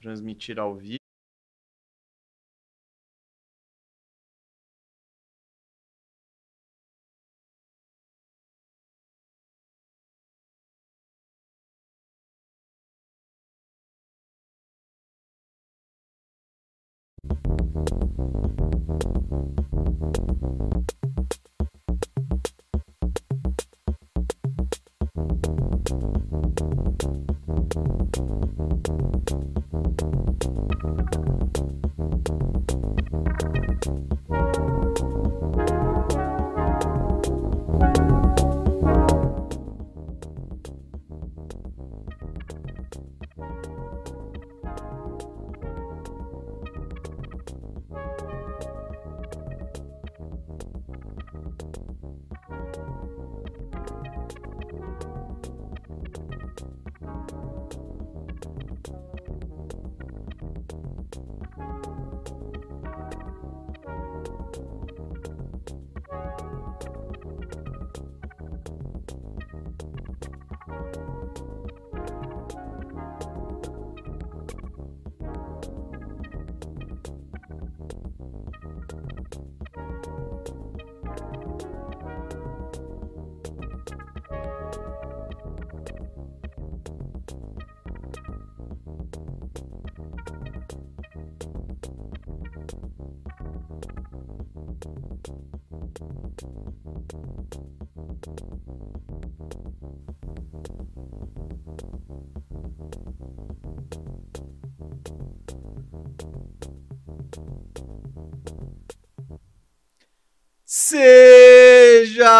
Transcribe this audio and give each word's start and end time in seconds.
transmitir 0.00 0.58
ao 0.58 0.76
vivo. 0.76 0.99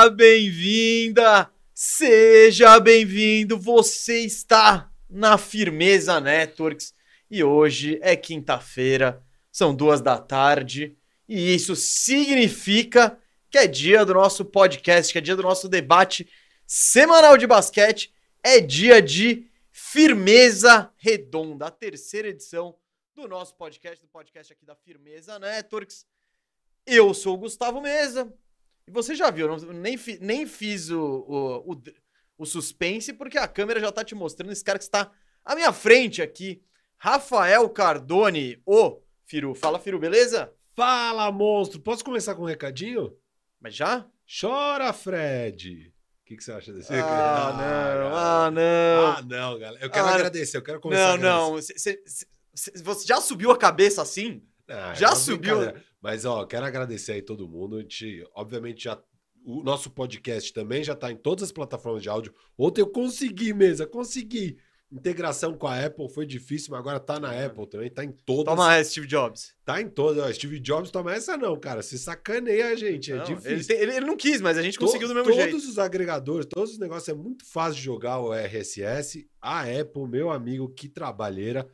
Bem-vinda, 0.08 1.50
seja 1.74 2.80
bem-vindo. 2.80 3.58
Você 3.58 4.20
está 4.20 4.90
na 5.08 5.36
Firmeza 5.36 6.18
Networks 6.18 6.94
e 7.30 7.44
hoje 7.44 7.98
é 8.00 8.16
quinta-feira, 8.16 9.22
são 9.52 9.74
duas 9.74 10.00
da 10.00 10.16
tarde 10.16 10.96
e 11.28 11.54
isso 11.54 11.76
significa 11.76 13.18
que 13.50 13.58
é 13.58 13.66
dia 13.66 14.04
do 14.04 14.14
nosso 14.14 14.44
podcast, 14.44 15.12
que 15.12 15.18
é 15.18 15.20
dia 15.20 15.36
do 15.36 15.42
nosso 15.42 15.68
debate 15.68 16.26
semanal 16.66 17.36
de 17.36 17.46
basquete, 17.46 18.14
é 18.42 18.58
dia 18.58 19.02
de 19.02 19.46
Firmeza 19.70 20.90
Redonda, 20.96 21.66
a 21.66 21.70
terceira 21.70 22.28
edição 22.28 22.74
do 23.14 23.28
nosso 23.28 23.54
podcast, 23.54 24.00
do 24.00 24.08
podcast 24.08 24.52
aqui 24.52 24.64
da 24.64 24.74
Firmeza 24.74 25.38
Networks. 25.38 26.06
Eu 26.86 27.12
sou 27.12 27.34
o 27.34 27.38
Gustavo 27.38 27.82
Mesa. 27.82 28.32
E 28.86 28.90
você 28.90 29.14
já 29.14 29.30
viu, 29.30 29.46
eu 29.46 29.72
nem, 29.72 29.96
fi, 29.96 30.18
nem 30.20 30.46
fiz 30.46 30.90
o, 30.90 31.00
o, 31.00 31.72
o, 31.72 31.82
o, 32.38 32.46
suspense, 32.46 33.12
porque 33.12 33.38
a 33.38 33.48
câmera 33.48 33.80
já 33.80 33.92
tá 33.92 34.04
te 34.04 34.14
mostrando 34.14 34.52
esse 34.52 34.64
cara 34.64 34.78
que 34.78 34.84
está 34.84 35.10
à 35.44 35.54
minha 35.54 35.72
frente 35.72 36.22
aqui. 36.22 36.62
Rafael 36.98 37.68
Cardone, 37.70 38.60
ô 38.66 39.00
Firu. 39.24 39.54
Fala, 39.54 39.78
Firu, 39.78 39.98
beleza? 39.98 40.52
Fala, 40.74 41.30
monstro! 41.30 41.80
Posso 41.80 42.04
começar 42.04 42.34
com 42.34 42.42
um 42.42 42.46
recadinho? 42.46 43.16
Mas 43.60 43.74
já? 43.74 44.06
Chora, 44.40 44.92
Fred! 44.92 45.92
O 46.22 46.26
que, 46.26 46.36
que 46.36 46.44
você 46.44 46.52
acha 46.52 46.72
desse? 46.72 46.92
Ah, 46.92 47.54
não, 47.56 48.16
ah, 48.16 48.50
não. 48.50 49.06
Ah, 49.06 49.22
não, 49.22 49.58
galera. 49.58 49.84
Eu 49.84 49.90
quero 49.90 50.06
ah, 50.06 50.14
agradecer, 50.14 50.56
eu 50.56 50.62
quero 50.62 50.80
começar 50.80 51.18
Não, 51.18 51.52
não. 51.54 51.62
Cê, 51.62 51.74
cê, 51.76 52.82
você 52.82 53.06
já 53.06 53.20
subiu 53.20 53.50
a 53.50 53.58
cabeça 53.58 54.02
assim? 54.02 54.42
Ah, 54.68 54.94
já 54.94 55.14
subiu. 55.16 55.72
Mas, 56.00 56.24
ó, 56.24 56.44
quero 56.44 56.64
agradecer 56.64 57.12
aí 57.12 57.22
todo 57.22 57.48
mundo. 57.48 57.76
A 57.76 57.80
gente, 57.80 58.24
obviamente, 58.34 58.84
já. 58.84 59.00
O 59.42 59.62
nosso 59.62 59.90
podcast 59.90 60.52
também 60.52 60.84
já 60.84 60.92
está 60.92 61.10
em 61.10 61.16
todas 61.16 61.44
as 61.44 61.52
plataformas 61.52 62.02
de 62.02 62.10
áudio. 62.10 62.34
Ontem 62.58 62.82
eu 62.82 62.86
consegui 62.86 63.54
mesmo, 63.54 63.86
consegui. 63.86 64.58
Integração 64.92 65.56
com 65.56 65.68
a 65.68 65.86
Apple 65.86 66.12
foi 66.12 66.26
difícil, 66.26 66.72
mas 66.72 66.80
agora 66.80 66.98
tá 66.98 67.20
na 67.20 67.30
Apple 67.30 67.64
também, 67.68 67.88
tá 67.88 68.04
em 68.04 68.10
todas. 68.10 68.46
Toma 68.46 68.74
essa, 68.74 68.90
Steve 68.90 69.06
Jobs. 69.06 69.54
Tá 69.64 69.80
em 69.80 69.88
todas. 69.88 70.34
Steve 70.34 70.58
Jobs 70.58 70.90
toma 70.90 71.14
essa 71.14 71.36
não, 71.36 71.58
cara. 71.58 71.80
Se 71.80 71.96
sacaneia 71.96 72.66
a 72.66 72.74
gente, 72.74 73.12
é 73.12 73.16
não, 73.16 73.24
difícil. 73.24 73.50
Ele, 73.52 73.64
tem, 73.64 73.76
ele, 73.78 73.96
ele, 73.98 74.06
não 74.06 74.16
quis, 74.16 74.40
mas 74.40 74.58
a 74.58 74.62
gente 74.62 74.78
conseguiu 74.80 75.06
do 75.06 75.14
mesmo 75.14 75.28
todos 75.28 75.38
jeito. 75.38 75.52
Todos 75.52 75.68
os 75.68 75.78
agregadores, 75.78 76.44
todos 76.44 76.72
os 76.72 76.78
negócios, 76.78 77.08
é 77.08 77.14
muito 77.14 77.46
fácil 77.46 77.76
de 77.76 77.82
jogar 77.82 78.18
o 78.18 78.34
RSS. 78.34 79.30
A 79.40 79.60
Apple, 79.62 80.08
meu 80.08 80.28
amigo, 80.28 80.68
que 80.68 80.88
trabalheira, 80.88 81.70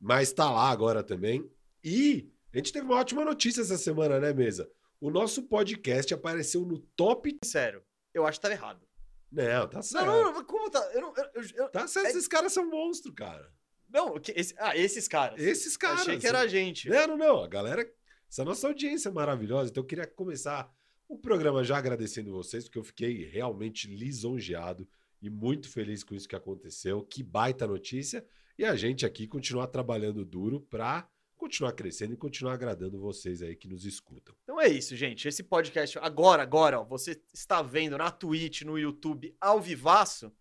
mas 0.00 0.32
tá 0.32 0.50
lá 0.50 0.68
agora 0.68 1.04
também. 1.04 1.48
E 1.84 2.28
a 2.52 2.56
gente 2.56 2.72
teve 2.72 2.86
uma 2.86 2.96
ótima 2.96 3.24
notícia 3.24 3.60
essa 3.60 3.76
semana, 3.76 4.18
né, 4.18 4.32
Mesa? 4.32 4.70
O 5.00 5.10
nosso 5.10 5.42
podcast 5.42 6.12
apareceu 6.14 6.62
no 6.62 6.78
top. 6.96 7.36
Sério, 7.44 7.82
eu 8.14 8.26
acho 8.26 8.40
que 8.40 8.46
tá 8.46 8.52
errado. 8.52 8.86
Não, 9.30 9.68
tá 9.68 9.82
certo. 9.82 10.06
Não, 10.06 10.32
não, 10.32 10.44
como 10.44 10.70
tá? 10.70 10.80
Eu, 10.94 11.12
eu, 11.34 11.42
eu, 11.54 11.68
tá 11.68 11.86
certo, 11.86 12.06
é... 12.06 12.10
esses 12.10 12.28
caras 12.28 12.52
são 12.52 12.68
monstros, 12.70 13.14
cara. 13.14 13.52
Não, 13.88 14.14
esse, 14.34 14.54
ah, 14.58 14.76
esses 14.76 15.06
caras. 15.06 15.40
Esses 15.40 15.76
caras. 15.76 16.00
Achei 16.00 16.18
que 16.18 16.26
era 16.26 16.40
a 16.40 16.46
gente. 16.46 16.88
Não, 16.88 17.08
não, 17.08 17.16
não. 17.16 17.42
A 17.42 17.48
galera. 17.48 17.86
Essa 18.28 18.44
nossa 18.44 18.66
audiência 18.66 19.08
é 19.08 19.12
maravilhosa. 19.12 19.70
Então 19.70 19.82
eu 19.82 19.86
queria 19.86 20.06
começar 20.06 20.70
o 21.08 21.16
programa 21.16 21.62
já 21.62 21.76
agradecendo 21.76 22.32
vocês, 22.32 22.64
porque 22.64 22.78
eu 22.78 22.84
fiquei 22.84 23.24
realmente 23.24 23.88
lisonjeado 23.88 24.88
e 25.22 25.30
muito 25.30 25.68
feliz 25.70 26.02
com 26.02 26.14
isso 26.14 26.28
que 26.28 26.34
aconteceu. 26.34 27.02
Que 27.02 27.22
baita 27.22 27.66
notícia. 27.66 28.26
E 28.58 28.64
a 28.64 28.74
gente 28.74 29.06
aqui 29.06 29.26
continuar 29.26 29.68
trabalhando 29.68 30.24
duro 30.24 30.60
para 30.60 31.08
continuar 31.36 31.72
crescendo 31.72 32.14
e 32.14 32.16
continuar 32.16 32.54
agradando 32.54 32.98
vocês 32.98 33.42
aí 33.42 33.54
que 33.54 33.68
nos 33.68 33.84
escutam. 33.84 34.34
Então 34.42 34.60
é 34.60 34.68
isso, 34.68 34.96
gente. 34.96 35.28
Esse 35.28 35.42
podcast 35.42 35.98
agora, 35.98 36.42
agora, 36.42 36.80
ó, 36.80 36.84
você 36.84 37.20
está 37.32 37.62
vendo 37.62 37.96
na 37.98 38.10
Twitch, 38.10 38.62
no 38.62 38.78
YouTube, 38.78 39.36
ao 39.40 39.60
vivaço, 39.60 40.32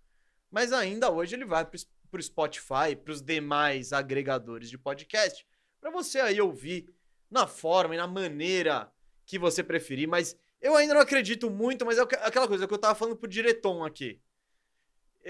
mas 0.49 0.71
ainda 0.71 1.11
hoje 1.11 1.35
ele 1.35 1.45
vai 1.45 1.65
para 1.65 1.77
o 2.13 2.23
Spotify, 2.23 2.95
para 3.03 3.11
os 3.11 3.21
demais 3.21 3.91
agregadores 3.93 4.69
de 4.69 4.77
podcast, 4.77 5.45
para 5.79 5.91
você 5.91 6.19
aí 6.19 6.39
ouvir 6.39 6.93
na 7.29 7.45
forma 7.45 7.93
e 7.93 7.97
na 7.97 8.07
maneira 8.07 8.91
que 9.25 9.37
você 9.37 9.63
preferir. 9.63 10.07
Mas 10.07 10.37
eu 10.61 10.75
ainda 10.75 10.93
não 10.93 11.01
acredito 11.01 11.49
muito, 11.49 11.85
mas 11.85 11.97
é 11.97 12.01
aquela 12.01 12.47
coisa 12.47 12.65
que 12.65 12.73
eu 12.73 12.77
estava 12.77 12.95
falando 12.95 13.17
pro 13.17 13.29
diretor 13.29 13.85
aqui. 13.85 14.19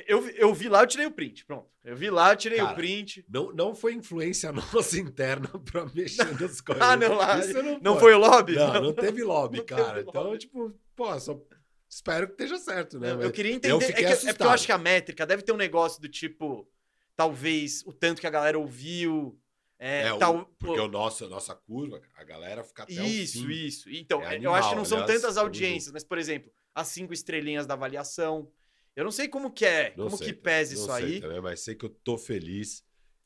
Eu, 0.08 0.28
eu 0.32 0.54
vi 0.54 0.68
lá, 0.68 0.84
eu 0.84 0.88
tirei 0.88 1.06
o 1.06 1.12
print. 1.12 1.46
Pronto. 1.46 1.70
Eu 1.82 1.96
vi 1.96 2.10
lá, 2.10 2.34
eu 2.34 2.36
tirei 2.36 2.58
Cara, 2.58 2.74
o 2.74 2.76
print. 2.76 3.26
Não, 3.30 3.54
não 3.54 3.74
foi 3.74 3.94
influência 3.94 4.52
nossa 4.74 5.00
interna 5.00 5.48
pra 5.72 5.86
mexer 5.86 6.26
nas 6.38 6.60
coisas. 6.60 6.84
ah, 6.84 6.98
não, 6.98 7.16
lá. 7.16 7.40
Isso 7.40 7.64
não, 7.64 7.80
não 7.80 8.00
foi 8.00 8.14
o 8.14 8.18
lobby? 8.18 8.56
Não, 8.56 8.82
não 8.82 8.94
teve 8.94 9.24
lobby, 9.24 9.60
não 9.60 9.66
cara. 9.66 9.94
Teve 9.96 10.10
então, 10.10 10.24
lobby. 10.24 10.38
tipo, 10.38 10.74
pô, 10.96 11.18
só 11.18 11.40
espero 11.88 12.28
que 12.28 12.34
esteja 12.34 12.58
certo, 12.58 13.00
né? 13.00 13.12
Eu, 13.12 13.22
eu 13.22 13.32
queria 13.32 13.54
entender. 13.54 13.74
Eu 13.74 13.80
é, 13.80 13.94
que, 13.94 14.04
é, 14.04 14.34
porque 14.34 14.44
eu 14.44 14.50
acho 14.50 14.66
que 14.66 14.72
a 14.74 14.78
métrica 14.78 15.26
deve 15.26 15.44
ter 15.44 15.54
um 15.54 15.58
negócio 15.58 16.02
do 16.02 16.10
tipo, 16.10 16.70
talvez 17.16 17.82
o 17.86 17.94
tanto 17.94 18.20
que 18.20 18.28
a 18.28 18.32
galera 18.32 18.60
ouviu. 18.60 19.40
É, 19.80 20.08
é 20.08 20.18
tal, 20.18 20.38
o, 20.40 20.46
porque 20.58 20.80
o 20.80 20.88
nosso, 20.88 21.26
a 21.26 21.30
nossa 21.30 21.56
curva, 21.56 22.02
a 22.16 22.24
galera 22.24 22.64
fica 22.64 22.84
até 22.84 22.94
Isso, 22.94 23.50
isso. 23.50 23.90
Então, 23.90 24.22
é 24.22 24.36
animal, 24.36 24.54
eu 24.54 24.56
acho 24.56 24.70
que 24.70 24.76
não 24.76 24.86
são 24.86 25.00
aliás, 25.00 25.22
tantas 25.22 25.38
audiências, 25.38 25.92
mas, 25.94 26.04
por 26.04 26.18
exemplo, 26.18 26.52
as 26.74 26.88
cinco 26.90 27.14
estrelinhas 27.14 27.66
da 27.66 27.76
avaliação. 27.76 28.52
Eu 28.96 29.04
não 29.04 29.12
sei 29.12 29.28
como 29.28 29.52
que 29.52 29.66
é, 29.66 29.94
não 29.98 30.06
como 30.06 30.18
sei, 30.18 30.28
que 30.28 30.34
pesa 30.34 30.74
isso 30.74 30.92
aí. 30.92 31.20
Também, 31.20 31.42
mas 31.42 31.60
sei 31.60 31.76
que 31.76 31.86
eu 31.86 31.90
tô 31.90 32.18
feliz 32.18 32.84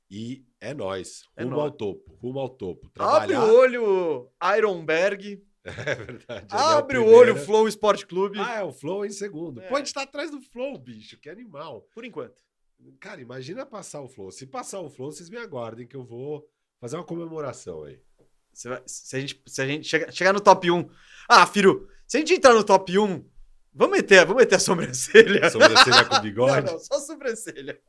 e 0.09 0.43
é 0.59 0.73
nós. 0.73 1.23
É 1.35 1.43
rumo 1.43 1.57
nóis. 1.57 1.65
ao 1.65 1.77
topo, 1.77 2.15
rumo 2.15 2.39
ao 2.39 2.49
topo. 2.49 2.89
Trabalhar... 2.89 3.23
Abre 3.23 3.37
o 3.37 3.55
olho, 3.55 4.31
Ironberg. 4.57 5.43
É 5.61 5.93
verdade. 5.93 6.47
Abre 6.49 6.97
é 6.97 6.99
o, 6.99 7.05
olho, 7.05 7.35
Flow 7.35 7.67
Esporte 7.67 8.07
Clube. 8.07 8.39
Ah, 8.39 8.59
é 8.59 8.63
o 8.63 8.71
Flow 8.71 9.05
em 9.05 9.11
segundo. 9.11 9.61
É. 9.61 9.67
A 9.67 9.77
gente 9.77 9.93
tá 9.93 10.01
atrás 10.01 10.31
do 10.31 10.41
Flow, 10.41 10.79
bicho, 10.79 11.19
que 11.19 11.29
animal. 11.29 11.81
Por 11.93 12.03
enquanto. 12.03 12.41
Cara, 12.99 13.21
imagina 13.21 13.65
passar 13.65 14.01
o 14.01 14.07
Flow. 14.07 14.31
Se 14.31 14.47
passar 14.47 14.79
o 14.79 14.89
Flow, 14.89 15.11
vocês 15.11 15.29
me 15.29 15.37
aguardem 15.37 15.85
que 15.85 15.95
eu 15.95 16.03
vou 16.03 16.49
fazer 16.79 16.95
uma 16.95 17.03
comemoração 17.03 17.83
aí. 17.83 17.99
Vai, 18.63 18.81
se 18.85 19.15
a 19.15 19.19
gente, 19.19 19.41
se 19.45 19.61
a 19.61 19.67
gente 19.67 19.87
chegar, 19.87 20.11
chegar 20.11 20.33
no 20.33 20.41
top 20.41 20.71
1. 20.71 20.89
Ah, 21.27 21.45
Firo, 21.45 21.87
se 22.07 22.17
a 22.17 22.19
gente 22.19 22.33
entrar 22.33 22.53
no 22.53 22.63
top 22.63 22.97
1, 22.97 23.23
vamos 23.73 23.97
meter, 23.97 24.25
vamos 24.25 24.41
meter 24.41 24.55
a 24.55 24.59
sobrancelha. 24.59 25.49
Sobrancelha 25.51 26.05
com 26.05 26.19
bigode? 26.21 26.65
Não, 26.67 26.73
não, 26.73 26.79
só 26.79 26.99
sobrancelha. 26.99 27.79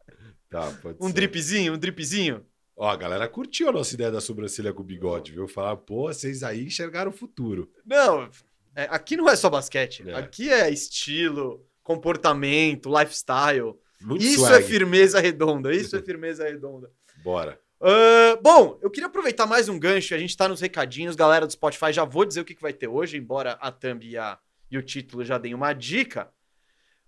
Tá, 0.49 0.71
pode 0.82 0.99
um 1.00 1.06
ser. 1.09 1.12
dripzinho, 1.15 1.75
um 1.75 1.79
dripzinho. 1.79 2.44
Ó, 2.77 2.88
a 2.88 2.97
galera 2.97 3.29
curtiu 3.29 3.69
a 3.69 3.73
nossa 3.73 3.94
ideia 3.94 4.11
da 4.11 4.21
sobrancelha 4.21 4.73
com 4.73 4.82
bigode, 4.82 5.32
viu? 5.32 5.47
Falar, 5.47 5.77
pô, 5.77 6.12
vocês 6.12 6.43
aí 6.43 6.65
enxergaram 6.65 7.11
o 7.11 7.15
futuro. 7.15 7.71
Não, 7.85 8.29
é, 8.75 8.85
aqui 8.91 9.17
não 9.17 9.29
é 9.29 9.37
só 9.37 9.50
basquete. 9.50 10.03
É. 10.09 10.15
Aqui 10.15 10.50
é 10.50 10.71
estilo, 10.71 11.65
comportamento, 11.82 12.88
lifestyle. 12.91 13.75
Muito 14.00 14.25
isso 14.25 14.41
swag. 14.41 14.55
é 14.55 14.62
firmeza 14.62 15.21
redonda, 15.21 15.75
isso 15.75 15.94
é 15.94 16.00
firmeza 16.03 16.44
redonda. 16.44 16.91
Bora. 17.23 17.61
Ah, 17.82 18.38
bom, 18.43 18.79
eu 18.82 18.91
queria 18.91 19.06
aproveitar 19.09 19.47
mais 19.47 19.69
um 19.69 19.79
gancho. 19.79 20.15
A 20.15 20.19
gente 20.19 20.37
tá 20.37 20.49
nos 20.49 20.61
recadinhos, 20.61 21.15
galera 21.17 21.47
do 21.47 21.53
Spotify. 21.53 21.93
Já 21.93 22.05
vou 22.05 22.25
dizer 22.25 22.41
o 22.41 22.44
que, 22.44 22.55
que 22.55 22.62
vai 22.62 22.73
ter 22.73 22.88
hoje, 22.88 23.17
embora 23.17 23.53
a 23.61 23.71
thumb 23.71 24.05
e, 24.06 24.17
a- 24.17 24.38
e 24.70 24.78
o 24.78 24.82
título 24.82 25.25
já 25.25 25.38
deem 25.38 25.55
uma 25.55 25.72
dica. 25.72 26.32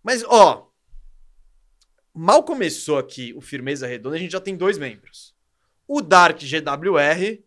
Mas, 0.02 0.24
ó, 0.26 0.70
mal 2.12 2.42
começou 2.42 2.98
aqui 2.98 3.32
o 3.34 3.40
Firmeza 3.40 3.86
Redonda, 3.86 4.16
a 4.16 4.18
gente 4.18 4.32
já 4.32 4.40
tem 4.40 4.56
dois 4.56 4.78
membros: 4.78 5.34
o 5.86 6.00
Dark 6.00 6.40
GWR 6.40 7.42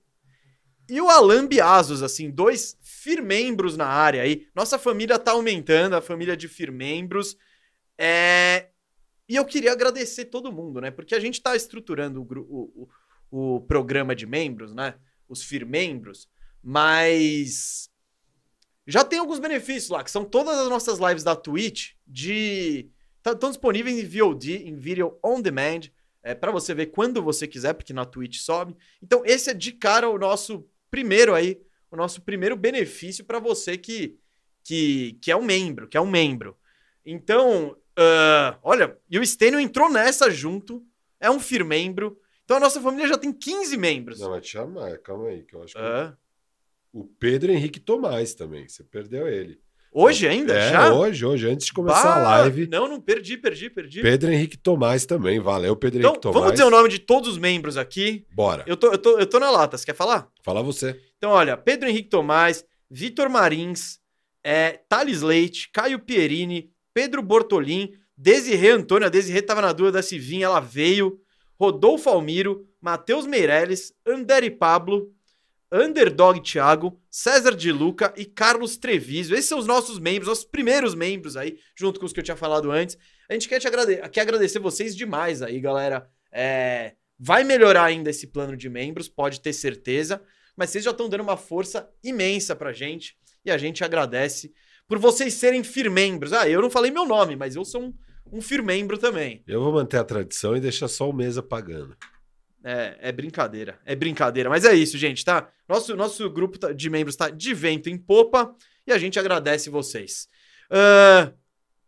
e 0.87 1.01
o 1.01 1.09
Alan 1.09 1.47
Biazos, 1.47 2.03
assim, 2.03 2.29
dois 2.29 2.77
firmembros 2.81 3.75
na 3.75 3.87
área 3.87 4.21
aí. 4.21 4.47
Nossa 4.55 4.77
família 4.77 5.17
tá 5.17 5.31
aumentando, 5.31 5.95
a 5.95 6.01
família 6.01 6.37
de 6.37 6.47
firmembros. 6.47 7.37
É. 7.97 8.69
E 9.27 9.35
eu 9.35 9.43
queria 9.43 9.71
agradecer 9.71 10.25
todo 10.25 10.51
mundo, 10.51 10.79
né? 10.79 10.91
Porque 10.91 11.15
a 11.15 11.19
gente 11.19 11.41
tá 11.41 11.55
estruturando 11.55 12.21
o, 12.21 12.87
o, 13.31 13.55
o 13.55 13.61
programa 13.61 14.15
de 14.15 14.27
membros, 14.27 14.75
né? 14.75 14.95
Os 15.27 15.41
firmembros, 15.41 16.29
mas 16.61 17.89
já 18.87 19.03
tem 19.03 19.19
alguns 19.19 19.39
benefícios 19.39 19.89
lá, 19.89 20.03
que 20.03 20.11
são 20.11 20.23
todas 20.23 20.57
as 20.57 20.69
nossas 20.69 20.99
lives 20.99 21.23
da 21.23 21.35
Twitch 21.35 21.93
de 22.05 22.89
estão 23.25 23.49
disponíveis 23.49 23.97
em 23.97 24.05
VOD, 24.05 24.67
em 24.67 24.75
Video 24.75 25.17
On 25.23 25.41
Demand, 25.41 25.81
é, 26.21 26.35
para 26.35 26.51
você 26.51 26.75
ver 26.75 26.87
quando 26.87 27.23
você 27.23 27.47
quiser, 27.47 27.73
porque 27.73 27.93
na 27.93 28.05
Twitch 28.05 28.37
sobe. 28.37 28.75
Então 29.01 29.23
esse 29.25 29.49
é 29.49 29.53
de 29.53 29.71
cara 29.71 30.09
o 30.09 30.17
nosso 30.17 30.67
primeiro 30.91 31.33
aí, 31.33 31.59
o 31.89 31.95
nosso 31.95 32.21
primeiro 32.21 32.55
benefício 32.55 33.25
para 33.25 33.39
você 33.39 33.77
que, 33.77 34.17
que 34.63 35.17
que 35.21 35.31
é 35.31 35.35
um 35.35 35.43
membro, 35.43 35.87
que 35.87 35.97
é 35.97 36.01
um 36.01 36.09
membro. 36.09 36.55
Então, 37.03 37.75
ah, 37.97 38.57
olha, 38.61 38.97
e 39.09 39.17
o 39.17 39.25
Stênio 39.25 39.59
entrou 39.59 39.89
nessa 39.89 40.29
junto, 40.29 40.85
é 41.19 41.29
um 41.29 41.39
firmembro. 41.39 42.19
Então 42.43 42.57
a 42.57 42.59
nossa 42.59 42.79
família 42.79 43.07
já 43.07 43.17
tem 43.17 43.33
15 43.33 43.77
membros. 43.77 44.19
Não, 44.19 44.29
mas 44.29 44.45
te 44.45 44.51
chamar, 44.51 44.97
calma 44.99 45.29
aí, 45.29 45.43
que 45.43 45.55
eu 45.55 45.63
acho 45.63 45.73
que. 45.73 45.79
Ah, 45.79 46.15
O 46.95 47.03
Pedro 47.03 47.51
Henrique 47.51 47.77
Tomás 47.79 48.33
também, 48.33 48.69
você 48.69 48.81
perdeu 48.81 49.27
ele. 49.27 49.59
hoje 49.91 50.25
ainda? 50.29 50.53
é, 50.57 50.71
já? 50.71 50.93
hoje, 50.93 51.25
hoje, 51.25 51.49
antes 51.49 51.65
de 51.67 51.73
começar 51.73 52.13
a 52.13 52.23
Bah, 52.23 52.37
live. 52.39 52.67
Não, 52.67 52.87
não 52.87 53.01
perdi, 53.01 53.35
perdi, 53.37 53.69
perdi. 53.69 54.01
Pedro 54.01 54.31
Henrique 54.31 54.57
Tomás 54.57 55.05
também, 55.05 55.37
valeu, 55.41 55.75
Pedro 55.75 55.99
Então, 55.99 56.11
Henrique 56.11 56.21
Tomás. 56.21 56.39
vamos 56.39 56.51
dizer 56.53 56.63
o 56.63 56.69
nome 56.69 56.87
de 56.87 56.99
todos 56.99 57.29
os 57.31 57.37
membros 57.37 57.75
aqui. 57.75 58.25
Bora, 58.33 58.63
Eu 58.65 58.77
tô, 58.77 58.93
eu, 58.93 58.97
tô, 58.97 59.19
eu 59.19 59.25
tô 59.27 59.39
na 59.39 59.51
lata, 59.51 59.77
você 59.77 59.85
quer 59.85 59.93
falar? 59.95 60.29
fala 60.41 60.63
você. 60.63 60.97
Então, 61.17 61.31
olha, 61.31 61.57
Pedro 61.57 61.89
Henrique 61.89 62.07
Tomás, 62.09 62.63
Vitor 62.89 63.29
Marins, 63.29 63.99
é, 64.41 64.79
Thales 64.87 65.21
Leite, 65.21 65.69
Caio 65.73 65.99
Pierini, 65.99 66.71
Pedro 66.93 67.21
Bortolin, 67.21 67.91
Desirê 68.17 68.69
Antônio, 68.69 69.05
a 69.05 69.09
Desirê 69.09 69.41
tava 69.41 69.61
na 69.61 69.73
dúvida 69.73 70.01
se 70.01 70.17
vinha, 70.17 70.45
ela 70.45 70.61
veio, 70.61 71.19
Rodolfo 71.59 72.09
Almiro, 72.09 72.65
Matheus 72.79 73.25
Meirelles, 73.27 73.91
Anderi 74.07 74.49
Pablo, 74.49 75.11
Underdog 75.75 76.39
Thiago, 76.41 76.97
César 77.09 77.55
de 77.55 77.71
Luca 77.71 78.13
e 78.15 78.23
Carlos 78.23 78.77
Treviso. 78.77 79.33
Esses 79.33 79.49
são 79.49 79.59
os 79.59 79.67
nossos 79.67 79.99
membros, 79.99 80.27
nossos 80.27 80.45
primeiros 80.45 80.95
membros 80.95 81.35
aí, 81.35 81.57
junto 81.75 81.99
com 81.99 82.05
os 82.05 82.13
que 82.13 82.19
eu 82.19 82.23
tinha 82.23 82.37
falado 82.37 82.71
antes. 82.71 82.97
A 83.29 83.33
gente 83.33 83.49
quer, 83.49 83.59
te 83.59 83.67
agrade 83.67 83.97
quer 84.09 84.21
agradecer 84.21 84.59
vocês 84.59 84.95
demais 84.95 85.41
aí, 85.41 85.59
galera. 85.59 86.09
É, 86.31 86.93
vai 87.19 87.43
melhorar 87.43 87.83
ainda 87.83 88.09
esse 88.09 88.27
plano 88.27 88.55
de 88.55 88.69
membros, 88.69 89.09
pode 89.09 89.41
ter 89.41 89.53
certeza. 89.53 90.21
Mas 90.55 90.69
vocês 90.69 90.83
já 90.83 90.91
estão 90.91 91.09
dando 91.09 91.21
uma 91.21 91.35
força 91.35 91.89
imensa 92.03 92.55
pra 92.55 92.71
gente 92.71 93.17
e 93.43 93.51
a 93.51 93.57
gente 93.57 93.83
agradece 93.83 94.53
por 94.87 94.97
vocês 94.97 95.33
serem 95.33 95.63
firmembros. 95.63 96.31
Ah, 96.31 96.47
eu 96.47 96.61
não 96.61 96.69
falei 96.69 96.91
meu 96.91 97.05
nome, 97.05 97.35
mas 97.35 97.55
eu 97.55 97.65
sou 97.65 97.83
um, 97.83 97.93
um 98.31 98.41
firmembro 98.41 98.97
também. 98.97 99.43
Eu 99.45 99.61
vou 99.61 99.73
manter 99.73 99.97
a 99.97 100.03
tradição 100.03 100.55
e 100.55 100.61
deixar 100.61 100.87
só 100.87 101.09
o 101.09 101.13
mesa 101.13 101.43
pagando. 101.43 101.97
É, 102.67 102.97
é 102.99 103.11
brincadeira, 103.11 103.79
é 103.85 103.95
brincadeira. 103.95 104.49
Mas 104.49 104.65
é 104.65 104.73
isso, 104.73 104.97
gente, 104.97 105.23
tá? 105.23 105.47
Nosso, 105.69 105.95
nosso 105.95 106.27
grupo 106.31 106.57
tá- 106.57 106.71
de 106.71 106.89
membros 106.89 107.15
tá 107.15 107.29
de 107.29 107.53
vento 107.53 107.91
em 107.91 107.95
popa 107.97 108.55
e 108.87 108.91
a 108.91 108.97
gente 108.97 109.19
agradece 109.19 109.69
vocês. 109.69 110.27
Ahn, 110.71 111.31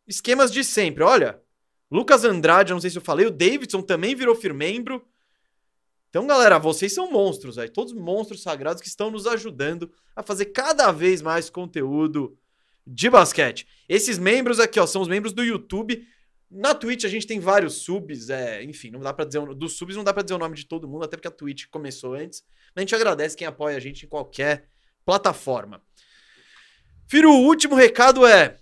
esquemas 0.07 0.51
de 0.51 0.63
sempre, 0.63 1.03
olha. 1.03 1.41
Lucas 1.89 2.23
Andrade, 2.23 2.73
não 2.73 2.79
sei 2.79 2.91
se 2.91 2.97
eu 2.97 3.01
falei, 3.01 3.25
o 3.25 3.31
Davidson 3.31 3.81
também 3.81 4.13
virou 4.13 4.35
firmembro. 4.35 5.03
Então, 6.11 6.27
galera, 6.27 6.59
vocês 6.59 6.93
são 6.93 7.11
monstros 7.11 7.57
aí, 7.57 7.69
todos 7.69 7.91
monstros 7.91 8.43
sagrados 8.43 8.79
que 8.79 8.87
estão 8.87 9.09
nos 9.09 9.25
ajudando 9.25 9.91
a 10.15 10.21
fazer 10.21 10.45
cada 10.45 10.91
vez 10.91 11.23
mais 11.23 11.49
conteúdo 11.49 12.37
de 12.85 13.09
basquete. 13.09 13.67
Esses 13.89 14.19
membros 14.19 14.59
aqui, 14.59 14.79
ó, 14.79 14.85
são 14.85 15.01
os 15.01 15.07
membros 15.07 15.33
do 15.33 15.43
YouTube. 15.43 16.07
Na 16.49 16.73
Twitch 16.73 17.03
a 17.03 17.09
gente 17.09 17.27
tem 17.27 17.39
vários 17.39 17.81
subs, 17.83 18.29
é, 18.29 18.63
enfim, 18.63 18.89
não 18.89 19.01
dá 19.01 19.13
para 19.13 19.25
dizer 19.25 19.45
dos 19.53 19.77
subs 19.77 19.97
não 19.97 20.03
dá 20.03 20.13
para 20.13 20.23
dizer 20.23 20.35
o 20.35 20.39
nome 20.39 20.55
de 20.55 20.65
todo 20.65 20.87
mundo, 20.87 21.03
até 21.03 21.17
porque 21.17 21.27
a 21.27 21.31
Twitch 21.31 21.65
começou 21.69 22.13
antes. 22.13 22.43
Mas 22.73 22.77
a 22.77 22.79
gente 22.81 22.95
agradece 22.95 23.35
quem 23.35 23.45
apoia 23.45 23.75
a 23.75 23.79
gente 23.79 24.05
em 24.05 24.09
qualquer 24.09 24.69
plataforma. 25.05 25.81
Firo, 27.07 27.31
o 27.31 27.45
último 27.45 27.75
recado 27.75 28.25
é 28.25 28.57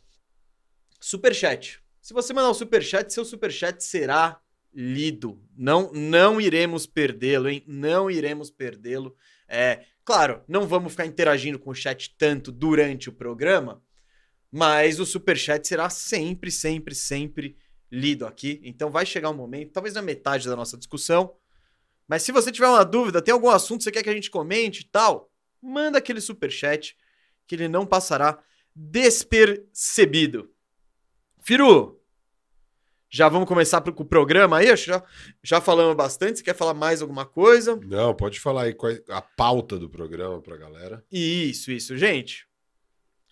superchat. 0.99 1.79
Se 2.01 2.13
você 2.13 2.33
mandar 2.33 2.49
um 2.49 2.53
superchat, 2.55 3.11
seu 3.11 3.25
superchat 3.25 3.83
será 3.83 4.39
lido. 4.73 5.41
Não 5.55 5.91
não 5.93 6.41
iremos 6.41 6.85
perdê-lo, 6.85 7.49
hein? 7.49 7.63
Não 7.67 8.09
iremos 8.11 8.51
perdê-lo. 8.51 9.15
É, 9.47 9.85
claro, 10.03 10.43
não 10.47 10.67
vamos 10.67 10.91
ficar 10.91 11.05
interagindo 11.05 11.57
com 11.59 11.69
o 11.69 11.75
chat 11.75 12.15
tanto 12.17 12.51
durante 12.51 13.09
o 13.09 13.13
programa, 13.13 13.81
mas 14.51 14.99
o 14.99 15.05
superchat 15.05 15.67
será 15.67 15.89
sempre, 15.89 16.51
sempre, 16.51 16.93
sempre 16.93 17.57
lido 17.91 18.25
aqui. 18.25 18.61
Então 18.63 18.89
vai 18.89 19.05
chegar 19.05 19.29
um 19.29 19.35
momento, 19.35 19.71
talvez 19.71 19.93
na 19.93 20.01
metade 20.01 20.47
da 20.47 20.55
nossa 20.55 20.77
discussão. 20.77 21.35
Mas 22.07 22.23
se 22.23 22.31
você 22.31 22.51
tiver 22.51 22.67
uma 22.67 22.85
dúvida, 22.85 23.21
tem 23.21 23.33
algum 23.33 23.49
assunto 23.49 23.79
que 23.79 23.83
você 23.85 23.91
quer 23.91 24.03
que 24.03 24.09
a 24.09 24.13
gente 24.13 24.29
comente 24.29 24.81
e 24.81 24.85
tal, 24.85 25.31
manda 25.61 25.97
aquele 25.97 26.21
superchat 26.21 26.95
que 27.47 27.55
ele 27.55 27.67
não 27.67 27.85
passará 27.85 28.39
despercebido. 28.75 30.51
Firu, 31.41 31.99
já 33.09 33.29
vamos 33.29 33.47
começar 33.47 33.81
com 33.81 34.03
o 34.03 34.05
programa 34.05 34.57
aí? 34.57 34.75
Já, 34.75 35.03
já 35.43 35.61
falamos 35.61 35.95
bastante. 35.95 36.39
Você 36.39 36.43
quer 36.43 36.55
falar 36.55 36.73
mais 36.73 37.01
alguma 37.01 37.25
coisa? 37.25 37.75
Não, 37.77 38.13
pode 38.13 38.39
falar 38.39 38.63
aí 38.63 38.73
qual 38.73 38.91
é 38.91 39.01
a 39.09 39.21
pauta 39.21 39.77
do 39.79 39.89
programa 39.89 40.41
pra 40.41 40.57
galera. 40.57 41.03
Isso, 41.11 41.71
isso, 41.71 41.95
gente. 41.97 42.47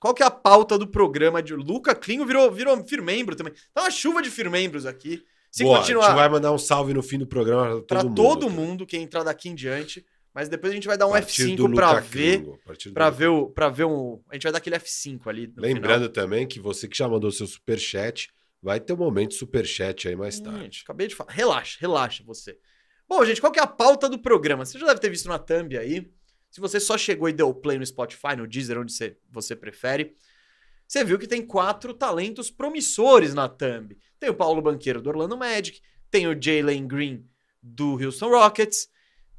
Qual 0.03 0.13
que 0.13 0.21
é 0.21 0.25
a 0.25 0.29
pauta 0.29 0.77
do 0.77 0.85
programa 0.85 1.41
de 1.41 1.55
Luca 1.55 1.95
Klingo 1.95 2.25
virou, 2.25 2.51
virou 2.51 2.85
firmembro 2.85 3.37
também. 3.37 3.53
Tá 3.73 3.83
uma 3.83 3.89
chuva 3.89 4.21
de 4.21 4.29
firmembros 4.29 4.85
aqui. 4.85 5.23
Se 5.49 5.63
Boa, 5.63 5.77
A 5.77 5.79
continuar 5.79 6.07
gente 6.07 6.15
vai 6.17 6.27
mandar 6.27 6.51
um 6.51 6.57
salve 6.57 6.93
no 6.93 7.01
fim 7.01 7.17
do 7.17 7.25
programa 7.25 7.81
pra 7.83 8.01
para 8.01 8.01
todo 8.01 8.13
todo, 8.13 8.49
mundo. 8.49 8.85
que 8.85 8.97
entrar 8.97 9.23
daqui 9.23 9.47
em 9.47 9.55
diante, 9.55 10.05
mas 10.35 10.49
depois 10.49 10.73
a 10.73 10.75
gente 10.75 10.87
vai 10.87 10.97
dar 10.97 11.07
um 11.07 11.11
A 11.11 11.21
partir 11.21 11.55
do 11.55 11.69
F5 11.69 11.73
pra 11.73 11.89
Luca 11.91 12.01
ver, 12.01 12.43
a 12.67 12.93
para 12.93 13.09
ver 13.09 13.27
o 13.29 13.49
para 13.49 13.69
ver 13.69 13.85
um, 13.85 14.21
a 14.29 14.33
gente 14.33 14.43
vai 14.43 14.51
dar 14.51 14.57
aquele 14.57 14.75
F5 14.75 15.21
ali 15.27 15.53
Lembrando 15.55 16.09
também 16.09 16.45
que 16.45 16.59
você 16.59 16.85
que 16.85 16.97
já 16.97 17.07
mandou 17.07 17.31
seu 17.31 17.47
superchat, 17.47 18.29
vai 18.61 18.81
ter 18.81 18.91
um 18.91 18.97
momento 18.97 19.35
superchat 19.35 20.09
aí 20.09 20.17
mais 20.17 20.35
final. 20.35 20.51
tarde. 20.51 20.65
Gente, 20.65 20.83
acabei 20.83 21.07
de 21.07 21.15
falar. 21.15 21.31
Relaxa, 21.31 21.77
relaxa 21.79 22.23
você. 22.27 22.57
Bom, 23.07 23.23
gente, 23.23 23.39
qual 23.39 23.53
que 23.53 23.59
é 23.59 23.63
a 23.63 23.67
pauta 23.67 24.09
do 24.09 24.19
programa? 24.19 24.65
Você 24.65 24.77
já 24.77 24.87
deve 24.87 24.99
ter 24.99 25.09
visto 25.09 25.29
na 25.29 25.39
thumb 25.39 25.77
aí. 25.77 26.11
Se 26.53 26.61
você 26.61 26.79
só 26.79 26.95
chegou 26.99 27.27
e 27.27 27.33
deu 27.33 27.51
play 27.51 27.79
no 27.79 27.85
Spotify, 27.85 28.35
no 28.37 28.45
Deezer, 28.45 28.77
onde 28.77 28.93
você, 28.93 29.17
você 29.27 29.55
prefere, 29.55 30.15
você 30.87 31.03
viu 31.03 31.17
que 31.17 31.25
tem 31.25 31.43
quatro 31.43 31.95
talentos 31.95 32.51
promissores 32.51 33.33
na 33.33 33.49
thumb. 33.49 33.97
Tem 34.19 34.29
o 34.29 34.35
Paulo 34.35 34.61
Banqueiro 34.61 35.01
do 35.01 35.09
Orlando 35.09 35.35
Magic, 35.35 35.81
tem 36.11 36.27
o 36.27 36.39
Jalen 36.39 36.85
Green 36.85 37.27
do 37.59 37.93
Houston 37.99 38.29
Rockets, 38.29 38.87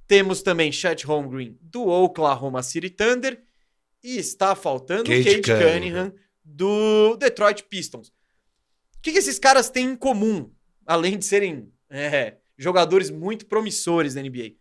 temos 0.08 0.42
também 0.42 0.72
Chet 0.72 1.06
Holmgren 1.06 1.56
do 1.60 1.86
Oklahoma 1.86 2.64
City 2.64 2.90
Thunder 2.90 3.40
e 4.02 4.18
está 4.18 4.56
faltando 4.56 5.04
o 5.04 5.14
Cade 5.14 5.40
Cade 5.40 5.62
Cunningham 5.62 6.12
do 6.44 7.14
Detroit 7.16 7.62
Pistons. 7.70 8.08
O 8.08 9.00
que, 9.00 9.12
que 9.12 9.18
esses 9.18 9.38
caras 9.38 9.70
têm 9.70 9.86
em 9.86 9.96
comum, 9.96 10.52
além 10.84 11.16
de 11.16 11.24
serem 11.24 11.72
é, 11.88 12.38
jogadores 12.58 13.08
muito 13.08 13.46
promissores 13.46 14.14
da 14.14 14.20
NBA? 14.20 14.56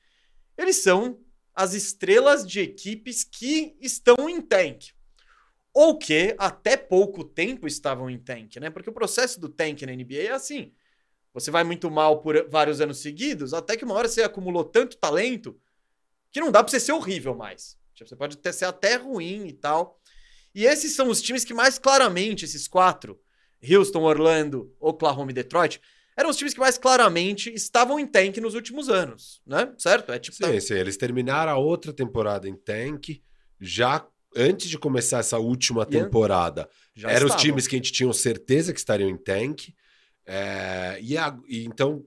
Eles 0.55 0.75
são 0.75 1.17
as 1.55 1.74
estrelas 1.74 2.45
de 2.45 2.60
equipes 2.60 3.24
que 3.24 3.75
estão 3.79 4.29
em 4.29 4.41
tank. 4.41 4.91
Ou 5.74 5.98
que 5.98 6.36
até 6.38 6.77
pouco 6.77 7.24
tempo 7.24 7.67
estavam 7.67 8.10
em 8.10 8.19
tank, 8.19 8.57
né? 8.57 8.69
Porque 8.69 8.89
o 8.89 8.93
processo 8.93 9.39
do 9.39 9.50
tank 9.50 9.81
na 9.83 9.93
NBA 9.93 10.27
é 10.27 10.31
assim. 10.31 10.74
Você 11.33 11.50
vai 11.50 11.63
muito 11.63 11.89
mal 11.89 12.22
por 12.22 12.48
vários 12.50 12.79
anos 12.79 13.00
seguidos, 13.00 13.53
até 13.53 13.75
que 13.75 13.83
uma 13.83 13.95
hora 13.95 14.07
você 14.07 14.22
acumulou 14.22 14.63
tanto 14.63 14.98
talento 14.98 15.60
que 16.31 16.39
não 16.39 16.51
dá 16.51 16.63
pra 16.63 16.69
você 16.69 16.79
ser 16.79 16.91
horrível 16.91 17.36
mais. 17.36 17.77
Tipo, 17.93 18.10
você 18.10 18.15
pode 18.15 18.38
ter, 18.38 18.53
ser 18.53 18.65
até 18.65 18.95
ruim 18.95 19.48
e 19.48 19.53
tal. 19.53 20.00
E 20.53 20.65
esses 20.65 20.93
são 20.93 21.10
os 21.10 21.22
times 21.22 21.43
que 21.43 21.53
mais 21.53 21.79
claramente, 21.79 22.45
esses 22.45 22.67
quatro, 22.67 23.19
Houston, 23.67 24.03
Orlando, 24.03 24.75
Oklahoma 24.79 25.31
e 25.31 25.33
Detroit, 25.33 25.81
eram 26.15 26.29
os 26.29 26.38
times 26.38 26.53
que 26.53 26.60
mais 26.60 26.77
claramente 26.77 27.53
estavam 27.53 28.00
em 28.00 28.05
tank 28.05 28.39
nos 28.39 28.53
últimos 28.53 28.89
anos, 28.89 29.41
né? 29.46 29.74
Certo? 29.77 30.12
É 30.12 30.20
tipo. 30.20 30.36
Sim, 30.38 30.43
tá... 30.43 30.60
sim. 30.60 30.75
Eles 30.75 30.98
terminaram 30.98 31.51
a 31.51 31.58
outra 31.58 31.91
temporada 31.91 32.48
em 32.48 32.55
tank 32.55 33.22
já 33.60 34.05
antes 34.36 34.70
de 34.70 34.77
começar 34.77 35.20
essa 35.20 35.38
última 35.38 35.86
temporada. 35.86 36.70
Eram 37.03 37.27
os 37.27 37.36
times 37.36 37.67
que 37.67 37.75
a 37.75 37.79
gente 37.79 37.91
tinha 37.91 38.12
certeza 38.13 38.74
que 38.74 38.79
estariam 38.79 39.10
em 39.10 39.17
tank. 39.17 39.74
É, 40.25 41.00
e, 41.01 41.17
a, 41.17 41.38
e, 41.48 41.65
então 41.65 42.05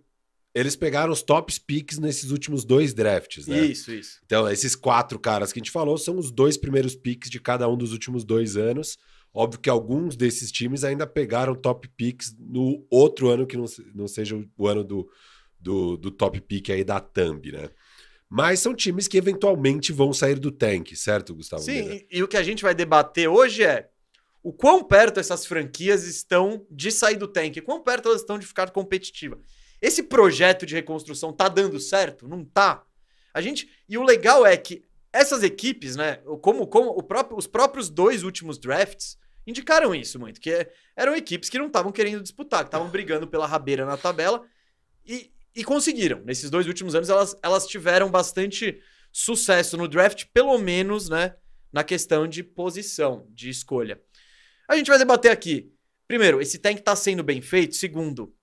eles 0.54 0.74
pegaram 0.74 1.12
os 1.12 1.22
tops 1.22 1.58
picks 1.58 1.98
nesses 1.98 2.30
últimos 2.30 2.64
dois 2.64 2.94
drafts, 2.94 3.46
né? 3.46 3.66
Isso, 3.66 3.92
isso. 3.92 4.20
Então, 4.24 4.50
esses 4.50 4.74
quatro 4.74 5.18
caras 5.18 5.52
que 5.52 5.58
a 5.58 5.60
gente 5.60 5.70
falou 5.70 5.98
são 5.98 6.18
os 6.18 6.30
dois 6.30 6.56
primeiros 6.56 6.96
picks 6.96 7.28
de 7.28 7.38
cada 7.38 7.68
um 7.68 7.76
dos 7.76 7.92
últimos 7.92 8.24
dois 8.24 8.56
anos. 8.56 8.96
Óbvio 9.38 9.60
que 9.60 9.68
alguns 9.68 10.16
desses 10.16 10.50
times 10.50 10.82
ainda 10.82 11.06
pegaram 11.06 11.54
top 11.54 11.86
picks 11.88 12.34
no 12.38 12.86
outro 12.88 13.28
ano 13.28 13.46
que 13.46 13.54
não, 13.54 13.66
não 13.94 14.08
seja 14.08 14.42
o 14.56 14.66
ano 14.66 14.82
do, 14.82 15.10
do, 15.60 15.98
do 15.98 16.10
top 16.10 16.40
pick 16.40 16.70
aí 16.70 16.82
da 16.82 16.98
Thumb, 16.98 17.52
né? 17.52 17.68
Mas 18.30 18.60
são 18.60 18.74
times 18.74 19.06
que 19.06 19.18
eventualmente 19.18 19.92
vão 19.92 20.10
sair 20.14 20.38
do 20.38 20.50
tank, 20.50 20.96
certo, 20.96 21.34
Gustavo? 21.34 21.62
Sim, 21.62 22.06
e, 22.10 22.18
e, 22.18 22.22
o 22.22 22.28
que 22.28 22.38
a 22.38 22.42
gente 22.42 22.62
vai 22.62 22.74
debater 22.74 23.28
hoje 23.28 23.62
é 23.62 23.90
o 24.42 24.54
quão 24.54 24.82
perto 24.82 25.20
essas 25.20 25.44
franquias 25.44 26.04
estão 26.04 26.66
de 26.70 26.90
sair 26.90 27.16
do 27.16 27.28
tank, 27.28 27.60
quão 27.60 27.82
perto 27.82 28.08
elas 28.08 28.22
estão 28.22 28.38
de 28.38 28.46
ficar 28.46 28.70
competitiva. 28.70 29.38
Esse 29.82 30.02
projeto 30.02 30.64
de 30.64 30.74
reconstrução 30.74 31.30
tá 31.30 31.46
dando 31.46 31.78
certo? 31.78 32.26
Não 32.26 32.42
tá? 32.42 32.86
A 33.34 33.42
gente. 33.42 33.68
E 33.86 33.98
o 33.98 34.02
legal 34.02 34.46
é 34.46 34.56
que 34.56 34.82
essas 35.12 35.42
equipes, 35.42 35.94
né? 35.94 36.22
Como, 36.40 36.66
como 36.66 37.02
próprio, 37.02 37.36
os 37.36 37.46
próprios 37.46 37.90
dois 37.90 38.22
últimos 38.22 38.58
drafts 38.58 39.18
indicaram 39.46 39.94
isso 39.94 40.18
muito, 40.18 40.40
que 40.40 40.68
eram 40.96 41.14
equipes 41.14 41.48
que 41.48 41.58
não 41.58 41.66
estavam 41.66 41.92
querendo 41.92 42.22
disputar, 42.22 42.64
que 42.64 42.68
estavam 42.68 42.88
brigando 42.88 43.26
pela 43.26 43.46
rabeira 43.46 43.86
na 43.86 43.96
tabela 43.96 44.44
e, 45.04 45.30
e 45.54 45.62
conseguiram. 45.62 46.20
Nesses 46.24 46.50
dois 46.50 46.66
últimos 46.66 46.94
anos, 46.94 47.08
elas, 47.08 47.38
elas 47.42 47.66
tiveram 47.66 48.10
bastante 48.10 48.80
sucesso 49.12 49.76
no 49.76 49.88
draft, 49.88 50.26
pelo 50.32 50.58
menos, 50.58 51.08
né, 51.08 51.34
na 51.72 51.84
questão 51.84 52.26
de 52.26 52.42
posição, 52.42 53.26
de 53.30 53.48
escolha. 53.48 54.00
A 54.68 54.76
gente 54.76 54.88
vai 54.88 54.98
debater 54.98 55.30
aqui. 55.30 55.72
Primeiro, 56.08 56.40
esse 56.40 56.58
tank 56.58 56.78
está 56.78 56.94
sendo 56.96 57.22
bem 57.22 57.40
feito. 57.40 57.76
Segundo, 57.76 58.34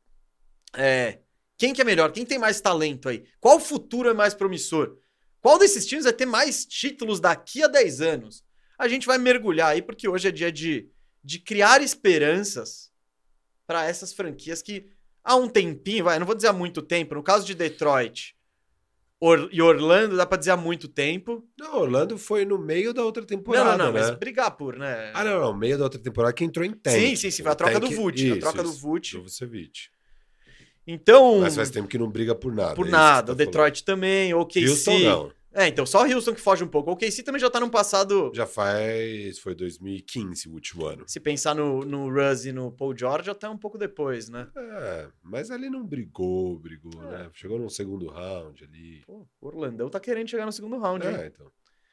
é, 0.75 1.19
quem 1.57 1.73
que 1.73 1.81
é 1.81 1.85
melhor? 1.85 2.11
Quem 2.11 2.25
tem 2.25 2.39
mais 2.39 2.59
talento 2.59 3.09
aí? 3.09 3.23
Qual 3.39 3.59
futuro 3.59 4.09
é 4.09 4.13
mais 4.13 4.33
promissor? 4.33 4.97
Qual 5.41 5.59
desses 5.59 5.85
times 5.85 6.05
vai 6.05 6.13
ter 6.13 6.25
mais 6.25 6.65
títulos 6.65 7.19
daqui 7.19 7.61
a 7.61 7.67
10 7.67 8.01
anos? 8.01 8.43
A 8.83 8.87
gente 8.87 9.07
vai 9.07 9.17
mergulhar 9.17 9.69
aí, 9.69 9.81
porque 9.81 10.07
hoje 10.07 10.27
é 10.27 10.31
dia 10.31 10.51
de 10.51 10.89
de 11.23 11.39
criar 11.39 11.81
esperanças 11.81 12.91
para 13.65 13.85
essas 13.85 14.11
franquias 14.11 14.61
que 14.61 14.89
há 15.23 15.35
um 15.35 15.47
tempinho, 15.47 16.03
vai, 16.03 16.19
não 16.19 16.25
vou 16.25 16.35
dizer 16.35 16.49
há 16.49 16.53
muito 16.53 16.81
tempo, 16.81 17.15
no 17.15 17.23
caso 17.23 17.45
de 17.45 17.55
Detroit 17.55 18.35
Or 19.21 19.47
e 19.53 19.61
Orlando, 19.61 20.17
dá 20.17 20.25
para 20.25 20.37
dizer 20.37 20.51
há 20.51 20.57
muito 20.57 20.85
tempo. 20.85 21.47
Não, 21.57 21.77
Orlando 21.77 22.17
foi 22.17 22.43
no 22.43 22.59
meio 22.59 22.93
da 22.93 23.05
outra 23.05 23.23
temporada. 23.23 23.77
Não, 23.77 23.85
não, 23.85 23.93
né? 23.93 24.01
mas 24.01 24.11
brigar 24.17 24.51
por, 24.57 24.75
né? 24.75 25.11
Ah, 25.13 25.23
não, 25.23 25.39
não, 25.39 25.55
meio 25.55 25.77
da 25.77 25.85
outra 25.85 25.97
temporada 25.97 26.33
que 26.33 26.43
entrou 26.43 26.65
em 26.65 26.73
tank. 26.73 26.93
Sim, 26.93 27.15
sim, 27.15 27.31
sim, 27.31 27.41
foi 27.41 27.53
a 27.53 27.55
troca 27.55 27.79
tank, 27.79 27.89
do 27.89 27.95
Vult, 27.95 28.31
a 28.33 28.39
troca 28.39 28.63
do 28.63 28.73
Vult. 28.73 29.13
Do 29.13 29.23
Vucevic. 29.23 29.87
Então. 30.85 31.39
Mas 31.39 31.55
faz 31.55 31.69
tempo 31.69 31.87
que 31.87 31.97
não 31.97 32.11
briga 32.11 32.35
por 32.35 32.53
nada. 32.53 32.75
Por 32.75 32.85
é 32.85 32.91
nada. 32.91 33.27
Tá 33.27 33.31
o 33.31 33.35
Detroit 33.35 33.81
falando. 33.81 33.85
também, 33.85 34.33
o 34.33 34.41
OKC. 34.41 34.67
Houston 34.67 34.99
não. 34.99 35.31
É, 35.53 35.67
então 35.67 35.85
só 35.85 36.03
o 36.03 36.11
Houston 36.11 36.33
que 36.33 36.41
foge 36.41 36.63
um 36.63 36.67
pouco. 36.67 36.91
O 36.91 36.97
KC 36.97 37.21
também 37.23 37.39
já 37.39 37.49
tá 37.49 37.59
no 37.59 37.69
passado. 37.69 38.31
Já 38.33 38.47
faz. 38.47 39.37
Foi 39.39 39.53
2015 39.53 40.49
o 40.49 40.53
último 40.53 40.85
ano. 40.85 41.03
Se 41.07 41.19
pensar 41.19 41.53
no, 41.53 41.81
no 41.81 42.09
Russ 42.09 42.45
e 42.45 42.51
no 42.51 42.71
Paul 42.71 42.97
George, 42.97 43.29
até 43.29 43.47
um 43.47 43.57
pouco 43.57 43.77
depois, 43.77 44.29
né? 44.29 44.47
É, 44.55 45.07
mas 45.21 45.51
ali 45.51 45.69
não 45.69 45.85
brigou, 45.85 46.57
brigou, 46.57 47.03
é. 47.03 47.11
né? 47.11 47.29
Chegou 47.33 47.59
no 47.59 47.69
segundo 47.69 48.07
round 48.07 48.63
ali. 48.63 49.01
Pô, 49.05 49.27
o 49.39 49.47
Orlandão 49.47 49.89
tá 49.89 49.99
querendo 49.99 50.29
chegar 50.29 50.45
no 50.45 50.51
segundo 50.51 50.77
round, 50.79 51.05
É, 51.05 51.11
hein? 51.11 51.31
então. 51.33 51.51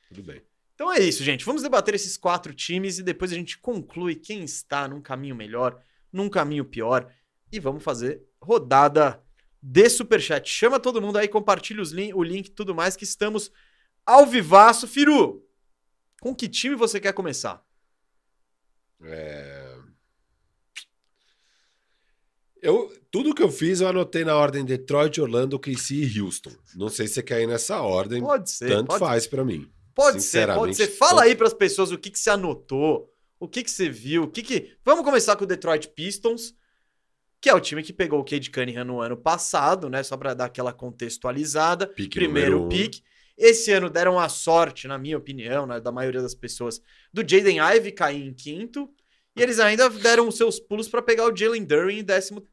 Tudo 0.09 0.23
bem. 0.23 0.43
Então 0.75 0.90
é 0.90 0.99
isso, 1.00 1.23
gente. 1.23 1.45
Vamos 1.45 1.62
debater 1.62 1.95
esses 1.95 2.17
quatro 2.17 2.55
times 2.55 2.99
e 2.99 3.02
depois 3.02 3.31
a 3.31 3.35
gente 3.35 3.59
conclui 3.59 4.14
quem 4.14 4.43
está 4.43 4.88
num 4.88 5.02
caminho 5.02 5.37
melhor, 5.37 5.79
num 6.11 6.31
caminho 6.31 6.64
pior. 6.64 7.12
E 7.52 7.61
vamos 7.61 7.83
fazer 7.85 8.23
rodada 8.40 9.23
de 9.62 9.88
superchat. 9.88 10.49
Chama 10.49 10.81
todo 10.81 11.02
mundo 11.02 11.19
aí, 11.19 11.29
compartilha 11.29 11.83
os 11.83 11.93
link, 11.93 12.14
o 12.14 12.23
link 12.23 12.47
e 12.47 12.50
tudo 12.50 12.75
mais, 12.75 12.97
que 12.97 13.05
estamos 13.05 13.50
ao 14.07 14.26
vivaço. 14.26 14.88
Firu, 14.88 15.45
com 16.21 16.35
que 16.35 16.49
time 16.49 16.75
você 16.75 16.99
quer 17.00 17.12
começar? 17.12 17.64
É... 19.02 19.79
Eu, 22.62 22.93
tudo 23.11 23.35
que 23.35 23.43
eu 23.43 23.50
fiz 23.50 23.81
eu 23.81 23.88
anotei 23.88 24.23
na 24.23 24.37
ordem 24.37 24.64
Detroit, 24.64 25.19
Orlando, 25.21 25.59
KC 25.59 25.95
e 25.95 26.21
Houston. 26.21 26.52
Não 26.75 26.90
sei 26.90 27.09
se 27.09 27.14
você 27.14 27.23
quer 27.23 27.40
ir 27.40 27.47
nessa 27.47 27.81
ordem. 27.81 28.21
Pode 28.21 28.50
ser. 28.50 28.69
Tanto 28.69 28.88
pode 28.88 29.00
faz 29.00 29.26
para 29.26 29.45
mim. 29.45 29.71
Pode 29.95 30.23
ser, 30.23 30.47
pode 30.55 30.75
ser. 30.75 30.88
Fala 30.88 31.23
aí 31.23 31.35
para 31.35 31.47
as 31.47 31.55
pessoas 31.55 31.90
o 31.90 31.99
que, 31.99 32.11
que 32.11 32.19
você 32.19 32.31
anotou, 32.31 33.12
o 33.38 33.49
que, 33.49 33.62
que 33.62 33.71
você 33.71 33.88
viu, 33.88 34.25
o 34.25 34.29
que 34.29 34.43
que... 34.43 34.76
Vamos 34.85 35.05
começar 35.05 35.37
com 35.37 35.45
o 35.45 35.47
Detroit 35.47 35.88
Pistons 35.88 36.55
que 37.40 37.49
é 37.49 37.54
o 37.54 37.61
time 37.61 37.82
que 37.82 37.92
pegou 37.92 38.20
o 38.20 38.25
Cade 38.25 38.50
Cunningham 38.50 38.85
no 38.85 39.00
ano 39.00 39.16
passado, 39.16 39.88
né? 39.88 40.02
Só 40.02 40.16
para 40.16 40.35
dar 40.35 40.44
aquela 40.47 40.73
contextualizada. 40.73 41.87
Pique 41.87 42.18
Primeiro 42.18 42.68
pique. 42.68 43.02
Esse 43.37 43.73
ano 43.73 43.88
deram 43.88 44.18
a 44.18 44.28
sorte, 44.28 44.87
na 44.87 44.99
minha 44.99 45.16
opinião, 45.16 45.66
né, 45.66 45.80
da 45.80 45.90
maioria 45.90 46.20
das 46.20 46.35
pessoas, 46.35 46.82
do 47.11 47.23
Jaden 47.26 47.59
Ive 47.59 47.90
cair 47.92 48.23
em 48.23 48.35
quinto. 48.35 48.92
E 49.35 49.40
eles 49.40 49.59
ainda 49.59 49.88
deram 49.88 50.28
os 50.28 50.37
seus 50.37 50.61
pulos 50.61 50.88
para 50.88 51.00
pegar 51.00 51.25
o 51.25 51.35
Jalen 51.35 51.64
Duran 51.64 51.92
em 51.92 52.04
décimo 52.04 52.47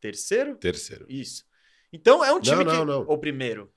terceiro? 0.00 0.56
Terceiro. 0.56 1.06
Isso. 1.08 1.46
Então 1.90 2.22
é 2.22 2.30
um 2.30 2.40
time 2.40 2.62
não, 2.64 2.70
que... 2.70 2.76
Não, 2.76 2.84
não. 2.84 3.06
Ou 3.06 3.16
primeiro? 3.16 3.72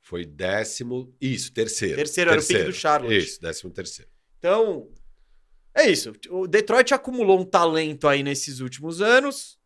Foi 0.00 0.24
décimo... 0.24 1.14
Isso, 1.20 1.52
terceiro. 1.52 1.94
Terceiro, 1.94 2.30
terceiro. 2.32 2.32
era 2.32 2.40
o 2.40 2.46
pique 2.64 2.76
do 2.76 2.80
Charlotte. 2.80 3.16
Isso, 3.16 3.40
décimo 3.40 3.70
terceiro. 3.70 4.10
Então, 4.38 4.90
é 5.72 5.88
isso. 5.88 6.12
O 6.30 6.48
Detroit 6.48 6.92
acumulou 6.92 7.38
um 7.38 7.44
talento 7.44 8.08
aí 8.08 8.24
nesses 8.24 8.58
últimos 8.58 9.00
anos. 9.00 9.59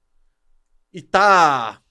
E 0.95 1.03
tá. 1.03 1.83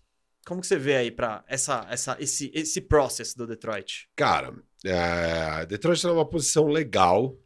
Como 0.46 0.62
que 0.62 0.68
você 0.68 0.78
vê 0.78 0.96
aí 0.96 1.12
para 1.12 1.44
essa, 1.48 1.86
essa, 1.90 2.18
esse, 2.20 2.50
esse 2.54 2.82
processo 2.82 3.38
do 3.38 3.46
Detroit? 3.46 4.10
Cara, 4.16 4.54
é, 4.86 5.66
Detroit 5.66 5.98
está 5.98 6.08
numa 6.08 6.28
posição 6.28 6.68
legal, 6.68 7.38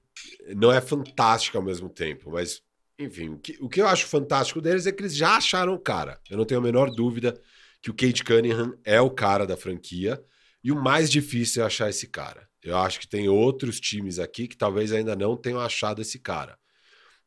não 0.56 0.72
é 0.72 0.80
fantástica 0.80 1.58
ao 1.58 1.64
mesmo 1.64 1.90
tempo, 1.90 2.32
mas 2.32 2.62
enfim, 3.00 3.30
o 3.30 3.38
que, 3.38 3.58
o 3.60 3.70
que 3.70 3.82
eu 3.82 3.88
acho 3.88 4.08
fantástico 4.08 4.60
deles 4.62 4.88
é 4.88 4.92
que 4.92 5.02
eles 5.02 5.16
já 5.16 5.38
acharam 5.38 5.74
o 5.74 5.80
cara. 5.80 6.20
Eu 6.30 6.38
não 6.38 6.46
tenho 6.46 6.60
a 6.60 6.64
menor 6.64 6.90
dúvida 6.90 7.40
que 7.82 7.92
o 7.92 7.94
Kate 7.94 8.24
Cunningham 8.24 8.78
é 8.84 9.00
o 9.00 9.12
cara 9.12 9.46
da 9.46 9.56
franquia. 9.56 10.24
E 10.64 10.72
o 10.72 10.76
mais 10.76 11.10
difícil 11.10 11.62
é 11.62 11.66
achar 11.66 11.90
esse 11.90 12.08
cara. 12.08 12.50
Eu 12.64 12.76
acho 12.78 13.00
que 13.00 13.08
tem 13.08 13.30
outros 13.30 13.80
times 13.80 14.18
aqui 14.18 14.48
que 14.48 14.58
talvez 14.58 14.92
ainda 14.92 15.16
não 15.16 15.38
tenham 15.38 15.60
achado 15.60 16.02
esse 16.02 16.20
cara. 16.20 16.58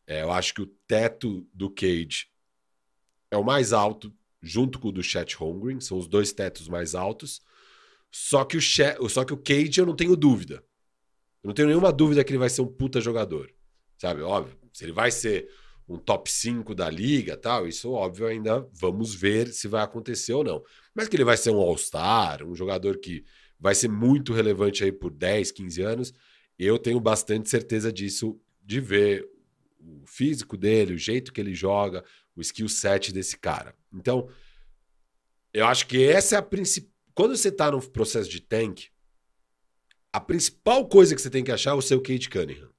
É, 0.06 0.22
eu 0.22 0.32
acho 0.32 0.52
que 0.52 0.60
o 0.60 0.66
teto 0.66 1.46
do 1.54 1.70
Cage 1.70 2.26
é 3.30 3.36
o 3.36 3.44
mais 3.44 3.72
alto 3.72 4.12
junto 4.42 4.78
com 4.78 4.88
o 4.88 4.92
do 4.92 5.02
Chet 5.02 5.36
Holmgren, 5.36 5.80
são 5.80 5.98
os 5.98 6.06
dois 6.06 6.32
tetos 6.32 6.68
mais 6.68 6.94
altos. 6.94 7.40
Só 8.10 8.44
que 8.44 8.56
o 8.56 8.60
Chet, 8.60 8.96
só 9.08 9.24
que 9.24 9.32
o 9.32 9.36
Cage 9.36 9.80
eu 9.80 9.86
não 9.86 9.94
tenho 9.94 10.16
dúvida. 10.16 10.64
Eu 11.42 11.48
não 11.48 11.54
tenho 11.54 11.68
nenhuma 11.68 11.92
dúvida 11.92 12.24
que 12.24 12.30
ele 12.30 12.38
vai 12.38 12.50
ser 12.50 12.62
um 12.62 12.66
puta 12.66 13.00
jogador. 13.00 13.52
Sabe, 13.98 14.22
óbvio, 14.22 14.56
se 14.72 14.84
ele 14.84 14.92
vai 14.92 15.10
ser 15.10 15.48
um 15.88 15.98
top 15.98 16.30
5 16.30 16.74
da 16.74 16.88
liga, 16.88 17.36
tal, 17.36 17.66
isso 17.66 17.90
óbvio 17.90 18.26
ainda 18.26 18.66
vamos 18.72 19.14
ver 19.14 19.48
se 19.48 19.66
vai 19.66 19.82
acontecer 19.82 20.32
ou 20.32 20.44
não. 20.44 20.62
Mas 20.94 21.08
que 21.08 21.16
ele 21.16 21.24
vai 21.24 21.36
ser 21.36 21.50
um 21.50 21.58
All-Star, 21.58 22.44
um 22.44 22.54
jogador 22.54 22.98
que 22.98 23.24
vai 23.58 23.74
ser 23.74 23.88
muito 23.88 24.32
relevante 24.32 24.84
aí 24.84 24.92
por 24.92 25.10
10, 25.10 25.50
15 25.50 25.82
anos, 25.82 26.14
eu 26.58 26.78
tenho 26.78 27.00
bastante 27.00 27.50
certeza 27.50 27.92
disso 27.92 28.40
de 28.62 28.80
ver 28.80 29.28
o 29.80 30.06
físico 30.06 30.56
dele, 30.56 30.94
o 30.94 30.98
jeito 30.98 31.32
que 31.32 31.40
ele 31.40 31.54
joga, 31.54 32.04
o 32.36 32.40
skill 32.40 32.68
set 32.68 33.12
desse 33.12 33.36
cara. 33.36 33.74
Então, 33.92 34.28
eu 35.52 35.66
acho 35.66 35.86
que 35.86 36.04
essa 36.04 36.36
é 36.36 36.38
a 36.38 36.42
principal. 36.42 36.90
Quando 37.14 37.36
você 37.36 37.48
está 37.48 37.70
no 37.70 37.82
processo 37.82 38.30
de 38.30 38.40
tank, 38.40 38.86
a 40.12 40.20
principal 40.20 40.88
coisa 40.88 41.14
que 41.14 41.20
você 41.20 41.30
tem 41.30 41.44
que 41.44 41.52
achar 41.52 41.70
é 41.70 41.74
o 41.74 41.82
seu 41.82 42.00
Cade 42.00 42.28
Cunningham. 42.28 42.70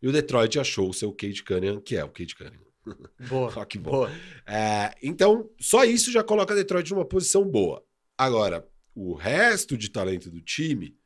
E 0.00 0.08
o 0.08 0.12
Detroit 0.12 0.58
achou 0.58 0.88
o 0.88 0.94
seu 0.94 1.12
Cade 1.12 1.42
Cunningham, 1.42 1.80
que 1.80 1.96
é 1.96 2.04
o 2.04 2.08
Cade 2.08 2.34
Cunningham. 2.34 2.70
Boa. 3.28 3.66
que 3.66 3.78
bom. 3.78 3.90
Boa. 3.90 4.10
É, 4.46 4.94
então, 5.02 5.50
só 5.60 5.84
isso 5.84 6.10
já 6.10 6.24
coloca 6.24 6.54
Detroit 6.54 6.90
numa 6.90 7.04
posição 7.04 7.44
boa. 7.44 7.84
Agora, 8.16 8.66
o 8.94 9.14
resto 9.14 9.76
de 9.76 9.90
talento 9.90 10.30
do 10.30 10.40
time 10.40 10.96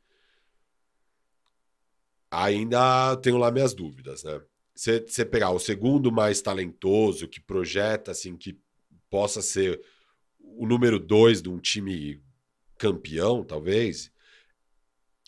ainda 2.31 3.15
tenho 3.17 3.37
lá 3.37 3.51
minhas 3.51 3.73
dúvidas, 3.73 4.23
né? 4.23 4.41
você 4.75 5.23
pegar 5.23 5.51
o 5.51 5.59
segundo 5.59 6.11
mais 6.11 6.41
talentoso, 6.41 7.29
que 7.29 7.39
projeta, 7.39 8.11
assim, 8.11 8.35
que 8.35 8.59
possa 9.15 9.41
ser 9.41 9.79
o 10.41 10.67
número 10.67 10.99
dois 10.99 11.41
de 11.41 11.47
um 11.47 11.57
time 11.57 12.21
campeão, 12.77 13.45
talvez, 13.45 14.11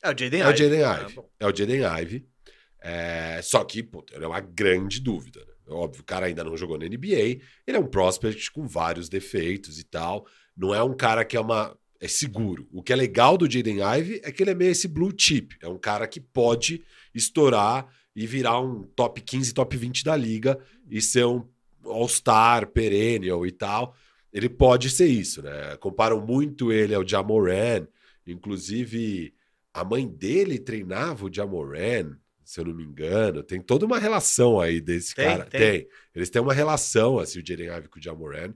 É 0.03 0.09
o 0.09 0.17
Jaden 0.17 0.41
é 0.41 0.47
o 0.49 0.55
Jaden 0.55 0.83
Ah, 0.83 1.01
Ive. 1.03 1.15
bom. 1.15 1.29
É 1.39 1.47
o 1.47 1.55
Jaden 1.55 1.81
Ive. 2.01 2.27
É, 2.81 3.41
só 3.41 3.63
que, 3.63 3.81
pô, 3.81 4.05
é 4.11 4.27
uma 4.27 4.41
grande 4.41 4.99
dúvida. 4.99 5.39
Né? 5.39 5.53
Óbvio, 5.69 6.01
o 6.01 6.05
cara 6.05 6.25
ainda 6.25 6.43
não 6.43 6.57
jogou 6.57 6.77
na 6.77 6.85
NBA. 6.85 7.39
Ele 7.65 7.77
é 7.77 7.79
um 7.79 7.87
prospect 7.87 8.51
com 8.51 8.67
vários 8.67 9.07
defeitos 9.07 9.79
e 9.79 9.85
tal. 9.85 10.27
Não 10.55 10.75
é 10.75 10.83
um 10.83 10.93
cara 10.95 11.23
que 11.23 11.37
é 11.37 11.39
uma. 11.39 11.77
É 11.99 12.07
seguro. 12.09 12.67
O 12.71 12.83
que 12.83 12.91
é 12.93 12.95
legal 12.95 13.37
do 13.37 13.49
Jaden 13.49 13.79
Ive 13.81 14.21
é 14.23 14.31
que 14.33 14.43
ele 14.43 14.51
é 14.51 14.55
meio 14.55 14.71
esse 14.71 14.87
blue 14.87 15.13
chip. 15.17 15.57
É 15.61 15.67
um 15.69 15.79
cara 15.79 16.05
que 16.07 16.19
pode 16.19 16.83
estourar 17.15 17.87
e 18.15 18.27
virar 18.27 18.59
um 18.61 18.83
top 18.83 19.21
15, 19.21 19.53
top 19.53 19.75
20 19.77 20.03
da 20.03 20.15
liga 20.15 20.59
e 20.89 21.01
ser 21.01 21.25
um 21.25 21.47
all-star, 21.89 22.67
perennial 22.67 23.45
e 23.45 23.51
tal. 23.51 23.95
Ele 24.31 24.49
pode 24.49 24.89
ser 24.89 25.07
isso, 25.07 25.41
né? 25.41 25.75
Comparam 25.77 26.25
muito 26.25 26.71
ele 26.71 26.93
ao 26.93 27.07
Jamoran. 27.07 27.87
Inclusive, 28.25 29.33
a 29.73 29.83
mãe 29.83 30.07
dele 30.07 30.59
treinava 30.59 31.25
o 31.25 31.33
Jamoran, 31.33 32.17
se 32.43 32.59
eu 32.59 32.65
não 32.65 32.73
me 32.73 32.83
engano. 32.83 33.41
Tem 33.41 33.61
toda 33.61 33.85
uma 33.85 33.99
relação 33.99 34.59
aí 34.59 34.81
desse 34.81 35.15
Tem, 35.15 35.25
cara. 35.25 35.45
tem. 35.45 35.87
Eles 36.13 36.29
têm 36.29 36.41
uma 36.41 36.53
relação, 36.53 37.19
assim, 37.19 37.39
o 37.39 37.45
Jaden 37.45 37.67
Ivey 37.67 37.87
com 37.87 37.99
o 37.99 38.03
Jamoran. 38.03 38.53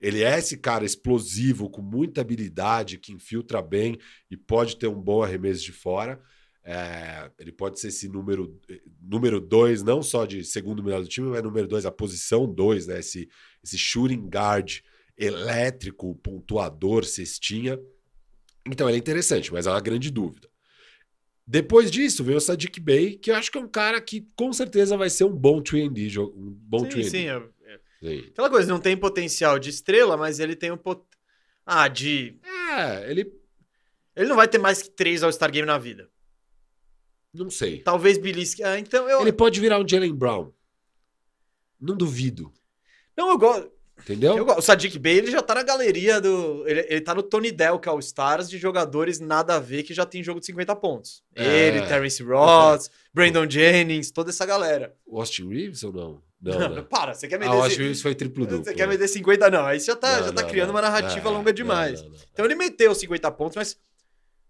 Ele 0.00 0.22
é 0.22 0.38
esse 0.38 0.56
cara 0.56 0.84
explosivo, 0.84 1.68
com 1.68 1.82
muita 1.82 2.20
habilidade, 2.20 2.98
que 2.98 3.12
infiltra 3.12 3.60
bem 3.60 3.98
e 4.30 4.36
pode 4.36 4.76
ter 4.76 4.86
um 4.86 5.00
bom 5.00 5.22
arremesso 5.22 5.62
de 5.62 5.72
fora. 5.72 6.20
É, 6.70 7.30
ele 7.38 7.50
pode 7.50 7.80
ser 7.80 7.88
esse 7.88 8.06
número 8.10 8.60
número 9.00 9.40
dois, 9.40 9.82
não 9.82 10.02
só 10.02 10.26
de 10.26 10.44
segundo 10.44 10.82
melhor 10.82 11.00
do 11.00 11.08
time, 11.08 11.28
mas 11.30 11.42
número 11.42 11.66
dois, 11.66 11.86
a 11.86 11.90
posição 11.90 12.46
dois, 12.46 12.86
né? 12.86 12.98
Esse, 12.98 13.26
esse 13.64 13.78
shooting 13.78 14.28
guard 14.28 14.80
elétrico, 15.16 16.14
pontuador, 16.16 17.04
cestinha. 17.06 17.78
Então 18.66 18.86
ele 18.86 18.96
é 18.96 19.00
interessante, 19.00 19.50
mas 19.50 19.66
é 19.66 19.70
uma 19.70 19.80
grande 19.80 20.10
dúvida. 20.10 20.46
Depois 21.46 21.90
disso, 21.90 22.22
vem 22.22 22.36
o 22.36 22.40
Sadiq 22.40 22.78
Bey, 22.78 23.16
que 23.16 23.30
eu 23.30 23.36
acho 23.36 23.50
que 23.50 23.56
é 23.56 23.60
um 23.62 23.66
cara 23.68 23.98
que 23.98 24.26
com 24.36 24.52
certeza 24.52 24.94
vai 24.94 25.08
ser 25.08 25.24
um 25.24 25.34
bom 25.34 25.62
3D, 25.62 26.08
jo- 26.08 26.34
um 26.36 26.50
bom 26.50 26.80
Sim, 26.80 26.88
3D. 26.90 27.10
sim, 27.10 27.28
é- 27.30 27.48
é. 27.64 27.80
Sim. 28.02 28.26
Aquela 28.28 28.50
coisa, 28.50 28.68
não 28.68 28.78
tem 28.78 28.94
potencial 28.94 29.58
de 29.58 29.70
estrela, 29.70 30.18
mas 30.18 30.38
ele 30.38 30.54
tem 30.54 30.70
um 30.70 30.76
pot... 30.76 31.02
Ah, 31.64 31.88
de... 31.88 32.38
É, 32.76 33.10
ele 33.10 33.32
Ele 34.14 34.28
não 34.28 34.36
vai 34.36 34.46
ter 34.46 34.58
mais 34.58 34.82
que 34.82 34.90
três 34.90 35.22
All-Star 35.22 35.50
Game 35.50 35.66
na 35.66 35.78
vida. 35.78 36.10
Não 37.44 37.50
sei. 37.50 37.78
Talvez 37.80 38.18
Bilisky... 38.18 38.62
Ah, 38.62 38.78
então 38.78 39.08
eu... 39.08 39.20
Ele 39.20 39.32
pode 39.32 39.60
virar 39.60 39.78
um 39.78 39.86
Jalen 39.88 40.14
Brown. 40.14 40.52
Não 41.80 41.96
duvido. 41.96 42.52
Não, 43.16 43.30
eu 43.30 43.38
gosto... 43.38 43.70
Entendeu? 44.00 44.36
Eu 44.36 44.44
gosto. 44.44 44.60
O 44.60 44.62
Sadiq 44.62 44.96
Bey, 44.96 45.18
ele 45.18 45.30
já 45.30 45.42
tá 45.42 45.56
na 45.56 45.62
galeria 45.64 46.20
do... 46.20 46.62
Ele, 46.68 46.86
ele 46.88 47.00
tá 47.00 47.14
no 47.16 47.22
Tony 47.22 47.50
Delk 47.50 47.88
All-Stars 47.88 48.48
de 48.48 48.56
jogadores 48.56 49.18
nada 49.18 49.56
a 49.56 49.58
ver 49.58 49.82
que 49.82 49.92
já 49.92 50.06
tem 50.06 50.22
jogo 50.22 50.38
de 50.38 50.46
50 50.46 50.76
pontos. 50.76 51.22
É. 51.34 51.44
Ele, 51.44 51.82
Terence 51.84 52.22
Ross, 52.22 52.88
Brandon 53.12 53.50
Jennings, 53.50 54.12
toda 54.12 54.30
essa 54.30 54.46
galera. 54.46 54.94
O 55.04 55.18
Austin 55.18 55.48
Reeves 55.48 55.82
ou 55.82 55.92
não? 55.92 56.22
Não, 56.40 56.58
Não, 56.60 56.68
né? 56.76 56.82
para, 56.82 57.12
você 57.14 57.26
quer 57.26 57.40
me 57.40 57.46
Ah, 57.46 57.52
o 57.52 57.62
Austin 57.62 57.80
Reeves 57.80 58.00
foi 58.00 58.14
triplo 58.14 58.46
duplo. 58.46 58.64
Você 58.64 58.72
quer 58.72 58.86
me 58.86 58.96
dar 58.96 59.08
50? 59.08 59.50
Não, 59.50 59.66
aí 59.66 59.80
você 59.80 59.86
já 59.86 59.96
tá, 59.96 60.18
Não, 60.18 60.26
já 60.26 60.32
tá 60.32 60.42
não, 60.42 60.48
criando 60.48 60.68
não. 60.68 60.74
uma 60.76 60.82
narrativa 60.82 61.28
É, 61.28 61.32
longa 61.32 61.52
demais. 61.52 62.00
não, 62.00 62.08
não, 62.10 62.16
não. 62.16 62.24
Então 62.32 62.44
ele 62.44 62.54
meteu 62.54 62.94
50 62.94 63.30
pontos, 63.32 63.56
mas 63.56 63.76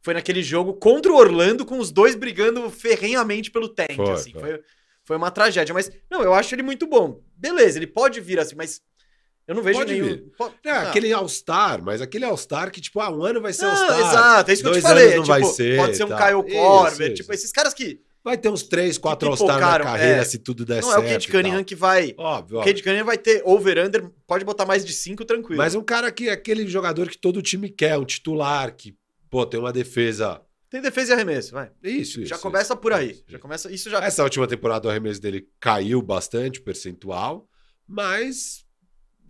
foi 0.08 0.14
naquele 0.14 0.42
jogo 0.42 0.72
contra 0.72 1.12
o 1.12 1.16
Orlando, 1.16 1.66
com 1.66 1.78
os 1.78 1.90
dois 1.90 2.14
brigando 2.14 2.70
ferrenhamente 2.70 3.50
pelo 3.50 3.68
tank, 3.68 3.94
Foi, 3.94 4.10
assim. 4.10 4.32
foi. 4.32 4.40
Foi, 4.40 4.60
foi 5.04 5.16
uma 5.18 5.30
tragédia. 5.30 5.74
Mas, 5.74 5.90
não, 6.10 6.22
eu 6.22 6.32
acho 6.32 6.54
ele 6.54 6.62
muito 6.62 6.86
bom. 6.86 7.20
Beleza, 7.36 7.78
ele 7.78 7.86
pode 7.86 8.18
vir 8.20 8.38
assim, 8.40 8.54
mas 8.56 8.80
eu 9.46 9.54
não 9.54 9.62
vejo 9.62 9.78
Pode 9.80 9.92
nenhum... 9.92 10.06
vir. 10.06 10.24
Po- 10.38 10.50
É, 10.64 10.70
Ah. 10.70 10.88
aquele 10.88 11.12
All-Star, 11.12 11.82
mas 11.82 12.00
aquele 12.00 12.24
All-Star 12.24 12.70
que, 12.70 12.80
tipo, 12.80 13.00
ah, 13.00 13.10
um 13.10 13.22
ano 13.22 13.40
vai 13.42 13.52
ser 13.52 13.64
Não, 13.64 13.70
All-Star. 13.70 13.98
exato, 14.00 14.50
é 14.50 14.54
isso 14.54 14.62
que 14.62 14.68
eu 14.68 14.72
te 14.72 14.80
dois 14.80 14.84
falei. 14.84 15.04
anos 15.04 15.14
é 15.14 15.16
não 15.16 15.24
tipo, 15.24 15.34
vai 15.34 15.44
ser, 15.54 15.76
pode 15.76 15.96
ser 15.96 16.04
um 16.04 16.08
tá. 16.08 16.16
Kyle 16.26 17.04
isso. 17.06 17.14
tipo, 17.14 17.32
esses 17.34 17.52
caras 17.52 17.74
que... 17.74 18.00
Vai 18.24 18.36
ter 18.36 18.48
uns 18.50 18.62
três, 18.62 18.98
quatro 18.98 19.26
Que 19.28 19.30
All-Star 19.42 19.60
na 19.78 19.84
carreira, 19.84 20.20
é. 20.20 20.24
se 20.24 20.38
tudo 20.38 20.64
der 20.64 20.82
não 20.82 20.90
certo. 20.90 21.02
é 21.02 21.06
o 21.06 21.12
Cade 21.12 21.28
e 21.28 21.30
tal. 21.32 21.40
Cunningham 21.42 21.64
que 21.64 21.74
vai... 21.74 22.14
Óbvio, 22.18 22.56
O 22.56 22.58
óbvio. 22.60 22.64
Cade 22.64 22.82
Cunningham 22.82 23.04
vai 23.04 23.16
ter 23.16 23.42
over-under, 23.44 24.10
pode 24.26 24.44
botar 24.44 24.66
mais 24.66 24.84
de 24.84 24.92
5 24.92 25.24
tranquilo. 25.24 25.56
Mas 25.58 25.74
um 25.74 25.82
cara 25.82 26.10
que 26.10 26.28
é 26.28 26.32
aquele 26.32 26.66
jogador 26.66 27.08
que 27.08 27.16
todo 27.16 27.40
time 27.42 27.68
quer, 27.70 27.96
um 27.98 28.04
titular, 28.04 28.74
que, 28.74 28.94
pô, 29.30 29.46
tem 29.46 29.58
uma 29.58 29.72
defesa. 29.72 30.40
Tem 30.70 30.82
defesa 30.82 31.12
e 31.12 31.14
arremesso, 31.14 31.52
vai. 31.52 31.70
Isso, 31.82 32.20
isso. 32.20 32.26
já 32.26 32.38
começa 32.38 32.76
por 32.76 32.92
aí. 32.92 33.12
Isso, 33.12 33.24
Já 33.26 33.32
isso. 33.32 33.40
começa... 33.40 33.72
Isso 33.72 33.90
já... 33.90 34.04
Essa 34.04 34.22
última 34.22 34.46
temporada 34.46 34.86
o 34.86 34.90
arremesso 34.90 35.20
dele 35.20 35.48
caiu 35.58 36.02
bastante, 36.02 36.60
o 36.60 36.62
percentual, 36.62 37.48
mas 37.86 38.66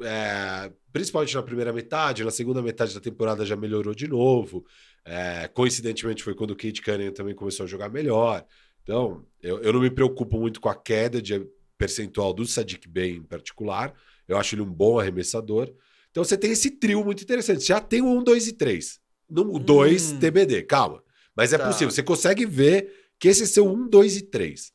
é, 0.01 0.73
principalmente 0.93 1.35
na 1.35 1.43
primeira 1.43 1.73
metade, 1.73 2.25
na 2.25 2.31
segunda 2.31 2.63
metade 2.63 2.95
da 2.95 3.01
temporada 3.01 3.45
já 3.45 3.57
melhorou 3.57 3.95
de 3.95 4.09
novo. 4.09 4.65
É, 5.05 5.49
coincidentemente 5.49 6.23
foi 6.23 6.35
quando 6.35 6.53
o 6.53 6.57
Kate 6.57 6.83
Cunningham 6.83 7.13
também 7.13 7.35
começou 7.35 7.65
a 7.65 7.69
jogar 7.69 7.89
melhor. 7.89 8.45
Então, 8.83 9.25
eu, 9.43 9.61
eu 9.61 9.73
não 9.73 9.81
me 9.81 9.91
preocupo 9.91 10.39
muito 10.39 10.61
com 10.61 10.69
a 10.69 10.75
queda 10.75 11.21
de 11.21 11.47
percentual 11.77 12.33
do 12.33 12.45
Sadiq 12.47 12.89
Bey 12.89 13.17
em 13.17 13.23
particular. 13.23 13.95
Eu 14.27 14.37
acho 14.37 14.55
ele 14.55 14.63
um 14.63 14.73
bom 14.73 14.99
arremessador. 14.99 15.73
Então 16.11 16.25
você 16.25 16.37
tem 16.37 16.51
esse 16.51 16.71
trio 16.71 17.05
muito 17.05 17.23
interessante. 17.23 17.65
Já 17.65 17.81
tem 17.81 18.03
o 18.03 18.09
1, 18.19 18.25
2 18.25 18.49
e 18.49 18.53
3. 18.53 19.01
Não, 19.31 19.53
o 19.53 19.59
2 19.59 20.13
Hum. 20.13 20.19
TBD, 20.19 20.63
calma. 20.63 21.03
Mas 21.37 21.53
é 21.53 21.59
Tá. 21.59 21.67
possível. 21.67 21.91
Você 21.91 22.03
consegue 22.03 22.45
ver 22.47 22.93
que 23.19 23.29
esse 23.29 23.43
é 23.45 23.47
seu 23.47 23.67
1, 23.67 23.89
2 23.89 24.17
e 24.17 24.23
3. 24.23 24.73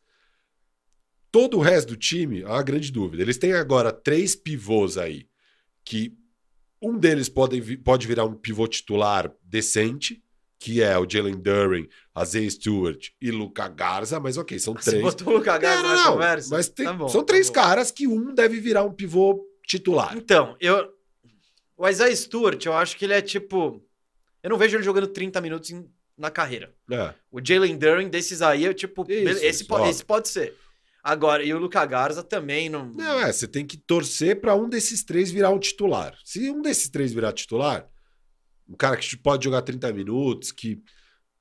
Todo 1.32 1.58
o 1.58 1.62
resto 1.62 1.90
do 1.90 1.98
time 1.98 2.42
é 2.42 2.48
uma 2.48 2.62
grande 2.62 2.92
dúvida. 2.92 3.24
Eles 3.24 3.38
têm 3.38 3.54
agora 3.54 3.92
três 3.92 4.36
pivôs 4.36 4.98
aí, 4.98 5.28
que 5.84 6.16
um 6.82 6.98
deles 6.98 7.28
pode, 7.28 7.78
pode 7.78 8.06
virar 8.06 8.26
um 8.26 8.36
pivô 8.36 8.68
titular 8.68 9.34
decente, 9.42 10.22
que 10.60 10.82
é 10.82 10.98
o 10.98 11.10
Jalen 11.10 11.42
Duren, 11.42 11.88
Isaiah 12.22 12.50
Stewart 12.52 13.08
e 13.20 13.32
Luca 13.32 13.68
Garza, 13.68 14.20
mas 14.20 14.38
ok, 14.38 14.60
são 14.60 14.76
Você 14.76 14.92
três. 14.92 15.04
botou 15.04 15.34
o 15.34 15.38
Luka 15.38 15.58
Garza 15.58 15.82
Não, 15.82 15.90
não, 15.90 15.96
na 15.98 16.04
não, 16.06 16.12
conversa? 16.14 16.56
Mas 16.56 16.70
tem- 16.70 16.86
Tá 16.86 16.94
bom, 16.94 17.10
são 17.10 17.22
tá 17.22 17.28
três 17.28 17.48
bom. 17.48 17.54
caras 17.54 17.92
que 17.92 18.08
um 18.08 18.34
deve 18.34 18.60
virar 18.60 18.84
um 18.84 18.94
pivô 18.94 19.44
titular. 19.66 20.16
Então, 20.16 20.56
eu. 20.62 20.94
O 21.76 21.88
Isaiah 21.90 22.16
Stewart, 22.16 22.64
eu 22.66 22.74
acho 22.74 22.96
que 22.96 23.06
ele 23.06 23.14
é 23.14 23.22
tipo. 23.22 23.84
Eu 24.44 24.50
não 24.50 24.58
vejo 24.58 24.76
ele 24.78 24.84
jogando 24.84 25.08
30 25.08 25.40
minutos 25.42 25.70
em- 25.72 25.90
na 26.18 26.30
carreira. 26.30 26.76
É. 26.92 27.14
O 27.32 27.40
Jalen 27.44 27.78
Duren 27.78 28.10
desses 28.10 28.42
aí, 28.42 28.64
eu, 28.66 28.74
tipo, 28.74 29.04
Isso, 29.10 29.30
esse, 29.38 29.48
isso, 29.48 29.68
po- 29.68 29.76
óbvio. 29.76 29.90
esse 29.90 30.06
pode 30.06 30.28
ser. 30.30 30.56
Agora, 31.02 31.44
e 31.44 31.54
o 31.54 31.58
Luca 31.58 31.86
Garza 31.86 32.22
também 32.24 32.70
não. 32.70 32.86
Não, 32.94 33.20
é, 33.22 33.32
você 33.32 33.48
tem 33.48 33.66
que 33.66 33.78
torcer 33.78 34.40
para 34.40 34.56
um 34.56 34.70
desses 34.70 35.04
três 35.04 35.32
virar 35.32 35.50
um 35.50 35.60
titular. 35.60 36.16
Se 36.24 36.50
um 36.52 36.62
desses 36.62 36.90
três 36.90 37.12
virar 37.12 37.34
titular, 37.34 37.90
um 38.68 38.76
cara 38.76 38.96
que 38.98 39.18
pode 39.18 39.44
jogar 39.44 39.62
30 39.64 39.92
minutos, 39.92 40.52
que 40.52 40.82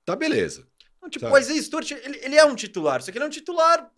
tá 0.05 0.17
beleza. 0.17 0.67
Não, 1.01 1.09
tipo, 1.09 1.25
Sabe? 1.27 1.37
o 1.37 1.39
Isaiah 1.39 1.63
Stewart, 1.63 1.91
ele, 1.93 2.19
ele 2.23 2.35
é 2.37 2.45
um 2.45 2.55
titular, 2.57 3.03
só 3.03 3.11
que 3.13 3.19
ele 3.19 3.25
é 3.25 3.27
um 3.29 3.31
titular. 3.31 3.89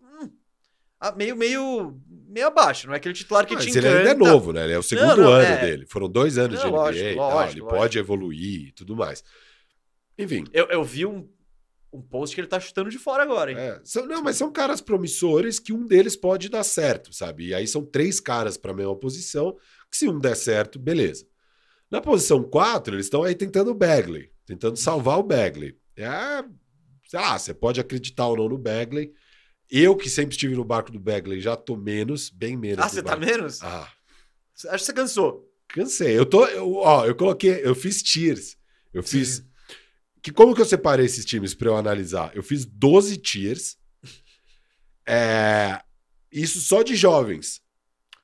Meio, 1.12 1.36
meio, 1.36 2.00
meio 2.28 2.46
abaixo, 2.46 2.86
não 2.86 2.94
é 2.94 2.96
aquele 2.96 3.14
titular 3.14 3.46
que 3.46 3.54
Mas 3.54 3.64
te 3.64 3.70
ele 3.70 3.80
encanta. 3.80 3.98
ainda 3.98 4.10
é 4.10 4.14
novo, 4.14 4.52
né? 4.52 4.64
Ele 4.64 4.72
é 4.72 4.78
o 4.78 4.82
segundo 4.82 5.16
não, 5.16 5.32
ano 5.32 5.44
é. 5.46 5.60
dele. 5.60 5.86
Foram 5.86 6.08
dois 6.08 6.38
anos 6.38 6.58
Não, 6.58 6.64
de 6.64 6.70
NBA 6.70 6.76
lógico, 6.78 7.08
e 7.08 7.14
tal. 7.16 7.30
lógico, 7.30 7.52
Ele 7.52 7.60
lógico. 7.60 7.66
pode 7.78 7.98
evoluir 7.98 8.68
e 8.68 8.72
tudo 8.72 8.96
mais. 8.96 9.22
Enfim. 10.18 10.44
Eu, 10.52 10.66
eu 10.70 10.84
vi 10.84 11.04
um, 11.06 11.28
um 11.92 12.00
post 12.00 12.34
que 12.34 12.40
ele 12.40 12.48
tá 12.48 12.60
chutando 12.60 12.90
de 12.90 12.98
fora 12.98 13.22
agora, 13.22 13.50
hein? 13.50 13.58
é, 13.58 13.80
são- 13.84 14.06
não, 14.06 14.22
mas 14.22 14.36
são 14.36 14.50
caras 14.52 14.80
promissores 14.80 15.58
que 15.58 15.72
um 15.72 15.86
deles 15.86 16.16
pode 16.16 16.48
dar 16.48 16.64
certo, 16.64 17.12
sabe? 17.12 17.48
E 17.48 17.54
aí 17.54 17.66
são 17.66 17.84
três 17.84 18.20
caras 18.20 18.56
para 18.56 18.70
a 18.72 18.74
mesma 18.74 18.96
posição, 18.96 19.56
que 19.90 19.96
se 19.96 20.08
um 20.08 20.18
der 20.18 20.36
certo, 20.36 20.78
beleza. 20.78 21.26
Na 21.90 22.00
posição 22.00 22.42
4, 22.42 22.94
eles 22.94 23.06
estão 23.06 23.22
aí 23.22 23.34
tentando 23.34 23.70
o 23.70 23.74
Bagley, 23.74 24.30
tentando 24.46 24.76
salvar 24.76 25.18
o 25.18 25.22
Bagley. 25.22 25.76
É, 25.96 26.42
sei 27.06 27.20
lá, 27.20 27.38
você 27.38 27.54
pode 27.54 27.80
acreditar 27.80 28.26
ou 28.26 28.36
não 28.36 28.48
no 28.48 28.58
Bagley. 28.58 29.12
Eu, 29.76 29.96
que 29.96 30.08
sempre 30.08 30.34
estive 30.34 30.54
no 30.54 30.64
barco 30.64 30.92
do 30.92 31.00
Bagley, 31.00 31.40
já 31.40 31.56
tô 31.56 31.76
menos, 31.76 32.30
bem 32.30 32.56
menos. 32.56 32.84
ah, 32.84 32.88
você 32.88 33.02
tá 33.02 33.16
barco. 33.16 33.24
menos? 33.26 33.62
Ah, 33.62 33.90
Acho 34.68 34.78
que 34.78 34.78
você 34.78 34.92
cansou. 34.92 35.50
Cansei. 35.68 36.16
Eu 36.16 36.24
tô, 36.24 36.46
eu, 36.46 36.74
ó, 36.76 37.04
eu 37.06 37.14
coloquei, 37.16 37.60
eu 37.64 37.74
fiz 37.74 38.02
tiers. 38.02 38.56
Eu 38.92 39.02
fiz 39.02 39.44
que 40.22 40.30
como 40.30 40.54
que 40.54 40.60
eu 40.60 40.64
separei 40.66 41.04
esses 41.06 41.24
times 41.24 41.54
para 41.54 41.68
eu 41.68 41.76
analisar? 41.76 42.30
Eu 42.36 42.42
fiz 42.42 42.64
12 42.64 43.16
tiers. 43.16 43.76
É, 45.06 45.80
isso 46.32 46.60
só 46.60 46.82
de 46.82 46.94
jovens, 46.96 47.60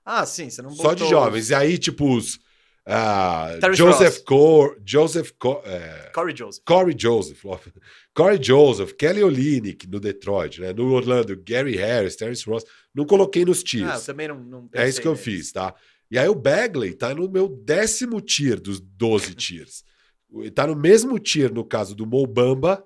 Ah, 0.05 0.25
sim, 0.25 0.49
você 0.49 0.63
não 0.63 0.71
só 0.71 0.95
de 0.95 1.03
botou- 1.03 1.09
jovens. 1.09 1.51
E 1.51 1.55
aí 1.55 1.77
tipo 1.79 2.17
os 2.17 2.39
Terrence 2.85 3.77
Joseph. 3.77 4.25
Cor, 4.25 4.77
Joseph 4.85 5.33
Co- 5.39 5.63
é, 5.65 6.11
Corey 6.15 6.35
Joseph. 6.37 6.63
Corey 6.65 6.95
Joseph. 6.99 7.43
Corey 8.15 8.39
Joseph, 8.43 8.93
Kelly 8.95 9.23
Olynyk 9.23 9.87
no 9.89 10.01
Detroit, 10.01 10.61
né? 10.61 10.73
No 10.73 10.93
Orlando, 10.93 11.37
Gary 11.47 11.77
Harris, 11.77 12.17
Terrence 12.17 12.45
Ross. 12.49 12.65
Não 12.95 13.05
coloquei 13.05 13.45
nos 13.45 13.63
tiers. 13.63 13.89
Ah, 13.91 14.01
também 14.01 14.29
não, 14.29 14.37
não 14.41 14.69
É 14.75 14.89
isso 14.89 15.01
que 15.01 15.07
eu 15.09 15.17
fiz, 15.17 15.53
tá? 15.53 15.75
E 16.11 16.19
aí 16.19 16.29
o 16.29 16.35
Bagley 16.35 16.93
tá 16.95 17.15
no 17.15 17.31
meu 17.31 17.49
décimo 17.49 18.21
tier 18.21 18.59
dos 18.61 18.81
12 18.81 19.35
tiers. 19.37 19.85
Tá 20.55 20.67
no 20.67 20.75
mesmo 20.77 21.19
tier, 21.19 21.53
no 21.53 21.65
caso 21.65 21.95
do 21.95 22.07
Mobamba. 22.07 22.85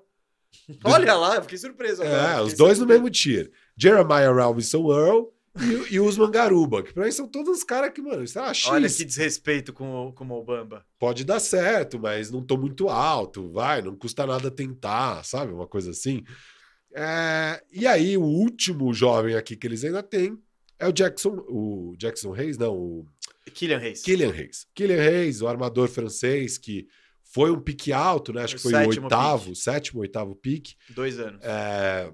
Olha 0.83 1.13
lá, 1.15 1.35
eu 1.35 1.41
fiquei 1.43 1.57
surpreso 1.57 2.01
agora. 2.03 2.17
É, 2.21 2.29
fiquei 2.31 2.43
os 2.45 2.53
dois 2.53 2.71
no 2.79 2.83
surpreso. 2.83 2.87
mesmo 3.01 3.09
tier. 3.09 3.51
Jeremiah 3.77 4.31
Robinson 4.31 4.91
Earl 4.91 5.25
e, 5.59 5.93
e 5.95 5.99
o 5.99 6.05
Usman 6.05 6.31
Garuba, 6.31 6.83
que 6.83 6.93
pra 6.93 7.05
mim 7.05 7.11
são 7.11 7.27
todos 7.27 7.57
os 7.57 7.63
caras 7.63 7.91
que, 7.91 8.01
mano, 8.01 8.27
sei 8.27 8.41
lá, 8.41 8.53
X. 8.53 8.69
Olha 8.69 8.89
que 8.89 9.05
desrespeito 9.05 9.71
com 9.71 10.07
o, 10.07 10.13
com 10.13 10.23
o 10.23 10.27
Mobamba. 10.27 10.85
Pode 10.99 11.23
dar 11.23 11.39
certo, 11.39 11.99
mas 11.99 12.29
não 12.29 12.43
tô 12.43 12.57
muito 12.57 12.89
alto, 12.89 13.51
vai, 13.51 13.81
não 13.81 13.95
custa 13.95 14.25
nada 14.25 14.51
tentar, 14.51 15.23
sabe? 15.23 15.53
Uma 15.53 15.67
coisa 15.67 15.91
assim. 15.91 16.23
É, 16.93 17.61
e 17.71 17.85
aí, 17.85 18.17
o 18.17 18.23
último 18.23 18.93
jovem 18.93 19.35
aqui 19.35 19.55
que 19.55 19.67
eles 19.67 19.83
ainda 19.83 20.01
têm 20.01 20.37
é 20.79 20.87
o 20.87 20.91
Jackson, 20.91 21.43
o 21.47 21.93
Jackson 21.97 22.31
Reis, 22.31 22.57
não, 22.57 22.73
o 22.75 23.05
Killian 23.53 23.77
Reis. 23.77 24.01
Killian 24.01 24.31
Reis. 24.31 24.67
Killian 24.73 25.01
Reis, 25.01 25.41
o 25.41 25.47
armador 25.47 25.87
francês 25.87 26.57
que 26.57 26.87
foi 27.23 27.51
um 27.51 27.59
pique 27.59 27.91
alto, 27.91 28.31
né? 28.31 28.43
Acho 28.43 28.55
O 28.55 28.57
que 28.57 28.63
foi 28.63 28.73
o 28.73 28.87
oitavo, 28.87 29.45
pique. 29.49 29.55
sétimo, 29.57 30.01
oitavo 30.01 30.35
pique. 30.35 30.75
Dois 30.89 31.19
anos. 31.19 31.41
É, 31.43 32.11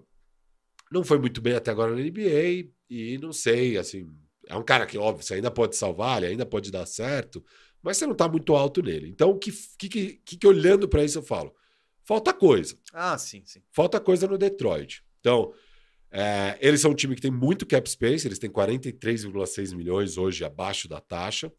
não 0.92 1.04
foi 1.04 1.20
muito 1.20 1.42
bem 1.42 1.54
até 1.54 1.72
agora 1.72 1.92
na 1.96 2.02
NBA 2.02 2.70
e 2.92 3.18
não 3.18 3.32
sei, 3.32 3.78
assim, 3.78 4.06
é 4.48 4.56
um 4.58 4.64
cara 4.64 4.86
que, 4.86 4.98
óbvio, 4.98 5.26
você 5.26 5.36
ainda 5.36 5.50
pode 5.50 5.78
salvar, 5.78 6.22
ele 6.22 6.34
ainda 6.34 6.46
pode 6.46 6.70
dar 6.70 6.86
certo, 6.86 7.42
mas 7.82 7.96
você 7.96 8.06
não 8.06 8.14
tá 8.14 8.28
muito 8.28 8.54
alto 8.54 8.84
nele. 8.84 9.08
Então, 9.08 9.30
o 9.30 9.40
que, 9.40 9.50
que, 9.80 10.18
que, 10.18 10.38
que 10.38 10.48
olhando 10.48 10.90
para 10.90 11.02
isso 11.02 11.20
eu 11.20 11.24
falo? 11.24 11.56
Falta 12.04 12.34
coisa. 12.34 12.78
Ah, 12.92 13.18
sim, 13.18 13.44
sim. 13.46 13.62
Falta 13.72 13.98
coisa 13.98 14.28
no 14.28 14.38
Detroit. 14.38 15.06
Então, 15.22 15.54
é, 16.12 16.58
eles 16.60 16.82
são 16.82 16.92
um 16.92 16.96
time 16.96 17.16
que 17.16 17.22
tem 17.22 17.32
muito 17.32 17.66
cap 17.66 17.90
space, 17.90 18.28
eles 18.28 18.40
têm 18.40 18.50
43,6 18.50 19.74
milhões 19.74 20.18
hoje 20.18 20.44
abaixo 20.44 20.90
da 20.90 21.00
taxa. 21.00 21.50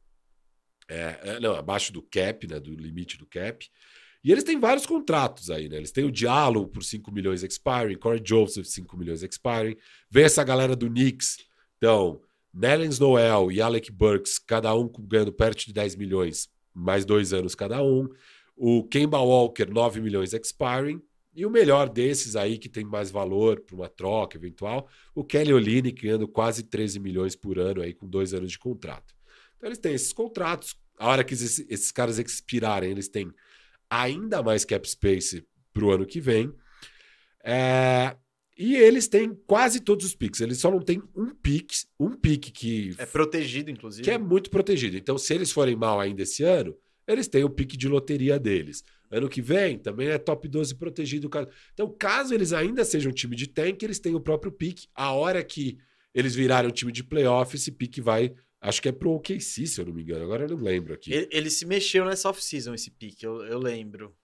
É, 0.86 1.18
é, 1.22 1.40
não, 1.40 1.54
abaixo 1.54 1.94
do 1.94 2.02
cap, 2.02 2.46
né, 2.46 2.60
do 2.60 2.74
limite 2.74 3.16
do 3.16 3.26
cap. 3.26 3.66
E 4.24 4.30
eles 4.30 4.44
têm 4.44 4.60
vários 4.60 4.86
contratos 4.86 5.50
aí, 5.50 5.68
né? 5.68 5.76
Eles 5.76 5.90
têm 5.90 6.04
o 6.04 6.10
Diallo 6.10 6.68
por 6.68 6.84
5 6.84 7.10
milhões 7.10 7.42
expiring, 7.42 7.96
Corey 7.96 8.22
Joseph 8.24 8.66
5 8.66 8.96
milhões 8.96 9.22
expiring. 9.22 9.76
Vem 10.08 10.24
essa 10.24 10.44
galera 10.44 10.76
do 10.76 10.88
Knicks. 10.88 11.38
Então, 11.76 12.20
Nellens 12.54 12.98
Noel 13.00 13.50
e 13.50 13.60
Alec 13.60 13.90
Burks, 13.90 14.38
cada 14.38 14.74
um 14.76 14.88
ganhando 14.88 15.32
perto 15.32 15.66
de 15.66 15.72
10 15.72 15.96
milhões, 15.96 16.48
mais 16.72 17.04
dois 17.04 17.32
anos 17.32 17.54
cada 17.54 17.82
um. 17.82 18.08
O 18.56 18.84
Kemba 18.84 19.18
Walker, 19.18 19.66
9 19.66 20.00
milhões 20.00 20.32
expiring. 20.32 21.02
E 21.34 21.46
o 21.46 21.50
melhor 21.50 21.88
desses 21.88 22.36
aí, 22.36 22.58
que 22.58 22.68
tem 22.68 22.84
mais 22.84 23.10
valor 23.10 23.60
para 23.60 23.74
uma 23.74 23.88
troca 23.88 24.36
eventual, 24.36 24.86
o 25.14 25.24
Kelly 25.24 25.52
Olynyk 25.52 26.02
ganhando 26.02 26.28
quase 26.28 26.62
13 26.62 27.00
milhões 27.00 27.34
por 27.34 27.58
ano 27.58 27.80
aí 27.80 27.94
com 27.94 28.06
dois 28.06 28.34
anos 28.34 28.52
de 28.52 28.58
contrato. 28.58 29.14
Então 29.56 29.68
eles 29.68 29.78
têm 29.78 29.94
esses 29.94 30.12
contratos. 30.12 30.76
A 30.98 31.08
hora 31.08 31.24
que 31.24 31.32
esses, 31.32 31.64
esses 31.70 31.90
caras 31.90 32.18
expirarem, 32.18 32.90
eles 32.90 33.08
têm 33.08 33.32
ainda 34.00 34.42
mais 34.42 34.64
cap 34.64 34.88
space 34.88 35.44
para 35.72 35.84
o 35.84 35.90
ano 35.90 36.06
que 36.06 36.20
vem. 36.20 36.52
É, 37.44 38.16
E 38.56 38.76
eles 38.76 39.08
têm 39.08 39.34
quase 39.46 39.80
todos 39.80 40.06
os 40.06 40.14
picks. 40.14 40.40
Eles 40.40 40.58
só 40.58 40.70
não 40.70 40.80
têm 40.80 41.02
um 41.16 41.30
pick, 41.34 41.72
um 41.98 42.12
pick 42.12 42.50
que, 42.52 42.94
É 42.98 43.06
protegido, 43.06 43.70
inclusive. 43.70 44.02
que 44.04 44.10
é 44.10 44.18
muito 44.18 44.50
protegido. 44.50 44.96
Então, 44.96 45.18
se 45.18 45.34
eles 45.34 45.50
forem 45.50 45.74
mal 45.74 45.98
ainda 46.00 46.22
esse 46.22 46.42
ano, 46.42 46.76
eles 47.06 47.26
têm 47.28 47.44
o 47.44 47.50
pique 47.50 47.76
de 47.76 47.88
loteria 47.88 48.38
deles. 48.38 48.84
Ano 49.10 49.28
que 49.28 49.42
vem 49.42 49.78
também 49.78 50.08
é 50.08 50.18
top 50.18 50.48
12 50.48 50.74
protegido. 50.76 51.28
Então, 51.74 51.94
caso 51.98 52.32
eles 52.32 52.52
ainda 52.52 52.84
sejam 52.84 53.10
um 53.10 53.14
time 53.14 53.34
de 53.36 53.46
tank, 53.46 53.82
eles 53.82 53.98
têm 53.98 54.14
o 54.14 54.20
próprio 54.20 54.52
pique. 54.52 54.86
A 54.94 55.12
hora 55.12 55.42
que 55.42 55.76
eles 56.14 56.34
virarem 56.34 56.70
um 56.70 56.72
time 56.72 56.92
de 56.92 57.02
playoff, 57.02 57.54
esse 57.56 57.72
pique 57.72 58.00
vai. 58.00 58.32
Acho 58.62 58.80
que 58.80 58.88
é 58.88 58.92
pro 58.92 59.10
OKC, 59.10 59.66
se 59.66 59.80
eu 59.80 59.84
não 59.86 59.92
me 59.92 60.02
engano. 60.02 60.24
Agora 60.24 60.44
eu 60.44 60.48
não 60.56 60.62
lembro 60.62 60.94
aqui. 60.94 61.12
Ele, 61.12 61.28
ele 61.32 61.50
se 61.50 61.66
mexeu 61.66 62.04
nessa 62.04 62.28
off-season, 62.30 62.72
esse 62.74 62.90
pique, 62.92 63.26
eu, 63.26 63.44
eu 63.44 63.58
lembro. 63.58 64.14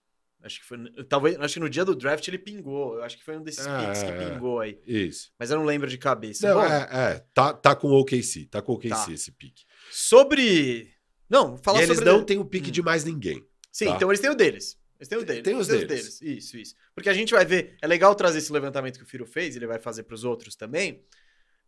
Acho 0.41 0.61
que 0.61 0.65
foi. 0.65 0.77
Talvez, 1.09 1.37
acho 1.37 1.55
que 1.55 1.59
no 1.59 1.69
dia 1.69 1.83
do 1.83 1.93
draft 1.93 2.25
ele 2.25 2.37
pingou. 2.39 2.95
Eu 2.95 3.03
acho 3.03 3.17
que 3.17 3.23
foi 3.25 3.37
um 3.37 3.43
desses 3.43 3.67
Ah, 3.67 3.79
picks 3.87 4.01
que 4.03 4.09
é. 4.09 4.29
pingou 4.29 4.61
aí. 4.61 4.79
Isso. 4.87 5.33
Mas 5.37 5.51
eu 5.51 5.57
não 5.57 5.65
lembro 5.65 5.89
de 5.89 5.97
cabeça. 5.97 6.47
Não, 6.47 6.61
Bom, 6.61 6.65
é, 6.65 6.87
é, 6.89 7.25
tá, 7.33 7.51
tá 7.53 7.75
com 7.75 7.89
o 7.89 7.99
OKC. 7.99 8.45
Tá 8.49 8.61
com 8.61 8.71
o 8.71 8.75
OKC 8.75 8.89
Tá. 8.89 9.11
esse 9.11 9.31
pique. 9.33 9.65
Sobre. 9.91 10.93
Não, 11.29 11.57
falar 11.57 11.81
e 11.81 11.83
eles 11.83 11.97
sobre. 11.97 12.09
não 12.11 12.23
têm 12.23 12.37
o 12.37 12.45
pique 12.45 12.69
Hum. 12.69 12.71
de 12.71 12.81
mais 12.81 13.03
ninguém. 13.03 13.45
Sim, 13.71 13.87
Tá. 13.87 13.95
então 13.97 14.09
eles 14.09 14.21
têm 14.21 14.29
o 14.29 14.35
deles. 14.35 14.79
Eles 14.97 15.07
têm 15.09 15.17
o 15.17 15.25
deles. 15.25 15.43
Tem 15.43 15.55
os 15.55 15.67
eles 15.69 15.79
têm 15.81 15.87
deles. 15.87 16.21
Isso, 16.21 16.57
isso. 16.57 16.75
Porque 16.95 17.09
a 17.09 17.13
gente 17.13 17.33
vai 17.33 17.45
ver. 17.45 17.75
É 17.81 17.87
legal 17.87 18.15
trazer 18.15 18.37
esse 18.39 18.51
levantamento 18.51 18.97
que 18.97 19.03
o 19.03 19.07
Firo 19.07 19.25
fez, 19.25 19.55
ele 19.55 19.67
vai 19.67 19.79
fazer 19.79 20.03
para 20.03 20.15
os 20.15 20.23
outros 20.23 20.55
também. 20.55 21.03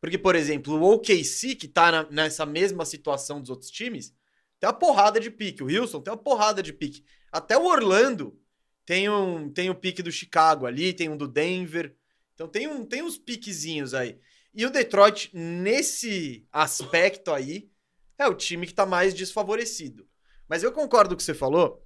Porque, 0.01 0.17
por 0.17 0.35
exemplo, 0.35 0.73
o 0.73 0.93
OKC, 0.93 1.55
que 1.55 1.67
tá 1.67 1.91
na- 1.91 2.09
nessa 2.09 2.45
mesma 2.45 2.83
situação 2.83 3.39
dos 3.39 3.51
outros 3.51 3.69
times, 3.69 4.13
tem 4.59 4.67
uma 4.67 4.73
porrada 4.73 5.19
de 5.19 5.29
pique. 5.29 5.63
O 5.63 5.67
Houston 5.69 6.01
tem 6.01 6.11
uma 6.11 6.17
porrada 6.17 6.61
de 6.61 6.73
pique. 6.73 7.05
Até 7.31 7.55
o 7.57 7.65
Orlando 7.65 8.37
tem 8.85 9.07
um 9.09 9.49
tem 9.49 9.69
o 9.69 9.75
pique 9.75 10.01
do 10.01 10.11
Chicago 10.11 10.65
ali, 10.65 10.91
tem 10.91 11.07
um 11.07 11.15
do 11.15 11.27
Denver. 11.27 11.95
Então 12.33 12.47
tem, 12.47 12.67
um, 12.67 12.83
tem 12.83 13.03
uns 13.03 13.17
piquezinhos 13.17 13.93
aí. 13.93 14.19
E 14.53 14.65
o 14.65 14.71
Detroit, 14.71 15.29
nesse 15.33 16.47
aspecto 16.51 17.31
aí, 17.31 17.69
é 18.17 18.27
o 18.27 18.33
time 18.33 18.65
que 18.65 18.73
tá 18.73 18.85
mais 18.85 19.13
desfavorecido. 19.13 20.07
Mas 20.47 20.63
eu 20.63 20.71
concordo 20.71 21.09
com 21.09 21.13
o 21.13 21.17
que 21.17 21.23
você 21.23 21.33
falou. 21.33 21.85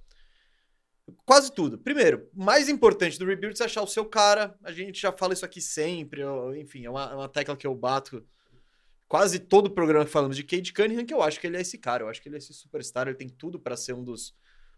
Quase 1.24 1.52
tudo. 1.52 1.78
Primeiro, 1.78 2.28
mais 2.34 2.68
importante 2.68 3.18
do 3.18 3.24
rebuild 3.26 3.60
é 3.60 3.64
achar 3.64 3.82
o 3.82 3.86
seu 3.86 4.04
cara. 4.04 4.56
A 4.62 4.72
gente 4.72 5.00
já 5.00 5.12
fala 5.12 5.32
isso 5.32 5.44
aqui 5.44 5.60
sempre. 5.60 6.20
eu- 6.20 6.54
enfim, 6.56 6.84
é 6.84 6.90
uma, 6.90 7.10
é 7.10 7.14
uma 7.14 7.28
tecla 7.28 7.56
que 7.56 7.66
eu 7.66 7.74
bato 7.74 8.24
quase 9.08 9.38
todo 9.38 9.66
o 9.66 9.70
programa 9.70 10.04
que 10.04 10.10
falamos 10.10 10.36
de 10.36 10.42
Cade 10.42 10.72
Cunningham, 10.72 11.06
que 11.06 11.14
eu 11.14 11.22
acho 11.22 11.38
que 11.40 11.46
ele 11.46 11.56
é 11.56 11.60
esse 11.60 11.78
cara. 11.78 12.02
Eu 12.02 12.08
acho 12.08 12.20
que 12.20 12.28
ele 12.28 12.36
é 12.36 12.38
esse 12.38 12.52
superstar. 12.52 13.06
Ele 13.06 13.16
tem 13.16 13.28
tudo 13.28 13.58
para 13.58 13.76
ser 13.76 13.92
um 13.92 14.02
dos 14.02 14.34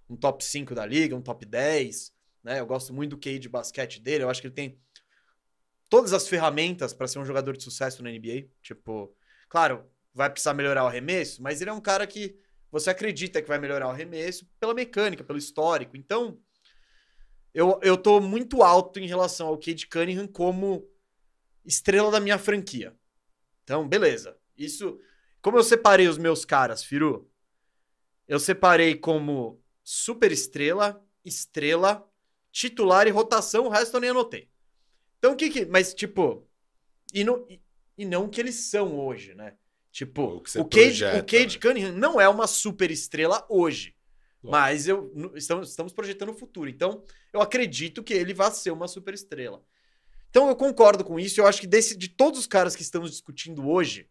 um 0.09 0.17
top 0.17 0.43
5 0.45 0.75
da 0.75 0.85
liga, 0.87 1.17
um 1.17 1.23
top 1.23 1.45
10. 1.47 2.13
Né? 2.43 2.61
Eu 2.61 2.67
gosto 2.67 2.93
muito 2.93 3.11
do 3.11 3.19
Cade 3.19 3.39
de 3.39 3.49
basquete 3.49 4.01
dele. 4.01 4.25
Eu 4.25 4.31
acho 4.31 4.41
que 4.41 4.47
ele 4.47 4.55
tem 4.55 4.79
todas 5.89 6.13
as 6.13 6.29
ferramentas 6.29 6.93
para 6.93 7.07
ser 7.09 7.19
um 7.19 7.25
jogador 7.25 7.57
de 7.57 7.63
sucesso 7.63 8.03
na 8.03 8.11
NBA. 8.11 8.49
Tipo, 8.63 9.15
claro, 9.49 9.85
vai 10.15 10.31
precisar 10.31 10.55
melhorar 10.55 10.85
o 10.85 10.89
arremesso, 10.89 11.43
mas 11.43 11.61
ele 11.61 11.71
é 11.71 11.73
um 11.73 11.81
cara 11.81 12.07
que 12.07 12.37
você 12.71 12.91
acredita 12.91 13.41
que 13.41 13.49
vai 13.49 13.59
melhorar 13.59 13.87
o 13.87 13.91
arremesso 13.91 14.47
pela 14.61 14.75
mecânica, 14.75 15.25
pelo 15.25 15.39
histórico. 15.39 15.97
Então, 15.97 16.39
eu, 17.55 17.79
eu 17.83 17.97
tô 17.97 18.21
muito 18.21 18.63
alto 18.63 18.99
em 18.99 19.07
relação 19.07 19.49
ao 19.49 19.59
Cade 19.59 19.87
Cunningham 19.87 20.27
como 20.27 20.87
estrela 21.65 22.11
da 22.11 22.21
minha 22.21 22.39
franquia. 22.39 22.95
Então, 23.65 23.89
beleza. 23.89 24.37
Isso. 24.57 25.01
Como 25.41 25.57
eu 25.57 25.63
separei 25.63 26.09
os 26.09 26.19
meus 26.19 26.45
caras, 26.45 26.85
Firu? 26.85 27.31
Eu 28.27 28.39
separei 28.39 28.95
como 28.95 29.63
super 29.83 30.31
estrela, 30.31 31.03
estrela, 31.25 32.07
titular 32.53 33.07
e 33.07 33.11
rotação, 33.11 33.67
o 33.67 33.71
resto 33.71 33.97
eu 33.97 34.01
nem 34.01 34.11
anotei. 34.11 34.51
Então, 35.19 35.33
o 35.33 35.37
que 35.37 35.49
que. 35.49 35.65
Mas, 35.67 35.95
tipo. 35.95 36.47
E 37.13 37.25
não, 37.25 37.47
e, 37.49 37.61
e 37.97 38.05
não 38.05 38.27
o 38.27 38.29
que 38.29 38.41
eles 38.41 38.69
são 38.69 38.99
hoje, 38.99 39.35
né? 39.35 39.57
Tipo, 39.99 40.23
O 40.23 40.37
o 40.37 40.43
Cade, 40.43 40.69
projeta, 40.69 41.19
o 41.19 41.27
Cade 41.27 41.57
né? 41.57 41.61
Cunningham 41.61 41.93
não 41.93 42.21
é 42.21 42.29
uma 42.29 42.47
super 42.47 42.89
estrela 42.89 43.45
hoje. 43.49 43.97
Mas 44.41 44.87
eu, 44.87 45.13
estamos, 45.35 45.71
estamos 45.71 45.93
projetando 45.93 46.29
o 46.29 46.39
futuro. 46.39 46.71
Então, 46.71 47.03
eu 47.33 47.41
acredito 47.41 48.01
que 48.05 48.15
ele 48.15 48.33
vai 48.33 48.49
ser 48.53 48.71
uma 48.71 48.87
super 48.87 49.13
estrela. 49.13 49.61
Então, 50.31 50.49
eu 50.49 50.55
concordo 50.55 51.03
com 51.03 51.19
isso. 51.19 51.41
Eu 51.41 51.49
acho 51.49 51.61
que 51.61 51.67
desse, 51.67 51.97
de 51.97 52.09
todos 52.09 52.39
os 52.39 52.47
caras 52.47 52.77
que 52.77 52.83
estamos 52.83 53.11
discutindo 53.11 53.69
hoje, 53.69 54.09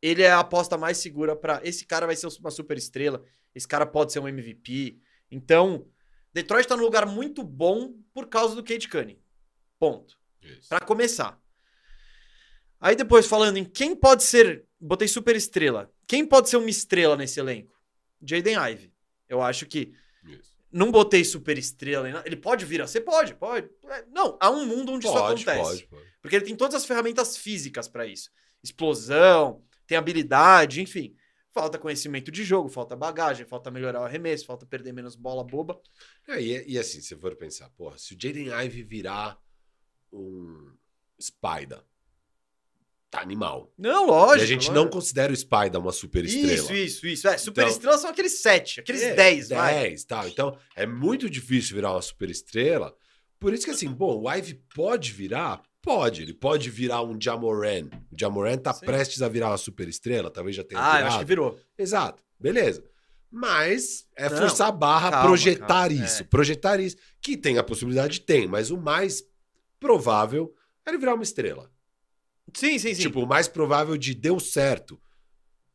ele 0.00 0.22
é 0.22 0.30
a 0.30 0.40
aposta 0.40 0.78
mais 0.78 0.96
segura 0.96 1.36
para 1.36 1.60
esse 1.64 1.84
cara 1.84 2.06
vai 2.06 2.16
ser 2.16 2.26
uma 2.40 2.50
super 2.50 2.78
estrela. 2.78 3.22
Esse 3.54 3.68
cara 3.68 3.84
pode 3.84 4.14
ser 4.14 4.20
um 4.20 4.28
MVP. 4.28 4.98
Então, 5.30 5.86
Detroit 6.32 6.62
está 6.62 6.78
num 6.78 6.82
lugar 6.82 7.04
muito 7.04 7.44
bom 7.44 7.92
por 8.14 8.26
causa 8.26 8.54
do 8.54 8.64
Cade 8.64 8.88
Cunningham. 8.88 9.20
Ponto. 9.78 10.18
Pra 10.66 10.80
começar. 10.80 11.38
Aí 12.80 12.96
depois, 12.96 13.26
falando 13.26 13.58
em 13.58 13.66
quem 13.66 13.94
pode 13.94 14.22
ser. 14.22 14.64
Botei 14.80 15.06
super 15.06 15.36
estrela. 15.36 15.92
Quem 16.06 16.24
pode 16.26 16.48
ser 16.48 16.56
uma 16.56 16.70
estrela 16.70 17.16
nesse 17.16 17.38
elenco? 17.38 17.78
Jaden 18.22 18.56
Ive. 18.56 18.92
Eu 19.28 19.42
acho 19.42 19.66
que. 19.66 19.92
Isso. 20.24 20.58
Não 20.72 20.90
botei 20.90 21.24
super 21.24 21.58
estrela. 21.58 22.22
Ele 22.24 22.36
pode 22.36 22.64
vir 22.64 22.80
a 22.80 22.86
ser? 22.86 23.00
Pode, 23.02 23.34
pode. 23.34 23.68
É, 23.88 24.04
Não, 24.12 24.38
há 24.40 24.50
um 24.50 24.64
mundo 24.64 24.92
onde 24.92 25.06
isso 25.06 25.14
Pode, 25.14 25.42
acontece. 25.42 25.70
pode, 25.70 25.86
pode. 25.88 26.10
Porque 26.22 26.36
ele 26.36 26.44
tem 26.44 26.56
todas 26.56 26.74
as 26.76 26.86
ferramentas 26.86 27.36
físicas 27.36 27.88
pra 27.88 28.06
isso. 28.06 28.30
Explosão, 28.62 29.62
tem 29.86 29.98
habilidade, 29.98 30.80
enfim. 30.80 31.14
Falta 31.52 31.78
conhecimento 31.78 32.30
de 32.30 32.44
jogo, 32.44 32.68
falta 32.68 32.94
bagagem, 32.94 33.44
falta 33.44 33.70
melhorar 33.70 34.00
o 34.00 34.04
arremesso, 34.04 34.46
falta 34.46 34.64
perder 34.64 34.92
menos 34.92 35.16
bola 35.16 35.42
boba. 35.42 35.80
É, 36.28 36.40
e, 36.40 36.72
e 36.72 36.78
assim, 36.78 37.00
se 37.00 37.16
for 37.16 37.34
pensar, 37.34 37.68
porra, 37.70 37.98
se 37.98 38.14
o 38.14 38.16
Jaden 38.20 38.50
Ive 38.64 38.84
virar 38.84 39.36
um 40.12 40.72
Spider, 41.20 41.82
tá 43.10 43.20
animal. 43.20 43.72
Não, 43.76 44.06
lógico. 44.06 44.40
e 44.40 44.42
a 44.44 44.46
gente 44.46 44.68
lógico. 44.68 44.74
não 44.74 44.88
considera 44.88 45.32
o 45.32 45.36
Spider 45.36 45.78
uma 45.80 45.92
super 45.92 46.24
estrela. 46.24 46.52
Isso, 46.52 46.72
isso, 46.74 47.06
isso. 47.06 47.28
É, 47.28 47.36
super 47.36 47.62
Então- 47.62 47.72
estrelas 47.72 48.00
são 48.00 48.10
aqueles 48.10 48.40
sete, 48.40 48.80
aqueles 48.80 49.02
É, 49.02 49.14
dez, 49.14 49.48
vai. 49.48 49.74
10, 49.82 50.04
tal. 50.04 50.28
Então, 50.28 50.56
é 50.76 50.86
muito 50.86 51.28
difícil 51.28 51.74
virar 51.74 51.92
uma 51.92 52.02
super 52.02 52.30
estrela. 52.30 52.94
Por 53.38 53.52
isso 53.52 53.64
que, 53.64 53.70
assim, 53.70 53.88
bom, 53.90 54.20
o 54.22 54.30
Ive 54.30 54.62
pode 54.74 55.12
virar? 55.12 55.60
Pode. 55.82 56.22
Ele 56.22 56.34
pode 56.34 56.68
virar 56.70 57.02
um 57.02 57.18
Jamoran. 57.18 57.86
O 58.12 58.16
Jamoran 58.18 58.58
tá 58.58 58.72
Sim. 58.74 58.84
prestes 58.86 59.22
a 59.22 59.28
virar 59.28 59.48
uma 59.48 59.56
super 59.58 59.88
estrela, 59.88 60.30
talvez 60.30 60.54
já 60.54 60.62
tenha 60.62 60.80
Ah, 60.80 60.84
eu 60.86 60.92
virado. 60.98 61.08
acho 61.08 61.18
que 61.20 61.24
virou. 61.24 61.58
Exato, 61.78 62.22
beleza. 62.38 62.84
Mas 63.32 64.06
é 64.16 64.28
Não, 64.28 64.36
forçar 64.36 64.68
a 64.68 64.72
barra 64.72 65.10
calma, 65.10 65.26
projetar 65.28 65.66
calma, 65.88 65.92
isso. 66.04 66.22
é. 66.22 66.24
Projetar 66.26 66.80
isso. 66.80 66.96
Que 67.22 67.36
tem 67.36 67.58
a 67.58 67.62
possibilidade, 67.64 68.20
tem, 68.20 68.46
mas 68.46 68.70
o 68.70 68.76
mais 68.76 69.22
provável 69.78 70.52
é 70.84 70.90
ele 70.90 70.98
virar 70.98 71.14
uma 71.14 71.22
estrela. 71.22 71.70
Sim, 72.54 72.78
sim, 72.78 72.94
sim. 72.94 73.02
Tipo, 73.02 73.20
o 73.22 73.26
mais 73.26 73.48
provável 73.48 73.96
de 73.96 74.14
deu 74.14 74.38
certo. 74.40 75.00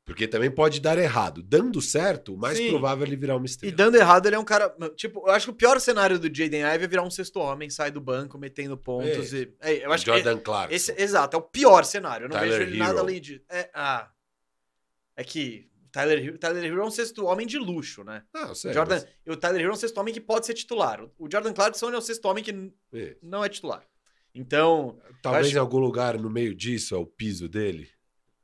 Porque 0.03 0.27
também 0.27 0.51
pode 0.51 0.79
dar 0.79 0.99
errado. 0.99 1.41
Dando 1.41 1.81
certo, 1.81 2.35
o 2.35 2.37
mais 2.37 2.59
Sim. 2.59 2.69
provável 2.69 3.03
é 3.05 3.07
ele 3.07 3.15
virar 3.15 3.35
uma 3.37 3.45
E 3.45 3.49
estrela. 3.49 3.75
dando 3.75 3.95
errado, 3.95 4.27
ele 4.27 4.35
é 4.35 4.39
um 4.39 4.45
cara. 4.45 4.69
Tipo, 4.95 5.21
eu 5.27 5.31
acho 5.33 5.47
que 5.47 5.51
o 5.51 5.55
pior 5.55 5.79
cenário 5.81 6.19
do 6.19 6.27
Jaden 6.27 6.61
Ive 6.61 6.83
é 6.83 6.87
virar 6.87 7.01
um 7.01 7.09
sexto 7.09 7.37
homem, 7.39 7.71
sai 7.71 7.89
do 7.89 7.99
banco, 7.99 8.37
metendo 8.37 8.77
pontos. 8.77 9.33
É. 9.33 9.37
E, 9.39 9.53
é, 9.61 9.85
eu 9.87 9.91
acho 9.91 10.05
Jordan 10.05 10.37
que. 10.37 10.43
Clarkson. 10.43 10.75
Esse, 10.75 11.01
exato, 11.01 11.35
é 11.35 11.39
o 11.39 11.41
pior 11.41 11.83
cenário. 11.85 12.25
Eu 12.25 12.29
não 12.29 12.37
Tyler 12.37 12.59
vejo 12.59 12.69
ele 12.69 12.77
nada 12.77 12.99
além 12.99 13.19
de. 13.19 13.41
É, 13.49 13.67
ah. 13.73 14.07
É 15.17 15.23
que. 15.23 15.67
o 15.87 15.89
Tyler 15.91 16.23
Hero, 16.23 16.37
Tyler 16.37 16.63
Hero 16.65 16.81
é 16.81 16.85
um 16.85 16.91
sexto 16.91 17.25
homem 17.25 17.47
de 17.47 17.57
luxo, 17.57 18.03
né? 18.03 18.21
Não, 18.31 18.51
O 18.51 18.55
sério. 18.55 18.75
Jordan, 18.75 19.01
e 19.25 19.31
o 19.31 19.35
Tyler 19.35 19.61
Hero 19.61 19.71
é 19.71 19.73
um 19.73 19.77
sexto 19.77 19.97
homem 19.97 20.13
que 20.13 20.21
pode 20.21 20.45
ser 20.45 20.53
titular. 20.53 21.01
O- 21.03 21.11
O 21.17 21.27
Jordan 21.31 21.51
Clarkson 21.51 21.89
é 21.91 21.97
um 21.97 22.01
sexto 22.01 22.25
homem 22.25 22.43
que 22.43 22.53
mas- 22.53 22.71
é. 22.93 23.15
não 23.23 23.43
é 23.43 23.49
titular. 23.49 23.81
Então. 24.35 24.99
Talvez 25.21 25.47
acho- 25.47 25.55
em 25.55 25.59
algum 25.59 25.79
lugar 25.79 26.19
no 26.19 26.29
meio 26.29 26.53
disso 26.53 26.93
é 26.93 26.97
o 26.97 27.05
piso 27.05 27.47
dele. 27.49 27.89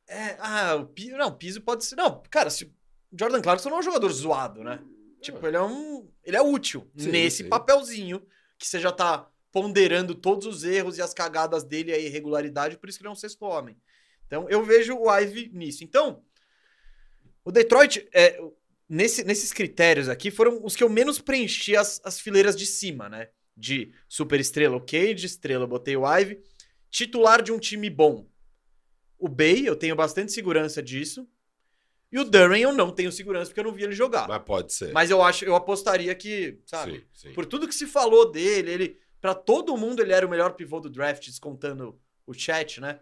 É, 0.08 0.36
ah, 0.40 0.76
o 0.76 0.86
piso. 0.88 1.16
Não, 1.18 1.28
o 1.28 1.36
piso 1.38 1.62
pode 1.62 1.86
ser. 1.86 1.96
Não, 1.96 2.24
cara, 2.30 2.50
se, 2.50 2.66
o 2.66 2.72
Jordan 3.20 3.42
Clarkson 3.42 3.70
não 3.70 3.78
é 3.78 3.80
um 3.80 3.84
jogador 3.84 4.10
zoado, 4.12 4.64
né? 4.64 4.80
Tipo, 5.22 5.46
ele 5.46 5.58
é 5.58 5.62
um. 5.62 6.10
Ele 6.24 6.36
é 6.38 6.42
útil 6.42 6.90
Sim, 6.98 7.12
nesse 7.12 7.44
sim. 7.44 7.50
papelzinho 7.50 8.22
que 8.58 8.68
você 8.68 8.80
já 8.80 8.92
tá 8.92 9.28
ponderando 9.52 10.16
todos 10.16 10.48
os 10.48 10.64
erros 10.64 10.98
e 10.98 11.02
as 11.02 11.14
cagadas 11.14 11.64
dele 11.64 11.92
e 11.92 11.94
a 11.94 11.98
irregularidade, 12.00 12.78
por 12.78 12.88
isso 12.90 12.98
que 12.98 13.04
ele 13.04 13.10
é 13.10 13.12
um 13.12 13.16
sexto 13.16 13.44
homem. 13.44 13.78
Então, 14.26 14.50
eu 14.50 14.64
vejo 14.64 14.96
o 14.96 15.12
Ive 15.20 15.50
nisso. 15.54 15.84
Então, 15.84 16.24
o 17.44 17.52
Detroit, 17.52 18.08
é, 18.14 18.40
nesse- 18.88 19.24
nesses 19.24 19.52
critérios 19.52 20.08
aqui, 20.08 20.32
foram 20.32 20.64
os 20.64 20.76
que 20.76 20.84
eu 20.84 20.90
menos 20.90 21.20
preenchi 21.20 21.76
as, 21.76 22.00
as 22.04 22.20
fileiras 22.20 22.56
de 22.56 22.66
cima, 22.66 23.10
né? 23.10 23.30
De 23.62 23.94
super 24.10 24.40
estrela, 24.40 24.76
ok, 24.76 25.14
de 25.14 25.28
estrela, 25.28 25.66
eu 25.66 25.68
botei 25.68 25.96
o 25.96 26.04
Ive. 26.18 26.42
Titular 26.90 27.44
de 27.44 27.52
um 27.52 27.60
time 27.60 27.90
bom. 27.92 28.28
O 29.20 29.30
Bay, 29.30 29.68
eu 29.68 29.76
tenho 29.76 29.96
bastante 29.96 30.32
segurança 30.32 30.82
disso. 30.82 31.28
E 32.12 32.18
o 32.20 32.24
Duran 32.24 32.58
eu 32.58 32.74
não 32.74 32.92
tenho 32.92 33.12
segurança 33.12 33.52
porque 33.52 33.60
eu 33.60 33.64
não 33.66 33.72
vi 33.72 33.84
ele 33.84 33.94
jogar. 33.94 34.28
Mas 34.28 34.44
pode 34.44 34.74
ser. 34.74 34.92
Mas 34.92 35.12
eu 35.12 35.22
acho, 35.22 35.46
eu 35.46 35.56
apostaria 35.56 36.14
que, 36.16 36.60
sabe? 36.66 37.00
Sim, 37.00 37.04
sim. 37.30 37.34
Por 37.34 37.46
tudo 37.46 37.68
que 37.68 37.76
se 37.76 37.86
falou 37.86 38.32
dele, 38.32 38.72
ele 38.72 39.00
para 39.22 39.36
todo 39.36 39.78
mundo 39.78 40.02
ele 40.02 40.12
era 40.12 40.26
o 40.26 40.30
melhor 40.30 40.54
pivô 40.56 40.80
do 40.80 40.90
draft, 40.90 41.24
descontando 41.28 42.02
o 42.26 42.34
chat, 42.34 42.82
né? 42.82 43.00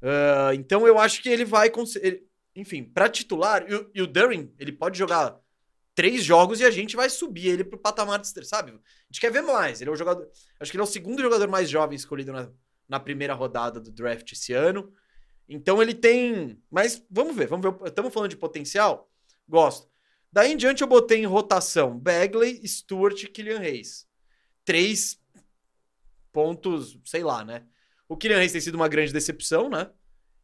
Ah, 0.00 0.52
então 0.54 0.86
eu 0.86 0.96
acho 0.96 1.20
que 1.20 1.28
ele 1.28 1.44
vai, 1.44 1.68
cons- 1.70 1.96
ele- 1.96 2.24
enfim, 2.54 2.84
para 2.84 3.08
titular 3.08 3.68
e, 3.68 3.74
o- 3.74 3.90
e 3.94 4.00
o 4.02 4.06
Durin, 4.06 4.54
ele 4.58 4.70
pode 4.72 4.96
jogar 4.96 5.38
três 5.94 6.24
jogos 6.24 6.60
e 6.60 6.64
a 6.64 6.70
gente 6.70 6.96
vai 6.96 7.10
subir 7.10 7.48
ele 7.48 7.64
pro 7.64 7.78
patamar 7.78 8.18
de 8.18 8.26
estrela, 8.26 8.48
sabe? 8.48 8.70
A 8.72 8.74
gente 9.10 9.20
quer 9.20 9.30
ver 9.30 9.42
mais. 9.42 9.80
Ele 9.80 9.90
é 9.90 9.92
o 9.92 9.96
jogador, 9.96 10.28
acho 10.58 10.70
que 10.70 10.76
ele 10.76 10.82
é 10.82 10.84
o 10.84 10.90
segundo 10.90 11.22
jogador 11.22 11.48
mais 11.48 11.68
jovem 11.68 11.96
escolhido 11.96 12.32
na, 12.32 12.50
na 12.88 13.00
primeira 13.00 13.34
rodada 13.34 13.80
do 13.80 13.90
draft 13.90 14.30
esse 14.32 14.52
ano. 14.52 14.92
Então 15.48 15.82
ele 15.82 15.94
tem, 15.94 16.58
mas 16.70 17.04
vamos 17.10 17.36
ver, 17.36 17.46
vamos 17.46 17.64
ver. 17.64 17.88
Estamos 17.88 18.12
falando 18.12 18.30
de 18.30 18.36
potencial. 18.36 19.10
Gosto. 19.48 19.90
Daí 20.32 20.52
em 20.52 20.56
diante 20.56 20.82
eu 20.82 20.88
botei 20.88 21.18
em 21.18 21.26
rotação 21.26 21.98
Bagley, 21.98 22.66
Stewart 22.66 23.22
e 23.22 23.28
Killian 23.28 23.58
Hayes. 23.58 24.08
Três 24.64 25.20
pontos, 26.32 26.98
sei 27.04 27.22
lá, 27.22 27.44
né? 27.44 27.66
O 28.08 28.16
Killian 28.16 28.38
Hayes 28.38 28.52
tem 28.52 28.60
sido 28.60 28.76
uma 28.76 28.88
grande 28.88 29.12
decepção, 29.12 29.68
né? 29.68 29.90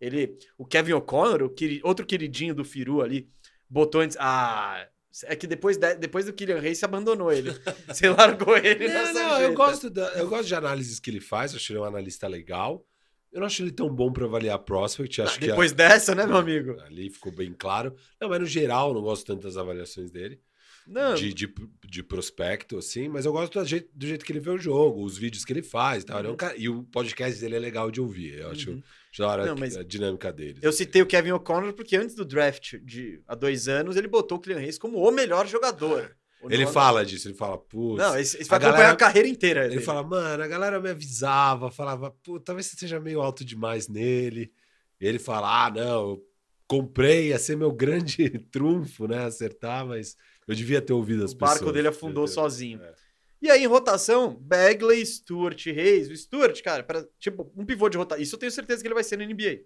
Ele, 0.01 0.39
o 0.57 0.65
Kevin 0.65 0.93
O'Connor, 0.93 1.43
o 1.43 1.89
outro 1.89 2.07
queridinho 2.07 2.55
do 2.55 2.65
Firu 2.65 3.03
ali, 3.03 3.31
botou 3.69 4.01
antes. 4.01 4.17
Ah, 4.21 4.87
é 5.27 5.35
que 5.37 5.47
depois, 5.47 5.77
de- 5.77 5.95
depois 5.97 6.27
do 6.27 6.33
Killian 6.33 6.59
Hayes 6.61 6.79
se 6.79 6.85
abandonou 6.85 7.33
ele. 7.33 7.51
Você 7.89 8.09
largou 8.09 8.57
ele 8.57 8.89
Não, 8.89 9.13
não, 9.13 9.41
eu 9.41 9.55
gosto, 9.55 9.89
da- 9.91 10.13
eu 10.15 10.29
gosto 10.29 10.47
de 10.47 10.55
análises 10.55 11.01
que 11.01 11.11
ele 11.11 11.21
faz, 11.21 11.55
acho 11.55 11.73
ele 11.73 11.81
um 11.81 11.85
analista 11.85 12.27
legal. 12.29 12.85
Eu 13.33 13.41
não 13.41 13.47
acho 13.47 13.63
ele 13.63 13.71
tão 13.71 13.89
bom 13.95 14.11
para 14.13 14.25
avaliar 14.25 14.59
prospect, 14.61 15.21
acho 15.21 15.37
Ah, 15.37 15.39
que 15.39 15.47
depois 15.49 15.73
a- 15.73 15.75
dessa, 15.75 16.15
né, 16.15 16.27
meu 16.27 16.37
amigo? 16.39 16.81
ali 16.81 17.11
ficou 17.11 17.31
bem 17.31 17.53
claro. 17.57 17.95
Não, 18.21 18.29
mas 18.29 18.41
no 18.41 18.47
geral 18.47 18.89
eu 18.89 18.95
não 18.95 19.03
gosto 19.03 19.27
tanto 19.27 19.43
das 19.43 19.57
avaliações 19.59 20.11
dele, 20.11 20.41
Não, 20.87 21.15
de, 21.15 21.35
de, 21.35 21.53
de 21.85 22.03
prospecto, 22.03 22.79
assim, 22.79 23.07
mas 23.09 23.27
eu 23.27 23.33
gosto 23.33 23.59
do 23.61 23.65
jeito, 23.67 23.91
do 23.95 24.07
jeito 24.07 24.25
que 24.25 24.33
ele 24.33 24.41
vê 24.41 24.49
o 24.51 24.57
jogo, 24.57 25.05
os 25.05 25.19
vídeos 25.19 25.45
que 25.45 25.53
ele 25.53 25.63
faz 25.63 26.03
e 26.03 26.07
tal. 26.07 26.25
É 26.25 26.29
um 26.31 26.37
cara- 26.37 26.57
e 26.57 26.71
o 26.71 26.83
podcast 26.85 27.39
dele 27.39 27.57
é 27.57 27.59
legal 27.59 27.91
de 27.91 28.01
ouvir, 28.01 28.39
eu 28.39 28.51
acho, 28.51 28.71
Uhum. 28.71 28.83
Hora 29.27 29.47
Não, 29.47 29.57
mas 29.57 29.77
a 29.77 29.83
dinâmica 29.83 30.33
dele. 30.33 30.59
Eu 30.63 30.73
citei 30.73 31.03
o 31.03 31.07
Kevin 31.07 31.33
O'Connor 31.33 31.73
porque 31.73 31.97
antes 31.97 32.15
do 32.15 32.25
draft 32.25 32.75
de 32.83 33.21
há 33.27 33.35
dois 33.35 33.67
anos 33.69 33.97
ele 33.97 34.07
botou 34.09 34.39
o 34.39 34.41
Killian 34.41 34.59
Hayes 34.59 34.79
como 34.79 34.99
o 34.99 35.11
melhor 35.11 35.47
jogador. 35.47 36.15
O 36.41 36.53
Ele 36.53 36.69
fala 36.69 37.05
disso, 37.05 37.27
ele 37.27 37.35
fala, 37.35 37.59
putz. 37.59 37.99
Não, 38.01 38.17
esse, 38.17 38.37
esse 38.41 38.49
vai 38.49 38.59
acompanhar 38.59 38.77
galera- 38.77 38.93
a 38.93 38.97
carreira 38.97 39.27
inteira. 39.29 39.61
Ele 39.65 39.71
dele. 39.71 39.81
fala, 39.83 40.05
mano, 40.05 40.41
a 40.41 40.47
galera 40.47 40.79
me 40.81 40.89
avisava, 40.89 41.69
falava, 41.69 42.13
pô, 42.23 42.39
talvez 42.39 42.67
você 42.67 42.77
seja 42.77 43.01
meio 43.01 43.21
alto 43.21 43.45
demais 43.45 43.89
nele. 43.89 44.53
E 45.01 45.05
ele 45.09 45.19
fala, 45.19 45.67
ah, 45.67 45.69
não, 45.69 46.11
eu 46.11 46.25
comprei, 46.69 47.31
ia 47.31 47.39
ser 47.41 47.57
meu 47.57 47.73
grande 47.73 48.29
trunfo, 48.53 49.09
né? 49.09 49.25
Acertar, 49.25 49.85
mas 49.85 50.17
eu 50.47 50.55
devia 50.55 50.81
ter 50.81 50.93
ouvido 50.93 51.25
as 51.25 51.33
o 51.33 51.37
pessoas. 51.37 51.59
barco 51.59 51.73
dele 51.73 51.89
afundou 51.89 52.23
entendeu? 52.25 52.43
sozinho. 52.43 52.81
É. 52.85 52.93
E 53.41 53.51
aí, 53.51 53.63
em 53.63 53.67
rotação, 53.67 54.35
Bagley, 54.35 55.05
Stewart, 55.07 55.65
Reis. 55.67 56.09
O 56.09 56.17
Stewart, 56.17 56.61
cara, 56.63 56.83
pra- 56.83 57.07
tipo, 57.19 57.53
um 57.57 57.65
pivô 57.65 57.89
de 57.89 57.97
rotação. 57.97 58.23
Isso 58.23 58.35
eu 58.35 58.39
tenho 58.39 58.51
certeza 58.53 58.83
que 58.83 58.89
ele 58.89 58.95
vai 58.95 59.05
ser 59.05 59.17
na 59.17 59.25
NBA. 59.25 59.61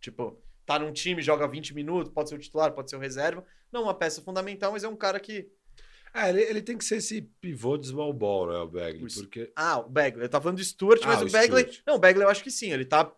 Tipo, 0.00 0.38
tá 0.66 0.78
num 0.78 0.92
time, 0.92 1.22
joga 1.22 1.48
20 1.48 1.74
minutos, 1.74 2.12
pode 2.12 2.28
ser 2.28 2.34
o 2.34 2.38
titular, 2.38 2.72
pode 2.72 2.90
ser 2.90 2.96
o 2.96 3.00
reserva. 3.00 3.44
Não 3.72 3.84
uma 3.84 3.94
peça 3.94 4.20
fundamental, 4.20 4.72
mas 4.72 4.84
é 4.84 4.88
um 4.88 4.96
cara 4.96 5.18
que. 5.18 5.48
É, 6.14 6.28
ele, 6.28 6.42
ele 6.42 6.62
tem 6.62 6.76
que 6.78 6.84
ser 6.84 6.96
esse 6.98 7.22
pivô 7.40 7.76
de 7.76 7.88
small 7.88 8.12
ball, 8.12 8.46
né, 8.48 8.56
o 8.58 8.68
Bagley? 8.68 9.06
Porque. 9.14 9.50
Ah, 9.56 9.78
o 9.78 9.88
Bagley. 9.88 10.24
Eu 10.24 10.28
tava 10.28 10.42
falando 10.44 10.58
do 10.58 10.64
Stewart, 10.64 11.00
Ah, 11.02 11.06
mas 11.08 11.22
o 11.22 11.26
o 11.26 11.30
Bagley. 11.30 11.62
Stewart. 11.62 11.82
Não, 11.86 11.94
o 11.94 11.98
Bagley 11.98 12.24
eu 12.24 12.30
acho 12.30 12.42
que 12.44 12.50
sim. 12.50 12.72
Ele 12.72 12.84
tá 12.84 13.10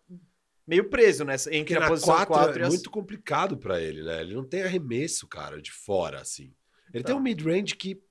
meio 0.65 0.89
preso 0.89 1.23
nessa, 1.25 1.49
entre 1.53 1.75
Porque 1.75 1.75
a 1.75 1.79
na 1.81 1.87
posição 1.89 2.13
4 2.15 2.33
4 2.33 2.59
e 2.59 2.61
é 2.61 2.65
as... 2.65 2.69
muito 2.73 2.89
complicado 2.89 3.57
pra 3.57 3.79
ele, 3.81 4.01
né? 4.03 4.21
Ele 4.21 4.33
não 4.33 4.43
tem 4.43 4.63
arremesso, 4.63 5.27
cara, 5.27 5.61
de 5.61 5.71
fora, 5.71 6.21
assim. 6.21 6.53
Ele 6.93 7.03
Tá. 7.03 7.07
tem 7.09 7.15
um 7.15 7.21
mid-range 7.21 7.75
que 7.75 8.01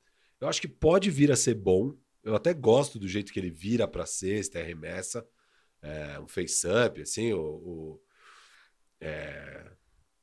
eu 0.41 0.49
acho 0.49 0.61
que 0.61 0.69
pode 0.69 1.11
vir 1.11 1.33
a 1.33 1.37
ser 1.37 1.55
bom. 1.55 1.95
Eu 2.23 2.35
até 2.35 2.53
gosto 2.55 2.99
do 2.99 3.09
jeito 3.09 3.33
que 3.33 3.39
ele 3.41 3.51
vira 3.51 3.87
pra 3.89 4.07
cesta, 4.07 4.59
arremessa. 4.61 5.27
É, 5.83 6.19
um 6.21 6.29
face-up, 6.29 7.01
assim, 7.03 7.33
o, 7.33 7.41
o- 7.41 8.01
é, 9.01 9.71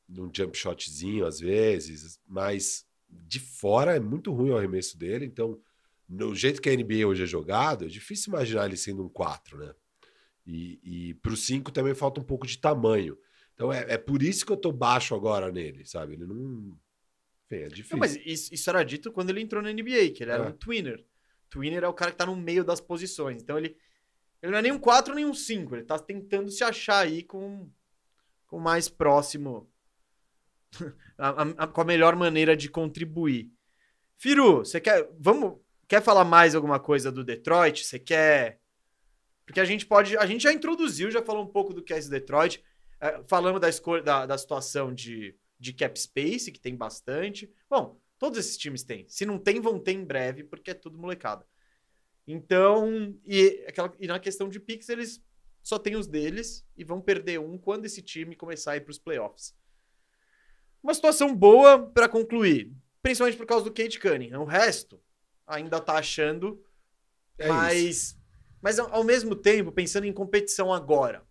num 0.08 0.32
jump 0.34 0.58
shotzinho 0.58 1.26
às 1.26 1.40
vezes, 1.40 2.20
mas 2.28 2.86
de 3.10 3.40
fora 3.40 3.96
é 3.96 4.00
muito 4.00 4.34
ruim 4.34 4.52
o 4.52 4.58
arremesso 4.58 4.98
dele, 4.98 5.26
então 5.26 5.60
no 6.10 6.36
jeito 6.36 6.62
que 6.62 6.70
a 6.70 6.74
NBA 6.74 7.08
hoje 7.08 7.24
é 7.24 7.28
jogado, 7.28 7.86
é 7.86 7.88
difícil 7.88 8.34
imaginar 8.34 8.66
ele 8.66 8.78
sendo 8.78 9.06
um 9.06 9.10
4, 9.10 9.58
né? 9.58 9.74
E, 10.46 10.80
e 11.10 11.14
pro 11.16 11.38
5 11.38 11.72
também 11.72 11.96
falta 11.96 12.22
um 12.22 12.24
pouco 12.24 12.48
de 12.48 12.58
tamanho. 12.60 13.18
Então 13.56 13.72
é, 13.74 13.94
é 13.94 13.98
por 13.98 14.24
isso 14.24 14.46
que 14.46 14.52
eu 14.52 14.58
tô 14.58 14.72
baixo 14.72 15.16
agora 15.16 15.52
nele, 15.52 15.86
sabe? 15.86 16.14
Ele 16.14 16.26
não. 16.26 16.78
É 17.56 17.68
difícil. 17.68 17.96
Não, 17.96 18.00
mas 18.00 18.16
isso, 18.26 18.54
isso 18.54 18.70
era 18.70 18.84
dito 18.84 19.12
quando 19.12 19.30
ele 19.30 19.42
entrou 19.42 19.62
na 19.62 19.72
NBA, 19.72 20.12
que 20.16 20.24
ele 20.24 20.32
era 20.32 20.44
É. 20.46 20.48
um 20.48 20.52
twinner. 20.52 21.06
Twinner 21.50 21.84
é 21.84 21.88
o 21.88 21.94
cara 21.94 22.12
que 22.12 22.18
tá 22.18 22.26
no 22.26 22.36
meio 22.36 22.64
das 22.64 22.82
posições. 22.82 23.42
Então 23.42 23.58
ele, 23.58 23.78
ele 24.42 24.52
não 24.52 24.60
é 24.60 24.62
nem 24.62 24.72
um 24.72 24.80
4 24.80 25.14
nem 25.14 25.26
um 25.26 25.34
5. 25.34 25.76
Ele 25.76 25.84
tá 25.84 26.00
tentando 26.00 26.50
se 26.52 26.64
achar 26.64 27.00
aí 27.06 27.24
com 27.24 27.70
com 28.48 28.58
o 28.58 28.62
mais 28.62 28.88
próximo. 28.90 29.70
a- 31.18 31.44
a- 31.58 31.68
com 31.68 31.82
a 31.82 31.86
melhor 31.86 32.16
maneira 32.16 32.56
de 32.56 32.70
contribuir. 32.70 33.52
Firu, 34.18 34.58
você 34.60 34.80
quer. 34.80 35.08
Vamos. 35.20 35.60
Quer 35.88 36.02
falar 36.02 36.24
mais 36.24 36.56
alguma 36.56 36.80
coisa 36.80 37.12
do 37.12 37.24
Detroit? 37.24 37.84
Você 37.86 38.00
quer. 38.00 38.60
Porque 39.46 39.60
a 39.60 39.66
gente 39.66 39.86
pode. 39.86 40.18
A 40.18 40.26
gente 40.26 40.44
já 40.44 40.54
introduziu, 40.54 41.12
já 41.12 41.22
falou 41.22 41.44
um 41.44 41.48
pouco 41.52 41.74
do 41.74 41.84
que 41.84 41.94
é 41.94 41.98
esse 41.98 42.10
Detroit. 42.10 42.64
É, 43.00 43.22
falamos 43.28 43.60
da 43.60 43.68
escolha 43.70 44.02
da, 44.02 44.26
da 44.26 44.38
situação 44.38 44.94
de, 44.94 45.36
de 45.64 45.74
cap 45.74 45.98
space, 46.00 46.52
que 46.52 46.60
tem 46.60 46.76
bastante. 46.76 47.50
Bom, 47.70 47.98
todos 48.20 48.38
esses 48.38 48.58
times 48.58 48.84
têm. 48.84 49.08
Se 49.08 49.26
não 49.26 49.40
tem, 49.40 49.62
vão 49.62 49.80
ter 49.80 49.94
em 49.94 50.04
breve, 50.04 50.44
porque 50.44 50.72
é 50.72 50.74
tudo 50.74 50.98
molecada. 51.00 51.48
Então, 52.28 53.18
e, 53.26 53.64
aquela, 53.68 53.94
e 54.00 54.08
na 54.08 54.20
questão 54.20 54.50
de 54.50 54.60
picks, 54.60 54.90
eles 54.90 55.24
só 55.62 55.80
têm 55.80 55.96
os 55.96 56.06
deles 56.06 56.66
e 56.76 56.84
vão 56.84 57.02
perder 57.02 57.40
um 57.40 57.58
quando 57.58 57.86
esse 57.86 58.02
time 58.02 58.36
começar 58.36 58.74
a 58.74 58.78
ir 58.78 58.82
para 58.82 58.92
os 58.92 59.00
playoffs. 59.00 59.56
Uma 60.82 60.94
situação 60.94 61.34
boa 61.34 61.80
para 61.80 62.10
concluir, 62.10 62.74
principalmente 63.02 63.38
por 63.38 63.46
causa 63.46 63.64
do 63.64 63.74
Kate 63.74 64.00
Cunningham. 64.00 64.42
O 64.42 64.46
resto 64.46 65.02
ainda 65.48 65.80
tá 65.80 65.94
achando 65.94 66.62
É 67.38 67.46
isso. 67.46 67.54
mas, 67.54 68.20
mas 68.62 68.80
ao 68.80 68.94
ao 68.94 69.04
mesmo 69.04 69.34
tempo, 69.34 69.72
pensando 69.72 70.06
em 70.06 70.14
competição 70.14 70.74
agora, 70.74 71.26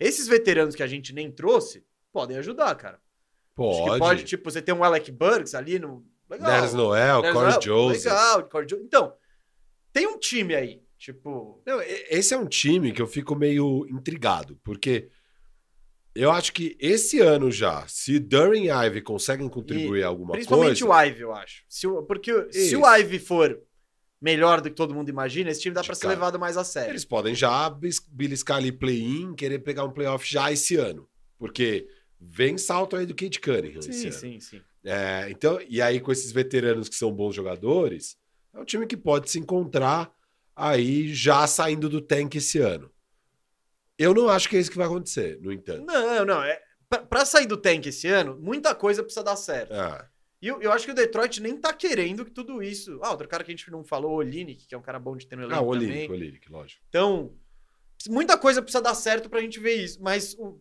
esses 0.00 0.26
veteranos 0.26 0.74
que 0.74 0.82
a 0.82 0.86
gente 0.86 1.12
nem 1.12 1.30
trouxe 1.30 1.86
podem 2.10 2.38
ajudar, 2.38 2.74
cara. 2.76 3.03
Pode. 3.54 3.98
pode, 4.00 4.24
tipo, 4.24 4.50
você 4.50 4.60
tem 4.60 4.74
um 4.74 4.82
Alec 4.84 5.10
Burks 5.12 5.54
ali 5.54 5.78
no. 5.78 6.04
Legal. 6.28 6.50
Nerys 6.50 6.74
Noel, 6.74 7.22
Corey 7.32 7.58
Joseph. 7.62 8.04
Legal, 8.12 8.48
Corey 8.48 8.66
Jo- 8.68 8.80
Então, 8.82 9.12
tem 9.92 10.06
um 10.06 10.18
time 10.18 10.54
aí, 10.54 10.82
tipo. 10.98 11.62
Não, 11.66 11.80
e- 11.82 12.06
esse 12.10 12.32
é 12.34 12.38
um 12.38 12.46
time 12.46 12.92
que 12.92 13.00
eu 13.02 13.06
fico 13.06 13.36
meio 13.36 13.86
intrigado, 13.90 14.58
porque 14.64 15.08
eu 16.14 16.30
acho 16.30 16.52
que 16.52 16.76
esse 16.80 17.20
ano 17.20 17.50
já, 17.50 17.86
se 17.86 18.18
Durin 18.18 18.64
e 18.64 18.70
Ivy 18.70 19.02
conseguem 19.02 19.48
contribuir 19.48 20.02
alguma 20.04 20.32
Principalmente 20.32 20.82
coisa. 20.84 21.00
o 21.00 21.04
Ivy, 21.06 21.20
eu 21.20 21.32
acho. 21.34 21.64
Se 21.68 21.86
porque 22.08 22.32
se 22.52 22.68
Isso. 22.68 22.80
o 22.80 22.96
Ivy 22.96 23.18
for 23.18 23.60
melhor 24.20 24.60
do 24.62 24.70
que 24.70 24.76
todo 24.76 24.94
mundo 24.94 25.10
imagina, 25.10 25.50
esse 25.50 25.60
time 25.60 25.74
dá 25.74 25.84
pra 25.84 25.94
ser 25.94 26.06
levado 26.08 26.38
mais 26.38 26.56
a 26.56 26.64
sério. 26.64 26.90
Eles 26.92 27.04
podem 27.04 27.34
já 27.34 27.68
beliscar 28.10 28.56
ali 28.56 28.72
play-in, 28.72 29.34
querer 29.34 29.58
pegar 29.58 29.84
um 29.84 29.92
playoff 29.92 30.26
já 30.28 30.50
esse 30.50 30.76
ano. 30.76 31.06
Porque 31.38 31.86
vem 32.28 32.56
salto 32.58 32.96
aí 32.96 33.06
do 33.06 33.14
Kate 33.14 33.40
Cunningham 33.40 33.82
Sim, 33.82 34.10
sim, 34.10 34.40
sim. 34.40 34.62
É, 34.84 35.28
então, 35.30 35.60
e 35.68 35.80
aí 35.80 36.00
com 36.00 36.12
esses 36.12 36.30
veteranos 36.32 36.88
que 36.88 36.94
são 36.94 37.12
bons 37.12 37.34
jogadores, 37.34 38.16
é 38.52 38.58
um 38.58 38.64
time 38.64 38.86
que 38.86 38.96
pode 38.96 39.30
se 39.30 39.38
encontrar 39.38 40.12
aí 40.54 41.12
já 41.12 41.46
saindo 41.46 41.88
do 41.88 42.00
tank 42.00 42.34
esse 42.36 42.58
ano. 42.58 42.90
Eu 43.98 44.12
não 44.12 44.28
acho 44.28 44.48
que 44.48 44.56
é 44.56 44.60
isso 44.60 44.70
que 44.70 44.76
vai 44.76 44.86
acontecer, 44.86 45.38
no 45.40 45.52
entanto. 45.52 45.84
Não, 45.84 46.24
não. 46.24 46.42
É, 46.42 46.60
pra 47.08 47.24
sair 47.24 47.46
do 47.46 47.56
tank 47.56 47.86
esse 47.86 48.08
ano, 48.08 48.36
muita 48.40 48.74
coisa 48.74 49.02
precisa 49.02 49.22
dar 49.24 49.36
certo. 49.36 49.72
Ah, 49.72 50.08
E 50.42 50.48
eu, 50.48 50.60
eu 50.60 50.72
acho 50.72 50.84
que 50.84 50.90
o 50.92 50.94
Detroit 50.94 51.40
nem 51.40 51.56
tá 51.56 51.72
querendo 51.72 52.24
que 52.24 52.30
tudo 52.30 52.62
isso. 52.62 52.98
Ah, 53.02 53.10
outro 53.12 53.28
cara 53.28 53.44
que 53.44 53.50
a 53.52 53.56
gente 53.56 53.70
não 53.70 53.84
falou, 53.84 54.12
o 54.12 54.16
Olinick, 54.16 54.66
que 54.66 54.74
é 54.74 54.78
um 54.78 54.82
cara 54.82 54.98
bom 54.98 55.16
de 55.16 55.26
ter 55.26 55.36
no 55.36 55.42
elenco 55.42 55.54
ah 55.56 55.62
o 55.62 55.72
também. 55.72 55.88
Olinick, 55.88 56.10
o 56.10 56.14
Olinick, 56.14 56.52
lógico. 56.52 56.82
Então, 56.88 57.32
muita 58.08 58.36
coisa 58.36 58.60
precisa 58.60 58.82
dar 58.82 58.94
certo 58.94 59.30
pra 59.30 59.40
gente 59.40 59.58
ver 59.60 59.74
isso. 59.76 60.02
Mas. 60.02 60.34
o- 60.34 60.60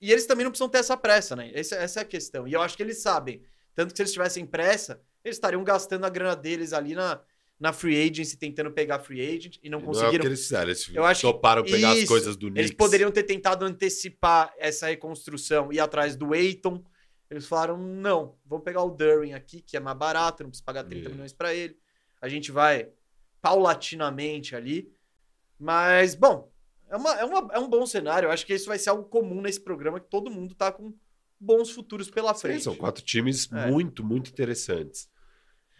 E 0.00 0.12
eles 0.12 0.26
também 0.26 0.44
não 0.44 0.50
precisam 0.50 0.68
ter 0.68 0.78
essa 0.78 0.96
pressa, 0.96 1.34
né? 1.34 1.50
Essa, 1.54 1.76
essa 1.76 2.00
é 2.00 2.02
a 2.02 2.06
questão. 2.06 2.46
E 2.46 2.52
eu 2.52 2.60
acho 2.60 2.76
que 2.76 2.82
eles 2.82 2.98
sabem. 3.00 3.42
Tanto 3.74 3.92
que 3.92 3.96
se 3.96 4.02
eles 4.02 4.12
tivessem 4.12 4.44
pressa, 4.46 5.00
eles 5.24 5.36
estariam 5.36 5.62
gastando 5.64 6.04
a 6.04 6.08
grana 6.08 6.36
deles 6.36 6.72
ali 6.72 6.94
na, 6.94 7.20
na 7.58 7.72
free 7.72 7.96
agency, 8.10 8.36
tentando 8.36 8.70
pegar 8.70 8.98
free 8.98 9.20
agent 9.20 9.58
e 9.62 9.70
não 9.70 9.78
Não 9.80 9.86
é 9.86 9.90
o 9.90 9.92
conseguiram. 9.92 10.20
que 10.22 10.28
eles 10.28 10.42
fizeram, 10.42 10.64
eles 10.68 10.88
Eu 10.94 11.04
acho 11.04 11.20
que 11.22 11.26
toparam 11.32 11.62
pegar 11.64 11.92
as 11.92 11.98
isso, 11.98 12.06
coisas 12.08 12.36
do 12.36 12.46
Knicks. 12.48 12.58
Eles 12.66 12.76
poderiam 12.76 13.10
ter 13.10 13.22
tentado 13.22 13.64
antecipar 13.64 14.52
essa 14.58 14.86
reconstrução 14.88 15.72
e 15.72 15.76
ir 15.76 15.80
atrás 15.80 16.14
do 16.16 16.32
Aiton. 16.34 16.84
Eles 17.30 17.46
falaram: 17.46 17.76
não, 17.76 18.36
vamos 18.44 18.64
pegar 18.64 18.82
o 18.82 18.90
Durin 18.90 19.32
aqui, 19.32 19.60
que 19.60 19.76
é 19.76 19.80
mais 19.80 19.96
barato, 19.96 20.42
não 20.42 20.50
precisa 20.50 20.64
pagar 20.64 20.84
30 20.84 21.00
Isso. 21.00 21.10
milhões 21.10 21.32
pra 21.32 21.54
ele. 21.54 21.76
A 22.20 22.28
gente 22.28 22.52
vai 22.52 22.88
paulatinamente 23.42 24.54
ali. 24.54 24.92
Mas, 25.58 26.14
bom, 26.14 26.52
é, 26.88 26.96
uma, 26.96 27.14
é, 27.20 27.24
uma- 27.24 27.54
é 27.54 27.58
um 27.58 27.68
bom 27.68 27.84
cenário. 27.86 28.26
Eu 28.28 28.30
acho 28.32 28.44
que 28.46 28.54
isso 28.54 28.66
vai 28.66 28.78
ser 28.78 28.90
algo 28.90 29.04
comum 29.04 29.40
nesse 29.42 29.60
programa, 29.60 30.00
que 30.00 30.08
todo 30.08 30.30
mundo 30.30 30.54
tá 30.54 30.70
com 30.72 30.94
bons 31.38 31.70
futuros 31.70 32.10
pela 32.10 32.32
Sim, 32.34 32.40
frente. 32.40 32.62
são 32.64 32.74
quatro 32.76 33.04
times 33.04 33.50
É. 33.52 33.70
muito, 33.70 34.02
muito 34.04 34.30
interessantes. 34.30 35.08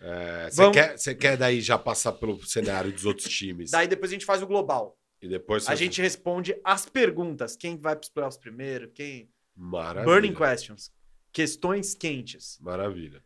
É, 0.01 0.51
Você 0.51 0.57
Vamos- 0.57 0.77
quer, 0.77 1.15
quer 1.15 1.37
daí 1.39 1.61
já 1.63 1.79
passar 1.79 2.13
pelo 2.13 2.45
cenário 2.45 2.93
dos 2.93 3.07
outros 3.07 3.29
times 3.33 3.71
Daí 3.73 3.89
depois 3.89 4.11
a 4.11 4.15
gente 4.15 4.27
faz 4.27 4.43
o 4.43 4.47
global. 4.47 4.99
e 5.23 5.27
depois 5.29 5.67
A 5.69 5.75
gente 5.75 6.03
responde 6.03 6.55
as 6.63 6.85
perguntas. 6.87 7.57
Quem 7.57 7.79
vai 7.79 7.97
pros 7.97 8.11
playoffs 8.11 8.39
primeiro? 8.39 8.91
Quem. 8.91 9.31
Maravilha. 9.57 10.05
Burning 10.05 10.35
questions. 10.35 10.93
Questões 11.33 11.95
quentes. 11.95 12.59
Maravilha. 12.61 13.23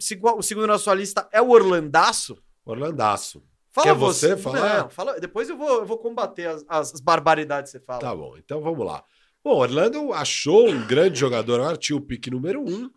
Segu- 0.00 0.36
o 0.38 0.42
segundo 0.42 0.66
na 0.68 0.78
sua 0.78 0.94
lista 0.94 1.28
é 1.32 1.40
o 1.42 1.48
Orlandaço. 1.50 2.40
Orlandaço. 2.64 3.42
Fala 3.72 3.86
Quer 3.86 3.94
você 3.94 4.36
falar? 4.36 4.82
Não, 4.82 4.90
fala, 4.90 5.20
depois 5.20 5.48
eu 5.48 5.56
vou, 5.56 5.68
eu 5.80 5.86
vou 5.86 5.98
combater 5.98 6.46
as, 6.46 6.64
as 6.68 7.00
barbaridades 7.00 7.70
que 7.70 7.78
você 7.78 7.84
fala. 7.84 8.00
Tá 8.00 8.14
bom, 8.14 8.36
então 8.36 8.60
vamos 8.60 8.84
lá. 8.84 9.04
Bom, 9.42 9.56
Orlando 9.56 10.12
achou 10.12 10.68
um 10.68 10.86
grande 10.86 11.18
jogador, 11.18 11.76
tinha 11.78 11.96
o 11.96 12.00
pique 12.00 12.30
número 12.30 12.60
um. 12.60 12.90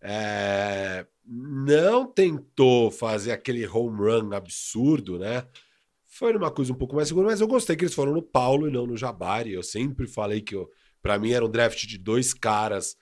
É, 0.00 1.06
não 1.24 2.06
tentou 2.06 2.90
fazer 2.90 3.32
aquele 3.32 3.66
home 3.66 3.98
run 3.98 4.34
absurdo, 4.34 5.18
né? 5.18 5.46
Foi 6.04 6.32
numa 6.32 6.50
coisa 6.50 6.72
um 6.72 6.76
pouco 6.76 6.94
mais 6.94 7.08
segura, 7.08 7.26
mas 7.26 7.40
eu 7.40 7.46
gostei 7.46 7.76
que 7.76 7.84
eles 7.84 7.94
foram 7.94 8.12
no 8.12 8.22
Paulo 8.22 8.68
e 8.68 8.72
não 8.72 8.86
no 8.86 8.96
Jabari. 8.96 9.52
Eu 9.52 9.62
sempre 9.62 10.06
falei 10.06 10.40
que 10.40 10.56
para 11.02 11.18
mim 11.18 11.32
era 11.32 11.44
um 11.44 11.50
draft 11.50 11.86
de 11.86 11.98
dois 11.98 12.32
caras 12.32 12.96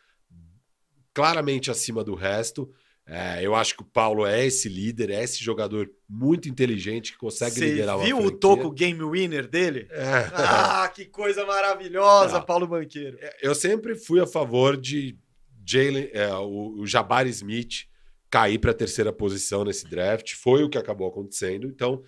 claramente 1.14 1.70
acima 1.70 2.02
do 2.02 2.14
resto. 2.14 2.72
É, 3.04 3.44
eu 3.44 3.54
acho 3.54 3.76
que 3.76 3.82
o 3.82 3.86
Paulo 3.86 4.24
é 4.24 4.46
esse 4.46 4.68
líder, 4.68 5.10
é 5.10 5.22
esse 5.22 5.42
jogador 5.42 5.90
muito 6.08 6.48
inteligente 6.48 7.12
que 7.12 7.18
consegue 7.18 7.56
Você 7.56 7.66
liderar 7.66 7.96
uma 7.96 8.04
viu 8.04 8.18
o 8.18 8.30
toco 8.30 8.70
game 8.70 9.02
winner 9.02 9.48
dele? 9.48 9.88
É. 9.90 10.30
Ah, 10.34 10.88
que 10.88 11.06
coisa 11.06 11.44
maravilhosa, 11.44 12.38
Não. 12.38 12.46
Paulo 12.46 12.66
Banqueiro. 12.66 13.18
Eu 13.42 13.54
sempre 13.54 13.96
fui 13.96 14.20
a 14.20 14.26
favor 14.26 14.76
de 14.76 15.18
Jalen, 15.66 16.10
é, 16.12 16.32
o, 16.34 16.80
o 16.80 16.86
Jabari 16.86 17.30
Smith 17.30 17.86
cair 18.30 18.58
para 18.58 18.70
a 18.70 18.74
terceira 18.74 19.12
posição 19.12 19.64
nesse 19.64 19.86
draft. 19.86 20.32
Foi 20.34 20.62
o 20.62 20.68
que 20.70 20.78
acabou 20.78 21.08
acontecendo. 21.08 21.66
Então, 21.66 22.02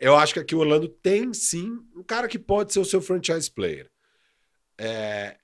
eu 0.00 0.16
acho 0.16 0.34
que 0.34 0.40
aqui 0.40 0.54
o 0.54 0.58
Orlando 0.58 0.88
tem 0.88 1.32
sim 1.32 1.78
um 1.94 2.02
cara 2.02 2.26
que 2.26 2.38
pode 2.38 2.72
ser 2.72 2.80
o 2.80 2.84
seu 2.84 3.00
franchise 3.00 3.48
player. 3.50 3.88
É, 4.76 5.36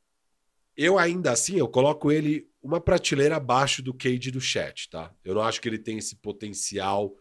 eu 0.76 0.98
ainda 0.98 1.30
assim, 1.30 1.56
eu 1.56 1.68
coloco 1.68 2.10
ele 2.10 2.47
uma 2.62 2.80
prateleira 2.80 3.36
abaixo 3.36 3.82
do 3.82 3.94
Cade 3.94 4.30
do 4.30 4.40
Chat, 4.40 4.88
tá? 4.90 5.14
Eu 5.24 5.34
não 5.34 5.42
acho 5.42 5.60
que 5.60 5.68
ele 5.68 5.78
tem 5.78 5.98
esse 5.98 6.16
potencial 6.16 7.14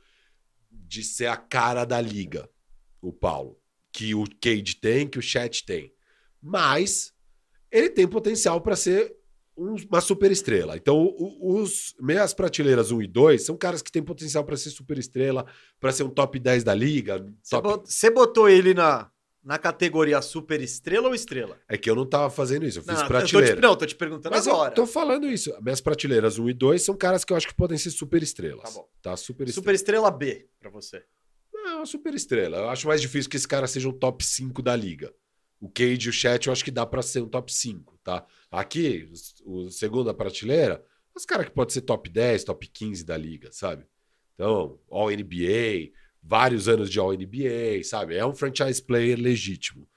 de 0.72 1.04
ser 1.04 1.28
a 1.28 1.38
cara 1.38 1.86
da 1.86 2.00
liga, 2.02 2.50
o 3.02 3.12
Paulo, 3.14 3.60
que 3.92 4.14
o 4.16 4.24
Cade 4.42 4.76
tem, 4.76 5.08
que 5.08 5.20
o 5.20 5.22
Chat 5.22 5.66
tem. 5.66 5.94
Mas 6.42 7.14
ele 7.72 7.90
tem 7.90 8.08
potencial 8.08 8.62
para 8.62 8.76
ser 8.76 9.16
um- 9.56 9.76
uma 9.90 10.02
super 10.02 10.32
estrela. 10.32 10.78
Então, 10.78 10.98
o- 11.18 11.60
os 11.62 11.96
meias 12.00 12.34
prateleiras 12.34 12.92
1 12.92 13.02
e 13.02 13.08
2 13.08 13.44
são 13.44 13.58
caras 13.58 13.82
que 13.82 13.92
têm 13.92 14.04
potencial 14.04 14.44
para 14.44 14.56
ser 14.56 14.70
super 14.70 14.98
estrela, 14.98 15.46
para 15.80 15.92
ser 15.92 16.04
um 16.04 16.10
top 16.10 16.38
10 16.40 16.64
da 16.64 16.76
liga. 16.76 17.26
Você 17.42 17.60
top- 17.62 18.14
botou 18.14 18.48
ele 18.48 18.74
na, 18.74 19.12
na 19.48 19.58
categoria 19.58 20.22
super 20.22 20.60
estrela 20.62 21.08
ou 21.08 21.16
estrela? 21.16 21.58
É 21.70 21.78
que 21.78 21.90
eu 21.90 21.96
não 21.96 22.06
tava 22.06 22.30
fazendo 22.30 22.66
isso, 22.66 22.80
eu 22.80 22.84
fiz 22.84 22.94
não, 22.94 23.00
eu 23.00 23.02
tô 23.04 23.08
prateleira. 23.08 23.56
te, 23.56 23.62
não, 23.62 23.76
tô 23.78 23.86
te 23.86 23.96
perguntando 23.96 24.36
Mas 24.36 24.46
agora. 24.46 24.72
eu 24.72 24.76
tô 24.76 24.86
falando 24.86 25.26
isso. 25.26 25.56
Minhas 25.62 25.80
prateleiras 25.80 26.38
1 26.38 26.50
e 26.50 26.54
2 26.54 26.82
são 26.82 26.98
caras 26.98 27.24
que 27.24 27.32
eu 27.32 27.38
acho 27.38 27.48
que 27.48 27.56
podem 27.56 27.78
ser 27.78 27.92
super 27.92 28.22
estrelas. 28.22 28.64
Tá 28.64 28.72
bom. 28.72 28.90
Tá? 29.02 29.16
Super, 29.16 29.48
Super 29.50 29.74
estrela 29.74 30.12
B 30.12 30.50
pra 30.60 30.70
você. 30.70 31.02
Não, 31.54 31.70
é 31.70 31.76
uma 31.78 31.86
super 31.86 32.14
estrela. 32.14 32.58
Eu 32.58 32.70
acho 32.70 32.86
mais 32.88 33.00
difícil 33.02 33.30
que 33.32 33.38
esse 33.38 33.48
cara 33.48 33.68
seja 33.68 33.88
um 33.88 33.94
top 33.94 34.24
5 34.26 34.62
da 34.62 34.76
liga. 34.76 35.14
O 35.62 35.70
Cade 35.70 36.08
e 36.08 36.10
o 36.10 36.14
Chat 36.14 36.48
eu 36.48 36.52
acho 36.54 36.64
que 36.64 36.70
dá 36.70 36.86
pra 36.86 37.02
ser 37.02 37.22
um 37.22 37.30
top 37.30 37.52
5, 37.52 37.98
tá? 38.04 38.26
Aqui, 38.52 39.10
o, 39.46 39.64
o 39.66 39.72
segunda 39.72 40.14
prateleira, 40.14 40.84
os 41.16 41.26
caras 41.26 41.46
que 41.46 41.52
pode 41.52 41.72
ser 41.72 41.82
top 41.82 42.10
10, 42.10 42.44
top 42.44 42.68
15 42.68 43.06
da 43.06 43.16
liga, 43.18 43.50
sabe? 43.54 43.86
Então, 44.36 44.78
All 44.92 45.10
NBA, 45.10 45.92
vários 46.28 46.68
anos 46.68 46.90
de 46.90 47.00
All 47.00 47.14
NBA, 47.14 47.84
sabe? 47.84 48.16
É 48.16 48.26
um 48.26 48.36
franchise 48.36 48.82
player 48.82 49.18
legítimo. 49.18 49.88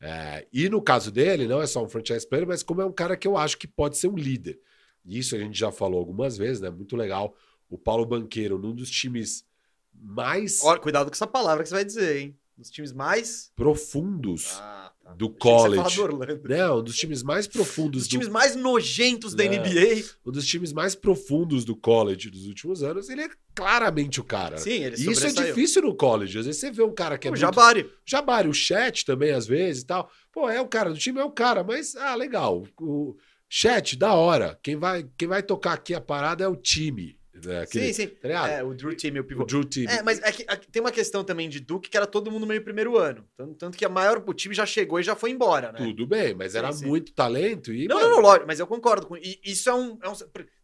É, 0.00 0.46
e 0.52 0.68
no 0.68 0.82
caso 0.82 1.10
dele, 1.10 1.48
não 1.48 1.62
é 1.62 1.66
só 1.66 1.82
um 1.82 1.88
franchise 1.88 2.28
player, 2.28 2.46
mas 2.46 2.62
como 2.62 2.82
é 2.82 2.84
um 2.84 2.92
cara 2.92 3.16
que 3.16 3.26
eu 3.26 3.36
acho 3.36 3.56
que 3.56 3.66
pode 3.66 3.96
ser 3.96 4.08
um 4.08 4.14
líder. 4.14 4.60
Isso 5.04 5.34
a 5.34 5.38
gente 5.38 5.58
já 5.58 5.72
falou 5.72 5.98
algumas 5.98 6.36
vezes, 6.36 6.60
né? 6.60 6.68
Muito 6.68 6.94
legal. 6.94 7.34
O 7.70 7.78
Paulo 7.78 8.04
Banqueiro, 8.04 8.58
num 8.58 8.74
dos 8.74 8.90
times 8.90 9.46
mais 9.94 10.62
Olha, 10.62 10.78
cuidado 10.78 11.06
com 11.06 11.14
essa 11.14 11.26
palavra 11.26 11.62
que 11.62 11.70
você 11.70 11.74
vai 11.74 11.84
dizer, 11.84 12.18
hein? 12.18 12.38
Dos 12.58 12.70
times 12.70 12.92
mais. 12.92 13.52
profundos 13.54 14.58
Ah, 14.60 14.92
tá. 15.04 15.14
do 15.14 15.30
college. 15.30 15.94
do 15.96 16.02
Orlando. 16.02 16.40
Não, 16.48 16.80
um 16.80 16.82
dos 16.82 16.96
times 16.96 17.22
mais 17.22 17.46
profundos 17.46 18.00
Dos 18.02 18.08
do, 18.08 18.10
times 18.10 18.26
mais 18.28 18.56
nojentos 18.56 19.32
da 19.32 19.44
Não. 19.44 19.52
NBA. 19.52 20.04
um 20.26 20.32
dos 20.32 20.44
times 20.44 20.72
mais 20.72 20.96
profundos 20.96 21.64
do 21.64 21.76
college 21.76 22.28
dos 22.28 22.46
últimos 22.48 22.82
anos, 22.82 23.08
ele 23.08 23.22
é 23.22 23.28
claramente 23.54 24.20
o 24.20 24.24
cara. 24.24 24.58
Sim, 24.58 24.82
ele 24.84 24.96
E 24.96 25.08
isso 25.10 25.24
é 25.24 25.30
difícil 25.30 25.82
no 25.82 25.94
college. 25.94 26.36
Às 26.36 26.46
vezes 26.46 26.60
você 26.60 26.70
vê 26.72 26.82
um 26.82 26.92
cara 26.92 27.16
que 27.16 27.28
é 27.28 27.30
O 27.30 27.32
muito... 27.32 27.40
Jabari. 27.40 27.88
Jabari, 28.04 28.48
o 28.48 28.52
chat 28.52 29.04
também, 29.04 29.30
às 29.30 29.46
vezes 29.46 29.82
e 29.82 29.86
tal. 29.86 30.10
Pô, 30.32 30.50
é 30.50 30.60
o 30.60 30.66
cara 30.66 30.90
do 30.90 30.98
time, 30.98 31.20
é 31.20 31.24
o 31.24 31.30
cara, 31.30 31.62
mas, 31.62 31.94
ah, 31.94 32.16
legal. 32.16 32.66
O 32.80 33.16
chat, 33.48 33.96
da 33.96 34.14
hora. 34.14 34.58
Quem 34.62 34.76
vai, 34.76 35.08
quem 35.16 35.28
vai 35.28 35.42
tocar 35.44 35.74
aqui 35.74 35.94
a 35.94 36.00
parada 36.00 36.42
é 36.44 36.48
o 36.48 36.56
time. 36.56 37.17
Né? 37.44 37.60
Aquele, 37.62 37.92
sim, 37.92 38.06
sim. 38.06 38.08
Tá? 38.08 38.48
É, 38.48 38.62
o 38.62 38.74
Drew 38.74 38.96
Team, 38.96 39.16
o 39.20 39.24
pivô. 39.24 39.42
o 39.42 39.46
Drew 39.46 39.64
Team. 39.64 39.90
É, 39.90 40.02
mas 40.02 40.20
é 40.22 40.32
que- 40.32 40.44
aqui 40.48 40.70
tem 40.70 40.80
uma 40.80 40.90
questão 40.92 41.22
também 41.24 41.48
de 41.48 41.60
Duke 41.60 41.88
que 41.88 41.96
era 41.96 42.06
todo 42.06 42.30
mundo 42.30 42.46
meio 42.46 42.62
primeiro 42.62 42.96
ano. 42.98 43.26
Tanto, 43.36 43.54
tanto 43.54 43.78
que 43.78 43.84
a 43.84 43.88
maior, 43.88 44.22
o 44.26 44.34
time 44.34 44.54
já 44.54 44.64
chegou 44.66 44.98
e 45.00 45.02
já 45.02 45.14
foi 45.16 45.30
embora, 45.30 45.72
né? 45.72 45.78
Tudo 45.78 46.06
bem, 46.06 46.34
mas 46.34 46.52
Sim, 46.52 46.58
era 46.58 46.72
sim. 46.72 46.86
muito 46.86 47.12
talento 47.12 47.72
e. 47.72 47.86
Não, 47.88 47.96
mano, 47.96 48.08
não, 48.08 48.16
não, 48.16 48.22
lógico, 48.22 48.46
mas 48.46 48.58
eu 48.60 48.66
concordo 48.66 49.06
com 49.06 49.16
e 49.16 49.40
isso 49.44 49.68
é 49.68 49.74
um, 49.74 49.98
é 50.02 50.08
um- 50.08 50.14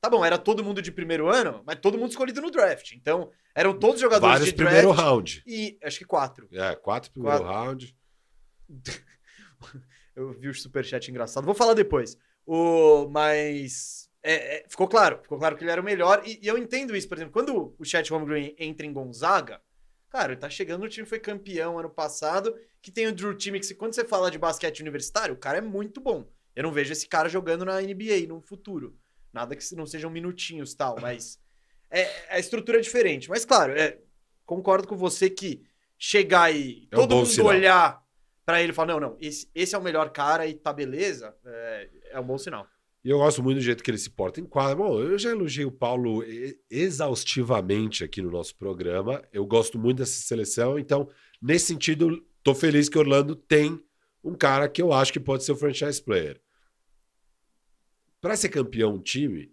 Tá 0.00 0.10
bom, 0.10 0.24
era 0.24 0.36
todo 0.38 0.62
mundo 0.64 0.82
de 0.82 0.92
primeiro 0.92 1.28
ano, 1.28 1.62
mas 1.66 1.78
todo 1.80 1.96
mundo 1.98 2.10
escolhido 2.10 2.40
no 2.42 2.50
draft. 2.50 2.92
Então, 2.92 3.30
eram 3.54 3.72
todos 3.78 4.00
jogadores 4.00 4.32
Vários 4.40 4.48
de 4.50 4.54
primeiro 4.54 4.88
draft 4.88 5.00
round. 5.02 5.42
e 5.46 5.78
acho 5.82 5.98
que 5.98 6.04
quatro. 6.04 6.48
É, 6.52 6.74
quatro 6.76 7.10
primeiro 7.10 7.38
Quatro. 7.44 7.54
round. 7.64 7.96
Eu 10.14 10.32
vi 10.32 10.48
o 10.48 10.54
superchat 10.54 11.10
engraçado. 11.10 11.44
Vou 11.44 11.54
falar 11.54 11.74
depois. 11.74 12.16
O, 12.46 13.08
mas 13.08 14.03
é, 14.26 14.56
é, 14.56 14.64
ficou 14.66 14.88
claro, 14.88 15.20
ficou 15.22 15.38
claro 15.38 15.54
que 15.54 15.62
ele 15.62 15.70
era 15.70 15.80
o 15.80 15.84
melhor. 15.84 16.22
E, 16.24 16.40
e 16.42 16.48
eu 16.48 16.56
entendo 16.56 16.96
isso, 16.96 17.06
por 17.06 17.18
exemplo, 17.18 17.32
quando 17.32 17.74
o 17.78 17.84
Chat 17.84 18.10
Holmgren 18.10 18.56
entra 18.58 18.86
em 18.86 18.92
Gonzaga, 18.92 19.60
cara, 20.08 20.32
ele 20.32 20.40
tá 20.40 20.48
chegando 20.48 20.80
no 20.80 20.88
time 20.88 21.04
que 21.04 21.10
foi 21.10 21.20
campeão 21.20 21.78
ano 21.78 21.90
passado, 21.90 22.56
que 22.80 22.90
tem 22.90 23.06
o 23.06 23.12
Drew 23.12 23.34
Time, 23.34 23.60
que 23.60 23.74
quando 23.74 23.94
você 23.94 24.04
fala 24.04 24.30
de 24.30 24.38
basquete 24.38 24.80
universitário, 24.80 25.34
o 25.34 25.38
cara 25.38 25.58
é 25.58 25.60
muito 25.60 26.00
bom. 26.00 26.26
Eu 26.56 26.62
não 26.62 26.72
vejo 26.72 26.92
esse 26.92 27.06
cara 27.06 27.28
jogando 27.28 27.66
na 27.66 27.80
NBA 27.82 28.26
no 28.26 28.40
futuro. 28.40 28.96
Nada 29.32 29.54
que 29.54 29.74
não 29.74 29.84
sejam 29.84 30.10
minutinhos 30.10 30.72
e 30.72 30.76
tal, 30.76 30.98
mas 31.00 31.38
é, 31.90 32.08
a 32.30 32.38
estrutura 32.38 32.78
é 32.78 32.80
diferente. 32.80 33.28
Mas 33.28 33.44
claro, 33.44 33.72
é, 33.72 33.98
concordo 34.46 34.88
com 34.88 34.96
você 34.96 35.28
que 35.28 35.62
chegar 35.98 36.54
e 36.54 36.88
É 36.90 36.96
um 36.96 37.00
todo 37.00 37.10
bom 37.10 37.16
mundo 37.16 37.26
sinal. 37.26 37.48
olhar 37.48 38.02
pra 38.46 38.62
ele 38.62 38.72
e 38.72 38.74
falar, 38.74 38.94
não, 38.94 39.00
não, 39.00 39.16
esse, 39.20 39.50
esse 39.54 39.74
é 39.74 39.78
o 39.78 39.82
melhor 39.82 40.10
cara 40.10 40.46
e 40.46 40.54
tá 40.54 40.72
beleza, 40.72 41.36
é, 41.44 41.90
é 42.12 42.20
um 42.20 42.24
bom 42.24 42.38
sinal. 42.38 42.66
E 43.04 43.10
eu 43.10 43.18
gosto 43.18 43.42
muito 43.42 43.58
do 43.58 43.62
jeito 43.62 43.84
que 43.84 43.90
ele 43.90 43.98
se 43.98 44.08
porta 44.08 44.40
em 44.40 44.46
quadra. 44.46 44.76
Bom, 44.76 44.98
eu 44.98 45.18
já 45.18 45.30
elogiei 45.30 45.66
o 45.66 45.70
Paulo 45.70 46.24
exaustivamente 46.70 48.02
aqui 48.02 48.22
no 48.22 48.30
nosso 48.30 48.56
programa. 48.56 49.22
Eu 49.30 49.44
gosto 49.44 49.78
muito 49.78 49.98
dessa 49.98 50.22
seleção. 50.22 50.78
Então, 50.78 51.10
nesse 51.40 51.66
sentido, 51.66 52.26
tô 52.42 52.54
feliz 52.54 52.88
que 52.88 52.98
Orlando 52.98 53.36
tem 53.36 53.78
um 54.22 54.34
cara 54.34 54.70
que 54.70 54.80
eu 54.80 54.90
acho 54.90 55.12
que 55.12 55.20
pode 55.20 55.44
ser 55.44 55.52
o 55.52 55.56
franchise 55.56 56.02
player. 56.02 56.40
Para 58.22 58.36
ser 58.36 58.48
campeão 58.48 58.94
um 58.94 59.02
time, 59.02 59.52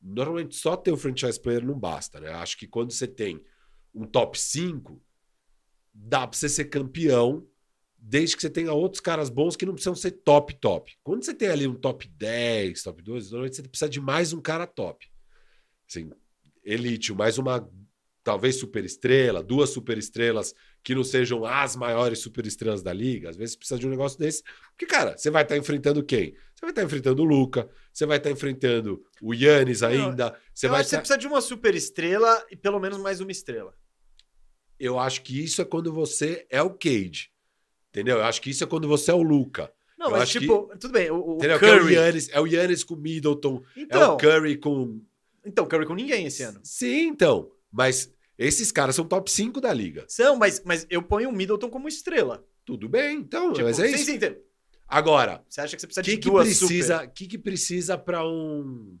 normalmente 0.00 0.54
só 0.54 0.76
ter 0.76 0.92
o 0.92 0.96
franchise 0.96 1.40
player 1.40 1.66
não 1.66 1.76
basta, 1.76 2.20
né? 2.20 2.30
Acho 2.30 2.56
que 2.56 2.68
quando 2.68 2.92
você 2.92 3.08
tem 3.08 3.42
um 3.92 4.06
top 4.06 4.38
5, 4.38 5.02
dá 5.92 6.24
para 6.24 6.38
você 6.38 6.48
ser 6.48 6.66
campeão 6.66 7.44
desde 8.04 8.34
que 8.34 8.42
você 8.42 8.50
tenha 8.50 8.72
outros 8.72 9.00
caras 9.00 9.30
bons 9.30 9.54
que 9.54 9.64
não 9.64 9.74
precisam 9.74 9.94
ser 9.94 10.10
top, 10.10 10.54
top. 10.54 10.92
Quando 11.04 11.24
você 11.24 11.32
tem 11.32 11.48
ali 11.48 11.68
um 11.68 11.74
top 11.74 12.08
10, 12.08 12.82
top 12.82 13.00
2, 13.00 13.30
normalmente 13.30 13.56
você 13.56 13.62
precisa 13.62 13.88
de 13.88 14.00
mais 14.00 14.32
um 14.32 14.40
cara 14.40 14.66
top. 14.66 15.08
Assim, 15.88 16.10
elite, 16.64 17.12
mais 17.14 17.38
uma, 17.38 17.70
talvez 18.24 18.56
superestrela, 18.56 19.40
duas 19.40 19.70
superestrelas 19.70 20.52
que 20.82 20.96
não 20.96 21.04
sejam 21.04 21.44
as 21.44 21.76
maiores 21.76 22.18
superestrelas 22.18 22.82
da 22.82 22.92
liga. 22.92 23.30
Às 23.30 23.36
vezes 23.36 23.54
precisa 23.54 23.78
de 23.78 23.86
um 23.86 23.90
negócio 23.90 24.18
desse. 24.18 24.42
Porque, 24.70 24.84
cara, 24.84 25.16
você 25.16 25.30
vai 25.30 25.44
estar 25.44 25.56
enfrentando 25.56 26.04
quem? 26.04 26.32
Você 26.32 26.60
vai 26.62 26.70
estar 26.70 26.82
enfrentando 26.82 27.22
o 27.22 27.24
Luca, 27.24 27.70
você 27.92 28.04
vai 28.04 28.16
estar 28.16 28.32
enfrentando 28.32 29.00
o 29.20 29.32
Yannis 29.32 29.84
ainda. 29.84 30.36
Você 30.52 30.66
eu 30.66 30.70
vai 30.70 30.80
acho 30.80 30.88
que 30.88 30.96
você 30.96 30.98
precisa 30.98 31.18
de 31.18 31.28
uma 31.28 31.40
superestrela 31.40 32.44
e 32.50 32.56
pelo 32.56 32.80
menos 32.80 32.98
mais 32.98 33.20
uma 33.20 33.30
estrela. 33.30 33.72
Eu 34.76 34.98
acho 34.98 35.22
que 35.22 35.40
isso 35.40 35.62
é 35.62 35.64
quando 35.64 35.92
você 35.92 36.44
é 36.50 36.60
o 36.60 36.70
Cade. 36.70 37.32
Entendeu? 37.92 38.16
Eu 38.18 38.24
acho 38.24 38.40
que 38.40 38.48
isso 38.48 38.64
é 38.64 38.66
quando 38.66 38.88
você 38.88 39.10
é 39.10 39.14
o 39.14 39.22
Luca. 39.22 39.70
Não, 39.98 40.06
eu 40.06 40.12
mas 40.12 40.30
tipo, 40.30 40.68
que... 40.68 40.78
tudo 40.78 40.92
bem, 40.92 41.10
o, 41.10 41.36
o 41.36 41.38
Curry... 41.38 41.66
É 41.68 41.76
o, 41.76 41.88
Giannis, 41.88 42.28
é 42.32 42.40
o 42.40 42.46
Yannis 42.46 42.82
com 42.82 42.96
Middleton, 42.96 43.62
então, 43.76 44.02
é 44.02 44.06
o 44.06 44.16
Curry 44.16 44.56
com... 44.56 45.00
Então, 45.44 45.66
Curry 45.66 45.86
com 45.86 45.94
ninguém 45.94 46.26
esse 46.26 46.42
ano. 46.42 46.58
Sim, 46.64 47.08
então. 47.08 47.52
Mas 47.70 48.10
esses 48.38 48.72
caras 48.72 48.96
são 48.96 49.04
top 49.04 49.30
5 49.30 49.60
da 49.60 49.72
liga. 49.72 50.06
São, 50.08 50.36
mas, 50.36 50.62
mas 50.64 50.86
eu 50.88 51.02
ponho 51.02 51.28
o 51.28 51.32
Middleton 51.32 51.68
como 51.68 51.86
estrela. 51.86 52.44
Tudo 52.64 52.88
bem, 52.88 53.18
então, 53.18 53.52
tipo, 53.52 53.66
mas 53.66 53.78
é 53.78 53.88
sim, 53.88 53.94
isso. 53.94 54.04
Sim, 54.06 54.20
sim. 54.20 54.36
Agora, 54.88 55.44
você 55.48 55.60
acha 55.60 55.76
que 55.76 55.82
você 55.82 55.86
precisa 55.86 56.04
que 56.04 56.16
de 56.16 56.30
duas 56.30 56.46
precisa? 56.46 57.04
O 57.04 57.10
que, 57.10 57.26
que 57.26 57.38
precisa 57.38 57.98
para 57.98 58.26
um... 58.26 58.98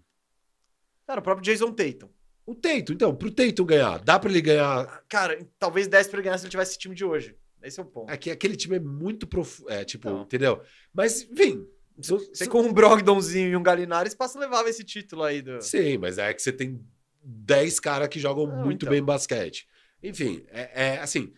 Cara, 1.06 1.20
o 1.20 1.22
próprio 1.22 1.44
Jason 1.44 1.72
Tatum. 1.72 2.10
O 2.44 2.54
Tatum, 2.54 2.92
então, 2.92 3.14
pro 3.14 3.30
Tatum 3.30 3.64
ganhar, 3.64 3.98
dá 3.98 4.18
para 4.18 4.30
ele 4.30 4.40
ganhar... 4.40 5.04
Cara, 5.08 5.38
talvez 5.58 5.88
10 5.88 6.08
para 6.08 6.18
ele 6.18 6.24
ganhar 6.24 6.38
se 6.38 6.44
ele 6.44 6.50
tivesse 6.50 6.72
esse 6.72 6.78
time 6.78 6.94
de 6.94 7.04
hoje. 7.04 7.36
Esse 7.62 7.80
é 7.80 7.82
o 7.82 7.86
ponto. 7.86 8.10
É 8.10 8.16
que 8.16 8.30
aquele 8.30 8.56
time 8.56 8.76
é 8.76 8.80
muito 8.80 9.26
profundo. 9.26 9.70
É, 9.70 9.84
tipo, 9.84 10.10
Não. 10.10 10.22
entendeu? 10.22 10.60
Mas, 10.92 11.22
enfim. 11.22 11.66
Você 11.96 12.46
com 12.46 12.62
um 12.62 12.72
Brogdonzinho 12.72 13.50
e 13.50 13.56
um 13.56 13.62
Galinares 13.62 14.14
passa 14.14 14.38
levar 14.38 14.66
esse 14.66 14.82
título 14.82 15.22
aí 15.22 15.42
do. 15.42 15.60
Sim, 15.60 15.98
mas 15.98 16.18
é 16.18 16.32
que 16.32 16.40
você 16.40 16.50
tem 16.50 16.84
10 17.22 17.78
caras 17.80 18.08
que 18.08 18.18
jogam 18.18 18.46
não, 18.46 18.64
muito 18.64 18.84
então. 18.84 18.90
bem 18.90 19.02
basquete. 19.02 19.66
Enfim, 20.02 20.44
é, 20.48 20.70
é, 20.94 20.98
assim. 20.98 21.32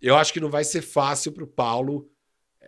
Eu 0.00 0.16
acho 0.16 0.32
que 0.32 0.40
não 0.40 0.48
vai 0.48 0.62
ser 0.62 0.82
fácil 0.82 1.32
pro 1.32 1.46
Paulo. 1.46 2.08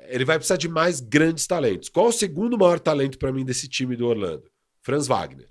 Ele 0.09 0.24
vai 0.24 0.36
precisar 0.36 0.57
de 0.57 0.68
mais 0.68 1.01
grandes 1.01 1.46
talentos. 1.46 1.88
Qual 1.88 2.09
o 2.09 2.12
segundo 2.12 2.59
maior 2.59 2.80
talento 2.80 3.18
para 3.18 3.32
mim 3.32 3.44
desse 3.44 3.68
time 3.68 3.94
do 3.94 4.07
Orlando? 4.07 4.51
Franz 4.82 5.07
Wagner. 5.07 5.48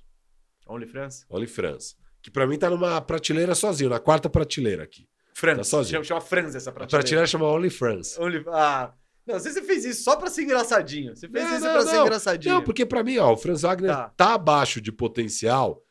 Only 0.68 0.86
Franz? 0.86 1.26
Only 1.30 1.48
Franz. 1.48 1.96
Que 2.22 2.30
para 2.30 2.46
mim 2.46 2.58
tá 2.58 2.70
numa 2.70 3.00
prateleira 3.00 3.56
sozinho, 3.56 3.90
na 3.90 4.00
quarta 4.00 4.30
prateleira 4.30 4.84
aqui. 4.84 5.08
Franz. 5.34 5.58
Tá 5.58 5.64
sozinho. 5.64 6.04
Chama, 6.04 6.22
Franz 6.22 6.56
essa 6.56 6.72
prateleira. 6.72 6.98
A 6.98 7.00
prateleira 7.00 7.28
chama 7.28 7.46
Only 7.46 7.70
Franz. 7.70 8.18
Only... 8.20 8.44
Ah. 8.48 8.94
Não, 9.26 9.36
não 9.36 9.42
sei 9.42 9.52
se 9.52 9.60
você 9.60 9.66
fez 9.66 9.86
isso 9.86 10.04
só 10.04 10.16
pra 10.16 10.30
ser 10.30 10.44
engraçadinho. 10.44 11.16
Você 11.16 11.28
fez 11.30 11.44
não, 11.44 11.56
isso 11.56 11.66
não, 11.66 11.74
pra 11.74 11.84
não. 11.84 11.92
ser 11.92 12.02
engraçadinho. 12.02 12.54
Não, 12.56 12.64
porque 12.64 12.86
pra 12.86 13.04
mim, 13.04 13.18
ó, 13.18 13.32
o 13.32 13.38
Franz 13.38 13.62
Wagner 13.62 13.92
tá, 13.92 14.10
tá 14.10 14.34
abaixo 14.34 14.82
de 14.82 14.92
potencial 14.92 15.84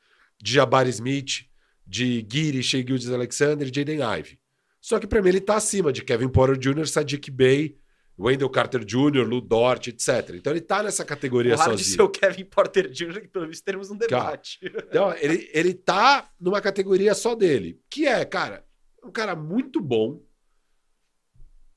de 0.43 0.55
Jabari 0.55 0.91
Smith, 0.91 1.47
de 1.87 2.27
Giri, 2.31 2.63
Shea 2.63 2.85
Gildes 2.87 3.11
Alexander 3.11 3.67
e 3.69 3.73
Jaden 3.75 4.01
Ive. 4.03 4.39
Só 4.81 4.99
que 4.99 5.07
pra 5.07 5.23
mim 5.23 5.29
ele 5.29 5.41
tá 5.41 5.57
acima 5.57 5.93
de 5.93 6.03
Kevin 6.03 6.29
Porter 6.29 6.57
Jr., 6.57 6.87
Sadiq 6.87 7.31
Bey, 7.31 7.79
Wendell 8.19 8.51
Carter 8.51 8.85
Jr., 8.85 9.25
Lu 9.27 9.41
Dort, 9.41 9.89
etc. 9.89 10.35
Então 10.35 10.53
ele 10.53 10.61
tá 10.61 10.83
nessa 10.83 11.05
categoria 11.05 11.55
o 11.55 11.59
sozinho. 11.59 11.77
de 11.77 11.85
ser 11.85 12.03
o 12.03 12.09
Kevin 12.09 12.45
Porter 12.45 12.91
Jr., 12.91 13.21
que 13.21 13.29
pelo 13.29 13.47
visto 13.47 13.65
teremos 13.65 13.91
um 13.91 13.97
debate. 13.97 14.59
Cara, 14.61 14.87
então, 14.89 15.15
ele, 15.17 15.49
ele 15.53 15.75
tá 15.75 16.29
numa 16.41 16.61
categoria 16.61 17.15
só 17.15 17.35
dele. 17.35 17.81
Que 17.89 18.07
é, 18.07 18.25
cara, 18.25 18.65
um 19.05 19.11
cara 19.11 19.35
muito 19.35 19.81
bom, 19.81 20.23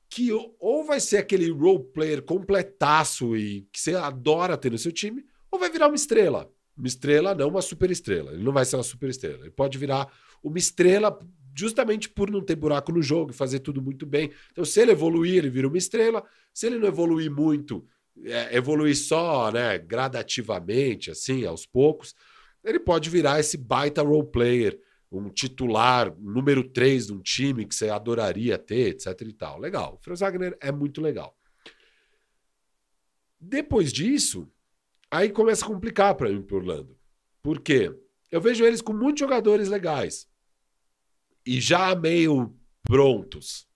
que 0.08 0.30
ou 0.32 0.84
vai 0.84 1.00
ser 1.00 1.18
aquele 1.18 1.50
role 1.50 1.84
player 1.92 2.22
completaço 2.22 3.36
e 3.36 3.62
que 3.72 3.80
você 3.80 3.94
adora 3.94 4.58
ter 4.58 4.70
no 4.70 4.78
seu 4.78 4.92
time, 4.92 5.24
ou 5.50 5.58
vai 5.58 5.70
virar 5.70 5.88
uma 5.88 5.96
estrela. 5.96 6.52
Uma 6.76 6.86
estrela, 6.86 7.34
não 7.34 7.48
uma 7.48 7.62
super 7.62 7.90
estrela. 7.90 8.32
Ele 8.32 8.42
não 8.42 8.52
vai 8.52 8.64
ser 8.64 8.76
uma 8.76 8.82
super 8.82 9.08
estrela. 9.08 9.40
Ele 9.40 9.50
pode 9.50 9.78
virar 9.78 10.12
uma 10.42 10.58
estrela 10.58 11.18
justamente 11.54 12.08
por 12.08 12.30
não 12.30 12.42
ter 12.42 12.56
buraco 12.56 12.92
no 12.92 13.02
jogo 13.02 13.30
e 13.30 13.34
fazer 13.34 13.60
tudo 13.60 13.80
muito 13.82 14.06
bem. 14.06 14.30
Então, 14.50 14.64
se 14.64 14.80
ele 14.80 14.92
evoluir, 14.92 15.36
ele 15.36 15.50
vira 15.50 15.68
uma 15.68 15.78
estrela. 15.78 16.24
Se 16.52 16.66
ele 16.66 16.78
não 16.78 16.88
evoluir 16.88 17.30
muito, 17.30 17.86
é, 18.24 18.56
evoluir 18.56 18.96
só, 18.96 19.50
né, 19.50 19.78
gradativamente, 19.78 21.10
assim, 21.10 21.44
aos 21.44 21.66
poucos, 21.66 22.14
ele 22.64 22.78
pode 22.78 23.10
virar 23.10 23.40
esse 23.40 23.56
baita 23.56 24.02
role 24.02 24.26
player 24.26 24.78
um 25.18 25.28
titular 25.28 26.14
número 26.18 26.68
3 26.68 27.08
de 27.08 27.12
um 27.12 27.20
time 27.20 27.66
que 27.66 27.74
você 27.74 27.88
adoraria 27.88 28.58
ter, 28.58 28.88
etc 28.88 29.20
e 29.22 29.32
tal. 29.32 29.58
Legal. 29.58 29.94
O 29.94 29.98
Franz 29.98 30.20
Wagner 30.20 30.56
é 30.60 30.72
muito 30.72 31.00
legal. 31.00 31.36
Depois 33.40 33.92
disso, 33.92 34.48
aí 35.10 35.30
começa 35.30 35.64
a 35.64 35.68
complicar 35.68 36.14
para 36.14 36.30
mim 36.30 36.42
pro 36.42 36.58
Orlando. 36.58 36.96
Por 37.42 37.60
quê? 37.60 37.92
Eu 38.30 38.40
vejo 38.40 38.64
eles 38.64 38.80
com 38.80 38.92
muitos 38.92 39.20
jogadores 39.20 39.68
legais 39.68 40.28
e 41.44 41.60
já 41.60 41.94
meio 41.94 42.56
prontos. 42.82 43.68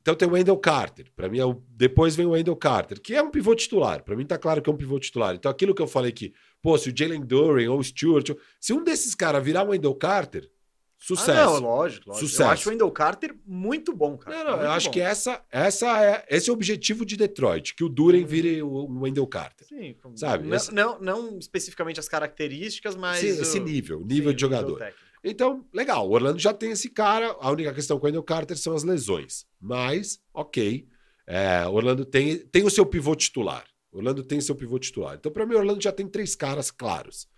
Então 0.00 0.14
tem 0.14 0.28
o 0.28 0.32
Wendell 0.32 0.56
Carter. 0.56 1.06
Para 1.14 1.28
mim, 1.28 1.38
é 1.38 1.44
o... 1.44 1.62
depois 1.70 2.16
vem 2.16 2.26
o 2.26 2.30
Wendell 2.30 2.56
Carter, 2.56 3.00
que 3.00 3.14
é 3.14 3.22
um 3.22 3.30
pivô 3.30 3.54
titular. 3.54 4.02
Para 4.02 4.16
mim 4.16 4.24
tá 4.24 4.38
claro 4.38 4.62
que 4.62 4.70
é 4.70 4.72
um 4.72 4.76
pivô 4.76 4.98
titular. 4.98 5.34
Então 5.34 5.50
aquilo 5.50 5.74
que 5.74 5.82
eu 5.82 5.86
falei 5.86 6.12
que 6.12 6.32
Pô, 6.62 6.76
se 6.76 6.90
o 6.90 6.96
Jalen 6.96 7.22
Duren 7.22 7.68
ou 7.68 7.78
o 7.78 7.84
Stewart. 7.84 8.30
Se 8.58 8.72
um 8.72 8.84
desses 8.84 9.14
caras 9.14 9.42
virar 9.42 9.64
o 9.64 9.70
Wendell 9.70 9.94
Carter, 9.94 10.50
sucesso. 10.98 11.30
Ah, 11.30 11.44
não, 11.44 11.60
lógico, 11.60 12.10
lógico. 12.10 12.26
Sucesso. 12.26 12.42
Eu 12.42 12.48
acho 12.48 12.68
o 12.68 12.72
Wendell 12.72 12.90
Carter 12.90 13.34
muito 13.46 13.94
bom, 13.94 14.18
cara. 14.18 14.36
Não, 14.36 14.44
não, 14.44 14.52
muito 14.52 14.64
eu 14.64 14.70
acho 14.72 14.86
bom. 14.86 14.92
que 14.92 15.00
essa, 15.00 15.42
essa 15.50 16.04
é, 16.04 16.26
esse 16.28 16.50
é 16.50 16.52
o 16.52 16.54
objetivo 16.54 17.06
de 17.06 17.16
Detroit, 17.16 17.74
que 17.74 17.82
o 17.82 17.88
Duren 17.88 18.24
vire 18.24 18.62
o 18.62 19.00
Wendell 19.00 19.26
Carter. 19.26 19.66
Sim, 19.66 19.96
sabe? 20.16 20.46
Não, 20.46 20.56
esse... 20.56 20.74
não, 20.74 21.00
não, 21.00 21.38
especificamente 21.38 21.98
as 21.98 22.08
características, 22.08 22.94
mas. 22.94 23.20
Sim, 23.20 23.32
o... 23.32 23.42
Esse 23.42 23.58
nível, 23.58 24.04
nível 24.04 24.30
Sim, 24.30 24.36
de 24.36 24.40
jogador. 24.40 24.92
Então, 25.22 25.66
legal, 25.72 26.08
o 26.08 26.12
Orlando 26.12 26.38
já 26.38 26.52
tem 26.52 26.70
esse 26.70 26.88
cara. 26.88 27.36
A 27.40 27.50
única 27.50 27.74
questão 27.74 27.98
com 27.98 28.04
o 28.04 28.06
Wendell 28.06 28.22
Carter 28.22 28.56
são 28.56 28.74
as 28.74 28.82
lesões. 28.82 29.46
Mas, 29.60 30.20
ok. 30.32 30.88
É, 31.26 31.66
Orlando 31.66 32.04
tem, 32.04 32.38
tem 32.38 32.64
o 32.64 32.70
seu 32.70 32.86
pivô 32.86 33.14
titular. 33.14 33.64
Orlando 33.92 34.22
tem 34.22 34.40
seu 34.40 34.54
pivô 34.54 34.78
titular. 34.78 35.16
Então, 35.16 35.30
para 35.30 35.44
mim, 35.44 35.54
Orlando 35.54 35.82
já 35.82 35.92
tem 35.92 36.08
três 36.08 36.34
caras 36.34 36.70
claros. 36.70 37.28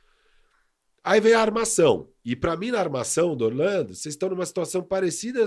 Aí 1.02 1.20
vem 1.20 1.34
a 1.34 1.40
armação. 1.40 2.08
E 2.24 2.36
para 2.36 2.56
mim, 2.56 2.70
na 2.70 2.78
armação 2.78 3.36
do 3.36 3.44
Orlando, 3.44 3.94
vocês 3.94 4.14
estão 4.14 4.28
numa 4.28 4.46
situação 4.46 4.82
parecida 4.82 5.44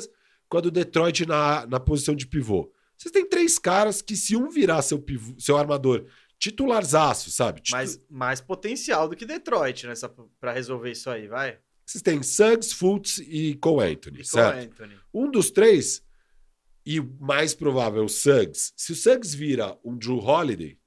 com 0.49 0.57
a 0.57 0.61
do 0.61 0.69
Detroit 0.69 1.25
na, 1.25 1.65
na 1.65 1.79
posição 1.79 2.13
de 2.13 2.27
pivô. 2.27 2.71
Vocês 2.97 3.11
têm 3.11 3.27
três 3.27 3.57
caras 3.57 4.01
que, 4.01 4.15
se 4.15 4.35
um 4.35 4.49
virar 4.49 4.81
seu, 4.81 4.99
pivô, 4.99 5.33
seu 5.39 5.57
armador 5.57 6.05
titularzaço, 6.37 7.31
sabe? 7.31 7.61
Titu... 7.61 7.71
Mais, 7.71 8.01
mais 8.09 8.41
potencial 8.41 9.07
do 9.07 9.15
que 9.15 9.25
Detroit 9.25 9.87
nessa 9.87 10.09
para 10.39 10.51
resolver 10.51 10.91
isso 10.91 11.09
aí, 11.09 11.27
vai. 11.27 11.57
Vocês 11.85 12.01
têm 12.01 12.23
Suggs, 12.23 12.73
Fultz 12.73 13.19
e 13.19 13.55
Cole 13.55 13.93
Anthony, 13.93 14.21
e 14.21 14.25
certo? 14.25 14.53
Cole 14.53 14.65
Anthony. 14.65 14.99
Um 15.13 15.29
dos 15.29 15.51
três, 15.51 16.03
e 16.85 16.99
mais 16.99 17.53
provável, 17.53 18.03
o 18.03 18.09
Suggs. 18.09 18.73
Se 18.75 18.91
o 18.91 18.95
Suggs 18.95 19.35
vira 19.35 19.77
um 19.83 19.95
Drew 19.95 20.17
Holiday, 20.17 20.79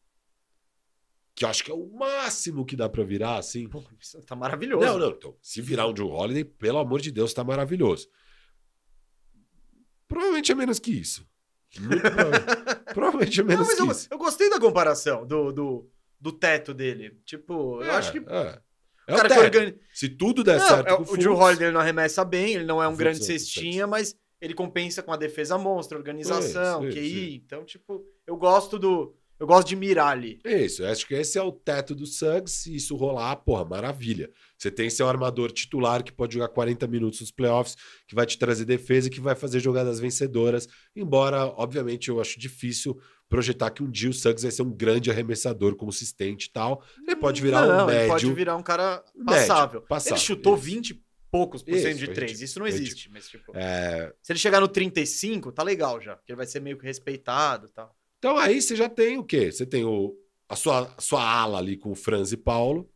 que 1.35 1.45
eu 1.45 1.49
acho 1.49 1.63
que 1.63 1.71
é 1.71 1.75
o 1.75 1.89
máximo 1.93 2.67
que 2.67 2.75
dá 2.75 2.89
para 2.89 3.05
virar, 3.05 3.39
assim. 3.39 3.69
Pô, 3.69 3.81
isso 4.01 4.21
tá 4.23 4.35
maravilhoso. 4.35 4.85
Não, 4.85 4.99
não. 4.99 5.11
Então, 5.11 5.37
se 5.41 5.63
virar 5.63 5.87
um 5.87 5.93
Drew 5.93 6.09
Holiday, 6.09 6.45
pelo 6.45 6.79
amor 6.79 7.01
de 7.01 7.13
Deus, 7.13 7.33
tá 7.33 7.45
maravilhoso. 7.45 8.09
Provavelmente 10.09 10.51
é 10.51 10.55
menos 10.57 10.81
que 10.81 10.91
isso. 10.91 11.25
Muito 11.79 12.03
provavelmente 12.93 13.39
é 13.41 13.45
menos 13.45 13.69
não, 13.69 13.77
que 13.77 13.83
eu, 13.83 13.91
isso. 13.93 14.09
Eu 14.11 14.19
gostei 14.19 14.51
da 14.51 14.59
comparação 14.59 15.27
do, 15.27 15.53
do, 15.53 15.91
do 16.21 16.33
teto 16.33 16.75
dele. 16.75 17.21
Tipo, 17.25 17.83
é, 17.83 17.89
eu 17.89 17.93
acho 17.93 18.11
que. 18.11 18.19
É. 18.19 18.61
É 19.09 19.15
o 19.15 19.17
cara 19.17 19.29
que 19.29 19.41
organiza... 19.41 19.77
Se 19.93 20.09
tudo 20.09 20.45
der 20.45 20.59
não, 20.59 20.69
certo. 20.69 20.89
É, 20.89 20.95
o, 20.95 21.03
o 21.03 21.17
Drew 21.17 21.35
Holiday 21.35 21.73
não 21.73 21.81
arremessa 21.81 22.25
bem, 22.25 22.55
ele 22.55 22.65
não 22.65 22.81
é 22.83 22.87
um 22.87 22.95
grande 22.95 23.25
cestinha, 23.25 23.87
mas 23.87 24.15
ele 24.41 24.55
compensa 24.55 25.03
com 25.03 25.13
a 25.13 25.17
defesa 25.17 25.59
monstra, 25.59 25.99
organização, 25.99 26.87
isso, 26.87 26.97
QI. 26.97 27.29
Isso. 27.29 27.43
Então, 27.45 27.65
tipo, 27.65 28.05
eu 28.27 28.37
gosto 28.37 28.79
do 28.79 29.17
Eu 29.41 29.47
gosto 29.47 29.69
de 29.69 29.77
mirar 29.77 30.09
ali. 30.13 30.41
Isso, 30.45 30.83
eu 30.83 30.89
acho 30.91 31.07
que 31.07 31.15
esse 31.15 31.39
é 31.39 31.43
o 31.43 31.53
teto 31.53 31.95
do 31.95 32.07
Suggs. 32.07 32.51
Se 32.53 32.75
isso 32.75 32.97
rolar, 32.97 33.37
porra, 33.37 33.65
maravilha. 33.65 34.31
Você 34.57 34.71
tem 34.71 34.91
seu 34.91 35.09
armador 35.09 35.53
titular 35.53 36.03
que 36.03 36.13
pode 36.13 36.35
jogar 36.35 36.49
40 36.49 36.87
minutos 36.89 37.21
nos 37.21 37.31
playoffs, 37.31 37.77
que 38.07 38.17
vai 38.17 38.27
te 38.27 38.37
trazer 38.37 38.65
defesa 38.65 39.07
e 39.07 39.11
que 39.11 39.21
vai 39.21 39.37
fazer 39.37 39.61
jogadas 39.61 40.01
vencedoras. 40.01 40.69
Embora, 40.95 41.47
obviamente, 41.57 42.09
eu 42.09 42.21
acho 42.21 42.39
difícil 42.39 43.01
projetar 43.29 43.71
que 43.71 43.83
um 43.83 43.91
dia 43.91 44.11
o 44.11 44.13
Suggs 44.13 44.43
vai 44.43 44.51
ser 44.51 44.63
um 44.63 44.71
grande 44.71 45.11
arremessador 45.11 45.77
consistente 45.77 46.47
e 46.47 46.51
tal. 46.51 46.83
Ele 47.07 47.17
pode 47.17 47.43
virar 47.43 47.67
não, 47.67 47.85
um 47.85 47.87
médio. 47.87 48.01
Ele 48.01 48.09
pode 48.09 48.33
virar 48.33 48.57
um 48.57 48.63
cara 48.63 49.05
médio, 49.15 49.25
passável. 49.25 49.83
passável, 49.83 50.17
ele 50.17 50.25
chutou 50.25 50.55
isso. 50.55 50.65
20 50.65 50.91
e 50.91 51.03
poucos 51.31 51.63
por 51.63 51.75
cento 51.75 51.97
Isso, 51.97 51.99
de 51.99 52.07
3. 52.07 52.21
ridículo, 52.21 52.45
Isso 52.45 52.59
não 52.59 52.67
existe. 52.67 53.11
Mas, 53.11 53.29
tipo, 53.29 53.53
É, 53.55 54.13
se 54.23 54.33
ele 54.33 54.39
chegar 54.39 54.61
no 54.61 54.69
35, 54.69 55.53
tá 55.53 55.63
legal 55.63 56.01
já. 56.01 56.17
Porque 56.17 56.33
ele 56.33 56.37
vai 56.37 56.47
ser 56.47 56.61
meio 56.61 56.79
que 56.79 56.87
respeitado 56.87 57.67
e 57.67 57.71
tal. 57.71 57.95
Então 58.19 58.37
aí 58.37 58.61
você 58.61 58.75
já 58.75 58.89
tem 58.89 59.19
o 59.19 59.25
quê? 59.25 59.53
Você 59.53 59.65
tem 59.65 59.85
o, 59.85 60.17
a, 60.49 60.57
sua, 60.57 60.93
a 60.97 61.01
sua 61.01 61.23
ala 61.23 61.59
ali 61.59 61.77
com 61.77 61.93
o 61.93 61.95
Franz 61.95 62.33
e 62.33 62.37
Paulo. 62.37 62.91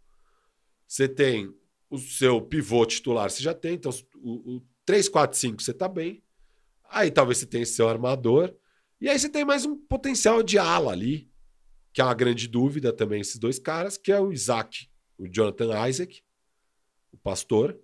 Você 0.87 1.09
tem 1.09 1.55
o 1.89 1.99
seu 1.99 2.41
pivô 2.41 2.85
titular, 2.87 3.31
você 3.31 3.43
já 3.43 3.55
tem. 3.55 3.75
Então 3.75 3.93
o, 4.17 4.57
o 4.57 4.63
3, 4.85 5.09
4, 5.09 5.39
5 5.39 5.63
você 5.63 5.73
tá 5.73 5.89
bem. 5.89 6.23
Aí 6.91 7.11
talvez 7.11 7.39
você 7.39 7.47
tenha 7.47 7.65
seu 7.65 7.89
armador. 7.89 8.55
E 9.03 9.09
aí 9.09 9.19
você 9.19 9.29
tem 9.29 9.45
mais 9.45 9.67
um 9.67 9.77
potencial 9.77 10.45
de 10.45 10.59
ala 10.59 10.93
ali, 10.93 11.29
que 11.93 12.01
é 12.01 12.05
uma 12.05 12.15
grande 12.15 12.47
dúvida 12.47 12.93
também, 12.93 13.21
esses 13.21 13.37
dois 13.37 13.59
caras, 13.59 13.99
que 13.99 14.13
é 14.13 14.21
o 14.21 14.33
Isaac, 14.33 14.89
o 15.19 15.27
Jonathan 15.27 15.89
Isaac, 15.89 16.23
o 17.11 17.17
pastor, 17.17 17.77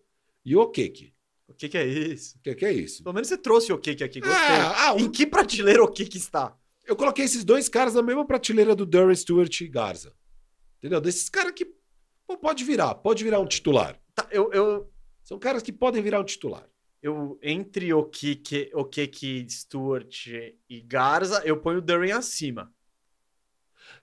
e 0.45 0.55
o 0.55 0.61
Okeke. 0.61 1.13
O 1.49 1.55
que, 1.55 1.69
que 1.69 1.77
é 1.77 1.85
isso? 1.85 2.37
O 2.39 2.41
que, 2.41 2.55
que 2.55 2.65
é 2.65 2.73
isso? 2.73 3.03
Pelo 3.03 3.17
menos 3.17 3.27
você 3.27 3.37
trouxe 3.37 3.73
o 3.73 3.79
Kik 3.79 4.05
aqui. 4.05 4.21
Gostei. 4.21 4.39
Ah, 4.39 4.91
ah, 4.91 4.95
um- 4.95 5.01
Em 5.01 5.11
que 5.11 5.27
prateleira 5.27 5.83
o 5.83 5.91
Kik 5.91 6.17
está? 6.17 6.57
Eu 6.87 6.95
coloquei 6.95 7.25
esses 7.25 7.43
dois 7.43 7.69
caras 7.69 7.95
na 7.95 8.03
mesma 8.03 8.25
prateleira 8.25 8.77
do 8.77 8.87
Darren 8.87 9.17
Stewart 9.17 9.61
e 9.61 9.67
Garza. 9.67 10.15
Entendeu? 10.79 11.01
Desses 11.01 11.29
caras 11.29 11.51
que 11.51 11.65
pô, 12.29 12.39
pode 12.39 12.63
virar, 12.63 12.95
pode 12.95 13.25
virar 13.25 13.41
um 13.41 13.47
titular. 13.47 14.01
Tá, 14.15 14.29
eu, 14.31 14.53
eu, 14.53 14.89
São 15.25 15.37
caras 15.37 15.65
que 15.65 15.73
podem 15.73 16.01
virar 16.01 16.21
um 16.21 16.25
titular. 16.25 16.71
Eu, 17.03 17.39
entre 17.43 17.93
o 17.93 18.05
Kik, 18.05 18.71
o 18.75 18.85
Kik, 18.85 19.47
Stewart 19.49 20.27
e 20.69 20.81
Garza, 20.81 21.43
eu 21.45 21.57
ponho 21.61 21.79
o 21.79 21.83
Durin 21.83 22.11
acima. 22.13 22.73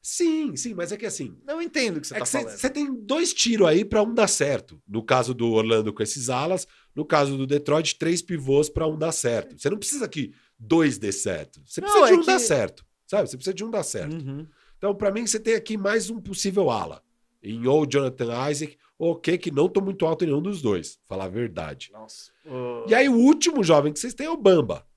Sim, 0.02 0.56
sim, 0.56 0.74
mas 0.74 0.92
é 0.92 0.98
que 0.98 1.06
assim. 1.06 1.38
Não 1.46 1.62
entendo 1.62 1.98
o 1.98 2.02
que 2.02 2.08
você 2.08 2.16
é 2.16 2.20
tá 2.20 2.26
que 2.26 2.32
falando. 2.32 2.50
você 2.58 2.70
tem 2.70 2.94
dois 2.94 3.34
tiros 3.34 3.68
aí 3.68 3.84
pra 3.84 4.04
um 4.04 4.14
dar 4.14 4.28
certo. 4.28 4.82
No 4.88 5.04
caso 5.04 5.34
do 5.34 5.52
Orlando 5.52 5.92
com 5.94 6.04
esses 6.04 6.30
alas, 6.30 6.68
no 6.96 7.06
caso 7.06 7.38
do 7.38 7.48
Detroit, 7.48 7.98
três 7.98 8.22
pivôs 8.22 8.70
pra 8.70 8.88
um 8.88 8.98
dar 8.98 9.12
certo. 9.12 9.58
Você 9.60 9.70
não 9.70 9.78
precisa 9.78 10.08
que 10.08 10.34
dois 10.60 10.98
dê 10.98 11.12
certo. 11.12 11.62
Você 11.66 11.82
Não, 11.82 11.88
precisa 11.88 12.08
de 12.08 12.14
é 12.14 12.16
um 12.18 12.20
que- 12.22 12.26
dar 12.28 12.40
certo. 12.40 12.86
Sabe? 13.08 13.30
Você 13.30 13.38
precisa 13.38 13.54
de 13.54 13.64
um 13.64 13.70
dar 13.70 13.84
certo. 13.84 14.14
Uhum. 14.16 14.48
Então, 14.78 14.96
pra 14.96 15.12
mim, 15.12 15.26
você 15.26 15.40
tem 15.40 15.56
aqui 15.56 15.78
mais 15.78 16.10
um 16.10 16.20
possível 16.20 16.70
ala. 16.70 17.04
Em 17.42 17.68
ou 17.68 17.86
Jonathan 17.88 18.50
Isaac, 18.50 18.78
ou 18.98 19.12
o 19.12 19.16
que 19.20 19.38
que 19.38 19.52
não 19.52 19.68
tô 19.70 19.82
muito 19.82 20.06
alto 20.06 20.24
em 20.24 20.28
nenhum 20.28 20.42
dos 20.42 20.62
dois. 20.62 21.00
Falar 21.08 21.26
a 21.26 21.30
verdade. 21.30 21.90
Nossa. 21.92 22.32
o- 22.46 22.86
E 22.88 22.94
aí, 22.96 23.10
o 23.10 23.16
último 23.18 23.64
jovem 23.64 23.92
que 23.94 24.00
vocês 24.00 24.14
têm 24.14 24.28
é 24.28 24.30
o 24.32 24.38
Bamba. 24.38 24.88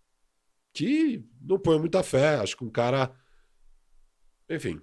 Que 0.72 1.24
não 1.40 1.58
põe 1.58 1.78
muita 1.78 2.02
fé. 2.02 2.36
Acho 2.36 2.56
que 2.56 2.64
um 2.64 2.70
cara. 2.70 3.12
Enfim. 4.48 4.80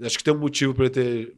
Acho 0.00 0.18
que 0.18 0.24
tem 0.24 0.32
um 0.34 0.38
motivo 0.38 0.74
para 0.74 0.84
ele 0.86 0.94
ter. 0.94 1.36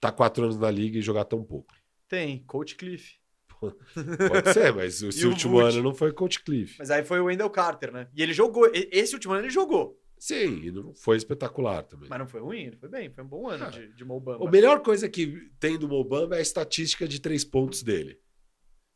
Tá 0.00 0.12
quatro 0.12 0.44
anos 0.44 0.58
na 0.58 0.70
liga 0.70 0.98
e 0.98 1.02
jogar 1.02 1.24
tão 1.24 1.42
pouco. 1.42 1.72
Tem, 2.08 2.42
Coach 2.44 2.76
Cliff. 2.76 3.16
Pode 4.28 4.52
ser, 4.52 4.74
mas 4.74 5.00
esse 5.02 5.26
o 5.26 5.30
último 5.30 5.58
ano 5.58 5.82
não 5.82 5.94
foi 5.94 6.12
Coach 6.12 6.42
Cliff. 6.44 6.76
Mas 6.78 6.90
aí 6.90 7.02
foi 7.02 7.18
o 7.20 7.24
Wendell 7.24 7.48
Carter, 7.48 7.90
né? 7.90 8.08
E 8.14 8.22
ele 8.22 8.34
jogou. 8.34 8.70
Esse 8.72 9.14
último 9.14 9.32
ano 9.32 9.42
ele 9.44 9.50
jogou. 9.50 9.98
Sim, 10.18 10.62
e 10.64 10.70
não 10.70 10.94
foi 10.94 11.16
espetacular 11.16 11.82
também. 11.82 12.08
Mas 12.08 12.18
não 12.18 12.26
foi 12.26 12.40
ruim, 12.40 12.72
foi 12.80 12.88
bem. 12.88 13.10
Foi 13.10 13.22
um 13.24 13.26
bom 13.28 13.48
ano 13.48 13.64
Ah. 13.64 13.68
de, 13.70 13.92
de 13.92 14.04
Mobamba. 14.04 14.46
A 14.46 14.50
melhor 14.50 14.80
coisa 14.80 15.08
que 15.08 15.50
tem 15.60 15.78
do 15.78 15.88
Mobamba 15.88 16.36
é 16.36 16.38
a 16.38 16.42
estatística 16.42 17.06
de 17.06 17.20
três 17.20 17.44
pontos 17.44 17.82
dele. 17.82 18.18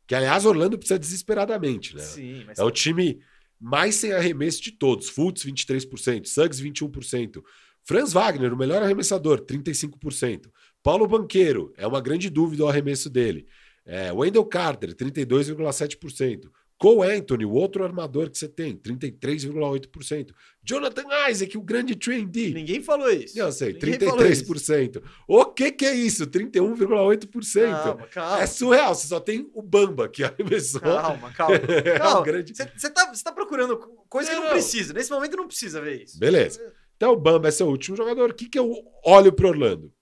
Que, 0.07 0.14
aliás, 0.14 0.47
Orlando 0.47 0.79
precisa 0.79 0.99
desesperadamente, 0.99 1.95
né? 1.95 2.03
Sim, 2.03 2.45
mas 2.47 2.59
É 2.59 2.64
o 2.64 2.71
time 2.71 3.21
mais 3.61 3.97
sem 3.97 4.12
arremesso 4.12 4.62
de 4.62 4.73
todos. 4.73 5.09
Fultz, 5.11 5.45
23%. 5.45 6.27
Suggs, 6.27 6.62
21%. 6.62 7.43
Franz 7.85 8.12
Wagner, 8.12 8.53
o 8.53 8.57
melhor 8.57 8.83
arremessador, 8.83 9.41
35%. 9.45 10.51
Paulo 10.83 11.07
Banqueiro, 11.07 11.73
é 11.77 11.87
uma 11.87 12.01
grande 12.01 12.31
dúvida 12.31 12.64
o 12.64 12.69
arremesso 12.69 13.11
dele. 13.11 13.47
É, 13.85 14.12
Wendell 14.12 14.45
Carter, 14.47 14.95
32,7%. 14.95 16.51
Cole 16.79 17.11
Anthony, 17.11 17.45
o 17.45 17.51
outro 17.53 17.83
armador 17.83 18.31
que 18.31 18.39
você 18.39 18.47
tem, 18.49 18.76
33,8%. 18.76 20.29
Jonathan 20.62 21.05
Isaac, 21.29 21.59
o 21.59 21.62
grande 21.62 21.97
3D. 21.97 22.53
ninguém 22.55 22.81
falou 22.83 23.11
isso. 23.11 23.39
Eu 23.39 23.51
sei, 23.51 23.72
Ninguém 23.72 23.99
falou 24.09 24.24
isso. 24.26 24.45
33%. 24.45 25.03
O 25.26 25.45
que 25.47 25.72
que 25.72 25.85
é 25.85 25.95
isso? 25.95 26.24
31,8%. 26.26 27.70
Calma, 27.83 28.07
calma. 28.09 28.41
É 28.43 28.47
surreal, 28.47 28.95
você 28.95 29.09
só 29.09 29.18
tem 29.18 29.51
o 29.55 29.62
Bamba 29.62 30.09
que 30.09 30.22
arremessou. 30.22 30.81
Calma, 30.81 31.33
calma. 31.33 31.57
É 31.68 31.95
um 31.95 31.99
Calma. 31.99 32.22
grande... 32.22 32.53
Você 32.55 32.91
tá, 32.91 33.12
você 33.12 33.24
tá 33.24 33.33
procurando 33.33 33.76
coisa 34.09 34.29
que 34.29 34.35
Não, 34.37 34.43
não 34.43 34.49
não. 34.51 34.55
precisa. 34.55 34.93
Nesse 34.93 35.11
momento 35.11 35.37
não 35.37 35.47
precisa 35.49 35.81
ver 35.81 36.05
isso. 36.05 36.18
Beleza. 36.18 36.61
Então 36.97 37.12
o 37.12 37.16
Bamba 37.16 37.49
é 37.49 37.51
seu 37.51 37.66
último 37.68 37.97
jogador. 37.97 38.31
O 38.31 38.35
que, 38.35 38.49
que 38.49 38.59
eu 38.59 38.72
olho 39.05 39.33
pro 39.33 39.49
Orlando? 39.49 39.93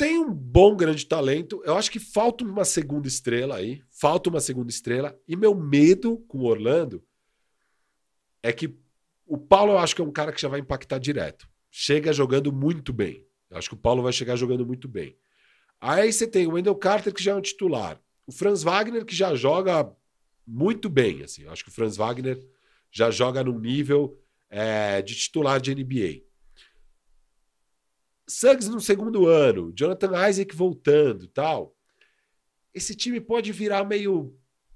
Tem 0.00 0.18
um 0.18 0.32
bom 0.32 0.74
grande 0.74 1.04
talento. 1.04 1.60
Eu 1.62 1.76
acho 1.76 1.90
que 1.90 2.00
falta 2.00 2.42
uma 2.42 2.64
segunda 2.64 3.06
estrela 3.06 3.56
aí. 3.56 3.82
Falta 3.90 4.30
uma 4.30 4.40
segunda 4.40 4.70
estrela. 4.70 5.14
E 5.28 5.36
meu 5.36 5.54
medo 5.54 6.24
com 6.26 6.38
o 6.38 6.46
Orlando 6.46 7.04
é 8.42 8.50
que 8.50 8.74
o 9.26 9.36
Paulo 9.36 9.72
eu 9.72 9.78
acho 9.78 9.94
que 9.94 10.00
é 10.00 10.04
um 10.04 10.10
cara 10.10 10.32
que 10.32 10.40
já 10.40 10.48
vai 10.48 10.58
impactar 10.58 10.96
direto. 10.96 11.46
Chega 11.70 12.14
jogando 12.14 12.50
muito 12.50 12.94
bem. 12.94 13.26
Eu 13.50 13.58
acho 13.58 13.68
que 13.68 13.74
o 13.74 13.78
Paulo 13.78 14.02
vai 14.02 14.10
chegar 14.10 14.36
jogando 14.36 14.64
muito 14.64 14.88
bem. 14.88 15.18
Aí 15.78 16.10
você 16.10 16.26
tem 16.26 16.46
o 16.46 16.52
Wendell 16.52 16.76
Carter, 16.76 17.12
que 17.12 17.22
já 17.22 17.32
é 17.32 17.34
um 17.34 17.42
titular. 17.42 18.00
O 18.26 18.32
Franz 18.32 18.62
Wagner, 18.62 19.04
que 19.04 19.14
já 19.14 19.34
joga 19.34 19.94
muito 20.46 20.88
bem. 20.88 21.22
Assim. 21.22 21.42
Eu 21.42 21.52
acho 21.52 21.62
que 21.62 21.68
o 21.68 21.74
Franz 21.74 21.98
Wagner 21.98 22.42
já 22.90 23.10
joga 23.10 23.44
num 23.44 23.60
nível 23.60 24.18
é, 24.48 25.02
de 25.02 25.14
titular 25.14 25.60
de 25.60 25.74
NBA. 25.74 26.22
Suggs 28.30 28.68
no 28.68 28.80
segundo 28.80 29.26
ano, 29.26 29.72
Jonathan 29.74 30.28
Isaac 30.28 30.54
voltando 30.54 31.26
tal. 31.28 31.74
Esse 32.72 32.94
time 32.94 33.20
pode 33.20 33.50
virar 33.52 33.84
meio 33.84 34.34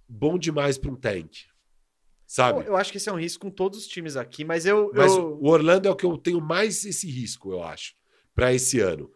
bom 0.08 0.36
demais 0.38 0.76
para 0.76 0.90
um 0.90 0.96
tank. 0.96 1.30
Sabe? 2.26 2.66
Eu, 2.66 2.76
acho 2.76 2.90
que 2.90 2.96
esse 2.96 3.08
é 3.08 3.12
um 3.12 3.18
risco 3.18 3.42
com 3.46 3.50
todos 3.50 3.78
os 3.80 3.86
times 3.86 4.16
aqui, 4.16 4.44
mas 4.44 4.66
eu. 4.66 4.90
Mas 4.94 5.14
eu- 5.14 5.38
o 5.40 5.48
Orlando 5.48 5.86
é 5.86 5.90
o 5.90 5.94
que 5.96 6.04
eu 6.06 6.16
tenho 6.18 6.40
mais 6.40 6.84
esse 6.84 7.08
risco, 7.08 7.52
eu 7.52 7.62
acho, 7.62 7.94
para 8.34 8.52
esse 8.52 8.80
ano. 8.80 9.10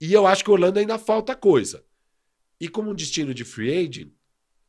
E 0.00 0.12
eu 0.12 0.26
acho 0.26 0.44
que 0.44 0.50
o 0.50 0.52
Orlando 0.52 0.78
ainda 0.78 0.98
falta 0.98 1.34
coisa. 1.34 1.84
E 2.60 2.68
como 2.68 2.90
um 2.90 2.94
destino 2.94 3.32
de 3.32 3.44
free 3.44 3.72
agent, 3.86 4.12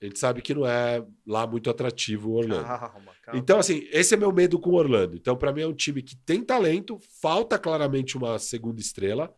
a 0.01 0.05
gente 0.05 0.17
sabe 0.17 0.41
que 0.41 0.53
não 0.53 0.65
é 0.65 1.05
lá 1.27 1.45
muito 1.45 1.69
atrativo 1.69 2.29
o 2.29 2.35
Orlando. 2.35 2.63
Calma, 2.63 3.13
calma. 3.21 3.39
Então, 3.39 3.59
assim, 3.59 3.85
esse 3.91 4.13
é 4.13 4.17
meu 4.17 4.31
medo 4.31 4.57
com 4.57 4.69
o 4.69 4.75
Orlando. 4.75 5.15
Então, 5.17 5.35
para 5.35 5.51
mim, 5.51 5.61
é 5.61 5.67
um 5.67 5.73
time 5.73 6.01
que 6.01 6.15
tem 6.15 6.41
talento, 6.41 6.97
falta 7.21 7.59
claramente 7.59 8.15
uma 8.15 8.39
segunda 8.39 8.79
estrela. 8.79 9.35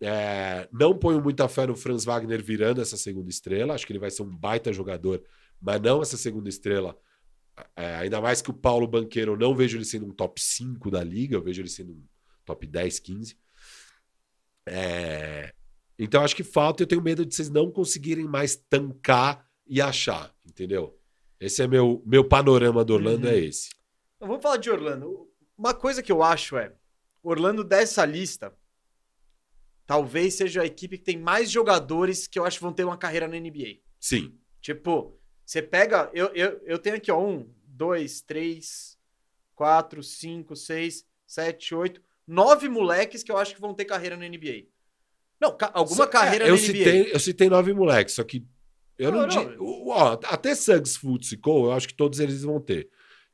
É, 0.00 0.68
não 0.72 0.98
ponho 0.98 1.22
muita 1.22 1.46
fé 1.46 1.66
no 1.66 1.76
Franz 1.76 2.04
Wagner 2.04 2.42
virando 2.42 2.80
essa 2.80 2.96
segunda 2.96 3.30
estrela. 3.30 3.74
Acho 3.74 3.86
que 3.86 3.92
ele 3.92 4.00
vai 4.00 4.10
ser 4.10 4.22
um 4.22 4.36
baita 4.36 4.72
jogador, 4.72 5.22
mas 5.60 5.80
não 5.80 6.02
essa 6.02 6.16
segunda 6.16 6.48
estrela. 6.48 6.98
É, 7.76 7.94
ainda 7.96 8.20
mais 8.20 8.42
que 8.42 8.50
o 8.50 8.54
Paulo 8.54 8.88
Banqueiro, 8.88 9.32
eu 9.32 9.38
não 9.38 9.54
vejo 9.54 9.76
ele 9.76 9.84
sendo 9.84 10.06
um 10.06 10.12
top 10.12 10.40
5 10.40 10.90
da 10.90 11.04
liga, 11.04 11.36
eu 11.36 11.42
vejo 11.42 11.60
ele 11.60 11.68
sendo 11.68 11.92
um 11.92 12.02
top 12.44 12.66
10, 12.66 12.98
15. 12.98 13.36
É, 14.66 15.52
então, 15.96 16.24
acho 16.24 16.34
que 16.34 16.42
falta. 16.42 16.82
Eu 16.82 16.88
tenho 16.88 17.02
medo 17.02 17.24
de 17.24 17.32
vocês 17.32 17.50
não 17.50 17.70
conseguirem 17.70 18.26
mais 18.26 18.56
tancar 18.56 19.48
e 19.70 19.80
achar, 19.80 20.34
entendeu? 20.44 20.98
Esse 21.38 21.62
é 21.62 21.66
meu, 21.66 22.02
meu 22.04 22.22
panorama 22.28 22.84
do 22.84 22.92
Orlando, 22.92 23.26
Uhum. 23.26 23.32
é 23.32 23.38
esse. 23.38 23.70
Então, 24.16 24.28
vamos 24.28 24.42
falar 24.42 24.58
de 24.58 24.68
Orlando. 24.70 25.30
Uma 25.56 25.72
coisa 25.72 26.02
que 26.02 26.12
eu 26.12 26.22
acho 26.22 26.56
é: 26.58 26.74
Orlando 27.22 27.64
dessa 27.64 28.04
lista 28.04 28.52
talvez 29.86 30.34
seja 30.34 30.62
a 30.62 30.66
equipe 30.66 30.98
que 30.98 31.04
tem 31.04 31.18
mais 31.18 31.50
jogadores 31.50 32.26
que 32.26 32.38
eu 32.38 32.44
acho 32.44 32.58
que 32.58 32.62
vão 32.62 32.72
ter 32.72 32.84
uma 32.84 32.96
carreira 32.96 33.26
na 33.26 33.36
NBA. 33.38 33.78
Sim. 33.98 34.34
Tipo, 34.60 35.18
você 35.44 35.60
pega. 35.62 36.10
Eu, 36.14 36.26
eu, 36.34 36.60
eu 36.64 36.78
tenho 36.78 36.96
aqui, 36.96 37.10
ó, 37.10 37.20
um, 37.20 37.48
dois, 37.64 38.20
três, 38.20 38.98
quatro, 39.54 40.02
cinco, 40.02 40.54
seis, 40.54 41.04
sete, 41.26 41.74
oito, 41.74 42.00
nove 42.26 42.68
moleques 42.68 43.22
que 43.22 43.32
eu 43.32 43.36
acho 43.36 43.54
que 43.54 43.60
vão 43.60 43.74
ter 43.74 43.84
carreira 43.84 44.16
na 44.16 44.28
NBA. 44.28 44.66
Não, 45.40 45.56
ca- 45.56 45.70
alguma 45.74 46.04
Cê- 46.04 46.10
carreira 46.10 46.44
é, 46.44 46.48
na 46.48 46.54
eu 46.54 46.58
NBA. 46.58 46.66
Citei, 46.66 47.12
eu 47.14 47.20
citei 47.20 47.48
nove 47.48 47.72
moleques, 47.72 48.14
só 48.14 48.22
que 48.22 48.46
eu 49.04 49.12
não, 49.12 49.26
Não, 49.26 49.26
não. 49.28 49.50
digo. 49.50 49.88
Ó, 49.90 50.18
até 50.24 50.54
Suggs, 50.54 50.96
Fultz 50.98 51.32
e 51.32 51.36
Cole, 51.36 51.64
eu 51.64 51.72
acho 51.72 51.88
que 51.88 51.94
todos 51.94 52.20
eles 52.20 52.42
vão 52.42 52.60
ter. 52.60 52.88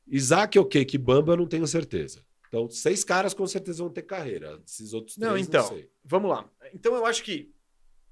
Isaac, 0.07 0.57
ok, 0.57 0.85
que 0.85 0.97
Bamba, 0.97 1.33
eu 1.33 1.37
não 1.37 1.47
tenho 1.47 1.67
certeza. 1.67 2.25
Então, 2.47 2.69
seis 2.69 3.03
caras 3.03 3.33
com 3.33 3.45
certeza 3.45 3.83
vão 3.83 3.91
ter 3.91 4.03
carreira. 4.03 4.61
Esses 4.65 4.93
outros 4.93 5.15
três, 5.15 5.27
Não, 5.27 5.35
não, 5.35 5.41
então. 5.43 5.67
sei. 5.67 5.89
Vamos 6.03 6.29
lá. 6.31 6.49
Então 6.73 6.95
eu 6.95 7.05
acho 7.05 7.21
que 7.23 7.51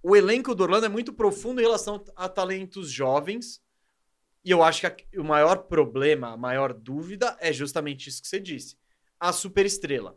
o 0.03 0.16
elenco 0.16 0.53
do 0.53 0.64
Orlando 0.64 0.86
é 0.86 0.89
muito 0.89 1.14
profundo 1.14 1.62
em 1.62 1.64
relação 1.64 2.03
a 2.16 2.28
talentos 2.30 2.91
jovens 2.91 3.64
E 4.47 4.51
eu 4.51 4.62
acho 4.62 4.82
que 4.82 4.86
a- 4.88 5.22
o 5.22 5.24
maior 5.24 5.64
problema, 5.64 6.28
a 6.34 6.38
maior 6.38 6.72
dúvida 6.72 7.36
é 7.39 7.51
justamente 7.51 8.08
isso 8.10 8.22
que 8.22 8.28
você 8.28 8.39
disse. 8.39 8.78
A 9.20 9.34
superestrela. 9.34 10.16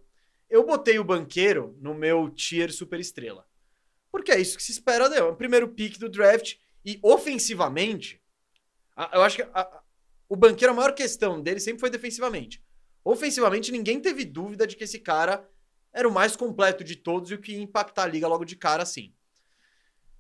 Eu 0.51 0.67
botei 0.67 0.99
o 0.99 1.05
banqueiro 1.05 1.75
no 1.81 1.95
meu 1.95 2.29
tier 2.29 2.71
superestrela. 2.71 3.47
Porque 4.13 4.31
é 4.31 4.39
isso 4.39 4.57
que 4.59 4.63
se 4.63 4.73
espera 4.73 5.09
dele. 5.09 5.23
É 5.23 5.25
o 5.25 5.35
primeiro 5.35 5.67
pick 5.69 5.97
do 5.99 6.11
draft. 6.11 6.57
E 6.85 6.99
ofensivamente, 7.03 8.21
a- 8.97 9.11
eu 9.15 9.23
acho 9.23 9.37
que 9.37 9.43
a- 9.43 9.83
o 10.29 10.37
banqueiro, 10.37 10.73
a 10.73 10.77
maior 10.77 10.95
questão 10.95 11.41
dele 11.41 11.61
sempre 11.61 11.81
foi 11.81 11.91
defensivamente. 11.91 12.63
Ofensivamente, 13.05 13.73
ninguém 13.73 14.01
teve 14.01 14.25
dúvida 14.25 14.67
de 14.67 14.77
que 14.77 14.85
esse 14.85 14.99
cara 14.99 15.49
era 15.93 16.09
o 16.09 16.13
mais 16.13 16.37
completo 16.37 16.85
de 16.85 16.97
todos 16.97 17.31
e 17.31 17.35
o 17.35 17.41
que 17.41 17.53
ia 17.53 17.63
impactar 17.63 18.05
a 18.05 18.07
liga 18.07 18.29
logo 18.29 18.45
de 18.45 18.57
cara, 18.57 18.83
assim. 18.83 19.13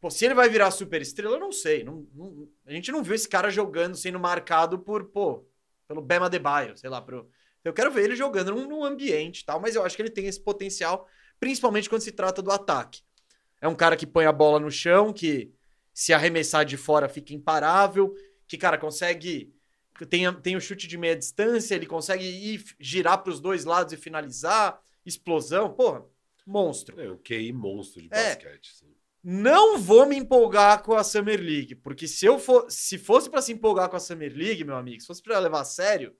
Pô, 0.00 0.10
se 0.10 0.24
ele 0.24 0.34
vai 0.34 0.48
virar 0.48 0.70
super 0.70 1.02
estrela, 1.02 1.36
eu 1.36 1.40
não 1.40 1.50
sei. 1.52 1.82
Não- 1.82 2.06
não- 2.14 2.48
a 2.66 2.72
gente 2.72 2.92
não 2.92 3.02
viu 3.02 3.14
esse 3.14 3.28
cara 3.28 3.50
jogando, 3.50 3.96
sendo 3.96 4.18
marcado 4.18 4.78
por, 4.78 5.04
pô, 5.06 5.44
pelo 5.88 6.00
Bema 6.00 6.30
Debaio, 6.30 6.76
sei 6.76 6.88
lá. 6.88 7.02
Pro, 7.02 7.28
eu 7.64 7.72
quero 7.72 7.90
ver 7.90 8.04
ele 8.04 8.16
jogando 8.16 8.52
num, 8.52 8.68
num 8.68 8.84
ambiente 8.84 9.44
tal, 9.44 9.60
mas 9.60 9.74
eu 9.74 9.84
acho 9.84 9.96
que 9.96 10.02
ele 10.02 10.10
tem 10.10 10.26
esse 10.26 10.40
potencial, 10.40 11.06
principalmente 11.40 11.88
quando 11.88 12.02
se 12.02 12.12
trata 12.12 12.40
do 12.40 12.50
ataque. 12.50 13.02
É 13.60 13.66
um 13.66 13.74
cara 13.74 13.96
que 13.96 14.06
põe 14.06 14.24
a 14.24 14.32
bola 14.32 14.60
no 14.60 14.70
chão, 14.70 15.12
que 15.12 15.52
se 16.00 16.12
arremessar 16.12 16.64
de 16.64 16.76
fora 16.76 17.08
fica 17.08 17.34
imparável, 17.34 18.14
que, 18.46 18.56
cara, 18.56 18.78
consegue. 18.78 19.52
Tem, 20.08 20.32
tem 20.40 20.54
o 20.54 20.60
chute 20.60 20.86
de 20.86 20.96
meia 20.96 21.16
distância, 21.16 21.74
ele 21.74 21.86
consegue 21.86 22.24
ir 22.24 22.62
girar 22.78 23.20
para 23.20 23.32
os 23.32 23.40
dois 23.40 23.64
lados 23.64 23.92
e 23.92 23.96
finalizar, 23.96 24.80
explosão, 25.04 25.74
porra, 25.74 26.04
monstro. 26.46 27.00
É 27.00 27.10
um 27.10 27.16
QI 27.18 27.52
monstro 27.52 28.00
de 28.00 28.08
É. 28.12 28.34
basquete. 28.36 28.70
assim. 28.76 28.94
Não 29.24 29.76
vou 29.76 30.06
me 30.06 30.14
empolgar 30.16 30.84
com 30.84 30.94
a 30.94 31.02
Summer 31.02 31.40
League, 31.40 31.74
porque 31.74 32.06
se 32.06 32.24
eu 32.24 32.38
for, 32.38 32.70
se 32.70 32.96
fosse 32.96 33.28
pra 33.28 33.42
se 33.42 33.50
empolgar 33.52 33.88
com 33.90 33.96
a 33.96 34.00
Summer 34.00 34.32
League, 34.32 34.62
meu 34.62 34.76
amigo, 34.76 35.00
se 35.00 35.06
fosse 35.08 35.20
pra 35.20 35.40
levar 35.40 35.62
a 35.62 35.64
sério, 35.64 36.14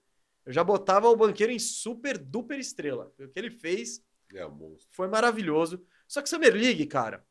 eu 0.45 0.53
já 0.53 0.65
botava 0.65 1.09
o 1.09 1.15
banqueiro 1.17 1.53
em 1.53 1.59
super 1.61 2.19
duper 2.19 2.59
estrela. 2.59 3.13
O 3.17 3.29
que 3.29 3.39
ele 3.39 3.51
fez 3.53 4.03
É 4.35 4.45
monstro. 4.45 4.89
foi 4.91 5.07
maravilhoso. 5.07 5.81
Só 6.09 6.21
que 6.21 6.29
Summer 6.29 6.53
League, 6.53 6.85
cara, 6.87 7.25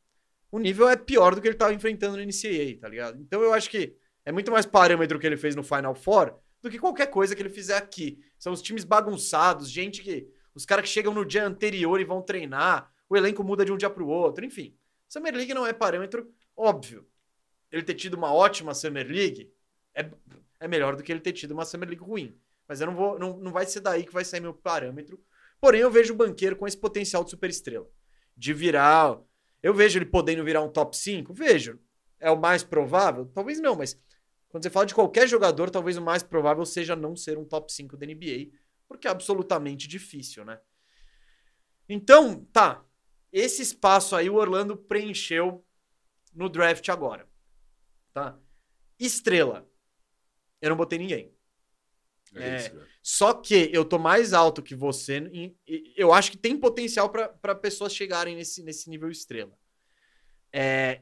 o 0.51 0.59
nível 0.59 0.87
é 0.87 0.95
pior 0.95 1.35
do 1.35 1.41
que 1.41 1.47
ele 1.47 1.55
tava 1.55 1.73
enfrentando 1.73 2.17
no 2.17 2.23
NCAA, 2.23 2.79
tá 2.79 2.87
ligado? 2.87 3.21
Então 3.21 3.41
eu 3.41 3.53
acho 3.53 3.69
que 3.69 3.95
é 4.25 4.31
muito 4.31 4.51
mais 4.51 4.65
parâmetro 4.65 5.19
que 5.19 5.25
ele 5.25 5.37
fez 5.37 5.55
no 5.55 5.63
Final 5.63 5.95
Four 5.95 6.37
do 6.61 6.69
que 6.69 6.79
qualquer 6.79 7.07
coisa 7.07 7.35
que 7.35 7.41
ele 7.41 7.49
fizer 7.49 7.77
aqui. 7.77 8.19
São 8.37 8.53
os 8.53 8.61
times 8.61 8.83
bagunçados, 8.83 9.69
gente 9.69 10.01
que. 10.01 10.27
Os 10.53 10.65
caras 10.65 10.85
que 10.85 10.89
chegam 10.89 11.13
no 11.13 11.23
dia 11.23 11.45
anterior 11.45 12.01
e 12.01 12.03
vão 12.03 12.19
treinar, 12.19 12.91
o 13.07 13.15
elenco 13.15 13.43
muda 13.43 13.63
de 13.63 13.71
um 13.71 13.77
dia 13.77 13.91
pro 13.91 14.07
outro, 14.07 14.43
enfim. 14.43 14.75
Summer 15.07 15.33
League 15.33 15.53
não 15.53 15.67
é 15.67 15.71
parâmetro, 15.71 16.33
óbvio. 16.55 17.07
Ele 17.71 17.83
ter 17.83 17.93
tido 17.93 18.15
uma 18.15 18.33
ótima 18.33 18.73
Summer 18.73 19.07
League 19.07 19.53
é, 19.93 20.09
é 20.59 20.67
melhor 20.67 20.95
do 20.95 21.03
que 21.03 21.11
ele 21.11 21.19
ter 21.19 21.33
tido 21.33 21.51
uma 21.51 21.63
Summer 21.63 21.87
League 21.87 22.03
ruim. 22.03 22.35
Mas 22.67 22.81
eu 22.81 22.87
não 22.87 22.95
vou. 22.95 23.17
Não, 23.17 23.37
não 23.37 23.51
vai 23.51 23.65
ser 23.65 23.79
daí 23.79 24.03
que 24.03 24.13
vai 24.13 24.25
sair 24.25 24.41
meu 24.41 24.53
parâmetro. 24.53 25.19
Porém, 25.59 25.81
eu 25.81 25.91
vejo 25.91 26.13
o 26.13 26.17
banqueiro 26.17 26.55
com 26.55 26.67
esse 26.67 26.77
potencial 26.77 27.23
de 27.23 27.29
superestrela. 27.29 27.87
De 28.35 28.53
virar. 28.53 29.19
Eu 29.61 29.73
vejo 29.73 29.97
ele 29.97 30.05
podendo 30.05 30.43
virar 30.43 30.61
um 30.61 30.69
top 30.69 30.95
5? 30.95 31.33
Vejo. 31.33 31.79
É 32.19 32.31
o 32.31 32.39
mais 32.39 32.63
provável? 32.63 33.25
Talvez 33.27 33.59
não, 33.59 33.75
mas 33.75 33.99
quando 34.49 34.63
você 34.63 34.69
fala 34.69 34.85
de 34.85 34.95
qualquer 34.95 35.27
jogador, 35.27 35.69
talvez 35.69 35.97
o 35.97 36.01
mais 36.01 36.23
provável 36.23 36.65
seja 36.65 36.95
não 36.95 37.15
ser 37.15 37.37
um 37.37 37.45
top 37.45 37.71
5 37.71 37.97
da 37.97 38.05
NBA, 38.05 38.51
porque 38.87 39.07
é 39.07 39.11
absolutamente 39.11 39.87
difícil, 39.87 40.45
né? 40.45 40.59
Então, 41.87 42.43
tá. 42.45 42.83
Esse 43.31 43.61
espaço 43.61 44.15
aí 44.15 44.29
o 44.29 44.35
Orlando 44.35 44.75
preencheu 44.75 45.65
no 46.33 46.49
draft 46.49 46.87
agora. 46.89 47.29
Tá? 48.13 48.39
Estrela. 48.99 49.69
Eu 50.61 50.69
não 50.69 50.77
botei 50.77 50.97
ninguém. 50.97 51.36
É, 52.39 52.55
É. 52.65 52.73
Só 53.01 53.33
que 53.33 53.69
eu 53.71 53.85
tô 53.85 53.97
mais 53.97 54.33
alto 54.33 54.61
que 54.61 54.75
você. 54.75 55.17
em- 55.31 55.55
e 55.67 55.93
eu 55.95 56.11
acho 56.13 56.31
que 56.31 56.37
tem 56.37 56.57
potencial 56.59 57.09
para 57.09 57.55
pessoas 57.55 57.93
chegarem 57.95 58.35
nesse, 58.35 58.61
nesse 58.63 58.89
nível 58.89 59.09
estrela. 59.09 59.57
É, 60.51 61.01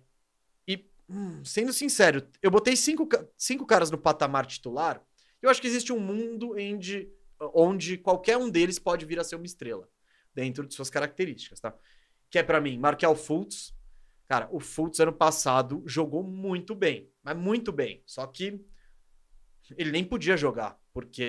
e, 0.68 0.86
hum, 1.10 1.44
sendo 1.44 1.72
sincero, 1.74 2.28
eu 2.42 2.52
botei 2.52 2.76
cinco, 2.76 3.08
cinco 3.38 3.66
caras 3.66 3.90
no 3.92 3.98
patamar 3.98 4.46
titular. 4.46 5.04
Eu 5.42 5.50
acho 5.50 5.62
que 5.62 5.68
existe 5.68 5.92
um 5.94 6.00
mundo 6.00 6.56
onde, 6.58 7.10
onde 7.54 7.98
qualquer 7.98 8.38
um 8.38 8.50
deles 8.50 8.80
pode 8.80 9.06
vir 9.06 9.20
a 9.20 9.24
ser 9.24 9.36
uma 9.36 9.46
estrela, 9.46 9.88
dentro 10.34 10.66
de 10.68 10.74
suas 10.74 10.90
características, 10.90 11.60
tá? 11.60 11.76
Que 12.30 12.40
é 12.40 12.44
para 12.44 12.60
mim, 12.62 12.78
Markel 12.78 13.16
Fultz. 13.16 13.74
Cara, 14.28 14.50
o 14.52 14.60
Fultz 14.60 15.00
ano 15.00 15.14
passado 15.14 15.84
jogou 15.86 16.24
muito 16.24 16.74
bem, 16.74 17.12
mas 17.24 17.38
muito 17.38 17.72
bem. 17.72 18.02
Só 18.08 18.26
que 18.26 18.60
ele 19.78 19.92
nem 19.92 20.04
podia 20.04 20.36
jogar, 20.36 20.80
porque 20.96 21.22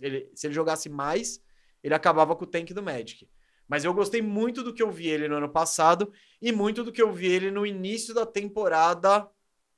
ele- 0.00 0.30
se 0.34 0.46
ele 0.46 0.54
jogasse 0.54 0.88
mais, 0.88 1.38
ele 1.82 1.92
acabava 1.94 2.34
com 2.34 2.44
o 2.44 2.46
tank 2.46 2.72
do 2.72 2.82
Magic. 2.82 3.28
Mas 3.68 3.84
eu 3.84 3.92
gostei 3.92 4.22
muito 4.22 4.62
do 4.62 4.72
que 4.72 4.82
eu 4.82 4.90
vi 4.90 5.08
ele 5.08 5.28
no 5.28 5.36
ano 5.36 5.48
passado 5.50 6.10
e 6.40 6.50
muito 6.50 6.82
do 6.82 6.90
que 6.90 7.02
eu 7.02 7.12
vi 7.12 7.26
ele 7.26 7.50
no 7.50 7.66
início 7.66 8.14
da 8.14 8.24
temporada 8.24 9.28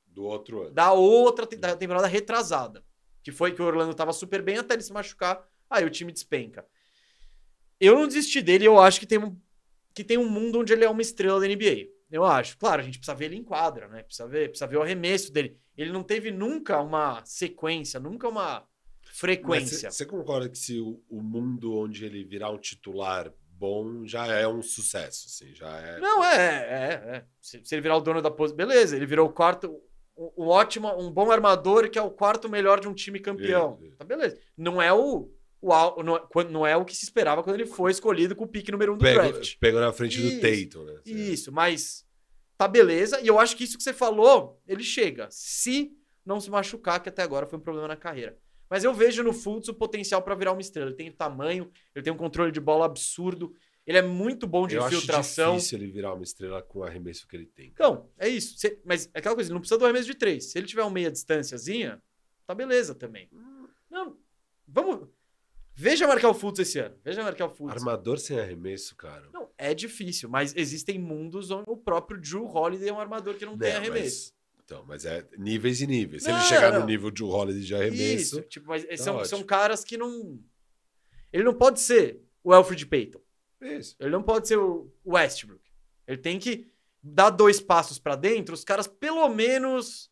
Do 0.07 0.22
outro 0.22 0.62
ano. 0.62 0.70
da 0.70 0.93
outra 0.93 1.45
da 1.59 1.77
temporada 1.77 2.07
retrasada, 2.07 2.85
que 3.20 3.33
foi 3.33 3.53
que 3.53 3.61
o 3.61 3.64
Orlando 3.64 3.95
tava 3.95 4.12
super 4.12 4.43
bem 4.43 4.59
até 4.59 4.74
ele 4.74 4.83
se 4.85 4.93
machucar, 4.93 5.45
aí 5.68 5.85
o 5.85 5.91
time 5.91 6.12
despenca. 6.12 6.64
Eu 7.81 7.97
não 7.97 8.07
desisti 8.07 8.41
dele, 8.41 8.64
eu 8.66 8.79
acho 8.79 9.01
que 9.01 9.07
tem 9.07 9.18
um 9.18 9.37
que 9.93 10.05
tem 10.05 10.18
um 10.18 10.29
mundo 10.29 10.61
onde 10.61 10.72
ele 10.72 10.85
é 10.85 10.91
uma 10.91 11.01
estrela 11.03 11.41
da 11.41 11.47
NBA. 11.47 11.89
Eu 12.12 12.22
acho. 12.22 12.57
Claro, 12.59 12.83
a 12.83 12.85
gente 12.85 12.99
precisa 12.99 13.16
ver 13.16 13.24
ele 13.27 13.37
em 13.37 13.43
quadra, 13.43 13.89
né? 13.89 14.03
Precisa 14.05 14.29
ver, 14.29 14.51
precisa 14.51 14.66
ver 14.66 14.77
o 14.77 14.83
arremesso 14.83 15.33
dele. 15.33 15.59
Ele 15.77 15.91
não 15.91 16.03
teve 16.05 16.31
nunca 16.31 16.81
uma 16.81 17.24
sequência, 17.24 17.99
nunca 17.99 18.29
uma 18.29 18.64
frequência. 19.18 19.90
Você 19.90 20.04
concorda 20.04 20.48
que 20.48 20.58
se 20.58 20.78
o, 20.80 21.02
o 21.08 21.22
mundo 21.22 21.74
onde 21.74 22.04
ele 22.04 22.24
virar 22.24 22.50
um 22.50 22.58
titular 22.58 23.32
bom 23.48 24.06
já 24.06 24.26
é 24.26 24.46
um 24.46 24.60
sucesso, 24.62 25.26
assim, 25.28 25.54
já 25.54 25.68
é... 25.78 25.98
Não, 25.98 26.22
é, 26.22 26.36
é, 26.36 27.16
é. 27.16 27.24
Se, 27.40 27.60
se 27.64 27.74
ele 27.74 27.82
virar 27.82 27.96
o 27.96 28.00
dono 28.00 28.20
da 28.20 28.30
posição, 28.30 28.56
beleza. 28.56 28.94
Ele 28.94 29.06
virou 29.06 29.26
o 29.28 29.32
quarto, 29.32 29.80
um, 30.16 30.44
um 30.44 30.46
ótimo, 30.48 30.88
um 31.00 31.10
bom 31.10 31.30
armador 31.30 31.88
que 31.88 31.98
é 31.98 32.02
o 32.02 32.10
quarto 32.10 32.48
melhor 32.50 32.80
de 32.80 32.88
um 32.88 32.92
time 32.94 33.18
campeão. 33.18 33.76
Isso, 33.80 33.86
isso. 33.88 33.96
Tá 33.96 34.04
beleza. 34.04 34.38
Não 34.56 34.80
é 34.82 34.92
o, 34.92 35.30
o 35.62 36.02
não, 36.02 36.16
é- 36.16 36.44
não 36.50 36.66
é 36.66 36.76
o 36.76 36.84
que 36.84 36.94
se 36.94 37.04
esperava 37.04 37.42
quando 37.42 37.56
ele 37.56 37.66
foi 37.66 37.90
escolhido 37.90 38.36
com 38.36 38.44
o 38.44 38.48
pique 38.48 38.70
número 38.70 38.92
um 38.92 38.98
do 38.98 39.04
Pegou, 39.04 39.32
draft. 39.32 39.56
pegou 39.58 39.80
na 39.80 39.92
frente 39.92 40.20
Isso, 40.20 40.36
do 40.36 40.40
Tatum, 40.42 40.84
né? 40.84 41.00
Isso, 41.06 41.50
mas 41.50 42.04
tá 42.58 42.68
beleza. 42.68 43.20
E 43.22 43.26
eu 43.26 43.38
acho 43.38 43.56
que 43.56 43.64
isso 43.64 43.78
que 43.78 43.82
você 43.82 43.94
falou, 43.94 44.60
ele 44.68 44.82
chega. 44.82 45.28
Se 45.30 45.92
não 46.26 46.40
se 46.40 46.50
machucar, 46.50 47.02
que 47.02 47.08
até 47.08 47.22
agora 47.22 47.46
foi 47.46 47.58
um 47.58 47.62
problema 47.62 47.88
na 47.88 47.96
carreira. 47.96 48.36
Mas 48.68 48.84
eu 48.84 48.92
vejo 48.92 49.22
no 49.22 49.32
Fultz 49.32 49.68
o 49.68 49.74
potencial 49.74 50.22
pra 50.22 50.34
virar 50.34 50.52
uma 50.52 50.60
estrela. 50.60 50.88
Ele 50.88 50.96
tem 50.96 51.10
tamanho, 51.10 51.70
ele 51.94 52.02
tem 52.02 52.12
um 52.12 52.16
controle 52.16 52.50
de 52.50 52.60
bola 52.60 52.84
absurdo, 52.86 53.54
ele 53.86 53.98
é 53.98 54.02
muito 54.02 54.46
bom 54.46 54.66
de 54.66 54.74
Eu 54.74 54.84
acho 54.84 54.96
infiltração. 54.96 55.54
difícil 55.54 55.78
ele 55.78 55.86
virar 55.92 56.12
uma 56.14 56.24
estrela 56.24 56.60
com 56.60 56.80
o 56.80 56.84
arremesso 56.84 57.26
que 57.28 57.36
ele 57.36 57.46
tem. 57.46 57.68
Então, 57.68 58.10
é 58.18 58.28
isso. 58.28 58.56
Mas 58.84 59.08
é 59.14 59.18
aquela 59.20 59.34
coisa, 59.34 59.48
ele 59.48 59.54
não 59.54 59.60
precisa 59.60 59.78
do 59.78 59.84
arremesso 59.84 60.06
de 60.06 60.14
três. 60.14 60.46
Se 60.50 60.58
ele 60.58 60.66
tiver 60.66 60.82
uma 60.82 60.90
meia 60.90 61.10
distânciazinha, 61.10 62.02
tá 62.46 62.54
beleza 62.54 62.94
também. 62.94 63.28
Não, 63.88 64.16
vamos. 64.66 65.08
Veja 65.78 66.08
marcar 66.08 66.30
o 66.30 66.34
Fultz 66.34 66.58
esse 66.58 66.78
ano. 66.78 66.96
Veja 67.04 67.22
marcar 67.22 67.46
o 67.46 67.50
Fultz. 67.50 67.76
Armador 67.76 68.18
sem 68.18 68.40
arremesso, 68.40 68.96
cara. 68.96 69.28
Não, 69.32 69.50
é 69.58 69.74
difícil, 69.74 70.28
mas 70.28 70.56
existem 70.56 70.98
mundos 70.98 71.50
onde 71.50 71.68
o 71.68 71.76
próprio 71.76 72.18
Drew 72.20 72.46
Holiday 72.46 72.88
é 72.88 72.92
um 72.92 72.98
armador 72.98 73.34
que 73.34 73.44
não, 73.44 73.56
tem 73.58 73.70
Não, 73.72 73.76
arremesso. 73.80 74.34
Então, 74.66 74.84
mas 74.84 75.04
é 75.04 75.24
níveis 75.38 75.80
e 75.80 75.86
níveis. 75.86 76.24
Se 76.24 76.28
Não, 76.28 76.36
ele 76.38 76.44
chegar 76.48 76.72
não. 76.72 76.80
no 76.80 76.86
nível 76.86 77.08
de 77.10 77.22
Holiday 77.22 77.62
de 77.62 77.72
arremesso, 77.74 78.38
Isso, 78.40 78.42
tipo, 78.42 78.66
mas 78.66 78.84
tá 78.84 78.96
são, 78.96 79.24
são 79.24 79.42
caras 79.44 79.84
que 79.84 79.96
não. 79.96 80.38
Ele 81.32 81.44
não 81.44 81.54
pode 81.54 81.80
ser 81.80 82.20
o 82.42 82.52
Alfred 82.52 82.84
Payton. 82.84 83.20
isso. 83.62 83.94
Ele 84.00 84.10
não 84.10 84.22
pode 84.24 84.48
ser 84.48 84.58
o 84.58 84.92
Westbrook. 85.06 85.62
Ele 86.06 86.18
tem 86.18 86.38
que 86.40 86.66
dar 87.00 87.30
dois 87.30 87.60
passos 87.60 87.98
pra 88.00 88.16
dentro, 88.16 88.52
os 88.54 88.64
caras 88.64 88.88
pelo 88.88 89.28
menos. 89.28 90.10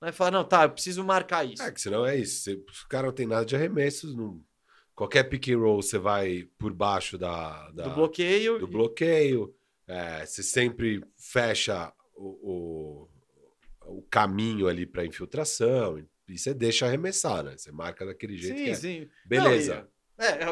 Vai 0.00 0.12
falar, 0.12 0.30
não, 0.30 0.44
tá, 0.44 0.62
eu 0.64 0.70
preciso 0.70 1.02
marcar 1.02 1.44
isso. 1.44 1.62
É, 1.62 1.72
que 1.72 1.80
senão 1.80 2.06
é 2.06 2.16
isso. 2.16 2.42
Você- 2.44 2.52
o 2.54 2.88
cara 2.88 3.06
não 3.08 3.14
tem 3.14 3.26
nada 3.26 3.44
de 3.44 3.56
arremessos. 3.56 4.14
Não... 4.14 4.40
Qualquer 4.94 5.24
pick 5.24 5.48
and 5.48 5.58
roll 5.58 5.82
você 5.82 5.98
vai 5.98 6.48
por 6.56 6.72
baixo 6.72 7.18
da, 7.18 7.68
da- 7.72 7.88
do 7.88 7.94
bloqueio. 7.94 8.58
do 8.60 8.66
e- 8.66 8.70
bloqueio. 8.70 9.52
É, 9.88 10.24
você 10.24 10.42
sempre 10.42 11.02
fecha 11.16 11.92
o, 12.14 12.28
o, 13.04 13.08
o 13.86 14.02
caminho 14.02 14.68
ali 14.68 14.84
para 14.86 15.04
infiltração. 15.04 15.98
E 16.28 16.38
você 16.38 16.52
deixa 16.52 16.86
arremessar, 16.86 17.44
né? 17.44 17.54
Você 17.56 17.70
marca 17.70 18.04
daquele 18.04 18.36
jeito 18.36 18.58
Sim, 18.58 18.64
que 18.64 18.70
é. 18.70 18.74
sim. 18.74 19.08
Beleza. 19.24 19.88
Não, 20.18 20.24
e- 20.24 20.28
é, 20.28 20.42
é, 20.42 20.44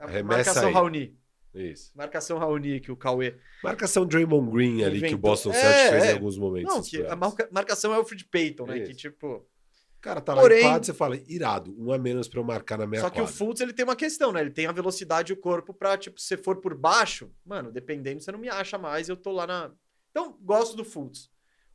a 0.00 0.04
Arremessa 0.04 0.24
marcação 0.54 0.68
aí. 0.68 0.72
Raoni. 0.74 1.18
Isso. 1.54 1.92
Marcação 1.94 2.38
Raoni 2.38 2.80
que 2.80 2.92
o 2.92 2.96
Cauê. 2.96 3.34
Marcação 3.64 4.06
Draymond 4.06 4.50
Green 4.50 4.82
ali 4.84 4.98
que 5.00 5.06
o 5.06 5.08
Inventou. 5.08 5.18
Boston 5.18 5.50
É, 5.50 5.54
Celtics 5.54 5.90
fez 5.90 6.04
é. 6.04 6.10
em 6.10 6.14
alguns 6.14 6.38
momentos. 6.38 6.74
Não, 6.74 6.82
que 6.82 7.02
a 7.04 7.16
marca- 7.16 7.48
marcação 7.50 7.92
é 7.92 7.96
o 7.96 7.98
Alfred 8.00 8.24
Payton, 8.26 8.66
né? 8.66 8.78
Isso. 8.78 8.90
Que 8.90 8.96
tipo. 8.96 9.26
O 9.36 10.00
cara 10.00 10.20
tá 10.20 10.32
lá 10.32 10.42
Porém- 10.42 10.60
em 10.60 10.62
quadro, 10.62 10.86
você 10.86 10.94
fala, 10.94 11.16
irado, 11.26 11.74
um 11.76 11.90
a 11.92 11.98
menos 11.98 12.28
pra 12.28 12.38
eu 12.38 12.44
marcar 12.44 12.78
na 12.78 12.86
minha 12.86 13.00
Só 13.00 13.10
que 13.10 13.18
o 13.20 13.24
quadra. 13.24 13.36
Fultz 13.36 13.60
ele 13.60 13.72
tem 13.72 13.84
uma 13.84 13.96
questão, 13.96 14.30
né? 14.30 14.40
Ele 14.40 14.50
tem 14.52 14.66
a 14.66 14.72
velocidade 14.72 15.32
e 15.32 15.34
o 15.34 15.36
corpo 15.36 15.74
pra, 15.74 15.98
tipo, 15.98 16.20
se 16.20 16.28
você 16.28 16.36
for 16.36 16.60
por 16.60 16.76
baixo, 16.76 17.32
mano, 17.44 17.72
dependendo, 17.72 18.20
você 18.20 18.30
não 18.30 18.38
me 18.38 18.48
acha 18.48 18.78
mais, 18.78 19.08
eu 19.08 19.16
tô 19.16 19.32
lá 19.32 19.44
na. 19.44 19.72
Então, 20.12 20.38
gosto 20.40 20.76
do 20.76 20.84
Fultz. 20.84 21.28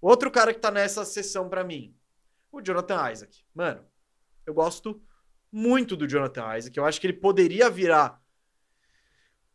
Outro 0.03 0.29
cara 0.29 0.53
que 0.53 0.59
tá 0.59 0.69
nessa 0.69 1.05
sessão 1.05 1.47
pra 1.47 1.63
mim, 1.63 1.95
o 2.51 2.61
Jonathan 2.61 3.09
Isaac. 3.11 3.43
Mano, 3.55 3.85
eu 4.45 4.53
gosto 4.53 5.01
muito 5.51 5.95
do 5.95 6.05
Jonathan 6.07 6.57
Isaac. 6.57 6.77
Eu 6.77 6.85
acho 6.85 6.99
que 6.99 7.07
ele 7.07 7.13
poderia 7.13 7.69
virar 7.69 8.21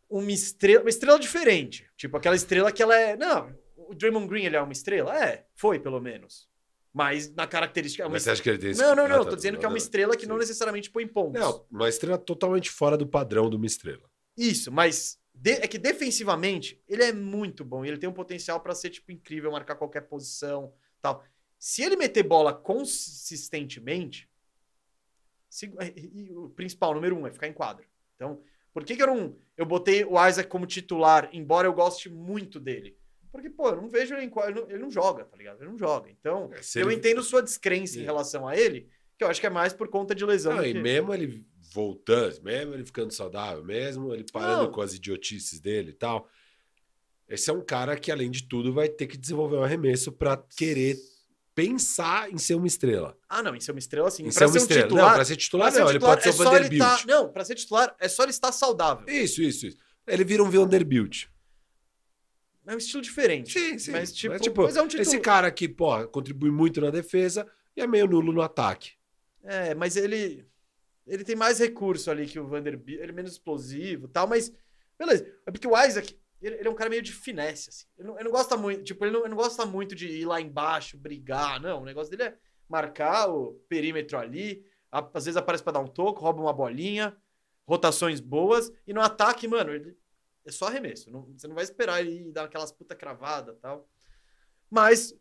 uma 0.09 0.33
estrela, 0.33 0.81
uma 0.81 0.89
estrela 0.89 1.19
diferente. 1.19 1.87
Tipo, 1.97 2.17
aquela 2.17 2.35
estrela 2.35 2.73
que 2.73 2.83
ela 2.83 2.97
é. 2.99 3.15
Não, 3.17 3.55
o 3.77 3.95
Draymond 3.95 4.27
Green 4.27 4.45
ele 4.45 4.57
é 4.57 4.61
uma 4.63 4.73
estrela? 4.73 5.15
É, 5.23 5.47
foi 5.55 5.79
pelo 5.79 6.01
menos. 6.01 6.49
Mas 6.95 7.31
na 7.35 7.47
característica. 7.47 8.03
É 8.05 8.09
Mas 8.09 8.23
você 8.23 8.31
acha 8.31 8.43
que 8.43 8.49
ele 8.49 8.59
tem 8.59 8.71
esse... 8.71 8.81
Não, 8.81 8.95
não, 8.97 9.05
Ah, 9.05 9.09
não. 9.09 9.25
tá, 9.25 9.31
Tô 9.31 9.37
dizendo 9.37 9.55
não, 9.55 9.61
que 9.61 9.67
é 9.67 9.69
uma 9.69 9.73
não. 9.75 9.77
estrela 9.77 10.17
que 10.17 10.27
não 10.27 10.37
Sim. 10.37 10.41
necessariamente 10.41 10.91
põe 10.91 11.07
pontos. 11.07 11.39
Não, 11.41 11.67
uma 11.71 11.89
estrela 11.91 12.17
totalmente 12.17 12.71
fora 12.71 12.97
do 12.97 13.07
padrão 13.07 13.51
de 13.51 13.57
uma 13.57 13.67
estrela. 13.67 14.09
Isso, 14.37 14.73
mas 14.73 15.21
de- 15.41 15.53
é 15.63 15.69
que 15.69 15.79
defensivamente 15.79 16.83
ele 16.89 17.03
é 17.05 17.13
muito 17.13 17.65
bom. 17.65 17.85
e 17.85 17.89
Ele 17.89 17.99
tem 17.99 18.09
um 18.09 18.13
potencial 18.13 18.61
pra 18.61 18.75
ser 18.75 18.91
tipo 18.91 19.13
incrível, 19.13 19.51
marcar 19.53 19.77
qualquer 19.77 20.03
posição, 20.03 20.73
tal. 21.01 21.25
Se 21.59 21.83
ele 21.83 21.97
meter 21.97 22.23
bola 22.23 22.53
consistentemente, 22.53 24.29
se- 25.49 25.67
e- 25.97 26.27
e 26.29 26.33
o 26.33 26.51
principal 26.51 26.95
número 26.95 27.17
um 27.17 27.27
é 27.27 27.31
ficar 27.31 27.47
em 27.49 27.53
quadra. 27.53 27.85
Então, 28.17 28.43
por 28.73 28.85
que, 28.85 28.97
que 28.97 29.03
eu 29.03 29.07
não 29.07 29.37
eu 29.57 29.67
botei 29.67 30.05
o 30.05 30.15
Isaac 30.29 30.49
como 30.49 30.67
titular, 30.67 31.29
embora 31.33 31.67
eu 31.67 31.73
goste 31.73 32.09
muito 32.09 32.61
dele? 32.61 32.97
Porque, 33.33 33.51
pô, 33.51 33.69
eu 33.71 33.77
não 33.77 33.89
vejo 33.89 34.15
ele 34.15 34.25
em 34.25 34.31
quadra, 34.31 34.51
ele 34.53 34.61
não, 34.61 34.71
ele 34.71 34.79
não 34.79 34.91
joga, 34.91 35.25
tá 35.25 35.37
ligado? 35.37 35.61
Ele 35.63 35.71
não 35.71 35.79
joga. 35.79 36.11
Então, 36.11 36.51
É, 36.53 36.61
eu 36.81 36.87
ele- 36.91 36.95
entendo 36.99 37.23
sua 37.23 37.43
descrença 37.43 37.99
em 37.99 38.03
relação 38.05 38.47
a 38.49 38.57
ele, 38.57 38.89
que 39.17 39.25
eu 39.25 39.29
acho 39.29 39.41
que 39.41 39.47
é 39.47 39.51
mais 39.51 39.73
por 39.73 39.89
conta 39.89 40.15
de 40.15 40.25
lesão. 40.25 40.57
Não, 40.57 40.65
e 40.65 40.73
que- 40.73 40.81
mesmo 40.81 41.13
ele 41.13 41.45
voltando, 41.73 42.43
mesmo 42.43 42.75
ele 42.75 42.85
ficando 42.85 43.13
saudável, 43.13 43.65
mesmo 43.65 44.13
ele 44.15 44.25
parando 44.33 44.65
Não. 44.65 44.71
com 44.73 44.81
as 44.81 44.95
idiotices 44.95 45.61
dele 45.61 45.91
e 45.91 45.95
tal. 45.95 46.29
Esse 47.29 47.51
é 47.51 47.53
um 47.53 47.61
cara 47.65 47.97
que, 47.99 48.11
além 48.11 48.31
de 48.31 48.45
tudo, 48.49 48.73
vai 48.73 48.89
ter 48.89 49.07
que 49.07 49.17
desenvolver 49.17 49.57
um 49.57 49.63
arremesso 49.63 50.11
pra 50.11 50.37
querer 50.37 50.97
pensar 51.55 52.31
em 52.33 52.39
ser 52.39 52.55
uma 52.55 52.67
estrela. 52.67 53.19
Ah, 53.29 53.43
não, 53.43 53.55
em 53.55 53.61
ser 53.61 53.73
uma 53.73 53.79
estrela, 53.81 54.09
assim. 54.09 54.25
Em 54.25 54.31
ser 54.31 54.45
uma 54.47 54.55
um 54.55 54.57
estrela. 54.57 54.83
titular, 54.85 55.07
não, 55.09 55.15
pra 55.15 55.25
ser 55.25 55.37
titular, 55.37 55.67
Pra 55.67 55.73
ser 55.73 55.81
não. 55.85 55.93
titular, 55.93 56.13
ele 56.13 56.23
pode 56.23 56.23
ser 56.23 56.29
é 56.29 56.33
o 56.33 56.35
ele 56.57 56.63
Vanderbilt. 56.79 57.01
tá- 57.01 57.05
Não, 57.07 57.33
pra 57.33 57.45
ser 57.45 57.55
titular 57.57 57.97
é 57.99 58.09
só 58.09 58.23
ele 58.23 58.31
estar 58.31 58.53
saudável. 58.53 59.05
Isso, 59.09 59.43
isso, 59.43 59.67
isso. 59.67 59.77
Ele 60.07 60.25
vira 60.25 60.43
um 60.43 60.49
Vanderbilt. 60.51 61.25
É 62.67 62.75
um 62.75 62.79
estilo 62.79 63.03
diferente. 63.03 63.53
Sim, 63.59 63.79
sim. 63.79 63.93
Mas, 63.93 64.13
tipo, 64.13 64.33
Mas, 64.35 64.43
tipo, 64.43 64.63
mas 64.63 64.77
é 64.77 64.83
um 64.83 64.87
título... 64.87 65.03
Esse 65.03 65.19
cara 65.21 65.51
que, 65.51 65.69
pô, 65.69 66.07
contribui 66.09 66.51
muito 66.51 66.81
na 66.81 66.91
defesa 66.91 67.47
e 67.77 67.81
é 67.81 67.87
meio 67.87 68.07
nulo 68.07 68.33
no 68.33 68.43
ataque. 68.43 68.93
É, 69.43 69.75
mas 69.75 69.97
ele... 69.97 70.47
Ele 71.09 71.25
tem 71.25 71.35
mais 71.35 71.59
recurso 71.59 72.11
ali 72.11 72.27
que 72.27 72.39
o 72.39 72.47
Vanderbilt. 72.47 73.01
Ele 73.01 73.11
é 73.11 73.15
menos 73.15 73.33
explosivo 73.33 74.07
tal, 74.09 74.27
mas... 74.27 74.53
Beleza. 74.99 75.27
É 75.47 75.51
porque 75.51 75.67
o 75.67 75.77
Isaac, 75.85 76.19
ele, 76.41 76.57
ele 76.57 76.69
é 76.69 76.71
um 76.71 76.75
cara 76.75 76.91
meio 76.91 77.03
de 77.03 77.13
finesse, 77.13 77.71
assim. 77.71 77.87
Ele 77.97 78.09
não, 78.09 78.15
ele 78.17 78.25
não 78.25 78.31
gosta 78.31 78.57
muito... 78.57 78.85
Tipo, 78.85 79.05
ele 79.05 79.13
não, 79.13 79.21
ele 79.21 79.31
não 79.31 79.37
gosta 79.37 79.65
muito 79.65 79.95
de 79.95 80.09
ir 80.09 80.25
lá 80.25 80.41
embaixo, 80.41 80.99
brigar. 80.99 81.61
Não, 81.61 81.83
o 81.83 81.85
negócio 81.85 82.11
dele 82.11 82.31
é 82.31 82.37
marcar 82.69 83.29
o 83.29 83.55
perímetro 83.69 84.19
ali. 84.19 84.65
Às 84.91 85.25
vezes 85.25 85.37
aparece 85.37 85.63
pra 85.63 85.73
dar 85.73 85.81
um 85.81 85.87
toco, 85.89 86.21
rouba 86.21 86.41
uma 86.41 86.53
bolinha. 86.53 87.17
Rotações 87.67 88.21
boas. 88.21 88.71
E 88.87 88.93
no 88.93 89.01
ataque, 89.01 89.49
mano, 89.49 89.73
ele... 89.73 89.97
É 90.45 90.51
só 90.51 90.67
arremesso. 90.67 91.11
não- 91.11 91.31
você 91.37 91.47
não 91.47 91.55
vai 91.55 91.65
esperar 91.65 92.01
ele 92.01 92.33
dar 92.33 92.45
aquelas 92.45 92.73
puta 92.73 92.95
cravada 92.95 93.55
tal. 93.61 93.89
Mas 94.71 95.15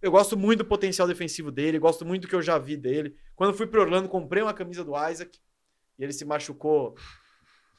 eu 0.00 0.10
gosto 0.10 0.36
muito 0.36 0.58
do 0.58 0.64
potencial 0.64 1.08
defensivo 1.08 1.50
dele, 1.50 1.78
gosto 1.78 2.04
muito 2.04 2.22
do 2.22 2.28
que 2.28 2.34
eu 2.34 2.42
já 2.42 2.58
vi 2.58 2.76
dele. 2.76 3.16
Quando 3.34 3.56
fui 3.56 3.66
pro 3.66 3.80
Orlando, 3.80 4.08
comprei 4.08 4.42
uma 4.42 4.54
camisa 4.54 4.84
do 4.84 4.92
Isaac 4.92 5.38
e 5.98 6.04
ele 6.04 6.12
se 6.12 6.24
machucou 6.24 6.94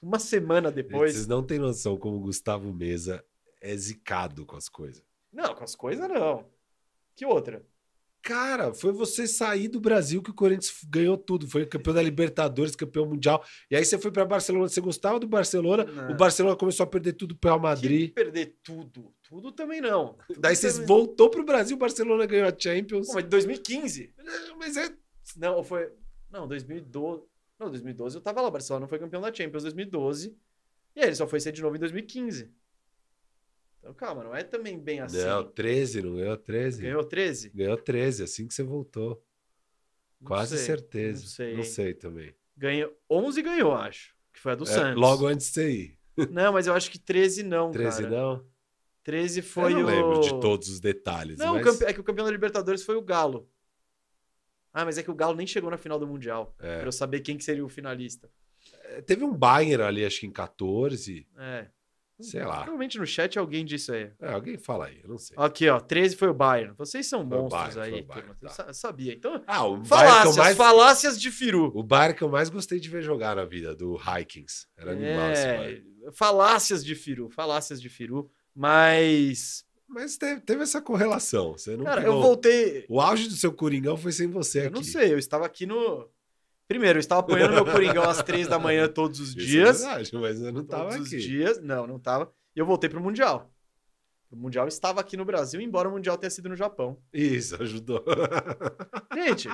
uma 0.02 0.20
semana 0.20 0.72
depois. 0.72 1.14
Vocês 1.14 1.28
não 1.28 1.44
têm 1.44 1.60
noção 1.60 1.98
como 1.98 2.18
o 2.18 2.22
Gustavo 2.22 2.74
Mesa 2.74 3.24
é 3.62 3.76
zicado 3.76 4.46
com 4.46 4.56
as 4.56 4.70
coisas. 4.70 5.04
Não, 5.32 5.54
com 5.56 5.64
as 5.64 5.76
coisas 5.76 6.08
não. 6.08 6.46
Que 7.16 7.26
outra? 7.26 7.66
Cara, 8.26 8.74
foi 8.74 8.92
você 8.92 9.28
sair 9.28 9.68
do 9.68 9.80
Brasil 9.80 10.20
que 10.24 10.32
o 10.32 10.34
Corinthians 10.34 10.74
ganhou 10.90 11.16
tudo. 11.16 11.48
Foi 11.48 11.64
campeão 11.64 11.94
da 11.94 12.02
Libertadores, 12.02 12.76
campeão 12.76 13.06
mundial. 13.06 13.46
E 13.70 13.76
aí 13.76 13.86
você 13.86 14.00
foi 14.00 14.10
pra 14.12 14.26
Barcelona. 14.26 14.68
Você 14.68 14.82
gostava 14.82 15.20
do 15.20 15.28
Barcelona? 15.28 15.84
Não. 15.84 16.12
O 16.12 16.16
Barcelona 16.18 16.56
começou 16.56 16.84
a 16.84 16.88
perder 16.88 17.14
tudo 17.14 17.36
pro 17.36 17.50
Real 17.52 17.60
Que 17.60 17.64
Madrid. 17.68 18.14
perder 18.14 18.58
tudo. 18.64 19.14
Tudo 19.30 19.52
também 19.52 19.80
não. 19.80 20.18
Tudo 20.28 20.40
Daí 20.40 20.58
também- 20.58 20.88
voltou 20.88 21.30
pro 21.30 21.46
Brasil, 21.46 21.76
o 21.76 21.80
Barcelona 21.80 22.26
ganhou 22.26 22.48
a 22.48 22.54
Champions. 22.58 23.06
Pô, 23.08 23.14
mas 23.14 23.24
de 23.26 23.30
2015. 23.30 24.12
Mas 24.58 24.76
é. 24.76 24.90
Não, 25.38 25.64
foi. 25.64 25.92
Não, 26.32 26.48
2012. 26.48 27.22
Não, 27.60 27.70
2012 27.70 28.16
eu 28.18 28.22
tava 28.22 28.42
lá. 28.42 28.48
O 28.48 28.52
Barcelona 28.52 28.82
não 28.82 28.90
foi 28.90 28.98
campeão 28.98 29.22
da 29.22 29.32
Champions 29.32 29.62
2012. 29.62 30.36
E 30.96 31.00
aí 31.02 31.06
ele 31.10 31.16
só 31.16 31.28
foi 31.28 31.40
ser 31.40 31.52
de 31.52 31.62
novo 31.62 31.76
em 31.76 31.80
2015. 31.80 32.52
Então 33.86 33.94
calma, 33.94 34.24
não 34.24 34.36
é 34.36 34.44
também 34.44 34.80
bem 34.80 35.00
assim. 35.00 35.24
Não, 35.24 35.44
13, 35.44 36.02
não 36.02 36.16
ganhou 36.16 36.36
13? 36.36 36.82
Ganhou 36.82 37.04
13? 37.04 37.50
Ganhou 37.50 37.78
13, 37.78 38.24
assim 38.24 38.48
que 38.48 38.54
você 38.56 38.64
voltou. 38.64 39.24
Não 40.20 40.28
Quase 40.28 40.58
sei, 40.58 40.66
certeza. 40.66 41.22
Não 41.22 41.30
sei. 41.30 41.56
Não 41.58 41.64
sei 41.64 41.94
também. 41.94 42.36
Ganhou 42.58 42.92
11 43.08 43.44
ganhou, 43.44 43.74
acho. 43.74 44.16
Que 44.34 44.40
foi 44.40 44.54
a 44.54 44.56
do 44.56 44.64
É, 44.64 44.68
Santos. 44.68 45.00
logo 45.00 45.28
antes 45.28 45.46
de 45.46 45.54
você 45.54 45.72
ir. 45.72 46.00
Não, 46.32 46.52
mas 46.52 46.66
eu 46.66 46.74
acho 46.74 46.90
que 46.90 46.98
13 46.98 47.44
não, 47.44 47.70
13 47.70 48.04
cara. 48.04 48.16
não? 48.16 48.46
13 49.04 49.42
foi 49.44 49.74
Eu 49.74 49.78
não 49.78 49.84
o 49.84 49.86
lembro 49.86 50.22
de 50.22 50.30
todos 50.40 50.68
os 50.68 50.80
detalhes. 50.80 51.38
Não, 51.38 51.54
mas... 51.54 51.82
é 51.82 51.94
que 51.94 52.00
o 52.00 52.04
campeão 52.04 52.26
da 52.26 52.32
Libertadores 52.32 52.84
foi 52.84 52.96
o 52.96 53.02
Galo. 53.04 53.48
Ah, 54.74 54.84
mas 54.84 54.98
é 54.98 55.04
que 55.04 55.12
o 55.12 55.16
Galo 55.16 55.36
nem 55.36 55.46
chegou 55.46 55.70
na 55.70 55.78
final 55.78 56.00
do 56.00 56.08
Mundial. 56.08 56.56
É. 56.60 56.78
Pra 56.80 56.88
eu 56.88 56.92
saber 56.92 57.20
quem 57.20 57.38
que 57.38 57.44
seria 57.44 57.64
o 57.64 57.70
finalista. 57.70 58.32
Teve 59.06 59.24
um 59.24 59.34
Bayern 59.34 59.84
ali, 59.84 60.04
acho 60.06 60.22
que 60.22 60.26
em 60.26 60.32
14. 60.32 61.28
É. 61.38 61.68
Sei 62.20 62.42
lá. 62.44 62.58
Provavelmente 62.58 62.98
no 62.98 63.06
chat 63.06 63.38
alguém 63.38 63.66
disse 63.66 63.92
aí. 63.92 64.12
É, 64.22 64.32
alguém 64.34 64.58
fala 64.58 64.86
aí, 64.88 65.00
eu 65.04 65.10
não 65.10 65.18
sei. 65.18 65.36
Aqui, 65.38 65.68
ó. 65.68 65.80
13 65.80 66.16
foi 66.16 66.30
o 66.30 66.34
Bayern. 66.34 66.74
Vocês 66.78 67.06
são 67.08 67.28
Foi 67.28 67.38
monstros 67.40 67.76
Bayern, 67.76 67.98
aí, 67.98 68.04
Bayern. 68.04 68.30
Eu 68.42 68.48
tá. 68.48 68.54
sa- 68.54 68.74
sabia. 68.74 69.14
Então, 69.14 69.44
Ah, 69.46 69.66
o 69.68 69.84
falácias, 69.84 70.38
eu 70.38 70.44
mais... 70.44 70.58
falácias 70.58 71.20
de 71.22 71.30
Firu. 71.30 71.72
O 71.76 71.84
Bayern 71.84 72.18
que 72.18 72.24
eu 72.24 72.30
mais 72.30 72.50
gostei 72.50 72.80
de 72.80 72.90
ver 72.90 73.02
jogar 73.02 73.36
na 73.36 73.44
vida, 73.46 73.76
do 73.76 73.98
Vikings. 73.98 74.68
Era 74.78 74.92
animal 74.94 75.32
esse 75.32 75.46
Bayern. 75.46 75.86
É, 76.06 76.12
falácias 76.14 76.86
de 76.86 76.96
Firu. 76.96 77.30
Falácias 77.30 77.82
de 77.82 77.90
Firu. 77.90 78.30
Mas, 78.56 79.66
Mas 79.88 80.18
teve, 80.18 80.42
teve 80.42 80.64
essa 80.64 80.82
correlação. 80.82 81.52
Você 81.54 81.76
não 81.76 81.84
cara, 81.86 82.02
eu 82.02 82.06
pegou- 82.06 82.22
voltei... 82.22 82.86
O 82.90 83.00
auge 83.02 83.28
do 83.28 83.36
seu 83.36 83.52
Coringão 83.54 83.98
foi 83.98 84.12
sem 84.12 84.28
você 84.28 84.62
Eu 84.62 84.66
aqui. 84.68 84.76
não 84.76 84.84
sei, 84.84 85.14
eu 85.14 85.18
estava 85.20 85.46
aqui 85.46 85.66
no... 85.66 86.10
Primeiro, 86.68 86.98
eu 86.98 87.00
estava 87.02 87.22
apanhando 87.22 87.54
meu 87.54 87.66
Coringão 87.66 88.04
às 88.04 88.24
três 88.24 88.48
da 88.48 88.58
manhã 88.58 88.88
todos 88.88 89.20
os 89.20 89.30
Isso 89.30 89.38
dias. 89.38 89.82
É 89.84 89.88
verdade, 89.88 90.12
mas 90.16 90.42
eu 90.42 90.52
não 90.52 90.64
todos 90.64 90.68
tava 90.94 91.00
os 91.02 91.08
aqui. 91.08 91.18
dias. 91.18 91.62
Não, 91.62 91.86
não 91.86 92.00
tava. 92.00 92.32
E 92.56 92.60
eu 92.60 92.66
voltei 92.66 92.90
pro 92.90 93.00
Mundial. 93.02 93.52
O 94.32 94.36
Mundial 94.36 94.68
estava 94.68 95.00
aqui 95.00 95.16
no 95.16 95.24
Brasil, 95.24 95.62
embora 95.62 95.88
o 95.88 95.92
Mundial 95.92 96.18
tenha 96.18 96.30
sido 96.32 96.50
no 96.50 96.56
Japão. 96.56 96.98
Isso, 97.14 97.62
ajudou. 97.62 98.04
Gente, 99.14 99.48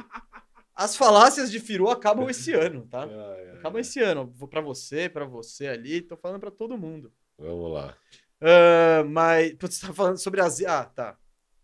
as 0.74 0.96
falácias 0.96 1.52
de 1.52 1.60
Firu 1.60 1.90
acabam 1.90 2.30
esse 2.30 2.54
ano, 2.54 2.88
tá? 2.90 3.04
Ai, 3.12 3.12
ai, 3.14 3.50
Acabam 3.58 3.76
ai. 3.76 3.82
esse 3.82 4.00
ano. 4.02 4.32
Vou 4.36 4.48
pra 4.48 4.62
você, 4.62 5.10
pra 5.10 5.26
você 5.26 5.68
ali. 5.68 6.02
Tô 6.02 6.16
falando 6.18 6.40
pra 6.40 6.50
todo 6.50 6.78
mundo. 6.78 7.12
Vamos 7.38 7.72
lá. 7.74 7.96
Ah, 8.40 9.04
mas. 9.08 9.54
Você 9.60 9.86
tá 9.88 9.94
falando 9.94 10.18
sobre 10.18 10.42
as. 10.42 10.62
Ah, 10.64 10.86
tá. 10.86 11.18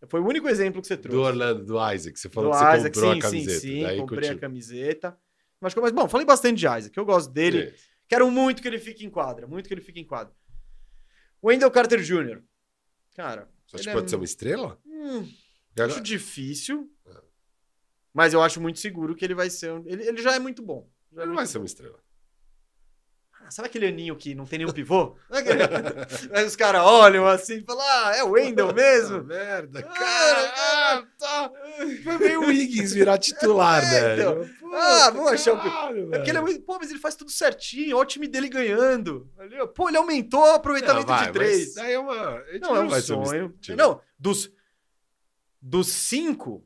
Foi 0.10 0.20
o 0.20 0.28
único 0.28 0.48
exemplo 0.48 0.80
que 0.82 0.88
você 0.88 0.98
trouxe. 0.98 1.18
Do 1.18 1.24
Orlando, 1.24 1.66
do 1.66 1.92
Isaac. 1.92 2.20
Você 2.20 2.30
falou 2.30 2.52
Do 2.52 2.58
que 2.58 2.64
você 2.64 2.78
Isaac, 2.78 2.94
comprou 2.96 3.14
sim, 3.14 3.18
a 3.18 3.22
camiseta. 3.22 3.60
sim, 3.60 3.68
sim. 3.68 3.84
Daí 3.84 3.98
comprei 4.00 4.18
continua. 4.20 4.38
a 4.38 4.40
camiseta. 4.42 5.18
Mas, 5.60 5.74
mas, 5.76 5.92
bom, 5.92 6.08
falei 6.08 6.26
bastante 6.26 6.58
de 6.60 6.66
Isaac. 6.68 6.96
Eu 6.98 7.06
gosto 7.06 7.32
dele. 7.32 7.74
Quero 8.08 8.30
muito 8.32 8.62
que 8.62 8.68
ele 8.68 8.80
fique 8.80 9.06
em 9.06 9.10
quadra. 9.10 9.48
Muito 9.48 9.68
que 9.68 9.74
ele 9.74 9.82
fique 9.82 10.00
em 10.00 10.06
quadra. 10.06 10.34
Wendell 11.44 11.72
Carter 11.72 12.00
Jr. 12.02 12.42
Cara. 13.16 13.50
Você 13.66 13.76
acha 13.78 13.84
que 13.86 13.90
é 13.90 13.94
pode 13.94 14.10
ser 14.10 14.16
um- 14.16 14.20
uma 14.20 14.26
estrela? 14.26 14.80
Hum, 14.86 15.30
acho 15.80 16.02
difícil. 16.02 16.92
É. 17.06 17.22
Mas 18.14 18.34
eu 18.34 18.42
acho 18.42 18.62
muito 18.62 18.80
seguro 18.80 19.16
que 19.16 19.26
ele 19.26 19.36
vai 19.36 19.50
ser. 19.50 19.72
um- 19.72 19.84
Ele, 19.86 20.08
ele 20.08 20.22
já 20.22 20.34
é 20.36 20.40
muito 20.40 20.62
bom. 20.64 20.90
Já 21.12 21.22
é 21.22 21.24
Ele 21.24 21.28
não 21.28 21.34
muito 21.34 21.38
vai 21.38 21.46
ser 21.48 21.58
bom. 21.58 21.62
uma 21.62 21.66
estrela. 21.66 22.00
Ah, 23.48 23.52
Sabe 23.52 23.68
aquele 23.70 23.88
aninho 23.88 24.14
que 24.18 24.36
não 24.36 24.46
tem 24.46 24.60
nenhum 24.60 24.74
pivô? 24.74 25.16
Aí 26.34 26.46
os 26.46 26.56
caras 26.58 26.82
olham 26.82 27.26
assim 27.26 27.60
e 27.60 27.64
falam: 27.64 27.82
Ah, 27.88 28.14
é 28.18 28.24
o 28.24 28.32
Wendell 28.32 28.74
mesmo? 28.76 29.24
merda, 29.24 29.80
Ah, 29.80 29.84
cara. 29.84 30.54
Ah, 30.58 31.04
tá. 31.18 31.52
Foi 32.04 32.18
meio 32.18 32.42
Wiggins 32.42 32.92
virar 32.92 33.18
titular, 33.18 33.82
É, 33.88 34.16
velho. 34.16 34.50
Pô, 34.60 34.76
Ah, 34.76 35.10
vamos 35.12 35.32
achar 35.32 35.54
o 35.54 35.58
caralho, 35.58 36.10
É 36.14 36.18
porque 36.18 36.30
ele 36.32 36.38
é 36.38 36.42
muito. 36.42 36.62
Pô, 36.64 36.78
mas 36.78 36.90
ele 36.90 37.00
faz 37.00 37.16
tudo 37.16 37.32
certinho. 37.32 37.96
Olha 37.96 38.04
o 38.04 38.06
time 38.06 38.28
dele 38.28 38.50
ganhando. 38.50 39.30
Pô, 39.74 39.88
ele 39.88 39.98
aumentou 39.98 40.42
o 40.42 40.54
aproveitamento 40.56 41.08
Não, 41.08 41.16
vai, 41.16 41.28
de 41.28 41.32
três. 41.34 41.74
mas 41.76 41.86
é 41.90 41.98
uma. 41.98 42.44
gente 42.52 42.60
Não, 42.62 42.76
é 42.76 42.82
um 42.82 42.90
ser 42.90 43.14
uma 43.14 43.26
sonho. 43.26 43.56
Não, 43.78 44.02
dos, 44.20 44.52
dos 45.62 45.88
cinco, 45.88 46.66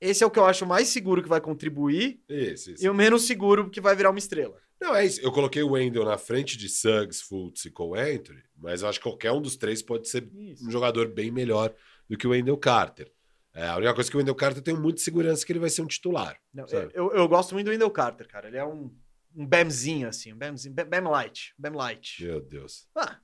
esse 0.00 0.22
é 0.22 0.26
o 0.26 0.30
que 0.30 0.38
eu 0.38 0.44
acho 0.46 0.64
mais 0.64 0.86
seguro 0.88 1.20
que 1.22 1.28
vai 1.28 1.40
contribuir 1.40 2.20
Isso, 2.28 2.70
isso. 2.70 2.84
e 2.84 2.88
o 2.88 2.94
menos 2.94 3.26
seguro 3.26 3.68
que 3.70 3.80
vai 3.80 3.96
virar 3.96 4.10
uma 4.10 4.18
estrela. 4.20 4.64
Não, 4.80 4.94
é 4.94 5.04
isso. 5.06 5.20
Eu 5.20 5.32
coloquei 5.32 5.62
o 5.62 5.70
Wendell 5.70 6.04
na 6.04 6.18
frente 6.18 6.56
de 6.56 6.68
Suggs, 6.68 7.22
Fultz 7.22 7.64
e 7.64 7.70
Cole 7.70 8.22
mas 8.56 8.82
eu 8.82 8.88
acho 8.88 8.98
que 8.98 9.04
qualquer 9.04 9.32
um 9.32 9.40
dos 9.40 9.56
três 9.56 9.82
pode 9.82 10.08
ser 10.08 10.28
um 10.62 10.70
jogador 10.70 11.08
bem 11.08 11.30
melhor 11.30 11.74
do 12.08 12.16
que 12.16 12.26
o 12.26 12.30
Wendell 12.30 12.56
Carter. 12.58 13.10
É, 13.54 13.68
a 13.68 13.76
única 13.76 13.94
coisa 13.94 14.10
que 14.10 14.16
o 14.16 14.18
Wendell 14.18 14.34
Carter 14.34 14.62
tem 14.62 14.76
muita 14.76 15.00
segurança 15.00 15.44
que 15.44 15.50
ele 15.50 15.58
vai 15.58 15.70
ser 15.70 15.80
um 15.80 15.86
titular. 15.86 16.38
Não, 16.52 16.68
sabe? 16.68 16.92
eu, 16.94 17.10
eu 17.12 17.26
gosto 17.26 17.54
muito 17.54 17.64
do 17.64 17.70
Wendell 17.70 17.90
Carter, 17.90 18.28
cara. 18.28 18.48
Ele 18.48 18.58
é 18.58 18.64
um, 18.66 18.94
um 19.34 19.46
Bamzinho, 19.46 20.08
assim. 20.08 20.32
Um 20.34 20.36
Bamzinho, 20.36 20.74
Bam, 20.74 21.08
Light. 21.08 21.54
Bam 21.58 21.72
Light. 21.74 22.22
Meu 22.22 22.38
Deus. 22.42 22.86
Ah, 22.94 23.18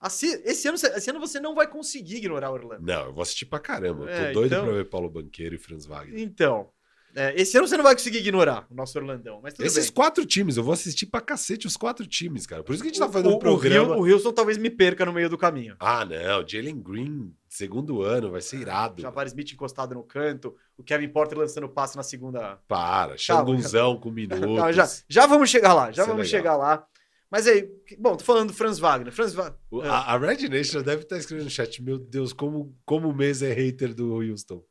assim, 0.00 0.26
esse, 0.44 0.66
ano, 0.66 0.74
esse 0.74 1.10
ano 1.10 1.20
você 1.20 1.38
não 1.38 1.54
vai 1.54 1.68
conseguir 1.68 2.16
ignorar 2.16 2.50
o 2.50 2.54
Orlando. 2.54 2.84
Não, 2.84 3.06
eu 3.06 3.12
vou 3.12 3.22
assistir 3.22 3.46
pra 3.46 3.60
caramba. 3.60 4.10
É, 4.10 4.28
tô 4.28 4.40
doido 4.40 4.54
então- 4.54 4.64
pra 4.64 4.74
ver 4.74 4.88
Paulo 4.88 5.08
Banqueiro 5.08 5.54
e 5.54 5.58
Franz 5.58 5.86
Wagner. 5.86 6.18
Então, 6.20 6.72
É, 7.14 7.34
esse 7.40 7.56
ano 7.58 7.66
você 7.66 7.76
não 7.76 7.82
vai 7.84 7.94
conseguir 7.94 8.18
ignorar 8.18 8.66
o 8.70 8.74
nosso 8.74 8.96
Orlandão, 8.98 9.40
mas 9.42 9.54
Esses 9.58 9.86
bem. 9.86 9.94
quatro 9.94 10.24
times, 10.24 10.56
eu 10.56 10.62
vou 10.62 10.72
assistir 10.72 11.06
pra 11.06 11.20
cacete 11.20 11.66
os 11.66 11.76
quatro 11.76 12.06
times, 12.06 12.46
cara. 12.46 12.62
Por 12.62 12.72
isso 12.72 12.82
que 12.82 12.88
a 12.88 12.92
gente 12.92 13.00
tá 13.00 13.06
O- 13.08 13.12
fazendo 13.12 13.32
o, 13.32 13.36
um 13.36 13.38
programa. 13.38 13.96
O, 13.96 14.00
Wil- 14.02 14.12
o 14.12 14.14
Wilson 14.16 14.32
talvez 14.32 14.56
me 14.58 14.70
perca 14.70 15.04
no 15.04 15.12
meio 15.12 15.28
do 15.28 15.36
caminho. 15.36 15.74
Ah, 15.80 16.04
não. 16.04 16.46
Jalen 16.46 16.80
Green, 16.80 17.34
segundo 17.48 18.02
ano, 18.02 18.30
vai 18.30 18.40
ser 18.40 18.58
irado. 18.58 19.02
Já 19.02 19.12
Smith 19.26 19.52
encostado 19.52 19.94
no 19.94 20.02
canto, 20.04 20.54
o 20.76 20.82
Kevin 20.84 21.08
Porter 21.08 21.36
lançando 21.38 21.68
passe 21.68 21.96
na 21.96 22.02
segunda. 22.02 22.58
Para, 22.68 23.16
Xangunzão 23.16 23.98
com 23.98 24.10
minutos. 24.12 24.40
Calma, 24.40 24.72
já, 24.72 24.88
já 25.08 25.26
vamos 25.26 25.50
chegar 25.50 25.74
lá, 25.74 25.90
já 25.90 26.02
é 26.04 26.06
vamos 26.06 26.22
legal. 26.30 26.30
chegar 26.40 26.56
lá. 26.56 26.86
Mas 27.30 27.46
aí, 27.46 27.68
bom, 27.98 28.16
tô 28.16 28.24
falando 28.24 28.48
do 28.48 28.54
Franz 28.54 28.78
Wagner. 28.80 29.12
Franz 29.12 29.32
Wagner. 29.34 29.56
O- 29.70 29.80
A, 29.82 30.14
a 30.14 30.18
Red 30.18 30.48
Nation 30.48 30.82
deve 30.82 31.02
estar 31.02 31.16
escrevendo 31.16 31.44
no 31.44 31.50
chat, 31.50 31.82
meu 31.82 31.96
Deus, 31.98 32.32
como, 32.32 32.76
como 32.84 33.08
o 33.08 33.14
mês 33.14 33.40
é 33.42 33.52
hater 33.52 33.94
do 33.94 34.14
Houston. 34.14 34.62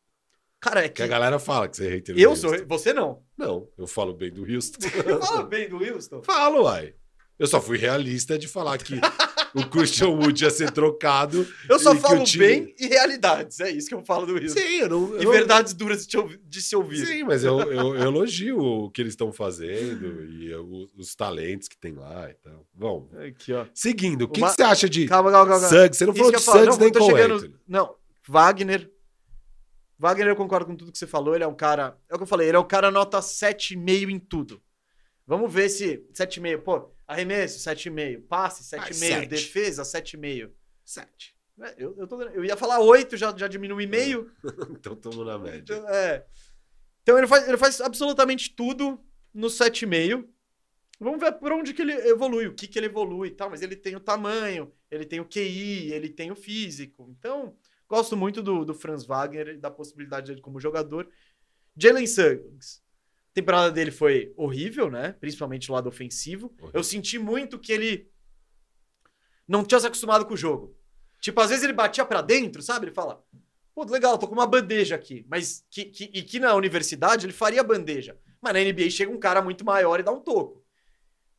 Cara, 0.62 0.84
é 0.86 0.89
Que 0.89 0.95
que 0.95 1.03
a 1.03 1.07
galera 1.07 1.39
fala 1.39 1.68
que 1.70 1.78
você 1.78 1.88
é 1.88 1.89
hater 1.89 2.16
do 2.16 2.22
eu 2.22 2.32
Houston. 2.32 2.49
sou, 2.49 2.68
você 2.68 2.91
não. 2.93 3.22
Não, 3.38 3.68
eu 3.78 3.88
falo 3.88 4.14
bem 4.14 4.32
do 4.32 4.43
Houston. 4.43 4.80
Fala 5.26 5.43
bem 5.47 5.70
do 5.70 5.78
Wilson. 5.78 6.22
Falo, 6.24 6.64
uai. 6.64 6.93
Eu 7.38 7.47
só 7.47 7.62
fui 7.62 7.78
realista 7.78 8.38
de 8.38 8.49
falar 8.49 8.78
que 8.78 8.95
o 9.55 9.66
Christian 9.70 10.10
Wood 10.10 10.43
ia 10.43 10.49
ser 10.49 10.72
trocado. 10.72 11.47
Eu 11.70 11.80
só 11.80 11.95
falo 11.95 12.22
time- 12.26 12.45
bem 12.45 12.76
e 12.78 12.88
realidades. 12.88 13.62
É 13.62 13.72
isso 13.72 13.88
que 13.88 13.95
eu 13.95 14.03
falo 14.03 14.26
do 14.26 14.34
Wilson. 14.34 14.60
Sim, 14.60 14.80
eu 14.82 14.89
não. 14.89 15.14
eu 15.14 15.22
E 15.22 15.24
não- 15.24 15.32
verdades 15.32 15.74
duras 15.74 16.01
de, 16.01 16.10
te 16.10 16.18
ouvi- 16.18 16.38
de 16.43 16.62
se 16.62 16.76
ouvir. 16.76 17.05
Sim, 17.05 17.24
mas 17.24 17.45
eu, 17.45 17.57
eu, 17.62 17.95
eu 17.95 18.03
elogio 18.03 18.60
o 18.60 18.91
que 18.91 19.01
eles 19.01 19.14
estão 19.14 19.32
fazendo 19.32 20.26
e 20.26 20.53
os 20.97 21.16
talentos 21.16 21.70
que 21.70 21.78
tem 21.78 21.93
lá 21.93 22.30
e 22.30 22.34
tal. 22.34 22.68
Bom, 22.74 23.10
Aqui, 23.26 23.53
ó. 23.53 23.66
seguindo, 23.74 24.24
o 24.24 24.28
que, 24.28 24.41
Uma- 24.41 24.49
que 24.49 24.55
você 24.57 24.64
acha 24.64 24.89
de 24.89 25.05
Calma, 25.07 25.32
calma, 25.32 25.51
calma. 25.53 25.68
Suggs? 25.70 25.97
Você 25.97 26.05
não 26.05 26.14
Isso 26.14 26.22
falou 26.24 26.36
de. 26.38 26.41
Suggs 26.43 26.66
Não, 26.68 26.78
nem 26.78 26.91
tô 26.91 26.99
com 26.99 27.05
chegando-. 27.05 27.60
Não, 27.66 27.95
Wagner. 28.28 28.91
Wagner, 30.00 30.30
eu 30.30 30.36
concordo 30.36 30.66
com 30.66 30.76
tudo 30.78 30.93
que 30.93 30.97
você 30.97 31.06
falou. 31.06 31.36
Ele 31.36 31.43
é 31.43 31.47
um 31.47 31.54
cara. 31.54 32.00
É 32.08 32.16
o 32.16 32.18
que 32.18 32.24
eu 32.24 32.28
falei, 32.28 32.47
ele 32.47 32.56
é 32.58 32.60
um 32.60 32.68
cara 32.68 32.89
nota 32.89 33.20
7,5 33.20 34.10
em 34.10 34.18
tudo. 34.18 34.64
Vamos 35.28 35.54
ver 35.54 35.70
se 35.70 36.08
7,5. 36.14 36.62
Pô, 36.64 36.91
arremesso, 37.06 37.60
7,5. 37.60 38.26
Passe, 38.28 38.64
7,5. 38.64 38.93
sete. 38.93 39.28
defesa, 39.28 39.84
7,5. 39.84 40.50
Sete. 40.86 41.36
É, 41.62 41.76
Eu, 41.78 41.93
eu, 41.97 42.08
tô 42.08 42.22
eu 42.22 42.45
ia 42.45 42.56
falar 42.56 42.80
8, 42.80 43.18
já, 43.18 43.36
já 43.36 43.47
diminui 43.47 43.86
meio. 43.86 44.32
Então 44.72 44.93
estamos 44.93 45.26
na 45.26 45.38
média. 45.38 45.60
Então, 45.60 45.89
é. 45.89 46.26
Então 47.04 47.18
ele 47.18 47.28
faz, 47.28 47.47
ele 47.47 47.58
faz 47.58 47.82
absolutamente 47.82 48.56
tudo 48.56 49.00
no 49.34 49.47
7,5. 49.47 50.26
Vamos 51.00 51.20
ver 51.20 51.34
por 51.34 51.52
onde 51.52 51.74
que 51.74 51.82
ele 51.82 51.93
evolui, 51.93 52.47
o 52.47 52.54
que 52.54 52.68
que 52.68 52.80
ele 52.80 52.88
evolui 52.88 53.30
e 53.30 53.32
tal, 53.32 53.50
mas 53.50 53.62
ele 53.62 53.76
tem 53.76 53.95
o 53.95 54.02
tamanho, 54.02 54.72
ele 54.91 55.06
tem 55.06 55.20
o 55.22 55.26
QI, 55.26 55.93
ele 55.93 56.10
tem 56.10 56.30
o 56.30 56.36
físico. 56.36 57.08
Então, 57.18 57.56
gosto 57.90 58.16
muito 58.16 58.42
do, 58.42 58.64
do 58.64 58.74
Franz 58.74 59.04
Wagner 59.06 59.50
e 59.50 59.58
da 59.58 59.72
possibilidade 59.72 60.28
dele 60.28 60.42
como 60.42 60.60
jogador. 60.60 61.10
Jalen 61.76 62.08
Suggs. 62.08 62.82
A 63.32 63.34
temporada 63.34 63.72
dele 63.72 63.92
foi 63.92 64.34
horrível, 64.38 64.90
né? 64.90 65.14
Principalmente 65.14 65.70
o 65.70 65.74
lado 65.74 65.88
ofensivo. 65.90 66.48
Horrível. 66.60 66.72
Eu 66.74 66.84
senti 66.84 67.18
muito 67.20 67.58
que 67.60 67.72
ele 67.72 68.10
não 69.48 69.64
tinha 69.64 69.80
se 69.80 69.88
acostumado 69.88 70.26
com 70.26 70.34
o 70.34 70.38
jogo. 70.38 70.76
Tipo, 71.20 71.42
às 71.42 71.50
vezes 71.50 71.64
ele 71.64 71.74
batia 71.74 72.06
pra 72.06 72.22
dentro, 72.22 72.62
sabe? 72.62 72.86
Ele 72.88 72.94
fala, 72.94 73.24
pô, 73.74 73.84
legal, 73.86 74.18
tô 74.18 74.28
com 74.28 74.34
uma 74.34 74.48
bandeja 74.48 74.96
aqui. 74.96 75.26
Mas 75.28 75.66
que, 75.70 75.86
que- 75.86 76.12
e 76.14 76.22
que 76.24 76.40
na 76.40 76.54
universidade 76.56 77.26
ele 77.26 77.34
faria 77.34 77.64
bandeja. 77.64 78.18
Mas 78.42 78.54
na 78.54 78.60
NBA 78.62 78.90
chega 78.90 79.12
um 79.12 79.20
cara 79.20 79.42
muito 79.42 79.66
maior 79.66 80.00
e 80.00 80.04
dá 80.04 80.12
um 80.12 80.20
toco. 80.22 80.64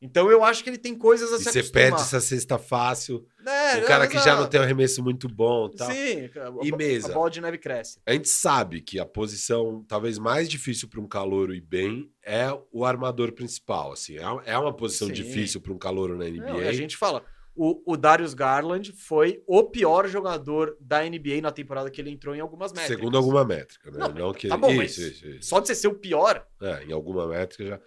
Então 0.01 0.31
eu 0.31 0.43
acho 0.43 0.63
que 0.63 0.69
ele 0.69 0.79
tem 0.79 0.97
coisas 0.97 1.31
a 1.31 1.35
E 1.35 1.39
se 1.39 1.51
você 1.51 1.63
perde 1.63 2.01
essa 2.01 2.19
cesta 2.19 2.57
fácil. 2.57 3.23
É, 3.45 3.77
o 3.77 3.85
cara 3.85 4.07
que 4.07 4.17
já 4.19 4.35
não 4.35 4.47
tem 4.47 4.59
um 4.59 4.63
arremesso 4.63 5.03
muito 5.03 5.29
bom 5.29 5.69
e 5.71 5.75
tal. 5.75 5.91
Sim, 5.91 6.29
a, 6.35 6.65
E 6.65 6.71
mesa? 6.71 7.11
a 7.11 7.13
bola 7.13 7.29
de 7.29 7.39
neve 7.39 7.59
cresce. 7.59 7.99
A 8.05 8.13
gente 8.13 8.27
sabe 8.27 8.81
que 8.81 8.99
a 8.99 9.05
posição 9.05 9.85
talvez 9.87 10.17
mais 10.17 10.49
difícil 10.49 10.87
para 10.87 10.99
um 10.99 11.07
calouro 11.07 11.53
ir 11.53 11.61
bem 11.61 12.11
é 12.23 12.47
o 12.71 12.83
armador 12.83 13.31
principal. 13.31 13.91
Assim, 13.93 14.17
é, 14.17 14.23
é 14.45 14.57
uma 14.57 14.73
posição 14.73 15.07
Sim. 15.07 15.13
difícil 15.13 15.61
para 15.61 15.71
um 15.71 15.77
calouro 15.77 16.17
na 16.17 16.25
NBA. 16.25 16.45
Não, 16.45 16.61
e 16.63 16.67
a 16.67 16.73
gente 16.73 16.97
fala, 16.97 17.23
o, 17.55 17.81
o 17.85 17.97
Darius 17.97 18.33
Garland 18.33 18.93
foi 18.93 19.43
o 19.45 19.63
pior 19.63 20.07
jogador 20.07 20.77
da 20.79 21.03
NBA 21.03 21.41
na 21.41 21.51
temporada 21.51 21.91
que 21.91 21.99
ele 21.99 22.09
entrou 22.09 22.35
em 22.35 22.39
algumas 22.39 22.71
métricas. 22.71 22.97
Segundo 22.97 23.17
alguma 23.17 23.43
métrica, 23.43 23.91
né? 23.91 23.99
Não, 23.99 24.13
Não, 24.13 24.33
que 24.33 24.47
tá 24.47 24.57
bom, 24.57 24.69
isso, 24.69 24.77
mas 24.77 24.97
isso, 24.97 25.27
isso. 25.27 25.49
Só 25.49 25.59
de 25.59 25.67
você 25.67 25.75
ser 25.75 25.87
o 25.87 25.93
pior, 25.93 26.45
É, 26.61 26.85
em 26.85 26.91
alguma 26.91 27.27
métrica 27.27 27.65
já. 27.65 27.79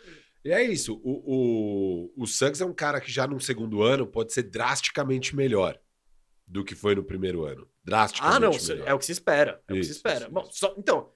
E 0.45 0.51
é 0.53 0.63
isso. 0.63 1.01
O, 1.03 2.13
o, 2.17 2.23
o 2.23 2.27
Suggs 2.27 2.63
é 2.63 2.67
um 2.67 2.75
cara 2.75 3.01
que 3.01 3.11
já 3.11 3.27
no 3.27 3.41
segundo 3.41 3.83
ano 3.83 4.07
pode 4.07 4.33
ser 4.33 4.43
drasticamente 4.45 5.35
melhor 5.35 5.79
do 6.47 6.63
que 6.63 6.75
foi 6.75 6.95
no 6.95 7.03
primeiro 7.03 7.45
ano. 7.45 7.67
Drasticamente 7.83 8.37
Ah, 8.37 8.41
não, 8.41 8.51
melhor. 8.53 8.89
é 8.89 8.93
o 8.95 8.99
que 8.99 9.07
se 9.07 9.13
espera. 9.13 9.63
É 9.67 9.73
o 9.73 9.77
que 9.77 9.81
Isso, 9.81 9.91
se 9.93 9.97
espera. 9.97 10.21
isso, 10.25 10.31
Bom, 10.31 10.43
isso. 10.43 10.51
só- 10.59 10.75
então, 10.77 11.11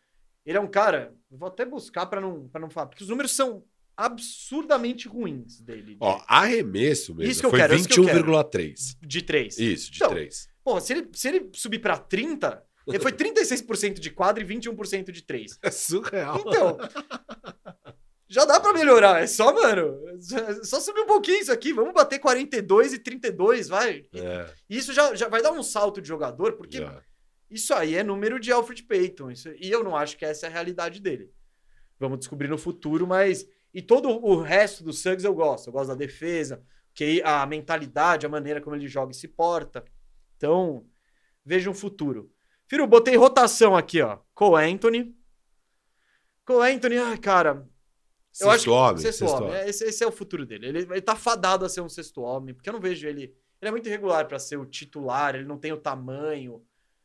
ele 0.47 0.57
é 0.57 0.61
um 0.61 0.67
cara. 0.67 1.15
Vou 1.31 1.47
até 1.49 1.65
buscar 1.67 2.07
pra 2.07 2.21
não, 2.21 2.49
pra 2.49 2.61
não 2.61 2.71
falar, 2.71 2.87
porque 2.87 3.03
os 3.05 3.11
números 3.11 3.33
são 3.33 3.63
absurdamente 3.95 5.07
ruins 5.09 5.61
dele. 5.61 5.95
de- 5.95 5.99
Ó, 6.01 6.23
arremesso 6.27 7.15
mesmo. 7.15 7.31
Isso 7.31 7.41
que 7.41 7.47
eu 7.47 7.51
foi 7.51 7.59
quero, 7.59 7.75
isso 7.75 7.89
que 7.89 7.99
eu 8.01 8.05
quero. 8.07 8.19
21,3. 8.25 8.97
de 9.03 9.23
três. 9.23 9.59
Isso, 9.59 9.91
de 9.91 9.97
Então, 9.99 10.11
3. 10.11 10.49
Porra, 10.65 10.81
se 10.81 10.93
ele, 10.95 11.09
se 11.13 11.29
ele 11.29 11.51
subir 11.53 11.81
pra 11.81 11.99
30, 11.99 12.63
ele 12.87 12.99
foi 13.01 13.13
36% 13.13 13.99
de 13.99 14.11
quadra 14.11 14.43
e 14.43 14.47
21% 14.47 15.11
de 15.13 15.23
três. 15.23 15.59
É 15.63 15.71
surreal. 15.71 16.43
Então, 16.47 16.79
já 18.29 18.45
dá 18.45 18.61
pra 18.61 18.73
melhorar. 18.73 19.23
É 19.23 19.27
só, 19.27 19.53
mano, 19.53 19.99
é 20.09 20.65
só 20.65 20.79
subir 20.81 21.01
um 21.01 21.07
pouquinho 21.07 21.41
isso 21.41 21.53
aqui. 21.53 21.73
Vamos 21.73 21.95
bater 21.95 22.19
42 22.19 22.93
e 22.93 22.99
32, 22.99 23.69
vai. 23.69 24.05
E 24.13 24.21
É, 24.21 24.53
Isso 24.69 24.93
já, 24.93 25.15
já 25.15 25.29
vai 25.29 25.43
dar 25.43 25.53
um 25.53 25.63
salto 25.63 26.01
de 26.01 26.09
jogador, 26.09 26.53
porque 26.53 26.79
já. 26.79 27.03
Isso 27.51 27.73
aí 27.73 27.95
é 27.95 28.03
número 28.05 28.39
de 28.39 28.53
Alfred 28.53 28.83
Payton. 28.83 29.31
Isso- 29.31 29.49
e 29.59 29.71
eu 29.71 29.83
não 29.83 29.97
acho 29.97 30.17
que 30.19 30.25
essa 30.25 30.47
é 30.47 30.49
a 30.49 30.53
realidade 30.53 31.01
dele. 31.01 31.33
Vamos 31.99 32.19
descobrir 32.19 32.49
no 32.49 32.59
futuro, 32.59 33.07
mas. 33.07 33.47
E 33.73 33.81
todo 33.83 34.09
o 34.11 34.41
resto 34.41 34.83
do 34.85 34.93
Suggs 34.93 35.25
eu 35.25 35.35
gosto. 35.35 35.69
Eu 35.69 35.73
gosto 35.73 35.89
da 35.89 35.95
defesa, 35.95 36.63
que 36.95 37.23
a 37.23 37.45
mentalidade, 37.47 38.27
a 38.27 38.29
maneira 38.29 38.61
como 38.61 38.77
ele 38.77 38.87
joga 38.89 39.13
e 39.13 39.15
se 39.15 39.29
porta. 39.29 39.85
Então, 40.37 40.87
veja 41.45 41.71
um 41.71 41.75
futuro. 41.75 42.31
Firo, 42.67 42.87
botei 42.87 43.17
rotação 43.17 43.75
aqui, 43.77 44.01
ó. 44.03 44.19
Cole 44.35 44.65
Anthony. 44.71 45.15
Cole 46.45 46.71
Anthony, 46.73 46.99
ai, 46.99 47.19
cara. 47.19 47.67
Eu 48.41 48.51
acho 48.51 48.59
Sexto 48.65 48.73
homem. 48.73 48.99
Sexto 48.99 49.19
sexto 49.19 49.35
homem. 49.35 49.49
homem. 49.51 49.61
É, 49.63 49.69
Esse, 49.69 49.85
esse 49.85 50.05
é 50.05 50.07
o 50.07 50.13
futuro 50.13 50.47
dele. 50.47 50.67
Ele, 50.67 50.79
ele 50.81 51.01
tá 51.03 51.17
fadado 51.17 51.65
a 51.65 51.69
ser 51.69 51.81
um 51.81 51.89
sexto 51.89 52.21
homem, 52.23 52.55
porque 52.55 52.69
eu 52.69 52.73
não 52.73 52.81
vejo 52.81 53.07
ele. 53.07 53.35
Ele 53.61 53.69
é 53.69 53.71
muito 53.71 53.87
irregular 53.89 54.27
pra 54.29 54.39
ser 54.39 54.57
o 54.57 54.65
titular, 54.67 55.35
ele 55.35 55.45
não 55.45 55.59
tem 55.59 55.73
o 55.73 55.77
tamanho. 55.77 56.63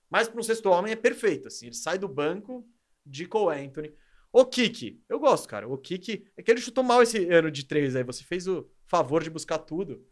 Mas 0.09 0.27
para 0.27 0.39
um 0.39 0.43
sexto 0.43 0.69
homem 0.69 0.91
é 0.93 0.95
perfeito, 0.95 1.47
assim. 1.47 1.65
Ele 1.67 1.75
sai 1.75 1.97
do 1.97 2.07
banco 2.07 2.63
de 3.05 3.25
Cole 3.25 3.59
Anthony. 3.65 3.91
O 4.31 4.45
Kiki, 4.45 5.01
eu 5.09 5.19
gosto, 5.19 5.47
cara. 5.47 5.67
O 5.67 5.77
Kiki, 5.77 6.25
é 6.37 6.41
que 6.43 6.51
ele 6.51 6.61
chutou 6.61 6.83
mal 6.83 7.01
esse 7.01 7.27
ano 7.31 7.49
de 7.51 7.65
três 7.65 7.95
aí. 7.95 8.03
Você 8.03 8.23
fez 8.23 8.47
o 8.47 8.67
favor 8.85 9.23
de 9.23 9.29
buscar 9.29 9.57
tudo. 9.59 10.05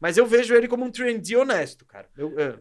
Mas 0.00 0.16
eu 0.16 0.26
vejo 0.26 0.54
ele 0.54 0.68
como 0.68 0.84
um 0.84 0.90
trendy 0.90 1.36
honesto, 1.36 1.84
cara. 1.84 2.08
Eu, 2.16 2.38
é. 2.38 2.58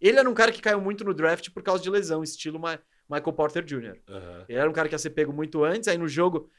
Ele 0.00 0.18
era 0.18 0.28
um 0.28 0.34
cara 0.34 0.50
que 0.50 0.60
caiu 0.60 0.80
muito 0.80 1.04
no 1.04 1.14
draft 1.14 1.50
por 1.50 1.62
causa 1.62 1.82
de 1.82 1.90
lesão, 1.90 2.22
estilo 2.24 2.58
Ma- 2.58 2.78
Michael 3.08 3.32
Porter 3.34 3.64
Jr. 3.64 4.00
Aham. 4.08 4.44
Ele 4.48 4.58
era 4.58 4.68
um 4.68 4.72
cara 4.72 4.88
que 4.88 4.94
ia 4.94 4.98
ser 4.98 5.10
pego 5.10 5.32
muito 5.32 5.62
antes, 5.62 5.86
aí 5.86 5.96
no 5.98 6.08
jogo 6.08 6.50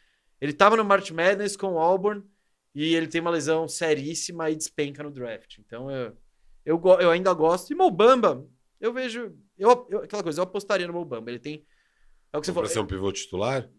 ele 0.41 0.53
tava 0.53 0.75
no 0.77 0.85
March 0.85 1.11
Madness 1.11 1.55
com 1.55 1.73
o 1.73 1.79
Auburn 1.79 2.23
e 2.75 2.95
ele 2.95 3.07
tem 3.07 3.21
uma 3.21 3.31
lesão 3.31 3.67
seríssima 3.67 4.49
e 4.49 4.55
despenca 4.55 5.03
no 5.03 5.11
draft. 5.11 5.57
Então 5.59 5.89
eu, 5.91 6.17
eu, 6.65 6.81
eu 6.99 7.11
ainda 7.11 7.33
gosto. 7.33 7.71
E 7.71 7.75
Mobamba, 7.75 8.45
eu 8.79 8.91
vejo. 8.93 9.35
Eu, 9.57 9.87
eu- 9.89 9.99
aquela 10.03 10.23
coisa, 10.23 10.39
eu 10.39 10.43
apostaria 10.43 10.87
no 10.87 10.93
Mobamba. 10.93 11.29
Ele 11.29 11.39
tem. 11.39 11.65
É 12.31 12.37
o 12.37 12.41
que 12.41 12.47
você 12.47 12.53
falou. 12.53 12.67
ser 12.69 12.79
um 12.79 12.87
pivô 12.87 13.11
titular? 13.11 13.69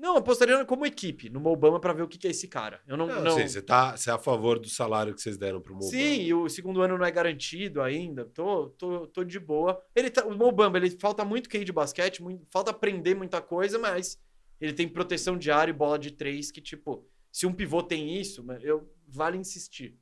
Não, 0.00 0.16
apostaria 0.16 0.64
como 0.64 0.86
equipe 0.86 1.28
no 1.28 1.40
Mobamba 1.40 1.80
pra 1.80 1.92
ver 1.92 2.02
o 2.02 2.08
que, 2.08 2.16
que 2.16 2.28
é 2.28 2.30
esse 2.30 2.46
cara. 2.46 2.80
Eu 2.86 2.96
não. 2.96 3.06
Não, 3.08 3.20
não... 3.20 3.30
sim, 3.36 3.48
você, 3.48 3.60
tá, 3.60 3.96
você 3.96 4.08
é 4.10 4.12
a 4.12 4.18
favor 4.18 4.58
do 4.58 4.68
salário 4.68 5.12
que 5.12 5.20
vocês 5.20 5.36
deram 5.36 5.60
pro 5.60 5.74
Mobamba. 5.74 5.90
Sim, 5.90 6.22
e 6.22 6.32
o 6.32 6.48
segundo 6.48 6.80
ano 6.80 6.96
não 6.96 7.04
é 7.04 7.10
garantido 7.10 7.82
ainda. 7.82 8.24
Tô, 8.26 8.68
tô, 8.70 9.06
tô 9.08 9.24
de 9.24 9.40
boa. 9.40 9.82
Ele 9.96 10.08
tá, 10.08 10.24
o 10.24 10.36
Mobamba, 10.36 10.78
ele 10.78 10.90
falta 10.90 11.24
muito 11.24 11.48
QI 11.50 11.64
de 11.64 11.72
basquete, 11.72 12.22
muito- 12.22 12.46
falta 12.50 12.70
aprender 12.70 13.14
muita 13.16 13.40
coisa, 13.42 13.76
mas 13.78 14.18
ele 14.60 14.72
tem 14.72 14.88
proteção 14.88 15.38
de 15.38 15.50
área 15.50 15.70
e 15.70 15.74
bola 15.74 15.98
de 15.98 16.10
três 16.10 16.50
que, 16.50 16.60
tipo, 16.60 17.06
se 17.30 17.46
um 17.46 17.52
pivô 17.52 17.82
tem 17.82 18.18
isso, 18.18 18.44
eu 18.62 18.92
vale 19.06 19.36
insistir. 19.36 19.98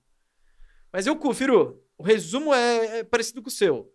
Mas 0.92 1.06
eu 1.06 1.16
confiro, 1.16 1.82
o 1.98 2.02
resumo 2.02 2.54
é, 2.54 2.98
é 2.98 3.04
parecido 3.04 3.42
com 3.42 3.48
o 3.48 3.52
seu. 3.52 3.92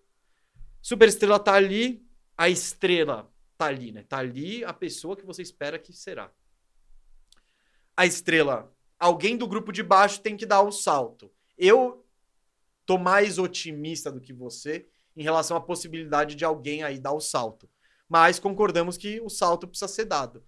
Superestrela 0.82 1.40
tá 1.40 1.54
ali, 1.54 2.06
a 2.38 2.50
estrela 2.50 3.32
tá 3.58 3.66
ali, 3.68 3.92
né? 3.92 4.04
Tá 4.04 4.18
ali 4.18 4.64
a 4.64 4.74
pessoa 4.74 5.16
que 5.16 5.26
você 5.26 5.42
espera 5.42 5.80
que 5.80 5.94
será. 5.94 6.32
A 7.96 8.06
estrela 8.06 8.72
alguém 9.02 9.36
do 9.36 9.48
grupo 9.48 9.72
de 9.72 9.82
baixo 9.82 10.22
tem 10.22 10.38
que 10.38 10.46
dar 10.46 10.62
o 10.62 10.72
salto. 10.72 11.32
Eu 11.58 12.06
tô 12.86 13.00
mais 13.00 13.40
otimista 13.40 14.12
do 14.12 14.22
que 14.22 14.32
você 14.32 14.88
em 15.18 15.24
relação 15.24 15.58
à 15.58 15.62
possibilidade 15.62 16.36
de 16.36 16.46
alguém 16.46 16.84
aí 16.84 17.00
dar 17.00 17.12
o 17.12 17.20
salto. 17.20 17.68
Mas 18.08 18.38
concordamos 18.38 18.98
que 18.98 19.20
o 19.22 19.30
salto 19.30 19.68
precisa 19.68 19.88
ser 19.88 20.06
dado. 20.06 20.44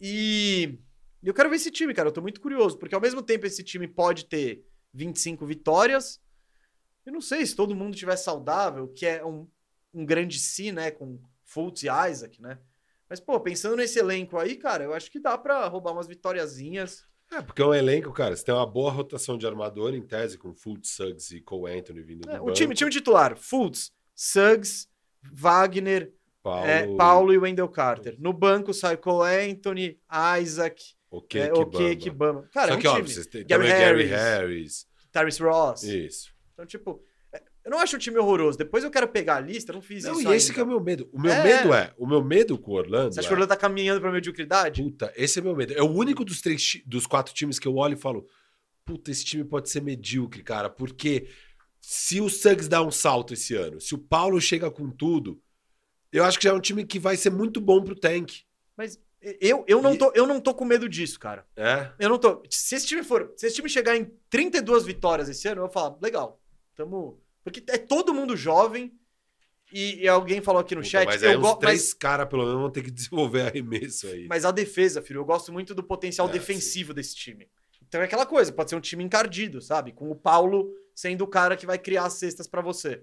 E 0.00 0.78
eu 1.22 1.34
quero 1.34 1.50
ver 1.50 1.56
esse 1.56 1.70
time, 1.70 1.92
cara. 1.94 2.08
Eu 2.08 2.12
tô 2.12 2.22
muito 2.22 2.40
curioso, 2.40 2.78
porque 2.78 2.94
ao 2.94 3.00
mesmo 3.00 3.22
tempo 3.22 3.46
esse 3.46 3.62
time 3.62 3.86
pode 3.86 4.24
ter 4.26 4.64
25 4.94 5.44
vitórias. 5.46 6.20
Eu 7.04 7.12
não 7.12 7.20
sei 7.20 7.44
se 7.44 7.54
todo 7.56 7.74
mundo 7.74 7.94
estiver 7.94 8.16
saudável, 8.16 8.88
que 8.88 9.06
é 9.06 9.24
um, 9.24 9.46
um 9.92 10.04
grande 10.04 10.38
si, 10.38 10.72
né? 10.72 10.90
Com 10.90 11.20
Fultz 11.44 11.82
e 11.82 11.88
Isaac, 12.10 12.40
né? 12.40 12.58
Mas, 13.08 13.18
pô, 13.20 13.38
pensando 13.40 13.76
nesse 13.76 13.98
elenco 13.98 14.38
aí, 14.38 14.56
cara, 14.56 14.84
eu 14.84 14.94
acho 14.94 15.10
que 15.10 15.18
dá 15.18 15.36
pra 15.36 15.66
roubar 15.66 15.92
umas 15.92 16.06
vitóriazinhas. 16.06 17.04
É, 17.32 17.42
porque 17.42 17.60
é 17.62 17.66
um 17.66 17.74
elenco, 17.74 18.12
cara. 18.12 18.36
Você 18.36 18.44
tem 18.44 18.54
uma 18.54 18.66
boa 18.66 18.90
rotação 18.90 19.36
de 19.36 19.46
armador 19.46 19.94
em 19.94 20.02
tese, 20.02 20.38
com 20.38 20.54
Fultz, 20.54 20.90
Suggs 20.90 21.34
e 21.34 21.40
Cole 21.40 21.76
Anthony 21.78 22.02
vindo 22.02 22.20
do 22.22 22.30
É, 22.30 22.34
banco. 22.38 22.48
o 22.48 22.52
time, 22.52 22.74
time 22.74 22.90
titular, 22.90 23.36
Fultz, 23.36 23.92
Suggs, 24.14 24.88
Wagner, 25.32 26.12
Paulo, 26.42 26.66
é, 26.66 26.96
Paulo 26.96 27.32
e 27.32 27.38
Wendell 27.38 27.68
Carter. 27.68 28.16
No 28.18 28.32
banco 28.32 28.72
sai 28.72 28.96
Cole 28.96 29.50
Anthony, 29.50 29.98
Isaac, 30.40 30.82
o 31.10 31.20
que 31.20 31.38
é, 31.38 31.96
que 31.96 32.08
Bamba. 32.10 32.48
Cara, 32.52 32.68
Só 32.68 32.74
é 32.74 32.76
um 32.76 33.04
que, 33.04 33.12
time. 33.12 33.44
Gary 33.44 33.66
Harris. 33.68 34.86
Harris. 35.12 35.38
Ross. 35.40 35.82
Isso. 35.82 36.32
Então, 36.54 36.64
tipo, 36.64 37.02
é, 37.32 37.42
eu 37.64 37.70
não 37.70 37.78
acho 37.78 37.96
o 37.96 37.98
time 37.98 38.16
horroroso. 38.16 38.56
Depois 38.56 38.84
eu 38.84 38.90
quero 38.90 39.08
pegar 39.08 39.36
a 39.36 39.40
lista, 39.40 39.72
não 39.72 39.82
fiz 39.82 40.04
Não, 40.04 40.12
isso 40.12 40.30
e 40.30 40.36
esse 40.36 40.46
ainda. 40.46 40.54
que 40.54 40.60
é 40.60 40.62
o 40.62 40.66
meu 40.66 40.80
medo. 40.80 41.10
O 41.12 41.20
meu 41.20 41.32
É. 41.32 41.42
medo 41.42 41.74
é, 41.74 41.92
o 41.98 42.06
meu 42.06 42.24
medo 42.24 42.56
com 42.56 42.70
o 42.70 42.74
Orlando. 42.74 43.12
Você 43.12 43.20
acha 43.20 43.26
é, 43.26 43.28
que 43.28 43.32
o 43.32 43.36
Orlando 43.36 43.48
tá 43.48 43.56
caminhando 43.56 44.00
pra 44.00 44.12
mediocridade? 44.12 44.82
Puta, 44.82 45.12
esse 45.16 45.40
é 45.40 45.42
meu 45.42 45.56
medo. 45.56 45.74
É 45.74 45.82
o 45.82 45.90
único 45.90 46.24
dos 46.24 46.40
três, 46.40 46.80
dos 46.86 47.06
quatro 47.06 47.34
times 47.34 47.58
que 47.58 47.66
eu 47.66 47.74
olho 47.74 47.94
e 47.94 48.00
falo, 48.00 48.24
puta, 48.84 49.10
esse 49.10 49.24
time 49.24 49.44
pode 49.44 49.68
ser 49.68 49.82
medíocre, 49.82 50.44
cara, 50.44 50.70
porque 50.70 51.28
se 51.80 52.20
o 52.20 52.28
Suggs 52.28 52.68
dá 52.68 52.82
um 52.82 52.90
salto 52.90 53.34
esse 53.34 53.54
ano, 53.56 53.80
se 53.80 53.94
o 53.94 53.98
Paulo 53.98 54.40
chega 54.40 54.70
com 54.70 54.88
tudo, 54.90 55.40
eu 56.12 56.24
acho 56.24 56.38
que 56.38 56.44
já 56.44 56.50
é 56.50 56.54
um 56.54 56.60
time 56.60 56.84
que 56.84 56.98
vai 56.98 57.16
ser 57.16 57.30
muito 57.30 57.60
bom 57.60 57.82
pro 57.82 57.94
tank. 57.94 58.42
Mas 58.76 58.98
eu, 59.40 59.64
eu, 59.68 59.82
não 59.82 59.96
tô, 59.96 60.12
eu 60.14 60.26
não 60.26 60.40
tô 60.40 60.54
com 60.54 60.64
medo 60.64 60.88
disso, 60.88 61.18
cara. 61.20 61.46
É? 61.56 61.90
Eu 61.98 62.08
não 62.08 62.18
tô. 62.18 62.42
Se 62.48 62.74
esse 62.74 62.86
time 62.86 63.02
for. 63.02 63.32
Se 63.36 63.46
esse 63.46 63.56
time 63.56 63.68
chegar 63.68 63.96
em 63.96 64.10
32 64.30 64.84
vitórias 64.84 65.28
esse 65.28 65.46
ano, 65.46 65.58
eu 65.58 65.64
vou 65.64 65.72
falar, 65.72 65.96
legal. 66.00 66.40
Tamo. 66.74 67.20
Porque 67.44 67.62
é 67.68 67.78
todo 67.78 68.14
mundo 68.14 68.36
jovem. 68.36 68.92
E, 69.72 70.02
e 70.02 70.08
alguém 70.08 70.40
falou 70.40 70.60
aqui 70.60 70.74
no 70.74 70.80
Puta, 70.80 70.90
chat. 70.90 71.06
mas 71.06 71.22
eu 71.22 71.30
aí 71.30 71.36
uns 71.36 71.54
três 71.54 71.80
mas, 71.82 71.94
caras, 71.94 72.28
pelo 72.28 72.44
menos, 72.44 72.60
vão 72.60 72.70
ter 72.70 72.82
que 72.82 72.90
desenvolver 72.90 73.42
arremesso 73.42 74.08
aí. 74.08 74.26
mas 74.26 74.44
a 74.44 74.50
defesa, 74.50 75.00
filho, 75.00 75.20
eu 75.20 75.24
gosto 75.24 75.52
muito 75.52 75.74
do 75.76 75.82
potencial 75.84 76.28
É, 76.28 76.32
defensivo 76.32 76.92
desse 76.92 77.14
time. 77.14 77.48
Então 77.86 78.00
é 78.00 78.04
aquela 78.04 78.26
coisa, 78.26 78.52
pode 78.52 78.70
ser 78.70 78.76
um 78.76 78.80
time 78.80 79.04
encardido, 79.04 79.60
sabe? 79.60 79.92
Com 79.92 80.10
o 80.10 80.16
Paulo 80.16 80.72
sendo 80.92 81.22
o 81.22 81.26
cara 81.26 81.56
que 81.56 81.66
vai 81.66 81.78
criar 81.78 82.06
as 82.06 82.14
cestas 82.14 82.48
pra 82.48 82.60
você. 82.60 83.02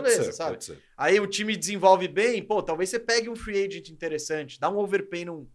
Beleza, 0.00 0.24
ser, 0.24 0.32
sabe? 0.32 0.58
Aí 0.96 1.20
o 1.20 1.26
time 1.26 1.56
desenvolve 1.56 2.08
bem, 2.08 2.42
pô, 2.42 2.62
talvez 2.62 2.90
você 2.90 2.98
pegue 2.98 3.28
um 3.28 3.36
free 3.36 3.64
agent 3.64 3.88
interessante, 3.88 4.58
dá 4.58 4.70
um 4.70 4.78
overpay 4.78 5.24
no, 5.24 5.50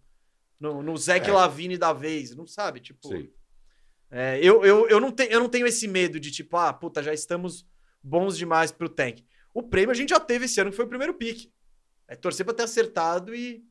no, 0.60 0.82
no 0.84 0.98
Zach 0.98 1.28
É. 1.28 1.34
Lavine 1.34 1.78
da 1.78 1.94
vez, 1.94 2.36
não 2.36 2.46
sabe? 2.46 2.80
Tipo, 2.80 3.10
é, 4.10 4.40
eu, 4.42 4.64
eu, 4.64 4.88
eu, 4.88 5.00
não 5.00 5.12
te, 5.12 5.28
eu 5.30 5.40
não 5.40 5.50
tenho 5.50 5.68
esse 5.68 5.88
medo 5.88 6.20
de 6.20 6.32
tipo, 6.32 6.56
ah, 6.58 6.72
puta, 6.72 7.04
já 7.04 7.14
estamos 7.14 7.66
bons 8.02 8.38
demais 8.38 8.72
pro 8.72 8.88
tank. 8.90 9.24
O 9.54 9.64
prêmio 9.64 9.92
a 9.92 9.96
gente 9.96 10.10
já 10.10 10.20
teve 10.20 10.46
esse 10.46 10.60
ano, 10.62 10.70
que 10.70 10.76
foi 10.76 10.86
o 10.86 10.90
primeiro 10.90 11.14
pique. 11.14 11.52
É 12.08 12.16
torcer 12.16 12.46
pra 12.46 12.54
ter 12.54 12.64
acertado 12.64 13.36
e, 13.36 13.66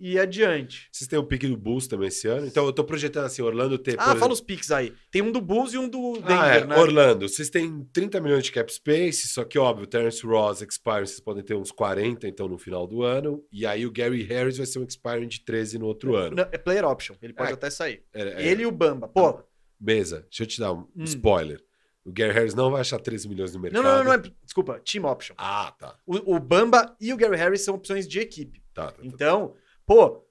e 0.00 0.18
adiante. 0.18 0.88
Vocês 0.92 1.06
têm 1.08 1.18
o 1.18 1.24
pique 1.24 1.46
do 1.46 1.56
Bulls 1.56 1.86
também 1.86 2.08
esse 2.08 2.26
ano? 2.28 2.46
Então 2.46 2.66
eu 2.66 2.72
tô 2.72 2.82
projetando 2.84 3.24
assim, 3.26 3.40
Orlando 3.42 3.78
ter. 3.78 3.96
Ah, 3.98 4.14
fala 4.16 4.32
os 4.32 4.40
piques 4.40 4.70
aí. 4.70 4.92
Tem 5.10 5.22
um 5.22 5.30
do 5.32 5.40
Bulls 5.40 5.72
e 5.72 5.78
um 5.78 5.88
do 5.88 6.14
Denver, 6.14 6.40
Ah, 6.40 6.56
é. 6.56 6.64
né? 6.66 6.76
Orlando, 6.76 7.28
vocês 7.28 7.48
têm 7.48 7.84
30 7.92 8.20
milhões 8.20 8.44
de 8.44 8.52
cap 8.52 8.72
space, 8.72 9.28
só 9.28 9.44
que, 9.44 9.58
óbvio, 9.58 9.84
o 9.84 9.86
Terence 9.86 10.24
Ross 10.26 10.60
expire, 10.62 11.06
vocês 11.06 11.20
podem 11.20 11.42
ter 11.44 11.54
uns 11.54 11.70
40, 11.70 12.26
então, 12.28 12.48
no 12.48 12.58
final 12.58 12.86
do 12.86 13.02
ano. 13.02 13.44
E 13.52 13.64
aí 13.64 13.86
o 13.86 13.90
Gary 13.92 14.22
Harris 14.22 14.56
vai 14.56 14.66
ser 14.66 14.78
um 14.78 14.84
expiring 14.84 15.28
de 15.28 15.40
13 15.40 15.78
no 15.78 15.86
outro 15.86 16.16
ano. 16.16 16.36
Não, 16.36 16.48
é 16.50 16.58
player 16.58 16.84
option, 16.84 17.14
ele 17.22 17.32
pode 17.32 17.50
É. 17.50 17.54
até 17.54 17.70
sair. 17.70 18.02
É, 18.12 18.42
é, 18.42 18.46
Ele 18.48 18.62
e 18.64 18.66
o 18.66 18.72
Bamba. 18.72 19.08
Pô, 19.08 19.42
Mesa, 19.80 20.20
deixa 20.30 20.42
eu 20.42 20.46
te 20.46 20.60
dar 20.60 20.72
um 20.72 20.86
Hum. 20.96 21.04
spoiler. 21.04 21.60
O 22.06 22.12
Gary 22.12 22.32
Harris 22.34 22.54
não 22.54 22.70
vai 22.70 22.82
achar 22.82 22.98
13 23.00 23.26
milhões 23.28 23.52
no 23.52 23.56
não, 23.56 23.62
mercado. 23.62 23.82
não, 23.82 23.96
não, 23.96 24.04
não 24.04 24.12
é. 24.12 24.18
Desculpa, 24.44 24.78
team 24.84 25.04
option. 25.06 25.34
Ah, 25.38 25.74
tá. 25.78 25.96
O, 26.06 26.34
o 26.36 26.38
Bamba 26.38 26.94
e 27.00 27.10
o 27.12 27.16
Gary 27.16 27.36
Harris 27.36 27.62
são 27.62 27.74
opções 27.76 28.06
de 28.06 28.18
equipe. 28.20 28.62
tá, 28.74 28.90
tá, 28.92 29.02
tá. 29.02 29.48
Pô, 29.86 30.26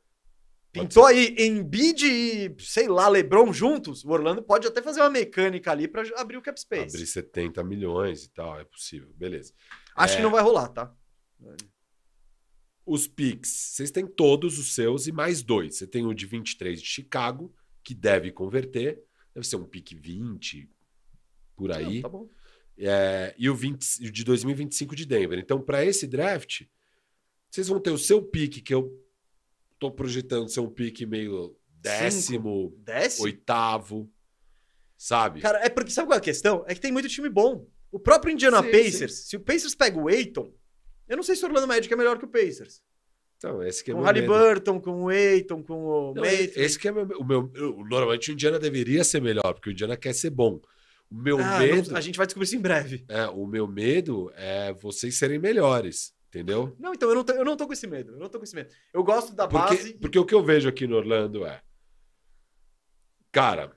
pintou 0.72 1.06
aí 1.06 1.36
Embiid 1.38 2.06
e, 2.06 2.56
sei 2.60 2.88
lá, 2.88 3.08
LeBron 3.08 3.54
juntos, 3.54 4.04
o 4.04 4.10
Orlando 4.10 4.42
pode 4.42 4.68
até 4.68 4.82
fazer 4.82 5.02
uma 5.02 5.10
mecânica 5.10 5.72
ali 5.72 5.88
pra 5.88 6.04
abrir 6.20 6.38
o 6.38 6.42
cap 6.42 6.60
space. 6.60 6.96
Abrir 6.96 7.08
70 7.08 7.64
milhões 7.64 8.24
e 8.26 8.30
tal, 8.32 8.60
é 8.60 8.64
possível. 8.66 9.10
Beleza. 9.16 9.54
Acho 9.96 10.14
É. 10.14 10.18
que 10.18 10.24
não 10.24 10.32
vai 10.32 10.42
rolar, 10.42 10.70
tá? 10.70 10.94
Os 12.86 13.08
picks, 13.08 13.50
vocês 13.76 13.92
têm 13.92 14.06
todos 14.06 14.60
os 14.60 14.74
seus 14.76 15.08
e 15.08 15.12
mais 15.12 15.42
dois. 15.42 15.78
Você 15.78 15.88
tem 15.88 16.06
o 16.06 16.14
de 16.14 16.26
23 16.26 16.82
de 16.82 16.88
Chicago, 16.88 17.54
que 17.84 17.94
deve 17.94 18.32
converter. 18.32 19.02
Deve 19.34 19.48
ser 19.48 19.56
um 19.56 19.64
pique 19.66 19.96
20, 19.96 20.70
por 21.56 21.72
aí. 21.72 21.96
Não, 21.96 22.02
tá 22.02 22.10
bom. 22.10 22.30
É, 22.78 23.34
e 23.38 23.50
o 23.50 23.56
20 23.56 24.12
de 24.12 24.24
2025 24.24 24.96
de 24.96 25.06
Denver. 25.06 25.40
Então, 25.40 25.62
para 25.62 25.86
esse 25.86 26.06
draft, 26.08 26.64
vocês 27.50 27.68
vão 27.68 27.80
ter 27.80 27.92
o 27.92 27.98
seu 27.98 28.22
pique, 28.22 28.62
que 28.62 28.74
eu 28.74 29.00
tô 29.90 29.96
projetando 29.96 30.50
ser 30.50 30.60
um 30.60 30.70
pique 30.70 31.06
meio 31.06 31.56
décimo, 31.82 32.74
Desce? 32.78 33.22
oitavo, 33.22 34.10
sabe? 34.98 35.42
Cara, 35.42 35.60
é 35.64 35.70
porque 35.70 35.92
sabe 35.92 36.08
qual 36.08 36.16
é 36.16 36.20
a 36.20 36.22
questão? 36.24 36.64
É 36.68 36.74
que 36.74 36.82
tem 36.82 36.92
muito 36.92 37.08
time 37.10 37.30
bom. 37.30 37.68
O 37.92 38.00
próprio 38.00 38.32
Indiana 38.34 38.62
Sim, 38.64 38.72
Pacers, 38.72 39.14
se 39.28 39.36
o 39.36 39.40
Pacers 39.40 39.76
pega 39.76 40.00
o 40.00 40.08
Aiton, 40.08 40.52
eu 41.08 41.16
não 41.18 41.24
sei 41.24 41.36
se 41.36 41.44
o 41.44 41.48
Orlando 41.48 41.68
Magic 41.68 41.94
é 41.94 41.98
melhor 41.98 42.18
que 42.18 42.26
o 42.26 42.30
Pacers. 42.30 42.82
então, 43.38 43.62
esse 43.62 43.84
que 43.84 43.92
é 43.92 43.94
com 43.94 44.00
o 44.00 44.04
meu 44.04 44.14
medo. 44.14 44.32
Halliburton, 44.34 44.80
com 44.82 45.04
o 45.04 45.10
Aiton, 45.10 45.62
com 45.64 45.74
o 45.86 46.14
Não, 46.16 46.24
Mason. 46.24 46.54
esse 46.56 46.80
que 46.80 46.88
é 46.88 46.92
meu, 46.92 47.06
o 47.20 47.24
meu. 47.26 47.52
eu- 47.54 47.84
Normalmente 47.86 48.32
o 48.32 48.34
Indiana 48.34 48.58
deveria 48.58 49.04
ser 49.04 49.22
melhor, 49.22 49.54
porque 49.54 49.70
o 49.70 49.74
Indiana 49.74 49.96
quer 49.98 50.14
ser 50.14 50.30
bom. 50.32 50.60
O 51.12 51.16
meu 51.16 51.38
Ah, 51.40 51.60
medo. 51.60 51.92
não- 51.92 51.98
a 51.98 52.02
gente 52.02 52.18
vai 52.18 52.26
descobrir 52.26 52.46
isso 52.46 52.56
em 52.56 52.60
breve. 52.62 53.06
É, 53.10 53.28
o 53.28 53.46
meu 53.46 53.68
medo 53.68 54.32
é 54.36 54.74
vocês 54.74 55.16
serem 55.18 55.38
melhores, 55.38 56.14
entendeu? 56.34 56.76
Não, 56.80 56.94
então 56.94 57.08
eu 57.10 57.16
não, 57.16 57.24
tô, 57.24 57.34
eu 57.34 57.46
não 57.46 57.56
tô 57.56 57.68
com 57.68 57.74
esse 57.74 57.86
medo. 57.86 58.14
Eu 58.14 58.20
não 58.20 58.28
tô 58.28 58.40
com 58.40 58.44
esse 58.44 58.56
medo. 58.56 58.74
Eu 58.92 59.04
gosto 59.04 59.36
da 59.36 59.48
Porque, 59.48 59.76
base. 59.76 59.94
porque 59.96 60.18
o 60.18 60.26
que 60.26 60.34
eu 60.34 60.44
vejo 60.44 60.68
aqui 60.68 60.88
no 60.88 60.96
Orlando 60.96 61.46
é. 61.46 61.62
Cara, 63.32 63.76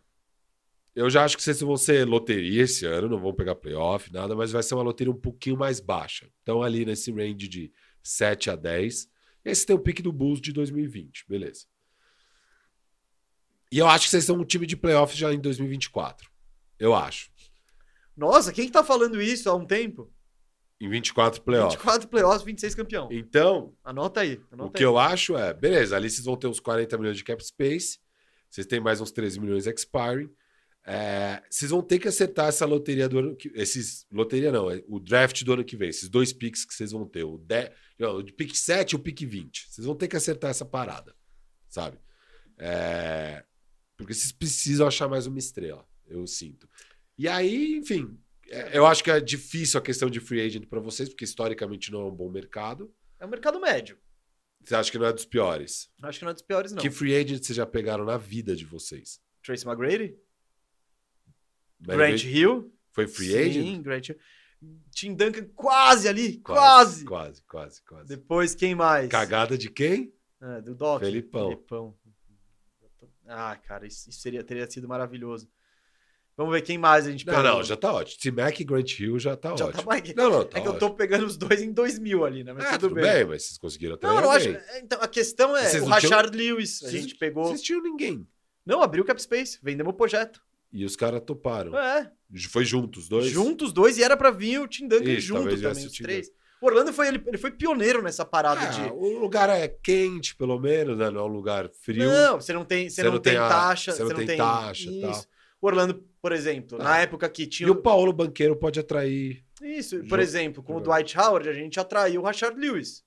eu 0.95 1.11
já 1.11 1.25
acho 1.25 1.37
que 1.37 1.43
vocês 1.43 1.61
vão 1.61 1.77
ser 1.77 2.07
loteria 2.07 2.63
esse 2.63 2.87
ano, 2.87 3.09
não 3.09 3.21
vão 3.21 3.35
pegar 3.35 3.55
playoff, 3.55 4.11
nada, 4.13 4.35
mas 4.35 4.53
vai 4.53 4.63
ser 4.63 4.75
uma 4.75 4.83
loteria 4.83 5.13
um 5.13 5.21
pouquinho 5.21 5.57
mais 5.57 5.81
baixa. 5.81 6.31
Então, 6.43 6.63
ali 6.63 6.85
nesse 6.87 7.13
range 7.13 7.49
de 7.49 7.73
7 8.03 8.51
a 8.51 8.57
10. 8.57 9.05
E 9.45 9.49
aí 9.51 9.55
você 9.55 9.67
tem 9.67 9.77
o 9.77 9.81
pique 9.81 10.03
do 10.03 10.13
Bulls 10.13 10.41
de 10.41 10.53
2020, 10.53 11.27
beleza. 11.29 11.67
E 13.71 13.79
eu 13.79 13.87
acho 13.87 14.05
que 14.07 14.11
vocês 14.11 14.25
são 14.25 14.37
um 14.37 14.45
time 14.45 14.67
de 14.67 14.77
playoff 14.77 15.17
já 15.17 15.33
em 15.33 15.41
2024. 15.41 16.31
Eu 16.79 16.95
acho. 16.95 17.31
Nossa, 18.17 18.53
quem 18.53 18.67
que 18.67 18.73
tá 18.73 18.83
falando 18.83 19.21
isso 19.21 19.51
há 19.51 19.55
um 19.55 19.67
tempo? 19.67 20.11
Em 20.81 20.89
24 20.91 21.41
playoff. 21.43 21.77
24 21.77 22.09
playoffs, 22.09 22.43
26 22.43 22.75
campeão. 22.75 23.09
Então, 23.11 23.75
Anota 23.83 24.21
aí. 24.21 24.37
O 24.51 24.55
Anota 24.55 24.73
que 24.77 24.85
aí. 24.85 24.85
eu 24.85 24.99
acho 24.99 25.37
é, 25.37 25.55
beleza, 25.55 25.97
ali 25.97 26.11
vocês 26.11 26.25
vão 26.25 26.37
ter 26.37 26.49
uns 26.49 26.61
40 26.61 26.99
milhões 26.99 27.17
de 27.17 27.25
cap 27.25 27.43
space, 27.45 27.99
vocês 28.51 28.67
têm 28.67 28.81
mais 28.81 29.01
uns 29.01 29.11
13 29.11 29.41
milhões 29.41 29.67
expiring. 29.67 30.31
É, 30.89 31.43
vocês 31.51 31.73
vão 31.73 31.83
ter 31.83 31.99
que 31.99 32.07
acertar 32.07 32.47
essa 32.47 32.65
loteria 32.65 33.09
do 33.09 33.19
ano 33.19 33.37
que. 33.37 33.51
Esses. 33.55 34.07
Loteria 34.11 34.53
não, 34.53 34.71
é 34.71 34.85
o 34.87 35.01
draft 35.01 35.43
do 35.43 35.53
ano 35.53 35.65
que 35.65 35.77
vem, 35.77 35.89
esses 35.89 36.09
dois 36.09 36.33
picks 36.33 36.65
que 36.65 36.73
vocês 36.73 36.93
vão 36.93 37.05
ter. 37.05 37.25
O, 37.25 37.39
de, 37.39 37.73
não, 37.99 38.19
o 38.19 38.25
pick 38.25 38.55
7 38.55 38.93
e 38.93 38.97
o 38.97 38.99
pick 39.01 39.23
20. 39.23 39.67
Vocês 39.69 39.85
vão 39.85 39.97
ter 39.97 40.07
que 40.07 40.17
acertar 40.17 40.51
essa 40.51 40.65
parada, 40.65 41.13
sabe? 41.69 41.99
É, 42.57 43.45
porque 43.97 44.15
vocês 44.15 44.31
precisam 44.31 44.87
achar 44.87 45.09
mais 45.09 45.27
uma 45.27 45.39
estrela, 45.39 45.85
eu 46.07 46.25
sinto. 46.27 46.69
E 47.19 47.27
aí, 47.27 47.79
enfim, 47.79 48.17
eu 48.73 48.87
acho 48.87 49.03
que 49.03 49.11
é 49.11 49.21
difícil 49.21 49.79
a 49.79 49.83
questão 49.83 50.09
de 50.09 50.21
free 50.21 50.41
agent 50.41 50.67
para 50.67 50.81
vocês, 50.81 51.09
porque 51.09 51.25
historicamente 51.25 51.91
não 51.91 52.03
é 52.03 52.05
um 52.05 52.15
bom 52.15 52.31
mercado. 52.31 52.93
É 53.19 53.27
um 53.27 53.29
mercado 53.29 53.61
médio. 53.61 53.99
Você 54.65 54.75
acha 54.75 54.91
que 54.91 54.99
não 54.99 55.07
é 55.07 55.13
dos 55.13 55.25
piores? 55.25 55.91
Acho 56.03 56.19
que 56.19 56.25
não 56.25 56.31
é 56.31 56.35
dos 56.35 56.43
piores, 56.43 56.73
não. 56.73 56.83
Que 56.83 56.91
free 56.91 57.15
agent 57.17 57.43
vocês 57.43 57.57
já 57.57 57.65
pegaram 57.67 58.05
na 58.05 58.17
vida 58.17 58.55
de 58.57 58.65
vocês? 58.65 59.21
Tracy 59.43 59.67
McGrady? 59.67 60.17
Mary 61.81 61.97
Grant 61.99 62.23
Bay- 62.23 62.33
Hill? 62.35 62.73
Foi 62.93 63.07
free 63.07 63.29
Sim, 63.31 63.39
agent? 63.39 63.83
Grant 63.83 64.09
Hill. 64.09 64.19
Tim 64.91 65.15
Duncan 65.15 65.45
quase 65.55 66.09
ali, 66.09 66.39
quase. 66.39 67.05
Quase, 67.05 67.43
quase, 67.43 67.83
quase. 67.83 68.09
Depois, 68.09 68.55
quem 68.55 68.75
mais? 68.75 69.09
Cagada 69.09 69.57
de 69.57 69.71
quem? 69.71 70.13
É, 70.41 70.61
do 70.63 70.75
Doc. 70.75 71.01
Felipão. 71.01 71.51
Felipão. 71.51 71.99
Ah, 73.29 73.57
cara, 73.57 73.87
isso, 73.87 74.09
isso 74.09 74.21
seria, 74.21 74.43
teria 74.43 74.69
sido 74.71 74.89
maravilhoso. 74.89 75.49
Vamos 76.37 76.53
ver 76.53 76.61
quem 76.61 76.77
mais 76.77 77.07
a 77.07 77.11
gente 77.11 77.27
Não, 77.27 77.35
pegou. 77.35 77.51
não, 77.51 77.63
já 77.65 77.77
tá 77.77 77.93
ótimo. 77.95 78.19
T-Mac 78.21 78.61
e 78.61 78.65
Grant 78.65 79.01
Hill 79.01 79.19
já 79.19 79.35
tá 79.37 79.57
Já 79.57 79.65
ótimo. 79.67 79.73
tá 79.73 79.83
mais... 79.87 80.15
Não, 80.15 80.31
não, 80.31 80.45
tá 80.45 80.59
É 80.59 80.61
que 80.61 80.69
eu 80.69 80.73
ótimo. 80.73 80.89
tô 80.91 80.95
pegando 80.95 81.25
os 81.25 81.37
dois 81.39 81.63
em 81.63 81.73
2000 81.73 82.25
ali, 82.27 82.45
né? 82.45 82.53
Mas 82.53 82.65
É, 82.65 82.71
tudo, 82.73 82.81
tudo 82.91 82.95
bem. 82.97 83.05
bem. 83.05 83.25
mas 83.25 83.45
vocês 83.45 83.59
conseguiram 83.59 83.95
até 83.95 84.07
Não, 84.07 84.17
eu 84.17 84.21
não 84.23 84.31
acho. 84.31 84.55
Então, 84.83 84.99
a 85.01 85.09
questão 85.09 85.57
é 85.57 85.65
Vocês 85.65 85.83
o 85.83 85.89
não 85.89 85.99
tinham- 85.99 86.21
Lewis. 86.33 86.83
A 86.85 86.91
gente 86.91 87.15
pegou. 87.15 87.45
Vocês 87.47 87.63
tinham 87.63 87.83
ninguém. 87.83 88.27
Não, 88.67 88.83
abriu 88.83 89.03
o 89.03 89.07
cap 89.07 89.21
space. 89.23 89.59
Vendemos 89.63 89.93
o 89.95 89.97
projeto. 89.97 90.43
E 90.73 90.85
os 90.85 90.95
caras 90.95 91.23
toparam. 91.25 91.75
É. 91.79 92.11
Foi 92.51 92.65
juntos, 92.67 93.05
os 93.05 93.09
dois? 93.09 93.27
Juntos, 93.27 93.73
dois, 93.73 93.97
e 93.97 94.03
era 94.03 94.17
pra 94.17 94.31
vir 94.31 94.61
o 94.61 94.67
Tim 94.69 94.89
Duncan 94.89 95.05
Isso, 95.13 95.29
junto 95.29 95.57
também, 95.61 95.87
os 95.87 95.93
três. 95.93 96.31
O 96.61 96.67
Orlando 96.67 96.93
foi, 96.93 97.07
ele, 97.09 97.23
ele 97.27 97.39
foi 97.39 97.51
pioneiro 97.51 98.03
nessa 98.03 98.25
parada 98.25 98.61
Ah, 98.63 98.67
de. 98.67 98.81
O 98.93 99.19
lugar 99.19 99.49
é 99.49 99.69
quente, 99.69 100.35
pelo 100.35 100.59
menos, 100.59 100.99
né? 100.99 101.09
Não 101.11 101.21
é 101.21 101.25
um 101.25 101.29
lugar 101.29 101.71
frio. 101.83 102.05
Não, 102.11 102.41
você 102.41 102.53
não 102.53 102.65
tem, 102.65 102.91
você 102.91 103.03
não 103.05 103.19
tem 103.19 103.35
taxa. 103.37 103.93
Você 103.93 104.03
não 104.05 104.15
tem 104.27 104.37
taxa 104.37 104.91
e 104.91 105.01
tal. 105.01 105.25
O 105.61 105.67
Orlando, 105.67 106.05
por 106.21 106.33
exemplo, 106.33 106.79
Ah. 106.81 106.85
na 106.85 106.99
época 106.99 107.29
que 107.29 107.47
tinha. 107.47 107.67
E 107.67 107.71
o 107.71 107.77
Paulo 107.83 108.13
Banqueiro 108.13 108.57
pode 108.57 108.79
atrair. 108.79 109.45
Isso, 109.63 110.05
por 110.07 110.21
exemplo, 110.21 110.63
com 110.63 110.77
o. 110.77 110.81
Dwight 110.81 111.19
Howard, 111.19 111.49
a 111.49 111.53
gente 111.53 111.81
atraiu 111.81 112.21
o 112.21 112.25
Rashard 112.25 112.59
Lewis. 112.61 113.05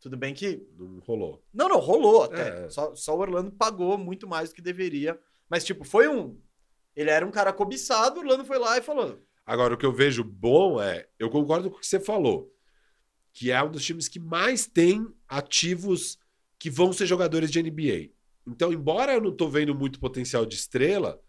Tudo 0.00 0.16
bem 0.16 0.34
que. 0.34 0.62
Não 0.78 0.98
rolou. 1.00 1.42
Não, 1.52 1.68
não, 1.68 1.78
rolou 1.78 2.24
até. 2.24 2.64
É. 2.66 2.68
Só, 2.68 2.94
só 2.94 3.16
o 3.16 3.20
Orlando 3.20 3.50
pagou 3.50 3.96
muito 3.96 4.28
mais 4.28 4.50
do 4.50 4.54
que 4.54 4.60
deveria. 4.62 5.18
Mas, 5.48 5.64
tipo, 5.64 5.84
foi 5.84 6.06
um. 6.06 6.38
Ele 6.94 7.10
era 7.10 7.26
um 7.26 7.30
cara 7.30 7.52
cobiçado, 7.52 8.16
o 8.16 8.22
Orlando 8.22 8.44
foi 8.44 8.58
lá 8.58 8.76
e 8.78 8.82
falou. 8.82 9.18
Agora, 9.44 9.74
o 9.74 9.76
que 9.78 9.86
eu 9.86 9.92
vejo 9.92 10.22
bom 10.22 10.80
é. 10.80 11.08
Eu 11.18 11.30
concordo 11.30 11.70
com 11.70 11.76
o 11.76 11.80
que 11.80 11.86
você 11.86 11.98
falou. 12.00 12.52
Que 13.32 13.50
é 13.50 13.62
um 13.62 13.70
dos 13.70 13.84
times 13.84 14.08
que 14.08 14.18
mais 14.20 14.66
tem 14.66 15.06
ativos 15.28 16.18
que 16.58 16.68
vão 16.70 16.92
ser 16.92 17.06
jogadores 17.06 17.50
de 17.50 17.62
NBA. 17.62 18.10
Então, 18.46 18.72
embora 18.72 19.14
eu 19.14 19.20
não 19.20 19.34
tô 19.34 19.48
vendo 19.48 19.74
muito 19.74 19.98
potencial 20.00 20.44
de 20.46 20.54
estrela, 20.56 21.20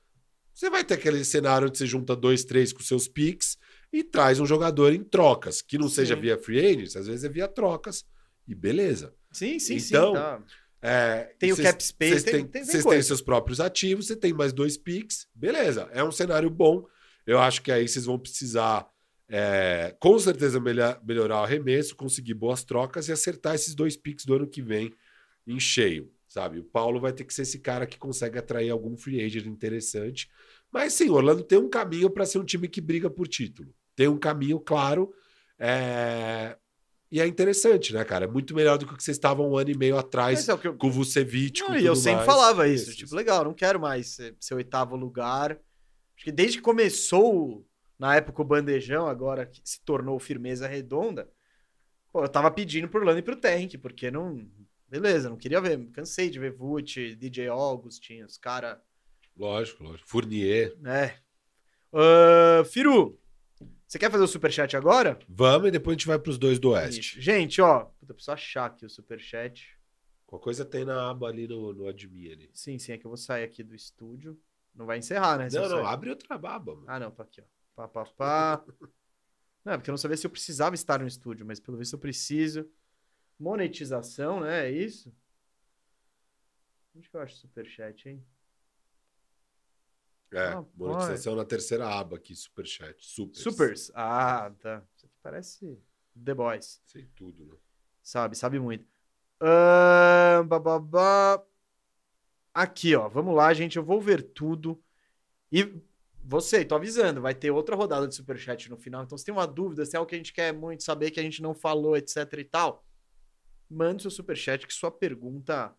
você 0.58 0.70
vai 0.70 0.84
ter 0.84 0.96
aquele 0.96 1.24
cenário 1.24 1.68
onde 1.68 1.78
você 1.78 1.86
junta 1.86 2.16
dois, 2.16 2.44
três 2.44 2.74
com 2.74 2.80
seus 2.82 3.08
picks 3.08 3.58
e 3.94 4.04
traz 4.04 4.40
um 4.40 4.46
jogador 4.46 4.92
em 4.94 5.04
trocas, 5.04 5.62
que 5.62 5.78
não 5.78 5.88
Sim. 5.88 5.96
seja 5.96 6.16
via 6.16 6.38
free 6.38 6.60
agents, 6.66 6.96
às 6.96 7.08
vezes 7.08 7.24
é 7.24 7.30
via 7.30 7.48
trocas. 7.48 8.04
E 8.48 8.56
beleza. 8.56 9.14
Sim, 9.32 9.60
sim, 9.60 9.76
Então, 9.76 10.14
sim. 10.16 10.20
Tá. 10.20 10.44
É, 10.82 11.34
Tem 11.40 11.52
o 11.52 11.56
vocês- 11.56 11.68
cap 11.68 11.84
space, 11.84 12.24
tem- 12.26 12.34
tem- 12.34 12.48
tem 12.48 12.64
vocês 12.64 12.84
têm 12.86 13.02
seus 13.02 13.22
próprios 13.22 13.60
ativos, 13.60 14.08
você 14.08 14.16
tem 14.16 14.32
mais 14.34 14.54
dois 14.54 14.78
picks, 14.78 15.28
beleza. 15.36 15.90
É 15.92 16.04
um 16.04 16.12
cenário 16.12 16.50
bom. 16.50 16.86
Eu 17.26 17.40
acho 17.40 17.62
que 17.62 17.72
aí 17.72 17.88
vocês 17.88 18.06
vão 18.06 18.18
precisar, 18.18 18.88
é, 19.30 19.96
com 20.00 20.18
certeza, 20.18 20.60
melhor- 20.60 21.00
melhorar 21.06 21.42
o 21.42 21.44
arremesso, 21.44 21.96
conseguir 21.96 22.34
boas 22.36 22.64
trocas 22.64 23.08
e 23.10 23.12
acertar 23.12 23.54
esses 23.56 23.76
dois 23.76 23.98
picks 23.98 24.26
do 24.26 24.34
ano 24.36 24.48
que 24.48 24.62
vem 24.62 24.94
em 25.46 25.60
cheio, 25.60 26.12
sabe? 26.28 26.60
O 26.60 26.64
Paulo 26.64 27.00
vai 27.02 27.12
ter 27.12 27.26
que 27.26 27.34
ser 27.34 27.42
esse 27.42 27.60
cara 27.60 27.86
que 27.86 27.98
consegue 27.98 28.38
atrair 28.38 28.70
algum 28.70 28.96
free 28.96 29.22
agent 29.22 29.46
interessante. 29.46 30.30
Mas 30.72 30.94
sim, 30.94 31.10
Orlando 31.10 31.44
tem 31.44 31.58
um 31.58 31.70
caminho 31.70 32.10
para 32.10 32.26
ser 32.26 32.40
um 32.40 32.44
time 32.44 32.68
que 32.68 32.82
briga 32.82 33.10
por 33.10 33.28
título. 33.28 33.74
Tem 33.96 34.08
um 34.08 34.18
caminho 34.18 34.60
claro. 34.60 35.12
é, 35.58 36.58
E 37.12 37.20
é 37.20 37.26
interessante, 37.26 37.94
né, 37.94 38.04
cara? 38.04 38.26
É 38.26 38.28
muito 38.28 38.54
melhor 38.54 38.78
do 38.78 38.86
que 38.86 38.94
o 38.94 38.98
que 38.98 39.04
vocês 39.04 39.18
estavam 39.18 39.50
um 39.50 39.58
ano 39.58 39.72
e 39.72 39.78
meio 39.78 39.98
atrás 39.98 40.48
é 40.48 40.52
eu, 40.52 40.78
com 40.78 40.88
o 40.88 40.92
Vucevic. 40.92 41.62
Não, 41.62 41.78
e 41.78 41.86
eu 41.86 41.96
sempre 41.96 42.18
mais. 42.18 42.26
falava 42.26 42.68
isso. 42.68 42.96
Tipo, 42.96 43.16
legal, 43.16 43.44
não 43.44 43.54
quero 43.54 43.80
mais 43.80 44.08
ser, 44.08 44.36
ser 44.40 44.54
oitavo 44.54 44.96
lugar. 44.96 45.60
Acho 46.16 46.26
que 46.26 46.32
desde 46.32 46.58
que 46.58 46.64
começou, 46.64 47.66
na 47.98 48.16
época, 48.16 48.42
o 48.42 48.46
bandejão, 48.46 49.08
agora 49.08 49.46
que 49.46 49.62
se 49.64 49.80
tornou 49.84 50.20
firmeza 50.20 50.68
redonda, 50.68 51.30
pô, 52.12 52.24
eu 52.24 52.30
tava 52.30 52.52
pedindo 52.52 52.88
pro 52.88 53.00
Orlando 53.00 53.20
e 53.20 53.24
pro 53.24 53.36
Tank, 53.36 53.78
porque 53.78 54.12
não. 54.12 54.48
Beleza, 54.90 55.30
não 55.30 55.38
queria 55.38 55.60
ver. 55.60 55.86
Cansei 55.92 56.30
de 56.30 56.40
ver 56.40 56.54
Vult, 56.54 57.16
DJ 57.16 57.48
Augustin, 57.48 58.24
os 58.24 58.38
caras. 58.38 58.78
Lógico, 59.38 59.84
lógico. 59.84 60.08
Fournier. 60.10 60.76
né? 60.80 61.18
Ah, 61.94 62.64
Firu, 62.66 63.20
você 63.88 63.98
quer 63.98 64.12
fazer 64.12 64.24
o 64.24 64.28
superchat 64.28 64.76
agora? 64.76 65.18
Vamos 65.30 65.70
e 65.70 65.72
depois 65.72 65.94
a 65.96 65.98
gente 65.98 66.08
vai 66.08 66.20
pros 66.20 66.38
dois 66.38 66.60
do 66.60 66.72
Oeste. 66.72 67.00
Isso. 67.00 67.22
Gente, 67.22 67.62
ó, 67.62 67.86
puta, 67.86 68.12
eu 68.12 68.16
preciso 68.16 68.32
achar 68.32 68.66
aqui 68.66 68.86
o 68.86 68.90
superchat. 68.90 69.78
Qualquer 70.26 70.44
coisa 70.44 70.66
tem 70.66 70.84
na 70.84 71.10
aba 71.10 71.28
ali 71.28 71.48
no, 71.48 71.74
no 71.74 71.88
admin 71.88 72.32
ali. 72.32 72.50
Sim, 72.54 72.78
sim, 72.78 72.92
é 72.92 72.98
que 72.98 73.06
eu 73.06 73.10
vou 73.10 73.18
sair 73.18 73.44
aqui 73.44 73.64
do 73.64 73.74
estúdio. 73.74 74.38
Não 74.76 74.86
vai 74.86 74.98
encerrar, 74.98 75.38
né? 75.38 75.48
Não, 75.52 75.62
não, 75.64 75.78
sair. 75.78 75.86
abre 75.86 76.10
outra 76.10 76.36
aba, 76.36 76.76
mano. 76.76 76.84
Ah, 76.86 77.00
não, 77.00 77.12
tá 77.12 77.24
aqui, 77.24 77.42
ó. 77.42 77.46
Pá, 77.76 77.88
pá, 77.88 78.06
pá. 78.06 78.66
Não, 79.64 79.74
é 79.74 79.78
porque 79.78 79.90
eu 79.90 79.94
não 79.94 79.98
sabia 79.98 80.16
se 80.16 80.26
eu 80.26 80.32
precisava 80.32 80.76
estar 80.76 80.98
no 81.00 81.08
estúdio, 81.08 81.46
mas 81.46 81.60
pelo 81.60 81.78
visto 81.78 81.92
eu 81.94 82.00
preciso. 82.00 82.66
Monetização, 83.38 84.40
né? 84.40 84.68
É 84.68 84.72
isso? 84.72 85.14
Onde 86.96 87.10
que 87.10 87.16
eu 87.18 87.20
acho 87.20 87.36
superchat, 87.36 88.08
hein? 88.08 88.26
É, 90.32 90.48
Ah, 90.50 90.66
monetização 90.76 91.36
na 91.36 91.46
terceira 91.46 91.88
aba 91.88 92.18
aqui, 92.18 92.36
superchat. 92.36 93.06
Supers. 93.06 93.42
Supers. 93.42 93.92
Ah, 93.96 94.52
tá. 94.60 94.84
Isso 94.96 95.06
aqui 95.06 95.16
parece 95.24 95.80
The 96.22 96.34
Boys. 96.34 96.82
Sei 96.86 97.06
tudo, 97.16 97.46
né? 97.46 97.54
Sabe, 98.02 98.36
sabe 98.36 98.60
muito. 98.60 98.86
Ahn, 99.42 100.46
bababá. 100.48 101.44
Aqui, 102.54 102.96
ó. 102.96 103.08
Vamos 103.08 103.36
lá, 103.36 103.54
gente. 103.54 103.78
Eu 103.78 103.84
vou 103.84 104.02
ver 104.02 104.22
tudo. 104.22 104.82
E 105.52 105.74
você, 106.24 106.66
tô 106.66 106.76
avisando, 106.76 107.22
vai 107.22 107.34
ter 107.34 107.52
outra 107.52 107.76
rodada 107.76 108.08
de 108.08 108.16
superchat 108.16 108.70
no 108.70 108.78
final. 108.78 109.04
Então, 109.04 109.18
se 109.18 109.24
tem 109.24 109.34
uma 109.34 109.48
dúvida, 109.48 109.86
se 109.86 109.96
é 109.96 110.00
algo 110.00 110.10
que 110.10 110.16
a 110.16 110.18
gente 110.18 110.34
quer 110.34 110.54
muito 110.54 110.84
saber, 110.84 111.12
que 111.12 111.20
a 111.20 111.24
gente 111.24 111.42
não 111.42 111.54
falou, 111.54 111.96
etc 111.96 112.34
e 112.38 112.44
tal, 112.44 112.86
mande 113.70 114.02
seu 114.02 114.12
superchat 114.12 114.68
que 114.68 114.74
sua 114.74 114.92
pergunta 114.92 115.74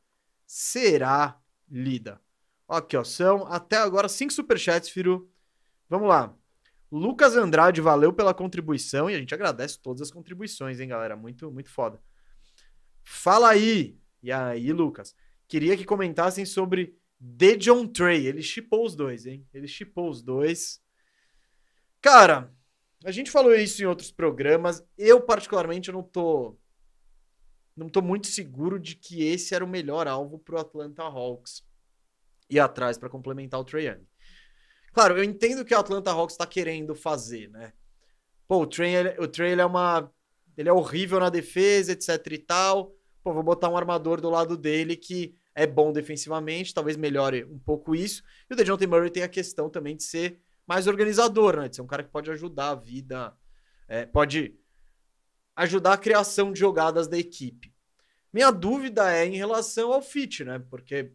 será 0.47 1.39
lida. 1.69 2.21
Aqui, 2.69 2.97
ó. 2.97 3.03
São 3.03 3.47
até 3.47 3.77
agora 3.77 4.09
cinco 4.09 4.33
superchats, 4.33 4.91
Firu. 4.91 5.31
Vamos 5.89 6.09
lá. 6.09 6.37
Lucas 6.93 7.37
Andrade, 7.37 7.81
valeu 7.81 8.13
pela 8.13 8.35
contribuição 8.35 9.09
e 9.09 9.15
a 9.15 9.19
gente 9.19 9.35
agradece 9.35 9.81
todas 9.81 10.03
as 10.03 10.11
contribuições, 10.11 10.79
hein, 10.79 10.89
galera? 10.89 11.17
Muito, 11.17 11.51
muito 11.51 11.71
foda. 11.71 12.01
Fala 13.03 13.51
aí! 13.51 13.99
E 14.23 14.31
aí, 14.31 14.73
Lucas? 14.73 15.15
Queria 15.47 15.77
que 15.77 15.85
comentassem 15.85 16.45
sobre 16.45 16.99
The 17.39 17.57
John 17.57 17.87
Trey. 17.87 18.27
Ele 18.27 18.43
chipou 18.43 18.85
os 18.85 18.95
dois, 18.95 19.27
hein? 19.27 19.47
Ele 19.53 19.67
chipou 19.67 20.11
os 20.11 20.23
dois. 20.23 20.83
Cara, 22.01 22.53
a 23.05 23.11
gente 23.11 23.31
falou 23.31 23.55
isso 23.55 23.83
em 23.83 23.87
outros 23.87 24.11
programas. 24.11 24.85
Eu, 24.97 25.21
particularmente, 25.21 25.89
eu 25.89 25.95
não 25.95 26.03
tô. 26.03 26.57
Não 27.77 27.89
tô 27.89 28.03
muito 28.03 28.27
seguro 28.27 28.79
de 28.79 28.97
que 28.97 29.23
esse 29.23 29.55
era 29.55 29.65
o 29.65 29.69
melhor 29.69 30.09
alvo 30.09 30.39
pro 30.39 30.59
Atlanta 30.59 31.03
Hawks 31.03 31.68
ir 32.51 32.59
atrás 32.59 32.99
para 32.99 33.09
complementar 33.09 33.61
o 33.61 33.65
Trey 33.65 33.87
Young. 33.89 34.07
Claro, 34.93 35.17
eu 35.17 35.25
entendo 35.25 35.61
o 35.61 35.65
que 35.65 35.75
o 35.75 35.79
Atlanta 35.79 36.11
Hawks 36.11 36.37
tá 36.37 36.47
querendo 36.47 36.95
fazer, 36.95 37.49
né? 37.51 37.73
Pô, 38.47 38.63
o 38.63 38.67
Trey, 38.67 38.95
ele- 38.95 39.21
o 39.21 39.29
Trey 39.29 39.53
ele 39.53 39.61
é 39.61 39.67
uma. 39.67 40.11
Ele 40.57 40.69
é 40.69 40.73
horrível 40.73 41.21
na 41.21 41.31
defesa, 41.31 41.93
etc 41.93 42.27
e 42.33 42.39
tal. 42.39 42.93
Pô, 43.23 43.33
vou 43.33 43.43
botar 43.43 43.69
um 43.69 43.77
armador 43.77 44.21
do 44.21 44.31
lado 44.31 44.57
dele 44.57 44.97
que 44.97 45.35
é 45.55 45.67
bom 45.67 45.93
defensivamente, 45.93 46.73
talvez 46.75 46.97
melhore 46.97 47.45
um 47.45 47.59
pouco 47.59 47.95
isso. 47.95 48.23
E 48.51 48.55
o 48.55 48.57
DeJounte 48.57 48.87
Murray 48.87 49.11
tem 49.11 49.23
a 49.23 49.29
questão 49.29 49.69
também 49.69 49.97
de 49.97 50.05
ser 50.05 50.41
mais 50.67 50.87
organizador, 50.87 51.57
né? 51.57 51.69
De 51.69 51.77
ser 51.77 51.83
um 51.83 51.87
cara 51.87 52.03
que 52.03 52.11
pode 52.11 52.31
ajudar 52.31 52.71
a 52.71 52.75
vida, 52.75 53.37
é, 53.89 54.07
pode 54.07 54.55
ajudar 55.57 55.95
a 55.95 55.99
criação 55.99 56.53
de 56.53 56.61
jogadas 56.61 57.09
da 57.09 57.19
equipe. 57.19 57.75
Minha 58.33 58.51
dúvida 58.51 59.13
é 59.13 59.27
em 59.27 59.37
relação 59.37 59.93
ao 59.93 60.03
fit, 60.03 60.45
né? 60.45 60.59
Porque 60.71 61.13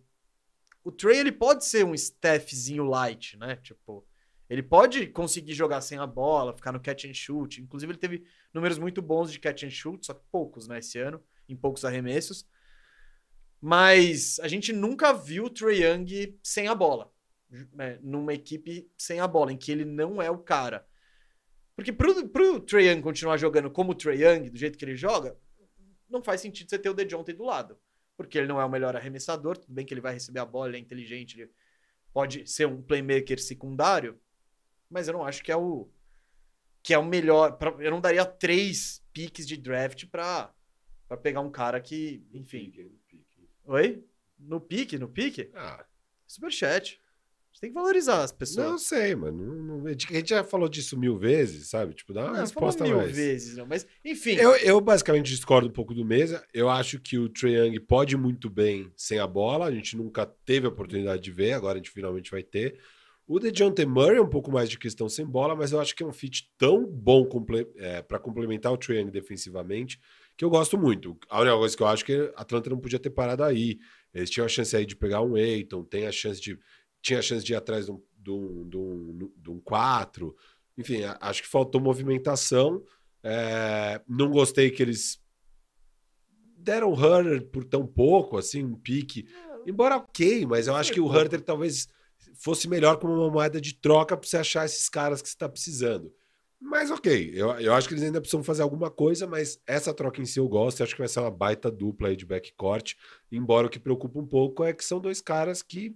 o 0.84 0.92
Trey 0.92 1.18
ele 1.18 1.32
pode 1.32 1.66
ser 1.66 1.86
um 1.86 1.96
Stephzinho 1.96 2.84
light, 2.84 3.38
né? 3.38 3.56
Tipo, 3.58 4.06
ele 4.50 4.62
pode 4.62 5.08
conseguir 5.08 5.54
jogar 5.54 5.82
sem 5.82 5.98
a 5.98 6.06
bola, 6.06 6.54
ficar 6.54 6.72
no 6.72 6.80
catch 6.80 7.06
and 7.06 7.14
shoot. 7.14 7.62
Inclusive, 7.62 7.92
ele 7.92 8.00
teve 8.00 8.24
números 8.54 8.78
muito 8.78 9.02
bons 9.02 9.32
de 9.32 9.40
catch 9.40 9.64
and 9.64 9.70
shoot, 9.70 10.06
só 10.06 10.14
que 10.14 10.22
poucos, 10.32 10.68
né, 10.68 10.80
esse 10.80 11.00
ano, 11.00 11.24
em 11.48 11.56
poucos 11.56 11.86
arremessos. 11.86 12.46
Mas 13.62 14.40
a 14.42 14.48
gente 14.48 14.74
nunca 14.74 15.14
viu 15.14 15.46
o 15.46 15.50
Trey 15.50 15.84
Young 15.84 16.38
sem 16.44 16.68
a 16.68 16.76
bola, 16.76 17.12
né, 17.72 17.98
numa 18.02 18.34
equipe 18.34 18.92
sem 18.98 19.22
a 19.22 19.28
bola, 19.28 19.54
em 19.54 19.58
que 19.58 19.72
ele 19.72 19.86
não 19.86 20.22
é 20.22 20.30
o 20.30 20.38
cara. 20.38 20.86
Porque 21.76 21.94
pro, 21.94 22.28
pro 22.28 22.60
Trey 22.60 22.90
Young 22.90 23.02
continuar 23.02 23.38
jogando 23.38 23.72
como 23.72 23.94
o 23.94 23.96
Trey 23.96 24.22
Young, 24.22 24.50
do 24.50 24.58
jeito 24.58 24.78
que 24.78 24.84
ele 24.84 24.96
joga, 24.96 25.38
não 26.10 26.22
faz 26.22 26.42
sentido 26.42 26.70
você 26.70 26.78
ter 26.78 26.90
o 26.90 26.94
DeJounte 26.94 27.34
do 27.34 27.44
lado. 27.44 27.78
Porque 28.24 28.38
ele 28.38 28.48
não 28.48 28.60
é 28.60 28.66
o 28.66 28.70
melhor 28.70 28.96
arremessador, 28.96 29.58
tudo 29.58 29.74
bem 29.74 29.86
que 29.86 29.94
ele 29.94 30.02
vai 30.02 30.14
receber 30.14 30.40
a 30.40 30.46
bola, 30.46 30.70
ele 30.70 30.78
é 30.78 30.80
inteligente, 30.80 31.40
ele 31.40 31.52
pode 32.14 32.48
ser 32.48 32.66
um 32.68 32.82
playmaker 32.82 33.42
secundário, 33.42 34.20
mas 34.90 35.08
eu 35.08 35.14
não 35.14 35.26
acho 35.26 35.44
que 35.44 35.52
é 35.52 35.58
o 35.58 35.90
que 36.82 36.94
é 36.94 36.98
o 36.98 37.06
melhor. 37.06 37.58
pra- 37.58 37.76
eu 37.80 37.92
não 37.92 38.00
daria 38.02 38.26
três 38.26 39.04
piques 39.14 39.46
de 39.48 39.58
draft 39.58 40.06
pra, 40.08 40.54
pra 41.08 41.18
pegar 41.18 41.42
um 41.42 41.50
cara 41.52 41.80
que, 41.82 42.26
enfim. 42.34 42.72
Pique, 42.72 42.90
pique. 43.08 43.50
Oi? 43.66 44.06
No 44.40 44.60
pique, 44.60 44.98
no 44.98 45.08
pique? 45.08 45.50
Ah, 45.54 45.86
Superchat. 46.28 47.02
Tem 47.64 47.70
que 47.70 47.76
valorizar 47.76 48.24
as 48.24 48.32
pessoas. 48.34 48.68
não 48.68 48.78
sei, 48.78 49.16
mano. 49.16 49.88
A 49.88 49.92
gente 49.92 50.32
já 50.32 50.44
falou 50.44 50.68
disso 50.68 51.00
mil 51.00 51.18
vezes, 51.18 51.70
sabe? 51.70 51.94
Tipo, 51.94 52.12
dá 52.12 52.26
uma 52.26 52.34
Não, 52.34 52.40
resposta 52.42 52.84
mil 52.84 52.98
mais. 52.98 53.16
vezes, 53.16 53.56
não. 53.56 53.66
Mas, 53.66 53.88
enfim. 54.04 54.34
Eu, 54.34 54.54
eu 54.58 54.82
basicamente 54.82 55.28
discordo 55.28 55.70
um 55.70 55.72
pouco 55.72 55.94
do 55.94 56.04
Mesa. 56.04 56.46
Eu 56.54 56.70
acho 56.70 57.00
que 57.00 57.18
o 57.18 57.30
Trae 57.30 57.54
Young 57.54 57.80
pode 57.80 58.18
muito 58.18 58.50
bem 58.50 58.92
sem 58.98 59.18
a 59.18 59.26
bola. 59.26 59.68
A 59.68 59.72
gente 59.72 59.96
nunca 59.96 60.26
teve 60.26 60.66
a 60.66 60.70
oportunidade 60.70 61.22
de 61.22 61.32
ver, 61.32 61.54
agora 61.54 61.76
a 61.76 61.78
gente 61.78 61.90
finalmente 61.90 62.30
vai 62.32 62.44
ter. 62.44 62.78
O 63.26 63.40
DeJounte 63.40 63.86
Murray 63.86 64.18
é 64.18 64.22
um 64.22 64.28
pouco 64.28 64.52
mais 64.52 64.70
de 64.70 64.78
questão 64.78 65.08
sem 65.08 65.26
bola, 65.26 65.56
mas 65.56 65.72
eu 65.72 65.80
acho 65.80 65.96
que 65.96 66.04
é 66.04 66.06
um 66.06 66.12
fit 66.12 66.52
tão 66.58 66.86
bom 66.86 67.24
comple 67.26 67.66
para 68.10 68.20
complementar 68.20 68.74
o 68.74 68.78
Trae 68.78 68.98
Young 69.00 69.10
defensivamente 69.10 69.98
que 70.36 70.44
eu 70.44 70.50
gosto 70.50 70.78
muito. 70.78 71.18
A 71.30 71.42
única 71.42 71.56
coisa 71.58 71.78
que 71.78 71.84
eu 71.84 71.88
acho 71.88 72.04
é 72.04 72.06
que 72.06 72.34
a 72.36 72.42
Atlanta 72.42 72.70
não 72.70 72.80
podia 72.80 73.00
ter 73.00 73.12
parado 73.12 73.44
aí. 73.44 73.78
Eles 74.14 74.30
tinham 74.30 74.46
a 74.46 74.50
chance 74.50 74.76
aí 74.76 74.86
de 74.86 74.96
pegar 74.96 75.22
um 75.22 75.36
Aiton, 75.36 75.84
tem 75.84 76.08
a 76.08 76.12
chance 76.12 76.42
de 76.42 76.58
tinha 77.04 77.20
a 77.20 77.22
chance 77.22 77.46
de 77.46 77.54
ir 77.54 77.56
atrás 77.56 77.86
de 77.86 77.92
um, 77.92 78.02
de 78.18 78.32
um, 78.32 78.70
de 78.70 78.78
um, 78.78 79.32
de 79.38 79.52
um 79.52 79.60
4. 79.60 80.36
Enfim, 80.78 81.02
acho 81.20 81.44
que 81.44 81.48
faltou 81.48 81.80
movimentação. 81.80 82.82
É, 83.22 84.02
não 84.08 84.32
gostei 84.32 84.72
que 84.72 84.82
eles 84.82 85.22
deram 86.58 86.90
o 86.90 86.96
Hunter 86.96 87.46
por 87.48 87.66
tão 87.66 87.86
pouco, 87.86 88.38
assim, 88.38 88.64
um 88.64 88.76
pique. 88.76 89.28
Embora 89.68 89.98
ok, 89.98 90.46
mas 90.46 90.68
eu 90.68 90.76
acho 90.76 90.92
que 90.92 91.00
o. 91.00 91.08
Hunter 91.08 91.42
talvez 91.42 91.88
fosse 92.36 92.68
melhor 92.68 92.98
como 92.98 93.14
uma 93.14 93.30
moeda 93.30 93.62
de 93.62 93.76
troca 93.76 94.18
para 94.18 94.28
você 94.28 94.38
achar 94.38 94.66
esses 94.66 94.90
caras 94.90 95.22
que 95.22 95.28
você 95.28 95.36
está 95.36 95.48
precisando. 95.48 96.12
Mas 96.60 96.90
ok, 96.90 97.32
eu, 97.36 97.52
eu 97.60 97.74
acho 97.74 97.90
que 97.90 97.94
eles 97.94 98.06
ainda 98.06 98.22
precisam 98.22 98.42
fazer 98.42 98.62
alguma 98.64 98.90
coisa, 98.90 99.28
mas 99.28 99.62
essa 99.68 99.94
troca 99.94 100.22
em 100.22 100.26
si 100.26 100.40
eu 100.40 100.48
gosto, 100.48 100.80
eu 100.80 100.86
acho 100.86 100.96
que 100.96 101.02
vai 101.02 101.10
ser 101.10 101.20
uma 101.20 101.30
baita 101.30 101.70
dupla 101.70 102.08
aí 102.08 102.16
de 102.16 102.26
backcourt, 102.26 102.94
embora 103.30 103.68
o 103.68 103.70
que 103.70 103.80
preocupa 103.80 104.18
um 104.18 104.26
pouco 104.26 104.64
é 104.64 104.72
que 104.72 104.84
são 104.84 105.02
dois 105.02 105.20
caras 105.20 105.62
que, 105.62 105.94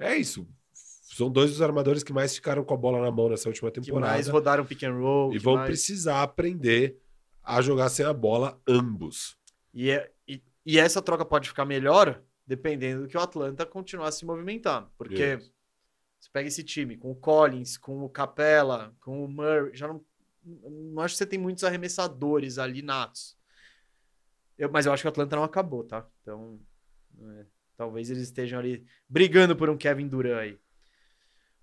é 0.00 0.16
isso, 0.16 0.48
são 0.72 1.30
dois 1.30 1.50
dos 1.50 1.62
armadores 1.62 2.02
que 2.02 2.12
mais 2.12 2.34
ficaram 2.34 2.64
com 2.64 2.74
a 2.74 2.76
bola 2.76 3.00
na 3.00 3.10
mão 3.10 3.28
nessa 3.28 3.48
última 3.48 3.70
Que 3.70 3.80
temporada 3.80 4.12
mais 4.12 4.28
rodaram 4.28 4.64
pick 4.64 4.82
and 4.84 4.94
roll. 4.98 5.30
e 5.30 5.38
que 5.38 5.44
vão 5.44 5.54
mais- 5.56 5.66
precisar 5.68 6.22
aprender 6.22 6.98
a 7.42 7.60
jogar 7.60 7.88
sem 7.88 8.04
a 8.06 8.12
bola 8.12 8.60
ambos. 8.66 9.36
E, 9.74 9.90
é- 9.90 10.10
e, 10.26 10.42
e 10.64 10.78
essa 10.78 11.00
troca 11.02 11.24
pode 11.24 11.48
ficar 11.48 11.64
melhor 11.64 12.22
dependendo 12.46 13.02
do 13.02 13.08
que 13.08 13.16
o 13.16 13.20
Atlanta 13.20 13.64
continuar 13.66 14.08
a 14.08 14.12
se 14.12 14.24
movimentar. 14.24 14.90
Porque 14.98 15.36
Isso. 15.36 15.52
você 16.18 16.28
pega 16.32 16.48
esse 16.48 16.64
time 16.64 16.96
com 16.96 17.10
o 17.10 17.14
Collins, 17.14 17.76
com 17.76 18.02
o 18.04 18.08
Capella, 18.08 18.94
com 19.00 19.24
o 19.24 19.28
Murray, 19.28 19.70
já 19.74 19.86
não, 19.88 20.04
não 20.44 21.02
acho 21.02 21.14
que 21.14 21.18
você 21.18 21.26
tem 21.26 21.38
muitos 21.38 21.64
arremessadores 21.64 22.58
ali 22.58 22.82
natos. 22.82 23.36
Eu- 24.58 24.70
mas 24.70 24.86
eu 24.86 24.92
acho 24.92 25.02
que 25.02 25.06
o 25.08 25.10
Atlanta 25.10 25.36
não 25.36 25.44
acabou, 25.44 25.84
tá? 25.84 26.06
Então, 26.22 26.60
é, 27.20 27.46
talvez 27.80 28.10
eles 28.10 28.24
estejam 28.24 28.58
ali 28.58 28.84
brigando 29.08 29.56
por 29.56 29.70
um 29.70 29.76
Kevin 29.76 30.06
Durant 30.06 30.38
aí. 30.38 30.58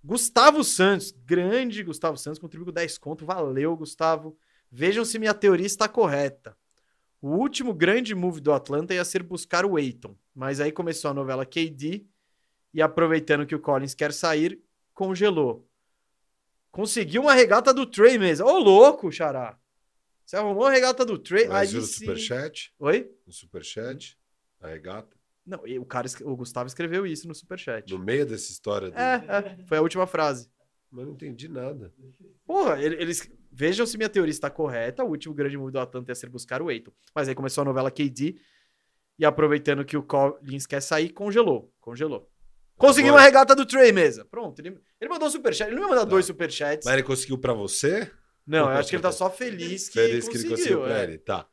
Gustavo 0.04 0.64
Santos, 0.64 1.12
grande 1.12 1.84
Gustavo 1.84 2.18
Santos, 2.18 2.40
contribuiu 2.40 2.66
com 2.66 2.72
10 2.72 2.98
conto. 2.98 3.24
Valeu, 3.24 3.78
Gustavo. 3.78 4.36
Vejam 4.72 5.06
se 5.06 5.20
minha 5.20 5.36
teoria 5.36 5.68
está 5.68 5.88
correta. 5.88 6.58
O 7.22 7.36
último 7.36 7.72
grande 7.72 8.16
move 8.16 8.42
do 8.42 8.52
Atlanta 8.52 8.96
ia 8.96 9.06
ser 9.06 9.22
buscar 9.22 9.64
o 9.64 9.78
Aiton, 9.78 10.18
mas 10.34 10.60
aí 10.60 10.72
começou 10.72 11.12
a 11.12 11.14
novela 11.14 11.46
KD 11.46 12.04
e 12.74 12.82
aproveitando 12.82 13.46
que 13.46 13.54
o 13.54 13.60
Collins 13.60 13.94
quer 13.94 14.12
sair, 14.12 14.60
congelou. 14.96 15.70
Conseguiu 16.72 17.22
uma 17.22 17.36
regata 17.36 17.72
do 17.72 17.86
Trey 17.86 18.18
mesmo. 18.18 18.48
Ô, 18.48 18.58
louco, 18.58 19.12
Xará. 19.12 19.56
Você 20.26 20.36
arrumou 20.36 20.66
a 20.66 20.72
regata 20.72 21.06
do 21.06 21.20
Trey? 21.20 21.48
Mas 21.48 21.70
aí 21.70 21.76
no 21.76 21.86
sim. 21.86 22.00
superchat? 22.00 22.74
Oi? 22.80 23.12
No 23.24 23.32
superchat? 23.32 24.18
A 24.60 24.68
regata? 24.68 25.17
Não, 25.48 25.66
e 25.66 25.80
o 25.80 25.86
cara, 25.86 26.08
o 26.24 26.36
Gustavo 26.36 26.68
escreveu 26.68 27.08
isso 27.08 27.28
no 27.28 27.34
superchat. 27.34 27.90
No 27.94 27.98
meio 28.00 28.26
dessa 28.26 28.52
história. 28.52 28.92
do- 28.92 28.98
É, 28.98 29.24
é, 29.60 29.66
foi 29.66 29.78
a 29.78 29.82
última 29.82 30.06
frase. 30.06 30.50
Mas 30.92 31.06
não 31.06 31.14
entendi 31.14 31.48
nada. 31.48 31.94
Porra, 32.46 32.82
ele- 32.82 32.96
eles. 33.02 33.30
Vejam 33.52 33.86
se 33.86 33.98
minha 33.98 34.10
teoria 34.10 34.32
está 34.32 34.50
correta. 34.50 35.04
O 35.04 35.10
último 35.10 35.34
grande 35.34 35.58
move 35.58 35.72
do 35.72 35.80
Atlanta 35.80 36.12
ia 36.12 36.16
ser 36.16 36.30
buscar 36.30 36.62
o 36.62 36.70
Eiton. 36.70 36.92
Mas 37.16 37.28
aí 37.28 37.34
começou 37.36 37.62
a 37.62 37.66
novela 37.66 37.90
KD. 37.90 38.36
E 39.20 39.26
aproveitando 39.26 39.84
que 39.84 39.98
o 39.98 40.04
Collins 40.04 40.66
quer 40.68 40.82
sair, 40.82 41.10
congelou. 41.10 41.74
Congelou. 41.80 42.30
Conseguiu 42.78 43.10
Agora- 43.10 43.24
uma 43.24 43.26
regata 43.26 43.56
do 43.56 43.66
Trey 43.66 43.92
mesa. 43.92 44.24
Pronto. 44.26 44.60
Ele, 44.60 44.78
ele 45.02 45.10
mandou 45.10 45.28
um 45.28 45.32
superchat. 45.32 45.68
Ele 45.70 45.76
não 45.76 45.84
ia 45.84 45.90
mandar 45.90 46.02
Tá. 46.04 46.10
dois 46.10 46.26
superchats. 46.26 46.86
Mas 46.86 46.94
ele 46.94 47.04
conseguiu 47.04 47.38
pra 47.40 47.54
você? 47.54 48.12
Não, 48.46 48.60
eu 48.72 48.78
acho 48.78 48.90
que 48.90 48.96
ele 48.96 49.02
tá 49.04 49.12
só 49.12 49.30
feliz 49.30 49.88
que 49.90 49.96
Feliz 49.96 50.26
que 50.28 50.32
conseguiu. 50.34 50.52
ele 50.52 50.56
conseguiu 50.58 50.82
pra 50.84 51.00
é. 51.00 51.04
ele. 51.04 51.18
Tá. 51.18 51.48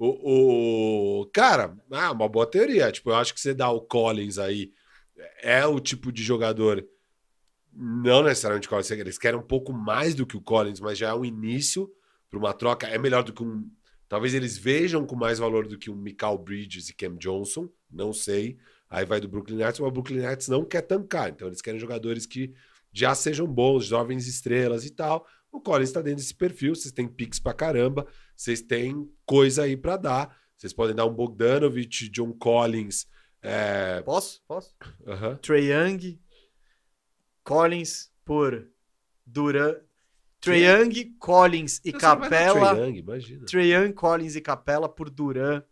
O, 0.00 1.20
o- 1.22 1.26
Cara, 1.32 1.76
ah, 1.92 2.12
uma 2.12 2.28
boa 2.28 2.46
teoria. 2.46 2.90
Tipo, 2.90 3.10
eu 3.10 3.16
acho 3.16 3.34
que 3.34 3.40
você 3.40 3.52
dá 3.54 3.70
o 3.70 3.82
Collins 3.82 4.38
aí. 4.38 4.72
É 5.42 5.66
o 5.66 5.80
tipo 5.80 6.12
de 6.12 6.22
jogador. 6.22 6.86
Não 7.72 8.22
necessariamente 8.22 8.66
o 8.66 8.70
Collins. 8.70 8.90
Eles 8.90 9.18
querem 9.18 9.38
um 9.38 9.42
pouco 9.42 9.72
mais 9.72 10.14
do 10.14 10.26
que 10.26 10.36
o 10.36 10.40
Collins, 10.42 10.80
mas 10.80 10.98
já 10.98 11.10
é 11.10 11.14
um 11.14 11.24
início 11.24 11.90
para 12.30 12.38
uma 12.38 12.54
troca. 12.54 12.86
É 12.88 12.98
melhor 12.98 13.22
do 13.24 13.32
que 13.32 13.42
um. 13.42 13.70
Talvez 14.08 14.34
eles 14.34 14.58
vejam 14.58 15.06
com 15.06 15.16
mais 15.16 15.38
valor 15.38 15.68
do 15.68 15.78
que 15.78 15.90
um 15.90 15.96
Mikal 15.96 16.38
Bridges 16.38 16.88
e 16.88 16.94
Cam 16.94 17.16
Johnson. 17.16 17.68
Não 17.90 18.12
sei. 18.12 18.58
Aí 18.88 19.04
vai 19.04 19.20
do 19.20 19.28
Brooklyn 19.28 19.56
Nets, 19.58 19.80
mas 19.80 19.88
o 19.88 19.92
Brooklyn 19.92 20.18
Nets 20.20 20.48
não 20.48 20.64
quer 20.64 20.82
tancar. 20.82 21.30
Então 21.30 21.48
eles 21.48 21.62
querem 21.62 21.78
jogadores 21.80 22.26
que 22.26 22.52
já 22.92 23.14
sejam 23.14 23.46
bons, 23.46 23.86
jovens 23.86 24.26
estrelas 24.26 24.84
e 24.84 24.90
tal. 24.90 25.26
O 25.52 25.60
Collins 25.60 25.88
está 25.88 26.00
dentro 26.00 26.18
desse 26.18 26.34
perfil. 26.34 26.74
Vocês 26.74 26.92
têm 26.92 27.08
picks 27.08 27.38
pra 27.40 27.52
caramba. 27.52 28.06
Vocês 28.36 28.62
têm 28.62 29.10
coisa 29.26 29.62
aí 29.64 29.76
pra 29.76 29.96
dar. 29.96 30.36
Vocês 30.56 30.72
podem 30.72 30.94
dar 30.94 31.06
um 31.06 31.12
Bogdanovich, 31.14 32.08
John 32.08 32.32
Collins. 32.32 33.06
É... 33.42 34.02
Posso? 34.02 34.42
Posso? 34.46 34.74
aham. 35.06 35.36
Trey 35.36 35.72
Young, 35.72 36.20
Collins 37.42 38.12
por 38.24 38.70
Duran. 39.26 39.76
Trey? 40.40 40.64
Young, 40.64 41.16
Collins 41.18 41.80
e 41.84 41.90
vai 41.92 42.00
dar 42.00 42.16
Capela. 42.20 42.74
Trae 42.74 42.86
Young, 42.88 42.98
imagina. 42.98 43.46
Trey 43.46 43.74
Young, 43.74 43.92
Collins 43.92 44.36
e 44.36 44.40
Capela 44.40 44.88
por 44.88 45.10
Duran 45.10 45.62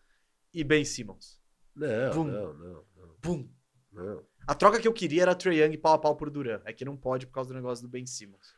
e 0.52 0.62
Ben 0.64 0.84
Simmons. 0.84 1.38
Não, 1.74 2.12
Bum. 2.14 2.24
não, 2.24 2.54
não, 2.54 2.84
não, 2.96 3.14
Bum. 3.22 3.48
não. 3.92 4.22
A 4.46 4.54
troca 4.54 4.80
que 4.80 4.88
eu 4.88 4.92
queria 4.92 5.22
era 5.22 5.34
Trey 5.34 5.62
Young 5.62 5.76
pau 5.76 5.94
a 5.94 5.98
pau 5.98 6.16
por 6.16 6.30
Duran. 6.30 6.60
É 6.64 6.72
que 6.72 6.84
não 6.84 6.96
pode 6.96 7.26
por 7.26 7.32
causa 7.32 7.48
do 7.50 7.54
negócio 7.54 7.82
do 7.86 7.88
Ben 7.90 8.06
Simmons. 8.06 8.54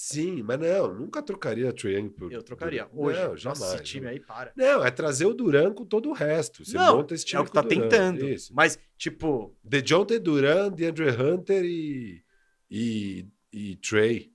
Sim, 0.00 0.44
mas 0.44 0.60
não, 0.60 0.94
nunca 0.94 1.20
trocaria 1.20 1.72
Trae 1.72 1.94
Young 1.96 2.10
por. 2.10 2.32
Eu 2.32 2.40
trocaria. 2.40 2.88
Hoje. 2.92 3.18
Não, 3.18 3.30
Nossa, 3.30 3.40
jamais. 3.40 3.74
esse 3.74 3.82
time 3.82 4.06
aí 4.06 4.20
para. 4.20 4.52
Não, 4.56 4.84
é 4.86 4.92
trazer 4.92 5.26
o 5.26 5.34
Duran 5.34 5.74
com 5.74 5.84
todo 5.84 6.08
o 6.08 6.12
resto. 6.12 6.64
Você 6.64 6.76
não, 6.76 6.98
monta 6.98 7.14
esse 7.14 7.24
time 7.24 7.40
é 7.40 7.42
o 7.42 7.44
que 7.44 7.50
tá 7.50 7.62
Duran. 7.62 7.80
tentando. 7.80 8.28
Isso. 8.28 8.54
Mas, 8.54 8.78
tipo, 8.96 9.58
The 9.68 9.80
Jonte 9.80 10.20
Duran, 10.20 10.70
DeAndre 10.70 11.10
Hunter 11.10 11.64
e, 11.64 12.22
e, 12.70 13.26
e 13.52 13.74
Trey. 13.78 14.32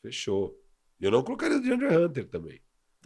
Fechou. 0.00 0.58
Eu 0.98 1.10
não 1.10 1.22
colocaria 1.22 1.58
o 1.58 1.60
DeAndre 1.60 1.94
Hunter 1.94 2.26
também. 2.26 2.58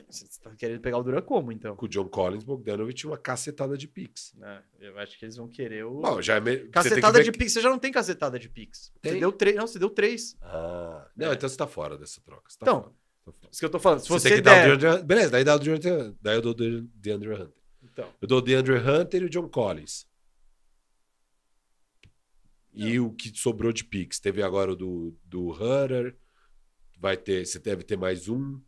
Você 0.08 0.26
tá 0.42 0.54
querendo 0.56 0.80
pegar 0.80 0.98
o 0.98 1.02
Duran 1.02 1.22
como, 1.22 1.52
então? 1.52 1.76
Com 1.76 1.86
o 1.86 1.88
John 1.88 2.08
Collins, 2.08 2.44
Bogdanovich 2.44 3.06
uma 3.06 3.18
cacetada 3.18 3.76
de 3.76 3.88
picks. 3.88 4.34
É, 4.40 4.62
eu 4.80 4.98
acho 4.98 5.18
que 5.18 5.24
eles 5.24 5.36
vão 5.36 5.48
querer 5.48 5.84
o. 5.84 6.20
Já 6.22 6.36
é 6.36 6.40
me... 6.40 6.58
Cacetada 6.68 7.18
ver 7.18 7.24
de 7.24 7.32
Pix, 7.32 7.52
você 7.52 7.60
já 7.60 7.70
não 7.70 7.78
tem 7.78 7.92
cacetada 7.92 8.38
de 8.38 8.48
Pix. 8.48 8.92
Você 9.02 9.18
deu 9.18 9.32
três. 9.32 9.56
Não, 9.56 9.66
você 9.66 9.78
deu 9.78 9.90
três. 9.90 10.36
Ah, 10.42 11.08
não, 11.16 11.32
então 11.32 11.48
você 11.48 11.56
tá 11.56 11.66
fora 11.66 11.96
dessa 11.98 12.20
troca. 12.20 12.48
Tá 12.48 12.56
Então, 12.62 12.82
fora. 12.82 12.94
Tá 13.24 13.32
fora. 13.32 13.48
Isso 13.52 13.60
que 13.60 13.66
eu 13.66 13.70
tô 13.70 13.78
falando. 13.78 14.00
Se 14.00 14.08
Você, 14.08 14.20
você, 14.20 14.28
tem 14.28 14.38
que 14.38 14.42
dar 14.42 14.66
der. 14.66 14.74
o 14.74 14.76
DeAndre... 14.76 15.04
Beleza, 15.04 15.30
daí 15.30 15.44
dá 15.44 15.54
o 15.54 15.58
DeAndre... 15.58 16.16
Daí 16.20 16.36
eu 16.36 16.42
dou 16.42 16.52
o 16.52 16.82
DeAndre 16.94 17.32
Hunter. 17.34 17.52
Então, 17.82 18.08
Eu 18.20 18.28
dou 18.28 18.38
o 18.38 18.42
DeAndre 18.42 18.74
Hunter 18.76 19.22
e 19.22 19.24
o 19.24 19.30
John 19.30 19.48
Collins. 19.48 20.06
E 22.72 23.00
o 23.00 23.12
que 23.12 23.36
sobrou 23.36 23.72
de 23.72 23.84
picks? 23.84 24.20
Teve 24.20 24.42
agora 24.42 24.72
o 24.72 24.76
do, 24.76 25.16
do 25.24 25.52
Hunter. 25.52 26.16
Vai 26.98 27.16
ter, 27.16 27.44
você 27.44 27.58
deve 27.58 27.82
ter 27.82 27.96
mais 27.96 28.28
um. 28.28 28.60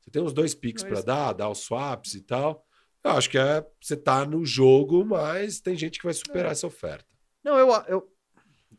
Você 0.00 0.10
tem 0.10 0.22
uns 0.22 0.32
dois 0.32 0.54
picks 0.54 0.82
para 0.82 1.02
dar, 1.02 1.32
dar 1.32 1.48
os 1.50 1.58
swaps 1.58 2.14
e 2.14 2.20
tal. 2.22 2.64
Eu 3.04 3.12
acho 3.12 3.30
que 3.30 3.38
é, 3.38 3.66
você 3.80 3.96
tá 3.96 4.24
no 4.26 4.44
jogo, 4.44 5.04
mas 5.04 5.60
tem 5.60 5.74
gente 5.76 5.98
que 5.98 6.04
vai 6.04 6.14
superar 6.14 6.48
É. 6.48 6.52
essa 6.52 6.66
oferta. 6.66 7.04
não, 7.42 7.58
eu, 7.58 7.68
eu, 7.88 8.12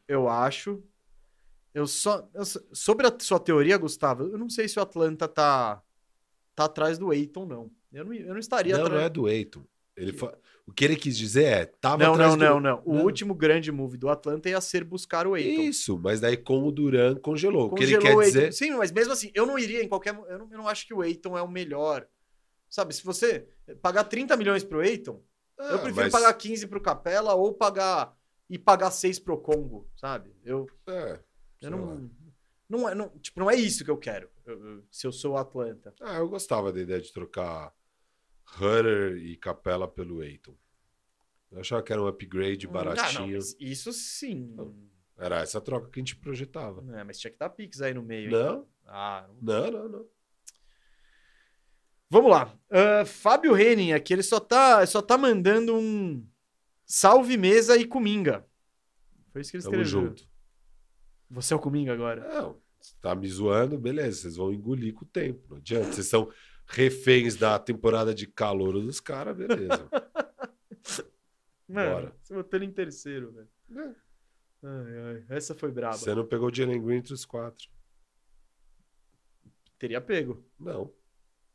eu 0.08 0.30
acho. 0.30 0.84
Eu 1.74 1.88
só. 1.88 2.28
eu 2.34 2.44
sobre 2.74 3.08
a 3.08 3.16
sua 3.20 3.40
teoria, 3.40 3.78
Gustavo, 3.78 4.24
eu 4.24 4.38
não 4.38 4.50
sei 4.50 4.68
se 4.68 4.78
o 4.78 4.82
Atlanta 4.82 5.28
tá, 5.28 5.82
tá 6.54 6.66
atrás 6.66 6.98
do 6.98 7.14
Eiton, 7.14 7.46
não. 7.46 7.72
Eu 7.94 8.06
não, 8.06 8.14
eu 8.14 8.30
não 8.34 8.40
estaria 8.40 8.74
Não, 8.74 8.80
não 8.82 8.88
atrás. 8.88 9.06
é 9.06 9.10
do 9.10 9.28
Eiton. 9.30 9.64
Ele 9.96 10.14
fa- 10.14 10.38
O 10.68 10.72
que 10.72 10.86
ele 10.86 10.96
quis 10.96 11.18
dizer 11.18 11.44
é, 11.44 11.66
tava 11.66 12.04
Não, 12.04 12.14
atrás 12.14 12.36
não, 12.36 12.38
do... 12.38 12.44
não, 12.46 12.60
não. 12.60 12.82
O 12.86 12.96
Não. 12.96 13.04
último 13.04 13.34
grande 13.36 13.72
move 13.72 13.98
do 13.98 14.08
Atlanta 14.10 14.50
ia 14.50 14.62
ser 14.62 14.84
buscar 14.84 15.28
o 15.28 15.36
Eiton. 15.36 15.62
Isso, 15.64 15.98
mas 16.00 16.20
daí 16.22 16.38
com 16.38 16.64
o 16.64 16.72
Duran 16.72 17.16
congelou. 17.16 17.68
o 17.72 17.76
que 17.76 17.84
ele 17.84 17.96
Congelou 17.98 18.20
quer 18.20 18.26
dizer... 18.28 18.54
Sim, 18.54 18.72
mas 18.78 18.92
mesmo 18.92 19.12
assim, 19.14 19.32
eu 19.34 19.46
não 19.46 19.58
iria 19.60 19.84
em 19.84 19.88
qualquer. 19.90 20.14
Eu 20.16 20.40
não, 20.40 20.52
eu 20.52 20.58
não 20.58 20.68
acho 20.68 20.86
que 20.88 20.94
o 20.94 21.04
Eiton 21.04 21.38
é 21.38 21.42
o 21.42 21.48
melhor. 21.48 22.08
Sabe, 22.70 22.94
se 22.96 23.04
você 23.04 23.48
pagar 23.82 24.06
30 24.06 24.38
milhões 24.38 24.64
pro 24.64 24.82
Eiton, 24.84 25.22
eu 25.60 25.66
Ah, 25.76 25.80
prefiro 25.80 25.96
mas- 26.06 26.12
pagar 26.12 26.34
15 26.34 26.68
pro 26.68 26.80
Capela 26.82 27.34
ou 27.36 27.54
pagar. 27.54 28.16
e 28.50 28.58
pagar 28.58 28.92
6 28.92 29.20
pro 29.20 29.38
Congo, 29.38 29.90
sabe? 29.96 30.34
Eu, 30.44 30.68
É, 30.88 31.20
eu 31.62 31.72
não, 31.72 32.10
não, 32.70 32.90
é, 32.90 32.96
não. 32.96 33.10
Tipo, 33.20 33.40
não 33.42 33.50
é 33.52 33.56
isso 33.56 33.84
que 33.84 33.92
eu 33.92 33.98
quero. 33.98 34.30
eu- 34.46 34.60
eu- 34.66 34.84
se 34.90 35.06
eu 35.06 35.12
sou 35.12 35.34
o 35.34 35.38
Atlanta. 35.38 35.94
Ah, 36.02 36.18
eu 36.18 36.28
gostava 36.30 36.72
da 36.72 36.80
ideia 36.82 37.00
de 37.02 37.12
trocar 37.14 37.74
Hunter 38.60 39.18
e 39.18 39.36
Capela 39.38 39.88
pelo 39.88 40.24
Eiton. 40.24 40.56
Eu 41.52 41.60
achava 41.60 41.84
que 41.84 41.92
era 41.92 42.02
um 42.02 42.08
upgrade 42.08 42.66
Ah, 42.66 42.70
não, 42.70 42.74
baratinho. 42.74 43.36
mas 43.36 43.56
isso 43.60 43.92
sim. 43.92 44.56
Era 45.18 45.42
essa 45.42 45.60
troca 45.62 45.90
que 45.90 46.00
a 46.00 46.02
gente 46.02 46.16
projetava. 46.16 46.84
É, 46.98 47.04
mas 47.04 47.20
tinha 47.20 47.30
que 47.32 47.38
dar 47.38 47.50
Pix 47.50 47.82
aí 47.82 47.94
no 47.94 48.02
meio. 48.02 48.26
hein? 48.26 48.32
Não, 48.32 48.68
Ah, 48.86 49.28
não 49.42 49.72
não, 49.72 49.72
não, 49.72 49.90
não. 49.90 50.06
Vamos 52.10 52.32
lá. 52.32 52.58
Ah, 52.70 53.06
Fábio 53.06 53.58
Henning 53.58 53.94
aqui, 53.94 54.14
ele 54.14 54.24
só 54.24 54.40
tá, 54.40 54.86
só 54.86 55.02
tá 55.02 55.18
mandando 55.18 55.76
um 55.76 56.26
salve 56.86 57.38
mesa 57.38 57.78
e 57.78 57.86
cominga. 57.86 58.46
Foi 59.32 59.42
isso 59.42 59.52
que 59.52 59.58
ele 59.58 59.64
Tamo 59.64 59.76
escreveu. 59.82 60.08
junto. 60.10 60.28
Você 61.30 61.54
é 61.54 61.58
o 61.58 61.60
cominga 61.60 61.94
agora. 61.94 62.28
Não, 62.34 62.62
você 62.80 62.94
tá 63.02 63.16
me 63.16 63.28
zoando, 63.30 63.78
beleza. 63.78 64.22
Vocês 64.22 64.36
vão 64.36 64.52
engolir 64.52 64.94
com 64.94 65.06
o 65.06 65.08
tempo. 65.08 65.42
Não 65.50 65.58
adianta. 65.58 65.94
Vocês 65.94 66.08
são 66.08 66.30
reféns 66.72 67.36
da 67.36 67.58
temporada 67.60 68.14
de 68.14 68.26
calor 68.28 68.74
dos 68.74 69.00
caras, 69.00 69.36
beleza. 69.38 69.90
Mano, 71.68 71.92
Bora. 71.94 72.16
você 72.22 72.34
botou 72.34 72.58
ele 72.58 72.66
em 72.66 72.72
terceiro, 72.72 73.32
velho. 73.32 73.50
É. 73.78 73.96
Ai, 74.64 75.00
ai, 75.00 75.26
essa 75.30 75.56
foi 75.56 75.72
braba. 75.72 75.98
Você 75.98 76.14
não 76.14 76.26
pegou 76.26 76.50
o 76.50 76.54
Jalen 76.54 76.82
Green 76.84 76.98
entre 76.98 77.14
os 77.14 77.26
quatro. 77.26 77.68
Teria 79.80 80.02
pego. 80.02 80.44
Não. 80.60 80.92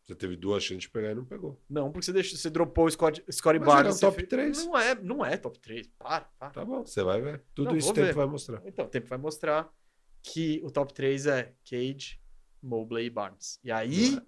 Você 0.05 0.15
teve 0.15 0.37
duas 0.37 0.63
chances 0.63 0.83
de 0.83 0.91
pegar 0.91 1.11
e 1.11 1.15
não 1.15 1.25
pegou. 1.25 1.61
Não, 1.69 1.91
porque 1.91 2.07
você, 2.07 2.13
deixou, 2.13 2.39
você 2.39 2.49
dropou 2.49 2.87
o 2.87 2.91
Scott, 2.91 3.25
Scottie 3.31 3.59
Mas 3.59 3.69
é 3.69 3.73
Barnes. 3.73 4.01
top 4.01 4.17
fez- 4.17 4.29
três. 4.29 4.65
Não 4.67 4.79
é, 4.79 4.95
não 4.95 5.25
é 5.25 5.37
top 5.37 5.59
3. 5.59 5.89
Para, 5.99 6.25
para. 6.39 6.51
Tá 6.51 6.65
bom, 6.65 6.85
você 6.87 7.03
vai 7.03 7.21
ver. 7.21 7.43
Tudo 7.55 7.71
Não, 7.71 7.77
isso 7.77 7.91
o 7.91 7.95
tempo 7.95 8.07
ver. 8.07 8.15
vai 8.15 8.27
mostrar. 8.27 8.63
Então, 8.65 8.85
o 8.85 8.89
tempo 8.89 9.09
vai 9.09 9.19
mostrar 9.19 9.69
que 10.23 10.61
o 10.65 10.71
top 10.71 10.95
3 10.95 11.27
é 11.27 11.55
Cade, 11.69 12.21
Mobley 12.63 13.07
e 13.07 13.11
Barnes. 13.11 13.59
E 13.65 13.71
aí 13.73 14.17
é 14.17 14.23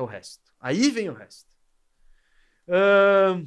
o 0.00 0.06
resto. 0.06 0.52
Aí 0.60 0.90
vem 0.90 1.08
o 1.08 1.14
resto. 1.14 1.48
Ahn, 2.68 3.44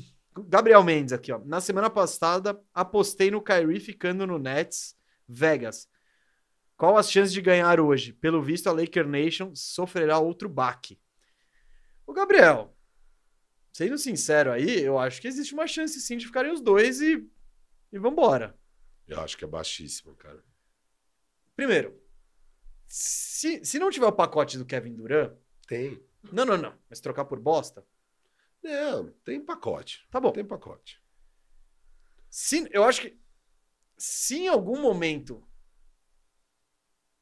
Gabriel 0.48 0.84
Mendes 0.84 1.14
aqui, 1.14 1.32
ó. 1.32 1.40
Na 1.40 1.60
semana 1.60 1.90
passada, 1.90 2.62
apostei 2.74 3.32
no 3.32 3.42
Kyrie 3.42 3.80
ficando 3.80 4.28
no 4.28 4.38
Nets 4.38 4.96
Vegas. 5.28 5.90
Qual 6.78 6.96
as 6.96 7.12
chances 7.12 7.34
de 7.34 7.42
ganhar 7.42 7.80
hoje? 7.80 8.14
Pelo 8.14 8.42
visto, 8.42 8.68
a 8.68 8.72
Laker 8.72 9.08
Nation 9.08 9.54
sofrerá 9.56 10.20
outro 10.20 10.48
baque. 10.48 11.00
O 12.06 12.14
Gabriel, 12.14 12.78
sendo 13.74 13.98
sincero 13.98 14.52
aí, 14.52 14.82
eu 14.82 14.98
acho 14.98 15.20
que 15.20 15.28
existe 15.28 15.54
uma 15.54 15.68
chance 15.68 16.00
sim 16.00 16.18
de 16.18 16.28
ficarem 16.28 16.52
os 16.52 16.62
dois 16.62 17.02
e, 17.02 17.28
e 17.92 17.98
vambora. 17.98 18.56
Eu 19.08 19.20
acho 19.22 19.36
que 19.38 19.44
é 19.44 19.48
baixíssimo, 19.48 20.16
cara. 20.16 20.44
Primeiro, 21.56 22.00
se, 22.86 23.66
se 23.66 23.80
não 23.80 23.90
tiver 23.90 24.06
o 24.06 24.12
pacote 24.12 24.58
do 24.58 24.66
Kevin 24.66 24.94
Durant, 24.94 25.34
Tem. 25.68 26.00
Não, 26.32 26.46
não, 26.46 26.58
não, 26.58 26.78
mas 26.90 27.00
trocar 27.00 27.26
por 27.26 27.40
bosta, 27.40 27.86
Não, 28.64 29.12
tem 29.24 29.40
pacote. 29.44 30.08
tá 30.12 30.20
bom. 30.20 30.32
Tem 30.32 30.46
pacote. 30.46 31.02
Se, 32.30 32.68
eu 32.72 32.84
acho 32.84 33.02
que 33.02 33.20
se 33.98 34.38
em 34.40 34.48
algum 34.48 34.80
momento 34.82 35.44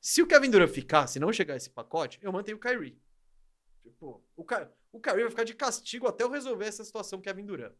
se 0.02 0.22
o 0.22 0.28
Kevin 0.28 0.50
Durant 0.52 0.70
ficar, 0.70 1.08
se 1.08 1.20
não 1.20 1.34
chegar 1.34 1.56
esse 1.56 1.70
pacote, 1.70 2.20
eu 2.22 2.32
mantenho 2.32 2.58
o 2.58 2.60
Kyrie. 2.60 3.00
Tipo, 3.82 4.24
o, 4.36 4.44
Ky- 4.46 4.68
o 4.92 5.00
Kyrie 5.00 5.22
vai 5.22 5.30
ficar 5.32 5.44
de 5.44 5.54
castigo 5.56 6.08
até 6.08 6.24
eu 6.24 6.30
resolver 6.30 6.66
essa 6.66 6.84
situação 6.84 7.22
Kevin 7.22 7.46
Durant. 7.46 7.74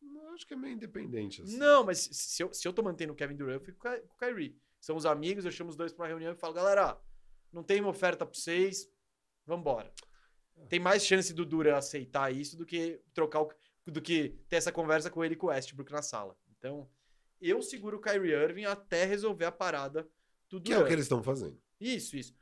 Eu 0.00 0.30
acho 0.34 0.46
que 0.46 0.54
é 0.54 0.56
meio 0.56 0.74
independente. 0.74 1.42
Assim. 1.42 1.56
Não, 1.56 1.82
mas 1.84 1.98
se- 2.12 2.42
eu, 2.42 2.52
se 2.54 2.66
eu 2.66 2.72
tô 2.72 2.82
mantendo 2.82 3.12
o 3.12 3.16
Kevin 3.16 3.34
Durant, 3.36 3.54
eu 3.60 3.64
fico 3.64 3.78
com 3.78 3.88
o 3.88 4.00
com 4.00 4.14
o 4.14 4.18
Kyrie. 4.18 4.56
São 4.80 4.94
os 4.96 5.04
amigos, 5.04 5.44
eu 5.44 5.50
chamo 5.50 5.70
os 5.70 5.76
dois 5.76 5.92
pra 5.92 6.02
uma 6.04 6.08
reunião 6.08 6.32
e 6.32 6.36
falo, 6.36 6.54
galera, 6.54 7.00
não 7.52 7.64
tem 7.64 7.80
uma 7.80 7.90
oferta 7.90 8.24
pra 8.24 8.32
vocês, 8.34 8.88
vambora. 9.44 9.92
Tem 10.68 10.78
mais 10.78 11.04
chance 11.04 11.32
do 11.32 11.44
Durant 11.44 11.78
aceitar 11.78 12.32
isso 12.32 12.56
do 12.56 12.66
que 12.66 13.00
trocar 13.12 13.42
o, 13.42 13.52
do 13.86 14.00
que 14.00 14.38
ter 14.48 14.56
essa 14.56 14.72
conversa 14.72 15.10
com 15.10 15.24
ele 15.24 15.34
e 15.34 15.36
com 15.36 15.46
o 15.46 15.50
Westbrook 15.50 15.90
na 15.92 16.02
sala. 16.02 16.36
Então, 16.56 16.88
eu 17.40 17.62
seguro 17.62 17.98
o 17.98 18.00
Kyrie 18.00 18.32
Irving 18.32 18.64
até 18.64 19.04
resolver 19.04 19.44
a 19.44 19.52
parada 19.52 20.08
do 20.48 20.60
Que 20.60 20.72
é 20.72 20.78
o 20.78 20.86
que 20.86 20.92
eles 20.92 21.04
estão 21.04 21.22
fazendo. 21.22 21.60
Isso, 21.80 22.16
isso. 22.16 22.34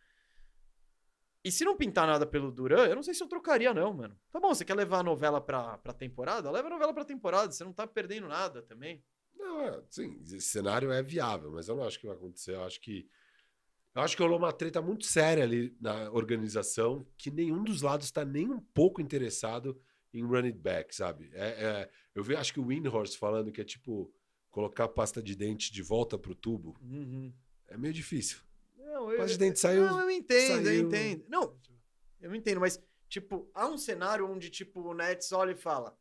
E 1.44 1.52
se 1.52 1.64
não 1.64 1.76
pintar 1.76 2.08
nada 2.08 2.26
pelo 2.26 2.50
Duran, 2.50 2.86
eu 2.86 2.96
não 2.96 3.04
sei 3.04 3.14
se 3.14 3.22
eu 3.22 3.28
trocaria, 3.28 3.72
não, 3.72 3.92
mano. 3.92 4.18
Tá 4.32 4.40
bom, 4.40 4.48
você 4.52 4.64
quer 4.64 4.74
levar 4.74 4.98
a 4.98 5.02
novela 5.04 5.40
pra, 5.40 5.78
pra 5.78 5.92
temporada? 5.92 6.50
Leva 6.50 6.66
a 6.66 6.70
novela 6.70 6.92
pra 6.92 7.04
temporada, 7.04 7.52
você 7.52 7.62
não 7.62 7.72
tá 7.72 7.86
perdendo 7.86 8.26
nada 8.26 8.62
também. 8.62 9.04
Não, 9.32 9.60
é, 9.60 9.80
sim, 9.88 10.18
esse 10.22 10.40
cenário 10.40 10.90
é 10.90 11.02
viável, 11.04 11.52
mas 11.52 11.68
eu 11.68 11.76
não 11.76 11.84
acho 11.84 12.00
que 12.00 12.06
vai 12.08 12.16
acontecer. 12.16 12.54
Eu 12.54 12.64
acho 12.64 12.80
que. 12.80 13.08
Eu 13.96 14.02
acho 14.02 14.14
que 14.14 14.22
rolou 14.22 14.38
uma 14.38 14.52
treta 14.52 14.82
muito 14.82 15.06
séria 15.06 15.42
ali 15.42 15.74
na 15.80 16.10
organização, 16.12 17.06
que 17.16 17.30
nenhum 17.30 17.64
dos 17.64 17.80
lados 17.80 18.04
está 18.06 18.26
nem 18.26 18.50
um 18.52 18.60
pouco 18.60 19.00
interessado 19.00 19.80
em 20.12 20.22
run 20.22 20.44
it 20.44 20.58
back, 20.58 20.94
sabe? 20.94 21.30
É, 21.32 21.46
é- 21.64 21.90
eu 22.14 22.22
vi, 22.22 22.36
acho 22.36 22.52
que 22.52 22.60
o 22.60 22.66
Windhorst 22.66 23.16
falando 23.18 23.50
que 23.50 23.60
é 23.60 23.64
tipo 23.64 24.12
colocar 24.50 24.84
a 24.84 24.88
pasta 24.88 25.22
de 25.22 25.34
dente 25.34 25.72
de 25.72 25.82
volta 25.82 26.18
pro 26.18 26.34
tubo. 26.34 26.76
É 27.68 27.76
meio 27.78 27.92
difícil. 27.94 28.38
Não, 28.76 29.08
A 29.10 29.16
pasta 29.16 29.32
de 29.32 29.38
dente 29.38 29.58
saiu. 29.58 29.84
Não, 29.86 30.00
eu 30.00 30.10
entendo, 30.10 30.58
eu 30.58 30.64
saiu- 30.64 30.86
entendo. 30.88 31.24
Não, 31.28 31.58
eu 32.20 32.34
entendo, 32.34 32.60
mas, 32.60 32.78
tipo, 33.08 33.50
há 33.54 33.66
um 33.66 33.78
cenário 33.78 34.30
onde, 34.30 34.50
tipo, 34.50 34.80
o 34.80 34.94
Nets 34.94 35.32
olha 35.32 35.52
e 35.52 35.56
fala: 35.56 35.98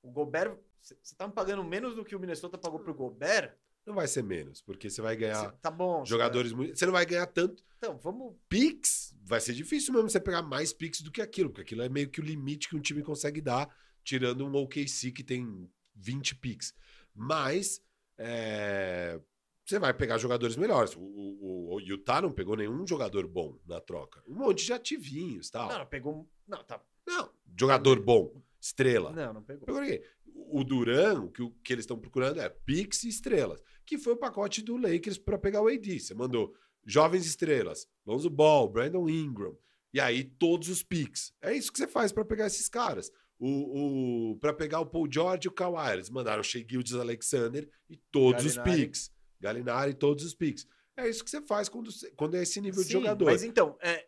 o 0.00 0.10
Gobert, 0.10 0.56
você 0.80 1.14
tá 1.16 1.26
me 1.26 1.32
pagando 1.32 1.62
menos 1.64 1.94
do 1.96 2.04
que 2.04 2.14
o 2.16 2.20
Minnesota 2.20 2.56
pagou 2.58 2.78
pro 2.80 2.94
Gobert? 2.94 3.56
Não 3.86 3.94
vai 3.94 4.06
ser 4.06 4.22
menos, 4.22 4.62
porque 4.62 4.88
você 4.88 5.02
vai 5.02 5.16
ganhar 5.16 5.50
tá 5.52 5.70
bom. 5.70 6.04
jogadores 6.04 6.52
muito. 6.52 6.78
Você 6.78 6.86
não 6.86 6.92
vai 6.92 7.04
ganhar 7.04 7.26
tanto. 7.26 7.62
Então, 7.78 7.98
vamos. 7.98 8.36
Picks, 8.48 9.14
vai 9.24 9.40
ser 9.40 9.54
difícil 9.54 9.92
mesmo 9.92 10.08
você 10.08 10.20
pegar 10.20 10.42
mais 10.42 10.72
picks 10.72 11.00
do 11.00 11.10
que 11.10 11.20
aquilo, 11.20 11.50
porque 11.50 11.62
aquilo 11.62 11.82
é 11.82 11.88
meio 11.88 12.08
que 12.08 12.20
o 12.20 12.24
limite 12.24 12.68
que 12.68 12.76
um 12.76 12.80
time 12.80 13.02
consegue 13.02 13.40
dar, 13.40 13.68
tirando 14.04 14.46
um 14.46 14.54
OKC 14.54 15.10
que 15.10 15.24
tem 15.24 15.68
20 15.96 16.36
picks. 16.36 16.74
Mas 17.14 17.82
é, 18.16 19.20
você 19.64 19.78
vai 19.78 19.94
pegar 19.94 20.18
jogadores 20.18 20.56
melhores. 20.56 20.94
O, 20.96 21.00
o, 21.00 21.74
o 21.74 21.80
Utah 21.80 22.20
não 22.20 22.32
pegou 22.32 22.56
nenhum 22.56 22.86
jogador 22.86 23.26
bom 23.26 23.58
na 23.66 23.80
troca. 23.80 24.22
Um 24.26 24.34
monte 24.34 24.64
de 24.64 24.72
ativinhos 24.72 25.50
tal. 25.50 25.68
Não, 25.68 25.78
não, 25.78 25.86
pegou. 25.86 26.28
Não, 26.46 26.62
tá. 26.64 26.80
Não, 27.06 27.30
jogador 27.58 28.00
bom, 28.00 28.32
estrela. 28.60 29.12
Não, 29.12 29.32
não 29.32 29.42
pegou. 29.42 29.66
Pegou 29.66 29.80
ninguém. 29.80 30.02
O 30.34 30.64
Duran, 30.64 31.22
o 31.22 31.30
que, 31.30 31.42
o 31.42 31.50
que 31.50 31.72
eles 31.72 31.84
estão 31.84 31.98
procurando 31.98 32.40
é 32.40 32.48
picks 32.48 33.04
e 33.04 33.08
estrelas, 33.08 33.62
que 33.86 33.98
foi 33.98 34.12
o 34.14 34.16
pacote 34.16 34.62
do 34.62 34.76
Lakers 34.76 35.18
para 35.18 35.38
pegar 35.38 35.62
o 35.62 35.68
AD. 35.68 36.00
Você 36.00 36.14
mandou 36.14 36.54
jovens 36.84 37.26
estrelas, 37.26 37.86
Lonzo 38.06 38.30
Ball, 38.30 38.68
Brandon 38.68 39.08
Ingram, 39.08 39.56
e 39.92 40.00
aí 40.00 40.24
todos 40.24 40.68
os 40.68 40.82
picks. 40.82 41.32
É 41.40 41.54
isso 41.54 41.72
que 41.72 41.78
você 41.78 41.86
faz 41.86 42.12
para 42.12 42.24
pegar 42.24 42.46
esses 42.46 42.68
caras. 42.68 43.10
O, 43.38 44.30
o, 44.32 44.36
para 44.38 44.52
pegar 44.52 44.80
o 44.80 44.86
Paul 44.86 45.08
George 45.10 45.46
e 45.46 45.48
o 45.48 45.52
Kawhi, 45.52 45.94
eles 45.94 46.08
mandaram 46.10 46.42
Shea 46.42 46.64
Gildes 46.68 46.94
Alexander 46.94 47.68
e 47.90 47.96
todos 48.10 48.44
os 48.44 48.56
Gallinari. 48.56 48.82
picks. 48.86 49.10
Galinari 49.40 49.90
e 49.90 49.94
todos 49.94 50.24
os 50.24 50.34
picks. 50.34 50.66
É 50.96 51.08
isso 51.08 51.24
que 51.24 51.30
você 51.30 51.40
faz 51.42 51.68
quando, 51.68 51.90
quando 52.14 52.36
é 52.36 52.42
esse 52.42 52.60
nível 52.60 52.82
de 52.82 52.86
Sim, 52.86 52.92
jogador. 52.94 53.24
Mas 53.24 53.42
então, 53.42 53.76
é, 53.82 54.06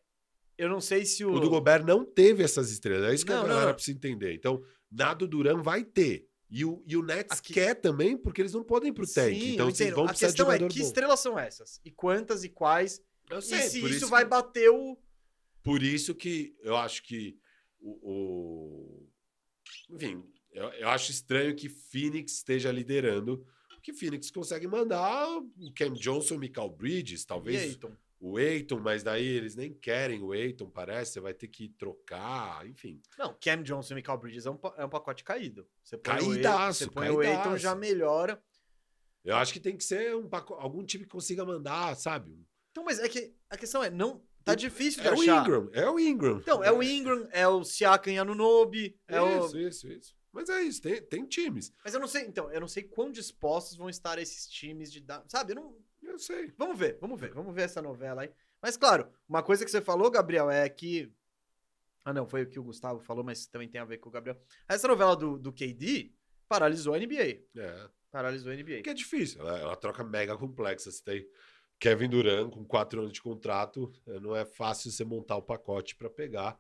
eu 0.57 0.69
não 0.69 0.81
sei 0.81 1.05
se 1.05 1.25
o. 1.25 1.33
O 1.33 1.41
do 1.41 1.51
Gobert 1.51 1.85
não 1.85 2.05
teve 2.05 2.43
essas 2.43 2.71
estrelas. 2.71 3.11
É 3.11 3.15
isso 3.15 3.27
que 3.27 3.33
Não, 3.33 3.43
a 3.45 3.49
galera 3.49 3.67
não. 3.67 3.75
precisa 3.75 3.97
entender. 3.97 4.35
Então, 4.35 4.63
na 4.91 5.13
do 5.15 5.27
Duran 5.27 5.63
vai 5.63 5.83
ter. 5.83 6.29
E 6.57 6.65
o, 6.65 6.81
e 6.87 6.97
o 6.97 7.03
Nets 7.03 7.41
Aqui- 7.41 7.53
quer 7.53 7.75
também, 7.75 8.17
porque 8.17 8.41
eles 8.41 8.53
não 8.53 8.63
podem 8.63 8.91
ir 8.91 8.93
pro 8.93 9.05
tank. 9.05 9.35
Sim, 9.35 9.55
então, 9.55 9.67
vocês 9.67 9.81
entendo. 9.89 9.97
vão 9.97 10.05
A 10.05 10.09
precisar 10.11 10.29
de 10.29 10.33
questão 10.35 10.47
é 10.47 10.55
jogador 10.55 10.73
que 10.73 10.79
bom. 10.79 10.87
estrelas 10.87 11.19
são 11.21 11.37
essas? 11.37 11.81
E 11.85 11.91
quantas 11.91 12.45
e 12.45 12.49
quais? 12.49 13.03
Eu 13.29 13.41
e 13.41 13.43
sei, 13.43 13.63
se 13.63 13.81
por 13.81 13.91
isso, 13.91 14.05
que- 14.05 14.11
vai 14.11 14.25
bater 14.25 14.71
o. 14.71 14.97
Por 15.65 15.83
isso 15.83 16.15
que 16.15 16.55
eu 16.63 16.77
acho 16.77 17.03
que 17.03 17.37
o... 17.81 17.91
o- 18.13 19.09
Enfim, 19.91 20.23
eu, 20.53 20.69
eu 20.75 20.89
acho 20.91 21.11
estranho 21.11 21.57
que 21.57 21.69
Phoenix 21.69 22.35
esteja 22.35 22.71
liderando, 22.71 23.45
porque 23.71 23.93
Phoenix 23.93 24.31
consegue 24.31 24.69
mandar 24.69 25.27
o 25.37 25.73
Cam 25.75 25.93
Johnson, 25.95 26.37
o 26.37 26.39
Michael 26.39 26.71
Bridges, 26.71 27.23
E 27.23 27.27
talvez 27.27 27.61
Aiton? 27.63 27.97
O 28.27 28.39
Aiton, 28.39 28.81
mas 28.81 29.03
daí 29.03 29.27
eles 29.27 29.55
nem 29.55 29.71
querem 29.75 30.23
o 30.23 30.33
Aiton, 30.33 30.71
parece, 30.71 31.13
você 31.13 31.21
vai 31.21 31.35
ter 31.35 31.47
que 31.49 31.69
trocar, 31.69 32.67
enfim. 32.67 33.03
Não, 33.19 33.37
Cam 33.39 33.63
Johnson 33.63 33.93
e 33.93 33.97
Michael 33.97 34.19
Bridges 34.19 34.47
é 34.47 34.51
um, 34.51 34.59
é 34.79 34.85
um 34.87 34.89
pacote 34.89 35.23
caído. 35.23 35.69
Você 35.83 35.99
põe 35.99 36.15
o 36.15 36.19
Caídaço, 36.31 36.57
Aiton, 36.57 36.73
você 36.73 36.89
põe 36.91 37.11
o 37.55 37.59
já 37.59 37.75
melhora. 37.75 38.43
Eu 39.23 39.37
acho 39.37 39.53
que 39.53 39.61
tem 39.61 39.77
que 39.77 39.85
ser 39.85 40.15
um 40.17 40.27
paco- 40.27 40.55
algum 40.55 40.83
time 40.85 41.05
que 41.05 41.11
consiga 41.11 41.45
mandar, 41.45 41.95
sabe? 41.97 42.39
Então, 42.71 42.83
mas 42.85 42.99
é 42.99 43.09
que 43.11 43.35
a 43.51 43.57
questão 43.59 43.83
é, 43.85 43.91
não. 43.91 44.23
Tá 44.43 44.53
O- 44.53 44.57
difícil 44.57 45.03
de 45.03 45.09
É 45.09 45.11
o 45.11 45.21
achar. 45.21 45.43
Ingram, 45.43 45.71
é 45.73 45.89
o 45.91 45.99
Ingram. 46.01 46.39
Então, 46.39 46.65
é 46.65 46.73
o 46.73 46.83
Ingram, 46.83 47.29
é 47.31 47.47
o 47.47 47.63
Siakam 47.63 48.11
e 48.13 48.19
Anunobi, 48.19 48.99
é 49.07 49.21
o... 49.21 49.47
Isso, 49.47 49.59
isso, 49.59 49.89
isso. 49.89 50.17
Mas 50.33 50.49
é 50.49 50.63
isso, 50.63 50.83
tem, 50.83 51.01
tem 51.03 51.25
times. 51.27 51.73
Mas 51.85 51.95
eu 51.95 52.01
não 52.01 52.09
sei, 52.09 52.23
então, 52.27 52.51
eu 52.51 52.61
não 52.61 52.69
sei 52.69 52.83
quão 52.83 53.11
dispostos 53.13 53.77
vão 53.77 53.89
estar 53.89 54.19
esses 54.19 54.47
times 54.49 54.91
de 54.93 55.01
dar, 55.01 55.23
sabe? 55.29 55.53
Eu 55.53 55.57
não, 55.57 55.77
Eu 56.15 56.19
sei. 56.21 56.53
Vamos 56.57 56.79
ver, 56.79 56.97
vamos 57.01 57.21
ver, 57.21 57.33
vamos 57.33 57.53
ver 57.53 57.63
essa 57.63 57.83
novela 57.83 58.23
aí. 58.23 58.31
Mas 58.63 58.77
claro, 58.77 59.09
uma 59.29 59.43
coisa 59.43 59.65
que 59.65 59.71
você 59.71 59.81
falou, 59.81 60.11
Gabriel, 60.11 60.49
é 60.49 60.69
que. 60.69 61.13
Ah, 62.05 62.13
não, 62.13 62.25
foi 62.25 62.43
o 62.43 62.47
que 62.49 62.59
o 62.59 62.63
Gustavo 62.63 63.01
falou, 63.01 63.25
mas 63.25 63.47
também 63.47 63.69
tem 63.69 63.81
a 63.81 63.85
ver 63.85 63.99
com 63.99 64.09
o 64.09 64.13
Gabriel. 64.13 64.39
Essa 64.69 64.87
novela 64.87 65.17
do, 65.17 65.37
do 65.39 65.53
KD 65.53 66.13
paralisou 66.49 66.95
a 66.95 66.99
NBA. 66.99 67.43
É. 67.57 67.91
Paralisou 68.13 68.53
a 68.53 68.55
NBA. 68.55 68.77
Porque 68.77 68.91
é 68.91 68.95
difícil, 68.95 69.41
ela 69.41 69.59
é 69.59 69.65
uma 69.65 69.77
troca 69.77 70.05
mega 70.05 70.37
complexa. 70.37 70.93
Você 70.93 71.03
tem 71.03 71.29
Kevin 71.81 72.09
Durant 72.09 72.51
com 72.53 72.65
quatro 72.65 73.01
anos 73.01 73.13
de 73.13 73.21
contrato, 73.21 73.93
eh, 74.07 74.21
não 74.21 74.37
é 74.37 74.45
fácil 74.45 74.93
você 74.93 75.05
montar 75.05 75.37
o 75.37 75.43
pacote 75.43 75.97
para 75.97 76.09
pegar. 76.09 76.57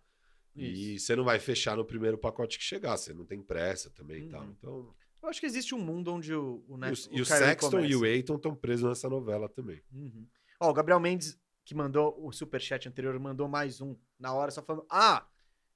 E 0.56 0.98
você 0.98 1.16
não 1.16 1.24
vai 1.24 1.40
fechar 1.40 1.76
no 1.76 1.84
primeiro 1.84 2.16
pacote 2.16 2.58
que 2.58 2.64
chegar, 2.64 2.96
você 2.96 3.12
não 3.12 3.24
tem 3.24 3.42
pressa 3.42 3.90
também 3.90 4.26
e 4.26 4.28
tal. 4.28 4.42
Uhum. 4.42 4.54
Então, 4.56 4.94
Eu 5.24 5.30
acho 5.30 5.40
que 5.40 5.46
existe 5.46 5.74
um 5.74 5.78
mundo 5.80 6.12
onde 6.12 6.34
o, 6.34 6.62
o, 6.68 6.76
e 6.76 6.78
né, 6.80 6.90
o, 6.90 6.92
e 6.92 7.22
o 7.22 7.24
Kyrie 7.24 7.26
Sexton 7.26 7.80
e 7.80 7.94
o 7.94 7.98
começa. 8.00 8.14
Aiton 8.14 8.36
estão 8.36 8.54
presos 8.54 8.86
nessa 8.86 9.08
novela 9.08 9.48
também. 9.48 9.82
Uhum. 9.90 10.26
Ó, 10.60 10.68
o 10.70 10.74
Gabriel 10.74 11.00
Mendes, 11.00 11.38
que 11.64 11.74
mandou 11.74 12.14
o 12.22 12.30
superchat 12.30 12.86
anterior, 12.86 13.18
mandou 13.18 13.48
mais 13.48 13.80
um 13.80 13.96
na 14.18 14.34
hora, 14.34 14.50
só 14.50 14.62
falando: 14.62 14.84
Ah, 14.90 15.26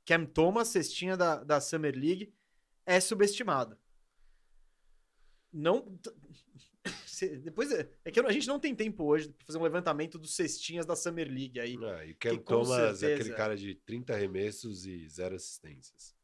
Cam 0.04 0.26
Thomas, 0.26 0.68
cestinha 0.68 1.16
da, 1.16 1.42
da 1.42 1.60
Summer 1.62 1.94
League, 1.94 2.34
é 2.84 3.00
subestimado. 3.00 3.78
Não. 5.50 5.98
Depois 7.42 7.72
é, 7.72 7.90
é 8.04 8.10
que 8.10 8.20
a 8.20 8.30
gente 8.32 8.46
não 8.46 8.60
tem 8.60 8.74
tempo 8.74 9.02
hoje 9.04 9.30
pra 9.30 9.46
fazer 9.46 9.58
um 9.58 9.62
levantamento 9.62 10.18
dos 10.18 10.36
cestinhas 10.36 10.84
da 10.84 10.94
Summer 10.94 11.26
League 11.26 11.58
aí. 11.58 11.76
Ah, 11.82 12.04
e 12.04 12.12
o 12.12 12.16
Cam 12.16 12.36
Thomas 12.36 12.78
é 12.78 12.94
certeza- 12.94 13.14
aquele 13.14 13.34
cara 13.34 13.56
de 13.56 13.74
30 13.74 14.12
arremessos 14.12 14.84
e 14.86 15.08
zero 15.08 15.34
assistências. 15.34 16.14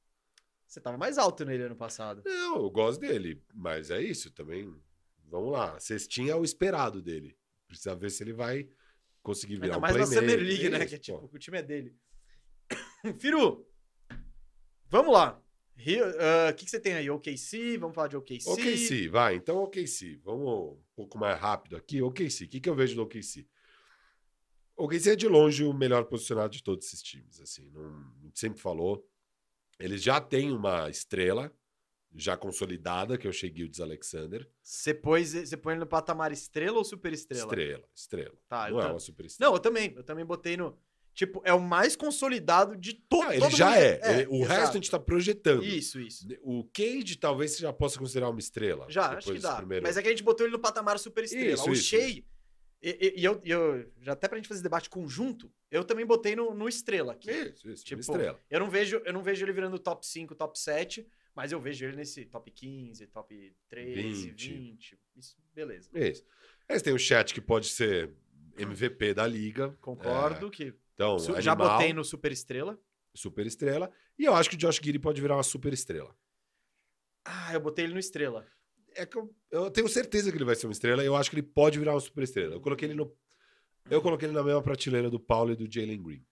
Você 0.74 0.80
tava 0.80 0.98
mais 0.98 1.18
alto 1.18 1.44
nele 1.44 1.62
ano 1.62 1.76
passado. 1.76 2.20
Não, 2.24 2.56
eu 2.56 2.68
gosto 2.68 2.98
dele, 2.98 3.40
mas 3.54 3.92
é 3.92 4.02
isso 4.02 4.32
também. 4.32 4.74
Vamos 5.30 5.52
lá, 5.52 5.78
cestinha 5.78 6.32
é 6.32 6.34
o 6.34 6.42
esperado 6.42 7.00
dele. 7.00 7.38
Precisa 7.68 7.94
ver 7.94 8.10
se 8.10 8.24
ele 8.24 8.32
vai 8.32 8.68
conseguir 9.22 9.54
virar 9.54 9.66
Ainda 9.66 9.78
um 9.78 9.80
mais 9.80 9.96
na. 9.96 10.04
Summer 10.06 10.36
League, 10.36 10.68
né? 10.68 10.78
Isso, 10.80 10.88
Que 10.88 10.94
é 10.96 10.98
tipo, 10.98 11.28
pô. 11.28 11.36
o 11.36 11.38
time 11.38 11.58
é 11.58 11.62
dele. 11.62 11.96
Firu, 13.20 13.64
vamos 14.90 15.12
lá. 15.12 15.40
Ah, 16.18 16.50
O 16.50 16.54
que, 16.54 16.64
que 16.64 16.70
você 16.72 16.80
tem 16.80 16.94
aí? 16.94 17.08
OKC? 17.08 17.78
Vamos 17.78 17.94
falar 17.94 18.08
de 18.08 18.16
OKC? 18.16 18.50
OKC, 18.50 19.08
vai. 19.08 19.36
Então, 19.36 19.62
OKC. 19.62 20.20
Vamos 20.24 20.72
um 20.72 20.82
pouco 20.96 21.16
mais 21.16 21.38
rápido 21.38 21.76
aqui. 21.76 22.02
OKC. 22.02 22.46
O 22.46 22.48
que, 22.48 22.60
que 22.60 22.68
eu 22.68 22.74
vejo 22.74 22.96
do 22.96 23.02
OKC? 23.02 23.46
O 24.76 24.86
OKC 24.86 25.10
é 25.10 25.16
de 25.16 25.28
longe 25.28 25.62
o 25.62 25.72
melhor 25.72 26.04
posicionado 26.06 26.52
de 26.52 26.64
todos 26.64 26.84
esses 26.86 27.00
times, 27.00 27.40
assim, 27.40 27.70
não, 27.70 28.12
sempre 28.34 28.60
falou. 28.60 29.08
Eles 29.78 30.02
já 30.02 30.20
têm 30.20 30.52
uma 30.52 30.88
estrela 30.88 31.52
já 32.16 32.36
consolidada, 32.36 33.18
que 33.18 33.26
é 33.26 33.30
o 33.30 33.32
Shea 33.32 33.52
Gildes 33.52 33.80
Alexander. 33.80 34.48
Você 34.62 34.94
pôs, 34.94 35.32
você 35.32 35.56
põe 35.56 35.72
ele 35.74 35.80
no 35.80 35.86
patamar 35.86 36.30
estrela 36.32 36.78
ou 36.78 36.84
super 36.84 37.12
estrela? 37.12 37.44
Estrela, 37.44 37.84
estrela. 37.94 38.34
Tá, 38.48 38.70
não 38.70 38.78
é 38.78 38.82
tam- 38.84 38.90
uma 38.92 39.00
super 39.00 39.26
estrela. 39.26 39.50
Não, 39.50 39.56
eu 39.56 39.60
também. 39.60 39.92
Eu 39.96 40.04
também 40.04 40.24
botei 40.24 40.56
no. 40.56 40.78
Tipo, 41.12 41.40
é 41.44 41.52
o 41.52 41.60
mais 41.60 41.94
consolidado 41.94 42.76
de 42.76 42.92
todo 42.94 43.22
Ah, 43.28 43.32
ele 43.34 43.40
todo 43.44 43.56
já 43.56 43.66
mundo- 43.70 43.78
é. 43.78 44.00
Ele- 44.20 44.26
o 44.28 44.36
exato. 44.44 44.52
resto 44.60 44.70
a 44.70 44.74
gente 44.74 44.90
tá 44.90 44.98
projetando. 44.98 45.64
Isso, 45.64 46.00
isso. 46.00 46.26
O 46.42 46.64
Cade 46.72 47.18
talvez 47.18 47.52
você 47.52 47.62
já 47.62 47.72
possa 47.72 47.98
considerar 47.98 48.30
uma 48.30 48.40
estrela. 48.40 48.86
Já, 48.88 49.16
acho 49.16 49.32
que 49.32 49.38
dá. 49.38 49.62
Mas 49.82 49.96
é 49.96 50.02
que 50.02 50.08
a 50.08 50.10
gente 50.10 50.24
botou 50.24 50.44
ele 50.46 50.52
no 50.52 50.58
patamar 50.60 50.98
super 50.98 51.22
estrela. 51.24 51.54
Isso, 51.54 51.68
o 51.70 51.72
isso, 51.72 51.82
Shea. 51.84 52.08
E, 52.08 52.24
e- 52.88 53.20
e 53.20 53.24
eu, 53.24 53.40
eu. 53.44 53.90
Já 54.00 54.12
até 54.12 54.28
pra 54.28 54.36
gente 54.38 54.48
fazer 54.48 54.62
debate 54.62 54.90
conjunto, 54.90 55.50
eu 55.70 55.84
também 55.84 56.04
botei 56.04 56.34
no, 56.36 56.54
no 56.54 56.68
estrela 56.68 57.12
aqui. 57.12 57.30
Isso, 57.30 57.70
isso, 57.70 57.84
Tipo, 57.84 58.00
estrela. 58.00 58.40
Eu 58.50 58.60
não 58.60 58.68
vejo, 58.70 59.00
eu 59.04 59.12
não 59.12 59.22
vejo 59.22 59.44
ele 59.44 59.52
virando 59.52 59.78
top 59.78 60.06
5, 60.06 60.34
top 60.34 60.58
7, 60.58 61.06
mas 61.34 61.52
eu 61.52 61.60
vejo 61.60 61.84
ele 61.86 61.96
nesse 61.96 62.24
top 62.26 62.50
15, 62.50 63.06
top 63.08 63.56
13, 63.68 64.30
20. 64.30 64.52
20. 64.54 64.98
Isso, 65.16 65.36
beleza. 65.54 65.88
Isso. 65.94 66.24
Eles 66.68 66.82
têm 66.82 66.92
o 66.94 66.98
chat 66.98 67.32
que 67.34 67.40
pode 67.40 67.68
ser 67.68 68.10
MVP 68.56 69.14
da 69.14 69.26
liga. 69.26 69.76
Concordo 69.80 70.50
que 70.50 70.64
É, 70.64 70.74
então, 70.94 71.18
su- 71.18 71.40
já 71.40 71.52
animal, 71.52 71.76
botei 71.78 71.92
no 71.92 72.04
super 72.04 72.30
estrela. 72.32 72.78
super 73.14 73.46
estrela. 73.46 73.90
E 74.18 74.24
eu 74.24 74.34
acho 74.34 74.48
que 74.50 74.56
o 74.56 74.58
Josh 74.58 74.80
Giddy 74.82 74.98
pode 74.98 75.20
virar 75.20 75.36
uma 75.36 75.42
super 75.42 75.72
estrela. 75.72 76.14
Ah, 77.24 77.52
eu 77.54 77.60
botei 77.60 77.84
ele 77.84 77.94
no 77.94 77.98
estrela. 78.00 78.46
É 78.94 79.04
que 79.06 79.16
eu, 79.16 79.34
eu 79.50 79.70
tenho 79.70 79.88
certeza 79.88 80.30
que 80.30 80.36
ele 80.36 80.44
vai 80.44 80.54
ser 80.54 80.66
uma 80.66 80.72
estrela 80.72 81.02
eu 81.04 81.16
acho 81.16 81.30
que 81.30 81.36
ele 81.36 81.42
pode 81.42 81.78
virar 81.78 81.92
uma 81.94 82.00
super 82.00 82.22
estrela. 82.24 82.54
Eu 82.54 82.60
coloquei 82.60 82.86
ele 82.88 82.94
no. 82.94 83.12
Eu 83.90 84.00
coloquei 84.00 84.26
ele 84.28 84.34
na 84.34 84.42
mesma 84.42 84.62
prateleira 84.62 85.10
do 85.10 85.20
Paulo 85.20 85.52
e 85.52 85.56
do 85.56 85.70
Jalen 85.70 86.02
Green. 86.02 86.24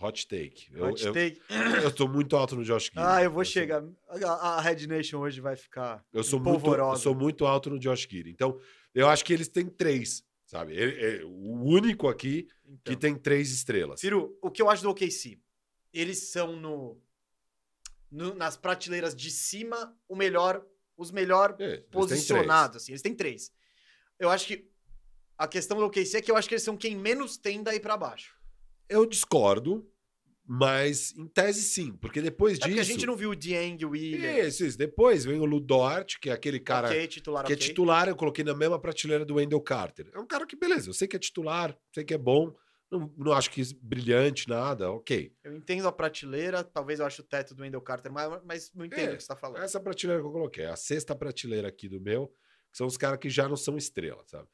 Hot 0.00 0.26
take. 0.26 0.68
Eu, 0.72 0.86
Hot 0.86 1.04
eu, 1.04 1.12
take. 1.12 1.40
eu 1.84 1.92
tô 1.94 2.08
muito 2.08 2.34
alto 2.34 2.56
no 2.56 2.64
Josh 2.64 2.84
Giddy. 2.86 2.98
Ah, 2.98 3.22
eu 3.22 3.30
vou 3.30 3.44
sou- 3.44 3.52
chegar. 3.52 3.84
A, 4.08 4.56
a 4.56 4.60
Red 4.60 4.86
Nation 4.86 5.18
hoje 5.18 5.40
vai 5.42 5.56
ficar 5.56 6.02
Eu 6.12 6.24
sou, 6.24 6.40
muito, 6.40 6.74
eu 6.74 6.96
sou 6.96 7.14
muito 7.14 7.44
alto 7.44 7.68
no 7.68 7.78
Josh 7.78 8.06
Giddy. 8.10 8.30
Então, 8.30 8.58
eu 8.94 9.08
acho 9.08 9.22
que 9.22 9.32
eles 9.32 9.48
têm 9.48 9.66
três, 9.66 10.24
sabe? 10.46 10.74
Ele- 10.74 11.04
é 11.20 11.24
o 11.24 11.52
único 11.64 12.08
aqui 12.08 12.44
que 12.82 12.92
Então. 12.92 12.96
tem 12.96 13.14
três 13.14 13.50
estrelas. 13.52 14.00
Firu, 14.00 14.38
o 14.40 14.50
que 14.50 14.62
eu 14.62 14.70
acho 14.70 14.82
do 14.82 14.88
OKC? 14.90 15.38
Eles 15.92 16.30
são 16.30 16.56
no, 16.56 16.98
no- 18.10 18.34
nas 18.34 18.56
prateleiras 18.56 19.14
de 19.14 19.30
cima 19.30 19.94
o 20.08 20.16
melhor, 20.16 20.64
os 21.00 21.10
melhor 21.10 21.56
É, 21.58 21.78
posicionados, 21.90 22.76
assim. 22.76 22.92
Eles 22.92 23.02
têm 23.02 23.14
três. 23.14 23.50
Eu 24.18 24.28
acho 24.30 24.46
que 24.46 24.68
a 25.38 25.48
questão 25.48 25.78
do 25.78 25.84
OKC 25.86 26.18
é 26.18 26.20
que 26.20 26.30
eu 26.30 26.36
acho 26.36 26.46
que 26.48 26.54
eles 26.54 26.62
são 26.62 26.76
quem 26.76 26.94
menos 26.96 27.36
tem 27.38 27.62
daí 27.62 27.80
pra 27.80 27.96
baixo. 27.96 28.36
Eu 28.88 29.06
discordo, 29.06 29.88
mas 30.46 31.14
em 31.16 31.26
tese 31.26 31.62
sim, 31.62 31.92
porque 31.92 32.20
depois 32.20 32.54
É 32.54 32.56
disso. 32.56 32.68
porque 32.68 32.80
a 32.80 32.84
gente 32.84 33.06
não 33.06 33.16
viu 33.16 33.30
o 33.30 33.36
Dieng, 33.36 33.82
o 33.84 33.90
Williams. 33.90 34.54
Isso, 34.54 34.64
isso. 34.66 34.76
Depois 34.78 35.24
vem 35.24 35.38
o 35.40 35.44
Ludort, 35.44 36.18
que 36.20 36.28
é 36.28 36.32
aquele 36.32 36.60
cara 36.60 36.88
ok, 36.88 37.06
titular, 37.06 37.46
que 37.46 37.52
é 37.52 37.56
ok. 37.56 37.66
titular, 37.68 38.08
eu 38.08 38.16
coloquei 38.16 38.44
na 38.44 38.54
mesma 38.54 38.78
prateleira 38.78 39.24
do 39.24 39.36
Wendell 39.36 39.60
Carter. 39.62 40.10
É 40.12 40.18
um 40.18 40.26
cara 40.26 40.44
que, 40.46 40.56
beleza, 40.56 40.90
eu 40.90 40.94
sei 40.94 41.08
que 41.08 41.16
é 41.16 41.18
titular, 41.18 41.74
sei 41.94 42.04
que 42.04 42.12
é 42.12 42.18
bom, 42.18 42.54
não, 42.90 43.12
não 43.16 43.32
acho 43.32 43.50
que 43.50 43.60
é 43.60 43.64
brilhante, 43.80 44.48
nada, 44.48 44.90
ok. 44.90 45.32
Eu 45.44 45.54
entendo 45.54 45.86
a 45.86 45.92
prateleira, 45.92 46.64
talvez 46.64 46.98
eu 46.98 47.06
ache 47.06 47.20
o 47.20 47.24
teto 47.24 47.54
do 47.54 47.62
Wendell 47.62 47.80
Carter, 47.80 48.10
mas, 48.10 48.42
mas 48.44 48.72
não 48.74 48.84
entendo 48.84 49.10
É, 49.10 49.14
o 49.14 49.16
que 49.16 49.22
você 49.22 49.28
tá 49.28 49.36
falando. 49.36 49.62
Essa 49.62 49.78
prateleira 49.78 50.20
que 50.20 50.26
eu 50.26 50.32
coloquei, 50.32 50.64
a 50.64 50.76
sexta 50.76 51.14
prateleira 51.14 51.68
aqui 51.68 51.88
do 51.88 52.00
meu, 52.00 52.28
que 52.70 52.76
são 52.76 52.86
os 52.86 52.96
caras 52.96 53.18
que 53.18 53.30
já 53.30 53.48
não 53.48 53.56
são 53.56 53.76
estrelas, 53.76 54.28
sabe? 54.28 54.48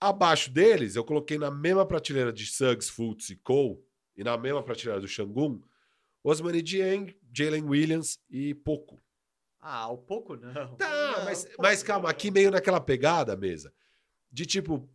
Abaixo 0.00 0.50
deles, 0.50 0.96
eu 0.96 1.04
coloquei 1.04 1.38
na 1.38 1.50
mesma 1.50 1.86
prateleira 1.86 2.32
de 2.32 2.46
Suggs, 2.46 2.90
Fultz 2.90 3.30
e 3.30 3.36
Cole, 3.36 3.78
e 4.16 4.24
na 4.24 4.36
mesma 4.36 4.62
prateleira 4.62 5.00
do 5.00 5.08
Shangun, 5.08 5.60
Osmani 6.24 6.62
Dieng, 6.62 7.16
Jalen 7.32 7.64
Williams 7.64 8.20
e 8.28 8.54
Poco. 8.54 9.02
Ah, 9.60 9.88
o 9.88 9.98
pouco 9.98 10.36
não. 10.36 10.74
Tá, 10.76 10.90
Não, 10.90 11.24
mas, 11.24 11.48
mas 11.58 11.82
calma, 11.84 12.10
aqui 12.10 12.30
meio 12.32 12.50
naquela 12.50 12.80
pegada, 12.80 13.36
mesa, 13.36 13.72
de 14.30 14.44
tipo, 14.44 14.88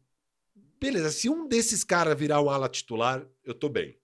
beleza, 0.80 1.12
se 1.12 1.30
um 1.30 1.48
desses 1.48 1.84
caras 1.84 2.18
virar 2.18 2.42
um 2.42 2.50
ala 2.50 2.70
titular, 2.70 3.28
eu 3.44 3.54
tô 3.54 3.70
bem. 3.70 3.98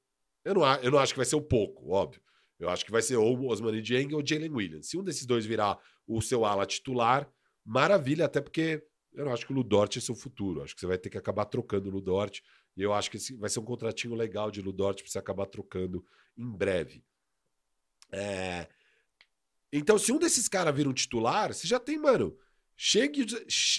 Eu 0.44 0.56
não, 0.56 0.76
eu 0.78 0.92
não 0.92 1.00
acho 1.00 1.14
que 1.14 1.20
vai 1.20 1.26
ser 1.26 1.36
o 1.36 1.42
pouco, 1.42 1.92
óbvio. 1.92 2.22
Eu 2.60 2.70
acho 2.70 2.86
que 2.86 2.92
vai 2.92 3.02
ser 3.02 3.18
ou 3.18 3.38
o 3.38 3.48
Osmani 3.48 3.82
Dieng 3.82 4.14
ou 4.14 4.26
Jalen 4.26 4.52
Williams. 4.52 4.90
Se 4.90 4.98
um 4.98 5.04
desses 5.04 5.26
dois 5.26 5.46
virar 5.46 5.78
o 6.08 6.22
seu 6.22 6.46
ala 6.46 6.66
titular, 6.66 7.30
maravilha, 7.66 8.26
até 8.26 8.42
porque 8.42 8.86
eu 9.14 9.26
não 9.26 9.34
acho 9.34 9.46
que 9.46 9.54
o 9.54 9.56
Ludort 9.56 9.98
é 9.98 10.02
seu 10.02 10.16
futuro. 10.16 10.62
Acho 10.62 10.74
que 10.74 10.82
você 10.82 10.88
vai 10.88 10.98
ter 10.98 11.10
que 11.10 11.18
acabar 11.18 11.46
trocando 11.46 11.90
o 11.90 11.92
Ludort. 11.92 12.42
E 12.76 12.82
eu 12.82 12.94
acho 12.94 13.12
que 13.12 13.18
vai 13.36 13.50
ser 13.50 13.60
um 13.60 13.66
contratinho 13.66 14.16
legal 14.16 14.50
de 14.50 14.62
Ludort 14.62 15.02
pra 15.02 15.12
você 15.12 15.20
acabar 15.20 15.46
trocando 15.46 16.06
em 16.38 16.50
breve. 16.50 17.04
É, 18.12 18.68
Então, 19.72 19.98
se 19.98 20.12
um 20.12 20.20
desses 20.20 20.48
caras 20.48 20.76
vira 20.76 20.88
um 20.90 20.94
titular, 20.94 21.54
você 21.54 21.68
já 21.68 21.80
tem, 21.80 21.98
mano, 21.98 22.38
Shea 22.76 23.10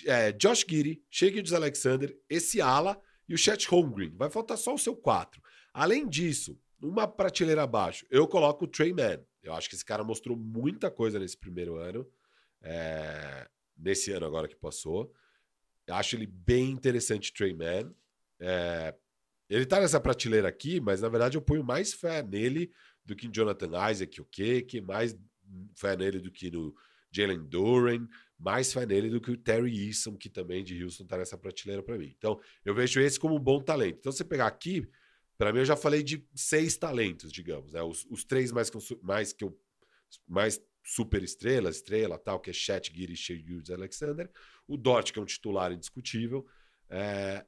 é, 0.07 0.33
Josh 0.33 0.65
Shea 1.11 1.29
Gilgeous 1.29 1.53
Alexander, 1.53 2.17
esse 2.29 2.61
ala 2.61 3.01
e 3.29 3.35
o 3.35 3.39
Chet 3.39 3.67
Holmgren. 3.69 4.15
Vai 4.17 4.31
faltar 4.31 4.57
só 4.57 4.75
o 4.75 4.79
seu 4.79 4.95
quatro. 4.97 5.43
Além 5.73 6.09
disso, 6.09 6.59
uma 6.81 7.07
prateleira 7.07 7.63
abaixo, 7.63 8.07
eu 8.11 8.27
coloco 8.29 8.65
o 8.65 8.69
Trey 8.69 8.93
Mann. 8.93 9.19
Eu 9.43 9.53
acho 9.53 9.69
que 9.69 9.75
esse 9.75 9.85
cara 9.85 10.05
mostrou 10.05 10.37
muita 10.37 10.91
coisa 10.91 11.19
nesse 11.19 11.37
primeiro 11.37 11.77
ano, 11.77 12.07
é, 12.63 13.49
nesse 13.77 14.13
ano 14.13 14.27
agora 14.27 14.49
que 14.49 14.57
passou. 14.57 15.13
Eu 15.87 15.95
acho 15.95 16.17
ele 16.17 16.27
bem 16.27 16.71
interessante, 16.71 17.33
Trey 17.33 17.55
Mann. 17.55 17.95
É, 18.41 18.95
ele 19.49 19.67
tá 19.67 19.81
nessa 19.81 20.01
prateleira 20.01 20.49
aqui, 20.49 20.81
mas 20.81 21.01
na 21.01 21.09
verdade 21.09 21.37
eu 21.37 21.43
ponho 21.43 21.63
mais 21.63 21.93
fé 21.93 22.23
nele 22.23 22.73
do 23.05 23.15
que 23.15 23.27
em 23.27 23.33
Jonathan 23.33 23.91
Isaac, 23.91 24.21
o 24.21 24.25
quê? 24.25 24.63
Que 24.63 24.81
mais 24.81 25.17
fé 25.75 25.97
nele 25.97 26.19
do 26.21 26.31
que 26.31 26.51
no 26.51 26.75
Jalen 27.11 27.45
Duran, 27.45 28.09
mais 28.39 28.73
fé 28.73 28.85
nele 28.85 29.09
do 29.09 29.21
que 29.21 29.31
o 29.31 29.37
Terry 29.37 29.87
Eason, 29.87 30.17
que 30.17 30.29
também 30.29 30.65
de 30.65 30.83
Houston 30.83 31.07
tá 31.07 31.17
nessa 31.17 31.39
prateleira 31.39 31.83
para 31.83 31.97
mim. 31.97 32.15
Então, 32.17 32.41
eu 32.65 32.75
vejo 32.75 33.01
esse 33.01 33.19
como 33.19 33.37
um 33.37 33.41
bom 33.41 33.61
talento. 33.61 33.99
Então, 33.99 34.13
você 34.13 34.25
pegar 34.25 34.47
aqui, 34.47 34.89
para 35.39 35.53
mim 35.53 35.61
eu 35.61 35.65
já 35.65 35.77
falei 35.77 36.03
de 36.03 36.27
seis 36.35 36.77
talentos, 36.77 37.33
digamos, 37.33 37.73
né? 37.73 37.83
Os, 37.83 38.05
os 38.11 38.25
três 38.25 38.53
mais, 38.53 38.71
consu- 38.71 38.99
mais 39.03 39.33
que 39.33 39.45
eu 39.45 39.59
mais 40.27 40.61
super 40.85 41.23
estrelas, 41.23 41.77
estrela, 41.77 42.19
tal, 42.19 42.39
que 42.39 42.51
é 42.51 42.53
Chet, 42.53 42.93
Giri, 42.95 43.17
Shea 43.17 43.43
Alexander, 43.73 44.31
o 44.69 44.77
Dort, 44.77 45.13
que 45.13 45.19
é 45.19 45.23
um 45.23 45.27
titular 45.27 45.73
indiscutível, 45.73 46.47
é, 46.91 47.45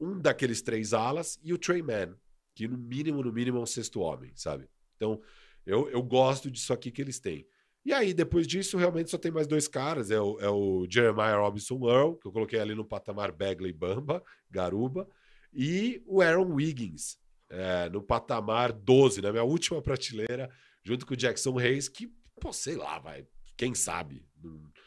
um 0.00 0.18
daqueles 0.18 0.62
três 0.62 0.92
alas 0.94 1.38
e 1.42 1.52
o 1.52 1.58
Trey 1.58 1.82
Mann, 1.82 2.16
que 2.54 2.66
no 2.66 2.78
mínimo, 2.78 3.22
no 3.22 3.32
mínimo 3.32 3.58
é 3.58 3.60
um 3.60 3.66
sexto 3.66 4.00
homem, 4.00 4.32
sabe? 4.34 4.68
Então, 4.96 5.20
eu, 5.66 5.88
eu 5.90 6.02
gosto 6.02 6.50
disso 6.50 6.72
aqui 6.72 6.90
que 6.90 7.02
eles 7.02 7.20
têm. 7.20 7.46
E 7.88 7.92
aí, 7.94 8.12
depois 8.12 8.46
disso, 8.46 8.76
realmente 8.76 9.10
só 9.10 9.16
tem 9.16 9.32
mais 9.32 9.46
dois 9.46 9.66
caras. 9.66 10.10
É 10.10 10.20
o, 10.20 10.38
é 10.40 10.50
o 10.50 10.86
Jeremiah 10.90 11.38
Robinson 11.38 11.88
Earl, 11.88 12.16
que 12.16 12.28
eu 12.28 12.32
coloquei 12.32 12.60
ali 12.60 12.74
no 12.74 12.84
patamar 12.84 13.32
Bagley 13.32 13.72
Bamba, 13.72 14.22
Garuba, 14.50 15.08
e 15.54 16.02
o 16.04 16.20
Aaron 16.20 16.52
Wiggins, 16.52 17.18
é, 17.48 17.88
no 17.88 18.02
patamar 18.02 18.72
12, 18.72 19.22
na 19.22 19.32
minha 19.32 19.42
última 19.42 19.80
prateleira, 19.80 20.50
junto 20.84 21.06
com 21.06 21.14
o 21.14 21.16
Jackson 21.16 21.54
Reis, 21.54 21.88
que, 21.88 22.12
pô, 22.38 22.52
sei 22.52 22.76
lá, 22.76 22.98
vai, 22.98 23.26
quem 23.56 23.74
sabe? 23.74 24.22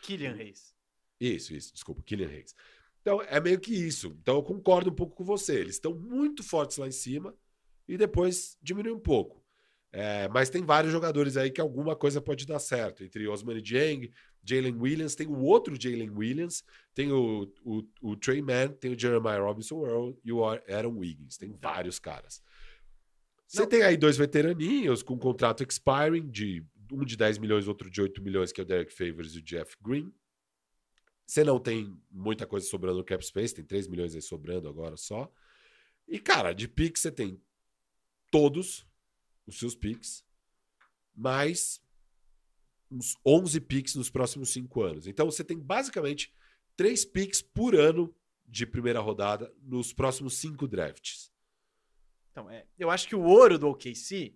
Killian 0.03 0.33
Reis. 0.33 0.71
isso, 1.19 1.55
isso, 1.55 1.73
desculpa, 1.73 2.03
Killian 2.03 2.29
Hayes. 2.29 2.53
Então, 3.01 3.19
é 3.23 3.39
meio 3.39 3.59
que 3.59 3.73
isso. 3.73 4.15
Então, 4.21 4.35
eu 4.35 4.43
concordo 4.43 4.91
um 4.91 4.95
pouco 4.95 5.15
com 5.15 5.23
você. 5.23 5.55
Eles 5.55 5.73
estão 5.73 5.95
muito 5.95 6.43
fortes 6.43 6.77
lá 6.77 6.87
em 6.87 6.91
cima 6.91 7.35
e 7.87 7.97
depois 7.97 8.59
diminui 8.61 8.91
um 8.91 8.99
pouco. 8.99 9.40
É, 9.93 10.29
mas 10.29 10.49
tem 10.49 10.63
vários 10.63 10.93
jogadores 10.93 11.35
aí 11.35 11.51
que 11.51 11.59
alguma 11.59 11.95
coisa 11.95 12.21
pode 12.21 12.45
dar 12.45 12.59
certo. 12.59 13.03
Entre 13.03 13.27
Osman 13.27 13.61
Dieng, 13.61 14.09
Jalen 14.43 14.77
Williams, 14.79 15.15
tem 15.15 15.27
o 15.27 15.39
outro 15.39 15.79
Jalen 15.79 16.09
Williams, 16.09 16.63
tem 16.93 17.11
o, 17.11 17.51
o, 17.63 17.83
o 18.01 18.15
Trey 18.15 18.41
Mann, 18.41 18.69
tem 18.69 18.93
o 18.93 18.99
Jeremiah 18.99 19.39
Robinson 19.39 19.85
Earl 19.85 20.11
e 20.23 20.31
o 20.31 20.45
Aaron 20.45 20.97
Wiggins. 20.97 21.37
Tem 21.37 21.51
vários 21.51 21.99
caras. 21.99 22.41
Você 23.45 23.61
Não. 23.61 23.67
tem 23.67 23.81
aí 23.83 23.97
dois 23.97 24.15
veteraninhos 24.15 25.03
com 25.03 25.17
contrato 25.19 25.61
expiring, 25.61 26.29
de 26.29 26.65
um 26.89 27.03
de 27.03 27.17
10 27.17 27.37
milhões, 27.37 27.67
outro 27.67 27.89
de 27.89 28.01
8 28.01 28.21
milhões, 28.21 28.51
que 28.51 28.61
é 28.61 28.63
o 28.63 28.67
Derek 28.67 28.93
Favors 28.93 29.35
e 29.35 29.39
o 29.39 29.41
Jeff 29.41 29.75
Green. 29.81 30.13
Você 31.25 31.43
não 31.43 31.59
tem 31.59 31.97
muita 32.09 32.47
coisa 32.47 32.65
sobrando 32.65 32.97
no 32.97 33.03
cap 33.03 33.25
space, 33.25 33.55
tem 33.55 33.63
3 33.63 33.87
milhões 33.87 34.15
aí 34.15 34.21
sobrando 34.21 34.67
agora 34.69 34.95
só. 34.95 35.31
E, 36.07 36.19
cara, 36.19 36.53
de 36.53 36.67
picks 36.67 37.01
você 37.01 37.11
tem 37.11 37.41
todos 38.29 38.85
os 39.45 39.57
seus 39.59 39.75
picks, 39.75 40.23
mais 41.15 41.81
uns 42.89 43.17
11 43.25 43.59
picks 43.61 43.95
nos 43.95 44.09
próximos 44.09 44.49
5 44.49 44.81
anos. 44.81 45.07
Então 45.07 45.25
você 45.25 45.43
tem 45.43 45.57
basicamente 45.57 46.33
3 46.75 47.05
picks 47.05 47.41
por 47.41 47.75
ano 47.75 48.13
de 48.45 48.65
primeira 48.65 48.99
rodada 48.99 49.53
nos 49.61 49.93
próximos 49.93 50.35
5 50.35 50.67
drafts. 50.67 51.31
Então, 52.31 52.49
é, 52.49 52.65
eu 52.77 52.89
acho 52.89 53.07
que 53.07 53.15
o 53.15 53.23
ouro 53.23 53.57
do 53.57 53.69
OKC 53.69 54.33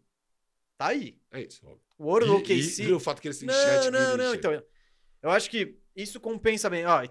tá 0.77 0.87
aí. 0.87 1.17
É 1.31 1.41
isso. 1.41 1.65
óbvio. 1.65 1.81
O 1.97 2.05
ouro 2.05 2.25
do 2.25 2.33
E, 2.33 2.35
OKC. 2.37 2.83
e, 2.83 2.87
e 2.87 2.93
o 2.93 2.99
fato 2.99 3.21
que 3.21 3.27
eles 3.27 3.39
têm 3.39 3.47
não, 3.47 3.53
chat 3.53 3.89
não, 3.89 4.17
não. 4.17 4.35
Então, 4.35 4.63
eu 5.21 5.29
acho 5.31 5.49
que 5.49 5.77
isso 5.95 6.19
compensa 6.19 6.69
bem. 6.69 6.85
Ó, 6.85 7.01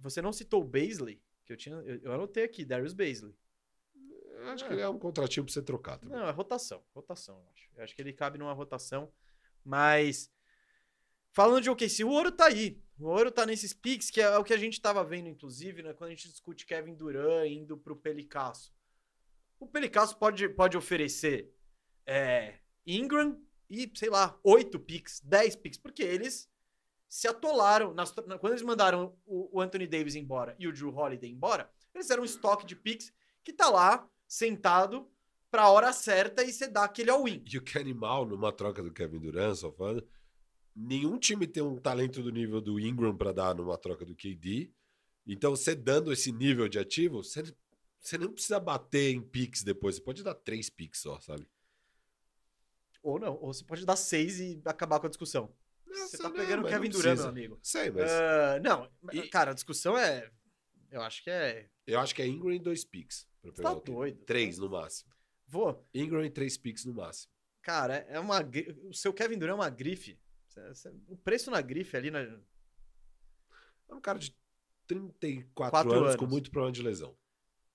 você 0.00 0.22
não 0.22 0.32
citou 0.32 0.62
o 0.62 0.64
Baisley, 0.64 1.20
que 1.44 1.52
eu 1.52 1.56
tinha. 1.56 1.74
Eu, 1.76 2.00
eu 2.02 2.12
anotei 2.12 2.44
aqui, 2.44 2.64
Darius 2.64 2.94
Baisley. 2.94 3.34
Eu 4.48 4.54
acho 4.54 4.66
que 4.66 4.72
ele 4.72 4.80
é 4.82 4.88
um 4.88 4.98
contratinho 4.98 5.48
você 5.48 5.62
trocar. 5.62 5.98
também. 5.98 6.16
Não, 6.18 6.26
é 6.26 6.30
rotação. 6.30 6.82
Rotação, 6.94 7.36
eu 7.38 7.48
acho. 7.52 7.68
Eu 7.76 7.84
acho 7.84 7.94
que 7.94 8.02
ele 8.02 8.12
cabe 8.12 8.38
numa 8.38 8.52
rotação. 8.52 9.12
Mas. 9.64 10.30
Falando 11.32 11.62
de 11.62 11.70
OKC, 11.70 12.04
o 12.04 12.08
ouro 12.10 12.32
tá 12.32 12.46
aí. 12.46 12.82
O 12.98 13.06
ouro 13.06 13.30
tá 13.30 13.46
nesses 13.46 13.72
picks, 13.72 14.10
que 14.10 14.20
é 14.20 14.36
o 14.38 14.42
que 14.42 14.52
a 14.52 14.56
gente 14.56 14.80
tava 14.80 15.04
vendo, 15.04 15.28
inclusive, 15.28 15.82
né? 15.82 15.92
Quando 15.92 16.08
a 16.08 16.14
gente 16.14 16.28
discute 16.28 16.66
Kevin 16.66 16.94
Durant 16.94 17.48
indo 17.48 17.76
pro 17.76 17.94
Pelicasso. 17.94 18.72
O 19.60 19.66
Pelicasso 19.66 20.16
pode, 20.18 20.48
pode 20.48 20.76
oferecer 20.76 21.54
é, 22.06 22.58
Ingram 22.86 23.40
e, 23.70 23.90
sei 23.94 24.08
lá, 24.10 24.36
8 24.42 24.80
picks, 24.80 25.20
10 25.20 25.56
picks, 25.56 25.78
porque 25.78 26.02
eles 26.02 26.50
se 27.08 27.28
atolaram. 27.28 27.92
nas- 27.94 28.14
na- 28.26 28.38
quando 28.38 28.54
eles 28.54 28.62
mandaram 28.64 29.16
o, 29.26 29.58
o 29.58 29.60
Anthony 29.60 29.86
Davis 29.86 30.14
embora 30.16 30.56
e 30.58 30.66
o 30.66 30.72
Drew 30.72 30.92
Holiday 30.94 31.30
embora, 31.30 31.70
eles 31.94 32.08
eram 32.10 32.22
um 32.22 32.26
estoque 32.26 32.66
de 32.66 32.74
picks 32.74 33.12
que 33.44 33.52
tá 33.52 33.68
lá, 33.68 34.08
sentado, 34.28 35.10
pra 35.50 35.70
hora 35.70 35.92
certa 35.92 36.44
e 36.44 36.52
você 36.52 36.68
dá 36.68 36.84
aquele 36.84 37.10
all-in. 37.10 37.42
E 37.50 37.56
o 37.58 37.62
que 37.62 37.78
é 37.78 37.80
animal 37.80 38.26
numa 38.26 38.52
troca 38.52 38.82
do 38.82 38.92
Kevin 38.92 39.18
Durant, 39.18 39.56
só 39.56 39.72
falando, 39.72 40.06
nenhum 40.76 41.18
time 41.18 41.46
tem 41.46 41.62
um 41.62 41.78
talento 41.78 42.22
do 42.22 42.30
nível 42.30 42.60
do 42.60 42.78
Ingram 42.78 43.16
pra 43.16 43.32
dar 43.32 43.54
numa 43.54 43.78
troca 43.78 44.04
do 44.04 44.14
KD. 44.14 44.70
Então, 45.26 45.50
você 45.56 45.74
dando 45.74 46.12
esse 46.12 46.30
nível 46.30 46.68
de 46.68 46.78
ativo, 46.78 47.22
você, 47.22 47.42
você 48.00 48.16
não 48.18 48.32
precisa 48.32 48.60
bater 48.60 49.10
em 49.14 49.20
picks 49.20 49.62
depois. 49.62 49.96
Você 49.96 50.02
pode 50.02 50.22
dar 50.22 50.34
três 50.34 50.70
picks 50.70 51.00
só, 51.00 51.18
sabe? 51.20 51.46
Ou 53.02 53.18
não, 53.18 53.34
ou 53.40 53.52
você 53.52 53.64
pode 53.64 53.84
dar 53.86 53.96
seis 53.96 54.40
e 54.40 54.60
acabar 54.64 55.00
com 55.00 55.06
a 55.06 55.10
discussão. 55.10 55.50
Você 55.86 56.16
Essa 56.16 56.18
tá 56.24 56.28
não, 56.28 56.36
pegando 56.36 56.64
o 56.66 56.68
Kevin 56.68 56.88
não 56.88 56.98
Durant, 56.98 57.18
meu 57.18 57.28
amigo. 57.28 57.58
Sei, 57.62 57.90
mas 57.90 58.10
Ah, 58.10 58.60
não, 58.62 58.90
E- 59.12 59.28
cara, 59.28 59.52
a 59.52 59.54
discussão 59.54 59.96
é. 59.96 60.30
Eu 60.90 61.02
acho 61.02 61.22
que 61.22 61.30
é. 61.30 61.68
eu 61.86 61.98
acho 62.00 62.14
que 62.14 62.22
é 62.22 62.26
Ingram 62.26 62.52
em 62.52 62.62
dois 62.62 62.84
picks. 62.84 63.26
Pra 63.42 63.52
pegar 63.52 63.70
Tá 63.70 63.76
o 63.76 63.80
doido. 63.80 64.24
Três 64.24 64.58
no 64.58 64.68
máximo. 64.70 65.12
Vou. 65.46 65.86
Ingram 65.94 66.24
em 66.24 66.30
três 66.30 66.56
picks 66.56 66.84
no 66.84 66.94
máximo. 66.94 67.32
Cara, 67.62 67.96
é 68.08 68.18
uma. 68.18 68.38
O 68.84 68.94
seu 68.94 69.12
Kevin 69.12 69.38
Durant 69.38 69.52
é 69.52 69.54
uma 69.56 69.70
grife. 69.70 70.18
O 71.08 71.16
preço 71.16 71.50
na 71.50 71.60
grife 71.60 71.96
ali. 71.96 72.10
Na... 72.10 72.20
É 72.20 73.94
um 73.94 74.00
cara 74.00 74.18
de 74.18 74.34
34 74.86 75.52
Quatro 75.70 75.92
anos, 75.92 76.08
anos. 76.10 76.16
com 76.16 76.26
muito 76.26 76.50
problema 76.50 76.72
de 76.72 76.82
lesão. 76.82 77.16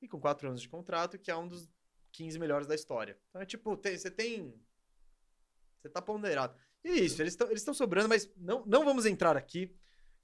E 0.02 0.07
com 0.07 0.19
quatro 0.19 0.48
anos 0.49 0.61
de 0.61 0.68
contrato, 0.68 1.18
que 1.18 1.31
é 1.31 1.35
um 1.35 1.48
dos 1.48 1.69
15 2.11 2.38
melhores 2.40 2.68
da 2.68 2.76
história. 2.76 3.18
Então 3.30 3.41
é 3.41 3.45
tipo, 3.45 3.77
tem- 3.77 3.98
você 3.98 4.11
tem. 4.11 4.53
Você 5.80 5.90
tá 5.90 6.02
ponderado. 6.02 6.57
E 6.84 6.90
isso, 7.06 7.22
eles 7.22 7.34
estão 7.34 7.49
eles 7.49 7.64
sobrando, 7.64 8.10
mas 8.10 8.30
não, 8.35 8.65
não 8.65 8.84
vamos 8.84 9.06
entrar 9.06 9.38
aqui. 9.38 9.73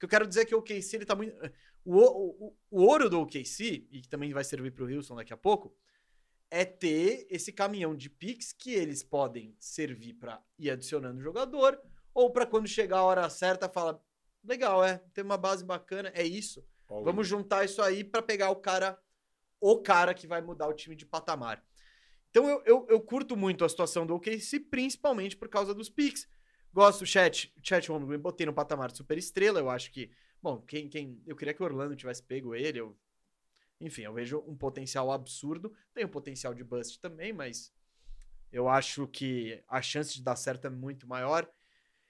que 0.00 0.06
eu 0.06 0.08
quero 0.08 0.26
dizer 0.26 0.40
é 0.40 0.44
que 0.46 0.54
o 0.54 0.58
OKC 0.58 0.96
ele 0.96 1.04
tá 1.04 1.14
muito. 1.14 1.36
O, 1.84 1.94
o, 1.98 2.46
o- 2.46 2.56
o 2.70 2.82
ouro 2.86 3.10
do 3.10 3.20
OKC, 3.20 3.86
e 3.90 4.00
que 4.00 4.08
também 4.08 4.32
vai 4.32 4.42
servir 4.42 4.70
pro 4.70 4.86
Wilson 4.86 5.14
daqui 5.16 5.32
a 5.32 5.36
pouco, 5.36 5.76
é 6.50 6.64
ter 6.64 7.26
esse 7.28 7.52
caminhão 7.52 7.94
de 7.94 8.08
picks 8.08 8.50
que 8.50 8.72
eles 8.72 9.02
podem 9.02 9.54
servir 9.58 10.14
pra 10.14 10.42
ir 10.58 10.70
adicionando 10.70 11.20
jogador, 11.20 11.78
ou 12.14 12.30
pra 12.32 12.46
quando 12.46 12.66
chegar 12.66 12.98
a 13.00 13.04
hora 13.04 13.28
certa, 13.28 13.68
fala: 13.68 14.02
legal, 14.42 14.82
é, 14.82 14.98
tem 15.12 15.22
uma 15.22 15.36
base 15.36 15.62
bacana, 15.66 16.10
é 16.14 16.24
isso. 16.24 16.64
Vamos 17.04 17.28
juntar 17.28 17.66
isso 17.66 17.82
aí 17.82 18.02
pra 18.02 18.22
pegar 18.22 18.48
o 18.50 18.56
cara, 18.56 18.98
o 19.60 19.82
cara 19.82 20.14
que 20.14 20.26
vai 20.26 20.40
mudar 20.40 20.66
o 20.66 20.72
time 20.72 20.96
de 20.96 21.04
patamar. 21.04 21.62
Então 22.30 22.48
eu, 22.48 22.62
eu, 22.64 22.86
eu 22.88 23.00
curto 23.02 23.36
muito 23.36 23.66
a 23.66 23.68
situação 23.68 24.06
do 24.06 24.14
OKC, 24.14 24.60
principalmente 24.60 25.36
por 25.36 25.48
causa 25.50 25.74
dos 25.74 25.90
picks. 25.90 26.26
Gosto 26.72 27.00
do 27.00 27.06
chat, 27.06 27.52
chat 27.62 27.88
Holmgren, 27.90 28.18
botei 28.18 28.46
no 28.46 28.52
patamar 28.52 28.90
de 28.90 28.96
super 28.96 29.18
estrela, 29.18 29.58
eu 29.58 29.68
acho 29.68 29.90
que, 29.90 30.10
bom, 30.40 30.60
quem, 30.60 30.88
quem, 30.88 31.20
eu 31.26 31.34
queria 31.34 31.52
que 31.52 31.62
o 31.62 31.64
Orlando 31.64 31.96
tivesse 31.96 32.22
pego 32.22 32.54
ele, 32.54 32.80
eu, 32.80 32.96
enfim, 33.80 34.02
eu 34.02 34.12
vejo 34.12 34.38
um 34.46 34.56
potencial 34.56 35.10
absurdo, 35.10 35.72
tem 35.92 36.04
um 36.04 36.08
potencial 36.08 36.54
de 36.54 36.62
bust 36.62 37.00
também, 37.00 37.32
mas 37.32 37.72
eu 38.52 38.68
acho 38.68 39.08
que 39.08 39.62
a 39.66 39.82
chance 39.82 40.14
de 40.14 40.22
dar 40.22 40.36
certo 40.36 40.66
é 40.66 40.70
muito 40.70 41.08
maior. 41.08 41.50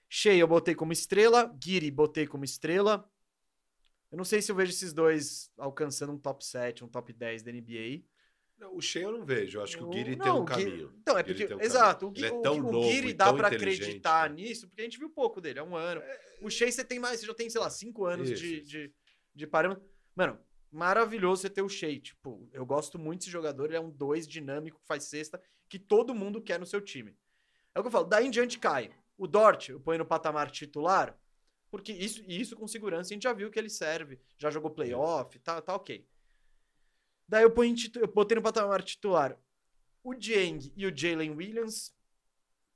Shea 0.09 0.37
eu 0.37 0.49
botei 0.49 0.75
como 0.75 0.93
estrela, 0.93 1.57
Giri 1.63 1.91
botei 1.91 2.27
como 2.27 2.45
estrela, 2.45 3.09
eu 4.11 4.17
não 4.17 4.25
sei 4.25 4.43
se 4.43 4.51
eu 4.51 4.57
vejo 4.57 4.73
esses 4.73 4.93
dois 4.93 5.53
alcançando 5.57 6.13
um 6.13 6.19
top 6.19 6.45
7, 6.45 6.85
um 6.85 6.89
top 6.89 7.13
10 7.13 7.43
da 7.43 7.53
NBA. 7.53 8.03
O 8.69 8.81
Shea 8.81 9.03
eu 9.03 9.13
não 9.13 9.25
vejo. 9.25 9.59
Eu 9.59 9.63
acho 9.63 9.77
que 9.77 9.83
o 9.83 9.89
Guiri 9.89 10.17
tem 10.17 10.27
não, 10.27 10.43
um 10.43 10.45
Guiri- 10.45 10.65
caminho. 10.65 10.95
Então, 11.01 11.19
é 11.19 11.23
porque. 11.23 11.47
tem 11.47 11.57
um 11.57 11.61
exato, 11.61 12.07
o, 12.09 12.13
caminho. 12.13 12.41
Gui- 12.41 12.47
é 12.47 12.51
o, 12.51 12.63
novo 12.63 12.81
Guiri 12.89 13.13
dá 13.15 13.31
inteligente, 13.31 13.55
acreditar 13.55 14.29
né? 14.31 14.37
nisso, 14.37 14.69
porque 14.69 14.83
a 14.83 14.85
gente 14.85 14.99
viu 14.99 15.11
pouco 15.11 15.41
dele, 15.41 15.59
é 15.59 15.63
um 15.63 15.77
ano. 15.77 16.03
O 16.41 16.51
Shea 16.51 16.71
você 16.71 16.85
tem 16.85 16.99
mais, 16.99 17.21
você 17.21 17.27
já 17.27 17.35
tem, 17.35 17.49
sei 17.51 17.61
lá, 17.61 17.71
cinco 17.71 18.05
anos 18.05 18.31
Isso, 18.31 18.43
de, 18.43 18.61
de, 18.63 18.95
de 19.35 19.47
parâmetro. 19.47 19.85
Mano, 20.15 20.39
maravilhoso 20.71 21.43
você 21.43 21.51
ter 21.51 21.63
o 21.63 21.69
Shea. 21.69 21.99
Tipo, 22.01 22.49
eu 22.53 22.65
gosto 22.65 22.99
muito 22.99 23.21
desse 23.21 23.31
jogador, 23.31 23.67
ele 23.67 23.77
é 23.77 23.81
um 23.81 23.91
dois 23.91 24.27
dinâmico, 24.27 24.81
que 24.81 24.87
faz 24.87 25.05
cesta, 25.05 25.41
que 25.69 25.79
todo 25.79 26.15
mundo 26.15 26.41
quer 26.41 26.59
no 26.59 26.67
seu 26.67 26.81
time. 26.81 27.17
É 27.75 27.79
o 27.81 27.83
que 27.83 27.89
eu 27.89 27.93
falo, 27.93 28.07
daí 28.07 28.27
em 28.27 28.31
diante 28.31 28.59
cai. 28.59 28.91
O 29.17 29.27
Dort, 29.27 29.69
eu 29.69 29.81
ponho 29.81 29.99
no 29.99 30.07
patamar 30.07 30.51
titular, 30.51 31.17
porque 31.71 31.93
isso, 31.93 32.23
e 32.27 32.41
isso 32.41 32.57
com 32.57 32.67
segurança 32.67 33.13
a 33.13 33.15
gente 33.15 33.23
já 33.23 33.33
viu 33.33 33.51
que 33.51 33.59
ele 33.59 33.69
serve, 33.69 34.19
já 34.39 34.51
jogou 34.51 34.71
playoff, 34.71 35.39
tá, 35.39 35.61
tá 35.61 35.75
ok. 35.75 36.05
Daí 37.31 37.45
eu, 37.45 37.51
ponho 37.53 37.77
eu 37.95 38.09
botei 38.09 38.35
no 38.35 38.43
patamar 38.43 38.83
titular 38.83 39.39
o 40.03 40.13
Dieng 40.15 40.73
e 40.77 40.85
o 40.85 40.97
Jalen 40.97 41.31
Williams, 41.31 41.95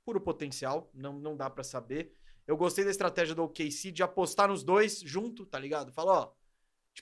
puro 0.05 0.21
potencial, 0.21 0.89
não, 0.93 1.19
não 1.19 1.35
dá 1.35 1.49
pra 1.49 1.61
saber. 1.61 2.15
Eu 2.47 2.55
gostei 2.55 2.85
da 2.85 2.89
estratégia 2.89 3.35
do 3.35 3.43
OKC 3.43 3.91
de 3.91 4.01
apostar 4.01 4.47
nos 4.47 4.63
dois 4.63 5.01
junto, 5.01 5.45
tá 5.45 5.59
ligado? 5.59 5.91
Fala, 5.91 6.13
ó, 6.13 6.33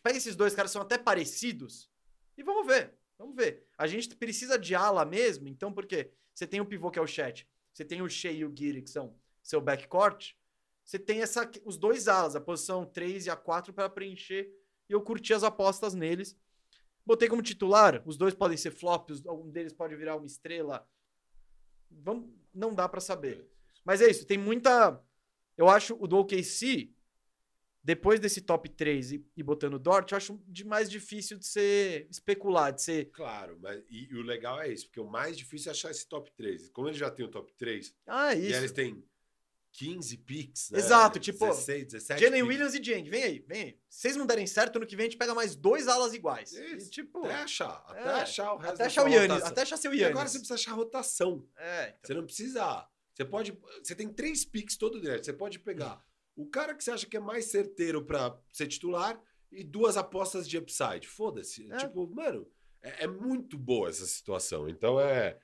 pega 0.02 0.18
esses 0.18 0.36
dois 0.36 0.56
caras, 0.56 0.72
são 0.72 0.82
até 0.82 0.98
parecidos, 0.98 1.92
e 2.36 2.42
vamos 2.42 2.66
ver, 2.66 2.96
vamos 3.20 3.36
ver. 3.36 3.68
A 3.78 3.86
gente 3.86 4.16
precisa 4.16 4.58
de 4.58 4.74
ala 4.74 5.06
mesmo, 5.06 5.48
então 5.48 5.72
por 5.72 5.86
quê? 5.86 6.12
Você 6.34 6.48
tem 6.48 6.60
o 6.60 6.66
pivô 6.66 6.90
que 6.90 6.98
é 6.98 7.02
o 7.04 7.08
chat, 7.08 7.48
você 7.72 7.86
tem 7.86 8.02
o 8.02 8.10
Shea 8.10 8.32
e 8.32 8.44
o 8.44 8.52
Giri, 8.56 8.82
que 8.82 8.90
são 8.90 9.16
seu 9.44 9.62
backcourt, 9.62 10.32
você 10.84 10.98
tem 10.98 11.22
essa, 11.22 11.48
os 11.66 11.78
dois 11.78 12.08
alas, 12.08 12.36
a 12.36 12.42
posição 12.42 12.84
3 12.84 13.28
e 13.28 13.30
a 13.30 13.36
4 13.36 13.72
para 13.72 13.90
preencher, 13.90 14.52
e 14.90 14.94
eu 14.94 15.02
curti 15.04 15.36
as 15.36 15.44
apostas 15.44 15.94
neles. 15.94 16.36
Botei 17.06 17.28
como 17.28 17.42
titular, 17.42 18.02
os 18.06 18.18
dois 18.18 18.34
podem 18.34 18.58
ser 18.58 18.72
flops, 18.72 19.26
algum 19.26 19.50
deles 19.50 19.74
pode 19.74 19.96
virar 19.96 20.16
uma 20.16 20.26
estrela. 20.26 20.88
Vamos, 21.92 22.30
não 22.54 22.74
dá 22.74 22.88
pra 22.88 23.02
saber. 23.02 23.46
Mas 23.84 24.02
é 24.02 24.10
isso, 24.10 24.26
tem 24.26 24.38
muita. 24.38 25.02
Eu 25.58 25.68
acho 25.70 25.96
o 26.00 26.08
do 26.08 26.18
OKC, 26.18 26.92
depois 27.84 28.20
desse 28.20 28.42
top 28.42 28.70
3 28.70 29.12
e, 29.12 29.26
e 29.36 29.44
botando 29.44 29.74
o 29.74 29.80
Dort, 29.80 30.10
eu 30.12 30.18
acho 30.18 30.42
de 30.48 30.64
mais 30.64 30.90
difícil 30.90 31.38
de 31.38 31.46
ser 31.46 32.08
especular, 32.10 32.72
de 32.72 32.82
ser. 32.82 33.12
Claro, 33.12 33.58
mas 33.62 33.84
e, 33.90 34.08
e 34.10 34.16
o 34.16 34.22
legal 34.24 34.62
é 34.62 34.72
isso, 34.72 34.86
porque 34.88 35.02
o 35.02 35.06
mais 35.06 35.38
difícil 35.38 35.70
é 35.70 35.74
achar 35.74 35.92
esse 35.92 36.08
top 36.08 36.32
3. 36.32 36.70
Como 36.70 36.88
eles 36.88 36.98
já 36.98 37.12
têm 37.12 37.26
o 37.26 37.30
top 37.30 37.54
3, 37.54 37.94
Ah, 38.08 38.34
e 38.34 38.48
isso. 38.48 38.56
eles 38.58 38.72
têm 38.72 39.04
15 39.74 40.18
picks, 40.18 40.70
né? 40.72 40.78
Exato, 40.80 41.20
tipo, 41.20 41.46
16, 41.48 41.86
17 41.86 42.22
Jalen. 42.22 42.44
Williams 42.44 42.74
e 42.76 42.80
Dieng, 42.80 43.10
vem 43.10 43.24
aí, 43.24 43.40
vem 43.48 43.62
aí. 43.64 43.80
Se 43.90 44.02
vocês 44.02 44.16
não 44.16 44.26
derem 44.26 44.46
certo, 44.48 44.76
ano 44.78 44.86
que 44.86 44.96
vem 44.96 45.08
a 45.08 45.10
gente 45.10 45.18
pega 45.18 45.34
mais 45.34 45.56
dois 45.56 45.88
alas 45.88 46.14
iguais. 46.14 46.52
Isso, 46.54 46.88
E, 46.88 46.90
tipo, 46.90 47.26
Até 47.26 47.36
achar, 47.36 47.84
até 47.88 48.00
é, 48.02 48.10
achar 48.14 48.54
o 48.54 48.58
resto 48.58 48.74
até 48.76 48.86
achar 48.86 49.04
o 49.04 49.08
Yannis, 49.08 49.30
rotação. 49.30 49.48
até 49.48 49.62
achar 49.64 49.78
seu 49.78 49.94
E 49.94 49.98
Yannis. 49.98 50.12
agora 50.12 50.28
você 50.30 50.38
precisa 50.38 50.54
achar 50.56 50.74
rotação. 50.74 51.48
É, 51.58 51.84
então. 51.90 52.00
Você 52.06 52.14
não 52.14 52.24
precisa. 52.26 52.88
Você 53.14 53.26
pode. 53.26 53.58
Você 53.84 53.96
tem 53.96 54.10
três 54.10 54.46
picks 54.46 54.78
todo 54.78 55.02
direto. 55.02 55.26
Você 55.26 55.34
pode 55.34 55.58
pegar 55.60 56.04
o 56.36 56.48
cara 56.48 56.76
que 56.76 56.84
você 56.84 56.92
acha 56.92 57.06
que 57.08 57.18
é 57.18 57.20
mais 57.20 57.46
certeiro 57.46 58.04
pra 58.06 58.38
ser 58.52 58.68
titular 58.68 59.20
e 59.52 59.64
duas 59.64 59.98
apostas 59.98 60.48
de 60.48 60.58
upside. 60.58 61.08
Foda-se. 61.08 61.72
É. 61.72 61.78
Tipo, 61.78 62.08
mano, 62.08 62.48
é, 62.82 63.06
é 63.06 63.08
muito 63.08 63.58
boa 63.58 63.90
essa 63.90 64.06
situação. 64.06 64.70
Então 64.70 65.00
é. 65.00 65.40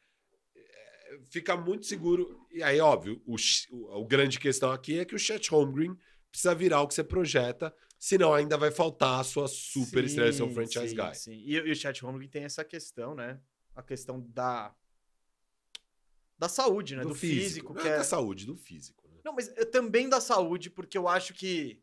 Fica 1.29 1.55
muito 1.55 1.85
seguro. 1.85 2.45
E 2.51 2.61
aí, 2.63 2.79
óbvio, 2.79 3.21
o, 3.25 3.35
o, 3.71 4.01
o 4.01 4.05
grande 4.05 4.39
questão 4.39 4.71
aqui 4.71 4.99
é 4.99 5.05
que 5.05 5.15
o 5.15 5.19
Chet 5.19 5.49
Holmgren 5.49 5.95
precisa 6.29 6.53
virar 6.53 6.81
o 6.81 6.87
que 6.87 6.93
você 6.93 7.03
projeta, 7.03 7.73
senão 7.97 8.33
ainda 8.33 8.57
vai 8.57 8.71
faltar 8.71 9.19
a 9.19 9.23
sua 9.23 9.47
super 9.47 10.03
estrela, 10.03 10.31
seu 10.31 10.47
Sim, 10.47 10.53
franchise 10.53 10.89
sim, 10.89 10.95
guy. 10.95 11.15
Sim. 11.15 11.43
E, 11.45 11.55
e 11.55 11.71
o 11.71 11.75
Chat 11.75 12.01
Holmgren 12.03 12.29
tem 12.29 12.43
essa 12.43 12.63
questão, 12.63 13.15
né? 13.15 13.39
A 13.75 13.81
questão 13.81 14.21
da 14.21 14.73
da 16.37 16.47
saúde, 16.47 16.95
né? 16.95 17.03
Do, 17.03 17.13
físico, 17.13 17.73
Não 17.73 17.81
que 17.81 17.87
é 17.87 17.97
da 17.97 18.03
saúde, 18.03 18.45
do 18.45 18.55
físico. 18.55 19.05
Né? 19.09 19.19
Não, 19.25 19.33
mas 19.33 19.49
é 19.49 19.65
também 19.65 20.07
da 20.07 20.21
saúde, 20.21 20.69
porque 20.69 20.97
eu 20.97 21.05
acho 21.05 21.33
que 21.33 21.81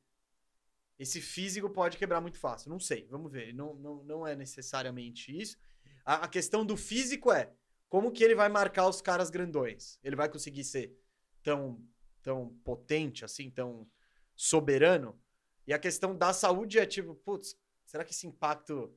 esse 0.98 1.20
físico 1.20 1.69
pode 1.69 1.98
quebrar 1.98 2.23
muito 2.23 2.39
fácil. 2.39 2.70
Não 2.70 2.81
sei, 2.81 3.07
vamos 3.11 3.31
ver. 3.31 3.53
Não, 3.53 3.74
não, 3.74 4.03
não 4.03 4.27
é 4.27 4.35
necessariamente 4.35 5.36
isso. 5.36 5.59
A, 6.07 6.24
a 6.24 6.28
questão 6.28 6.65
do 6.65 6.74
físico 6.74 7.31
é 7.31 7.53
como 7.89 8.11
que 8.11 8.25
ele 8.25 8.35
vai 8.35 8.49
marcar 8.49 8.89
os 8.89 9.01
caras 9.01 9.31
grandões. 9.31 9.99
Ele 10.03 10.17
vai 10.17 10.29
conseguir 10.29 10.65
ser 10.65 10.97
tão, 11.43 11.81
tão 12.23 12.49
potente 12.65 13.25
assim, 13.25 13.51
tão 13.51 13.89
soberano. 14.35 15.19
E 15.67 15.73
a 15.73 15.79
questão 15.79 16.17
da 16.17 16.33
saúde 16.33 16.79
é 16.79 16.87
tipo, 16.87 17.15
putz, 17.15 17.57
será 17.85 18.05
que 18.05 18.13
esse 18.13 18.27
impacto, 18.27 18.95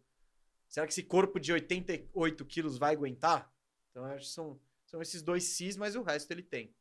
será 0.68 0.86
que 0.86 0.94
esse 0.94 1.04
corpo 1.04 1.40
de 1.40 1.54
88 1.54 2.46
quilos 2.46 2.78
vai 2.78 2.94
aguentar? 2.94 3.52
Então 3.92 4.06
eu 4.06 4.14
acho 4.14 4.28
que 4.28 4.34
são, 4.34 4.60
são 4.86 5.02
esses 5.02 5.22
dois 5.22 5.44
cis, 5.44 5.78
mas 5.78 5.96
o 5.96 6.02
resto 6.02 6.32
ele 6.32 6.44
tem. 6.44 6.74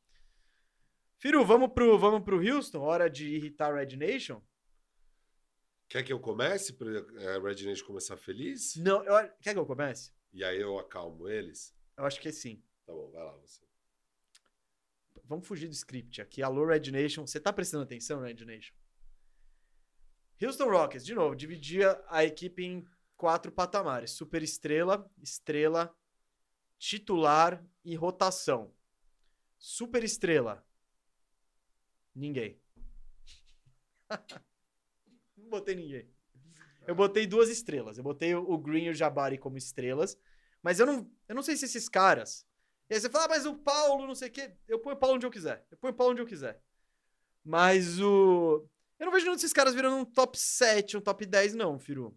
Firu, 1.18 1.44
vamos 1.44 1.72
pro, 1.72 1.98
vamos 1.98 2.22
pro 2.22 2.40
Houston? 2.40 2.80
Hora 2.80 3.10
de 3.10 3.26
irritar 3.26 3.74
Red 3.74 3.96
Nation? 3.96 4.40
Quer 5.88 6.02
que 6.02 6.12
eu 6.12 6.20
comece 6.20 6.74
para 6.74 6.88
a 7.34 7.40
Red 7.40 7.64
Nation 7.64 7.86
começar 7.86 8.16
feliz? 8.16 8.76
Não, 8.76 9.02
eu, 9.02 9.30
quer 9.40 9.52
que 9.54 9.58
eu 9.58 9.66
comece? 9.66 10.12
E 10.32 10.44
aí 10.44 10.60
eu 10.60 10.78
acalmo 10.78 11.28
eles? 11.28 11.74
Eu 11.98 12.06
acho 12.06 12.20
que 12.20 12.30
sim. 12.30 12.62
Tá 12.86 12.92
bom, 12.92 13.10
vai 13.10 13.24
lá 13.24 13.32
você. 13.32 13.60
Vamos 15.24 15.46
fugir 15.46 15.66
do 15.66 15.74
script 15.74 16.22
aqui. 16.22 16.42
Alô, 16.42 16.64
Red 16.64 16.92
Nation. 16.92 17.26
Você 17.26 17.40
tá 17.40 17.52
prestando 17.52 17.82
atenção, 17.82 18.20
Red 18.20 18.44
Nation? 18.44 18.72
Houston 20.40 20.70
Rockets, 20.70 21.04
de 21.04 21.12
novo, 21.12 21.34
dividia 21.34 22.00
a 22.06 22.24
equipe 22.24 22.64
em 22.64 22.86
quatro 23.16 23.50
patamares: 23.50 24.12
super 24.12 24.44
estrela, 24.44 25.10
estrela, 25.20 25.92
titular 26.78 27.66
e 27.84 27.96
rotação. 27.96 28.72
Super 29.58 30.04
estrela. 30.04 30.64
Ninguém. 32.14 32.60
não 35.36 35.48
botei 35.50 35.74
ninguém. 35.74 36.08
Eu 36.86 36.94
botei 36.94 37.26
duas 37.26 37.50
estrelas. 37.50 37.98
Eu 37.98 38.04
botei 38.04 38.36
o 38.36 38.56
Green 38.56 38.84
e 38.84 38.90
o 38.90 38.94
Jabari 38.94 39.36
como 39.36 39.58
estrelas. 39.58 40.16
Mas 40.62 40.80
eu 40.80 40.86
não, 40.86 41.10
eu 41.28 41.34
não 41.34 41.42
sei 41.42 41.56
se 41.56 41.64
esses 41.64 41.88
caras. 41.88 42.46
E 42.90 42.94
aí 42.94 43.00
você 43.00 43.10
fala, 43.10 43.26
ah, 43.26 43.28
mas 43.28 43.46
o 43.46 43.54
Paulo, 43.54 44.06
não 44.06 44.14
sei 44.14 44.28
o 44.28 44.32
quê. 44.32 44.52
Eu 44.66 44.78
ponho 44.78 44.96
o 44.96 44.98
Paulo 44.98 45.16
onde 45.16 45.26
eu 45.26 45.30
quiser. 45.30 45.66
Eu 45.70 45.76
ponho 45.76 45.92
o 45.92 45.96
Paulo 45.96 46.12
onde 46.12 46.22
eu 46.22 46.26
quiser. 46.26 46.60
Mas 47.44 48.00
o. 48.00 48.66
Eu 48.98 49.06
não 49.06 49.12
vejo 49.12 49.24
nenhum 49.24 49.36
desses 49.36 49.52
caras 49.52 49.74
virando 49.74 49.96
um 49.96 50.04
top 50.04 50.38
7, 50.38 50.96
um 50.96 51.00
top 51.00 51.24
10, 51.24 51.54
não, 51.54 51.78
Firu. 51.78 52.16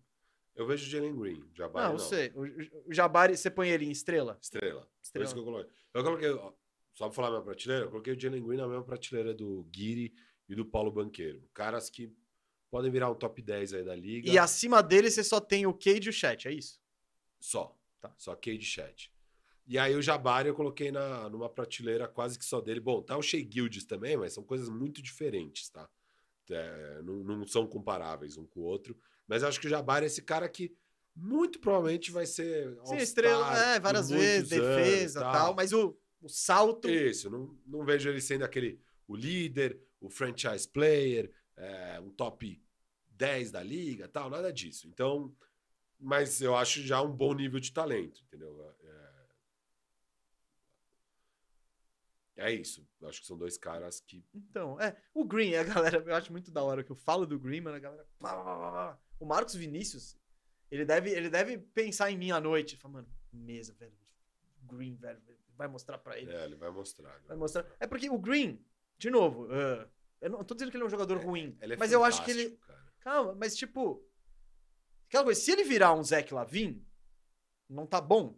Eu 0.56 0.66
vejo 0.66 0.86
o 0.86 0.90
Jalen 0.90 1.16
Green. 1.16 1.50
Jabari 1.54 1.86
não, 1.88 1.94
não. 1.94 2.00
sei. 2.00 2.32
O, 2.36 2.90
o 2.90 2.94
Jabari, 2.94 3.38
você 3.38 3.50
põe 3.50 3.70
ele 3.70 3.86
em 3.86 3.92
estrela? 3.92 4.38
Estrela. 4.42 4.82
Por 4.82 4.90
Estrela. 5.02 5.26
isso 5.26 5.34
que 5.34 5.40
eu 5.40 5.46
coloquei. 5.46 5.72
Eu 5.94 6.04
coloquei, 6.04 6.30
ó, 6.32 6.54
só 6.94 7.06
pra 7.06 7.16
falar 7.16 7.30
minha 7.30 7.42
prateleira, 7.42 7.86
eu 7.86 7.90
coloquei 7.90 8.14
o 8.14 8.20
Jalen 8.20 8.44
Green 8.44 8.58
na 8.58 8.68
mesma 8.68 8.84
prateleira 8.84 9.34
do 9.34 9.64
Guiri 9.72 10.14
e 10.50 10.56
do 10.56 10.66
Paulo 10.66 10.92
Banqueiro. 10.92 11.48
Caras 11.54 11.90
que 11.90 12.14
podem 12.70 12.92
virar 12.92 13.10
um 13.10 13.16
top 13.16 13.42
10 13.42 13.74
aí 13.74 13.84
da 13.84 13.96
liga. 13.96 14.30
E 14.30 14.38
acima 14.38 14.82
dele 14.82 15.10
você 15.10 15.24
só 15.24 15.40
tem 15.40 15.66
o 15.66 15.74
Cade 15.74 16.08
e 16.08 16.10
o 16.10 16.14
Chat, 16.14 16.48
é 16.48 16.52
isso? 16.52 16.82
Só. 17.40 17.78
Tá. 18.02 18.14
Só 18.18 18.36
Cade 18.36 18.66
Chat. 18.66 19.14
E 19.68 19.78
aí 19.78 19.96
o 19.96 20.02
Jabari 20.02 20.50
eu 20.50 20.56
coloquei 20.56 20.92
na, 20.92 21.30
numa 21.30 21.48
prateleira 21.48 22.08
quase 22.08 22.38
que 22.38 22.44
só 22.44 22.60
dele. 22.60 22.80
Bom, 22.80 23.02
tá 23.02 23.16
o 23.16 23.22
Shea 23.22 23.48
Gildes 23.48 23.86
também, 23.86 24.18
mas 24.18 24.34
são 24.34 24.44
coisas 24.44 24.68
muito 24.68 25.02
diferentes, 25.02 25.70
tá? 25.70 25.88
É, 26.50 27.02
não, 27.04 27.24
não 27.24 27.48
são 27.48 27.66
comparáveis 27.68 28.38
um 28.38 28.46
com 28.46 28.60
o 28.60 28.64
outro. 28.64 28.98
Mas 29.28 29.44
acho 29.44 29.60
que 29.60 29.68
o 29.68 29.70
Jabari 29.70 30.06
é 30.06 30.08
esse 30.08 30.22
cara 30.22 30.50
que 30.50 30.76
muito 31.16 31.60
provavelmente 31.60 32.12
vai 32.12 32.26
ser. 32.26 32.78
Sim, 32.86 32.98
estrela, 32.98 33.58
é, 33.58 33.80
várias 33.80 34.10
vezes, 34.10 34.50
defesa 34.50 35.20
e 35.20 35.24
tal. 35.24 35.54
Mas 35.54 35.72
o, 35.72 35.98
o 36.22 36.28
salto. 36.28 36.90
Isso, 36.90 37.30
não, 37.30 37.58
não 37.66 37.86
vejo 37.86 38.10
ele 38.10 38.20
sendo 38.20 38.44
aquele 38.44 38.80
o 39.08 39.16
líder, 39.16 39.80
o 40.00 40.10
franchise 40.10 40.68
player, 40.68 41.32
é, 41.56 42.00
um 42.00 42.10
top 42.10 42.62
10 43.12 43.52
da 43.52 43.62
liga, 43.62 44.08
tal, 44.08 44.30
nada 44.30 44.52
disso. 44.52 44.88
Então, 44.88 45.34
mas 46.02 46.42
eu 46.42 46.56
acho 46.56 46.82
já 46.82 47.02
um 47.02 47.12
bom 47.12 47.34
nível 47.34 47.60
de 47.60 47.72
talento, 47.72 48.22
entendeu? 48.24 48.76
É, 52.36 52.48
é 52.48 52.52
isso. 52.52 52.88
Eu 53.00 53.08
acho 53.08 53.22
que 53.22 53.28
são 53.28 53.38
dois 53.38 53.58
caras 53.58 54.00
que. 54.00 54.26
Então, 54.34 54.80
é. 54.80 54.98
O 55.14 55.24
Green, 55.24 55.56
a 55.56 55.64
galera, 55.64 56.04
eu 56.06 56.16
acho 56.16 56.32
muito 56.32 56.52
da 56.52 56.64
hora 56.64 56.84
que 56.84 56.92
eu 56.92 56.96
falo 56.96 57.26
do 57.26 57.40
Green, 57.40 57.62
mano, 57.62 57.78
a 57.78 57.80
galera. 57.80 58.08
O 59.20 59.26
Marcos 59.26 59.54
Vinícius, 59.54 60.18
ele 60.72 60.84
deve, 60.84 61.12
ele 61.12 61.30
deve 61.30 61.58
pensar 61.58 62.10
em 62.10 62.18
mim 62.18 62.32
à 62.32 62.42
noite. 62.42 62.78
Fala, 62.78 62.96
mano, 62.96 63.08
mesa, 63.32 63.74
velho. 63.74 63.96
Green, 64.64 64.96
velho. 64.96 65.22
Vai 65.56 65.68
mostrar 65.68 66.00
pra 66.00 66.18
ele. 66.18 66.34
É, 66.34 66.46
ele 66.46 66.56
vai 66.56 66.72
mostrar. 66.72 67.16
ele 67.18 67.28
Vai 67.28 67.38
mostrar. 67.38 67.66
É 67.80 67.86
porque 67.86 68.10
o 68.10 68.18
Green, 68.18 68.66
de 68.98 69.12
novo, 69.12 69.48
ah, 69.52 69.88
eu 70.20 70.30
não 70.30 70.44
tô 70.44 70.56
dizendo 70.56 70.72
que 70.72 70.78
ele 70.78 70.84
é 70.84 70.88
um 70.88 70.90
jogador 70.90 71.18
ruim. 71.18 71.58
Ele 71.62 71.74
é 71.74 71.78
mas 71.78 71.92
eu 71.92 72.04
acho 72.04 72.24
que 72.26 72.32
ele. 72.32 72.58
cara. 72.58 72.82
Calma, 73.00 73.36
mas 73.36 73.56
tipo. 73.56 74.04
Aquela 75.12 75.26
coisa, 75.26 75.42
se 75.42 75.52
ele 75.52 75.66
virar 75.66 75.94
um 75.94 76.02
Zach 76.02 76.34
Lavin, 76.34 76.82
não 77.68 77.86
tá 77.86 78.00
bom. 78.00 78.34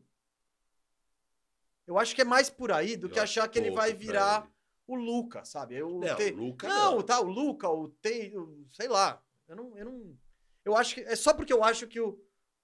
Eu 1.85 1.99
acho 1.99 2.15
que 2.15 2.21
é 2.21 2.25
mais 2.25 2.49
por 2.49 2.71
aí 2.71 2.97
do 2.97 3.05
Eu 3.05 3.11
que 3.11 3.19
achar 3.19 3.47
que 3.47 3.59
ele 3.59 3.69
vai 3.69 3.93
virar 3.93 4.41
ele. 4.43 4.51
o 4.87 4.95
Luca, 4.95 5.45
sabe? 5.45 5.75
Eu, 5.75 5.99
Não, 5.99 6.15
te- 6.15 6.31
o 6.31 6.35
Luca 6.37 6.67
não, 6.67 6.95
não. 6.95 7.03
tá, 7.03 7.19
o 7.19 7.29
Luca, 7.29 7.69
o 7.69 7.89
Tei, 8.01 8.35
o- 8.35 8.65
sei 8.71 8.87
lá. 8.87 9.23
Eu 9.47 9.55
não, 9.55 9.77
eu 9.77 9.85
não. 9.85 10.17
Eu 10.65 10.75
acho 10.75 10.95
que. 10.95 11.01
É 11.01 11.15
só 11.15 11.31
porque 11.31 11.53
eu 11.53 11.63
acho 11.63 11.85
que 11.85 11.99
o, 11.99 12.19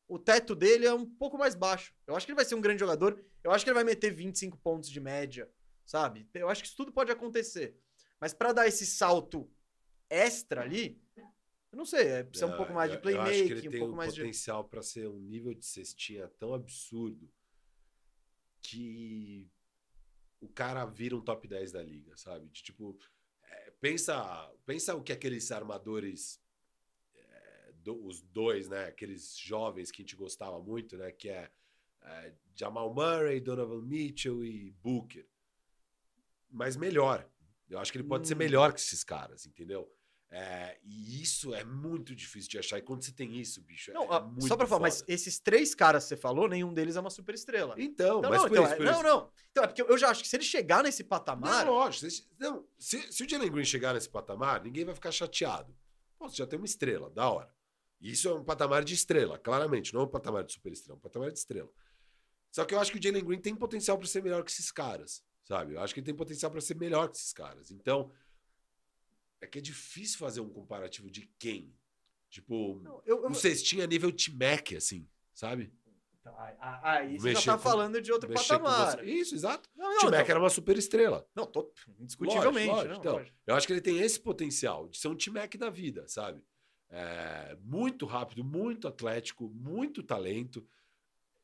o 0.08 0.18
teto 0.18 0.56
dele 0.56 0.88
é 0.88 0.94
um 0.94 1.06
pouco 1.06 1.38
mais 1.38 1.54
baixo. 1.54 1.94
Eu 2.08 2.16
acho 2.16 2.26
que 2.26 2.32
ele 2.32 2.38
vai 2.38 2.46
ser 2.46 2.56
um 2.56 2.62
grande 2.62 2.80
jogador. 2.80 3.24
Eu 3.44 3.52
acho 3.52 3.64
que 3.64 3.70
ele 3.70 3.76
vai 3.76 3.84
meter 3.84 4.10
25 4.12 4.58
pontos 4.58 4.90
de 4.90 5.00
média, 5.00 5.48
sabe? 5.86 6.28
Eu 6.34 6.50
acho 6.50 6.64
que 6.64 6.68
isso 6.68 6.78
tudo 6.78 6.92
pode 6.92 7.12
acontecer. 7.12 7.78
Mas 8.20 8.34
pra 8.34 8.54
dar 8.54 8.68
esse 8.68 8.88
salto 8.88 9.48
extra 10.10 10.62
ali, 10.62 11.00
eu 11.72 11.78
não 11.78 11.86
sei, 11.86 12.08
é, 12.08 12.24
precisa 12.24 12.48
um 12.48 12.50
Não, 12.52 12.58
pouco 12.58 12.74
mais 12.74 12.92
eu- 12.94 13.00
de 13.02 13.12
Eu 13.12 13.22
acho 13.22 13.32
que 13.32 13.38
ele 13.38 13.46
playmaking, 13.48 13.68
um 13.68 13.72
tem 13.72 13.80
pouco 13.80 13.94
um 13.94 13.98
mais 13.98 14.14
de. 14.14 14.20
potencial 14.22 14.64
para 14.64 14.82
ser 14.82 15.08
um 15.08 15.20
nível 15.20 15.54
de 15.54 15.66
cestinha 15.66 16.28
tão 16.40 16.54
absurdo 16.54 17.32
que 18.62 19.50
o 20.42 20.48
cara 20.48 20.86
vira 20.86 21.16
um 21.16 21.22
top 21.22 21.48
10 21.48 21.72
da 21.72 21.82
liga, 21.84 22.16
sabe? 22.18 22.48
De, 22.50 22.64
tipo, 22.64 22.98
é, 23.44 23.72
pensa, 23.82 24.52
pensa 24.66 24.96
o 24.96 25.04
que 25.04 25.12
aqueles 25.12 25.52
armadores, 25.52 26.42
é, 27.16 27.72
do- 27.84 28.06
os 28.06 28.22
dois, 28.22 28.68
né? 28.70 28.86
Aqueles 28.86 29.38
jovens 29.38 29.92
que 29.92 30.02
a 30.02 30.04
gente 30.04 30.16
gostava 30.16 30.60
muito, 30.62 30.98
né? 30.98 31.12
Que 31.12 31.30
é, 31.30 31.52
é, 32.02 32.34
Jamal 32.56 32.94
Murray, 32.94 33.40
Donovan 33.40 33.82
Mitchell 33.82 34.44
e 34.46 34.72
Booker. 34.82 35.28
Mas 36.50 36.76
melhor. 36.76 37.30
Eu 37.70 37.78
acho 37.80 37.92
que 37.92 37.98
ele 38.00 38.08
pode 38.08 38.28
ser 38.28 38.34
Hum. 38.34 38.38
melhor 38.40 38.74
que 38.74 38.80
esses 38.80 39.04
caras, 39.04 39.46
entendeu? 39.46 39.94
É, 40.32 40.78
e 40.84 41.22
isso 41.24 41.56
é 41.56 41.64
muito 41.64 42.16
difícil 42.16 42.52
de 42.52 42.60
achar. 42.60 42.78
E 42.78 42.84
quando 42.84 43.04
você 43.04 43.12
tem 43.12 43.40
isso, 43.40 43.62
bicho, 43.64 43.92
Não, 43.92 44.04
é, 44.14 44.22
muito 44.22 44.48
só 44.48 44.56
pra 44.56 44.68
falar, 44.68 44.82
mas 44.82 45.04
esses 45.08 45.40
três 45.40 45.74
caras 45.74 46.04
que 46.04 46.10
você 46.10 46.18
falou, 46.18 46.48
nenhum 46.48 46.72
deles 46.72 46.96
é 46.96 47.00
uma 47.00 47.10
super 47.10 47.34
estrela. 47.34 47.74
Então, 47.80 48.22
Não, 48.22 48.30
mas 48.30 48.44
não, 48.44 48.48
por 48.50 48.54
então, 48.58 48.64
isso, 48.66 48.74
é- 48.74 48.78
por 48.78 48.86
não, 48.86 48.94
isso. 48.94 49.04
não. 49.04 49.32
Então, 49.52 49.64
é 49.64 49.68
porque 49.68 49.82
eu 49.82 49.98
já 49.98 50.10
acho 50.10 50.22
que 50.22 50.30
se 50.30 50.36
ele 50.36 50.44
chegar 50.44 50.84
nesse 50.84 51.04
patamar. 51.04 51.66
Não, 51.66 51.74
lógico. 51.74 52.10
Se, 52.12 52.28
não, 52.38 52.68
se, 52.78 53.12
se 53.12 53.24
o 53.24 53.30
Jalen 53.30 53.52
Green 53.52 53.66
chegar 53.66 53.94
nesse 53.96 54.08
patamar, 54.10 54.64
ninguém 54.64 54.86
vai 54.86 54.94
ficar 54.94 55.12
chateado. 55.12 55.76
Pô, 56.20 56.30
você 56.30 56.36
já 56.38 56.46
tem 56.46 56.60
uma 56.60 56.66
estrela, 56.66 57.10
da 57.10 57.28
hora. 57.28 57.52
E 58.00 58.12
Isso 58.12 58.30
é 58.30 58.34
um 58.34 58.44
patamar 58.44 58.84
de 58.84 58.94
estrela, 58.94 59.40
claramente. 59.40 59.94
Não 59.94 60.02
é 60.02 60.04
um 60.04 60.08
patamar 60.08 60.44
de 60.44 60.54
super 60.54 60.72
estrela, 60.72 60.96
é 60.96 60.98
um 60.98 61.02
patamar 61.02 61.32
de 61.32 61.40
estrela. 61.40 61.70
Só 62.52 62.66
que 62.66 62.74
eu 62.76 62.80
acho 62.80 62.92
que 62.92 63.00
o 63.00 63.02
Jalen 63.02 63.26
Green 63.26 63.42
tem 63.42 63.56
potencial 63.56 63.98
para 63.98 64.08
ser 64.08 64.22
melhor 64.24 64.44
que 64.44 64.52
esses 64.52 64.72
caras, 64.72 65.24
sabe? 65.44 65.74
Eu 65.74 65.82
acho 65.82 65.94
que 65.94 66.00
ele 66.00 66.06
tem 66.06 66.16
potencial 66.16 66.52
para 66.52 66.62
ser 66.62 66.76
melhor 66.76 67.10
que 67.10 67.18
esses 67.18 67.34
caras. 67.34 67.72
Então, 67.72 68.12
é 69.42 69.48
que 69.48 69.58
é 69.60 69.62
difícil 69.62 70.18
fazer 70.18 70.42
um 70.42 70.50
comparativo 70.50 71.10
de 71.10 71.30
quem. 71.40 71.74
Tipo, 72.30 72.80
Não, 72.84 73.02
eu, 73.06 73.24
eu, 73.24 73.28
um 73.30 73.34
cestinha 73.34 73.88
nível 73.88 74.12
T-Mac, 74.12 74.74
assim, 74.74 75.08
sabe? 75.34 75.74
Então, 76.22 76.38
aí- 76.38 76.56
aí 76.60 77.18
você 77.18 77.34
já 77.34 77.42
tá 77.54 77.58
com- 77.58 77.64
falando 77.64 78.02
de 78.02 78.12
outro 78.12 78.32
patamar. 78.32 79.04
Isso, 79.08 79.34
exato. 79.34 79.68
Não, 79.76 79.88
O 79.88 79.90
não, 79.94 80.00
T-Mac 80.02 80.14
então- 80.22 80.30
era 80.32 80.40
uma 80.40 80.50
super 80.50 80.78
estrela. 80.78 81.28
não, 81.34 81.46
tô, 81.48 81.72
indiscutivelmente. 82.00 82.68
Lógico, 82.68 82.76
lógico. 82.76 82.94
não, 82.94 83.00
Então, 83.00 83.14
lógico. 83.18 83.38
Eu 83.48 83.56
acho 83.56 83.66
que 83.66 83.74
ele 83.74 83.82
tem 83.82 84.00
esse 84.00 84.20
potencial 84.20 84.88
de 84.90 84.98
ser 85.00 85.08
um 85.08 85.16
T-Mac 85.16 85.56
da 85.56 85.70
vida, 85.70 86.08
sabe? 86.08 86.44
É, 86.92 87.56
muito 87.62 88.06
rápido, 88.06 88.44
muito 88.44 88.88
atlético, 88.88 89.50
muito 89.50 90.04
talento. 90.04 90.68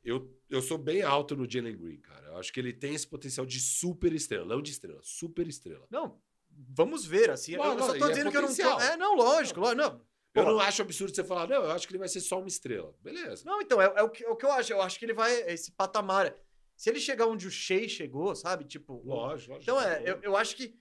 Eu, 0.03 0.31
eu 0.49 0.61
sou 0.61 0.77
bem 0.77 1.01
alto 1.01 1.35
no 1.35 1.49
Jalen 1.49 1.75
Green, 1.77 1.97
cara. 1.99 2.27
Eu 2.27 2.37
acho 2.37 2.53
que 2.53 2.59
ele 2.59 2.73
tem 2.73 2.93
esse 2.93 3.07
potencial 3.07 3.43
de 3.45 3.59
super 3.59 4.13
estrela, 4.13 4.45
não 4.45 4.61
de 4.61 4.69
estrela, 4.71 4.99
super 5.03 5.47
estrela. 5.47 5.87
Não, 5.89 6.21
vamos 6.55 7.05
ver, 7.05 7.29
assim. 7.29 7.53
eu- 7.53 7.63
eu 7.63 7.69
Lógico, 7.73 7.85
só 7.93 7.97
tô 7.99 8.05
é 8.05 8.09
dizendo 8.09 8.31
que 8.31 8.37
eu 8.37 8.41
não 8.41 8.55
tô. 8.55 8.79
É, 8.81 8.97
não, 8.97 9.15
lógico, 9.15 9.59
lógico. 9.59 9.81
Não, 9.81 10.01
Eu 10.33 10.43
Pô. 10.43 10.51
não 10.51 10.59
acho 10.59 10.81
absurdo 10.81 11.15
você 11.15 11.23
falar, 11.23 11.47
não, 11.47 11.63
eu 11.63 11.71
acho 11.71 11.87
que 11.87 11.93
ele 11.93 11.99
vai 11.99 12.09
ser 12.09 12.19
só 12.19 12.39
uma 12.39 12.47
estrela. 12.49 12.93
Beleza. 13.01 13.43
não 13.45 13.61
então, 13.61 13.81
é, 13.81 13.85
é 13.95 14.03
o 14.03 14.09
que, 14.09 14.23
é 14.25 14.29
o 14.29 14.35
que 14.35 14.45
eu 14.45 14.51
acho. 14.51 14.73
Eu 14.73 14.81
acho 14.81 14.99
que 14.99 15.05
ele 15.05 15.13
vai. 15.13 15.31
Esse 15.49 15.71
patamar. 15.71 16.35
Se 16.75 16.89
ele 16.89 16.99
chegar 16.99 17.25
onde 17.27 17.47
o 17.47 17.51
Shea 17.51 17.87
chegou, 17.87 18.35
sabe? 18.35 18.65
Tipo. 18.65 19.01
Lógico, 19.05 19.53
lógico. 19.53 19.61
Então 19.61 19.79
é, 19.81 20.03
eu, 20.05 20.19
eu 20.21 20.35
acho 20.35 20.55
que. 20.57 20.77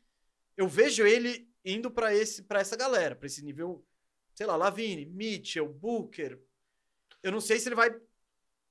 Eu 0.57 0.67
vejo 0.67 1.07
ele 1.07 1.49
indo 1.65 1.89
pra 1.91 2.13
esse 2.15 2.43
para 2.43 2.59
essa 2.61 2.77
galera, 2.77 3.15
pra 3.15 3.27
esse 3.27 3.45
nível. 3.45 3.87
Sei 4.35 4.45
lá, 4.45 4.57
Lavine, 4.57 5.07
Mitchell, 5.07 5.69
Booker. 5.69 6.41
Eu 7.23 7.31
não 7.31 7.41
sei 7.41 7.61
se 7.61 7.69
ele 7.69 7.77
vai 7.77 7.91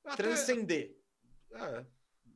Até- 0.03 0.21
transcender. 0.23 0.97
é, 1.53 1.85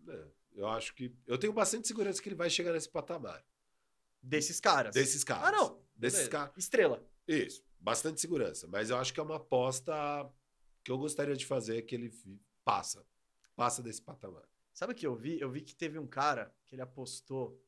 é, 0.08 0.24
eu 0.56 0.68
acho 0.70 0.96
que. 0.96 1.14
Eu 1.28 1.38
tenho 1.38 1.52
bastante 1.52 1.86
segurança 1.86 2.22
que 2.22 2.30
ele 2.30 2.36
vai 2.36 2.50
chegar 2.50 2.72
nesse 2.72 2.90
patamar. 2.90 3.44
Desses 4.28 4.60
caras. 4.60 4.94
Desses 4.94 5.24
caras. 5.24 5.48
Ah, 5.48 5.52
não. 5.52 5.82
Desses 5.96 6.28
caras. 6.28 6.52
Estrela. 6.58 7.02
Isso, 7.28 7.64
bastante 7.80 8.20
segurança. 8.20 8.68
Mas 8.68 8.90
eu 8.90 8.98
acho 8.98 9.14
que 9.14 9.20
é 9.20 9.24
uma 9.24 9.38
aposta 9.38 9.94
que 10.84 10.92
eu 10.92 10.98
gostaria 10.98 11.36
de 11.36 11.46
fazer 11.46 11.82
que 11.84 11.96
ele 11.96 12.12
passa. 12.66 13.06
Passa 13.56 13.82
desse 13.82 14.02
patamar. 14.02 14.44
Sabe 14.74 14.94
o 14.94 14.96
que 14.96 15.08
eu 15.08 15.16
vi? 15.16 15.40
Eu 15.40 15.50
vi 15.50 15.62
que 15.62 15.74
teve 15.76 15.98
um 15.98 16.06
cara 16.06 16.54
que 16.68 16.76
ele 16.76 16.82
apostou. 16.82 17.60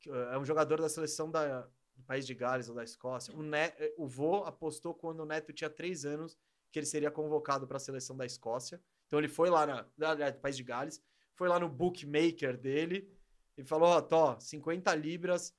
que, 0.00 0.10
uh, 0.10 0.14
é 0.32 0.38
um 0.38 0.44
jogador 0.44 0.80
da 0.80 0.88
seleção 0.88 1.30
da, 1.30 1.62
do 1.96 2.02
país 2.04 2.26
de 2.26 2.34
Gales 2.34 2.68
ou 2.68 2.74
da 2.74 2.84
Escócia. 2.84 3.34
O, 3.34 3.42
ne, 3.42 3.68
eh, 3.78 3.94
o 3.96 4.06
vô 4.06 4.44
apostou 4.44 4.92
quando 4.94 5.20
o 5.20 5.24
Neto 5.26 5.52
tinha 5.52 5.70
três 5.70 6.04
anos 6.04 6.36
que 6.70 6.78
ele 6.78 6.86
seria 6.86 7.10
convocado 7.10 7.66
para 7.66 7.76
a 7.76 7.80
seleção 7.80 8.16
da 8.16 8.26
Escócia. 8.26 8.82
Então 9.06 9.18
ele 9.18 9.28
foi 9.28 9.48
lá 9.48 9.64
na, 9.64 9.86
na- 9.96 10.30
do 10.30 10.40
país 10.40 10.56
de 10.56 10.62
Gales, 10.64 11.00
foi 11.34 11.48
lá 11.48 11.58
no 11.58 11.68
bookmaker 11.68 12.58
dele 12.58 13.08
e 13.56 13.64
falou: 13.64 13.88
Ó, 13.88 14.00
tô, 14.00 14.38
50 14.40 14.94
libras 14.94 15.54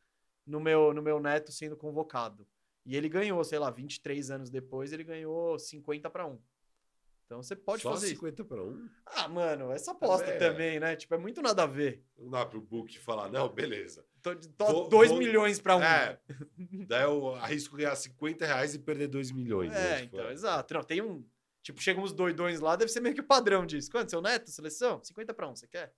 no 0.45 0.59
meu, 0.59 0.93
no 0.93 1.01
meu 1.01 1.19
neto 1.19 1.51
sendo 1.51 1.75
convocado. 1.77 2.47
E 2.85 2.95
ele 2.95 3.09
ganhou, 3.09 3.43
sei 3.43 3.57
lá, 3.57 3.71
23 3.71 4.29
anos 4.29 4.49
depois, 4.49 4.93
ele 4.93 5.03
ganhou 5.03 5.57
50 5.57 6.09
para 6.09 6.27
1. 6.27 6.39
Então 7.25 7.41
você 7.41 7.55
pode 7.55 7.81
Só 7.81 7.91
fazer 7.91 8.09
50 8.09 8.45
para 8.45 8.61
1? 8.61 8.85
isso. 8.85 8.91
Ah, 9.07 9.27
mano, 9.27 9.71
essa 9.71 9.91
aposta 9.93 10.25
Também 10.25 10.35
é. 10.35 10.49
também, 10.51 10.79
né? 10.79 10.95
Tipo, 10.95 11.15
é 11.15 11.17
muito 11.17 11.41
nada 11.41 11.63
a 11.63 11.65
ver. 11.65 12.03
Não 12.15 12.29
dá 12.29 12.45
pro 12.45 12.61
book 12.61 12.99
falar, 12.99 13.29
não, 13.31 13.49
beleza. 13.49 14.05
Tô, 14.21 14.35
Vou- 14.71 14.87
2 14.89 15.09
vou- 15.09 15.17
milhões 15.17 15.59
pra 15.59 15.75
um. 15.75 15.81
É, 15.81 16.19
daí 16.87 17.03
eu 17.03 17.33
arrisco 17.35 17.75
ganhar 17.77 17.95
50 17.95 18.45
reais 18.45 18.75
e 18.75 18.79
perder 18.79 19.07
2 19.07 19.31
milhões. 19.31 19.71
né? 19.71 19.93
É, 19.93 20.01
Tipo, 20.03 20.17
então, 20.17 20.29
exato. 20.29 20.73
Não, 20.75 20.83
tem 20.83 21.01
um. 21.01 21.25
Tipo, 21.63 21.81
chegam 21.81 22.03
uns 22.03 22.13
doidões 22.13 22.59
lá, 22.59 22.75
deve 22.75 22.91
ser 22.91 22.99
meio 22.99 23.15
que 23.15 23.21
o 23.21 23.25
padrão 23.25 23.65
disso. 23.65 23.89
Quanto? 23.89 24.11
Seu 24.11 24.21
neto, 24.21 24.51
seleção? 24.51 25.03
50 25.03 25.33
pra 25.33 25.49
1, 25.49 25.55
você 25.55 25.65
quer? 25.67 25.91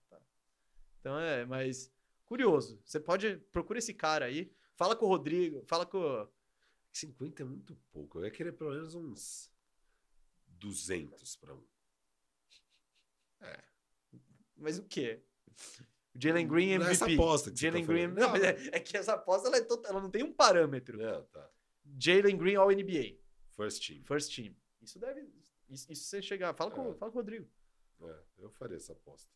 Tá. 1.01 1.09
Então 1.09 1.19
é, 1.19 1.45
mas. 1.45 1.91
Curioso. 2.25 2.81
Você 2.85 2.99
pode. 2.99 3.37
Procura 3.51 3.79
esse 3.79 3.93
cara 3.93 4.25
aí. 4.25 4.51
Fala 4.75 4.95
com 4.95 5.05
o 5.05 5.09
Rodrigo. 5.09 5.63
Fala 5.65 5.85
com. 5.85 5.97
o- 5.99 6.27
50 6.91 7.43
é 7.43 7.45
muito 7.45 7.75
pouco. 7.91 8.19
Eu 8.19 8.25
ia 8.25 8.31
querer 8.31 8.53
pelo 8.53 8.71
menos 8.71 8.95
uns 8.95 9.51
200 10.47 11.35
para 11.35 11.53
1. 11.53 11.63
Mas 14.55 14.79
o 14.79 14.83
quê? 14.83 15.21
Jalen 16.15 16.47
Green 16.47 16.77
Não 16.79 16.87
é 16.87 16.89
MVP. 16.89 16.91
essa 16.93 17.05
aposta 17.13 17.51
que 17.51 17.57
você 17.59 17.67
Jalen 17.67 17.85
tá 17.85 17.93
Green. 17.93 18.07
Não, 18.07 18.29
mas 18.31 18.43
é, 18.43 18.49
é 18.73 18.79
que 18.79 18.97
essa 18.97 19.13
aposta 19.13 19.47
ela, 19.47 19.57
é 19.57 19.61
tota- 19.61 19.87
ela 19.89 20.01
não 20.01 20.09
tem 20.09 20.23
um 20.23 20.33
parâmetro. 20.33 20.97
Não, 20.97 21.23
tá. 21.25 21.47
Jalen 21.99 22.35
Green 22.37 22.55
All 22.55 22.71
NBA. 22.71 23.19
First 23.55 23.85
team. 23.87 24.03
First 24.03 24.35
team. 24.35 24.55
Isso 24.81 24.97
deve. 24.97 25.21
Isso, 25.69 25.91
isso 25.91 26.05
você 26.05 26.21
chegar. 26.21 26.53
Fala, 26.55 26.71
com, 26.71 26.91
É. 26.91 26.95
fala 26.95 27.11
com 27.11 27.17
o 27.19 27.21
Rodrigo. 27.21 27.47
É, 28.01 28.19
eu 28.39 28.49
faria 28.49 28.77
essa 28.77 28.93
aposta. 28.93 29.29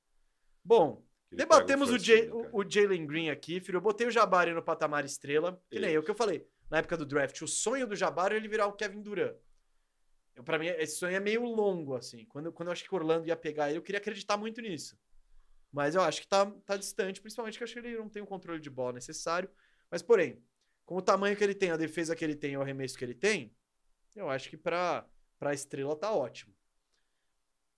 Bom, 0.63 1.05
Debatemos 1.31 1.89
o, 1.89 1.97
Jay- 1.97 2.29
o, 2.51 2.63
Jalen 2.69 3.05
Green 3.07 3.29
aqui, 3.29 3.59
filho. 3.59 3.77
Eu 3.77 3.81
botei 3.81 4.05
o 4.05 4.11
Jabari 4.11 4.53
no 4.53 4.61
patamar 4.61 5.05
estrela. 5.05 5.61
Que 5.69 5.79
nem 5.79 5.91
eu 5.91 6.03
que 6.03 6.11
eu 6.11 6.15
falei. 6.15 6.45
Na 6.69 6.79
época 6.79 6.97
do 6.97 7.05
draft, 7.05 7.41
o 7.41 7.47
sonho 7.47 7.87
do 7.87 7.95
Jabari 7.95 8.35
é 8.35 8.37
ele 8.37 8.47
virar 8.47 8.67
o 8.67 8.73
Kevin 8.73 9.01
Durant. 9.01 9.35
Eu, 10.35 10.43
pra 10.43 10.57
mim, 10.57 10.67
esse 10.67 10.97
sonho 10.97 11.15
é 11.15 11.19
meio 11.19 11.43
longo, 11.43 11.95
assim. 11.95 12.25
Quando, 12.25 12.51
quando 12.51 12.67
eu 12.67 12.73
acho 12.73 12.83
que 12.83 12.93
o 12.93 12.97
Orlando 12.97 13.27
ia 13.27 13.35
pegar 13.35 13.69
ele, 13.69 13.77
eu 13.77 13.81
queria 13.81 13.99
acreditar 13.99 14.37
muito 14.37 14.61
nisso. 14.61 14.97
Mas 15.71 15.95
eu 15.95 16.01
acho 16.01 16.21
que 16.21 16.27
tá, 16.27 16.45
tá 16.65 16.75
distante, 16.75 17.21
principalmente 17.21 17.57
que 17.57 17.63
eu 17.63 17.65
acho 17.65 17.73
que 17.73 17.79
ele 17.79 17.97
não 17.97 18.09
tem 18.09 18.21
o 18.21 18.27
controle 18.27 18.59
de 18.59 18.69
bola 18.69 18.93
necessário. 18.93 19.49
Mas, 19.89 20.01
porém, 20.01 20.41
com 20.85 20.95
o 20.95 21.01
tamanho 21.01 21.35
que 21.35 21.43
ele 21.43 21.55
tem, 21.55 21.71
a 21.71 21.77
defesa 21.77 22.15
que 22.15 22.23
ele 22.23 22.35
tem, 22.35 22.57
o 22.57 22.61
arremesso 22.61 22.97
que 22.97 23.05
ele 23.05 23.13
tem, 23.13 23.55
eu 24.15 24.29
acho 24.29 24.49
que 24.49 24.57
pra, 24.57 25.05
pra 25.39 25.53
estrela 25.53 25.95
tá 25.95 26.11
ótimo. 26.11 26.53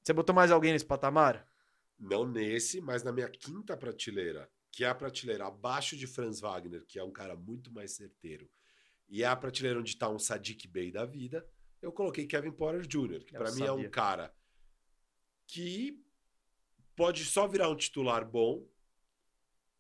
Você 0.03 0.11
botou 0.13 0.34
mais 0.35 0.51
alguém 0.51 0.73
nesse 0.73 0.85
patamar? 0.85 1.47
Não 2.03 2.25
nesse, 2.25 2.81
mas 2.81 3.01
na 3.01 3.11
minha 3.11 3.30
quinta 3.30 3.77
prateleira, 3.77 4.49
que 4.71 4.84
é 4.84 4.88
a 4.88 4.95
prateleira 4.95 5.47
abaixo 5.47 5.95
de 5.95 6.05
Franz 6.05 6.41
Wagner, 6.41 6.85
que 6.85 6.99
é 6.99 7.03
um 7.03 7.11
cara 7.11 7.35
muito 7.35 7.71
mais 7.71 7.91
certeiro, 7.93 8.49
e 9.07 9.23
é 9.23 9.25
a 9.25 9.35
prateleira 9.35 9.80
onde 9.80 9.91
está 9.91 10.09
um 10.09 10.19
Sadiq 10.19 10.67
Bey 10.67 10.91
da 10.91 11.05
vida, 11.05 11.47
eu 11.81 11.91
coloquei 11.91 12.25
Kevin 12.25 12.51
Porter 12.51 12.85
Jr., 12.85 13.23
que 13.23 13.34
para 13.34 13.51
mim 13.51 13.63
é 13.63 13.71
um 13.71 13.89
cara 13.89 14.34
que 15.47 16.03
pode 16.95 17.23
só 17.25 17.47
virar 17.47 17.69
um 17.69 17.75
titular 17.75 18.30
bom, 18.30 18.67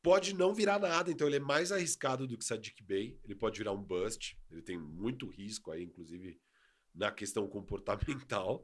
pode 0.01 0.33
não 0.33 0.53
virar 0.53 0.79
nada, 0.79 1.11
então 1.11 1.27
ele 1.27 1.37
é 1.37 1.39
mais 1.39 1.71
arriscado 1.71 2.27
do 2.27 2.37
que 2.37 2.45
Sadiq 2.45 2.83
Bey, 2.83 3.19
ele 3.23 3.35
pode 3.35 3.57
virar 3.57 3.71
um 3.71 3.81
bust, 3.81 4.37
ele 4.49 4.61
tem 4.61 4.77
muito 4.77 5.27
risco 5.27 5.71
aí, 5.71 5.83
inclusive 5.83 6.39
na 6.93 7.11
questão 7.11 7.47
comportamental. 7.47 8.63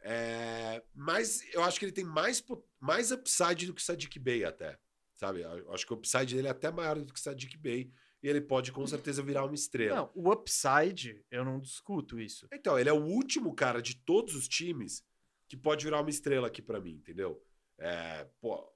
É, 0.00 0.82
mas 0.94 1.42
eu 1.54 1.62
acho 1.62 1.78
que 1.78 1.86
ele 1.86 1.92
tem 1.92 2.04
mais, 2.04 2.44
mais 2.78 3.10
upside 3.10 3.66
do 3.66 3.74
que 3.74 3.80
o 3.80 3.84
Sadiq 3.84 4.18
Bey 4.18 4.44
até. 4.44 4.78
Sabe? 5.14 5.42
Eu 5.42 5.72
acho 5.72 5.86
que 5.86 5.92
o 5.92 5.96
upside 5.96 6.34
dele 6.34 6.48
é 6.48 6.50
até 6.50 6.70
maior 6.70 6.98
do 6.98 7.12
que 7.12 7.18
o 7.18 7.22
Sadiq 7.22 7.56
Bey. 7.56 7.90
E 8.22 8.28
ele 8.28 8.40
pode 8.40 8.72
com 8.72 8.86
certeza 8.86 9.22
virar 9.22 9.44
uma 9.44 9.54
estrela. 9.54 9.96
Não, 9.96 10.10
o 10.14 10.32
upside, 10.32 11.24
eu 11.30 11.44
não 11.44 11.60
discuto 11.60 12.18
isso. 12.18 12.48
Então, 12.52 12.78
ele 12.78 12.88
é 12.88 12.92
o 12.92 13.04
último 13.04 13.54
cara 13.54 13.82
de 13.82 13.96
todos 13.96 14.34
os 14.34 14.48
times 14.48 15.04
que 15.46 15.56
pode 15.56 15.84
virar 15.84 16.00
uma 16.00 16.10
estrela 16.10 16.46
aqui 16.46 16.62
pra 16.62 16.80
mim, 16.80 16.92
entendeu? 16.92 17.42
É, 17.78 18.26
pô, 18.40 18.66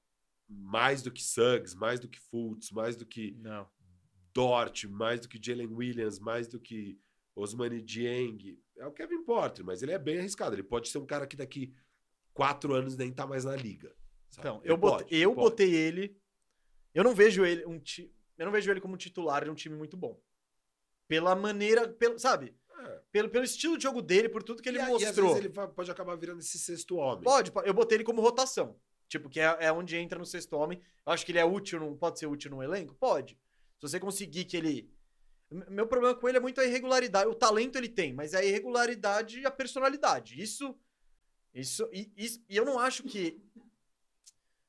mais 0.48 1.02
do 1.02 1.10
que 1.10 1.22
Suggs, 1.22 1.74
mais 1.74 1.98
do 1.98 2.08
que 2.08 2.18
Fultz, 2.18 2.70
mais 2.70 2.96
do 2.96 3.06
que 3.06 3.32
Não. 3.40 3.68
Dort, 4.34 4.84
mais 4.84 5.20
do 5.20 5.28
que 5.28 5.40
Jalen 5.42 5.72
Williams, 5.72 6.18
mais 6.18 6.46
do 6.46 6.60
que 6.60 7.00
Osmani 7.34 7.82
Dieng. 7.82 8.58
É 8.78 8.86
o 8.86 8.92
Kevin 8.92 9.22
Porter, 9.24 9.64
mas 9.64 9.82
ele 9.82 9.92
é 9.92 9.98
bem 9.98 10.18
arriscado. 10.18 10.54
Ele 10.54 10.62
pode 10.62 10.88
ser 10.88 10.98
um 10.98 11.06
cara 11.06 11.26
que 11.26 11.36
daqui 11.36 11.74
quatro 12.32 12.74
anos 12.74 12.96
nem 12.96 13.12
tá 13.12 13.26
mais 13.26 13.44
na 13.44 13.56
liga. 13.56 13.94
sabe? 14.30 14.40
Então, 14.48 14.60
Ele 14.62 14.72
eu, 14.72 14.76
botei, 14.76 15.04
pode, 15.04 15.16
eu 15.16 15.34
pode. 15.34 15.50
botei 15.50 15.74
ele. 15.74 16.16
Eu 16.94 17.04
não 17.04 17.14
vejo 17.14 17.44
ele 17.44 17.64
um 17.66 17.78
ti, 17.78 18.12
eu 18.36 18.46
não 18.46 18.52
vejo 18.52 18.70
ele 18.70 18.80
como 18.80 18.96
titular 18.96 19.44
de 19.44 19.50
um 19.50 19.54
time 19.54 19.76
muito 19.76 19.96
bom. 19.96 20.20
Pela 21.06 21.34
maneira, 21.34 21.88
pelo, 21.88 22.18
sabe? 22.18 22.54
É. 22.80 23.00
Pelo, 23.10 23.28
pelo 23.28 23.44
estilo 23.44 23.76
de 23.76 23.82
jogo 23.82 24.00
dele, 24.00 24.28
por 24.28 24.42
tudo 24.42 24.62
que 24.62 24.68
ele 24.68 24.78
E 24.78 24.82
mostrou. 24.82 25.00
E 25.00 25.06
às 25.06 25.16
vezes 25.16 25.56
ele 25.56 25.68
pode 25.74 25.90
acabar 25.90 26.14
virando 26.16 26.40
esse 26.40 26.58
sexto 26.58 26.96
homem. 26.96 27.24
Pode, 27.24 27.50
eu 27.64 27.74
botei 27.74 27.96
ele 27.96 28.04
como 28.04 28.20
rotação. 28.20 28.78
Tipo, 29.08 29.28
que 29.28 29.40
é, 29.40 29.56
é 29.60 29.72
onde 29.72 29.96
entra 29.96 30.18
no 30.18 30.26
sexto 30.26 30.52
homem. 30.54 30.80
Eu 31.06 31.12
acho 31.12 31.24
que 31.24 31.32
ele 31.32 31.38
é 31.38 31.44
útil, 31.44 31.80
num, 31.80 31.96
pode 31.96 32.18
ser 32.18 32.26
útil 32.26 32.50
num 32.50 32.62
elenco? 32.62 32.94
Pode. 32.94 33.34
Se 33.78 33.88
você 33.88 33.98
conseguir 33.98 34.44
que 34.44 34.56
ele. 34.56 34.90
Meu 35.50 35.86
problema 35.86 36.14
com 36.14 36.28
ele 36.28 36.36
é 36.38 36.40
muito 36.40 36.60
a 36.60 36.64
irregularidade. 36.64 37.30
O 37.30 37.34
talento 37.34 37.76
ele 37.76 37.88
tem, 37.88 38.12
mas 38.12 38.34
é 38.34 38.38
a 38.38 38.44
irregularidade 38.44 39.40
e 39.40 39.46
a 39.46 39.50
personalidade. 39.50 40.40
Isso. 40.40 40.78
Isso. 41.54 41.88
E, 41.92 42.12
isso- 42.16 42.44
e 42.48 42.56
eu 42.56 42.64
não 42.64 42.78
acho 42.78 43.02
que. 43.04 43.40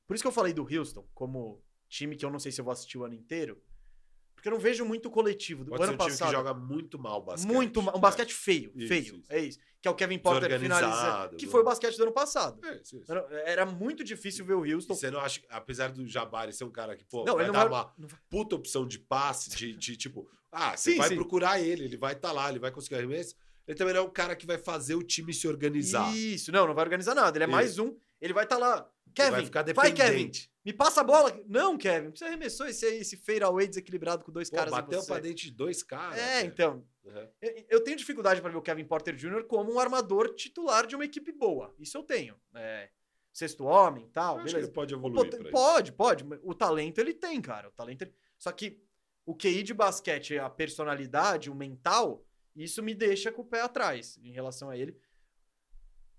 Por 0.06 0.14
isso 0.14 0.22
que 0.24 0.28
eu 0.28 0.32
falei 0.32 0.52
do 0.52 0.62
Houston 0.62 1.06
como 1.14 1.62
time 1.88 2.16
que 2.16 2.24
eu 2.24 2.30
não 2.30 2.38
sei 2.38 2.50
se 2.50 2.60
eu 2.60 2.64
vou 2.64 2.72
assistir 2.72 2.98
o 2.98 3.04
ano 3.04 3.14
inteiro. 3.14 3.62
Porque 4.40 4.48
eu 4.48 4.52
não 4.52 4.58
vejo 4.58 4.86
muito 4.86 5.10
coletivo. 5.10 5.64
Do 5.64 5.70
Pode 5.72 5.82
ano 5.82 5.92
ser 5.92 5.94
um 5.94 5.98
time 5.98 6.10
passado. 6.12 6.28
que 6.30 6.34
joga 6.34 6.54
muito 6.54 6.98
mal 6.98 7.20
basquete. 7.22 7.52
muito 7.52 7.82
ma- 7.82 7.92
um 7.92 7.98
É. 7.98 8.00
basquete 8.00 8.32
feio, 8.32 8.72
Isso, 8.74 8.88
feio. 8.88 9.02
isso. 9.02 9.22
É 9.28 9.38
isso. 9.38 9.58
Que 9.82 9.86
é 9.86 9.90
o 9.90 9.94
Kevin 9.94 10.18
Porter 10.18 10.58
finalizando. 10.58 11.36
Que 11.36 11.46
foi 11.46 11.60
o 11.60 11.64
basquete 11.64 11.96
do 11.98 12.04
ano 12.04 12.12
passado. 12.12 12.58
É, 12.64 12.76
isso, 12.80 12.96
isso. 12.96 13.12
Era, 13.44 13.66
muito 13.66 14.02
difícil 14.02 14.44
ver 14.46 14.54
o 14.54 14.64
E 14.64 14.74
Houston. 14.74 14.94
você 14.94 15.10
não 15.10 15.20
acha, 15.20 15.42
apesar 15.50 15.90
do 15.92 16.06
Jabari 16.08 16.52
ser 16.54 16.64
um 16.64 16.70
cara 16.70 16.96
que, 16.96 17.04
pô, 17.04 17.24
Não, 17.24 17.34
vai 17.34 17.44
ele 17.44 17.52
dar 17.52 17.68
vai- 17.68 17.80
uma 17.82 17.94
puta 18.30 18.56
opção 18.56 18.86
de 18.86 18.98
passe, 18.98 19.50
de, 19.50 19.74
de, 19.76 19.96
tipo, 19.96 20.26
ah, 20.50 20.74
você 20.76 20.92
Sim, 20.92 20.96
vai 20.98 21.08
sim. 21.10 21.14
procurar 21.16 21.60
ele, 21.60 21.84
ele 21.84 21.96
vai 21.98 22.14
estar 22.14 22.32
lá, 22.32 22.48
ele 22.48 22.58
vai 22.58 22.70
conseguir 22.70 22.94
arremesso. 22.96 23.34
Ele 23.68 23.76
também 23.76 23.92
não 23.94 24.00
é 24.00 24.04
um 24.04 24.10
cara 24.10 24.34
que 24.34 24.46
vai 24.46 24.56
fazer 24.58 24.94
o 24.94 25.02
time 25.02 25.32
se 25.34 25.46
organizar. 25.46 26.14
Isso, 26.16 26.50
não, 26.50 26.66
não 26.66 26.74
vai 26.74 26.82
organizar 26.84 27.14
nada. 27.14 27.36
Ele 27.36 27.44
é 27.44 27.46
mais 27.46 27.78
um. 27.78 27.94
Ele 28.20 28.32
vai 28.32 28.44
estar 28.44 28.56
lá. 28.58 28.76
Ele 29.06 29.12
Kevin, 29.14 29.30
vai 29.30 29.44
ficar 29.44 29.74
vai, 29.74 29.92
Kevin. 29.92 30.30
Me 30.64 30.72
passa 30.74 31.00
a 31.00 31.04
bola. 31.04 31.38
Não, 31.46 31.78
Kevin. 31.78 32.10
Você 32.10 32.24
arremessou 32.24 32.66
esse, 32.66 32.84
esse 32.86 33.16
fadeaway 33.16 33.66
desequilibrado 33.66 34.24
com 34.24 34.30
dois 34.30 34.50
Pô, 34.50 34.56
caras 34.56 34.72
em 34.72 34.76
bateu 34.76 35.00
você. 35.00 35.06
pra 35.06 35.18
dentro 35.20 35.42
de 35.44 35.50
dois 35.50 35.82
caras. 35.82 36.18
É, 36.18 36.32
cara. 36.34 36.46
então. 36.46 36.86
Uhum. 37.02 37.28
Eu, 37.40 37.64
eu 37.70 37.84
tenho 37.84 37.96
dificuldade 37.96 38.42
para 38.42 38.50
ver 38.50 38.58
o 38.58 38.62
Kevin 38.62 38.84
Porter 38.84 39.14
Jr. 39.16 39.44
como 39.44 39.72
um 39.72 39.78
armador 39.80 40.34
titular 40.34 40.86
de 40.86 40.94
uma 40.94 41.04
equipe 41.04 41.32
boa. 41.32 41.74
Isso 41.78 41.96
eu 41.96 42.02
tenho. 42.02 42.38
É, 42.54 42.90
sexto 43.32 43.64
homem 43.64 44.04
e 44.04 44.08
tal, 44.10 44.36
Eu 44.38 44.44
beleza. 44.44 44.58
ele 44.66 44.68
pode 44.72 44.92
evoluir 44.92 45.32
isso. 45.32 45.50
Pode, 45.50 45.92
pode. 45.92 46.24
O 46.42 46.54
talento 46.54 46.98
ele 46.98 47.14
tem, 47.14 47.40
cara. 47.40 47.68
O 47.68 47.72
talento 47.72 48.02
ele- 48.02 48.14
Só 48.38 48.52
que 48.52 48.82
o 49.24 49.34
QI 49.34 49.62
de 49.62 49.72
basquete, 49.72 50.38
a 50.38 50.50
personalidade, 50.50 51.50
o 51.50 51.54
mental, 51.54 52.22
isso 52.54 52.82
me 52.82 52.94
deixa 52.94 53.32
com 53.32 53.40
o 53.42 53.46
pé 53.46 53.62
atrás 53.62 54.18
em 54.22 54.32
relação 54.32 54.68
a 54.68 54.76
ele. 54.76 54.94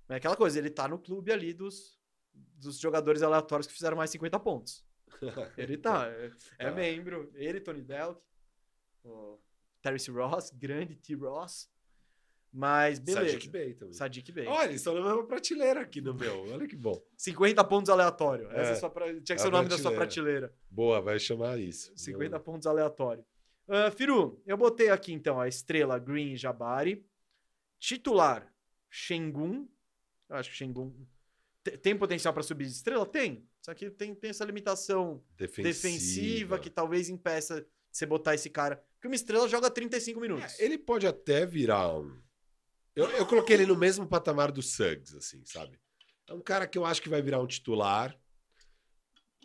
É 0.10 0.16
aquela 0.16 0.36
coisa, 0.36 0.58
ele 0.58 0.70
tá 0.72 0.88
no 0.88 0.98
clube 0.98 1.32
ali 1.32 1.54
dos, 1.54 2.01
dos 2.34 2.80
jogadores 2.80 3.22
aleatórios 3.22 3.68
que 3.68 3.74
fizeram 3.74 3.98
mais 3.98 4.10
50 4.12 4.40
pontos. 4.40 4.86
Ele 5.58 5.78
tá. 5.78 6.08
É, 6.08 6.32
é 6.60 6.66
Tá. 6.66 6.72
membro. 6.72 7.32
Ele, 7.36 7.60
Tony 7.60 7.82
Delk, 7.82 8.22
o 9.04 9.40
Terence 9.82 10.10
Ross, 10.12 10.52
grande 10.52 10.96
T. 10.96 11.16
Ross. 11.16 11.70
Mas 12.54 13.00
beleza. 13.00 13.28
Sadiq 13.32 13.50
Bey 13.50 13.74
também. 13.76 13.94
Sadiq 13.94 14.32
Bey. 14.34 14.46
Olha, 14.48 14.66
eles 14.66 14.78
estão 14.82 14.94
na 14.94 15.02
mesma 15.02 15.26
prateleira 15.26 15.80
aqui 15.82 16.02
no 16.02 16.14
meu. 16.14 16.52
Olha 16.52 16.68
que 16.68 16.76
bom. 16.76 17.02
50 17.16 17.64
pontos 17.64 17.90
aleatório. 17.90 18.48
Essa 18.52 18.72
é 18.72 18.74
É. 18.74 18.76
sua 18.76 18.90
pra- 18.90 19.06
Tinha 19.08 19.22
que 19.24 19.32
É 19.34 19.38
ser 19.38 19.48
o 19.48 19.52
nome 19.52 19.70
da 19.70 19.78
sua 19.78 19.94
prateleira. 19.94 20.54
Boa, 20.70 21.00
vai 21.00 21.18
chamar 21.18 21.58
isso. 21.58 21.94
50 21.96 22.38
pontos 22.42 22.68
aleatório. 22.68 23.26
Ah, 23.70 23.90
Firu, 23.90 24.42
eu 24.46 24.58
botei 24.58 24.90
aqui 24.90 25.14
então 25.14 25.40
a 25.40 25.48
estrela 25.48 25.98
Green 25.98 26.36
Jabari. 26.36 27.06
Titular, 27.80 28.54
Shengun. 28.90 29.66
Eu 30.30 30.36
acho 30.36 30.50
que 30.50 30.56
Shengun 30.58 30.94
tem 31.64 31.98
potencial 31.98 32.34
para 32.34 32.44
subir 32.44 32.66
de 32.66 32.72
estrela? 32.72 33.06
Tem. 33.06 33.48
Só 33.62 33.74
que 33.74 33.90
tem, 33.92 34.16
tem 34.16 34.30
essa 34.32 34.44
limitação 34.46 35.24
Defensiva. 35.38 35.68
defensiva 35.70 36.60
que 36.60 36.70
talvez 36.70 37.10
impeça 37.10 37.66
você 37.92 38.06
botar 38.06 38.34
esse 38.34 38.50
cara. 38.50 38.84
Porque 38.96 39.08
uma 39.08 39.16
estrela 39.16 39.48
joga 39.48 39.70
35 39.70 40.20
minutos. 40.20 40.60
É, 40.60 40.66
ele 40.66 40.78
pode 40.78 41.06
até 41.06 41.46
virar 41.46 41.96
um. 41.96 42.20
Eu, 42.96 43.06
eu 43.12 43.26
coloquei 43.26 43.56
ele 43.56 43.66
no 43.66 43.78
mesmo 43.78 44.08
patamar 44.08 44.52
do 44.52 44.62
Suggs, 44.62 45.16
assim, 45.16 45.44
sabe? 45.46 45.80
É 46.28 46.34
um 46.34 46.42
cara 46.42 46.68
que 46.68 46.78
eu 46.78 46.86
acho 46.86 47.02
que 47.02 47.10
vai 47.10 47.22
virar 47.22 47.42
um 47.42 47.48
titular. 47.48 48.18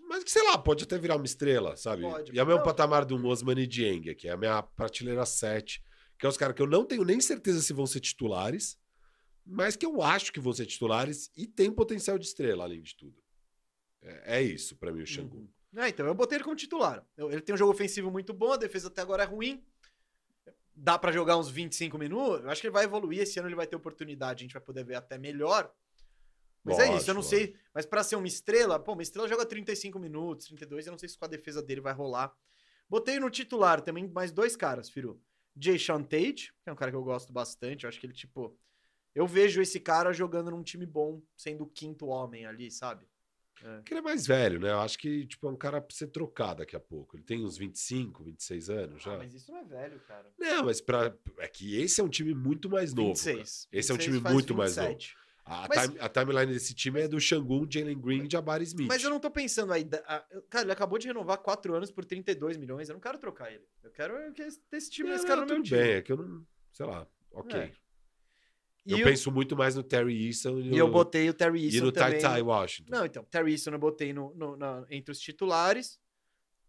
Mas 0.09 0.23
que, 0.23 0.31
sei 0.31 0.43
lá, 0.45 0.57
pode 0.57 0.85
até 0.85 0.97
virar 0.99 1.17
uma 1.17 1.25
estrela, 1.25 1.77
sabe? 1.77 2.03
Pode. 2.03 2.33
E 2.33 2.39
é 2.39 2.43
o 2.43 2.47
meu 2.47 2.63
patamar 2.63 3.05
do 3.05 3.17
Osmani 3.27 3.67
Dieng, 3.67 4.15
que 4.15 4.29
é 4.29 4.33
a 4.33 4.37
minha 4.37 4.63
prateleira 4.63 5.27
7, 5.27 5.83
que 6.19 6.25
é 6.25 6.29
os 6.29 6.37
caras 6.37 6.55
que 6.55 6.63
eu 6.63 6.67
não 6.67 6.85
tenho 6.85 7.05
nem 7.05 7.21
certeza 7.21 7.61
se 7.61 7.73
vão 7.73 7.87
ser 7.87 8.01
titulares, 8.01 8.79
mas 9.47 9.77
que 9.77 9.87
eu 9.87 10.03
acho 10.03 10.33
que 10.33 10.41
vão 10.41 10.53
ser 10.53 10.67
titulares 10.67 11.31
e 11.37 11.47
tem 11.47 11.71
potencial 11.71 12.19
de 12.19 12.27
estrela, 12.27 12.65
além 12.65 12.83
de 12.83 12.97
tudo. 12.97 13.17
É, 14.03 14.39
é 14.39 14.43
isso 14.43 14.77
pra 14.77 14.93
mim, 14.93 15.03
o 15.03 15.07
Xangu. 15.07 15.37
Uhum. 15.37 15.83
É, 15.83 15.89
então, 15.89 16.07
eu 16.07 16.15
botei 16.15 16.37
ele 16.37 16.45
como 16.45 16.57
titular. 16.57 17.07
Ele 17.17 17.41
tem 17.41 17.55
um 17.55 17.59
jogo 17.59 17.73
ofensivo 17.73 18.11
muito 18.11 18.33
bom, 18.33 18.53
a 18.53 18.57
defesa 18.57 18.89
até 18.89 19.03
agora 19.03 19.23
é 19.23 19.27
ruim. 19.27 19.63
Dá 20.75 20.99
pra 20.99 21.13
jogar 21.13 21.37
uns 21.37 21.51
25 21.51 21.99
minutos. 21.99 22.45
Eu 22.45 22.51
acho 22.51 22.61
que 22.61 22.67
ele 22.67 22.73
vai 22.73 22.85
evoluir. 22.85 23.21
Esse 23.21 23.39
ano 23.39 23.49
ele 23.49 23.55
vai 23.55 23.67
ter 23.67 23.77
oportunidade, 23.77 24.41
a 24.41 24.45
gente 24.45 24.53
vai 24.53 24.63
poder 24.63 24.85
ver 24.85 24.97
até 24.97 25.19
melhor. 25.19 25.73
Mas 26.65 26.79
é 26.79 26.83
isso, 26.85 26.93
Lógico, 26.93 27.11
eu 27.11 27.15
não 27.15 27.23
sei. 27.23 27.57
Mas 27.73 27.87
pra 27.87 28.03
ser 28.03 28.17
uma 28.17 28.27
estrela, 28.27 28.79
pô, 28.79 28.93
uma 28.93 29.03
estrela 29.03 29.29
joga 29.29 29.47
35 29.47 29.99
minutos, 29.99 30.47
32, 30.47 30.87
eu 30.87 30.91
não 30.91 30.99
sei 30.99 31.09
se 31.09 31.17
com 31.17 31.25
a 31.25 31.29
defesa 31.29 31.63
dele 31.63 31.81
vai 31.81 31.93
rolar. 31.93 32.35
Botei 32.89 33.21
no 33.21 33.31
titular 33.31 33.81
também 33.81 34.09
mais 34.09 34.33
dois 34.33 34.57
caras, 34.57 34.91
Firu. 34.91 35.21
Jay 35.59 35.79
Sean 35.79 36.03
Tate, 36.03 36.53
que 36.63 36.69
é 36.69 36.73
um 36.73 36.77
cara 36.77 36.91
que 36.91 36.97
eu 36.97 37.05
gosto 37.05 37.33
bastante, 37.33 37.85
eu 37.85 37.89
acho 37.89 38.01
que 38.01 38.07
ele, 38.07 38.13
tipo. 38.13 38.59
Eu 39.17 39.27
vejo 39.27 39.61
esse 39.63 39.81
cara 39.81 40.13
jogando 40.13 40.51
num 40.51 40.63
time 40.63 40.85
bom, 40.87 41.21
sendo 41.37 41.65
o 41.65 41.67
quinto 41.67 42.07
homem 42.07 42.45
ali, 42.47 42.71
sabe? 42.71 43.07
Porque 43.59 43.95
ele 43.95 44.01
é 44.01 44.03
mais 44.03 44.27
velho, 44.27 44.61
né? 44.61 44.71
Eu 44.71 44.81
acho 44.81 44.99
que 44.99 45.27
tipo, 45.27 45.47
é 45.49 45.51
um 45.51 45.57
cara 45.57 45.81
pra 45.81 45.97
ser 45.97 46.09
trocado 46.09 46.57
daqui 46.59 46.77
a 46.77 46.81
pouco. 46.81 47.17
Ele 47.17 47.25
tem 47.25 47.43
uns 47.43 47.57
25, 47.57 48.23
26 48.23 48.69
anos 48.69 49.03
já. 49.03 49.15
Ah, 49.15 49.17
mas 49.19 49.33
isso 49.33 49.51
não 49.51 49.59
é 49.61 49.65
velho, 49.65 49.99
cara. 50.01 50.31
Não, 50.39 50.65
mas 50.67 50.83
pra... 50.83 51.13
é 51.39 51.49
que 51.49 51.81
esse 51.81 51.99
é 51.99 52.05
um 52.05 52.09
time 52.09 52.35
muito 52.35 52.69
mais 52.69 52.93
novo. 52.93 53.09
26. 53.15 53.69
Esse 53.73 53.91
é 53.91 53.95
um 53.95 53.97
26 53.97 54.05
time 54.23 54.35
muito 54.35 54.55
mais 54.55 54.77
novo. 54.77 54.89
27. 54.91 55.17
A, 55.49 55.67
Mas- 55.69 55.87
time- 55.89 56.01
a 56.01 56.09
timeline 56.09 56.53
desse 56.53 56.75
time 56.75 57.01
é 57.01 57.09
do 57.09 57.19
Shangun, 57.21 57.67
Jalen 57.71 57.99
Green 58.01 58.27
e 58.27 58.31
Jabari 58.31 58.65
Smith. 58.65 58.89
Mas 58.89 59.03
eu 59.03 59.09
não 59.09 59.21
tô 59.21 59.31
pensando 59.31 59.73
aí. 59.73 59.89
a- 60.07 60.25
Cara, 60.51 60.65
ele 60.65 60.73
acabou 60.73 60.99
de 60.99 61.07
renovar 61.07 61.39
4 61.39 61.73
anos 61.75 61.91
por 61.91 62.05
32 62.05 62.57
milhões. 62.59 62.89
Eu 62.91 62.95
não 62.95 63.01
quero 63.01 63.17
trocar 63.17 63.51
ele. 63.53 63.65
Eu 63.83 63.91
quero 63.93 64.33
que 64.35 64.43
esse, 64.43 64.61
esse 64.73 64.91
time, 64.91 65.09
esse 65.11 65.23
Não, 65.23 65.29
cara 65.29 65.41
no 65.43 65.47
meu 65.47 65.63
time. 65.63 65.79
bem, 65.81 65.93
é 65.93 66.03
que 66.03 66.13
eu 66.13 66.17
não. 66.19 66.45
Sei 66.73 66.85
lá, 66.85 67.07
ok. 67.31 67.59
É. 67.61 67.73
Eu 68.87 68.99
E, 68.99 69.03
penso 69.05 69.31
muito 69.33 69.57
mais 69.57 69.75
no 69.75 69.83
Terry 69.83 70.27
Eason 70.27 70.59
e 70.61 70.71
no, 70.71 70.77
eu 70.77 70.89
botei 70.91 71.29
o 71.29 71.35
Terry 71.35 71.61
e 71.61 71.67
Eason 71.67 71.85
no 71.87 71.93
também. 71.93 72.21
Tai 72.21 72.31
Tai 72.33 72.43
Washington. 72.43 72.91
Não, 72.95 73.05
então, 73.05 73.25
Terry 73.25 73.53
Eason 73.53 73.71
eu 73.73 73.79
botei 73.79 74.13
no, 74.13 74.33
no- 74.35 74.57
na- 74.57 74.87
entre 74.91 75.11
os 75.13 75.19
titulares. 75.19 75.99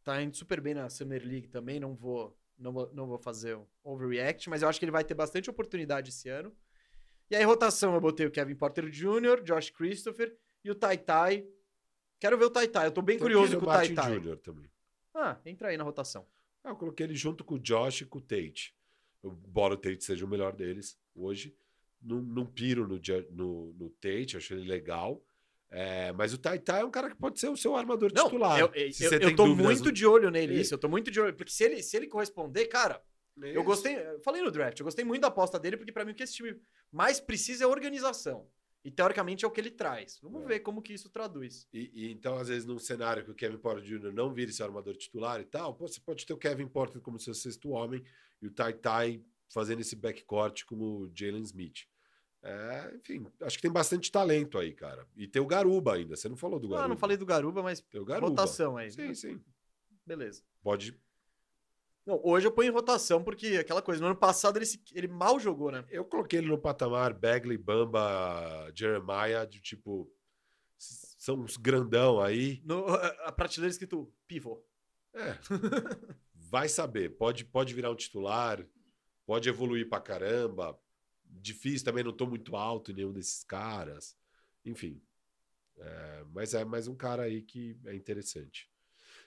Tá 0.04 0.22
indo 0.22 0.36
super 0.36 0.60
bem 0.62 0.74
na 0.74 0.90
Summer 0.90 1.22
League 1.24 1.48
também. 1.50 1.80
Não 1.80 1.94
vou, 1.94 2.36
não 2.58 2.72
vou, 2.72 2.92
não 2.94 3.08
vou 3.08 3.18
fazer 3.20 3.56
o 3.56 3.68
overreact, 3.84 4.50
mas 4.50 4.62
eu 4.62 4.70
acho 4.70 4.80
que 4.80 4.86
ele 4.86 4.92
vai 4.92 5.04
ter 5.04 5.14
bastante 5.14 5.50
oportunidade 5.50 6.10
esse 6.10 6.28
ano. 6.30 6.56
E 7.30 7.36
aí, 7.36 7.44
rotação, 7.44 7.94
eu 7.94 8.00
botei 8.02 8.26
o 8.26 8.32
Kevin 8.32 8.56
Porter 8.56 8.90
Jr., 8.90 9.44
Josh 9.44 9.70
Christopher 9.70 10.36
e 10.64 10.72
o 10.72 10.76
Tai 10.76 10.98
Tai. 10.98 11.46
Quero 12.20 12.38
ver 12.38 12.46
o 12.46 12.50
Tai 12.50 12.68
Tai. 12.68 12.88
Eu 12.88 12.92
tô 12.92 13.02
bem 13.02 13.18
Tem 13.18 13.22
curioso 13.24 13.60
com 13.60 13.66
o 13.66 13.68
Tai 13.68 13.94
Tai. 13.94 14.20
Jr. 14.20 14.38
também. 14.38 14.70
Ah, 15.14 15.38
entra 15.46 15.68
aí 15.70 15.78
na 15.78 15.84
rotação. 15.84 16.26
Ah, 16.64 16.70
eu 16.70 16.76
coloquei 16.76 17.06
ele 17.06 17.16
junto 17.16 17.44
com 17.44 17.56
o 17.56 17.60
Josh 17.60 18.02
e 18.02 18.06
com 18.06 18.18
o 18.18 18.22
Tate. 18.22 18.74
Embora 19.24 19.74
o 19.74 19.78
Tate 19.78 20.04
seja 20.04 20.26
o 20.26 20.28
melhor 20.28 20.54
deles 20.56 20.98
hoje. 21.14 21.54
Não, 22.02 22.22
não 22.22 22.46
piro 22.46 22.88
no, 22.88 23.00
no, 23.32 23.74
no 23.74 23.90
Tate, 23.90 24.38
acho 24.38 24.54
ele 24.54 24.68
legal. 24.68 25.24
É, 25.70 26.12
mas 26.14 26.34
o 26.34 26.38
Tai 26.38 26.58
Tai 26.60 26.82
é 26.82 26.86
um 26.86 26.92
cara 26.92 27.10
que 27.10 27.16
pode 27.18 27.40
ser 27.40 27.50
o 27.50 27.58
seu 27.58 27.76
armador 27.76 28.12
Não, 28.14 28.26
titular. 28.26 28.60
eu, 28.60 28.68
eu, 28.74 28.94
Se 28.94 29.04
eu, 29.04 29.10
você 29.10 29.16
eu 29.16 29.20
tem 29.20 29.36
tô 29.36 29.46
dúvidas 29.46 29.66
muito 29.66 29.86
no- 29.86 29.92
de 29.92 30.06
olho 30.06 30.30
nele, 30.32 30.54
Isso. 30.54 30.62
isso. 30.62 30.74
Eu 30.76 30.78
tô 30.78 30.88
muito 30.88 31.12
de 31.12 31.20
olho. 31.20 31.34
Porque 31.36 31.52
se 31.52 31.64
ele, 31.64 31.84
se 31.84 31.98
ele 31.98 32.08
corresponder, 32.08 32.68
cara, 32.68 33.02
eu 33.42 33.64
gostei. 33.64 33.96
Eu 33.98 34.20
falei 34.22 34.42
no 34.42 34.50
draft, 34.52 34.80
eu 34.80 34.86
gostei 34.86 35.04
muito 35.04 35.22
da 35.22 35.28
aposta 35.28 35.60
dele, 35.60 35.76
porque 35.78 35.92
pra 35.92 36.06
mim 36.06 36.12
o 36.12 36.16
que 36.16 36.24
esse 36.24 36.34
time 36.36 36.56
mais 36.92 37.20
precisa 37.20 37.66
é 37.66 37.68
organização. 37.68 38.48
E 38.86 38.90
teoricamente 38.92 39.44
é 39.44 39.48
o 39.48 39.52
que 39.52 39.60
ele 39.60 39.72
traz. 39.72 40.18
Vamos 40.22 40.44
É. 40.44 40.46
ver 40.46 40.60
como 40.62 40.82
que 40.82 40.94
isso 40.94 41.10
traduz. 41.10 41.68
E, 41.74 41.92
e 41.94 42.12
então, 42.14 42.38
às 42.38 42.48
vezes, 42.48 42.66
num 42.66 42.80
cenário 42.80 43.26
que 43.26 43.32
o 43.32 43.36
Kevin 43.36 43.58
Porter 43.58 43.84
Jr. 43.84 44.14
não 44.14 44.34
vire 44.34 44.54
seu 44.54 44.66
armador 44.66 44.96
titular 44.96 45.42
e 45.42 45.46
tal, 45.46 45.74
pô, 45.76 45.86
você 45.88 46.00
pode 46.00 46.26
ter 46.26 46.32
o 46.32 46.38
Kevin 46.38 46.68
Porter 46.70 47.02
como 47.02 47.20
seu 47.20 47.34
sexto 47.34 47.72
homem 47.72 48.02
e 48.42 48.48
o 48.48 48.52
Tai 48.52 48.72
Tai 48.74 49.22
fazendo 49.50 49.80
esse 49.82 49.96
backcourt 49.96 50.64
como 50.66 50.84
o 51.04 51.12
Jalen 51.16 51.42
Smith. 51.44 51.86
É, 52.44 52.96
enfim, 52.96 53.26
acho 53.42 53.58
que 53.58 53.62
tem 53.64 53.72
bastante 53.72 54.12
talento 54.12 54.58
aí, 54.58 54.72
cara. 54.74 55.08
E 55.16 55.28
tem 55.28 55.42
o 55.42 55.46
Garuba 55.48 55.96
ainda. 55.96 56.16
Você 56.16 56.30
não 56.30 56.38
falou 56.38 56.60
do 56.60 56.68
Garuba. 56.70 56.86
Ah, 56.86 56.88
não 56.88 56.96
falei 56.98 57.18
do 57.18 57.26
Garuba, 57.26 57.64
mas 57.64 57.82
Tem 57.82 58.00
o 58.00 58.06
Garuba. 58.06 58.30
rotação 58.30 58.78
aí. 58.78 58.92
Sim, 58.92 59.14
sim. 59.14 59.42
Beleza. 60.06 60.44
Pode. 60.62 60.98
Não, 62.06 62.22
hoje 62.24 62.48
eu 62.48 62.52
ponho 62.54 62.70
em 62.70 62.74
rotação, 62.74 63.22
porque 63.22 63.58
aquela 63.58 63.82
coisa, 63.82 64.00
no 64.00 64.08
ano 64.08 64.16
passado 64.16 64.58
ele, 64.58 64.66
se- 64.66 64.82
ele 64.94 65.08
mal 65.10 65.38
jogou, 65.40 65.72
né? 65.72 65.84
Eu 65.90 66.06
coloquei 66.06 66.40
ele 66.40 66.48
no 66.48 66.58
patamar 66.58 67.14
Bagley, 67.14 67.58
Bamba, 67.58 68.72
Jeremiah, 68.74 69.46
de 69.46 69.60
tipo. 69.60 70.10
São 70.78 71.40
uns 71.42 71.58
grandão 71.58 72.22
aí. 72.22 72.62
No, 72.64 72.86
a, 72.88 73.08
a 73.26 73.32
prateleira 73.32 73.72
escrito 73.72 74.10
pivô. 74.28 74.64
É. 75.14 75.36
Vai 76.34 76.70
saber. 76.70 77.10
Pode, 77.18 77.44
pode 77.44 77.74
virar 77.74 77.92
um 77.92 77.96
titular, 77.96 78.64
pode 79.28 79.48
evoluir 79.48 79.88
pra 79.88 80.00
caramba. 80.00 80.80
Difícil 81.24 81.86
também, 81.86 82.04
não 82.04 82.14
tô 82.14 82.26
muito 82.26 82.56
alto 82.56 82.90
em 82.90 82.96
nenhum 82.96 83.12
desses 83.12 83.44
caras. 83.44 84.18
Enfim. 84.66 85.00
É, 85.78 86.24
mas 86.34 86.56
é 86.56 86.66
mais 86.66 86.88
um 86.88 86.96
cara 86.96 87.24
aí 87.24 87.44
que 87.44 87.78
é 87.86 87.94
interessante. 87.94 88.68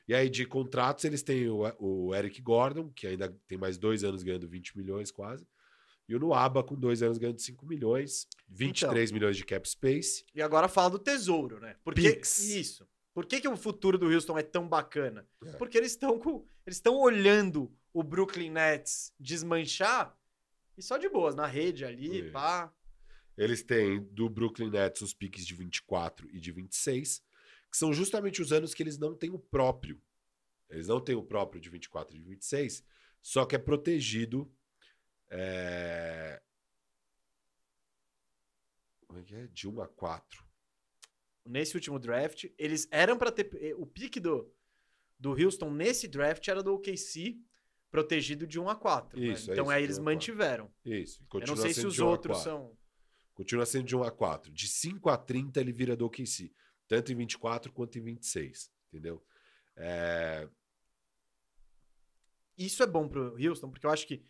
E 0.09 0.15
aí, 0.15 0.29
de 0.29 0.45
contratos, 0.45 1.05
eles 1.05 1.23
têm 1.23 1.49
o, 1.49 1.61
o 1.79 2.15
Eric 2.15 2.41
Gordon, 2.43 2.91
que 2.91 3.07
ainda 3.07 3.29
tem 3.47 3.57
mais 3.57 3.79
dois 3.79 4.03
anos 4.03 4.25
ganhando 4.25 4.49
20 4.49 4.77
milhões 4.77 5.13
quase. 5.13 5.47
E 6.09 6.17
o 6.17 6.19
Nuaba 6.19 6.65
com 6.65 6.75
dois 6.75 7.05
anos 7.05 7.19
ganhando 7.19 7.39
5 7.39 7.65
milhões, 7.65 8.27
23 8.49 9.13
milhões 9.13 9.37
de 9.37 9.45
cap 9.45 9.69
space. 9.69 10.25
E 10.35 10.43
agora 10.43 10.67
fala 10.67 10.91
do 10.91 10.99
tesouro, 10.99 11.61
né? 11.61 11.77
Porque 11.85 12.15
Pix. 12.15 12.41
isso. 12.41 12.89
Por 13.15 13.27
que, 13.27 13.41
que 13.41 13.47
o 13.47 13.57
futuro 13.57 13.97
do 13.97 14.09
Houston 14.09 14.37
é 14.37 14.43
tão 14.43 14.67
bacana? 14.67 15.29
É. 15.45 15.53
Porque 15.53 15.79
eles 15.79 15.93
estão 15.93 16.19
com, 16.19 16.45
eles 16.67 16.79
estão 16.79 16.97
olhando 16.97 17.73
o 17.93 18.03
Brooklyn 18.03 18.51
Nets 18.51 19.13
desmanchar 19.19 20.17
e 20.77 20.83
só 20.83 20.97
de 20.97 21.09
boas 21.09 21.35
na 21.35 21.47
rede 21.47 21.85
ali, 21.85 22.21
Isso. 22.23 22.33
pá. 22.33 22.73
Eles 23.37 23.63
têm 23.63 24.03
do 24.03 24.29
Brooklyn 24.29 24.71
Nets 24.71 25.01
os 25.03 25.15
piques 25.15 25.47
de 25.47 25.55
24 25.55 26.29
e 26.31 26.39
de 26.41 26.53
26, 26.53 27.23
que 27.71 27.77
são 27.77 27.93
justamente 27.93 28.43
os 28.43 28.53
anos 28.53 28.75
que 28.75 28.83
eles 28.83 28.99
não 28.99 29.15
têm 29.15 29.31
o 29.31 29.39
próprio. 29.39 30.01
Eles 30.69 30.89
não 30.89 31.01
têm 31.01 31.15
o 31.17 31.23
próprio 31.23 31.61
de 31.61 31.69
24 31.71 32.15
e 32.17 32.19
de 32.21 32.25
26, 32.29 32.85
só 33.23 33.45
que 33.45 33.57
é 33.57 33.59
protegido. 33.59 34.51
é, 35.29 36.41
Como 39.07 39.19
é 39.19 39.23
que 39.23 39.35
é? 39.35 39.47
De 39.49 39.69
1 39.69 39.81
a 39.81 39.89
4. 39.89 40.45
Nesse 41.45 41.75
último 41.75 41.99
draft, 41.99 42.45
eles 42.59 42.87
eram 42.91 43.17
pra 43.19 43.33
ter 43.33 43.51
eh, 43.61 43.75
o 43.75 43.87
pique 43.87 44.21
do 44.21 44.53
do 45.19 45.33
Houston 45.33 45.71
nesse 45.71 46.09
draft 46.09 46.47
era 46.49 46.63
do 46.63 46.73
OKC 46.75 47.39
protegido 47.91 48.47
de 48.47 48.59
1 48.61 48.69
a 48.69 48.77
4, 48.77 49.19
né? 49.19 49.27
Isso, 49.27 49.51
é 49.51 49.55
Então 49.55 49.65
isso, 49.67 49.73
aí 49.73 49.83
eles 49.83 49.99
1 49.99 50.01
a 50.01 50.05
4. 50.05 50.15
mantiveram. 50.15 50.73
Isso. 50.85 51.25
Eu 51.35 51.47
não 51.47 51.57
sei 51.57 51.75
se 51.75 51.87
os 51.87 51.95
de 51.95 52.03
1 52.03 52.07
a 52.07 52.11
outros 52.11 52.37
4. 52.39 52.51
são 52.51 52.79
Continua 53.35 53.65
sendo 53.65 53.85
de 53.85 53.97
1 53.97 54.03
a 54.03 54.11
4. 54.11 54.53
De 54.53 54.69
5 54.69 55.09
a 55.09 55.17
30 55.17 55.61
ele 55.61 55.73
vira 55.73 55.97
do 55.97 56.05
OKC. 56.07 56.53
Tanto 56.87 57.11
em 57.13 57.17
24 57.17 57.73
quanto 57.73 57.99
em 57.99 58.03
26. 58.03 58.71
Entendeu? 58.89 59.25
É, 59.77 60.49
Isso 62.59 62.83
é 62.83 62.87
bom 62.87 63.09
pro 63.09 63.35
Houston, 63.43 63.71
porque 63.71 63.87
eu 63.87 63.91
acho 63.91 64.07
que 64.07 64.23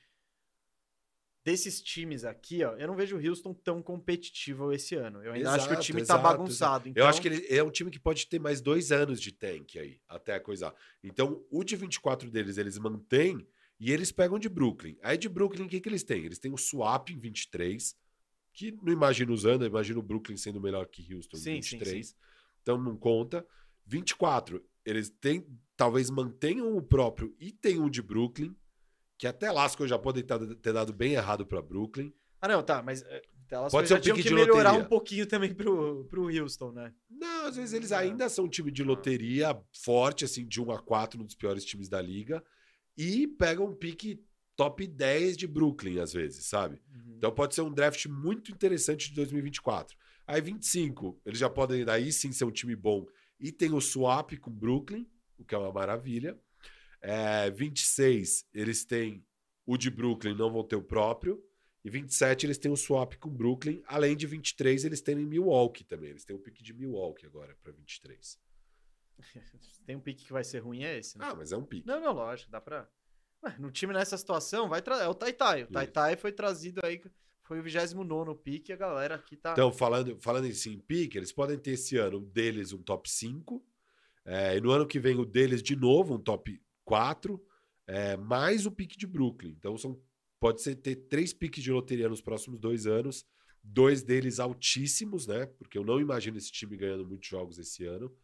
desses 1.45 1.81
times 1.81 2.25
aqui, 2.25 2.63
ó, 2.65 2.77
eu 2.77 2.87
não 2.87 2.95
vejo 2.95 3.17
o 3.17 3.27
Houston 3.29 3.55
tão 3.55 3.83
competitivo 3.83 4.73
esse 4.73 4.95
ano. 4.95 5.23
Eu 5.23 5.33
ainda 5.33 5.53
acho 5.53 5.65
que 5.67 5.71
o 5.71 5.75
Exato, 5.75 5.87
time 5.87 6.01
exato, 6.03 6.23
tá 6.23 6.29
bagunçado. 6.31 6.89
Eu 6.89 6.91
então- 6.91 7.07
acho 7.09 7.21
que 7.21 7.29
ele 7.29 7.47
é 7.49 7.63
um 7.63 7.71
time 7.71 7.91
que 7.91 7.99
pode 7.99 8.27
ter 8.27 8.39
mais 8.39 8.61
dois 8.61 8.93
anos 8.93 9.21
de 9.21 9.33
tank 9.33 9.79
aí, 9.79 9.99
até 10.09 10.39
coisar. 10.39 10.75
Então, 11.03 11.45
o 11.51 11.65
de 11.65 11.77
24 11.77 12.31
deles, 12.31 12.59
eles 12.59 12.79
mantêm 12.79 13.47
e 13.79 13.91
eles 13.91 14.13
pegam 14.13 14.39
de 14.39 14.49
Brooklyn. 14.49 14.97
Aí 15.03 15.17
de 15.17 15.29
Brooklyn, 15.29 15.65
o 15.65 15.69
que, 15.69 15.81
que 15.81 15.89
eles 15.89 16.03
têm? 16.05 16.25
Eles 16.25 16.39
têm 16.39 16.53
o 16.53 16.59
Swap 16.59 17.09
em 17.11 17.19
23, 17.19 17.97
que 18.53 18.73
não 18.83 18.93
imagino 18.93 19.33
usando, 19.33 19.63
eu 19.63 19.69
imagino 19.69 20.01
o 20.01 20.03
Brooklyn 20.03 20.37
sendo 20.37 20.61
melhor 20.61 20.87
que 20.87 21.15
Houston 21.15 21.37
Sim, 21.39 21.53
em 21.53 21.63
sim, 21.63 21.79
23. 21.79 22.15
Então 22.63 22.77
não 22.77 22.97
conta. 22.97 23.47
24, 23.87 24.63
eles 24.85 25.09
têm, 25.09 25.47
talvez 25.77 26.11
mantenham 26.11 26.77
o 26.77 26.83
próprio 26.83 27.35
e 27.41 27.51
tem 27.51 27.81
um 27.81 27.89
de 27.89 28.03
Brooklyn, 28.03 28.55
que 29.21 29.27
até 29.27 29.51
lá 29.53 29.65
as 29.67 29.77
coisas 29.77 29.91
já 29.91 29.99
podem 29.99 30.23
tá- 30.25 30.39
ter 30.39 30.73
dado 30.73 30.95
bem 30.95 31.13
errado 31.13 31.45
para 31.45 31.61
Brooklyn. 31.61 32.11
Ah, 32.41 32.49
não, 32.49 32.63
tá, 32.63 32.83
mas 32.83 33.03
é, 33.03 33.21
elas 33.51 33.71
Pode 33.71 33.87
já 33.87 33.97
ser 34.03 34.13
um 34.13 34.15
pique 34.15 34.23
que 34.23 34.29
de 34.31 34.35
melhorar 34.35 34.71
loteria. 34.71 34.87
um 34.87 34.89
pouquinho 34.89 35.27
também 35.27 35.53
pro, 35.53 36.07
pro 36.07 36.29
Houston, 36.35 36.73
né? 36.73 36.95
Não, 37.11 37.45
às 37.47 37.57
vezes 37.57 37.75
eles 37.75 37.93
Ah. 37.93 37.99
ainda 37.99 38.31
são 38.31 38.47
um 38.47 38.49
time 38.49 38.71
de 38.71 38.83
loteria 38.83 39.61
forte, 39.85 40.25
assim, 40.25 40.47
de 40.47 40.59
1 40.59 40.71
a 40.73 40.79
4, 40.81 41.21
um 41.21 41.25
dos 41.27 41.35
piores 41.35 41.67
times 41.67 41.87
da 41.91 42.01
liga, 42.01 42.43
e 42.97 43.27
pegam 43.27 43.67
um 43.67 43.75
pique 43.75 44.25
top 44.57 44.87
10 44.87 45.37
de 45.37 45.47
Brooklyn, 45.47 45.99
às 46.01 46.15
vezes, 46.15 46.47
sabe? 46.47 46.81
Então 47.19 47.31
pode 47.31 47.55
ser 47.55 47.61
um 47.61 47.71
draft 47.73 48.07
muito 48.07 48.51
interessante 48.51 49.11
de 49.11 49.15
2024. 49.17 49.97
Aí 50.27 50.41
25, 50.41 51.21
eles 51.27 51.39
já 51.39 51.51
podem 51.51 51.85
daí 51.85 52.11
sim 52.11 52.33
ser 52.33 52.45
um 52.47 52.51
time 52.51 52.75
bom. 52.75 53.07
E 53.39 53.53
tem 53.53 53.73
o 53.75 53.81
swap 53.83 54.33
com 54.39 54.51
Brooklyn, 54.51 55.07
o 55.39 55.45
que 55.45 55.55
é 55.55 55.59
uma 55.59 55.73
maravilha. 55.73 56.39
É, 57.01 57.51
26, 57.51 58.47
eles 58.53 58.85
têm 58.85 59.25
o 59.67 59.77
de 59.77 59.91
Brooklyn, 59.91 60.35
não 60.35 60.53
vão 60.53 60.65
ter 60.65 60.77
o 60.77 60.83
próprio. 60.83 61.43
E 61.85 61.89
27, 61.89 62.47
eles 62.47 62.59
têm 62.59 62.71
o 62.71 62.77
swap 62.77 63.15
com 63.15 63.31
Brooklyn. 63.31 63.83
Além 63.87 64.15
de 64.15 64.27
23, 64.27 64.85
eles 64.85 65.01
têm 65.01 65.19
em 65.19 65.25
Milwaukee 65.25 65.85
também. 65.85 66.11
Eles 66.11 66.25
têm 66.25 66.37
o 66.37 66.39
pique 66.39 66.63
de 66.63 66.75
Milwaukee 66.75 67.25
agora 67.25 67.57
para 67.63 67.73
23. 67.73 68.39
Tem 69.87 69.97
um 69.97 70.01
pique 70.01 70.25
que 70.25 70.33
vai 70.33 70.45
ser 70.45 70.61
ruim, 70.61 70.85
é 70.85 70.99
esse, 70.99 71.19
né? 71.19 71.27
Ah, 71.29 71.35
mas 71.35 71.53
é 71.53 71.57
um 71.57 71.65
pique. 71.65 71.87
Não, 71.87 72.01
não, 72.01 72.13
lógico, 72.13 72.51
dá 72.51 72.61
pra. 72.61 72.89
No 73.59 73.71
time 73.71 73.95
nessa 73.95 74.19
situação, 74.19 74.69
vai 74.69 74.83
tra... 74.83 74.97
é 74.99 75.09
o 75.09 75.15
Taitai. 75.15 75.65
O. 75.65 75.67
Taitai 75.67 76.17
foi 76.17 76.31
trazido 76.31 76.81
aí, 76.85 77.01
foi 77.43 77.59
o 77.59 77.63
29 77.63 78.35
pique, 78.35 78.73
a 78.73 78.77
galera 78.77 79.15
aqui 79.15 79.37
tá. 79.37 79.53
Então, 79.53 79.73
falando, 79.73 80.19
falando 80.21 80.47
em 80.47 80.53
sim 80.53 80.79
pique, 80.79 81.17
eles 81.17 81.33
podem 81.33 81.59
ter 81.59 81.73
esse 81.73 81.97
ano 81.97 82.19
um 82.19 82.25
deles 82.25 82.73
um 82.73 82.83
top 82.83 83.11
5, 83.11 83.65
é, 84.25 84.57
e 84.57 84.61
no 84.61 84.71
ano 84.71 84.87
que 84.87 85.01
vem 85.01 85.19
o 85.19 85.25
deles 85.25 85.63
de 85.63 85.75
novo 85.75 86.15
um 86.15 86.21
top 86.21 86.61
4, 86.91 87.43
é, 87.87 88.17
mais 88.17 88.67
o 88.67 88.71
pique 88.71 88.97
de 88.97 89.07
Brooklyn. 89.07 89.55
Então, 89.59 89.77
são, 89.79 90.01
pode 90.39 90.61
ser 90.61 90.75
ter 90.77 90.97
três 90.97 91.33
piques 91.33 91.63
de 91.63 91.71
loteria 91.71 92.09
nos 92.09 92.21
próximos 92.21 92.59
dois 92.59 92.87
anos 92.87 93.25
dois 93.63 94.03
deles 94.03 94.41
altíssimos, 94.41 95.27
né? 95.27 95.47
Porque 95.47 95.79
eu 95.79 95.85
não 95.85 96.01
imagino 96.01 96.39
esse 96.39 96.51
time 96.51 96.77
ganhando 96.77 97.07
muitos 97.07 97.29
jogos 97.29 97.59
esse 97.59 97.85
ano. 97.85 98.15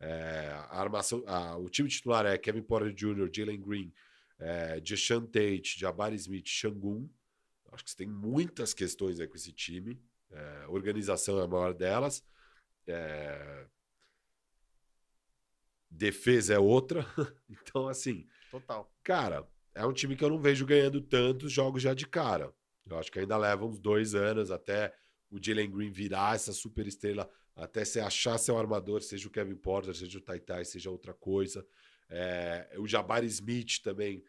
É, 0.00 0.50
a 0.70 0.80
armação, 0.80 1.22
a, 1.26 1.56
o 1.56 1.68
time 1.68 1.88
titular 1.88 2.26
é 2.26 2.38
Kevin 2.38 2.62
Porter 2.62 2.92
Jr., 2.92 3.28
Jalen 3.32 3.60
Green, 3.60 3.92
é, 4.38 4.80
Deshaun 4.80 5.26
Tate, 5.26 5.78
Jabari 5.78 6.16
Smith, 6.16 6.46
Shangun. 6.46 7.08
Acho 7.72 7.84
que 7.84 7.90
você 7.90 7.96
tem 7.96 8.06
muitas 8.06 8.72
questões 8.72 9.18
aí 9.18 9.26
com 9.26 9.36
esse 9.36 9.52
time. 9.52 10.00
É, 10.30 10.66
organização 10.68 11.40
é 11.40 11.44
a 11.44 11.48
maior 11.48 11.74
delas. 11.74 12.24
É, 12.86 13.66
defesa 15.90 16.54
é 16.54 16.58
outra. 16.58 17.06
então, 17.48 17.88
assim. 17.88 18.26
Total. 18.50 18.90
Cara, 19.02 19.46
é 19.74 19.84
um 19.84 19.92
time 19.92 20.16
que 20.16 20.24
eu 20.24 20.30
não 20.30 20.38
vejo 20.38 20.64
ganhando 20.64 21.00
tantos 21.00 21.52
jogos 21.52 21.82
já 21.82 21.94
de 21.94 22.06
cara. 22.06 22.52
Eu 22.86 22.98
acho 22.98 23.10
que 23.10 23.18
ainda 23.18 23.36
leva 23.36 23.64
uns 23.64 23.78
dois 23.78 24.14
anos 24.14 24.50
até 24.50 24.94
o 25.30 25.42
Jalen 25.42 25.70
Green 25.70 25.90
virar 25.90 26.36
essa 26.36 26.52
super 26.52 26.86
estrela, 26.86 27.28
até 27.56 27.84
você 27.84 28.00
achar 28.00 28.38
seu 28.38 28.56
armador, 28.58 29.02
seja 29.02 29.26
o 29.26 29.30
Kevin 29.30 29.56
Porter, 29.56 29.94
seja 29.94 30.18
o 30.18 30.20
Taitai, 30.20 30.64
seja 30.64 30.90
outra 30.90 31.12
coisa. 31.12 31.66
É, 32.08 32.76
o 32.78 32.86
Jabari 32.86 33.26
Smith 33.26 33.80
também 33.82 34.22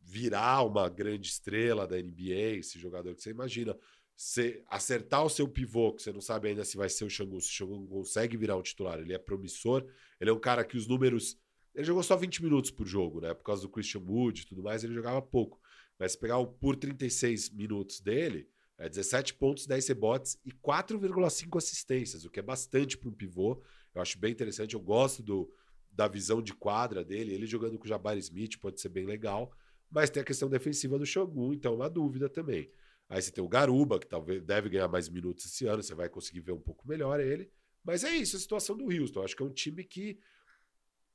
virar 0.00 0.62
uma 0.62 0.88
grande 0.88 1.28
estrela 1.28 1.86
da 1.86 1.96
NBA, 1.96 2.58
esse 2.58 2.78
jogador 2.78 3.14
que 3.14 3.22
você 3.22 3.30
imagina. 3.30 3.76
Você 4.20 4.64
acertar 4.66 5.24
o 5.24 5.30
seu 5.30 5.46
pivô, 5.46 5.92
que 5.92 6.02
você 6.02 6.12
não 6.12 6.20
sabe 6.20 6.48
ainda 6.48 6.64
se 6.64 6.76
vai 6.76 6.88
ser 6.88 7.04
o 7.04 7.08
Xangun, 7.08 7.38
se 7.38 7.50
o 7.50 7.52
Xangun 7.52 7.86
consegue 7.86 8.36
virar 8.36 8.56
um 8.56 8.62
titular, 8.62 8.98
ele 8.98 9.12
é 9.12 9.18
promissor, 9.18 9.86
ele 10.20 10.28
é 10.28 10.32
um 10.32 10.40
cara 10.40 10.64
que 10.64 10.76
os 10.76 10.88
números. 10.88 11.38
Ele 11.72 11.84
jogou 11.84 12.02
só 12.02 12.16
20 12.16 12.42
minutos 12.42 12.72
por 12.72 12.84
jogo, 12.84 13.20
né? 13.20 13.32
Por 13.32 13.44
causa 13.44 13.62
do 13.62 13.68
Christian 13.68 14.00
Wood 14.00 14.42
e 14.42 14.44
tudo 14.44 14.60
mais, 14.60 14.82
ele 14.82 14.92
jogava 14.92 15.22
pouco. 15.22 15.60
Mas 15.96 16.12
se 16.12 16.18
pegar 16.18 16.36
o 16.38 16.48
por 16.48 16.74
36 16.74 17.50
minutos 17.50 18.00
dele, 18.00 18.48
é 18.76 18.88
17 18.88 19.34
pontos, 19.34 19.68
10 19.68 19.86
rebotes 19.86 20.36
e 20.44 20.50
4,5 20.50 21.56
assistências, 21.56 22.24
o 22.24 22.30
que 22.30 22.40
é 22.40 22.42
bastante 22.42 22.98
para 22.98 23.08
um 23.08 23.12
pivô. 23.12 23.62
Eu 23.94 24.02
acho 24.02 24.18
bem 24.18 24.32
interessante. 24.32 24.74
Eu 24.74 24.80
gosto 24.80 25.22
do, 25.22 25.48
da 25.92 26.08
visão 26.08 26.42
de 26.42 26.52
quadra 26.52 27.04
dele. 27.04 27.32
Ele 27.32 27.46
jogando 27.46 27.78
com 27.78 27.84
o 27.84 27.88
Jabari 27.88 28.18
Smith 28.18 28.58
pode 28.58 28.80
ser 28.80 28.88
bem 28.88 29.06
legal. 29.06 29.52
Mas 29.88 30.10
tem 30.10 30.20
a 30.20 30.26
questão 30.26 30.50
defensiva 30.50 30.98
do 30.98 31.06
Shogun, 31.06 31.52
então 31.52 31.74
é 31.74 31.76
uma 31.76 31.88
dúvida 31.88 32.28
também. 32.28 32.68
Aí 33.08 33.22
você 33.22 33.30
tem 33.30 33.42
o 33.42 33.48
Garuba, 33.48 33.98
que 33.98 34.06
talvez 34.06 34.42
deve 34.42 34.68
ganhar 34.68 34.88
mais 34.88 35.08
minutos 35.08 35.46
esse 35.46 35.66
ano, 35.66 35.82
você 35.82 35.94
vai 35.94 36.08
conseguir 36.08 36.40
ver 36.40 36.52
um 36.52 36.60
pouco 36.60 36.86
melhor 36.86 37.20
ele. 37.20 37.50
Mas 37.82 38.04
é 38.04 38.14
isso 38.14 38.36
a 38.36 38.40
situação 38.40 38.76
do 38.76 38.84
Houston. 38.84 39.22
Acho 39.22 39.34
que 39.34 39.42
é 39.42 39.46
um 39.46 39.52
time 39.52 39.82
que 39.82 40.20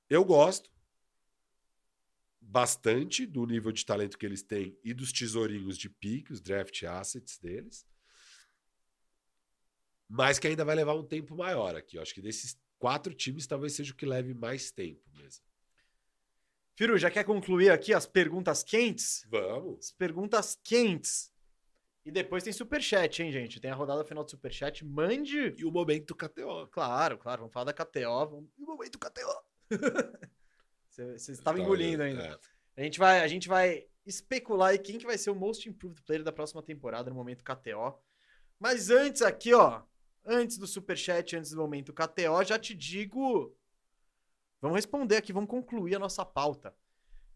eu 0.10 0.26
gosto 0.26 0.72
bastante 2.42 3.26
do 3.26 3.46
nível 3.46 3.72
de 3.72 3.86
talento 3.86 4.18
que 4.18 4.26
eles 4.26 4.44
têm 4.44 4.78
e 4.84 4.94
dos 4.94 5.12
tesourinhos 5.12 5.78
de 5.78 5.90
pique, 5.90 6.34
os 6.34 6.42
draft 6.42 6.84
assets 6.84 7.38
deles. 7.38 7.86
Mas 10.10 10.40
que 10.40 10.48
ainda 10.48 10.66
vai 10.66 10.76
levar 10.76 10.96
um 10.96 11.06
tempo 11.06 11.36
maior 11.36 11.76
aqui. 11.76 11.98
Eu 11.98 12.02
acho 12.02 12.14
que 12.14 12.22
desses 12.22 12.58
quatro 12.78 13.14
times 13.14 13.48
talvez 13.48 13.74
seja 13.74 13.94
o 13.94 13.96
que 13.96 14.06
leve 14.06 14.34
mais 14.34 14.72
tempo 14.72 15.02
mesmo. 15.14 15.44
Firu, 16.76 16.98
já 16.98 17.10
quer 17.10 17.24
concluir 17.24 17.70
aqui 17.70 17.94
as 17.94 18.06
perguntas 18.06 18.64
quentes? 18.64 19.26
Vamos. 19.30 19.86
As 19.86 19.92
perguntas 19.92 20.60
quentes. 20.64 21.33
E 22.06 22.12
depois 22.12 22.44
tem 22.44 22.52
superchat, 22.52 23.24
hein, 23.24 23.32
gente? 23.32 23.62
Tem 23.62 23.72
a 23.72 23.76
rodada 23.76 24.04
final 24.04 24.24
do 24.24 24.30
superchat. 24.30 24.84
Mande. 24.84 25.56
E 25.58 25.64
o 25.64 25.72
momento 25.72 26.16
KTO. 26.16 26.68
Claro, 26.68 27.18
claro. 27.18 27.42
Vamos 27.42 27.54
falar 27.54 27.66
da 27.66 27.74
KTO. 27.74 28.26
Vamos... 28.30 28.50
E 28.58 28.64
o 28.64 28.66
momento 28.66 29.00
KTO. 29.00 29.44
Você 30.90 31.14
estava 31.32 31.60
engolindo 31.60 32.04
ainda. 32.04 32.24
É. 32.76 32.82
A, 32.82 32.84
gente 32.84 33.00
vai, 33.00 33.22
a 33.22 33.28
gente 33.28 33.48
vai 33.48 33.88
especular 34.06 34.72
aí 34.72 34.80
quem 34.80 34.98
que 34.98 35.06
vai 35.06 35.18
ser 35.18 35.30
o 35.30 35.36
most 35.36 35.68
improved 35.70 36.02
player 36.04 36.24
da 36.24 36.32
próxima 36.32 36.62
temporada 36.62 37.10
no 37.10 37.16
momento 37.16 37.44
KTO. 37.44 37.98
Mas 38.60 38.90
antes 38.90 39.22
aqui, 39.22 39.54
ó, 39.54 39.82
antes 40.26 40.58
do 40.58 40.68
superchat, 40.68 41.36
antes 41.38 41.52
do 41.52 41.58
momento 41.58 41.94
KTO, 41.94 42.44
já 42.46 42.60
te 42.60 42.74
digo, 42.74 43.56
vamos 44.62 44.76
responder 44.76 45.18
aqui, 45.18 45.32
vamos 45.32 45.50
concluir 45.50 45.96
a 45.96 46.00
nossa 46.00 46.26
pauta. 46.26 46.76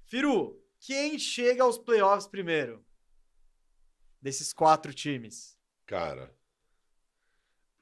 Firu, 0.06 0.62
quem 0.80 1.18
chega 1.18 1.64
aos 1.64 1.78
playoffs 1.78 2.28
primeiro? 2.28 2.86
Desses 4.22 4.52
quatro 4.52 4.94
times. 4.94 5.58
Cara, 5.86 6.36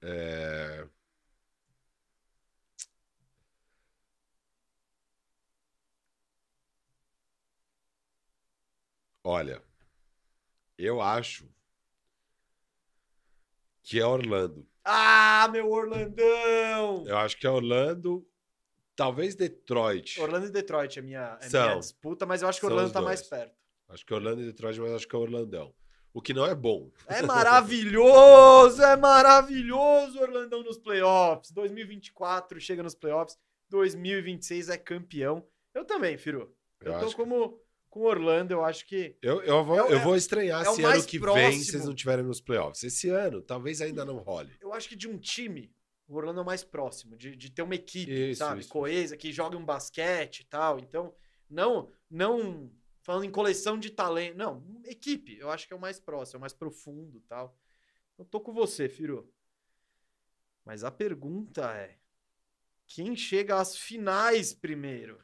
é... 0.01 0.87
Olha, 9.23 9.63
eu 10.77 11.01
acho 11.01 11.49
que 13.81 13.99
é 13.99 14.05
Orlando. 14.05 14.67
Ah, 14.83 15.47
meu 15.51 15.71
Orlandão! 15.71 17.03
Eu 17.07 17.17
acho 17.17 17.35
que 17.37 17.47
é 17.47 17.49
Orlando, 17.49 18.23
talvez 18.95 19.33
Detroit. 19.33 20.21
Orlando 20.21 20.45
e 20.45 20.51
Detroit 20.51 20.99
é 20.99 21.01
minha, 21.01 21.39
é 21.41 21.49
minha 21.49 21.79
disputa, 21.79 22.27
mas 22.27 22.43
eu 22.43 22.47
acho 22.47 22.59
que 22.59 22.65
Orlando 22.67 22.93
tá 22.93 23.01
mais 23.01 23.23
perto. 23.23 23.57
Acho 23.87 24.05
que 24.05 24.13
Orlando 24.13 24.43
e 24.43 24.45
Detroit, 24.45 24.79
mas 24.79 24.91
acho 24.91 25.07
que 25.07 25.15
é 25.15 25.19
Orlandão. 25.19 25.73
O 26.15 26.21
que 26.21 26.33
não 26.33 26.45
é 26.45 26.55
bom. 26.55 26.89
É 27.07 27.21
maravilhoso, 27.21 28.81
é 28.81 28.95
maravilhoso 28.95 30.17
Orlandão 30.17 30.63
nos 30.63 30.77
playoffs. 30.77 31.51
2024 31.51 32.57
chega 32.61 32.81
nos 32.81 32.95
playoffs, 32.95 33.37
2026 33.69 34.69
é 34.69 34.77
campeão. 34.77 35.45
Eu 35.73 35.83
também, 35.83 36.17
Firu. 36.17 36.55
Eu, 36.79 36.93
eu 36.93 36.99
tô 37.01 37.13
como 37.17 37.59
com 37.89 38.03
Orlando, 38.03 38.53
eu 38.53 38.63
acho 38.63 38.87
que. 38.87 39.17
Eu, 39.21 39.41
eu, 39.41 39.61
vou, 39.65 39.77
é, 39.77 39.93
eu 39.93 39.99
vou 39.99 40.15
estranhar 40.15 40.61
é 40.61 40.71
se 40.71 40.85
ano 40.85 41.03
que 41.03 41.19
próximo. 41.19 41.49
vem 41.49 41.61
vocês 41.61 41.85
não 41.85 41.93
tiverem 41.93 42.23
nos 42.23 42.39
playoffs. 42.39 42.81
Esse 42.81 43.09
ano, 43.09 43.41
talvez 43.41 43.81
ainda 43.81 44.05
não 44.05 44.19
role. 44.19 44.53
Eu 44.61 44.71
acho 44.71 44.87
que 44.87 44.95
de 44.95 45.09
um 45.09 45.17
time, 45.17 45.69
o 46.07 46.15
Orlando 46.15 46.39
é 46.39 46.43
o 46.43 46.45
mais 46.45 46.63
próximo, 46.63 47.17
de, 47.17 47.35
de 47.35 47.51
ter 47.51 47.61
uma 47.61 47.75
equipe, 47.75 48.29
isso, 48.31 48.39
sabe? 48.39 48.61
Isso. 48.61 48.69
Coesa, 48.69 49.17
que 49.17 49.33
joga 49.33 49.57
um 49.57 49.65
basquete 49.65 50.39
e 50.39 50.45
tal. 50.45 50.79
Então, 50.79 51.13
não, 51.49 51.91
não 52.09 52.71
falando 53.05 53.23
em 53.23 53.31
coleção 53.31 53.77
de 53.77 53.91
talento. 53.91 54.35
Não, 54.35 54.65
equipe, 54.83 55.37
eu 55.37 55.51
acho 55.51 55.67
que 55.67 55.73
é 55.73 55.75
o 55.75 55.79
mais 55.79 55.99
próximo, 55.99 56.37
é 56.37 56.39
o 56.39 56.41
mais 56.41 56.53
profundo 56.53 57.21
tal. 57.29 57.55
Eu 58.17 58.25
tô 58.25 58.41
com 58.41 58.51
você, 58.51 58.89
Firo. 58.89 59.31
Mas 60.65 60.83
a 60.83 60.89
pergunta 60.89 61.71
é: 61.77 61.99
quem 62.87 63.15
chega 63.15 63.59
às 63.59 63.77
finais 63.77 64.55
primeiro? 64.55 65.23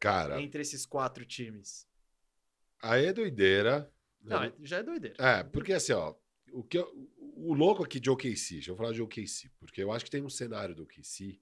Cara. 0.00 0.42
Entre 0.42 0.60
esses 0.60 0.84
quatro 0.84 1.24
times. 1.24 1.88
Aí 2.82 3.06
é 3.06 3.12
doideira. 3.12 3.90
Não, 4.20 4.40
né? 4.40 4.52
já 4.62 4.78
é 4.78 4.82
doideira. 4.82 5.16
É, 5.20 5.44
porque 5.44 5.72
assim, 5.72 5.92
ó, 5.92 6.16
o, 6.50 6.64
que 6.64 6.78
eu, 6.78 7.10
o 7.16 7.54
louco 7.54 7.84
aqui 7.84 8.00
de 8.00 8.10
OKC, 8.10 8.54
deixa 8.54 8.72
eu 8.72 8.76
falar 8.76 8.92
de 8.92 9.02
OKC, 9.02 9.50
porque 9.60 9.84
eu 9.84 9.92
acho 9.92 10.04
que 10.04 10.10
tem 10.10 10.24
um 10.24 10.28
cenário 10.28 10.74
do 10.74 10.82
OKC. 10.82 11.40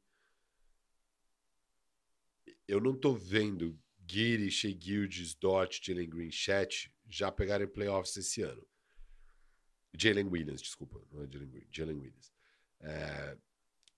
Eu 2.68 2.80
não 2.80 2.94
tô 2.94 3.14
vendo 3.14 3.78
Giri, 4.06 4.50
Shea 4.50 4.76
Gildes, 4.78 5.34
Dot, 5.34 5.80
Jalen 5.82 6.08
Green, 6.08 6.30
Chat 6.30 6.92
já 7.08 7.30
pegarem 7.30 7.66
playoffs 7.66 8.16
esse 8.16 8.42
ano. 8.42 8.66
Jalen 9.96 10.26
Williams, 10.26 10.60
desculpa, 10.60 11.00
não 11.12 11.22
é 11.22 11.28
Jalen 11.30 11.50
Green, 11.50 11.68
Jalen 11.70 11.96
Williams. 11.96 12.32
É, 12.80 13.36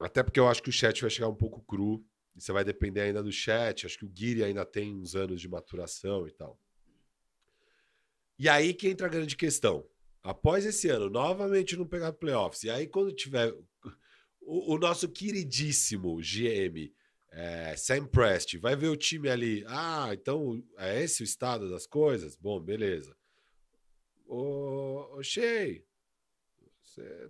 até 0.01 0.23
porque 0.23 0.39
eu 0.39 0.49
acho 0.49 0.63
que 0.63 0.69
o 0.69 0.73
Chat 0.73 1.01
vai 1.01 1.11
chegar 1.11 1.29
um 1.29 1.35
pouco 1.35 1.63
cru 1.63 2.05
e 2.37 2.41
você 2.41 2.53
vai 2.53 2.63
depender 2.63 3.01
ainda 3.01 3.23
do 3.23 3.33
chat. 3.33 3.87
Acho 3.87 3.99
que 3.99 4.05
o 4.05 4.11
Guiri 4.11 4.45
ainda 4.45 4.65
tem 4.65 4.95
uns 4.95 5.17
anos 5.17 5.41
de 5.41 5.49
maturação 5.49 6.29
e 6.29 6.31
tal. 6.31 6.61
E 8.39 8.47
aí 8.47 8.75
que 8.75 8.89
entra 8.89 9.07
a 9.07 9.11
grande 9.11 9.35
questão. 9.35 9.89
Após 10.23 10.67
esse 10.67 10.89
ano, 10.89 11.09
novamente 11.09 11.77
não 11.77 11.87
pegar 11.87 12.13
playoffs. 12.13 12.65
E 12.65 12.71
aí, 12.71 12.87
quando 12.87 13.15
tiver 13.15 13.55
o, 14.43 14.75
o 14.75 14.79
nosso 14.79 15.09
queridíssimo 15.09 16.17
GM, 16.17 16.93
é, 17.39 17.77
Sam 17.77 18.07
Prest, 18.07 18.57
vai 18.57 18.75
ver 18.75 18.89
o 18.89 18.97
time 18.97 19.29
ali. 19.29 19.63
Ah, 19.69 20.09
então 20.11 20.65
é 20.79 21.03
esse 21.03 21.23
o 21.23 21.25
estado 21.25 21.69
das 21.69 21.87
coisas? 21.87 22.35
Bom, 22.35 22.59
beleza. 22.59 23.15
Ô, 24.27 25.07
ô 25.13 25.23
Shea, 25.23 25.85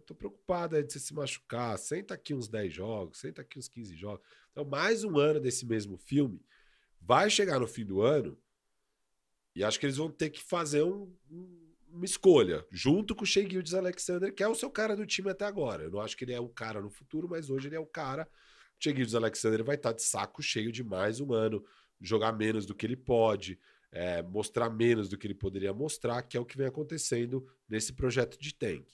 tô 0.07 0.15
preocupado 0.15 0.77
aí 0.77 0.85
de 0.85 0.93
você 0.93 1.01
se 1.01 1.13
machucar. 1.13 1.77
Senta 1.77 2.15
aqui 2.15 2.33
uns 2.33 2.47
10 2.47 2.73
jogos, 2.73 3.19
senta 3.19 3.43
aqui 3.43 3.59
uns 3.59 3.69
15 3.69 3.97
jogos. 3.97 4.25
Então, 4.53 4.65
mais 4.65 5.03
um 5.03 5.19
ano 5.19 5.41
desse 5.41 5.67
mesmo 5.67 5.99
filme. 5.99 6.41
Vai 7.01 7.29
chegar 7.29 7.59
no 7.59 7.67
fim 7.67 7.85
do 7.85 8.01
ano 8.01 8.39
e 9.57 9.65
acho 9.65 9.81
que 9.81 9.87
eles 9.87 9.97
vão 9.97 10.09
ter 10.09 10.31
que 10.31 10.41
fazer 10.41 10.85
um, 10.85 11.13
um, 11.29 11.75
uma 11.91 12.05
escolha, 12.05 12.65
junto 12.71 13.13
com 13.13 13.25
o 13.25 13.27
Shea 13.27 13.51
Gildes 13.51 13.75
Alexander, 13.75 14.33
que 14.33 14.45
é 14.45 14.47
o 14.47 14.55
seu 14.55 14.71
cara 14.71 14.95
do 14.95 15.05
time 15.05 15.31
até 15.31 15.47
agora. 15.47 15.83
Eu 15.83 15.91
não 15.91 16.01
acho 16.01 16.17
que 16.17 16.25
ele 16.25 16.33
é 16.33 16.41
o 16.41 16.49
cara 16.49 16.81
no 16.81 16.91
futuro, 16.91 17.29
mas 17.29 17.51
hoje 17.51 17.67
ele 17.67 17.75
é 17.75 17.81
o 17.81 17.87
cara. 17.87 18.29
Gildes 18.81 19.15
Alexander 19.15 19.65
vai 19.65 19.77
estar 19.77 19.93
de 19.93 20.03
saco 20.03 20.43
cheio 20.43 20.71
de 20.71 20.85
mais 20.85 21.21
um 21.21 21.33
ano, 21.33 21.65
jogar 22.01 22.33
menos 22.33 22.67
do 22.67 22.75
que 22.75 22.87
ele 22.87 22.97
pode, 22.97 23.59
é, 23.91 24.23
mostrar 24.23 24.69
menos 24.71 25.09
do 25.09 25.17
que 25.17 25.27
ele 25.27 25.35
poderia 25.35 25.73
mostrar, 25.73 26.23
que 26.23 26.37
é 26.37 26.41
o 26.41 26.45
que 26.45 26.57
vem 26.57 26.67
acontecendo 26.67 27.47
nesse 27.69 27.93
projeto 27.93 28.39
de 28.39 28.55
tank. 28.55 28.87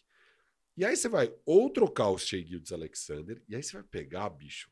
E 0.77 0.85
aí 0.85 0.97
você 0.97 1.09
vai 1.09 1.35
ou 1.45 1.69
trocar 1.69 2.09
o 2.09 2.19
Shea 2.19 2.45
Gildes 2.45 2.73
Alexander, 2.73 3.43
e 3.49 3.55
aí 3.55 3.63
você 3.63 3.73
vai 3.73 3.83
pegar, 3.83 4.31
bicho. 4.31 4.71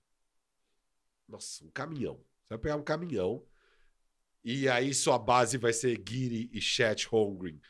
Nossa, 1.28 1.64
um 1.64 1.70
caminhão. 1.70 2.16
Você 2.42 2.54
vai 2.54 2.58
pegar 2.58 2.76
um 2.76 2.82
caminhão, 2.82 3.44
e 4.42 4.68
aí 4.68 4.94
sua 4.94 5.18
base 5.18 5.58
vai 5.58 5.72
ser 5.72 6.02
Giri 6.06 6.48
e 6.52 6.60
Chet 6.60 7.06
Holmgren 7.06 7.60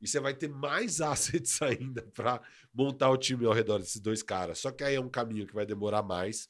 E 0.00 0.06
você 0.06 0.20
vai 0.20 0.34
ter 0.34 0.48
mais 0.48 1.00
assets 1.02 1.60
ainda 1.60 2.02
para 2.14 2.40
montar 2.72 3.10
o 3.10 3.18
time 3.18 3.44
ao 3.44 3.52
redor 3.52 3.78
desses 3.78 4.00
dois 4.00 4.22
caras. 4.22 4.58
Só 4.58 4.70
que 4.70 4.84
aí 4.84 4.94
é 4.94 5.00
um 5.00 5.08
caminho 5.08 5.46
que 5.46 5.54
vai 5.54 5.66
demorar 5.66 6.02
mais. 6.02 6.48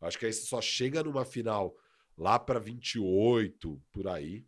Acho 0.00 0.18
que 0.18 0.26
aí 0.26 0.32
você 0.32 0.46
só 0.46 0.60
chega 0.60 1.02
numa 1.02 1.24
final 1.24 1.76
lá 2.16 2.38
para 2.38 2.58
28, 2.58 3.82
por 3.92 4.08
aí. 4.08 4.46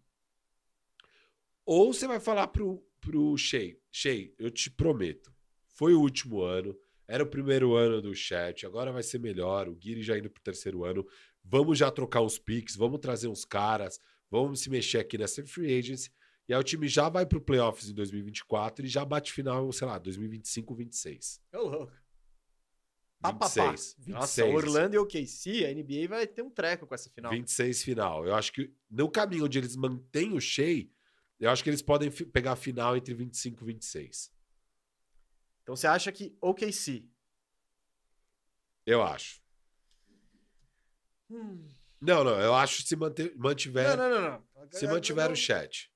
Ou 1.65 1.93
você 1.93 2.07
vai 2.07 2.21
falar 2.21 2.49
pro, 2.49 2.85
pro 3.01 3.37
Shea, 3.37 3.77
Shea, 3.91 4.33
eu 4.39 4.51
te 4.51 4.71
prometo, 4.71 5.33
foi 5.69 5.95
o 5.95 6.01
último 6.01 6.43
ano, 6.43 6.77
era 7.07 7.23
o 7.23 7.27
primeiro 7.27 7.75
ano 7.75 8.01
do 8.01 8.15
chat, 8.15 8.65
agora 8.65 8.93
vai 8.93 9.03
ser 9.03 9.19
melhor, 9.19 9.69
o 9.69 9.75
Guiri 9.75 10.03
já 10.03 10.17
indo 10.17 10.31
pro 10.31 10.43
terceiro 10.43 10.85
ano, 10.85 11.07
vamos 11.45 11.79
já 11.79 11.91
trocar 11.91 12.23
uns 12.23 12.39
picks, 12.39 12.77
vamos 12.77 13.01
trazer 13.01 13.29
uns 13.29 13.45
caras, 13.45 14.01
vamos 14.31 14.61
se 14.61 14.71
mexer 14.71 14.99
aqui 14.99 15.19
nessa 15.19 15.45
free 15.45 15.77
agency, 15.77 16.11
e 16.49 16.55
aí 16.55 16.61
o 16.61 16.65
time 16.65 16.89
já 16.89 17.09
vai 17.09 17.25
pro 17.25 17.41
playoffs 17.41 17.89
em 17.89 17.95
2024 17.95 18.85
e 18.85 18.89
já 18.89 19.05
bate 19.05 19.33
final, 19.33 19.71
sei 19.73 19.87
lá, 19.87 19.99
2025, 19.99 20.75
26. 20.75 21.41
É 21.53 21.59
louco. 21.59 21.93
26. 23.23 23.97
26. 23.99 24.07
Nossa, 24.09 24.45
Orlando 24.47 24.95
e 24.95 24.99
OKC, 24.99 25.67
a 25.67 25.75
NBA 25.75 26.09
vai 26.09 26.27
ter 26.27 26.43
um 26.43 26.51
treco 26.51 26.87
com 26.87 26.95
essa 26.95 27.11
final. 27.11 27.31
26 27.31 27.83
final. 27.83 28.27
Eu 28.27 28.35
acho 28.35 28.53
que 28.53 28.73
no 28.91 29.11
caminho 29.11 29.45
onde 29.45 29.59
eles 29.59 29.77
mantêm 29.77 30.33
o 30.33 30.41
Shea, 30.41 30.89
eu 31.39 31.51
acho 31.51 31.63
que 31.63 31.71
eles 31.71 31.83
podem 31.83 32.11
pegar 32.11 32.53
a 32.53 32.57
final 32.57 32.97
entre 32.97 33.13
25 33.13 33.63
e 33.63 33.67
26. 33.67 34.33
Então 35.63 35.77
você 35.77 35.87
acha 35.87 36.11
que 36.11 36.37
OKC? 36.41 37.05
Eu 38.87 39.03
acho. 39.03 39.41
Hum. 41.31 41.69
Não, 42.01 42.25
não, 42.25 42.41
eu 42.41 42.55
acho 42.55 42.83
que 42.83 42.89
se 42.89 42.97
manter, 42.97 43.35
mantiver. 43.37 43.97
Não, 43.97 44.11
não, 44.11 44.21
não, 44.21 44.31
não. 44.31 44.69
Se 44.73 44.87
mantiver 44.87 45.27
não. 45.27 45.33
o 45.33 45.37
chat. 45.37 45.93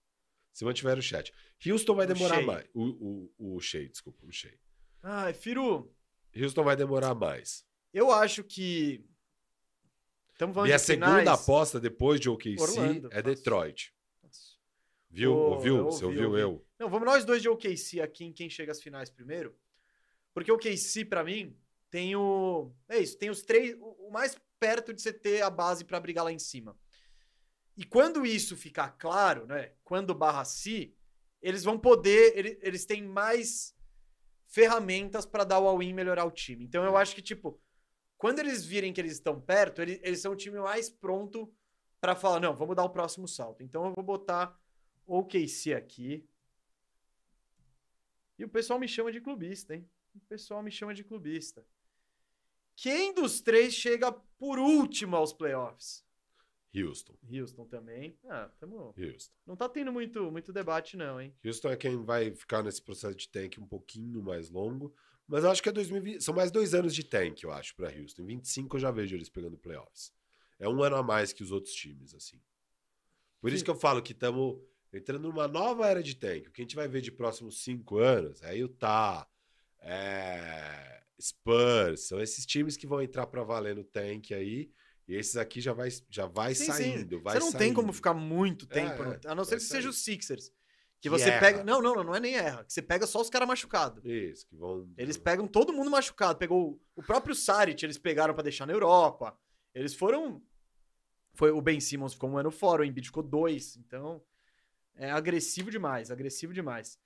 Se 0.53 0.65
mantiver 0.65 0.99
o 0.99 1.03
chat. 1.03 1.33
Houston 1.67 1.95
vai 1.95 2.05
O 2.05 2.09
demorar 2.15 2.37
Shea. 2.37 2.47
mais. 2.47 2.67
O, 2.75 3.31
o, 3.39 3.57
o 3.57 3.61
Shea, 3.61 3.89
desculpa, 3.89 4.25
o 4.27 4.31
Shea. 4.31 4.57
Ai, 5.03 5.33
Firu, 5.33 5.91
Houston 6.37 6.65
vai 6.65 6.77
demorar 6.77 7.15
mais. 7.15 7.65
eu 7.93 8.11
acho 8.11 8.43
que. 8.45 9.05
Estamos 10.33 10.55
falando 10.55 10.67
Minha 10.67 10.79
segunda 10.79 11.07
finais. 11.21 11.29
aposta 11.29 11.79
depois 11.79 12.19
de 12.21 12.29
OKC 12.29 12.57
Orlando, 12.61 13.09
é. 13.13 13.23
Detroit. 13.23 13.95
Nossa. 14.23 14.41
Viu? 15.09 15.33
Pô, 15.33 15.39
ouviu? 15.55 15.77
eu 15.77 15.85
Você 15.85 16.05
ouvi, 16.05 16.17
ouviu 16.25 16.29
ouvi. 16.31 16.41
eu? 16.43 16.67
Não, 16.79 16.89
vamos 16.91 17.07
nós 17.07 17.25
dois 17.25 17.41
de 17.41 17.49
OKC 17.49 18.01
aqui 18.01 18.25
em 18.25 18.33
quem 18.33 18.51
chega 18.51 18.73
às 18.73 18.83
finais 18.83 19.09
primeiro. 19.11 19.57
Porque 20.33 20.51
o 20.51 20.57
OKC, 20.57 21.05
pra 21.05 21.23
mim, 21.23 21.57
tem 21.89 22.17
o. 22.17 22.73
É 22.89 22.99
isso, 22.99 23.17
tem 23.17 23.31
os 23.31 23.43
três. 23.43 23.77
O 23.79 24.11
mais 24.11 24.37
perto 24.59 24.93
de 24.93 25.01
você 25.01 25.13
ter 25.13 25.43
a 25.43 25.51
base 25.51 25.85
pra 25.85 26.01
brigar 26.01 26.25
lá 26.25 26.33
em 26.33 26.39
cima. 26.39 26.77
E 27.77 27.85
quando 27.85 28.27
isso 28.27 28.57
ficar 28.57 28.89
claro, 28.99 29.47
né? 29.47 29.73
Quando 29.85 30.15
barra 30.15 30.45
si, 30.45 30.97
eles 31.41 31.63
vão 31.63 31.79
poder. 31.79 32.37
Eles, 32.37 32.59
eles 32.61 32.85
têm 32.85 33.03
mais 33.03 33.74
ferramentas 34.47 35.27
pra 35.27 35.45
dar 35.45 35.59
o 35.59 35.69
all-in 35.69 35.89
e 35.89 35.93
melhorar 35.93 36.25
o 36.25 36.31
time. 36.31 36.65
Então 36.65 36.85
eu 36.85 36.97
acho 36.97 37.15
que, 37.15 37.23
tipo, 37.23 37.61
quando 38.17 38.39
eles 38.39 38.65
virem 38.65 38.93
que 38.93 39.01
eles 39.01 39.13
estão 39.13 39.41
perto, 39.41 39.83
eles, 39.83 40.01
eles 40.03 40.21
são 40.21 40.33
o 40.33 40.37
time 40.37 40.59
mais 40.59 40.89
pronto 40.89 41.53
pra 42.01 42.15
falar: 42.15 42.41
não, 42.41 42.55
vamos 42.55 42.77
dar 42.77 42.85
o 42.85 42.91
próximo 42.91 43.27
salto. 43.27 43.63
Então 43.63 43.87
eu 43.87 43.95
vou 43.95 44.05
botar 44.05 44.59
o 45.07 45.19
OKC 45.19 45.75
aqui. 45.75 46.29
E 48.39 48.45
o 48.45 48.49
pessoal 48.49 48.79
me 48.79 48.89
chama 48.89 49.13
de 49.13 49.21
clubista, 49.21 49.75
hein? 49.75 49.89
O 50.15 50.21
pessoal 50.21 50.63
me 50.63 50.71
chama 50.71 50.95
de 50.95 51.05
clubista. 51.05 51.65
Quem 52.77 53.15
dos 53.15 53.41
três 53.41 53.73
chega 53.73 54.13
por 54.13 54.59
último 54.59 55.17
aos 55.17 55.33
playoffs? 55.33 56.04
Houston. 56.75 57.15
Houston 57.31 57.65
também. 57.67 58.19
Ah, 58.29 58.51
tamo... 58.59 58.95
Houston. 58.99 59.33
não 59.47 59.57
tá 59.57 59.69
tendo 59.69 59.93
muito, 59.93 60.31
muito 60.31 60.53
debate, 60.53 60.97
não, 60.97 61.21
hein? 61.21 61.35
Houston 61.45 61.69
é 61.69 61.77
quem 61.77 62.05
vai 62.05 62.35
ficar 62.35 62.63
nesse 62.63 62.83
processo 62.83 63.15
de 63.17 63.29
tank 63.29 63.59
um 63.59 63.67
pouquinho 63.67 64.23
mais 64.23 64.51
longo. 64.51 64.95
Mas 65.27 65.45
eu 65.45 65.51
acho 65.51 65.63
que 65.63 65.69
é 65.69 65.73
2020. 65.73 66.23
São 66.23 66.35
mais 66.35 66.51
dois 66.51 66.75
anos 66.75 66.95
de 66.95 67.05
tank, 67.05 67.43
eu 67.43 67.53
acho, 67.53 67.75
para 67.75 67.89
Houston. 67.89 68.23
Em 68.23 68.27
25 68.27 68.77
eu 68.77 68.81
já 68.81 68.91
vejo 68.91 69.17
eles 69.17 69.29
pegando 69.29 69.57
playoffs. 69.57 70.13
É 70.59 70.69
um 70.69 70.83
ano 70.83 70.97
a 70.97 71.03
mais 71.03 71.33
que 71.33 71.43
os 71.43 71.51
outros 71.51 71.75
times, 71.75 72.15
assim. 72.15 72.41
Por 73.41 73.49
isso 73.49 73.59
Sim. 73.59 73.65
que 73.65 73.71
eu 73.71 73.77
falo 73.77 74.03
que 74.03 74.13
estamos 74.13 74.59
entrando 74.93 75.29
numa 75.29 75.49
nova 75.49 75.87
era 75.87 76.03
de 76.03 76.15
tank. 76.15 76.49
O 76.49 76.51
que 76.51 76.61
a 76.61 76.65
gente 76.65 76.77
vai 76.77 76.89
ver 76.89 77.01
de 77.01 77.11
próximos 77.11 77.63
cinco 77.63 77.99
anos 77.99 78.43
é 78.43 78.55
Utah, 78.57 79.27
é 79.81 81.03
Spurs. 81.21 82.09
São 82.09 82.21
esses 82.21 82.45
times 82.47 82.77
que 82.77 82.87
vão 82.87 83.03
entrar 83.03 83.27
para 83.27 83.43
valer 83.43 83.75
no 83.75 83.85
tank 83.85 84.33
aí. 84.33 84.71
E 85.07 85.15
esses 85.17 85.37
aqui 85.37 85.61
já 85.61 85.73
vai, 85.73 85.89
já 86.09 86.27
vai 86.27 86.55
Sim, 86.55 86.65
sim. 86.67 86.73
saindo. 86.73 87.21
Vai 87.21 87.35
você 87.35 87.41
não 87.41 87.51
tem 87.53 87.61
saindo. 87.61 87.75
como 87.77 87.93
ficar 87.93 88.15
muito 88.15 88.67
tempo, 88.67 89.03
É, 89.03 89.07
no- 89.25 89.31
a 89.31 89.35
não 89.35 89.45
ser 89.45 89.57
que 89.57 89.63
seja 89.63 89.83
sair. 89.83 89.91
os 89.91 89.99
Sixers. 89.99 90.49
Que 90.49 90.55
Que 91.03 91.11
você 91.11 91.29
erra. 91.29 91.41
pega. 91.41 91.65
Não, 91.65 91.83
não, 91.83 91.95
não, 91.97 92.05
não 92.05 92.15
é 92.15 92.21
nem 92.21 92.35
erra. 92.37 92.65
Que 92.65 92.73
você 92.73 92.81
pega 92.81 93.07
só 93.07 93.21
os 93.21 93.29
caras 93.29 93.47
machucados. 93.47 94.03
Isso, 94.05 94.47
que 94.47 94.57
vão. 94.57 94.89
Eles 94.97 95.19
pegam 95.19 95.47
todo 95.47 95.73
mundo 95.73 95.91
machucado. 95.91 96.39
Pegou 96.39 96.81
o 96.97 97.03
próprio 97.03 97.35
Saric, 97.35 97.85
eles 97.85 97.99
pegaram 97.99 98.33
pra 98.33 98.43
deixar 98.43 98.65
na 98.67 98.73
Europa. 98.73 99.39
Eles 99.75 99.93
foram. 99.95 100.43
Foi 101.35 101.51
o 101.51 101.61
Ben 101.61 101.81
Simmons 101.81 102.15
ficou 102.15 102.31
um 102.31 102.39
ano 102.39 102.51
fora, 102.51 102.81
o 102.81 102.85
Embiid 102.87 103.09
ficou 103.09 103.23
dois. 103.23 103.77
Então 103.77 104.23
é 104.95 105.11
agressivo 105.11 105.71
demais, 105.71 106.11
agressivo 106.11 106.55
demais. 106.55 106.99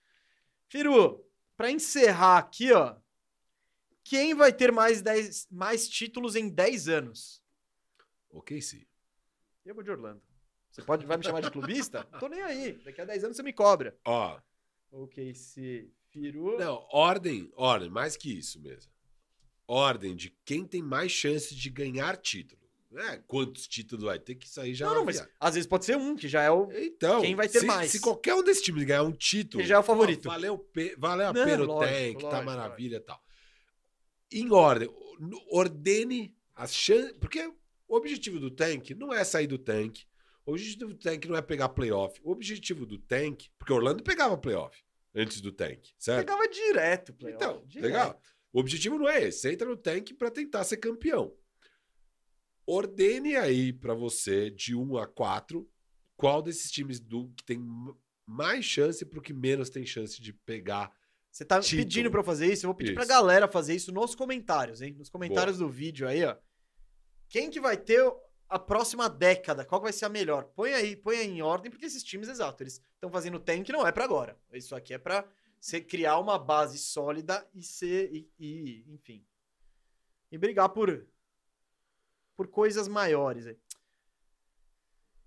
Firu, 0.69 1.25
pra 1.57 1.69
encerrar 1.70 2.39
aqui, 2.39 2.70
ó, 2.73 2.95
quem 4.05 4.35
vai 4.35 4.53
ter 4.53 4.70
mais, 4.70 5.03
10, 5.03 5.49
mais 5.51 5.89
títulos 5.89 6.37
em 6.37 6.49
10 6.49 6.89
anos? 6.89 7.43
Ok, 8.31 8.61
sim. 8.61 8.85
Eu 9.65 9.75
vou 9.75 9.83
de 9.85 9.91
Orlando. 9.91 10.23
Você 10.71 10.83
pode, 10.83 11.05
vai 11.07 11.17
me 11.17 11.25
chamar 11.25 11.41
de 11.41 11.51
clubista? 11.51 12.05
Tô 12.21 12.29
nem 12.29 12.43
aí. 12.43 12.73
Daqui 12.85 13.01
a 13.01 13.05
10 13.05 13.25
anos 13.25 13.37
você 13.37 13.43
me 13.43 13.53
cobra. 13.53 13.99
Ó, 14.05 14.39
Ok, 14.91 15.35
se 15.35 15.93
Firu. 16.09 16.59
Não, 16.59 16.87
ordem, 16.91 17.51
ordem, 17.55 17.91
mais 17.91 18.17
que 18.17 18.33
isso 18.39 18.59
mesmo. 18.61 18.91
Ordem 19.67 20.17
de 20.17 20.31
quem 20.47 20.65
tem 20.67 20.83
mais 20.83 21.13
chances 21.13 21.55
de 21.55 21.69
ganhar 21.69 22.17
título. 22.17 22.59
É, 22.95 23.19
quantos 23.19 23.69
títulos 23.69 24.03
vai 24.07 24.19
ter 24.19 24.35
que 24.35 24.47
isso 24.47 24.59
aí 24.59 24.75
já 24.75 24.87
Não, 24.87 24.95
não, 24.95 25.05
mas 25.05 25.23
às 25.39 25.55
vezes 25.55 25.69
pode 25.69 25.85
ser 25.85 25.99
um, 25.99 26.17
que 26.17 26.27
já 26.27 26.43
é 26.43 26.51
o. 26.51 26.73
Então, 26.73 27.21
quem 27.21 27.35
vai 27.35 27.47
ter 27.47 27.61
se, 27.61 27.67
mais? 27.67 27.91
Se 27.91 28.01
qualquer 28.01 28.35
um 28.35 28.43
desses 28.43 28.63
times 28.63 28.83
ganhar 28.85 29.03
um 29.03 29.13
título, 29.13 29.63
Que 29.63 29.69
já 29.69 29.77
é 29.77 29.79
o 29.79 29.83
favorito. 29.83 30.27
ó, 30.27 30.33
valeu, 30.33 30.59
pe- 30.59 30.97
valeu 30.97 31.27
a 31.29 31.33
Não, 31.35 31.45
pena 31.45 31.65
o 31.65 31.79
tank, 31.79 32.19
tá 32.31 32.41
maravilha 32.43 32.97
e 32.97 33.01
tal. 33.01 33.23
Em 34.33 34.51
ordem, 34.51 34.89
ordene 35.51 36.35
as 36.55 36.75
chances. 36.75 37.13
Porque 37.21 37.53
o 37.89 37.97
objetivo 37.97 38.39
do 38.39 38.51
tank 38.51 38.90
não 38.94 39.12
é 39.12 39.24
sair 39.24 39.47
do 39.47 39.59
tank. 39.59 40.05
O 40.44 40.52
objetivo 40.52 40.93
do 40.93 40.98
tank 40.98 41.27
não 41.27 41.36
é 41.36 41.43
pegar 41.43 41.69
playoff. 41.70 42.20
O 42.23 42.31
objetivo 42.31 42.86
do 42.86 42.98
tank. 42.98 43.48
Porque 43.59 43.73
Orlando 43.73 44.02
pegava 44.02 44.36
playoff 44.36 44.82
antes 45.15 45.40
do 45.40 45.51
tank, 45.52 45.89
certo? 45.98 46.27
Pegava 46.27 46.48
direto, 46.48 47.12
playoff. 47.15 47.44
Então, 47.44 47.62
direto. 47.66 47.85
legal. 47.90 48.23
O 48.52 48.60
objetivo 48.60 48.98
não 48.98 49.09
é 49.09 49.24
esse. 49.24 49.40
Você 49.40 49.52
entra 49.52 49.69
no 49.69 49.77
tank 49.77 50.12
para 50.15 50.31
tentar 50.31 50.65
ser 50.65 50.77
campeão. 50.78 51.35
Ordene 52.66 53.36
aí 53.36 53.73
para 53.73 53.94
você, 53.94 54.51
de 54.51 54.74
1 54.74 54.98
a 54.98 55.06
4, 55.06 55.66
qual 56.16 56.43
desses 56.43 56.70
times 56.70 57.01
do 57.01 57.28
que 57.31 57.44
tem 57.44 57.59
mais 58.27 58.65
chance 58.65 59.05
pro 59.06 59.23
que 59.23 59.32
menos 59.32 59.70
tem 59.70 59.86
chance 59.86 60.20
de 60.20 60.32
pegar. 60.32 60.93
Você 61.31 61.44
tá 61.44 61.60
Título. 61.60 61.82
pedindo 61.82 62.10
pra 62.10 62.20
eu 62.20 62.24
fazer 62.24 62.52
isso? 62.52 62.66
Eu 62.66 62.69
vou 62.69 62.74
pedir 62.74 62.93
pra 62.94 63.05
Isso. 63.05 63.09
galera 63.12 63.48
fazer 63.48 63.74
isso 63.74 63.93
nos 63.93 64.15
comentários, 64.15 64.82
hein? 64.82 64.94
Nos 64.98 65.09
comentários 65.09 65.59
do 65.59 65.69
vídeo 65.69 66.06
aí, 66.06 66.24
ó. 66.24 66.36
Quem 67.29 67.51
que 67.51 67.61
vai 67.61 67.77
ter 67.77 68.03
a 68.49 68.59
próxima 68.59 69.09
década? 69.09 69.65
Qual 69.65 69.81
que 69.81 69.87
vai 69.87 69.93
ser 69.93 70.07
a 70.07 70.09
melhor? 70.09 70.45
Põe 70.57 70.73
aí, 70.73 70.97
põe 70.97 71.19
aí 71.19 71.29
em 71.29 71.43
ordem, 71.43 71.71
porque 71.71 71.85
esses 71.85 72.03
times, 72.03 72.29
exato, 72.29 72.63
eles 72.63 72.81
estão 72.95 73.11
fazendo 73.11 73.39
tank, 73.39 73.69
não 73.69 73.87
é 73.87 73.93
pra 73.93 74.05
agora. 74.05 74.39
Isso 74.53 74.75
aqui 74.75 74.95
é 74.95 75.01
você 75.61 75.81
criar 75.81 76.19
uma 76.19 76.39
base 76.39 76.79
sólida 76.79 77.47
e 77.55 77.63
ser, 77.63 78.11
e, 78.13 78.31
e, 78.39 78.85
enfim. 78.89 79.25
E 80.31 80.39
brigar 80.39 80.71
por, 80.71 81.07
por 82.37 82.49
coisas 82.49 82.89
maiores 82.89 83.47
aí. 83.47 83.59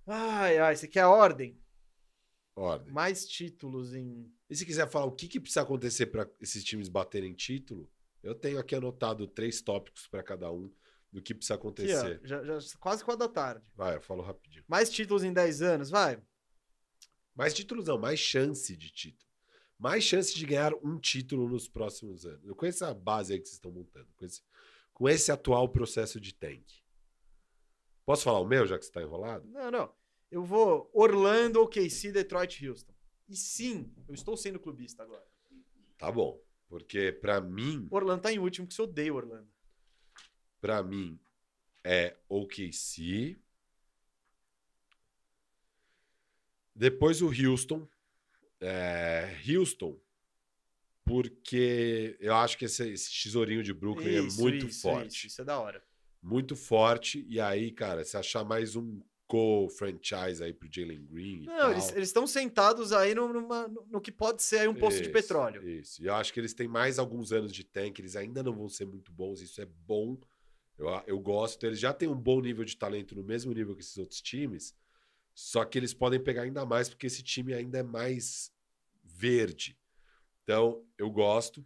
Ai, 0.07 0.57
ai, 0.57 0.75
você 0.75 0.87
quer 0.87 1.05
ordem? 1.05 1.59
Ordem. 2.55 2.91
Mais 2.91 3.25
títulos 3.25 3.93
em 3.93 4.31
E 4.49 4.55
se 4.55 4.65
quiser 4.65 4.89
falar 4.89 5.05
o 5.05 5.11
que, 5.11 5.27
que 5.27 5.39
precisa 5.39 5.61
acontecer 5.61 6.07
para 6.07 6.29
esses 6.39 6.63
times 6.63 6.89
baterem 6.89 7.33
título, 7.33 7.89
eu 8.21 8.35
tenho 8.35 8.59
aqui 8.59 8.75
anotado 8.75 9.27
três 9.27 9.61
tópicos 9.61 10.07
para 10.07 10.23
cada 10.23 10.51
um 10.51 10.71
do 11.11 11.21
que 11.21 11.33
precisa 11.33 11.55
Aqui, 11.55 11.65
ó, 11.65 11.69
acontecer. 11.69 12.21
já, 12.23 12.43
já 12.43 12.59
quase 12.79 13.03
quatro 13.03 13.27
da 13.27 13.31
tarde. 13.31 13.65
Vai, 13.75 13.97
eu 13.97 14.01
falo 14.01 14.21
rapidinho. 14.21 14.63
Mais 14.67 14.89
títulos 14.89 15.23
em 15.23 15.33
10 15.33 15.61
anos, 15.61 15.89
vai. 15.89 16.21
Mais 17.35 17.53
títulos 17.53 17.85
não, 17.85 17.97
mais 17.97 18.19
chance 18.19 18.75
de 18.75 18.89
título. 18.89 19.29
Mais 19.77 20.03
chance 20.03 20.33
de 20.33 20.45
ganhar 20.45 20.73
um 20.75 20.99
título 20.99 21.49
nos 21.49 21.67
próximos 21.67 22.25
anos. 22.25 22.49
Com 22.55 22.65
essa 22.65 22.93
base 22.93 23.33
aí 23.33 23.39
que 23.39 23.45
vocês 23.47 23.55
estão 23.55 23.71
montando, 23.71 24.07
com 24.15 24.25
esse, 24.25 24.41
com 24.93 25.09
esse 25.09 25.31
atual 25.31 25.67
processo 25.69 26.19
de 26.19 26.33
tank. 26.33 26.63
Posso 28.05 28.23
falar 28.23 28.39
o 28.39 28.45
meu, 28.45 28.65
já 28.67 28.77
que 28.77 28.85
você 28.85 28.89
está 28.89 29.01
enrolado? 29.01 29.47
Não, 29.47 29.71
não. 29.71 29.93
Eu 30.29 30.43
vou 30.43 30.89
Orlando, 30.93 31.61
OKC, 31.61 32.11
Detroit, 32.11 32.65
Houston. 32.65 32.93
E 33.27 33.35
sim, 33.35 33.91
eu 34.07 34.13
estou 34.13 34.37
sendo 34.37 34.59
clubista 34.59 35.03
agora. 35.03 35.25
Tá 35.97 36.11
bom. 36.11 36.41
Porque 36.67 37.11
para 37.11 37.41
mim, 37.41 37.87
Orlando 37.91 38.21
tá 38.21 38.31
em 38.31 38.39
último, 38.39 38.65
que 38.67 38.73
você 38.73 38.81
odeia 38.81 39.13
Orlando. 39.13 39.49
Para 40.61 40.81
mim 40.83 41.19
é 41.83 42.15
OKC. 42.29 43.37
Depois 46.75 47.21
o 47.21 47.27
Houston. 47.27 47.87
É, 48.63 49.35
Houston 49.49 49.99
porque 51.03 52.15
eu 52.19 52.33
acho 52.35 52.57
que 52.57 52.65
esse, 52.65 52.89
esse 52.89 53.23
tesourinho 53.23 53.63
de 53.63 53.73
Brooklyn 53.73 54.25
Isso, 54.27 54.39
é 54.39 54.43
muito 54.43 54.67
isso, 54.67 54.81
forte. 54.81 55.17
Isso, 55.17 55.27
isso 55.27 55.41
é 55.41 55.43
da 55.45 55.59
hora. 55.59 55.83
Muito 56.21 56.55
forte. 56.55 57.25
E 57.27 57.39
aí, 57.39 57.71
cara, 57.71 58.03
se 58.03 58.15
achar 58.15 58.43
mais 58.45 58.75
um 58.75 59.01
co-franchise 59.27 60.43
aí 60.43 60.53
pro 60.53 60.69
Jalen 60.71 61.05
Green. 61.05 61.45
Não, 61.45 61.71
eles 61.71 61.95
estão 61.95 62.27
sentados 62.27 62.91
aí 62.91 63.15
no, 63.15 63.31
numa- 63.31 63.67
no- 63.67 64.01
que 64.01 64.11
pode 64.11 64.43
ser 64.43 64.59
aí 64.59 64.67
um 64.67 64.75
poço 64.75 64.97
de 64.97 65.03
Isso, 65.03 65.11
petróleo. 65.11 65.67
Isso. 65.67 66.03
E 66.03 66.07
eu 66.07 66.13
acho 66.15 66.33
que 66.33 66.39
eles 66.39 66.53
têm 66.53 66.67
mais 66.67 66.99
alguns 66.99 67.31
anos 67.31 67.51
de 67.51 67.63
tank, 67.63 67.97
eles 67.99 68.15
ainda 68.15 68.43
não 68.43 68.53
vão 68.53 68.67
ser 68.67 68.85
muito 68.85 69.11
bons, 69.11 69.41
isso 69.41 69.61
é 69.61 69.65
bom. 69.65 70.17
Eu, 70.81 71.03
eu 71.05 71.19
gosto. 71.19 71.65
Eles 71.65 71.79
já 71.79 71.93
têm 71.93 72.09
um 72.09 72.15
bom 72.15 72.41
nível 72.41 72.65
de 72.65 72.75
talento 72.75 73.15
no 73.15 73.23
mesmo 73.23 73.53
nível 73.53 73.75
que 73.75 73.81
esses 73.81 73.97
outros 73.97 74.21
times, 74.21 74.75
só 75.33 75.63
que 75.63 75.77
eles 75.77 75.93
podem 75.93 76.21
pegar 76.21 76.41
ainda 76.41 76.65
mais 76.65 76.89
porque 76.89 77.07
esse 77.07 77.21
time 77.21 77.53
ainda 77.53 77.79
é 77.79 77.83
mais 77.83 78.51
verde. 79.03 79.77
Então, 80.43 80.83
eu 80.97 81.09
gosto. 81.09 81.65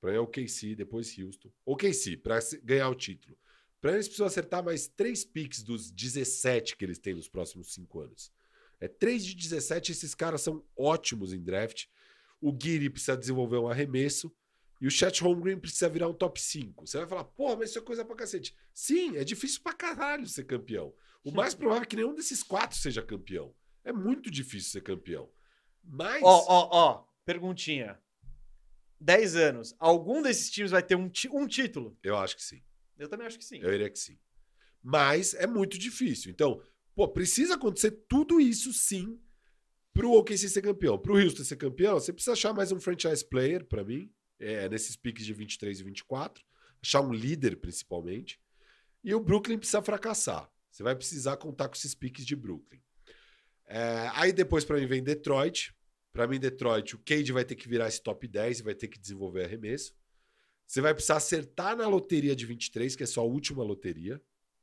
Para 0.00 0.10
mim 0.10 0.16
é 0.16 0.20
o 0.20 0.26
KC, 0.26 0.74
depois 0.74 1.16
Houston. 1.18 1.50
O 1.64 1.76
KC, 1.76 2.16
para 2.16 2.38
ganhar 2.62 2.88
o 2.88 2.94
título. 2.94 3.36
Para 3.80 3.92
eles 3.92 4.06
precisam 4.06 4.26
acertar 4.26 4.62
mais 4.62 4.86
três 4.86 5.24
picks 5.24 5.62
dos 5.62 5.90
17 5.90 6.76
que 6.76 6.84
eles 6.84 6.98
têm 6.98 7.14
nos 7.14 7.28
próximos 7.28 7.72
cinco 7.72 8.00
anos. 8.00 8.30
É 8.78 8.88
3 8.88 9.24
de 9.24 9.34
17, 9.34 9.92
esses 9.92 10.14
caras 10.14 10.40
são 10.40 10.64
ótimos 10.76 11.32
em 11.32 11.42
draft. 11.42 11.86
O 12.40 12.52
Guiri 12.52 12.88
precisa 12.88 13.16
desenvolver 13.16 13.58
um 13.58 13.68
arremesso. 13.68 14.34
E 14.80 14.86
o 14.86 14.90
Chet 14.90 15.22
Holmgren 15.22 15.58
precisa 15.58 15.88
virar 15.88 16.08
um 16.08 16.14
top 16.14 16.40
5. 16.40 16.86
Você 16.86 16.98
vai 16.98 17.06
falar, 17.06 17.24
porra, 17.24 17.56
mas 17.56 17.70
isso 17.70 17.78
é 17.78 17.82
coisa 17.82 18.04
pra 18.04 18.16
cacete. 18.16 18.56
Sim, 18.72 19.16
é 19.16 19.24
difícil 19.24 19.60
pra 19.62 19.74
caralho 19.74 20.26
ser 20.26 20.44
campeão. 20.44 20.94
O 21.22 21.30
mais 21.30 21.54
provável 21.54 21.82
é 21.82 21.86
que 21.86 21.96
nenhum 21.96 22.14
desses 22.14 22.42
quatro 22.42 22.78
seja 22.78 23.02
campeão. 23.02 23.54
É 23.84 23.92
muito 23.92 24.30
difícil 24.30 24.70
ser 24.70 24.80
campeão. 24.80 25.30
Mas. 25.84 26.22
Ó, 26.22 26.44
ó, 26.48 26.68
ó, 26.72 27.04
perguntinha. 27.26 27.98
10 28.98 29.36
anos. 29.36 29.74
Algum 29.78 30.22
desses 30.22 30.50
times 30.50 30.70
vai 30.70 30.82
ter 30.82 30.96
um, 30.96 31.10
um 31.32 31.46
título? 31.46 31.98
Eu 32.02 32.16
acho 32.16 32.36
que 32.36 32.42
sim. 32.42 32.62
Eu 32.98 33.08
também 33.08 33.26
acho 33.26 33.38
que 33.38 33.44
sim. 33.44 33.58
Eu 33.58 33.72
iria 33.72 33.88
que 33.90 33.98
sim. 33.98 34.18
Mas 34.82 35.34
é 35.34 35.46
muito 35.46 35.78
difícil. 35.78 36.30
Então, 36.30 36.62
pô, 36.94 37.08
precisa 37.08 37.54
acontecer 37.54 37.90
tudo 38.08 38.40
isso 38.40 38.72
sim 38.72 39.20
pro 39.92 40.12
OKC 40.12 40.48
ser 40.48 40.62
campeão. 40.62 40.98
Pro 40.98 41.18
Houston 41.18 41.44
ser 41.44 41.56
campeão, 41.56 41.94
você 41.94 42.12
precisa 42.12 42.32
achar 42.32 42.54
mais 42.54 42.72
um 42.72 42.80
franchise 42.80 43.24
player, 43.24 43.64
pra 43.66 43.84
mim, 43.84 44.10
é, 44.40 44.68
nesses 44.68 44.96
piques 44.96 45.24
de 45.24 45.32
23 45.32 45.80
e 45.80 45.84
24. 45.84 46.44
Achar 46.82 47.00
um 47.02 47.12
líder, 47.12 47.56
principalmente. 47.56 48.40
E 49.04 49.14
o 49.14 49.20
Brooklyn 49.20 49.58
precisa 49.58 49.82
fracassar. 49.82 50.50
Você 50.70 50.82
vai 50.82 50.96
precisar 50.96 51.36
contar 51.36 51.68
com 51.68 51.74
esses 51.74 51.94
piques 51.94 52.24
de 52.24 52.34
Brooklyn. 52.34 52.80
É, 53.66 54.10
aí 54.14 54.32
depois, 54.32 54.64
pra 54.64 54.78
mim, 54.78 54.86
vem 54.86 55.02
Detroit. 55.02 55.74
Pra 56.12 56.26
mim, 56.26 56.40
Detroit, 56.40 56.96
o 56.96 56.98
Cade 56.98 57.32
vai 57.32 57.44
ter 57.44 57.54
que 57.54 57.68
virar 57.68 57.86
esse 57.86 58.02
top 58.02 58.26
10 58.26 58.60
e 58.60 58.62
vai 58.62 58.74
ter 58.74 58.88
que 58.88 58.98
desenvolver 58.98 59.44
arremesso. 59.44 59.94
Você 60.66 60.80
vai 60.80 60.94
precisar 60.94 61.16
acertar 61.16 61.76
na 61.76 61.86
loteria 61.86 62.34
de 62.34 62.46
23, 62.46 62.96
que 62.96 63.02
é 63.02 63.06
só 63.06 63.20
a 63.20 63.24
última 63.24 63.62
loteria. 63.62 64.20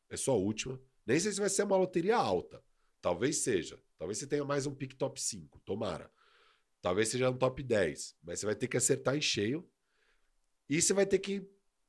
É 0.10 0.18
só 0.18 0.32
a 0.32 0.38
última. 0.38 0.80
Nem 1.06 1.20
sei 1.20 1.32
se 1.32 1.40
vai 1.40 1.50
ser 1.50 1.64
uma 1.64 1.78
loteria 1.78 2.18
alta. 2.18 2.62
Talvez 3.02 3.38
seja. 3.38 3.80
Talvez 3.98 4.18
você 4.18 4.28
tenha 4.28 4.44
mais 4.44 4.66
um 4.66 4.74
pick 4.74 4.94
top 4.94 5.22
5. 5.22 5.60
Tomara. 5.62 6.12
Talvez 6.88 7.10
seja 7.10 7.30
um 7.30 7.38
top 7.38 7.62
10. 7.62 8.16
Mas 8.24 8.40
você 8.40 8.46
vai 8.46 8.56
ter 8.56 8.66
que 8.70 8.78
acertar 8.78 9.14
em 9.18 9.20
cheio. 9.22 9.68
E 10.70 10.82
você 10.82 10.94
vai 10.94 11.06
ter 11.06 11.20
que 11.20 11.46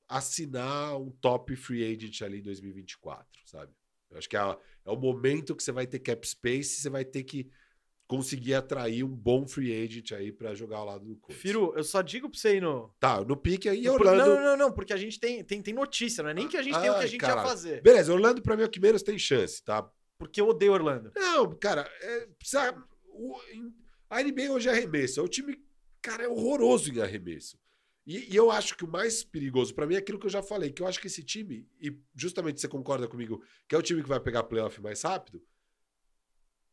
assinar 0.08 0.96
um 1.00 1.08
top 1.08 1.54
free 1.54 1.84
agent 1.94 2.20
ali 2.22 2.40
em 2.40 2.42
2024, 2.42 3.28
sabe? 3.44 3.72
Eu 4.10 4.18
acho 4.18 4.28
que 4.28 4.36
é, 4.36 4.40
é 4.40 4.90
o 4.90 4.96
momento 4.96 5.54
que 5.54 5.62
você 5.62 5.70
vai 5.70 5.86
ter 5.86 6.00
cap 6.00 6.26
space 6.26 6.78
e 6.78 6.82
você 6.82 6.90
vai 6.90 7.04
ter 7.04 7.22
que 7.22 7.48
conseguir 8.08 8.54
atrair 8.54 9.04
um 9.04 9.08
bom 9.14 9.46
free 9.46 9.84
agent 9.84 10.10
aí 10.10 10.32
pra 10.32 10.52
jogar 10.52 10.78
ao 10.78 10.86
lado 10.86 11.04
do 11.04 11.14
Colts. 11.16 11.40
Firu, 11.40 11.72
eu 11.76 11.84
só 11.84 12.02
digo 12.02 12.28
pra 12.28 12.36
você 12.40 12.56
ir 12.56 12.60
no. 12.62 12.92
Tá, 12.98 13.22
no 13.22 13.36
pique 13.36 13.68
aí, 13.68 13.88
Orlando. 13.88 14.34
Não, 14.34 14.42
não, 14.42 14.56
não, 14.56 14.72
porque 14.72 14.92
a 14.92 14.96
gente 14.96 15.20
tem, 15.20 15.44
tem, 15.44 15.62
tem 15.62 15.74
notícia, 15.74 16.24
não 16.24 16.30
é 16.30 16.34
nem 16.34 16.48
que 16.48 16.56
a 16.56 16.62
gente 16.62 16.74
tem 16.80 16.90
o 16.90 16.94
que 16.94 16.98
a 16.98 17.02
Ai, 17.02 17.06
gente 17.08 17.20
caralho. 17.20 17.40
ia 17.40 17.48
fazer. 17.48 17.82
Beleza, 17.82 18.12
Orlando 18.12 18.42
pra 18.42 18.56
mim 18.56 18.62
é 18.62 18.66
o 18.66 18.70
que 18.70 18.80
menos 18.80 19.04
tem 19.04 19.16
chance, 19.16 19.62
tá? 19.62 19.88
Porque 20.18 20.40
eu 20.40 20.48
odeio 20.48 20.72
Orlando. 20.72 21.12
Não, 21.14 21.54
cara, 21.56 21.88
é, 22.00 22.26
precisa, 22.36 22.74
o- 23.12 23.38
em- 23.52 23.72
a 24.09 24.22
NBA 24.22 24.51
hoje 24.51 24.68
é 24.68 24.72
arremesso. 24.72 25.20
É 25.20 25.22
o 25.22 25.28
time, 25.28 25.62
cara, 26.01 26.24
é 26.24 26.28
horroroso 26.28 26.93
em 26.93 27.01
arremesso. 27.01 27.59
E, 28.06 28.32
e 28.32 28.36
eu 28.36 28.51
acho 28.51 28.76
que 28.76 28.85
o 28.85 28.89
mais 28.89 29.22
perigoso 29.22 29.74
pra 29.74 29.86
mim 29.86 29.94
é 29.94 29.98
aquilo 29.98 30.18
que 30.18 30.26
eu 30.26 30.30
já 30.30 30.43
falei, 30.43 30.72
que 30.72 30.80
eu 30.80 30.86
acho 30.86 30.98
que 30.98 31.09
esse 31.09 31.22
time, 31.22 31.68
e 31.78 31.94
justamente 32.14 32.60
você 32.60 32.66
concorda 32.66 33.06
comigo, 33.06 33.44
que 33.68 33.74
é 33.74 33.78
o 33.78 33.82
time 33.82 34.02
que 34.02 34.09
vai 34.09 34.18
pegar 34.18 34.44
playoff 34.44 34.80
mais 34.80 35.02
rápido, 35.02 35.43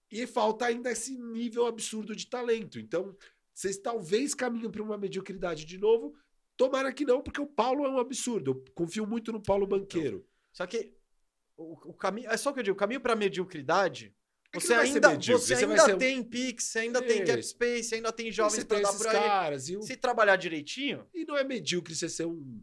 e 0.09 0.25
falta 0.25 0.65
ainda 0.65 0.91
esse 0.91 1.17
nível 1.17 1.65
absurdo 1.65 2.15
de 2.15 2.27
talento. 2.27 2.79
Então, 2.79 3.15
vocês 3.53 3.77
talvez 3.77 4.33
caminham 4.33 4.71
para 4.71 4.81
uma 4.81 4.97
mediocridade 4.97 5.65
de 5.65 5.77
novo. 5.77 6.15
Tomara 6.55 6.93
que 6.93 7.03
não, 7.03 7.21
porque 7.21 7.41
o 7.41 7.47
Paulo 7.47 7.85
é 7.85 7.89
um 7.89 7.97
absurdo. 7.97 8.51
Eu 8.51 8.65
confio 8.73 9.05
muito 9.05 9.31
no 9.31 9.41
Paulo 9.41 9.67
Banqueiro. 9.67 10.25
Só 10.53 10.65
que 10.65 10.93
o, 11.57 11.89
o 11.89 11.93
caminho. 11.93 12.29
É 12.29 12.37
só 12.37 12.51
o 12.51 12.53
que 12.53 12.59
eu 12.59 12.63
digo, 12.63 12.75
o 12.75 12.79
caminho 12.79 13.01
pra 13.01 13.15
mediocridade. 13.15 14.15
É 14.55 14.59
Você 14.59 14.73
não 14.75 14.81
ainda, 14.81 15.09
medíocre, 15.09 15.45
você 15.45 15.55
você 15.55 15.65
ainda 15.65 15.95
um- 15.95 15.97
tem 15.97 16.23
Pix, 16.23 16.63
você 16.65 16.79
ainda 16.79 17.01
tem 17.01 17.23
Cap. 17.25 17.43
Space, 17.43 17.95
ainda 17.95 18.11
tem 18.11 18.31
jovens 18.31 18.63
tem 18.63 18.81
dar 18.81 18.93
por 18.93 19.07
aí. 19.07 19.13
caras 19.13 19.69
e 19.69 19.77
o 19.77 19.81
Se 19.81 19.95
trabalhar 19.95 20.35
direitinho. 20.35 21.05
E 21.13 21.25
não 21.25 21.37
é 21.37 21.43
medíocre 21.43 21.93
você 21.95 22.07
ser 22.09 22.25
um 22.25 22.61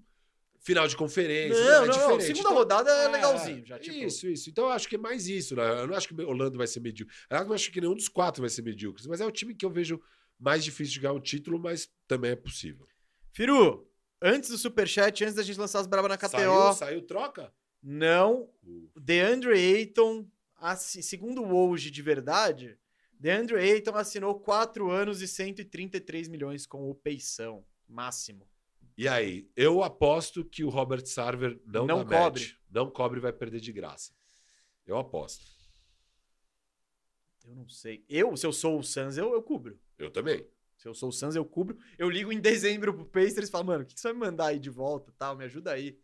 final 0.60 0.86
de 0.86 0.96
conferência. 0.96 1.58
Não, 1.58 1.84
é 1.84 1.86
não, 1.88 2.08
não. 2.10 2.20
Segunda 2.20 2.40
Então, 2.40 2.54
rodada 2.54 2.90
é 2.90 3.04
é, 3.04 3.08
legalzinho. 3.08 3.66
Já, 3.66 3.78
tipo, 3.78 3.96
Isso, 3.96 4.28
isso. 4.28 4.48
Então 4.48 4.64
eu 4.66 4.70
acho 4.70 4.88
que 4.88 4.94
é 4.94 4.98
mais 4.98 5.26
isso. 5.26 5.56
Né? 5.56 5.62
Eu 5.80 5.86
não 5.88 5.94
acho 5.94 6.06
que 6.08 6.14
o 6.14 6.28
Orlando 6.28 6.56
vai 6.56 6.66
ser 6.66 6.80
medíocre. 6.80 7.14
Eu 7.28 7.44
não 7.46 7.52
acho 7.54 7.70
que 7.72 7.80
nenhum 7.80 7.94
dos 7.94 8.08
quatro 8.08 8.40
vai 8.40 8.48
ser 8.50 8.62
medíocre. 8.62 9.02
Mas 9.08 9.20
é 9.20 9.26
o 9.26 9.30
time 9.32 9.54
que 9.54 9.64
eu 9.66 9.70
vejo 9.70 10.00
mais 10.38 10.62
difícil 10.64 10.94
de 10.94 11.00
ganhar 11.00 11.12
um 11.14 11.20
título, 11.20 11.58
mas 11.58 11.90
também 12.06 12.30
é 12.30 12.36
possível. 12.36 12.86
Firu, 13.32 13.88
antes 14.20 14.50
do 14.50 14.58
Superchat, 14.58 15.24
antes 15.24 15.34
da 15.34 15.42
gente 15.42 15.58
lançar 15.58 15.80
as 15.80 15.86
brabas 15.86 16.08
na 16.10 16.16
KTO, 16.16 16.28
Saiu, 16.30 16.72
saiu 16.74 17.02
troca? 17.02 17.52
não. 17.82 18.48
O- 18.64 18.88
DeAndre 19.00 19.52
Ayton, 19.58 20.24
segundo 20.76 21.42
o 21.42 21.56
hoje 21.56 21.90
de 21.90 22.02
verdade, 22.02 22.78
DeAndre 23.18 23.56
Ayton 23.56 23.94
assinou 23.96 24.38
4 24.40 24.90
anos 24.90 25.22
e 25.22 25.28
133 25.28 26.28
milhões 26.28 26.66
com 26.66 26.90
o 26.90 26.94
Peição. 26.94 27.64
Máximo. 27.88 28.48
E 28.96 29.08
aí, 29.08 29.50
eu 29.56 29.82
aposto 29.82 30.44
que 30.44 30.64
o 30.64 30.68
Robert 30.68 31.04
Sarver 31.06 31.60
não, 31.64 31.86
Não 31.86 31.98
cobre. 32.04 32.40
match. 32.40 32.54
Não 32.70 32.90
cobre 32.90 33.18
e 33.18 33.22
vai 33.22 33.32
perder 33.32 33.60
de 33.60 33.72
graça. 33.72 34.12
Eu 34.86 34.98
aposto. 34.98 35.44
Eu 37.44 37.54
não 37.54 37.68
sei. 37.68 38.04
Eu, 38.08 38.36
se 38.36 38.46
eu 38.46 38.52
sou 38.52 38.78
o 38.78 38.82
Suns, 38.82 39.16
eu, 39.16 39.32
eu 39.32 39.42
cubro. 39.42 39.78
Eu 39.98 40.10
também. 40.10 40.46
Se 40.76 40.88
eu 40.88 40.94
sou 40.94 41.08
o 41.08 41.12
Suns, 41.12 41.34
eu 41.36 41.44
cubro. 41.44 41.76
Eu 41.98 42.10
ligo 42.10 42.32
em 42.32 42.40
dezembro 42.40 42.92
pro 42.92 43.04
Pacers 43.04 43.48
e 43.48 43.50
falo, 43.50 43.66
mano, 43.66 43.84
o 43.84 43.86
que 43.86 43.94
que 43.94 44.00
você 44.00 44.08
vai 44.08 44.14
me 44.14 44.20
mandar 44.20 44.46
aí 44.46 44.58
de 44.58 44.70
volta 44.70 45.12
tal? 45.16 45.36
Me 45.36 45.44
ajuda 45.44 45.72
aí. 45.72 45.98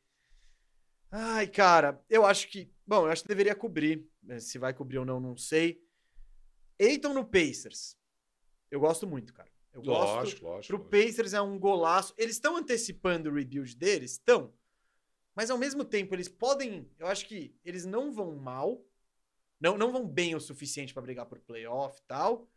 Ai, 1.11 1.47
cara, 1.47 2.03
eu 2.09 2.25
acho 2.25 2.49
que. 2.49 2.71
Bom, 2.87 3.07
eu 3.07 3.11
acho 3.11 3.23
que 3.23 3.29
deveria 3.29 3.55
cobrir. 3.55 4.07
né, 4.23 4.41
Se 4.41 4.59
vai 4.59 4.75
cobrir 4.75 4.99
ou 4.99 5.05
não, 5.05 5.21
não 5.21 5.37
sei. 5.37 5.83
Aiton 6.81 7.15
no 7.15 7.25
Pacers. 7.25 7.97
Eu 8.71 8.81
gosto 8.81 9.07
muito, 9.07 9.33
cara. 9.33 9.51
Eu 9.73 9.83
gosto. 9.83 10.15
Lógico, 10.15 10.45
lógico. 10.45 10.79
Pro. 10.79 10.91
Pacers 10.91 11.33
é 11.33 11.41
um 11.41 11.59
golaço. 11.59 12.15
Eles 12.17 12.37
estão 12.37 12.57
antecipando 12.57 13.31
o 13.31 13.35
rebuild 13.35 13.75
deles? 13.77 14.13
Estão. 14.13 14.53
Mas 15.35 15.51
ao 15.51 15.59
mesmo 15.59 15.85
tempo, 15.85 16.15
eles 16.15 16.29
podem. 16.29 16.91
Eu 16.99 17.07
acho 17.07 17.27
que 17.27 17.55
eles 17.65 17.85
não 17.85 18.13
vão 18.13 18.37
mal. 18.37 18.85
Não, 19.61 19.77
não 19.77 19.91
vão 19.91 20.07
bem 20.07 20.35
o 20.35 20.41
suficiente 20.41 20.93
pra 20.93 21.03
brigar 21.03 21.27
por 21.27 21.41
playoff 21.41 21.99
e 21.99 22.03
tal. 22.07 22.49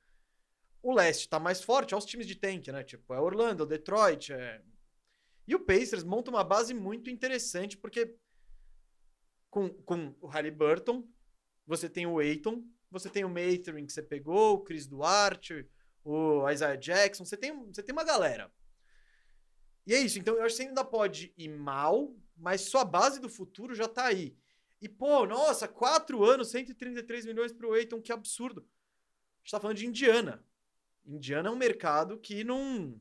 O 0.83 0.93
leste 0.93 1.29
tá 1.29 1.39
mais 1.39 1.61
forte, 1.61 1.93
olha 1.93 1.99
os 1.99 2.05
times 2.05 2.27
de 2.27 2.35
tank, 2.35 2.67
né? 2.67 2.83
Tipo, 2.83 3.13
é 3.13 3.19
Orlando, 3.19 3.65
Detroit. 3.65 4.33
É... 4.33 4.61
E 5.47 5.55
o 5.55 5.59
Pacers 5.59 6.03
monta 6.03 6.31
uma 6.31 6.43
base 6.43 6.73
muito 6.73 7.09
interessante, 7.09 7.77
porque 7.77 8.15
com, 9.51 9.69
com 9.69 10.15
o 10.19 10.27
Halliburton, 10.27 11.07
você 11.67 11.87
tem 11.87 12.07
o 12.07 12.17
Aiton, 12.17 12.63
você 12.89 13.09
tem 13.09 13.23
o 13.23 13.29
Mathurin 13.29 13.85
que 13.85 13.93
você 13.93 14.01
pegou, 14.01 14.55
o 14.55 14.63
Chris 14.63 14.87
Duarte, 14.87 15.69
o 16.03 16.49
Isaiah 16.49 16.75
Jackson, 16.75 17.23
você 17.23 17.37
tem, 17.37 17.55
você 17.65 17.83
tem 17.83 17.93
uma 17.93 18.03
galera. 18.03 18.51
E 19.85 19.93
é 19.93 19.99
isso, 19.99 20.17
então 20.17 20.35
eu 20.35 20.43
acho 20.43 20.55
que 20.55 20.63
você 20.63 20.69
ainda 20.69 20.83
pode 20.83 21.33
ir 21.37 21.49
mal, 21.49 22.15
mas 22.35 22.61
sua 22.61 22.83
base 22.83 23.19
do 23.19 23.29
futuro 23.29 23.75
já 23.75 23.87
tá 23.87 24.05
aí. 24.05 24.35
E, 24.81 24.89
pô, 24.89 25.27
nossa, 25.27 25.67
quatro 25.67 26.23
anos, 26.23 26.49
133 26.49 27.25
milhões 27.25 27.53
pro 27.53 27.73
Aiton, 27.73 28.01
que 28.01 28.11
absurdo. 28.11 28.61
A 28.61 29.43
gente 29.43 29.51
tá 29.51 29.59
falando 29.59 29.77
de 29.77 29.85
Indiana. 29.85 30.43
Indiana 31.05 31.49
é 31.49 31.51
um 31.51 31.55
mercado 31.55 32.17
que 32.17 32.43
não. 32.43 32.99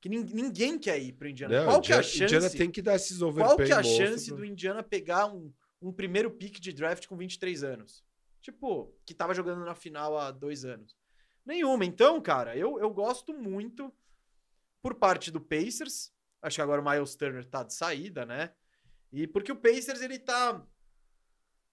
Que 0.00 0.08
nin- 0.08 0.24
ninguém 0.32 0.78
quer 0.78 0.98
ir 1.00 1.12
pro 1.12 1.28
Indiana. 1.28 1.58
Não, 1.60 1.64
Qual 1.66 1.80
que 1.80 1.92
é 1.92 1.96
a 1.96 2.00
Indiana- 2.00 2.24
Indiana 2.24 2.42
chance? 2.44 2.56
tem 2.56 2.70
que 2.70 2.82
dar 2.82 2.94
esses 2.96 3.20
overpay 3.22 3.56
Qual 3.56 3.66
que 3.66 3.72
é 3.72 3.76
a 3.76 3.82
chance 3.82 4.30
do 4.32 4.44
Indiana 4.44 4.82
pegar 4.82 5.26
um, 5.26 5.52
um 5.82 5.92
primeiro 5.92 6.30
pick 6.30 6.60
de 6.60 6.72
draft 6.72 7.06
com 7.06 7.16
23 7.16 7.62
anos? 7.64 8.04
Tipo, 8.40 8.94
que 9.04 9.12
tava 9.14 9.34
jogando 9.34 9.64
na 9.64 9.74
final 9.74 10.16
há 10.16 10.30
dois 10.30 10.64
anos. 10.64 10.96
Nenhuma. 11.44 11.84
Então, 11.84 12.20
cara, 12.20 12.56
eu, 12.56 12.78
eu 12.78 12.90
gosto 12.90 13.32
muito 13.34 13.92
por 14.80 14.94
parte 14.94 15.30
do 15.30 15.40
Pacers. 15.40 16.12
Acho 16.40 16.56
que 16.56 16.62
agora 16.62 16.80
o 16.80 16.84
Miles 16.88 17.16
Turner 17.16 17.44
tá 17.44 17.62
de 17.64 17.74
saída, 17.74 18.24
né? 18.24 18.52
E 19.12 19.26
porque 19.26 19.50
o 19.50 19.56
Pacers, 19.56 20.00
ele 20.02 20.18
tá. 20.18 20.64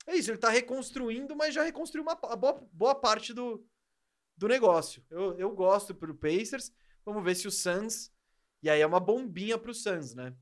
É 0.08 0.16
isso, 0.16 0.32
ele 0.32 0.38
tá 0.38 0.50
reconstruindo, 0.50 1.36
mas 1.36 1.54
já 1.54 1.64
reconstruiu 1.64 2.04
uma 2.04 2.16
boa, 2.16 2.68
boa 2.72 2.96
parte 2.96 3.34
do, 3.34 3.66
do 4.38 4.48
negócio. 4.48 5.04
Eu, 5.10 5.38
eu 5.38 5.52
gosto 5.52 5.94
pro 5.94 6.16
Pacers. 6.16 6.72
Vamos 7.06 7.24
ver 7.24 7.36
se 7.36 7.48
o 7.48 7.52
Suns. 7.52 8.12
E 8.66 8.70
aí 8.70 8.82
é 8.82 8.88
uma 8.88 9.00
bombinha 9.00 9.60
pro 9.60 9.76
Suns, 9.76 10.16
né? 10.16 10.34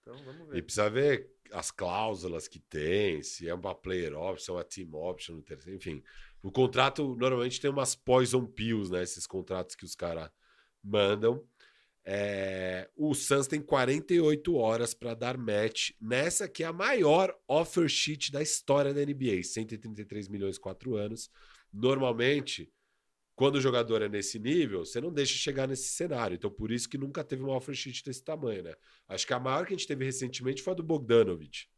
Então 0.00 0.16
vamos 0.24 0.48
ver. 0.48 0.56
E 0.56 0.62
precisa 0.62 0.88
ver 0.88 1.30
as 1.52 1.70
cláusulas 1.70 2.48
que 2.48 2.58
tem, 2.58 3.22
se 3.22 3.46
é 3.46 3.52
uma 3.52 3.74
player 3.74 4.16
option, 4.16 4.54
uma 4.54 4.64
team 4.64 4.94
option, 4.94 5.42
enfim. 5.66 6.02
O 6.42 6.50
contrato 6.50 7.14
normalmente 7.14 7.60
tem 7.60 7.70
umas 7.70 7.94
poison 7.94 8.46
pills, 8.46 8.90
né? 8.90 9.02
Esses 9.02 9.26
contratos 9.26 9.76
que 9.76 9.84
os 9.84 9.94
caras 9.94 10.30
mandam. 10.82 11.46
É, 12.06 12.88
o 12.96 13.14
Suns 13.14 13.46
tem 13.46 13.60
48 13.60 14.54
horas 14.54 14.94
para 14.94 15.12
dar 15.12 15.36
match 15.36 15.90
nessa 16.00 16.48
que 16.48 16.64
é 16.64 16.66
a 16.66 16.72
maior 16.72 17.38
offer 17.46 17.86
sheet 17.86 18.32
da 18.32 18.40
história 18.40 18.94
da 18.94 19.04
NBA, 19.04 19.42
133 19.44 20.26
milhões 20.28 20.56
quatro 20.56 20.96
anos. 20.96 21.30
Normalmente, 21.70 22.72
quando 23.34 23.56
o 23.56 23.60
jogador 23.60 24.02
é 24.02 24.08
nesse 24.08 24.38
nível, 24.38 24.84
você 24.84 25.00
não 25.00 25.12
deixa 25.12 25.34
chegar 25.34 25.66
nesse 25.66 25.88
cenário. 25.88 26.34
Então, 26.34 26.50
por 26.50 26.70
isso 26.70 26.88
que 26.88 26.98
nunca 26.98 27.24
teve 27.24 27.42
uma 27.42 27.56
offer 27.56 27.74
sheet 27.74 28.04
desse 28.04 28.22
tamanho, 28.22 28.62
né? 28.62 28.74
Acho 29.08 29.26
que 29.26 29.32
a 29.32 29.40
maior 29.40 29.66
que 29.66 29.72
a 29.72 29.76
gente 29.76 29.86
teve 29.86 30.04
recentemente 30.04 30.62
foi 30.62 30.72
a 30.72 30.76
do 30.76 30.82
Bogdanovich, 30.82 31.68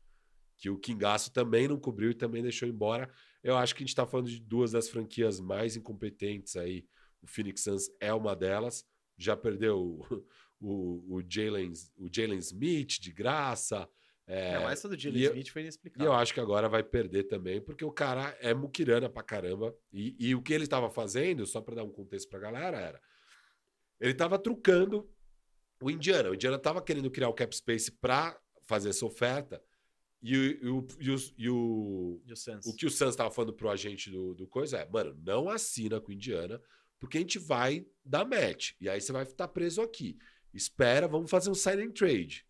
que 0.56 0.68
o 0.68 0.78
Kingaço 0.78 1.32
também 1.32 1.68
não 1.68 1.78
cobriu 1.78 2.10
e 2.10 2.14
também 2.14 2.42
deixou 2.42 2.68
embora. 2.68 3.08
Eu 3.42 3.56
acho 3.56 3.74
que 3.74 3.82
a 3.82 3.84
gente 3.84 3.90
está 3.90 4.06
falando 4.06 4.28
de 4.28 4.40
duas 4.40 4.72
das 4.72 4.88
franquias 4.88 5.38
mais 5.40 5.76
incompetentes 5.76 6.56
aí. 6.56 6.86
O 7.22 7.26
Phoenix 7.26 7.62
Suns 7.62 7.88
é 8.00 8.12
uma 8.12 8.34
delas 8.34 8.84
já 9.16 9.36
perdeu 9.36 9.78
o, 9.80 10.24
o, 10.60 11.16
o 11.16 11.22
Jalen 11.28 12.38
Smith 12.38 13.00
de 13.00 13.12
graça. 13.12 13.88
É, 14.26 14.54
não, 14.54 14.68
essa 14.68 14.88
do 14.88 14.98
Jalen 14.98 15.22
Smith 15.22 15.48
foi 15.50 15.62
inexplicável. 15.62 16.06
E 16.06 16.08
eu 16.08 16.14
acho 16.14 16.32
que 16.32 16.40
agora 16.40 16.68
vai 16.68 16.82
perder 16.82 17.24
também, 17.24 17.60
porque 17.60 17.84
o 17.84 17.92
cara 17.92 18.36
é 18.40 18.54
muquirana 18.54 19.08
pra 19.08 19.22
caramba. 19.22 19.76
E, 19.92 20.16
e 20.18 20.34
o 20.34 20.40
que 20.40 20.52
ele 20.52 20.64
estava 20.64 20.90
fazendo, 20.90 21.46
só 21.46 21.60
para 21.60 21.76
dar 21.76 21.84
um 21.84 21.90
contexto 21.90 22.28
pra 22.28 22.38
galera, 22.38 22.78
era. 22.78 23.00
Ele 24.00 24.12
estava 24.12 24.38
trucando 24.38 25.08
o 25.82 25.90
Indiana. 25.90 26.30
O 26.30 26.34
Indiana 26.34 26.56
estava 26.56 26.80
querendo 26.80 27.10
criar 27.10 27.28
o 27.28 27.34
cap 27.34 27.54
space 27.54 27.92
para 27.92 28.38
fazer 28.66 28.90
essa 28.90 29.04
oferta. 29.04 29.62
E, 30.22 30.32
e, 30.32 30.68
o, 30.68 30.86
e, 30.98 31.10
o, 31.10 31.16
e, 31.36 31.50
o, 31.50 32.22
e 32.26 32.32
o, 32.32 32.60
o 32.64 32.74
que 32.74 32.86
o 32.86 32.90
Suns 32.90 33.10
estava 33.10 33.30
falando 33.30 33.52
pro 33.52 33.68
agente 33.68 34.10
do, 34.10 34.34
do 34.34 34.46
coisa 34.46 34.78
é: 34.78 34.88
mano, 34.88 35.14
não 35.22 35.50
assina 35.50 36.00
com 36.00 36.10
o 36.10 36.14
Indiana, 36.14 36.60
porque 36.98 37.18
a 37.18 37.20
gente 37.20 37.38
vai 37.38 37.86
dar 38.02 38.24
match. 38.24 38.72
E 38.80 38.88
aí 38.88 39.00
você 39.00 39.12
vai 39.12 39.24
estar 39.24 39.48
preso 39.48 39.82
aqui. 39.82 40.16
Espera, 40.52 41.06
vamos 41.06 41.30
fazer 41.30 41.50
um 41.50 41.54
sign 41.54 41.82
and 41.82 41.90
trade. 41.90 42.46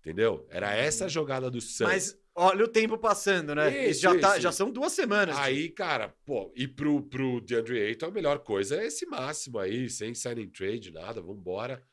Entendeu? 0.00 0.46
Era 0.48 0.74
essa 0.74 1.04
a 1.04 1.06
uhum. 1.06 1.10
jogada 1.10 1.50
do 1.50 1.60
Suns. 1.60 1.86
Mas 1.86 2.18
olha 2.34 2.64
o 2.64 2.68
tempo 2.68 2.96
passando, 2.96 3.54
né? 3.54 3.88
Isso, 3.88 4.00
já, 4.00 4.18
tá, 4.18 4.40
já 4.40 4.50
são 4.50 4.70
duas 4.70 4.92
semanas. 4.92 5.36
Aí, 5.36 5.64
tipo. 5.64 5.76
cara, 5.76 6.14
pô, 6.24 6.50
e 6.56 6.66
pro, 6.66 7.02
pro 7.02 7.40
DeAndre 7.40 7.80
Ayton 7.82 8.06
a 8.06 8.10
melhor 8.10 8.38
coisa 8.38 8.80
é 8.80 8.86
esse 8.86 9.04
máximo 9.04 9.58
aí, 9.58 9.90
sem 9.90 10.14
sign 10.14 10.42
and 10.42 10.48
trade, 10.48 10.90
nada, 10.90 11.20
vambora. 11.20 11.84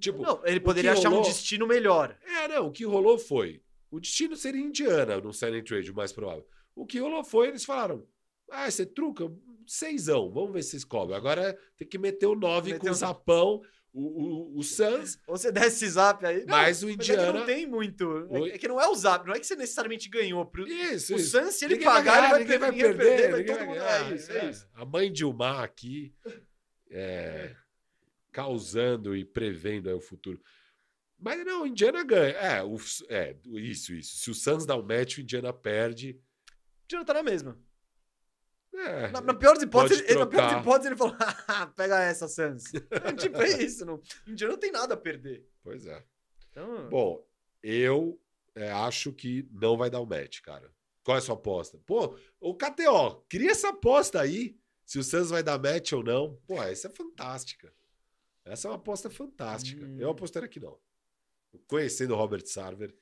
Tipo, 0.00 0.22
não, 0.22 0.40
ele 0.44 0.60
poderia 0.60 0.92
achar 0.92 1.08
rolou... 1.08 1.24
um 1.24 1.28
destino 1.28 1.66
melhor. 1.66 2.18
É, 2.24 2.48
não, 2.48 2.66
o 2.68 2.72
que 2.72 2.84
rolou 2.84 3.18
foi. 3.18 3.62
O 3.90 4.00
destino 4.00 4.34
seria 4.34 4.60
Indiana 4.60 5.20
no 5.20 5.32
sign 5.32 5.58
and 5.58 5.64
trade, 5.64 5.90
o 5.90 5.94
mais 5.94 6.12
provável. 6.12 6.46
O 6.74 6.84
que 6.86 6.98
rolou 6.98 7.22
foi, 7.22 7.48
eles 7.48 7.64
falaram: 7.64 8.06
ah, 8.50 8.70
você 8.70 8.84
truca, 8.84 9.30
seisão, 9.66 10.30
vamos 10.30 10.52
ver 10.52 10.62
se 10.62 10.70
vocês 10.70 10.84
cobram. 10.84 11.16
Agora 11.16 11.56
tem 11.76 11.86
que 11.86 11.98
meter 11.98 12.26
o 12.26 12.34
nove 12.34 12.78
com 12.78 12.90
o 12.90 12.94
zapão, 12.94 13.62
o, 13.94 14.56
o, 14.56 14.58
o 14.58 14.62
Suns. 14.64 15.20
Ou 15.26 15.38
você 15.38 15.52
desce 15.52 15.84
esse 15.84 15.90
zap 15.90 16.26
aí. 16.26 16.44
Mas 16.46 16.82
o 16.82 16.90
Indiana. 16.90 17.22
Mas 17.22 17.34
é 17.34 17.38
não 17.38 17.46
tem 17.46 17.66
muito. 17.66 18.04
O... 18.28 18.46
É 18.46 18.58
que 18.58 18.66
não 18.66 18.80
é 18.80 18.88
o 18.88 18.94
zap, 18.94 19.24
não 19.24 19.34
é 19.34 19.38
que 19.38 19.46
você 19.46 19.54
necessariamente 19.54 20.08
ganhou. 20.08 20.44
Pro... 20.44 20.66
Isso, 20.66 21.14
o 21.14 21.16
isso. 21.16 21.30
Suns, 21.30 21.54
se 21.54 21.64
ele 21.64 21.74
ninguém 21.74 21.86
pagar, 21.86 22.30
vai 22.30 22.42
ele 22.42 22.58
vai, 22.58 22.72
ninguém 22.72 22.84
vai 22.84 22.94
perder. 22.96 23.30
vai 23.30 23.40
ninguém 23.40 23.54
vai 23.54 23.66
mundo... 23.66 23.78
é 23.78 24.14
isso, 24.14 24.32
é, 24.32 24.38
é 24.38 24.50
isso. 24.50 24.68
A 24.74 24.84
mãe 24.84 25.12
Dilmar 25.12 25.60
aqui 25.60 26.12
é, 26.90 27.54
causando 28.32 29.16
e 29.16 29.24
prevendo 29.24 29.94
o 29.96 30.00
futuro. 30.00 30.42
Mas 31.16 31.44
não, 31.46 31.62
o 31.62 31.66
Indiana 31.66 32.02
ganha. 32.02 32.34
É, 32.34 32.62
o, 32.64 32.76
é, 33.08 33.36
isso, 33.52 33.94
isso. 33.94 34.16
Se 34.18 34.30
o 34.30 34.34
Suns 34.34 34.66
dá 34.66 34.76
um 34.76 34.82
match, 34.82 35.18
o 35.18 35.20
Indiana 35.20 35.52
perde. 35.52 36.20
O 36.50 36.84
Indiana 36.84 37.04
tá 37.04 37.14
na 37.14 37.22
mesma. 37.22 37.56
É, 38.74 39.08
na, 39.12 39.20
na, 39.20 39.34
pior 39.34 39.54
das 39.54 39.62
hipóteses, 39.62 40.02
ele, 40.08 40.18
na 40.18 40.26
pior 40.26 40.50
das 40.50 40.60
hipóteses, 40.60 40.86
ele 40.86 40.96
falou: 40.96 41.16
pega 41.76 42.02
essa, 42.02 42.26
Sans. 42.26 42.64
É, 42.90 43.12
tipo, 43.12 43.40
é 43.40 43.62
isso. 43.62 43.84
Não, 43.84 44.00
Indiana 44.26 44.52
não 44.52 44.60
tem 44.60 44.72
nada 44.72 44.94
a 44.94 44.96
perder. 44.96 45.46
Pois 45.62 45.86
é. 45.86 46.04
Então... 46.50 46.88
Bom, 46.88 47.24
eu 47.62 48.20
é, 48.54 48.70
acho 48.70 49.12
que 49.12 49.48
não 49.52 49.76
vai 49.76 49.90
dar 49.90 50.00
o 50.00 50.04
um 50.04 50.06
match, 50.06 50.40
cara. 50.40 50.72
Qual 51.02 51.16
é 51.16 51.18
a 51.18 51.22
sua 51.22 51.34
aposta? 51.34 51.78
Pô, 51.86 52.16
o 52.40 52.54
KTO, 52.54 53.24
cria 53.28 53.50
essa 53.50 53.68
aposta 53.68 54.20
aí. 54.20 54.56
Se 54.84 54.98
o 54.98 55.04
Suns 55.04 55.30
vai 55.30 55.42
dar 55.42 55.58
match 55.58 55.92
ou 55.92 56.02
não. 56.02 56.38
Pô, 56.46 56.62
essa 56.62 56.88
é 56.88 56.90
fantástica. 56.90 57.72
Essa 58.44 58.68
é 58.68 58.70
uma 58.70 58.76
aposta 58.76 59.08
fantástica. 59.08 59.84
Hum. 59.84 59.96
Eu 59.98 60.10
apostaria 60.10 60.48
que 60.48 60.60
não. 60.60 60.78
Conhecendo 61.66 62.14
o 62.14 62.16
Robert 62.16 62.46
Sarver. 62.46 62.94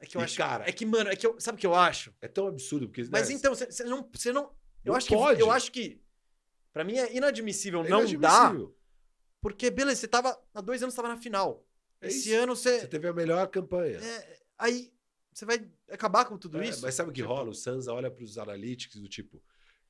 É 0.00 0.06
que 0.06 0.16
eu 0.16 0.20
e, 0.20 0.24
acho. 0.24 0.36
Cara, 0.36 0.68
é 0.68 0.72
que, 0.72 0.84
mano, 0.84 1.10
é 1.10 1.16
que 1.16 1.26
eu, 1.26 1.38
sabe 1.38 1.56
o 1.56 1.60
que 1.60 1.66
eu 1.66 1.74
acho? 1.74 2.12
É 2.20 2.26
tão 2.26 2.48
absurdo. 2.48 2.88
Porque, 2.88 3.06
Mas 3.10 3.28
né, 3.28 3.34
então, 3.34 3.54
você 3.54 3.84
não, 3.84 4.08
você 4.12 4.32
não 4.32 4.52
eu 4.84 4.94
acho 4.94 5.08
pode. 5.08 5.36
que 5.36 5.42
eu 5.42 5.50
acho 5.50 5.72
que 5.72 6.00
para 6.72 6.84
mim 6.84 6.96
é 6.96 7.14
inadmissível 7.16 7.84
é 7.84 7.88
não 7.88 8.04
dar. 8.18 8.54
Porque 9.40 9.70
beleza, 9.70 10.00
você 10.00 10.08
tava 10.08 10.40
há 10.54 10.60
dois 10.60 10.82
anos 10.82 10.94
estava 10.94 11.08
na 11.08 11.16
final. 11.16 11.66
É 12.00 12.08
Esse 12.08 12.30
isso. 12.30 12.38
ano 12.38 12.56
você 12.56 12.80
você 12.80 12.86
teve 12.86 13.08
a 13.08 13.12
melhor 13.12 13.46
campanha. 13.48 13.98
É, 13.98 14.40
aí 14.58 14.92
você 15.32 15.44
vai 15.44 15.66
acabar 15.90 16.24
com 16.24 16.36
tudo 16.36 16.60
é, 16.60 16.68
isso. 16.68 16.82
Mas 16.82 16.94
sabe 16.94 17.10
o 17.10 17.12
que 17.12 17.22
rola? 17.22 17.50
O 17.50 17.54
Sansa 17.54 17.92
olha 17.92 18.10
para 18.10 18.24
os 18.24 18.38
analytics 18.38 19.00
do 19.00 19.08
tipo, 19.08 19.42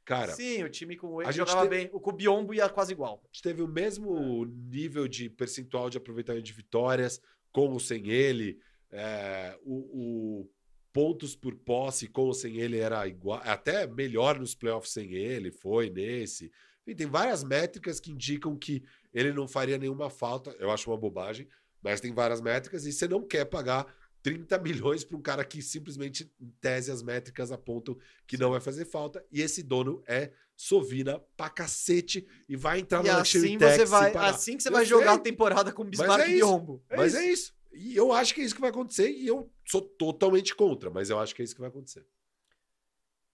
cara. 0.04 0.32
Sim, 0.32 0.62
o 0.62 0.68
time 0.68 0.96
com 0.96 1.16
o 1.16 1.32
jogava 1.32 1.62
teve... 1.62 1.76
bem. 1.76 1.90
O 1.92 2.00
com 2.00 2.10
o 2.10 2.14
Biombo 2.14 2.54
ia 2.54 2.68
quase 2.68 2.92
igual. 2.92 3.20
A 3.24 3.26
gente 3.26 3.42
teve 3.42 3.62
o 3.62 3.68
mesmo 3.68 4.44
nível 4.44 5.08
de 5.08 5.28
percentual 5.28 5.90
de 5.90 5.98
aproveitamento 5.98 6.44
de 6.44 6.52
vitórias 6.52 7.20
com 7.50 7.70
ou 7.70 7.80
sem 7.80 8.08
ele. 8.08 8.60
É, 8.90 9.58
o, 9.62 9.74
o 9.74 10.50
pontos 10.92 11.34
por 11.34 11.54
posse 11.54 12.06
com 12.06 12.22
ou 12.22 12.34
sem 12.34 12.58
ele 12.58 12.78
era 12.78 13.06
igual, 13.06 13.40
até 13.44 13.86
melhor 13.86 14.38
nos 14.38 14.54
playoffs 14.54 14.92
sem 14.92 15.12
ele, 15.14 15.50
foi 15.50 15.88
nesse. 15.88 16.52
Enfim, 16.82 16.96
tem 16.96 17.06
várias 17.06 17.42
métricas 17.42 17.98
que 18.00 18.10
indicam 18.10 18.56
que 18.56 18.82
ele 19.14 19.32
não 19.32 19.46
faria 19.48 19.78
nenhuma 19.78 20.10
falta. 20.10 20.54
Eu 20.58 20.70
acho 20.70 20.90
uma 20.90 20.96
bobagem, 20.96 21.48
mas 21.82 22.00
tem 22.00 22.12
várias 22.12 22.40
métricas 22.40 22.84
e 22.84 22.92
você 22.92 23.06
não 23.08 23.22
quer 23.26 23.44
pagar 23.44 23.86
30 24.22 24.58
milhões 24.60 25.04
para 25.04 25.16
um 25.16 25.22
cara 25.22 25.44
que 25.44 25.62
simplesmente, 25.62 26.30
em 26.40 26.50
tese, 26.60 26.90
as 26.90 27.02
métricas 27.02 27.50
apontam 27.52 27.96
que 28.26 28.36
não 28.36 28.50
vai 28.50 28.60
fazer 28.60 28.84
falta. 28.84 29.24
E 29.30 29.40
esse 29.40 29.62
dono 29.62 30.02
é 30.06 30.32
Sovina 30.56 31.20
pra 31.36 31.48
cacete 31.48 32.26
e 32.48 32.54
vai 32.54 32.80
entrar 32.80 33.04
e 33.04 33.08
no 33.08 33.16
assim 33.16 33.58
você 33.58 33.84
vai 33.84 34.14
Assim 34.14 34.56
que 34.56 34.62
você 34.62 34.68
Eu 34.68 34.72
vai 34.72 34.82
sei. 34.84 34.90
jogar 34.90 35.14
a 35.14 35.18
temporada 35.18 35.72
com 35.72 35.82
o 35.82 35.84
Bismarck 35.84 36.22
é 36.24 36.28
Biombo. 36.28 36.82
É 36.90 36.96
mas 36.96 37.14
isso. 37.14 37.22
é 37.22 37.26
isso. 37.26 37.54
E 37.72 37.96
eu 37.96 38.12
acho 38.12 38.34
que 38.34 38.40
é 38.40 38.44
isso 38.44 38.54
que 38.54 38.60
vai 38.60 38.70
acontecer 38.70 39.10
e 39.10 39.26
eu 39.26 39.50
sou 39.64 39.80
totalmente 39.80 40.54
contra, 40.54 40.90
mas 40.90 41.10
eu 41.10 41.18
acho 41.18 41.34
que 41.34 41.42
é 41.42 41.44
isso 41.44 41.54
que 41.54 41.60
vai 41.60 41.70
acontecer. 41.70 42.06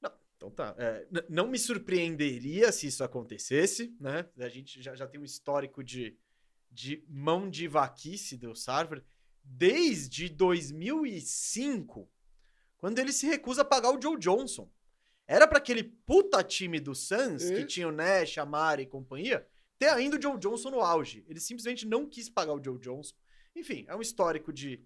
Não, 0.01 0.13
então 0.37 0.51
tá. 0.51 0.75
É, 0.79 1.07
não 1.29 1.49
me 1.49 1.59
surpreenderia 1.59 2.71
se 2.71 2.87
isso 2.87 3.03
acontecesse, 3.03 3.95
né? 4.01 4.29
A 4.39 4.49
gente 4.49 4.83
já, 4.83 4.95
já 4.95 5.07
tem 5.07 5.21
um 5.21 5.25
histórico 5.25 5.83
de, 5.83 6.17
de 6.71 7.05
mão 7.09 7.51
de 7.51 7.67
vaquice 7.67 8.37
do 8.37 8.55
Sarver 8.55 9.03
desde 9.43 10.29
2005, 10.29 12.11
quando 12.77 12.99
ele 12.99 13.13
se 13.13 13.27
recusa 13.27 13.63
a 13.63 13.65
pagar 13.65 13.91
o 13.91 14.01
Joe 14.01 14.19
Johnson. 14.19 14.71
Era 15.27 15.47
para 15.47 15.59
aquele 15.59 15.83
puta 15.83 16.43
time 16.43 16.81
do 16.81 16.95
Suns, 16.95 17.51
é. 17.51 17.55
que 17.55 17.67
tinha 17.67 17.89
o 17.89 17.93
Nash, 17.93 18.39
a 18.39 18.47
Mari 18.47 18.85
e 18.85 18.87
companhia, 18.87 19.47
ter 19.79 19.89
ainda 19.89 20.17
o 20.17 20.23
Joe 20.23 20.39
Johnson 20.39 20.71
no 20.71 20.81
auge. 20.81 21.25
Ele 21.29 21.39
simplesmente 21.39 21.87
não 21.87 22.09
quis 22.09 22.29
pagar 22.29 22.55
o 22.55 22.63
Joe 22.63 22.79
Johnson. 22.79 23.15
Enfim, 23.59 23.85
é 23.89 23.97
um 23.97 24.01
histórico 24.01 24.53
de 24.53 24.85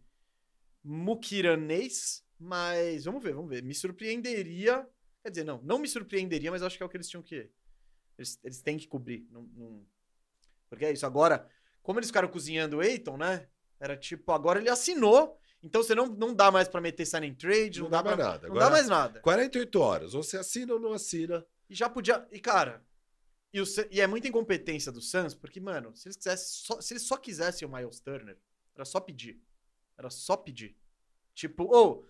muquiranês, 0.83 2.25
mas 2.39 3.05
vamos 3.05 3.23
ver, 3.23 3.35
vamos 3.35 3.51
ver. 3.51 3.63
Me 3.63 3.75
surpreenderia. 3.75 4.87
Quer 5.23 5.31
dizer, 5.31 5.45
não, 5.45 5.61
não 5.63 5.79
me 5.79 5.89
surpreenderia, 5.89 6.51
mas 6.51 6.63
acho 6.63 6.77
que 6.77 6.83
é 6.83 6.87
o 6.87 6.89
que 6.89 6.97
eles 6.97 7.09
tinham 7.09 7.23
que. 7.23 7.51
Eles, 8.19 8.39
eles 8.43 8.63
têm 8.63 8.77
que 8.77 8.89
cobrir. 8.89 9.27
Não, 9.31 9.43
não... 9.55 9.87
Porque 10.69 10.85
é 10.85 10.93
isso. 10.93 11.07
Agora, 11.07 11.49
como 11.83 11.99
eles 11.99 12.09
ficaram 12.09 12.29
cozinhando 12.29 12.79
o 12.79 12.83
Eiton, 12.83 13.17
né? 13.17 13.49
Era 13.79 13.97
tipo, 13.97 14.33
agora 14.33 14.59
ele 14.59 14.69
assinou. 14.69 15.39
Então 15.63 15.83
você 15.83 15.95
não, 15.95 16.07
não 16.07 16.35
dá 16.35 16.51
mais 16.51 16.69
para 16.69 16.81
meter 16.81 17.07
signing 17.07 17.35
trade, 17.35 17.79
não, 17.79 17.85
não 17.85 17.91
dá, 17.91 18.03
dá 18.03 18.05
mais 18.05 18.17
pra, 18.17 18.27
nada. 18.27 18.49
Não 18.49 18.57
agora, 18.57 18.65
dá 18.65 18.71
mais 18.71 18.89
nada. 18.89 19.21
48 19.21 19.81
horas, 19.81 20.15
ou 20.15 20.23
você 20.23 20.37
assina 20.37 20.73
ou 20.75 20.81
não 20.81 20.93
assina. 20.93 21.47
E 21.71 21.75
já 21.75 21.89
podia. 21.89 22.27
E 22.33 22.41
cara, 22.41 22.85
e, 23.53 23.61
o, 23.61 23.65
e 23.91 24.01
é 24.01 24.07
muita 24.07 24.27
incompetência 24.27 24.91
do 24.91 25.01
Suns, 25.01 25.35
porque, 25.35 25.61
mano, 25.61 25.95
se 25.95 26.09
eles 26.09 26.17
quisessem. 26.17 26.47
Só, 26.49 26.81
se 26.81 26.95
eles 26.95 27.03
só 27.05 27.17
quisessem 27.17 27.69
o 27.69 27.71
Miles 27.71 28.01
Turner, 28.01 28.39
era 28.75 28.85
só 28.85 29.01
pedir. 29.01 29.41
Era 29.97 30.11
só 30.11 30.37
pedir. 30.37 30.77
Tipo, 31.35 31.65
ou. 31.65 32.01
Oh, 32.01 32.05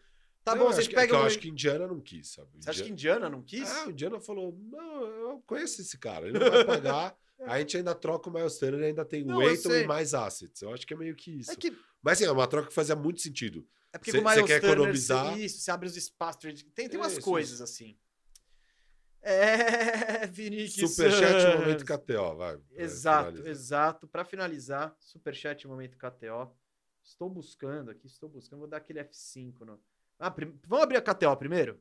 tá 0.44 0.54
bom, 0.54 0.66
vocês 0.66 0.88
pegam. 0.88 1.20
eu 1.20 1.26
acho 1.26 1.38
que 1.38 1.48
Indiana 1.48 1.86
não 1.86 2.00
quis, 2.00 2.28
sabe? 2.28 2.50
Você 2.58 2.70
acha 2.70 2.84
que 2.84 2.90
Indiana 2.90 3.28
não 3.28 3.42
quis? 3.42 3.70
Ah, 3.70 3.86
o 3.86 3.90
Indiana 3.90 4.20
falou: 4.20 4.56
não, 4.70 5.04
eu 5.04 5.42
conheço 5.46 5.80
esse 5.80 5.98
cara, 5.98 6.28
ele 6.28 6.38
não 6.38 6.50
vai 6.50 6.64
pagar. 6.64 7.16
a 7.46 7.58
gente 7.58 7.76
ainda 7.76 7.94
troca 7.94 8.30
o 8.30 8.32
Miles 8.32 8.58
Turner 8.58 8.84
ainda 8.84 9.04
tem 9.04 9.30
o 9.30 9.42
Eiton 9.42 9.72
e 9.72 9.86
mais 9.86 10.14
assets. 10.14 10.62
Eu 10.62 10.72
acho 10.72 10.86
que 10.86 10.94
é 10.94 10.96
meio 10.96 11.14
que 11.14 11.40
isso. 11.40 11.50
É 11.50 11.56
que... 11.56 11.76
Mas 12.00 12.18
sim, 12.18 12.24
é 12.24 12.30
uma 12.30 12.46
troca 12.46 12.68
que 12.68 12.74
fazia 12.74 12.96
muito 12.96 13.20
sentido. 13.20 13.66
É 13.92 13.98
porque 13.98 14.10
cê, 14.10 14.18
o 14.18 14.24
Miles 14.24 14.46
quer 14.46 14.60
Turner, 14.60 14.76
economizar. 14.76 15.34
Cê, 15.34 15.44
isso, 15.44 15.60
você 15.60 15.70
abre 15.70 15.88
os 15.88 15.96
espaços. 15.96 16.64
Tem, 16.74 16.88
tem 16.88 16.98
umas 16.98 17.12
isso, 17.12 17.20
coisas 17.20 17.60
assim. 17.60 17.96
É, 19.22 20.26
Vinícius 20.26 20.94
Superchat 20.96 21.40
Santos. 21.42 21.60
momento 21.60 21.84
KTO, 21.84 22.36
vai. 22.36 22.58
Exato, 22.72 23.30
finalizar. 23.30 23.50
exato. 23.50 24.08
Para 24.08 24.24
finalizar, 24.24 24.96
Superchat 24.98 25.66
Momento 25.68 25.96
KTO. 25.96 26.52
Estou 27.04 27.28
buscando 27.30 27.90
aqui, 27.90 28.06
estou 28.06 28.28
buscando. 28.28 28.60
Vou 28.60 28.68
dar 28.68 28.78
aquele 28.78 29.02
F5. 29.04 29.60
No... 29.64 29.80
Ah, 30.18 30.30
prim- 30.30 30.58
Vamos 30.66 30.84
abrir 30.84 30.96
a 30.96 31.02
KTO 31.02 31.36
primeiro? 31.36 31.80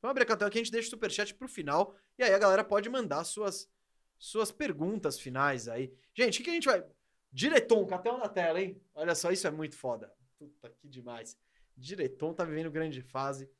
Vamos 0.00 0.10
abrir 0.12 0.22
a 0.30 0.36
KTO 0.36 0.50
que 0.50 0.58
a 0.58 0.62
gente 0.62 0.70
deixa 0.72 0.88
o 0.88 0.90
Superchat 0.90 1.34
pro 1.34 1.48
final. 1.48 1.94
E 2.18 2.22
aí 2.22 2.32
a 2.34 2.38
galera 2.38 2.62
pode 2.64 2.88
mandar 2.90 3.24
suas, 3.24 3.68
suas 4.18 4.50
perguntas 4.52 5.18
finais 5.18 5.68
aí. 5.68 5.92
Gente, 6.14 6.34
o 6.34 6.38
que, 6.38 6.44
que 6.44 6.50
a 6.50 6.54
gente 6.54 6.66
vai. 6.66 6.84
Direton, 7.32 7.86
KTO 7.86 8.18
na 8.18 8.28
tela, 8.28 8.60
hein? 8.60 8.80
Olha 8.94 9.14
só, 9.14 9.30
isso 9.30 9.46
é 9.46 9.50
muito 9.50 9.76
foda. 9.76 10.12
Puta 10.38 10.68
que 10.70 10.88
demais. 10.88 11.36
Direton 11.76 12.32
tá 12.34 12.44
vivendo 12.44 12.70
grande 12.70 13.00
fase. 13.02 13.50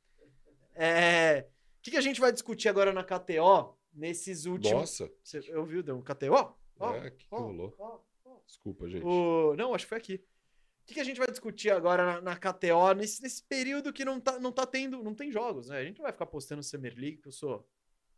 É. 0.73 1.47
O 1.85 1.87
que, 1.87 1.91
que 1.91 1.97
a 1.97 2.01
gente 2.01 2.19
vai 2.19 2.31
discutir 2.31 2.67
agora 2.67 2.91
na 2.91 3.03
KTO 3.03 3.77
nesses 3.93 4.47
últimos. 4.47 4.79
Nossa, 4.79 5.11
Você 5.23 5.55
ouviu? 5.55 5.83
Deu 5.83 5.95
um 5.95 6.01
KTO? 6.01 6.55
Ó, 6.79 6.95
é, 6.95 7.11
que, 7.11 7.27
que 7.27 7.27
ó, 7.29 7.37
rolou? 7.37 7.75
ó. 7.77 7.99
Desculpa, 8.43 8.89
gente. 8.89 9.05
O... 9.05 9.55
Não, 9.55 9.71
acho 9.71 9.85
que 9.85 9.89
foi 9.89 9.97
aqui. 9.99 10.15
O 10.15 10.85
que, 10.87 10.95
que 10.95 10.99
a 10.99 11.03
gente 11.03 11.19
vai 11.19 11.29
discutir 11.29 11.69
agora 11.69 12.03
na, 12.19 12.21
na 12.21 12.35
KTO 12.35 12.93
nesse, 12.95 13.21
nesse 13.21 13.43
período 13.43 13.93
que 13.93 14.03
não 14.03 14.19
tá, 14.19 14.39
não 14.39 14.51
tá 14.51 14.65
tendo, 14.65 15.03
não 15.03 15.13
tem 15.13 15.31
jogos, 15.31 15.67
né? 15.67 15.77
A 15.77 15.83
gente 15.83 15.97
não 15.97 16.03
vai 16.03 16.11
ficar 16.11 16.25
postando 16.25 16.63
Summer 16.63 16.95
League, 16.97 17.17
que 17.17 17.27
eu 17.27 17.31
sou, 17.31 17.67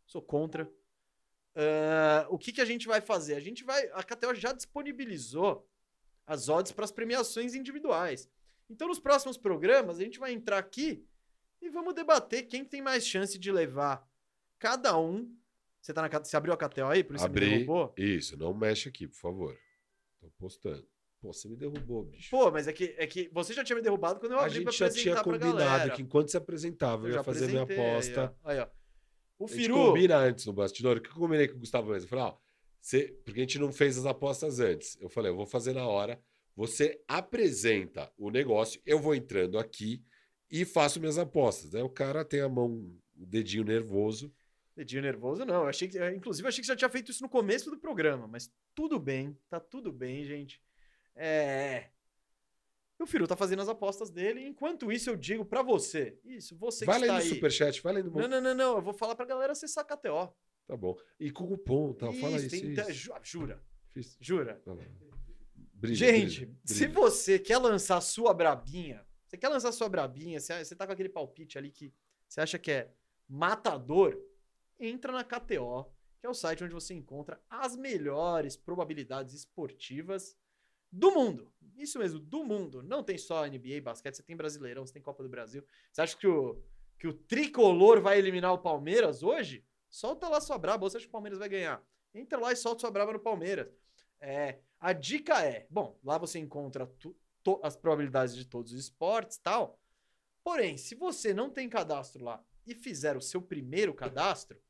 sou 0.06 0.22
contra. 0.22 0.66
Ah, 1.54 2.26
o 2.30 2.38
que, 2.38 2.52
que 2.52 2.62
a 2.62 2.64
gente 2.64 2.86
vai 2.86 3.02
fazer? 3.02 3.34
A 3.34 3.40
gente 3.40 3.64
vai. 3.64 3.86
A 3.92 4.02
KTO 4.02 4.34
já 4.34 4.54
disponibilizou 4.54 5.68
as 6.26 6.48
odds 6.48 6.72
para 6.72 6.86
as 6.86 6.92
premiações 6.92 7.54
individuais. 7.54 8.30
Então, 8.70 8.88
nos 8.88 8.98
próximos 8.98 9.36
programas, 9.36 9.98
a 9.98 10.02
gente 10.02 10.18
vai 10.18 10.32
entrar 10.32 10.56
aqui 10.56 11.06
e 11.60 11.68
vamos 11.70 11.94
debater 11.94 12.46
quem 12.46 12.64
tem 12.64 12.80
mais 12.82 13.06
chance 13.06 13.38
de 13.38 13.50
levar 13.52 14.06
cada 14.58 14.98
um. 14.98 15.34
Você, 15.80 15.92
tá 15.92 16.02
na, 16.02 16.08
você 16.18 16.36
abriu 16.36 16.52
a 16.52 16.56
KTO 16.56 16.86
aí? 16.86 17.04
Por 17.04 17.16
isso 17.16 17.24
você 17.24 17.28
me 17.30 17.36
Abri. 17.36 17.50
derrubou? 17.50 17.94
Isso, 17.96 18.36
não 18.36 18.52
mexe 18.52 18.88
aqui, 18.88 19.06
por 19.06 19.16
favor. 19.16 19.58
Tô 20.20 20.28
postando. 20.38 20.86
Pô, 21.20 21.32
você 21.32 21.48
me 21.48 21.56
derrubou, 21.56 22.04
bicho. 22.04 22.30
Pô, 22.30 22.50
mas 22.50 22.68
é 22.68 22.72
que, 22.72 22.94
é 22.96 23.06
que 23.06 23.28
você 23.32 23.52
já 23.52 23.64
tinha 23.64 23.76
me 23.76 23.82
derrubado 23.82 24.20
quando 24.20 24.32
eu 24.32 24.38
a 24.38 24.46
abri 24.46 24.62
pra 24.62 24.70
gente 24.70 24.78
já 24.78 24.86
apresentar 24.86 25.22
tinha 25.22 25.24
combinado 25.24 25.92
que 25.92 26.02
enquanto 26.02 26.30
se 26.30 26.36
apresentava, 26.36 27.06
eu, 27.06 27.10
Eu 27.10 27.16
ia 27.16 27.24
fazer 27.24 27.48
minha 27.48 27.62
aposta. 27.62 28.36
Aí, 28.44 28.58
ó. 28.58 28.62
Aí, 28.62 28.68
ó. 28.68 28.68
O 29.38 29.44
A 29.44 29.48
Firu. 29.48 29.74
combina 29.74 30.16
antes 30.18 30.46
no 30.46 30.52
bastidor. 30.52 30.96
O 30.96 31.00
que 31.00 31.08
eu 31.10 31.14
combinei 31.14 31.48
com 31.48 31.56
o 31.56 31.60
Gustavo 31.60 31.90
mesmo? 31.90 32.06
Eu 32.06 32.08
falei, 32.08 32.24
ó, 32.24 32.36
você, 32.80 33.16
porque 33.24 33.40
a 33.40 33.42
gente 33.42 33.58
não 33.58 33.72
fez 33.72 33.96
as 33.98 34.06
apostas 34.06 34.58
antes. 34.60 34.96
Eu 35.00 35.08
falei, 35.08 35.30
eu 35.30 35.36
vou 35.36 35.46
fazer 35.46 35.72
na 35.72 35.86
hora. 35.86 36.20
Você 36.56 37.00
apresenta 37.06 38.12
o 38.16 38.30
negócio, 38.30 38.80
eu 38.84 38.98
vou 38.98 39.14
entrando 39.14 39.58
aqui 39.58 40.04
e 40.50 40.64
faço 40.64 40.98
minhas 41.00 41.18
apostas. 41.18 41.74
Aí 41.74 41.82
o 41.82 41.88
cara 41.90 42.24
tem 42.24 42.40
a 42.40 42.48
mão, 42.48 42.90
o 43.16 43.26
dedinho 43.26 43.64
nervoso. 43.64 44.32
Dedinho 44.76 45.02
nervoso, 45.02 45.44
não. 45.44 45.62
Eu 45.62 45.68
achei 45.68 45.88
que, 45.88 45.98
eu, 45.98 46.14
inclusive, 46.14 46.46
eu 46.46 46.48
achei 46.48 46.60
que 46.60 46.66
você 46.66 46.72
já 46.72 46.76
tinha 46.76 46.88
feito 46.90 47.10
isso 47.10 47.22
no 47.22 47.28
começo 47.28 47.70
do 47.70 47.78
programa, 47.78 48.26
mas 48.28 48.50
tudo 48.74 48.98
bem, 48.98 49.36
tá 49.48 49.58
tudo 49.58 49.92
bem, 49.92 50.24
gente. 50.24 50.62
É. 51.16 51.88
O 52.98 53.06
Firu 53.06 53.26
tá 53.28 53.36
fazendo 53.36 53.62
as 53.62 53.68
apostas 53.68 54.10
dele. 54.10 54.44
Enquanto 54.44 54.90
isso, 54.90 55.08
eu 55.10 55.16
digo 55.16 55.44
pra 55.44 55.62
você. 55.62 56.18
Isso, 56.24 56.56
você 56.56 56.84
vai 56.84 57.00
que 57.00 57.06
lá 57.06 57.14
está 57.14 57.18
no 57.18 57.30
aí. 57.30 57.34
superchat, 57.36 57.80
vai 57.82 57.92
lá 57.94 58.02
no. 58.02 58.10
Não, 58.10 58.28
não, 58.28 58.40
não, 58.40 58.54
não. 58.54 58.76
Eu 58.76 58.82
vou 58.82 58.92
falar 58.92 59.14
pra 59.14 59.24
galera 59.24 59.52
acessar 59.52 59.84
a 59.88 59.96
KTO. 59.96 60.32
Tá 60.66 60.76
bom. 60.76 60.96
E 61.18 61.30
com 61.30 61.46
cupom, 61.46 61.92
tá? 61.92 62.12
Fala 62.12 62.36
isso. 62.36 62.54
isso. 62.56 62.92
ju- 62.92 63.12
Jura, 63.22 63.62
Fiz. 63.92 64.16
jura. 64.20 64.60
Vai. 64.66 64.88
Brilha, 65.74 65.94
Gente, 65.96 66.40
brilha, 66.46 66.58
se 66.64 66.74
brilha. 66.88 66.92
você 66.92 67.38
quer 67.38 67.58
lançar 67.58 67.98
a 67.98 68.00
sua 68.00 68.34
brabinha, 68.34 69.06
você 69.28 69.36
quer 69.36 69.48
lançar 69.48 69.70
sua 69.72 69.88
brabinha, 69.88 70.40
você, 70.40 70.74
tá 70.74 70.86
com 70.86 70.92
aquele 70.92 71.10
palpite 71.10 71.58
ali 71.58 71.70
que 71.70 71.92
você 72.26 72.40
acha 72.40 72.58
que 72.58 72.70
é 72.70 72.90
matador, 73.28 74.18
entra 74.80 75.12
na 75.12 75.22
KTO, 75.22 75.84
que 76.18 76.26
é 76.26 76.30
o 76.30 76.34
site 76.34 76.64
onde 76.64 76.72
você 76.72 76.94
encontra 76.94 77.40
as 77.50 77.76
melhores 77.76 78.56
probabilidades 78.56 79.34
esportivas 79.34 80.34
do 80.90 81.10
mundo. 81.12 81.52
Isso 81.76 81.98
mesmo, 81.98 82.18
do 82.18 82.42
mundo. 82.42 82.82
Não 82.82 83.02
tem 83.04 83.18
só 83.18 83.46
NBA, 83.46 83.82
basquete, 83.82 84.16
você 84.16 84.22
tem 84.22 84.36
Brasileirão, 84.36 84.86
você 84.86 84.94
tem 84.94 85.02
Copa 85.02 85.22
do 85.22 85.28
Brasil. 85.28 85.62
Você 85.92 86.00
acha 86.00 86.16
que 86.16 86.26
o, 86.26 86.62
que 86.98 87.06
o 87.06 87.12
tricolor 87.12 88.00
vai 88.00 88.18
eliminar 88.18 88.52
o 88.54 88.58
Palmeiras 88.58 89.22
hoje? 89.22 89.62
Solta 89.90 90.26
lá 90.28 90.40
sua 90.40 90.58
braba, 90.58 90.88
você 90.88 90.96
acha 90.96 91.06
que 91.06 91.10
o 91.10 91.12
Palmeiras 91.12 91.38
vai 91.38 91.48
ganhar? 91.48 91.82
Entra 92.14 92.38
lá 92.38 92.50
e 92.52 92.56
solta 92.56 92.80
sua 92.80 92.90
braba 92.90 93.12
no 93.12 93.20
Palmeiras. 93.20 93.68
É, 94.20 94.58
a 94.80 94.92
dica 94.92 95.44
é, 95.44 95.66
bom, 95.70 95.98
lá 96.02 96.18
você 96.18 96.38
encontra 96.38 96.86
tu- 96.86 97.10
to- 97.10 97.16
as 97.62 97.76
probabilidades 97.76 98.34
de 98.34 98.44
todos 98.44 98.72
os 98.72 98.78
esportes 98.78 99.38
tal. 99.38 99.78
Porém, 100.42 100.76
se 100.76 100.94
você 100.94 101.34
não 101.34 101.50
tem 101.50 101.68
cadastro 101.68 102.24
lá 102.24 102.42
e 102.66 102.74
fizer 102.74 103.16
o 103.16 103.20
seu 103.20 103.40
primeiro 103.40 103.94
cadastro, 103.94 104.60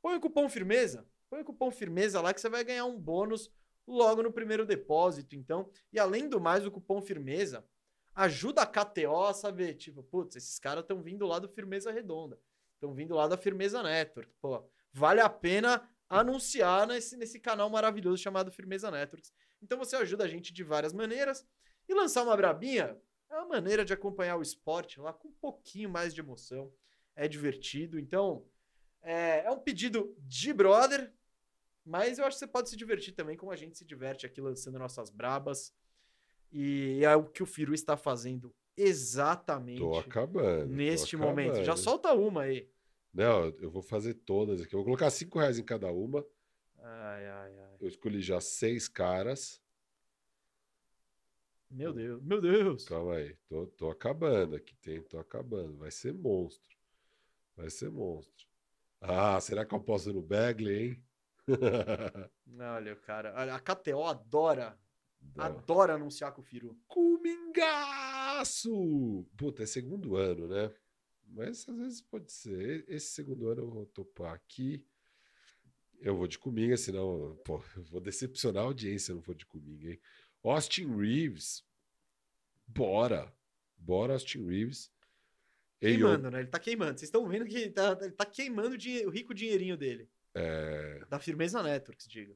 põe 0.00 0.16
o 0.16 0.20
cupom 0.20 0.48
firmeza. 0.48 1.06
Põe 1.28 1.40
o 1.40 1.44
cupom 1.44 1.70
firmeza 1.70 2.20
lá 2.20 2.32
que 2.32 2.40
você 2.40 2.48
vai 2.48 2.64
ganhar 2.64 2.84
um 2.84 2.98
bônus 2.98 3.50
logo 3.86 4.22
no 4.22 4.32
primeiro 4.32 4.64
depósito. 4.64 5.36
Então, 5.36 5.70
e 5.92 5.98
além 5.98 6.28
do 6.28 6.40
mais, 6.40 6.66
o 6.66 6.70
cupom 6.70 7.02
firmeza 7.02 7.64
ajuda 8.14 8.62
a 8.62 8.66
KTO 8.66 9.24
a 9.24 9.34
saber, 9.34 9.74
tipo, 9.74 10.02
putz, 10.02 10.36
esses 10.36 10.58
caras 10.58 10.84
estão 10.84 11.02
vindo 11.02 11.26
lá 11.26 11.38
do 11.38 11.48
Firmeza 11.48 11.90
Redonda. 11.90 12.38
Estão 12.74 12.94
vindo 12.94 13.14
lá 13.14 13.26
da 13.26 13.36
Firmeza 13.36 13.82
Network. 13.82 14.32
Pô, 14.40 14.64
vale 14.92 15.20
a 15.20 15.28
pena 15.28 15.88
anunciar 16.08 16.86
nesse, 16.86 17.16
nesse 17.16 17.40
canal 17.40 17.68
maravilhoso 17.68 18.22
chamado 18.22 18.52
Firmeza 18.52 18.90
Networks. 18.90 19.32
Então 19.62 19.78
você 19.78 19.96
ajuda 19.96 20.24
a 20.24 20.28
gente 20.28 20.52
de 20.52 20.62
várias 20.62 20.92
maneiras. 20.92 21.44
E 21.88 21.94
lançar 21.94 22.22
uma 22.22 22.36
brabinha 22.36 22.96
é 23.30 23.36
uma 23.36 23.46
maneira 23.46 23.84
de 23.84 23.92
acompanhar 23.92 24.36
o 24.36 24.42
esporte 24.42 25.00
lá 25.00 25.12
com 25.12 25.28
um 25.28 25.32
pouquinho 25.32 25.90
mais 25.90 26.14
de 26.14 26.20
emoção. 26.20 26.72
É 27.16 27.28
divertido. 27.28 27.98
Então, 27.98 28.44
é, 29.02 29.44
é 29.44 29.50
um 29.50 29.58
pedido 29.58 30.14
de 30.18 30.52
brother, 30.52 31.12
mas 31.84 32.18
eu 32.18 32.24
acho 32.24 32.36
que 32.36 32.40
você 32.40 32.46
pode 32.46 32.70
se 32.70 32.76
divertir 32.76 33.14
também, 33.14 33.36
como 33.36 33.52
a 33.52 33.56
gente 33.56 33.76
se 33.76 33.84
diverte 33.84 34.24
aqui 34.24 34.40
lançando 34.40 34.78
nossas 34.78 35.10
brabas. 35.10 35.74
E 36.50 37.04
é 37.04 37.14
o 37.14 37.24
que 37.24 37.42
o 37.42 37.46
Firu 37.46 37.74
está 37.74 37.96
fazendo 37.96 38.54
exatamente 38.76 39.78
Tô 39.78 39.98
acabando. 39.98 40.68
tô 40.68 40.74
neste 40.74 41.16
momento. 41.16 41.56
Já 41.56 41.62
acabando. 41.62 41.78
solta 41.78 42.12
uma 42.12 42.42
aí. 42.42 42.68
Não, 43.12 43.46
eu 43.60 43.70
vou 43.70 43.82
fazer 43.82 44.14
todas 44.14 44.60
aqui. 44.60 44.74
Eu 44.74 44.78
vou 44.78 44.84
colocar 44.84 45.10
cinco 45.10 45.38
reais 45.38 45.58
em 45.58 45.64
cada 45.64 45.90
uma. 45.92 46.26
Ai, 46.78 47.26
ai, 47.26 47.58
ai. 47.58 47.76
Eu 47.80 47.88
escolhi 47.88 48.20
já 48.20 48.40
seis 48.40 48.88
caras. 48.88 49.62
Meu 51.70 51.92
Deus, 51.92 52.22
meu 52.22 52.40
Deus. 52.40 52.84
Calma 52.84 53.16
aí. 53.16 53.36
Tô, 53.48 53.66
tô 53.66 53.90
acabando 53.90 54.56
aqui. 54.56 54.76
Tem, 54.76 55.02
tô 55.02 55.18
acabando. 55.18 55.76
Vai 55.76 55.90
ser 55.90 56.12
monstro. 56.12 56.76
Vai 57.56 57.70
ser 57.70 57.90
monstro. 57.90 58.46
Ah, 59.00 59.40
será 59.40 59.64
que 59.64 59.74
eu 59.74 59.80
posso 59.80 60.12
no 60.12 60.22
Bagley, 60.22 60.88
hein? 60.88 61.02
Olha, 62.58 62.96
cara, 62.96 63.54
a 63.54 63.60
KTO 63.60 64.02
adora, 64.04 64.78
Dá. 65.20 65.44
adora 65.46 65.94
anunciar 65.94 66.32
com 66.32 66.40
o 66.40 66.44
Firu. 66.44 66.78
Comingaço! 66.86 68.70
Puta, 69.36 69.62
é 69.62 69.66
segundo 69.66 70.16
ano, 70.16 70.48
né? 70.48 70.74
Mas 71.26 71.68
às 71.68 71.76
vezes 71.76 72.00
pode 72.00 72.32
ser. 72.32 72.84
Esse 72.88 73.08
segundo 73.08 73.48
ano 73.48 73.62
eu 73.62 73.70
vou 73.70 73.86
topar 73.86 74.32
aqui. 74.32 74.86
Eu 76.00 76.16
vou 76.16 76.26
de 76.26 76.38
cominga, 76.38 76.76
senão, 76.76 77.38
pô, 77.44 77.62
eu 77.76 77.82
vou 77.84 78.00
decepcionar 78.00 78.62
a 78.62 78.66
audiência 78.66 79.06
se 79.06 79.12
eu 79.12 79.16
não 79.16 79.22
for 79.22 79.34
de 79.34 79.46
cominga, 79.46 79.90
hein? 79.90 80.00
Austin 80.44 80.94
Reeves. 80.96 81.64
Bora. 82.66 83.32
Bora, 83.76 84.14
Austin 84.14 84.46
Reeves. 84.46 84.92
Ei, 85.80 85.94
Queimando, 85.94 86.30
né? 86.30 86.40
Ele 86.40 86.48
tá 86.48 86.58
queimando. 86.58 86.98
Vocês 86.98 87.08
estão 87.08 87.26
vendo 87.28 87.44
que 87.44 87.68
tá, 87.70 87.98
ele 88.00 88.12
tá 88.12 88.24
queimando 88.24 88.76
o, 88.76 89.10
rico 89.10 89.34
dinheirinho 89.34 89.76
dele. 89.76 90.08
é, 90.34 91.04
Da 91.10 91.18
firmeza 91.18 91.62
Networks, 91.62 92.08
diga. 92.08 92.34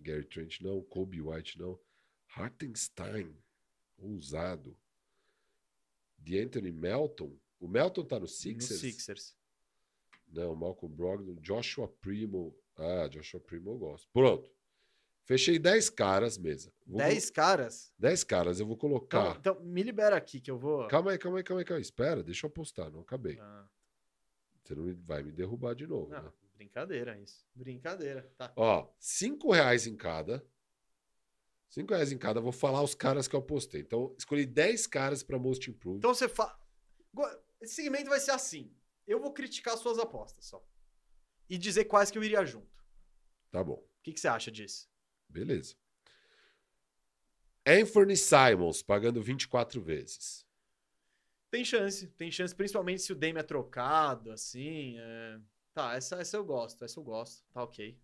Gary 0.00 0.24
Trent 0.24 0.60
não, 0.60 0.82
Kobe 0.82 1.20
White 1.20 1.58
não. 1.58 1.78
Hartenstein, 2.36 3.34
ousado. 3.98 4.76
De 6.18 6.38
Anthony 6.38 6.70
Melton. 6.70 7.36
O 7.58 7.66
Melton 7.68 8.04
tá 8.04 8.16
no 8.16 8.22
No 8.22 8.28
Sixers? 8.28 8.80
Sixers. 8.80 9.36
Não, 10.28 10.54
Malcolm 10.54 10.94
Brogdon, 10.94 11.34
Joshua 11.40 11.88
Primo. 11.88 12.56
Ah, 12.76 13.08
Joshua 13.08 13.40
Primo 13.40 13.70
eu 13.70 13.78
gosto. 13.78 14.08
Pronto. 14.12 14.50
Fechei 15.24 15.58
10 15.58 15.88
caras, 15.90 16.36
mesa. 16.36 16.70
Vou 16.86 16.98
10 16.98 17.30
caras. 17.30 17.92
10 17.98 18.24
caras, 18.24 18.60
eu 18.60 18.66
vou 18.66 18.76
Então, 18.76 18.88
colocar. 18.90 19.36
então, 19.38 19.58
me 19.60 19.82
libera 19.82 20.16
aqui 20.16 20.38
que 20.40 20.50
eu 20.50 20.58
vou. 20.58 20.86
Calma 20.88 21.12
aí, 21.12 21.18
calma 21.18 21.38
aí, 21.38 21.44
calma 21.44 21.60
aí, 21.60 21.64
calma 21.64 21.78
aí. 21.78 21.82
Espera, 21.82 22.22
deixa 22.22 22.46
eu 22.46 22.48
apostar, 22.48 22.90
não 22.90 23.00
acabei. 23.00 23.38
Ah, 23.40 23.66
Você 24.62 24.74
não 24.74 24.94
vai 25.02 25.22
me 25.22 25.32
derrubar 25.32 25.74
de 25.74 25.86
novo, 25.86 26.10
não, 26.10 26.22
né? 26.24 26.32
brincadeira 26.54 27.18
isso. 27.18 27.46
Brincadeira. 27.54 28.30
Tá. 28.36 28.52
Ó, 28.54 28.88
5 28.98 29.50
reais 29.52 29.86
em 29.86 29.96
cada. 29.96 30.44
5 31.70 31.92
reais 31.92 32.12
em 32.12 32.18
cada, 32.18 32.40
vou 32.40 32.52
falar 32.52 32.82
os 32.82 32.94
caras 32.94 33.26
que 33.26 33.34
eu 33.34 33.40
apostei. 33.40 33.80
Então, 33.80 34.14
escolhi 34.18 34.44
10 34.46 34.86
caras 34.86 35.22
para 35.22 35.38
Most 35.38 35.68
Improved. 35.70 35.98
Então 35.98 36.14
você 36.14 36.28
fala. 36.28 36.58
Esse 37.60 37.74
segmento 37.76 38.10
vai 38.10 38.20
ser 38.20 38.30
assim. 38.32 38.70
Eu 39.06 39.18
vou 39.20 39.32
criticar 39.32 39.76
suas 39.78 39.98
apostas 39.98 40.44
só. 40.46 40.62
E 41.48 41.56
dizer 41.58 41.84
quais 41.86 42.10
que 42.10 42.18
eu 42.18 42.22
iria 42.24 42.44
junto. 42.44 42.84
Tá 43.50 43.62
bom, 43.64 43.74
O 43.74 43.88
que, 44.02 44.12
que 44.12 44.20
você 44.20 44.28
acha 44.28 44.50
disso? 44.50 44.88
Beleza. 45.34 45.74
Anthony 47.66 48.16
Simons, 48.16 48.82
pagando 48.82 49.22
24 49.22 49.80
vezes. 49.80 50.46
Tem 51.50 51.64
chance, 51.64 52.06
tem 52.08 52.30
chance, 52.30 52.54
principalmente 52.54 53.02
se 53.02 53.12
o 53.12 53.16
Dame 53.16 53.38
é 53.38 53.42
trocado, 53.42 54.30
assim. 54.30 54.96
é. 54.98 55.38
Tá, 55.72 55.94
essa, 55.96 56.16
essa 56.20 56.36
eu 56.36 56.44
gosto, 56.44 56.84
essa 56.84 57.00
eu 57.00 57.04
gosto. 57.04 57.42
Tá 57.52 57.62
ok. 57.64 57.98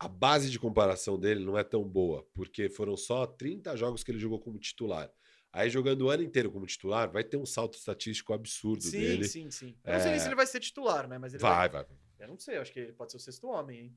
A 0.00 0.08
base 0.08 0.50
de 0.50 0.58
comparação 0.58 1.18
dele 1.18 1.44
não 1.44 1.56
é 1.58 1.62
tão 1.62 1.84
boa, 1.84 2.24
porque 2.34 2.68
foram 2.68 2.96
só 2.96 3.24
30 3.26 3.76
jogos 3.76 4.02
que 4.02 4.10
ele 4.10 4.18
jogou 4.18 4.40
como 4.40 4.58
titular. 4.58 5.10
Aí 5.52 5.70
jogando 5.70 6.02
o 6.02 6.10
ano 6.10 6.22
inteiro 6.22 6.50
como 6.50 6.66
titular, 6.66 7.10
vai 7.10 7.22
ter 7.24 7.36
um 7.36 7.46
salto 7.46 7.74
estatístico 7.76 8.32
absurdo 8.32 8.82
Sim, 8.82 8.98
dele. 9.00 9.24
sim, 9.24 9.50
sim. 9.50 9.76
Eu 9.84 9.92
não 9.94 10.00
sei 10.00 10.10
nem 10.10 10.16
É. 10.16 10.22
se 10.22 10.28
ele 10.28 10.34
vai 10.34 10.46
ser 10.46 10.60
titular, 10.60 11.08
né? 11.08 11.18
Mas 11.18 11.34
ele 11.34 11.40
Vai, 11.42 11.68
vai. 11.68 11.86
Eu 12.18 12.28
não 12.28 12.38
sei, 12.38 12.56
acho 12.58 12.72
que 12.72 12.80
ele 12.80 12.92
pode 12.92 13.12
ser 13.12 13.16
o 13.16 13.20
sexto 13.20 13.46
homem, 13.48 13.80
hein? 13.80 13.96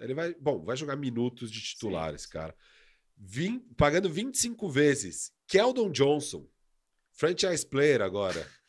Ele 0.00 0.14
vai, 0.14 0.34
bom, 0.34 0.64
vai 0.64 0.76
jogar 0.76 0.96
minutos 0.96 1.50
de 1.50 1.60
titular 1.60 2.10
Sim, 2.10 2.16
esse 2.16 2.28
cara. 2.28 2.54
Vim, 3.16 3.58
pagando 3.76 4.08
25 4.10 4.68
vezes. 4.68 5.32
Keldon 5.46 5.90
Johnson. 5.90 6.48
Franchise 7.12 7.66
player 7.66 8.00
agora. 8.02 8.46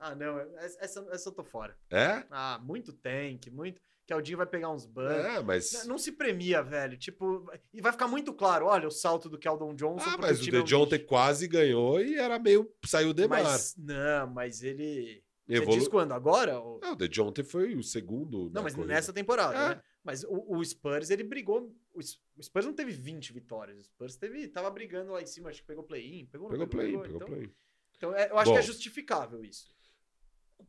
Ah, 0.00 0.14
não, 0.14 0.38
essa, 0.58 1.04
essa- 1.10 1.28
eu 1.28 1.32
tô 1.34 1.42
fora. 1.42 1.76
É? 1.90 2.22
Ah, 2.30 2.60
muito 2.62 2.92
tank, 2.92 3.48
muito. 3.50 3.80
Que 4.06 4.14
o 4.14 4.20
Dinho 4.22 4.38
vai 4.38 4.46
pegar 4.46 4.70
uns 4.70 4.86
bans. 4.86 5.10
É, 5.24 5.42
mas. 5.42 5.72
Não- 5.72 5.86
Não 5.86 5.98
se 5.98 6.12
premia, 6.12 6.62
velho. 6.62 6.96
Tipo, 6.96 7.50
e 7.74 7.80
vai 7.80 7.90
ficar 7.90 8.06
muito 8.06 8.32
claro, 8.32 8.66
olha, 8.66 8.86
o 8.86 8.92
salto 8.92 9.28
do 9.28 9.36
Keldon 9.36 9.74
Johnson. 9.74 10.08
Ah, 10.08 10.16
mas 10.16 10.38
o 10.38 10.42
time 10.44 10.58
é 10.58 10.60
um 10.60 10.62
DeJounte 10.62 11.00
quase 11.00 11.48
ganhou 11.48 12.00
e 12.00 12.14
era 12.14 12.38
meio. 12.38 12.72
Saiu 12.86 13.12
de 13.12 13.26
mar. 13.26 13.42
Mas, 13.42 13.74
não, 13.76 14.28
mas 14.28 14.62
ele. 14.62 15.20
Você 15.48 15.54
Evolu... 15.56 15.78
diz 15.78 15.88
quando? 15.88 16.12
Agora? 16.12 16.60
Ou- 16.60 16.78
É, 16.80 16.92
o 16.92 16.94
DeJounte 16.94 17.42
foi 17.42 17.74
o 17.74 17.82
segundo. 17.82 18.52
Não, 18.54 18.62
mas 18.62 18.76
corrida. 18.76 18.94
nessa 18.94 19.12
temporada, 19.12 19.58
É. 19.58 19.68
né? 19.70 19.82
Mas 20.02 20.24
o, 20.24 20.56
o 20.56 20.64
Spurs, 20.64 21.10
ele 21.10 21.24
brigou. 21.24 21.74
O 21.94 22.00
o 22.38 22.42
Spurs 22.42 22.64
não 22.64 22.72
teve 22.72 22.92
20 22.92 23.32
vitórias. 23.32 23.78
O 23.78 23.84
Spurs 23.84 24.16
teve, 24.16 24.46
tava 24.46 24.70
brigando 24.70 25.12
lá 25.12 25.20
em 25.20 25.26
cima, 25.26 25.50
acho 25.50 25.60
que 25.60 25.66
pegou 25.66 25.82
play-in. 25.82 26.26
Pegou, 26.26 26.48
Pegou 26.48 26.68
play, 26.68 26.86
pegou, 26.86 27.02
pegou 27.02 27.16
então, 27.16 27.28
play. 27.28 27.52
Então, 27.96 28.14
é, 28.14 28.30
eu 28.30 28.38
acho 28.38 28.52
que 28.52 28.58
é 28.58 28.60
Bom. 28.60 28.66
justificável 28.66 29.44
isso. 29.44 29.74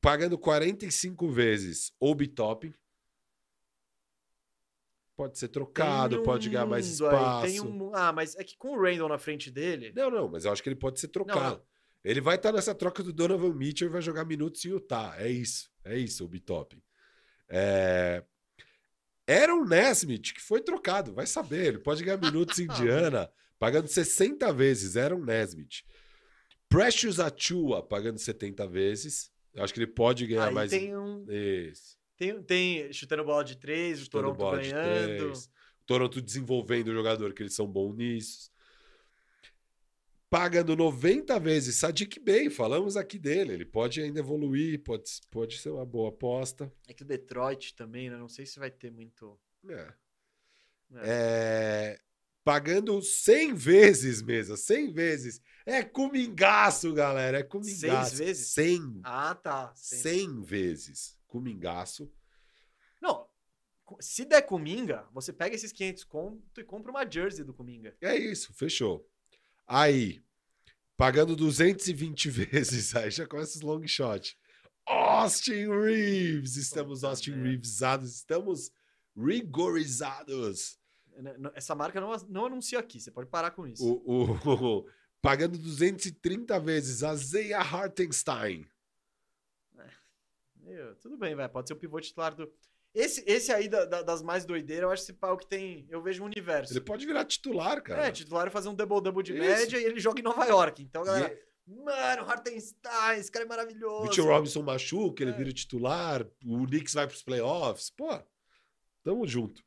Pagando 0.02 0.38
45 0.38 1.30
vezes 1.30 1.94
Obi 2.00 2.28
Topping. 2.28 2.74
Pode 5.16 5.38
ser 5.38 5.50
trocado, 5.50 6.22
um 6.22 6.24
pode 6.24 6.50
ganhar 6.50 6.66
mais 6.66 6.86
aí, 6.86 6.94
espaço. 6.94 7.46
tem 7.46 7.62
um 7.62 7.94
ah, 7.94 8.12
mas 8.12 8.36
é 8.36 8.44
que 8.44 8.58
com 8.58 8.70
o 8.70 8.82
Randall 8.82 9.10
na 9.10 9.18
frente 9.18 9.52
dele. 9.52 9.92
Não, 9.94 10.10
não, 10.10 10.30
mas 10.30 10.46
eu 10.46 10.52
acho 10.52 10.64
que 10.64 10.70
ele 10.70 10.78
pode 10.78 11.00
ser 11.00 11.10
trocado. 11.10 11.40
Não, 11.40 11.50
não. 11.58 11.64
Ele 12.04 12.22
vai 12.22 12.38
estar 12.38 12.54
nessa 12.54 12.74
troca 12.74 13.04
do 13.04 13.12
Donovan 13.12 13.54
Mitchell 13.54 13.90
e 13.90 13.92
vai 13.92 14.02
jogar 14.02 14.24
minutos 14.24 14.64
em 14.64 14.70
Utah. 14.70 15.14
É 15.18 15.30
isso. 15.30 15.70
É 15.84 15.98
isso, 15.98 16.24
o 16.24 16.28
Bitop. 16.28 16.82
É... 17.50 18.24
Aaron 19.30 19.66
Nesmith, 19.66 20.34
que 20.34 20.42
foi 20.42 20.62
trocado, 20.62 21.14
vai 21.14 21.28
saber. 21.28 21.68
Ele 21.68 21.80
pode 21.80 22.04
ganhar 22.04 22.18
minutos 22.18 22.58
em 22.60 22.64
Indiana, 22.72 23.30
pagando 23.60 23.88
60 23.88 24.52
vezes. 24.54 24.98
Aaron 24.98 25.24
Nesmith. 25.24 25.84
Precious 26.68 27.20
Achua, 27.20 27.82
pagando 27.84 28.18
70 28.20 28.68
vezes. 28.68 29.32
Eu 29.54 29.64
acho 29.64 29.74
que 29.74 29.80
ele 29.80 29.88
pode 29.88 30.26
ganhar 30.28 30.48
Aí 30.48 30.54
mais. 30.54 30.70
tem 30.70 30.96
um. 30.96 31.26
Isso. 31.30 31.98
Tem, 32.16 32.42
tem 32.44 32.92
chutando 32.94 33.24
bola 33.24 33.44
de 33.44 33.56
três, 33.58 34.00
o 34.02 34.04
Chutando 34.04 34.24
Toronto 34.26 34.38
bola 34.38 34.62
de 34.62 34.72
ganhando. 34.72 35.18
três. 35.18 35.46
O 35.46 35.86
Toronto 35.86 36.22
desenvolvendo 36.22 36.90
o 36.90 36.94
jogador, 36.94 37.34
que 37.34 37.42
eles 37.42 37.56
são 37.56 37.66
bons 37.68 37.96
nisso. 37.96 38.49
Pagando 40.30 40.76
90 40.76 41.40
vezes 41.40 41.78
Sadiq 41.78 42.20
Bey, 42.20 42.50
falamos 42.50 42.96
aqui 42.96 43.18
dele. 43.18 43.54
Ele 43.54 43.66
pode 43.66 44.00
ainda 44.00 44.20
evoluir, 44.20 44.84
pode, 44.84 45.04
pode 45.32 45.58
ser 45.58 45.72
uma 45.72 45.86
boa 45.86 46.10
aposta. 46.10 46.72
É 46.88 46.94
que 46.94 47.02
o 47.02 47.06
Detroit 47.06 47.76
também, 47.76 48.10
né? 48.10 48.18
Não 48.18 48.30
sei 48.30 48.46
se 48.46 48.60
vai 48.60 48.70
ter 48.70 48.92
muito. 48.92 49.40
É. 49.68 49.94
né? 50.90 51.02
É, 51.04 52.00
Pagando 52.44 53.02
100 53.02 53.54
vezes, 53.54 54.22
mesa, 54.22 54.56
100 54.56 54.92
vezes. 54.92 55.42
É 55.66 55.84
comingaço, 55.84 56.94
galera, 56.94 57.40
é 57.40 57.44
comingaço. 57.44 58.16
Seis 58.16 58.20
vezes? 58.20 58.48
100, 58.50 59.02
Ah, 59.04 59.36
tá. 59.36 59.74
Sim. 59.76 59.98
100 59.98 60.42
vezes. 60.42 61.20
Comingaço. 61.28 62.12
Não. 63.02 63.28
Se 64.00 64.24
der 64.24 64.44
Cominga, 64.44 65.08
você 65.12 65.34
pega 65.34 65.56
esses 65.56 65.72
500 65.72 66.04
conto 66.04 66.62
e 66.62 66.64
compra 66.64 66.92
uma 66.92 67.10
jersey 67.10 67.44
do 67.44 67.54
Cominga. 67.54 67.96
É 68.00 68.16
isso, 68.16 68.54
fechou. 68.54 69.09
Aí, 69.72 70.20
pagando 70.98 71.36
220 71.36 72.28
vezes, 72.32 72.96
aí 72.96 73.12
já 73.12 73.28
começa 73.28 73.56
os 73.56 73.62
long 73.62 73.86
shot. 73.86 74.36
Austin 74.88 75.68
Reeves! 75.70 76.56
Estamos 76.58 77.04
Austin. 77.04 77.34
Reevesados, 77.34 78.16
estamos 78.16 78.72
rigorizados. 79.16 80.80
Essa 81.54 81.76
marca 81.76 82.02
não, 82.02 82.12
não 82.28 82.46
anuncia 82.48 82.80
aqui, 82.80 83.00
você 83.00 83.12
pode 83.12 83.30
parar 83.30 83.52
com 83.52 83.68
isso. 83.68 83.86
O, 83.86 84.32
o- 84.34 84.90
pagando 85.22 85.56
230 85.58 86.60
vezes, 86.60 87.04
a 87.04 87.14
Zeia 87.16 87.60
Hartenstein. 87.60 88.66
Meu, 90.56 90.96
tudo 90.96 91.18
bem, 91.18 91.36
vai. 91.36 91.48
Pode 91.50 91.68
ser 91.68 91.74
o 91.74 91.78
pivô 91.78 92.00
titular 92.00 92.34
do. 92.34 92.52
Esse, 93.00 93.24
esse 93.28 93.52
aí 93.52 93.68
da- 93.68 93.86
da- 93.86 94.02
das 94.02 94.22
mais 94.22 94.46
doideiras, 94.46 94.84
eu 94.84 94.92
acho 94.92 95.04
esse 95.04 95.14
pau 95.14 95.38
que 95.38 95.48
tem. 95.48 95.86
Eu 95.90 96.02
vejo 96.02 96.22
um 96.22 96.26
universo. 96.26 96.74
Ele 96.74 96.82
pode 96.82 97.06
virar 97.06 97.24
titular, 97.26 97.82
cara. 97.82 98.08
É, 98.08 98.12
titular 98.12 98.48
e 98.48 98.52
fazer 98.52 98.70
um 98.70 98.76
double-double 98.76 99.24
de 99.24 99.32
Isso. 99.34 99.42
média 99.42 99.78
e 99.80 99.84
ele 99.86 100.00
joga 100.00 100.20
em 100.20 100.24
Nova 100.24 100.46
York. 100.46 100.82
Então, 100.84 101.04
E 101.04 101.06
galera, 101.06 101.28
é- 101.34 101.40
mano, 101.68 102.30
Hartenstein, 102.30 103.20
esse 103.20 103.32
cara 103.32 103.46
é 103.46 103.48
maravilhoso. 103.48 104.04
Mitchell 104.04 104.26
Robinson 104.26 104.62
machuca, 104.64 105.24
ele 105.24 105.32
É. 105.32 105.36
vira 105.36 105.52
titular, 105.54 106.26
o 106.46 106.66
Knicks 106.66 106.94
vai 106.94 107.08
pros 107.08 107.24
playoffs. 107.24 107.90
Pô, 107.90 108.08
tamo 109.04 109.26
junto. 109.28 109.64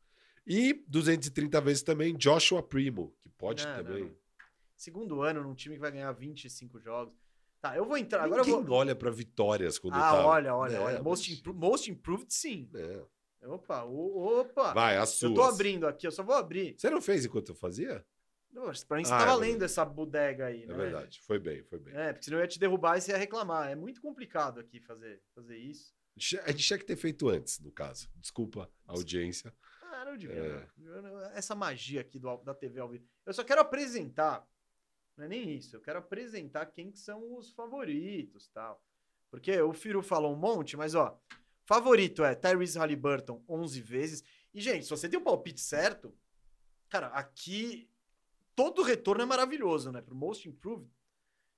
E 0.46 0.84
230 0.88 1.60
vezes 1.60 1.82
também 1.82 2.16
Joshua 2.16 2.62
Primo, 2.62 3.14
que 3.20 3.28
pode 3.30 3.64
Não, 3.66 3.76
também. 3.76 4.04
não. 4.04 4.16
Segundo 4.76 5.22
ano 5.22 5.42
num 5.42 5.54
time 5.54 5.76
que 5.76 5.80
vai 5.80 5.92
ganhar 5.92 6.10
25 6.12 6.80
jogos. 6.80 7.14
Tá, 7.60 7.76
eu 7.76 7.84
vou 7.84 7.96
entrar. 7.96 8.24
Agora 8.24 8.40
eu 8.40 8.44
Ninguém 8.44 8.64
vou. 8.64 8.76
olha 8.76 8.92
pra 8.96 9.08
vitórias 9.08 9.78
quando 9.78 9.94
Ah, 9.94 10.00
tá. 10.00 10.26
olha, 10.26 10.52
olha, 10.52 10.74
É, 10.74 10.80
olha. 10.80 11.00
Most, 11.02 11.32
impro- 11.32 11.54
most 11.54 11.88
improved, 11.88 12.26
sim. 12.34 12.68
É. 12.74 13.00
Opa, 13.44 13.82
opa. 13.84 14.72
Vai, 14.72 14.96
as 14.96 15.10
suas. 15.10 15.30
eu 15.30 15.34
tô 15.34 15.42
abrindo 15.42 15.86
aqui, 15.86 16.06
eu 16.06 16.12
só 16.12 16.22
vou 16.22 16.34
abrir. 16.34 16.74
Você 16.78 16.88
não 16.90 17.00
fez 17.02 17.24
enquanto 17.24 17.48
eu 17.50 17.54
fazia? 17.54 18.04
Nossa, 18.52 18.84
pra 18.86 18.98
mim 18.98 19.04
você 19.04 19.12
Ah, 19.12 19.18
tá 19.18 19.24
é 19.32 19.36
verdade. 19.38 19.64
essa 19.64 19.84
bodega 19.84 20.46
aí, 20.46 20.62
É 20.64 20.66
né? 20.66 20.74
verdade. 20.74 21.20
Foi 21.22 21.38
bem, 21.38 21.62
foi 21.64 21.78
bem. 21.78 21.94
É, 21.96 22.12
porque 22.12 22.24
senão 22.26 22.38
eu 22.38 22.42
ia 22.42 22.48
te 22.48 22.58
derrubar 22.58 22.98
e 22.98 23.00
você 23.00 23.10
ia 23.12 23.16
reclamar. 23.16 23.70
É 23.70 23.74
muito 23.74 24.00
complicado 24.00 24.60
aqui 24.60 24.78
fazer, 24.80 25.22
fazer 25.34 25.56
isso. 25.56 25.94
A 26.44 26.50
gente 26.52 26.66
tinha 26.66 26.78
que 26.78 26.84
ter 26.84 26.96
feito 26.96 27.28
antes, 27.30 27.58
no 27.60 27.72
caso. 27.72 28.08
Desculpa 28.16 28.70
a 28.86 28.92
audiência. 28.92 29.52
Ah, 29.82 30.04
não 30.04 30.16
devia. 30.16 30.36
É. 30.36 30.68
não. 30.76 30.94
Eu 30.96 31.02
não- 31.02 31.20
Essa 31.32 31.54
magia 31.54 32.02
aqui 32.02 32.18
do, 32.18 32.36
da 32.38 32.54
TV 32.54 32.78
ao 32.78 32.90
vivo. 32.90 33.06
Eu 33.24 33.32
só 33.32 33.42
quero 33.42 33.62
apresentar. 33.62 34.46
Não 35.16 35.24
é 35.24 35.28
nem 35.28 35.56
isso. 35.56 35.74
Eu 35.74 35.80
quero 35.80 35.98
apresentar 35.98 36.66
quem 36.66 36.90
que 36.92 36.98
são 36.98 37.36
os 37.36 37.52
favoritos 37.52 38.48
tal. 38.48 38.82
Porque 39.30 39.58
o 39.62 39.72
Firu 39.72 40.02
falou 40.02 40.34
um 40.34 40.38
monte, 40.38 40.76
mas 40.76 40.94
ó. 40.94 41.18
Favorito 41.72 42.22
é 42.22 42.34
Tyrese 42.34 42.78
Halliburton 42.78 43.42
11 43.48 43.80
vezes. 43.80 44.22
E, 44.52 44.60
gente, 44.60 44.84
se 44.84 44.90
você 44.90 45.08
tem 45.08 45.18
o 45.18 45.22
palpite 45.22 45.58
certo, 45.60 46.14
cara, 46.90 47.06
aqui 47.08 47.88
todo 48.54 48.82
retorno 48.82 49.22
é 49.22 49.24
maravilhoso, 49.24 49.90
né? 49.90 50.02
Pro 50.02 50.14
Most 50.14 50.46
Improved. 50.46 50.90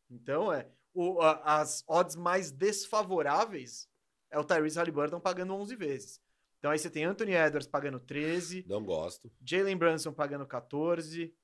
Então, 0.08 0.52
é. 0.52 0.68
O, 0.92 1.20
a- 1.20 1.58
as 1.60 1.82
odds 1.88 2.14
mais 2.14 2.52
desfavoráveis 2.52 3.88
é 4.30 4.38
o 4.38 4.44
Tyrese 4.44 4.78
Halliburton 4.78 5.18
pagando 5.18 5.52
11 5.54 5.74
vezes. 5.74 6.20
Então 6.60 6.70
aí 6.70 6.78
você 6.78 6.88
tem 6.88 7.02
Anthony 7.04 7.32
Edwards 7.32 7.66
pagando 7.66 7.98
13, 7.98 8.64
Não 8.68 8.84
gosto. 8.84 9.28
Jalen 9.44 9.76
Brunson 9.76 10.12
pagando 10.12 10.46
14, 10.46 11.34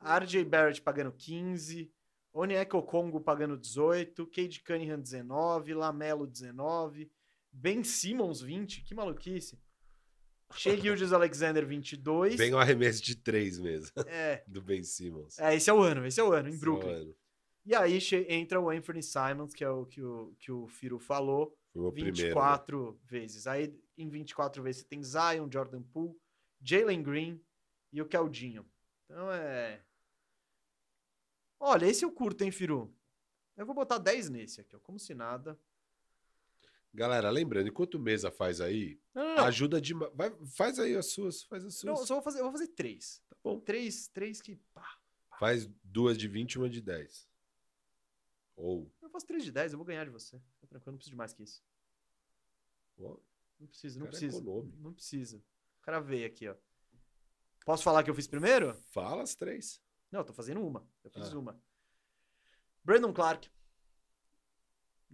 RJ 0.00 0.44
Barrett 0.44 0.80
pagando 0.80 1.10
15, 1.10 1.92
Onyeka 2.32 2.80
Congo 2.82 3.20
pagando 3.20 3.56
18, 3.58 4.24
Cade 4.28 4.60
Cunningham 4.62 5.00
19, 5.00 5.74
Lamelo 5.74 6.24
19, 6.26 7.10
Ben 7.52 7.84
Simmons 7.84 8.40
20, 8.40 8.82
que 8.82 8.94
maluquice. 8.94 9.58
Shea 10.54 10.76
Gildas 10.76 11.12
Alexander 11.12 11.66
22. 11.66 12.36
Vem 12.36 12.54
um 12.54 12.58
arremesso 12.58 13.02
de 13.02 13.14
três 13.16 13.58
mesmo, 13.58 13.90
É, 14.06 14.42
do 14.48 14.60
Ben 14.60 14.82
Simmons. 14.84 15.38
é, 15.38 15.54
esse 15.54 15.70
é 15.70 15.72
o 15.72 15.80
ano, 15.80 16.04
esse 16.06 16.20
é 16.20 16.24
o 16.24 16.32
ano, 16.32 16.48
em 16.48 16.52
Esse 16.52 16.60
Brooklyn. 16.60 16.92
ano. 16.92 17.16
E 17.64 17.74
aí 17.74 17.98
entra 18.28 18.60
o 18.60 18.68
Anthony 18.68 19.02
Simons, 19.02 19.54
que 19.54 19.62
é 19.64 19.70
o 19.70 19.86
que 19.86 20.02
o, 20.02 20.34
que 20.38 20.50
o 20.50 20.66
Firo 20.66 20.98
falou, 20.98 21.56
Foi 21.72 21.82
o 21.82 21.92
primeiro. 21.92 22.16
né? 22.18 22.24
24 22.24 23.00
vezes. 23.04 23.46
Aí 23.46 23.72
em 23.96 24.08
24 24.08 24.62
vezes 24.62 24.82
você 24.82 24.88
tem 24.88 25.02
Zion, 25.02 25.48
Jordan 25.50 25.82
Poole, 25.82 26.14
Jalen 26.60 27.02
Green 27.02 27.40
e 27.92 28.02
o 28.02 28.08
Caldinho. 28.08 28.66
Então 29.04 29.30
é. 29.32 29.80
Olha, 31.60 31.86
esse 31.86 32.04
eu 32.04 32.10
curto, 32.10 32.42
hein, 32.42 32.50
Firu? 32.50 32.92
Eu 33.56 33.64
vou 33.64 33.74
botar 33.74 33.98
10 33.98 34.28
nesse 34.28 34.60
aqui, 34.60 34.74
ó, 34.74 34.80
como 34.80 34.98
se 34.98 35.14
nada. 35.14 35.58
Galera, 36.94 37.30
lembrando, 37.30 37.68
enquanto 37.68 37.94
o 37.94 37.98
Mesa 37.98 38.30
faz 38.30 38.60
aí, 38.60 39.00
Não, 39.14 39.24
não, 39.24 39.34
não. 39.36 39.44
ajuda 39.44 39.80
de. 39.80 39.94
Vai, 39.94 40.30
faz 40.54 40.78
aí 40.78 40.94
as 40.94 41.06
suas, 41.06 41.42
faz 41.44 41.64
as 41.64 41.82
Não, 41.84 41.96
suas. 41.96 42.00
eu 42.00 42.06
só 42.06 42.14
vou 42.14 42.22
fazer, 42.22 42.40
eu 42.40 42.44
vou 42.44 42.52
fazer 42.52 42.68
3. 42.68 43.22
Tá 43.28 43.36
bom. 43.42 43.58
3, 43.60 44.08
3 44.08 44.42
que. 44.42 44.56
Pá. 44.74 44.98
Faz 45.38 45.66
duas 45.82 46.18
de 46.18 46.28
20 46.28 46.52
e 46.52 46.58
uma 46.58 46.68
de 46.68 46.80
10. 46.82 47.26
Ou. 48.56 48.92
Eu 49.00 49.08
faço 49.08 49.26
3 49.26 49.42
de 49.44 49.50
10, 49.52 49.72
eu 49.72 49.78
vou 49.78 49.86
ganhar 49.86 50.04
de 50.04 50.10
você. 50.10 50.38
Fica 50.56 50.66
tranquilo, 50.68 50.92
não 50.92 50.98
preciso 50.98 51.10
de 51.12 51.16
mais 51.16 51.32
que 51.32 51.42
isso. 51.42 51.62
ó, 53.00 53.16
Não 53.58 53.66
precisa, 53.66 53.98
não 53.98 54.06
é 54.06 54.10
precisa. 54.10 54.36
econômico. 54.36 54.78
Não 54.78 54.92
precisa. 54.92 55.38
O 55.38 55.82
cara 55.82 55.98
veio 56.00 56.26
aqui, 56.26 56.46
ó. 56.48 56.54
Posso 57.64 57.82
falar 57.82 58.02
que 58.04 58.10
eu 58.10 58.14
fiz 58.14 58.26
primeiro? 58.26 58.74
Fala 58.90 59.22
as 59.22 59.34
três. 59.34 59.80
Não, 60.10 60.20
eu 60.20 60.24
tô 60.26 60.32
fazendo 60.34 60.60
uma. 60.64 60.86
Eu 61.02 61.10
fiz 61.10 61.32
Ah. 61.32 61.38
uma. 61.38 61.58
Brandon 62.84 63.12
Clark. 63.14 63.48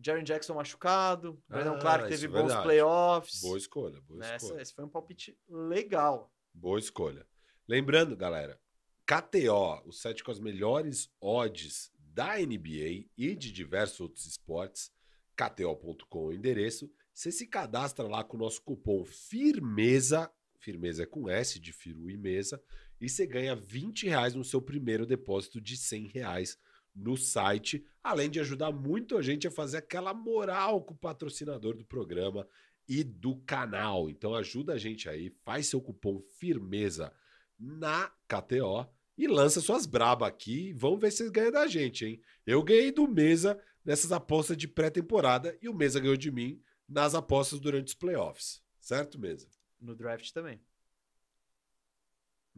Jaron 0.00 0.22
Jackson 0.22 0.54
machucado, 0.54 1.42
Brandon 1.48 1.74
Ah, 1.74 1.78
Clark 1.78 2.08
teve 2.08 2.26
é 2.26 2.28
bons 2.28 2.38
verdade. 2.46 2.62
playoffs. 2.62 3.40
Boa 3.40 3.58
escolha, 3.58 4.00
boa 4.02 4.20
Nessa- 4.20 4.36
escolha. 4.46 4.62
esse 4.62 4.74
foi 4.74 4.84
um 4.84 4.88
palpite 4.88 5.36
legal. 5.48 6.32
Boa 6.54 6.78
escolha. 6.78 7.26
Lembrando, 7.66 8.16
galera, 8.16 8.60
KTO, 9.06 9.82
o 9.86 9.92
site 9.92 10.22
com 10.22 10.30
as 10.30 10.38
melhores 10.40 11.10
odds 11.20 11.90
da 11.98 12.38
NBA 12.38 13.06
e 13.16 13.34
de 13.34 13.50
diversos 13.52 14.00
outros 14.00 14.26
esportes, 14.26 14.90
kto.com 15.36 16.26
o 16.26 16.32
endereço. 16.32 16.90
Você 17.14 17.30
se 17.32 17.46
cadastra 17.46 18.06
lá 18.06 18.22
com 18.24 18.36
o 18.36 18.40
nosso 18.40 18.62
cupom 18.62 19.04
FIRMEZA, 19.04 20.30
firmeza 20.60 21.02
é 21.04 21.06
com 21.06 21.28
S 21.28 21.58
de 21.58 21.72
firu 21.72 22.10
e 22.10 22.16
mesa, 22.16 22.62
e 23.00 23.08
você 23.08 23.26
ganha 23.26 23.54
20 23.54 24.06
reais 24.08 24.34
no 24.34 24.44
seu 24.44 24.60
primeiro 24.60 25.06
depósito 25.06 25.60
de 25.60 25.76
100 25.76 26.08
reais 26.08 26.58
no 26.94 27.16
site, 27.16 27.84
além 28.10 28.30
de 28.30 28.40
ajudar 28.40 28.72
muito 28.72 29.16
a 29.16 29.22
gente 29.22 29.46
a 29.46 29.50
fazer 29.50 29.78
aquela 29.78 30.12
moral 30.14 30.82
com 30.82 30.94
o 30.94 30.98
patrocinador 30.98 31.76
do 31.76 31.84
programa 31.84 32.46
e 32.88 33.04
do 33.04 33.36
canal. 33.36 34.08
Então 34.08 34.34
ajuda 34.34 34.74
a 34.74 34.78
gente 34.78 35.08
aí, 35.08 35.30
faz 35.44 35.66
seu 35.66 35.80
cupom 35.80 36.20
firmeza 36.38 37.12
na 37.58 38.10
KTO 38.26 38.86
e 39.16 39.26
lança 39.26 39.60
suas 39.60 39.84
braba 39.84 40.26
aqui. 40.26 40.72
Vamos 40.72 41.00
ver 41.00 41.10
se 41.10 41.18
vocês 41.18 41.30
ganham 41.30 41.52
da 41.52 41.66
gente, 41.66 42.06
hein? 42.06 42.22
Eu 42.46 42.62
ganhei 42.62 42.92
do 42.92 43.06
Mesa 43.06 43.60
nessas 43.84 44.12
apostas 44.12 44.56
de 44.56 44.68
pré-temporada 44.68 45.56
e 45.60 45.68
o 45.68 45.74
Mesa 45.74 46.00
ganhou 46.00 46.16
de 46.16 46.30
mim 46.30 46.62
nas 46.88 47.14
apostas 47.14 47.60
durante 47.60 47.88
os 47.88 47.94
playoffs. 47.94 48.62
Certo, 48.80 49.18
Mesa? 49.18 49.48
No 49.80 49.94
draft 49.94 50.32
também. 50.32 50.60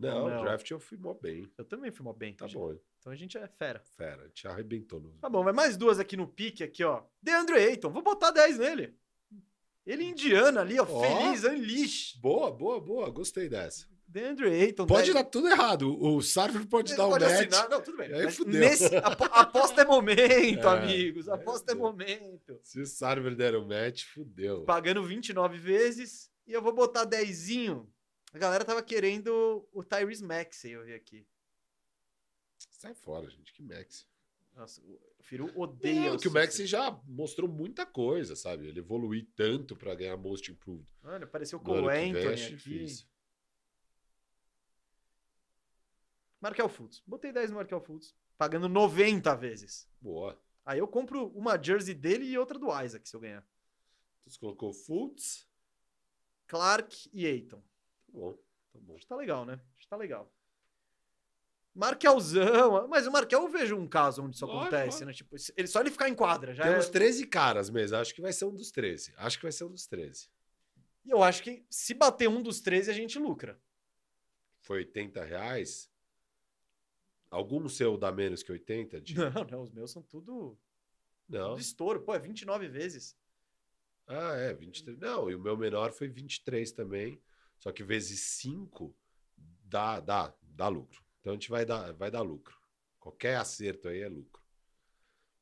Não, 0.01 0.29
Não. 0.29 0.39
o 0.41 0.43
draft 0.43 0.71
eu 0.71 0.81
fui 0.81 0.97
mó 0.97 1.15
bem. 1.15 1.47
Eu 1.59 1.65
também 1.65 1.91
fui 1.91 2.05
mó 2.05 2.13
bem. 2.13 2.35
Tá 2.35 2.47
gente. 2.47 2.57
bom. 2.57 2.75
Então 2.99 3.13
a 3.13 3.17
gente 3.17 3.37
é 3.39 3.47
fera. 3.47 3.81
Fera, 3.97 4.29
te 4.31 4.47
arrebentou 4.49 5.01
no. 5.01 5.11
Tá 5.21 5.29
bom, 5.29 5.43
vai 5.45 5.53
mais 5.53 5.77
duas 5.77 5.99
aqui 5.99 6.17
no 6.17 6.27
pique, 6.27 6.63
aqui, 6.65 6.83
ó. 6.85 7.03
DeAndre 7.23 7.57
Ayton, 7.57 7.91
vou 7.91 8.03
botar 8.03 8.31
10 8.31 8.59
nele. 8.59 8.95
Ele 9.87 10.05
Indiana 10.05 10.61
ali, 10.61 10.79
ó, 10.79 10.87
Ó. 10.89 11.01
feliz, 11.01 11.45
unleash. 11.45 12.17
Boa, 12.21 12.51
boa, 12.53 12.81
boa. 12.81 13.11
Gostei 13.11 13.49
dessa. 13.49 13.87
DeAndre 14.07 14.49
Ayton. 14.49 14.87
Pode 14.87 15.13
10. 15.13 15.15
dar 15.15 15.25
tudo 15.25 15.49
errado. 15.49 15.97
O 16.03 16.21
Sarver 16.21 16.67
pode 16.67 16.91
Ele 16.93 16.97
dar 16.99 17.07
um 17.07 17.11
pode 17.11 17.25
match. 17.25 17.35
assinar. 17.35 17.69
Não, 17.71 17.81
tudo 17.81 17.97
bem. 17.97 18.13
Aí 18.13 18.25
Mas 18.25 18.37
fudeu. 18.37 18.61
nesse- 18.61 18.97
apo- 18.97 19.25
aposta 19.25 19.83
é 19.83 19.85
momento, 19.85 20.19
É, 20.67 20.79
amigos. 20.79 21.29
é, 21.29 21.33
Aposta 21.33 21.73
é 21.73 21.75
fudeu. 21.77 21.91
momento. 21.91 22.59
Se 22.63 22.81
o 22.81 22.87
Sarver 22.87 23.35
der 23.37 23.57
um 23.57 23.67
match, 23.67 24.05
fudeu. 24.05 24.65
Pagando 24.65 25.03
29 25.05 25.57
vezes 25.59 26.31
e 26.47 26.53
eu 26.53 26.61
vou 26.61 26.73
botar 26.75 27.05
10. 27.05 27.49
A 28.33 28.39
galera 28.39 28.65
tava 28.65 28.83
querendo 28.83 29.69
o 29.73 29.83
Tyrese 29.83 30.25
Maxey, 30.25 30.73
eu 30.73 30.85
vi 30.85 30.95
aqui. 30.95 31.27
Sai 32.71 32.95
fora, 32.95 33.29
gente. 33.29 33.53
Que 33.53 33.63
Max. 33.63 34.09
Nossa, 34.55 34.81
o 34.83 35.23
Firu 35.23 35.51
odeia 35.59 36.11
Não, 36.11 36.17
o 36.17 36.19
que 36.19 36.29
o. 36.29 36.33
Maxi 36.33 36.67
já 36.67 36.91
mostrou 37.07 37.49
muita 37.49 37.87
coisa, 37.87 38.37
sabe? 38.37 38.67
Ele 38.69 38.81
evoluiu 38.81 39.27
tanto 39.35 39.77
pra 39.77 39.95
ganhar 39.95 40.17
Most 40.17 40.51
Improved. 40.51 40.87
Olha, 41.03 41.25
apareceu 41.25 41.59
o 41.59 41.63
que 41.63 41.73
vem, 41.73 42.15
Anthony 42.15 42.55
aqui. 42.55 42.87
Markel 46.41 46.69
Fultz. 46.69 47.03
Botei 47.07 47.33
10 47.33 47.51
no 47.51 47.57
Markel 47.57 47.81
Fultz. 47.81 48.15
Pagando 48.39 48.69
90 48.69 49.35
vezes. 49.37 49.89
Boa. 50.01 50.41
Aí 50.65 50.79
eu 50.79 50.89
compro 50.89 51.29
uma 51.29 51.63
jersey 51.63 51.95
dele 51.95 52.25
e 52.25 52.39
outra 52.39 52.59
do 52.59 52.69
Isaac, 52.83 53.07
se 53.09 53.15
eu 53.15 53.21
ganhar. 53.21 53.47
Então 54.21 54.33
você 54.33 54.39
colocou 54.39 54.73
Fultz. 54.73 55.47
Clark 56.47 57.11
e 57.13 57.27
Aiton. 57.27 57.63
Bom, 58.13 58.33
tá 58.73 58.79
bom. 58.81 58.95
Acho 58.95 59.03
que 59.03 59.09
tá 59.09 59.17
legal, 59.17 59.45
né? 59.45 59.55
Acho 59.55 59.85
que 59.85 59.89
tá 59.89 59.97
legal. 59.97 60.33
Markelzão. 61.75 62.89
Mas 62.89 63.07
o 63.07 63.13
Markel 63.13 63.43
eu 63.43 63.49
vejo 63.49 63.77
um 63.77 63.87
caso 63.87 64.23
onde 64.25 64.37
isso 64.37 64.45
Lógico, 64.45 64.63
acontece, 64.75 65.05
lógico. 65.05 65.07
né? 65.07 65.13
Tipo, 65.13 65.37
ele, 65.57 65.69
só 65.69 65.81
ele 65.81 65.91
ficar 65.91 66.09
em 66.09 66.15
quadra. 66.15 66.55
Já 66.55 66.65
Temos 66.65 66.87
é... 66.87 66.91
13 66.91 67.27
caras 67.27 67.71
mesmo. 67.71 67.97
Acho 67.97 68.15
que 68.15 68.21
vai 68.21 68.33
ser 68.33 68.45
um 68.45 68.55
dos 68.55 68.71
13. 68.71 69.15
Acho 69.17 69.39
que 69.39 69.45
vai 69.45 69.53
ser 69.53 69.65
um 69.65 69.71
dos 69.71 69.87
13. 69.87 70.29
E 71.05 71.11
eu 71.11 71.23
acho 71.23 71.43
que 71.43 71.65
se 71.71 71.95
bater 71.95 72.29
um 72.29 72.43
dos 72.43 72.61
13, 72.61 72.91
a 72.91 72.95
gente 72.95 73.19
lucra. 73.19 73.59
Foi 74.61 74.79
80 74.79 75.25
reais. 75.25 75.91
Algum 77.31 77.69
seu 77.69 77.97
dá 77.97 78.11
menos 78.11 78.43
que 78.43 78.51
80? 78.51 79.01
Di? 79.01 79.15
Não, 79.15 79.45
não, 79.51 79.63
os 79.63 79.71
meus 79.71 79.93
são 79.93 80.03
tudo, 80.03 80.59
Não. 81.29 81.51
tudo 81.51 81.61
estouro. 81.61 82.01
Pô, 82.01 82.13
é 82.15 82.19
29 82.19 82.69
vezes. 82.69 83.17
Ah, 84.07 84.35
é, 84.35 84.53
23. 84.53 84.99
Não, 84.99 85.31
e 85.31 85.37
o 85.37 85.39
meu 85.39 85.57
menor 85.57 85.93
foi 85.93 86.09
23 86.09 86.73
também. 86.73 87.23
Só 87.61 87.71
que 87.71 87.85
vezes 87.85 88.21
5 88.21 88.97
dá, 89.63 90.01
dá, 90.01 90.35
dá 90.43 90.67
lucro. 90.67 91.05
Então 91.21 91.33
a 91.33 91.35
gente 91.35 91.51
vai 91.51 91.65
dar, 91.65 91.93
vai 91.93 92.11
dar 92.11 92.23
lucro. 92.23 92.59
Qualquer 92.99 93.37
acerto 93.37 93.89
aí 93.89 94.01
é 94.01 94.09
lucro. 94.09 94.43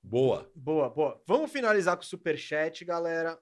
Boa. 0.02 0.50
Boa, 0.54 0.90
boa. 0.90 1.22
Vamos 1.26 1.50
finalizar 1.50 1.96
com 1.96 2.02
o 2.02 2.06
superchat, 2.06 2.84
galera. 2.84 3.40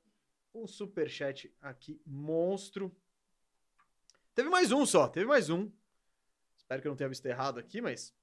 Um 0.54 0.66
superchat 0.66 1.52
aqui, 1.60 2.00
monstro. 2.06 2.94
Teve 4.34 4.48
mais 4.50 4.70
um 4.70 4.84
só, 4.84 5.08
teve 5.08 5.26
mais 5.26 5.48
um. 5.48 5.70
Espero 6.56 6.82
que 6.82 6.88
eu 6.88 6.90
não 6.92 6.96
tenha 6.96 7.08
visto 7.08 7.24
errado 7.26 7.58
aqui, 7.58 7.80
mas 7.80 8.14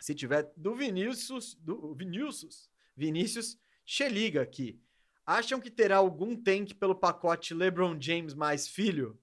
se 0.00 0.14
tiver 0.14 0.52
do 0.56 0.74
Vinícius, 0.74 1.54
do 1.54 1.94
Vinícius, 1.94 2.70
Vinícius 2.96 3.58
Cheliga 3.84 4.42
aqui. 4.42 4.80
Acham 5.26 5.60
que 5.60 5.70
terá 5.70 5.96
algum 5.96 6.36
tank 6.36 6.74
pelo 6.74 6.94
pacote 6.94 7.54
LeBron 7.54 8.00
James 8.00 8.34
mais 8.34 8.68
filho? 8.68 9.20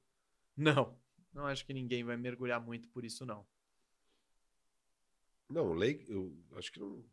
Não. 0.58 0.98
Não 1.34 1.46
acho 1.46 1.66
que 1.66 1.74
ninguém 1.74 2.04
vai 2.04 2.18
mergulhar 2.18 2.60
muito 2.60 2.90
por 2.90 3.06
isso 3.06 3.26
não. 3.26 3.46
Não, 5.50 5.68
o 5.70 5.74
Lake, 5.74 6.06
eu 6.12 6.36
acho 6.56 6.72
que 6.72 6.80
não. 6.80 7.04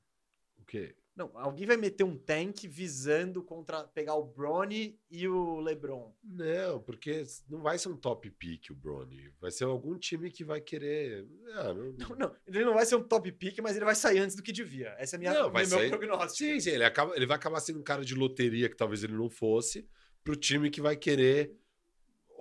O 0.58 0.64
quê? 0.66 0.97
Não, 1.14 1.31
alguém 1.39 1.64
vai 1.66 1.76
meter 1.76 2.02
um 2.02 2.18
tank 2.18 2.66
visando 2.66 3.40
contra 3.44 3.84
pegar 3.84 4.14
o 4.16 4.24
Bronny 4.24 4.98
e 5.08 5.28
o 5.28 5.60
LeBron. 5.60 6.12
Não, 6.24 6.81
porque 6.82 7.23
não 7.48 7.60
vai 7.62 7.78
ser 7.78 7.89
um 7.89 7.97
top 7.97 8.28
pick 8.32 8.70
o 8.70 8.74
Brony. 8.74 9.32
Vai 9.40 9.52
ser 9.52 9.62
algum 9.64 9.97
time 9.97 10.28
que 10.32 10.42
vai 10.42 10.60
querer. 10.60 11.24
Ah, 11.52 11.73
não, 11.73 11.92
Não, 11.92 12.16
não, 12.16 12.36
ele 12.44 12.64
não 12.64 12.74
vai 12.74 12.84
ser 12.84 12.97
um 12.97 13.05
top 13.05 13.31
pick, 13.31 13.60
mas 13.60 13.76
ele 13.76 13.84
vai 13.84 13.94
sair 13.94 14.18
antes 14.18 14.34
do 14.34 14.42
que 14.42 14.50
devia. 14.50 14.89
Essa 14.98 15.14
é 15.14 15.16
a 15.16 15.20
minha, 15.20 15.32
Não, 15.34 15.52
vai 15.52 15.62
meu 15.64 15.78
sair- 15.78 15.90
prognóstico. 15.90 16.36
Sim, 16.36 16.58
sim, 16.58 16.70
ele, 16.70 16.84
acaba, 16.84 17.14
ele 17.14 17.26
vai 17.26 17.36
acabar 17.36 17.60
sendo 17.60 17.78
um 17.78 17.84
cara 17.84 18.05
de 18.05 18.14
loteria 18.16 18.68
que 18.68 18.76
talvez 18.76 19.05
ele 19.05 19.12
não 19.14 19.31
fosse, 19.31 19.89
pro 20.24 20.34
time 20.34 20.68
que 20.68 20.81
vai 20.81 20.97
querer. 20.97 21.55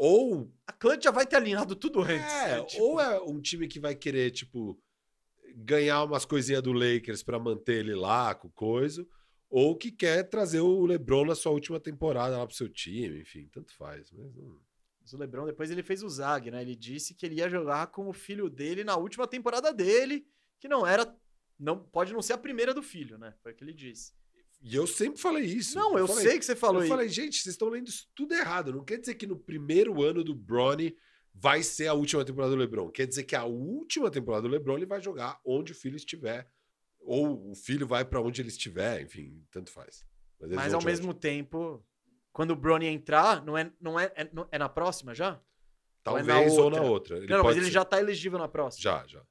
Ou 0.06 0.52
A 0.68 0.74
Clutch 0.74 1.06
já 1.06 1.12
vai 1.12 1.26
ter 1.26 1.38
alinhado 1.38 1.78
tudo 1.78 2.02
antes. 2.02 2.34
É, 2.34 2.58
né? 2.58 2.64
Tipo, 2.66 2.84
ou 2.84 3.00
é 3.00 3.22
um 3.22 3.40
time 3.40 3.70
que 3.70 3.80
vai 3.80 3.96
querer, 3.96 4.32
tipo, 4.32 4.78
ganhar 5.56 6.04
umas 6.04 6.26
coisinhas 6.26 6.62
do 6.62 6.74
Lakers 6.74 7.24
pra 7.24 7.40
manter 7.40 7.76
ele 7.76 7.96
lá 7.96 8.36
com 8.36 8.50
coisa, 8.50 9.08
ou 9.50 9.78
que 9.78 9.94
quer 9.94 10.24
trazer 10.24 10.60
o 10.60 10.86
LeBron 10.86 11.24
na 11.24 11.36
sua 11.36 11.54
última 11.54 11.80
temporada 11.80 12.38
lá 12.38 12.46
pro 12.46 12.54
seu 12.54 12.68
time, 12.68 13.22
enfim, 13.22 13.48
tanto 13.48 13.74
faz. 13.78 14.12
Mas 14.12 14.36
não... 14.36 14.60
Mas 15.00 15.14
o 15.14 15.18
LeBron 15.18 15.46
depois 15.46 15.72
ele 15.72 15.84
fez 15.84 16.04
o 16.04 16.10
Zag, 16.10 16.52
né? 16.52 16.62
Ele 16.62 16.76
disse 16.76 17.14
que 17.14 17.26
ele 17.26 17.36
ia 17.36 17.50
jogar 17.50 17.88
com 17.88 18.10
o 18.10 18.14
filho 18.14 18.50
dele 18.50 18.84
na 18.84 18.98
última 18.98 19.26
temporada 19.26 19.72
dele, 19.72 20.28
que 20.60 20.68
não 20.68 20.86
era. 20.86 21.16
Não, 21.58 21.80
pode 21.80 22.12
não 22.12 22.22
ser 22.22 22.34
a 22.34 22.38
primeira 22.38 22.74
do 22.74 22.84
filho, 22.84 23.18
né? 23.18 23.34
Foi 23.42 23.54
o 23.54 23.56
que 23.56 23.64
ele 23.64 23.74
disse. 23.74 24.14
E 24.64 24.76
eu 24.76 24.88
sempre 24.88 25.20
falei 25.20 25.44
isso. 25.44 25.76
não, 25.78 25.98
eu 25.98 26.08
falei, 26.08 26.24
sei 26.24 26.40
que 26.40 26.46
você 26.46 26.56
falou 26.56 26.78
Eu 26.78 26.84
aí. 26.84 26.90
falei, 26.90 27.10
gente, 27.10 27.38
vocês 27.42 27.54
estão 27.54 27.68
lendo 27.68 27.88
isso 27.90 28.08
tudo 28.16 28.34
errado. 28.34 28.72
Não 28.72 28.84
quer 28.84 28.98
dizer 28.98 29.16
que 29.16 29.28
no 29.28 29.38
primeiro 29.38 30.02
ano 30.02 30.24
do 30.24 30.34
Bronny 30.34 30.96
vai 31.34 31.62
ser 31.62 31.88
a 31.88 31.94
última 31.94 32.24
temporada 32.24 32.54
do 32.54 32.58
LeBron. 32.60 32.90
Quer 32.90 33.06
dizer 33.06 33.24
que 33.24 33.36
a 33.36 33.44
última 33.44 34.10
temporada 34.10 34.44
do 34.44 34.48
LeBron 34.54 34.78
ele 34.78 34.86
vai 34.86 35.02
jogar 35.02 35.38
onde 35.46 35.74
o 35.74 35.76
filho 35.76 35.98
estiver. 35.98 36.50
Ou 37.02 37.52
o 37.52 37.56
filho 37.56 37.86
vai 37.86 38.06
pra 38.06 38.22
onde 38.22 38.42
ele 38.42 38.48
estiver, 38.48 39.02
enfim, 39.02 39.44
tanto 39.52 39.70
faz. 39.70 40.06
Mas 40.40 40.72
vão 40.72 40.80
ao 40.80 40.86
mesmo 40.86 41.14
tempo, 41.14 41.86
quando 42.32 42.52
o 42.52 42.56
Bronny 42.56 42.86
entrar, 42.88 43.44
não 43.44 43.58
é, 43.58 43.70
não 43.82 44.00
é, 44.00 44.06
é, 44.16 44.30
é 44.52 44.58
na 44.58 44.70
próxima 44.70 45.14
já? 45.14 45.32
Ou 45.34 45.38
é 45.38 46.24
Talvez 46.24 46.56
na 46.56 46.62
ou 46.64 46.70
na 46.70 46.82
outra? 46.82 47.18
Ele 47.18 47.28
não, 47.28 47.44
mas 47.44 47.58
ele 47.58 47.66
ser- 47.66 47.72
já 47.72 47.84
tá 47.84 48.00
elegível 48.00 48.40
na 48.40 48.48
próxima. 48.48 48.82
Já, 48.82 49.06
já. 49.08 49.22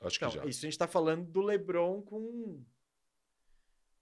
Acho 0.00 0.18
que 0.18 0.24
Então, 0.24 0.42
já. 0.42 0.44
isso 0.48 0.66
a 0.66 0.68
gente 0.68 0.78
tá 0.78 0.88
falando 0.88 1.24
do 1.30 1.40
LeBron 1.42 2.02
com. 2.02 2.60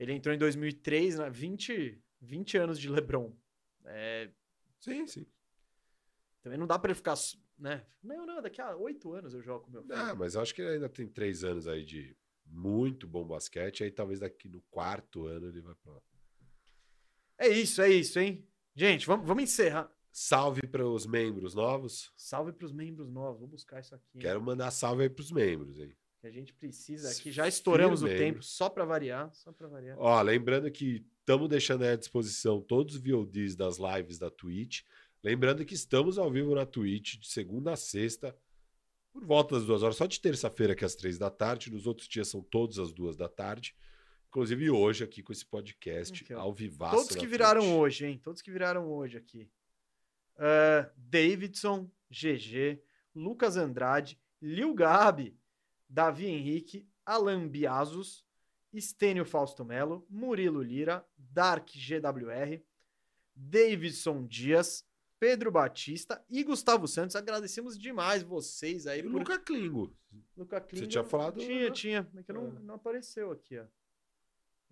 Ele 0.00 0.12
entrou 0.14 0.34
em 0.34 0.38
2003, 0.38 1.18
né? 1.18 1.30
20, 1.30 2.02
20 2.22 2.56
anos 2.58 2.80
de 2.80 2.88
LeBron. 2.88 3.32
É, 3.84 4.30
Sim, 4.80 5.06
sim. 5.06 5.26
também 6.42 6.58
não 6.58 6.66
dá 6.66 6.78
pra 6.78 6.90
ele 6.90 6.96
ficar. 6.96 7.14
Né? 7.58 7.84
Não, 8.02 8.24
não, 8.24 8.40
daqui 8.40 8.62
a 8.62 8.74
8 8.74 9.12
anos 9.12 9.34
eu 9.34 9.42
jogo 9.42 9.66
com 9.66 9.70
meu 9.70 9.82
filho. 9.82 9.94
Ah, 9.94 10.14
mas 10.14 10.34
eu 10.34 10.40
acho 10.40 10.54
que 10.54 10.62
ele 10.62 10.70
ainda 10.74 10.88
tem 10.88 11.06
três 11.06 11.44
anos 11.44 11.68
aí 11.68 11.84
de 11.84 12.16
muito 12.46 13.06
bom 13.06 13.24
basquete. 13.26 13.84
Aí 13.84 13.90
talvez 13.90 14.18
daqui 14.20 14.48
no 14.48 14.62
quarto 14.70 15.26
ano 15.26 15.46
ele 15.48 15.60
vai 15.60 15.74
pra 15.74 15.92
lá. 15.92 16.00
É 17.36 17.48
isso, 17.48 17.82
é 17.82 17.90
isso, 17.90 18.18
hein? 18.18 18.46
Gente, 18.74 19.06
vamos, 19.06 19.26
vamos 19.26 19.42
encerrar. 19.42 19.92
Salve 20.10 20.62
para 20.66 20.86
os 20.86 21.06
membros 21.06 21.54
novos. 21.54 22.10
Salve 22.16 22.52
pros 22.52 22.72
membros 22.72 23.10
novos. 23.10 23.40
Vou 23.40 23.48
buscar 23.48 23.80
isso 23.80 23.94
aqui. 23.94 24.08
hein? 24.14 24.20
Quero 24.22 24.40
mandar 24.42 24.70
salve 24.70 25.02
aí 25.02 25.10
pros 25.10 25.30
membros, 25.30 25.78
hein? 25.78 25.94
Que 26.20 26.26
a 26.26 26.30
gente 26.30 26.52
precisa 26.52 27.10
aqui. 27.10 27.32
Já 27.32 27.48
estouramos 27.48 28.02
o 28.02 28.06
tempo, 28.06 28.42
só 28.42 28.68
pra 28.68 28.84
variar. 28.84 29.32
Só 29.32 29.52
pra 29.52 29.66
variar. 29.68 29.96
Ó, 29.98 30.20
lembrando 30.20 30.70
que 30.70 31.04
estamos 31.20 31.48
deixando 31.48 31.82
aí 31.82 31.92
à 31.92 31.96
disposição 31.96 32.60
todos 32.60 32.96
os 32.96 33.00
VODs 33.00 33.56
das 33.56 33.78
lives 33.78 34.18
da 34.18 34.30
Twitch. 34.30 34.82
Lembrando 35.22 35.64
que 35.64 35.74
estamos 35.74 36.18
ao 36.18 36.30
vivo 36.30 36.54
na 36.54 36.66
Twitch 36.66 37.16
de 37.16 37.26
segunda 37.28 37.72
a 37.72 37.76
sexta, 37.76 38.36
por 39.12 39.24
volta 39.24 39.54
das 39.54 39.64
duas 39.64 39.82
horas, 39.82 39.96
só 39.96 40.06
de 40.06 40.20
terça-feira 40.20 40.74
que 40.74 40.84
é 40.84 40.86
às 40.86 40.94
três 40.94 41.18
da 41.18 41.30
tarde. 41.30 41.72
Nos 41.72 41.86
outros 41.86 42.06
dias 42.06 42.28
são 42.28 42.42
todas 42.42 42.78
as 42.78 42.92
duas 42.92 43.16
da 43.16 43.28
tarde. 43.28 43.74
Inclusive 44.28 44.70
hoje 44.70 45.02
aqui 45.02 45.22
com 45.22 45.32
esse 45.32 45.44
podcast 45.44 46.22
Aqui, 46.22 46.32
ao 46.34 46.52
vivaço. 46.52 46.96
Todos 46.96 47.16
que 47.16 47.26
viraram 47.26 47.62
Twitch. 47.62 47.74
hoje, 47.74 48.06
hein? 48.06 48.20
Todos 48.22 48.42
que 48.42 48.50
viraram 48.50 48.86
hoje 48.92 49.16
aqui. 49.16 49.50
Ah, 50.36 50.90
Davidson, 50.96 51.90
GG, 52.10 52.80
Lucas 53.14 53.56
Andrade, 53.56 54.18
Lil 54.40 54.72
Gabi, 54.74 55.36
Davi 55.90 56.26
Henrique, 56.26 56.88
Alan 57.04 57.48
Biazos, 57.48 58.24
Estênio 58.72 59.24
Fausto 59.24 59.64
Melo, 59.64 60.06
Murilo 60.08 60.62
Lira, 60.62 61.04
Dark 61.18 61.68
GWR, 61.74 62.62
Davidson 63.34 64.24
Dias, 64.26 64.86
Pedro 65.18 65.50
Batista 65.50 66.24
e 66.30 66.42
Gustavo 66.44 66.86
Santos. 66.86 67.16
Agradecemos 67.16 67.76
demais 67.78 68.22
vocês 68.22 68.86
aí 68.86 69.00
E 69.00 69.02
por... 69.02 69.12
Luca 69.18 69.38
Klingo. 69.38 69.92
Luca 70.36 70.60
Klingon- 70.60 70.88
tinha 70.88 71.04
falado, 71.04 71.40
Tinha, 71.40 71.64
né? 71.68 71.70
tinha. 71.72 72.08
É 72.16 72.22
que 72.22 72.32
não, 72.32 72.46
É. 72.46 72.60
não 72.60 72.74
apareceu 72.76 73.30
aqui, 73.32 73.58
ó. 73.58 73.64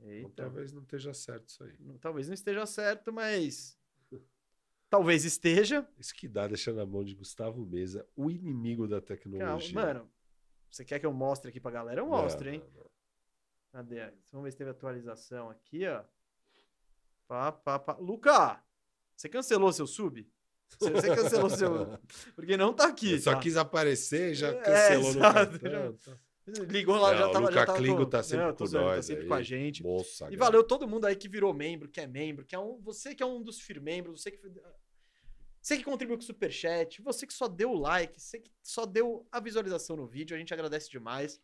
Eita. 0.00 0.44
talvez 0.44 0.72
não 0.72 0.82
esteja 0.82 1.12
certo 1.12 1.48
isso 1.48 1.64
aí. 1.64 1.72
Talvez 2.00 2.28
não 2.28 2.34
esteja 2.34 2.64
certo, 2.66 3.12
mas. 3.12 3.76
Talvez 4.88 5.24
esteja. 5.24 5.86
Isso 5.98 6.14
que 6.14 6.28
dá 6.28 6.46
deixando 6.46 6.76
na 6.76 6.86
mão 6.86 7.02
de 7.04 7.14
Gustavo 7.16 7.66
Mesa, 7.66 8.06
o 8.16 8.30
inimigo 8.30 8.86
da 8.86 9.00
Calma, 9.02 9.06
tecnologia. 9.06 9.74
mano, 9.74 10.10
você 10.70 10.84
quer 10.84 10.98
que 10.98 11.06
eu 11.06 11.12
mostre 11.12 11.48
aqui 11.50 11.60
pra 11.60 11.70
galera? 11.70 12.00
Eu 12.00 12.06
mostro, 12.06 12.48
hein? 12.48 12.62
não, 12.74 12.82
não. 12.82 12.88
Cadê? 13.72 14.10
Vamos 14.32 14.44
ver 14.44 14.50
se 14.52 14.56
teve 14.58 14.70
atualização 14.70 15.50
aqui, 15.50 15.86
ó. 15.86 16.02
Pá, 17.26 17.52
pá, 17.52 17.78
pá. 17.78 17.96
Luca, 18.00 18.62
você 19.14 19.28
cancelou 19.28 19.72
seu 19.72 19.86
sub? 19.86 20.26
Você, 20.78 20.90
você 20.90 21.14
cancelou 21.14 21.50
seu. 21.50 21.98
Porque 22.34 22.56
não 22.56 22.72
tá 22.72 22.86
aqui. 22.88 23.12
Eu 23.12 23.18
só 23.20 23.34
tá? 23.34 23.40
quis 23.40 23.56
aparecer 23.56 24.32
e 24.32 24.34
já 24.34 24.48
É, 24.48 24.60
cancelou 24.62 25.14
no 25.14 25.20
cartão. 25.20 25.96
tá. 25.98 26.18
Ligou 26.66 26.96
lá, 26.96 27.14
já 27.14 27.26
Não, 27.26 27.32
tava. 27.32 27.44
o 27.48 27.52
já 27.52 27.60
Luca 27.60 27.66
tava 27.66 27.78
Klingo 27.78 28.04
com- 28.04 28.10
tá 28.10 28.22
sempre 28.22 28.46
Não, 28.46 28.54
com 28.54 28.64
zoando, 28.66 28.86
nós 28.86 28.96
Tá 28.96 29.02
sempre 29.02 29.22
aí. 29.24 29.28
com 29.28 29.34
a 29.34 29.42
gente. 29.42 29.82
Moço 29.82 30.24
E 30.30 30.36
valeu 30.36 30.64
todo 30.64 30.88
mundo 30.88 31.04
aí 31.06 31.14
que 31.14 31.28
virou 31.28 31.52
membro, 31.52 31.88
que 31.90 32.00
é 32.00 32.06
membro, 32.06 32.42
que 32.46 32.54
é 32.54 32.58
um. 32.58 32.80
Você 32.80 33.14
que 33.14 33.22
é 33.22 33.26
um 33.26 33.42
dos 33.42 33.60
firmembros, 33.60 34.22
você 34.22 34.30
que. 34.30 34.38
Você 35.60 35.76
que 35.76 35.84
contribuiu 35.84 36.16
com 36.18 36.22
o 36.22 36.26
Superchat, 36.26 37.02
você 37.02 37.26
que 37.26 37.32
só 37.34 37.46
deu 37.48 37.70
o 37.72 37.78
like, 37.78 38.20
você 38.20 38.38
que 38.38 38.50
só 38.62 38.86
deu 38.86 39.26
a 39.30 39.40
visualização 39.40 39.96
no 39.96 40.06
vídeo, 40.06 40.34
a 40.34 40.38
gente 40.38 40.54
agradece 40.54 40.88
demais 40.90 41.40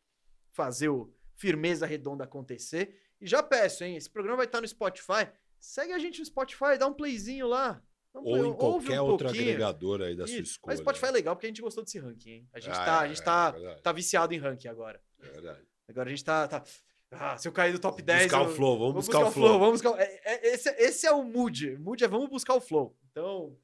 fazer 0.52 0.88
o 0.88 1.12
Firmeza 1.36 1.84
Redonda 1.86 2.24
acontecer. 2.24 2.96
E 3.20 3.26
já 3.26 3.42
peço, 3.42 3.84
hein? 3.84 3.96
Esse 3.96 4.08
programa 4.08 4.36
vai 4.38 4.46
estar 4.46 4.60
no 4.60 4.68
Spotify. 4.68 5.28
Segue 5.58 5.92
a 5.92 5.98
gente 5.98 6.20
no 6.20 6.26
Spotify, 6.26 6.78
dá 6.78 6.86
um 6.86 6.92
playzinho 6.94 7.46
lá. 7.48 7.82
Um 8.14 8.22
play, 8.22 8.42
Ou 8.42 8.46
em 8.46 8.54
qualquer 8.54 9.00
um 9.00 9.06
outro 9.06 9.26
pouquinho. 9.26 9.48
agregador 9.48 10.00
aí 10.02 10.14
da 10.14 10.26
sua 10.26 10.34
Isso. 10.36 10.52
escolha. 10.52 10.72
Mas 10.72 10.78
Spotify 10.80 11.06
é 11.06 11.10
legal 11.10 11.34
porque 11.34 11.46
a 11.46 11.50
gente 11.50 11.60
gostou 11.60 11.82
desse 11.82 11.98
ranking, 11.98 12.30
hein? 12.30 12.48
A 12.52 12.60
gente, 12.60 12.72
Ah, 12.78 12.84
tá, 12.84 12.94
é, 13.02 13.04
a 13.04 13.08
gente 13.08 13.22
tá, 13.22 13.54
é 13.56 13.74
tá 13.76 13.92
viciado 13.92 14.32
em 14.32 14.38
ranking 14.38 14.68
agora. 14.68 15.02
É 15.20 15.28
verdade. 15.28 15.66
Agora 15.88 16.08
a 16.08 16.10
gente 16.10 16.24
tá. 16.24 16.46
tá... 16.46 16.62
Ah, 17.10 17.36
se 17.36 17.46
eu 17.48 17.52
cair 17.52 17.72
do 17.72 17.78
top 17.80 18.00
10. 18.02 18.22
buscar 18.24 18.42
eu- 18.42 18.46
o 18.50 18.54
flow, 18.54 18.78
vamos, 18.78 18.92
Vamos 18.94 19.06
buscar, 19.06 19.24
o 19.26 19.30
flow. 19.32 19.58
Vamos 19.58 19.80
buscar... 19.82 20.00
é- 20.00 20.20
é- 20.24 20.54
esse, 20.54 20.68
esse 20.70 21.06
é 21.06 21.12
o 21.12 21.24
mood. 21.24 21.76
Mood 21.78 22.04
é 22.04 22.08
vamos 22.08 22.28
buscar 22.28 22.54
o 22.54 22.60
flow. 22.60 22.96
Então, 23.10 23.56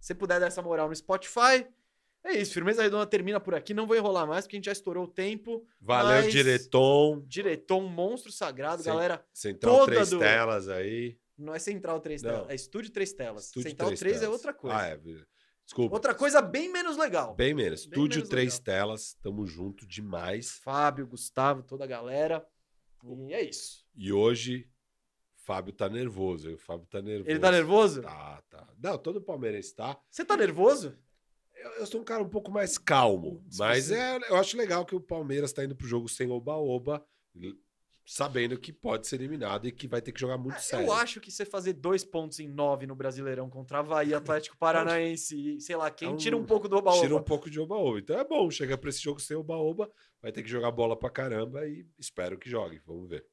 se 0.00 0.08
você 0.08 0.14
puder 0.14 0.40
dar 0.40 0.46
essa 0.46 0.62
moral 0.62 0.88
no 0.88 0.94
Spotify, 0.96 1.66
é 2.24 2.32
isso. 2.32 2.52
Firmeza 2.54 2.82
Redonda 2.82 3.06
termina 3.06 3.38
por 3.40 3.54
aqui. 3.54 3.72
Não 3.72 3.86
vou 3.86 3.96
enrolar 3.96 4.26
mais, 4.26 4.44
porque 4.44 4.56
a 4.56 4.58
gente 4.58 4.66
já 4.66 4.72
estourou 4.72 5.04
o 5.04 5.08
tempo. 5.08 5.66
Valeu, 5.80 6.22
Mas- 6.24 6.32
diretom. 6.32 7.22
Diretor, 7.26 7.78
um 7.78 7.88
monstro 7.88 8.30
sagrado, 8.32 8.82
Sim. 8.82 8.88
galera. 8.90 9.24
Central 9.32 9.86
três 9.86 10.10
do- 10.10 10.18
telas 10.18 10.68
aí. 10.68 11.18
Não 11.36 11.54
é 11.54 11.58
Central 11.60 12.00
3 12.00 12.20
Não. 12.20 12.30
telas, 12.32 12.50
é 12.50 12.54
Estúdio 12.56 12.90
3 12.90 13.12
telas. 13.12 13.44
Estúdio 13.46 13.70
Central 13.70 13.88
três 13.90 14.00
3 14.00 14.22
é 14.24 14.28
outra 14.28 14.52
coisa. 14.52 14.76
Ah, 14.76 14.86
é. 14.88 14.98
Desculpa. 15.64 15.94
Outra 15.94 16.12
coisa 16.12 16.42
bem 16.42 16.68
menos 16.72 16.96
legal. 16.96 17.34
Bem 17.36 17.54
menos. 17.54 17.86
Bem 17.86 17.90
Estúdio 17.92 18.16
menos 18.16 18.28
três 18.28 18.54
legal. 18.58 18.64
telas. 18.64 19.14
Tamo 19.22 19.46
junto 19.46 19.86
demais. 19.86 20.58
Fábio, 20.64 21.06
Gustavo, 21.06 21.62
toda 21.62 21.84
a 21.84 21.86
galera. 21.86 22.44
E 23.28 23.34
é 23.34 23.42
isso. 23.48 23.84
E 23.94 24.12
hoje, 24.12 24.68
Fábio 25.48 25.72
tá 25.72 25.88
nervoso. 25.88 26.52
O 26.52 26.58
Fábio 26.58 26.86
tá 26.90 27.00
nervoso. 27.00 27.30
Ele 27.30 27.38
tá 27.38 27.50
nervoso? 27.50 28.02
Tá, 28.02 28.42
tá. 28.50 28.68
Não, 28.78 28.98
todo 28.98 29.18
palmeirense 29.18 29.74
tá. 29.74 29.98
Você 30.10 30.22
tá 30.22 30.36
nervoso? 30.36 30.94
Eu, 31.56 31.70
eu 31.70 31.86
sou 31.86 32.02
um 32.02 32.04
cara 32.04 32.22
um 32.22 32.28
pouco 32.28 32.50
mais 32.50 32.76
calmo. 32.76 33.42
Se 33.48 33.58
Mas 33.58 33.90
é, 33.90 34.18
eu 34.28 34.36
acho 34.36 34.58
legal 34.58 34.84
que 34.84 34.94
o 34.94 35.00
Palmeiras 35.00 35.50
tá 35.50 35.64
indo 35.64 35.74
pro 35.74 35.86
jogo 35.86 36.06
sem 36.06 36.30
oba-oba, 36.30 37.02
sabendo 38.04 38.58
que 38.58 38.74
pode 38.74 39.06
ser 39.06 39.16
eliminado 39.16 39.66
e 39.66 39.72
que 39.72 39.88
vai 39.88 40.02
ter 40.02 40.12
que 40.12 40.20
jogar 40.20 40.36
muito 40.36 40.60
sério. 40.60 40.86
Eu 40.86 40.92
acho 40.92 41.18
que 41.18 41.30
você 41.30 41.46
fazer 41.46 41.72
dois 41.72 42.04
pontos 42.04 42.40
em 42.40 42.46
nove 42.46 42.86
no 42.86 42.94
Brasileirão 42.94 43.48
contra 43.48 43.78
Havaí, 43.78 44.12
Atlético 44.12 44.54
Paranaense 44.60 45.56
e 45.56 45.60
sei 45.62 45.76
lá 45.76 45.90
quem, 45.90 46.12
É 46.12 46.16
tira 46.16 46.36
um 46.36 46.44
pouco 46.44 46.68
do 46.68 46.76
oba 46.76 46.92
Tira 47.00 47.16
um 47.16 47.22
pouco 47.22 47.48
de 47.48 47.58
oba-oba. 47.58 47.98
Então 47.98 48.18
é 48.18 48.24
bom, 48.24 48.50
chega 48.50 48.76
pra 48.76 48.90
esse 48.90 49.00
jogo 49.00 49.18
sem 49.18 49.34
oba-oba, 49.34 49.90
vai 50.20 50.30
ter 50.30 50.42
que 50.42 50.48
jogar 50.50 50.70
bola 50.70 50.94
pra 50.94 51.08
caramba 51.08 51.66
e 51.66 51.86
espero 51.98 52.38
que 52.38 52.50
jogue. 52.50 52.82
Vamos 52.86 53.08
ver. 53.08 53.26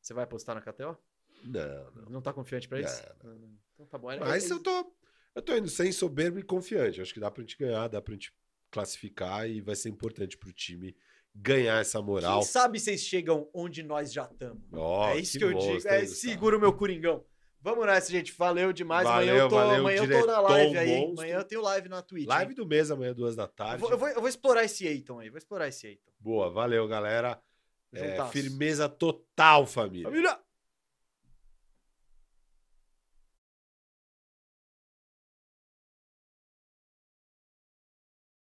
Você 0.00 0.14
vai 0.14 0.22
apostar 0.22 0.54
na 0.54 0.62
KTO? 0.62 0.96
Não, 1.44 1.90
não. 1.92 2.10
Não 2.10 2.22
tá 2.22 2.32
confiante 2.32 2.68
pra 2.68 2.80
isso? 2.80 3.02
Não, 3.22 3.30
Não. 3.34 3.58
Então 3.74 3.86
tá 3.86 3.98
bom. 3.98 4.10
Era- 4.10 4.24
Mas 4.24 4.50
é- 4.50 4.54
eu 4.54 4.60
tô, 4.60 4.92
eu 5.34 5.42
tô 5.42 5.54
indo 5.56 5.68
sem 5.68 5.92
soberbo 5.92 6.38
e 6.38 6.42
confiante. 6.42 7.00
Acho 7.00 7.14
que 7.14 7.20
dá 7.20 7.30
pra 7.30 7.42
gente 7.42 7.56
ganhar, 7.56 7.88
dá 7.88 8.00
pra 8.02 8.12
gente 8.14 8.32
classificar 8.70 9.48
e 9.48 9.60
vai 9.60 9.74
ser 9.76 9.88
importante 9.88 10.36
pro 10.36 10.52
time 10.52 10.94
ganhar 11.34 11.80
essa 11.80 12.02
moral. 12.02 12.40
Quem 12.40 12.48
sabe 12.48 12.80
vocês 12.80 13.00
chegam 13.00 13.48
onde 13.54 13.82
nós 13.82 14.12
já 14.12 14.24
estamos? 14.24 14.62
Ó, 14.72 15.08
é 15.10 15.18
isso 15.18 15.32
que, 15.32 15.38
que 15.38 15.44
eu 15.44 15.54
digo. 15.54 15.88
É, 15.88 16.04
segura 16.06 16.56
o 16.56 16.60
meu 16.60 16.72
Coringão. 16.72 17.24
Vamos 17.60 17.86
nessa, 17.86 18.10
gente. 18.10 18.32
Valeu 18.32 18.72
demais. 18.72 19.06
amanhã 19.06 19.32
eu 19.32 19.36
Valeu, 19.36 19.48
tô, 19.48 19.56
valeu, 19.56 19.80
amanhã 19.80 20.04
eu 20.04 20.20
tô 20.20 20.26
na 20.26 20.40
live 20.40 20.78
aí. 20.78 20.88
monstro. 21.00 21.12
Amanhã 21.20 21.36
eu 21.38 21.44
tenho 21.44 21.62
live 21.62 21.88
na 21.88 22.02
Twitch. 22.02 22.26
Live 22.28 22.50
hein? 22.52 22.56
do 22.56 22.66
mês 22.66 22.90
amanhã, 22.90 23.12
duas 23.14 23.34
da 23.36 23.44
Eu 23.44 23.48
tarde. 23.48 23.80
vou, 23.80 23.90
eu, 23.90 23.98
vou, 23.98 24.08
eu 24.08 24.20
vou 24.20 24.28
explorar 24.28 24.64
esse 24.64 24.86
Eiton 24.86 25.18
aí. 25.18 25.28
Vou 25.28 25.38
explorar 25.38 25.66
esse 25.68 25.86
Eiton. 25.86 26.10
Boa, 26.20 26.50
valeu, 26.50 26.86
galera. 26.86 27.40
É, 27.92 28.22
firmeza 28.26 28.88
total, 28.88 29.66
família. 29.66 30.08
Família! 30.08 30.38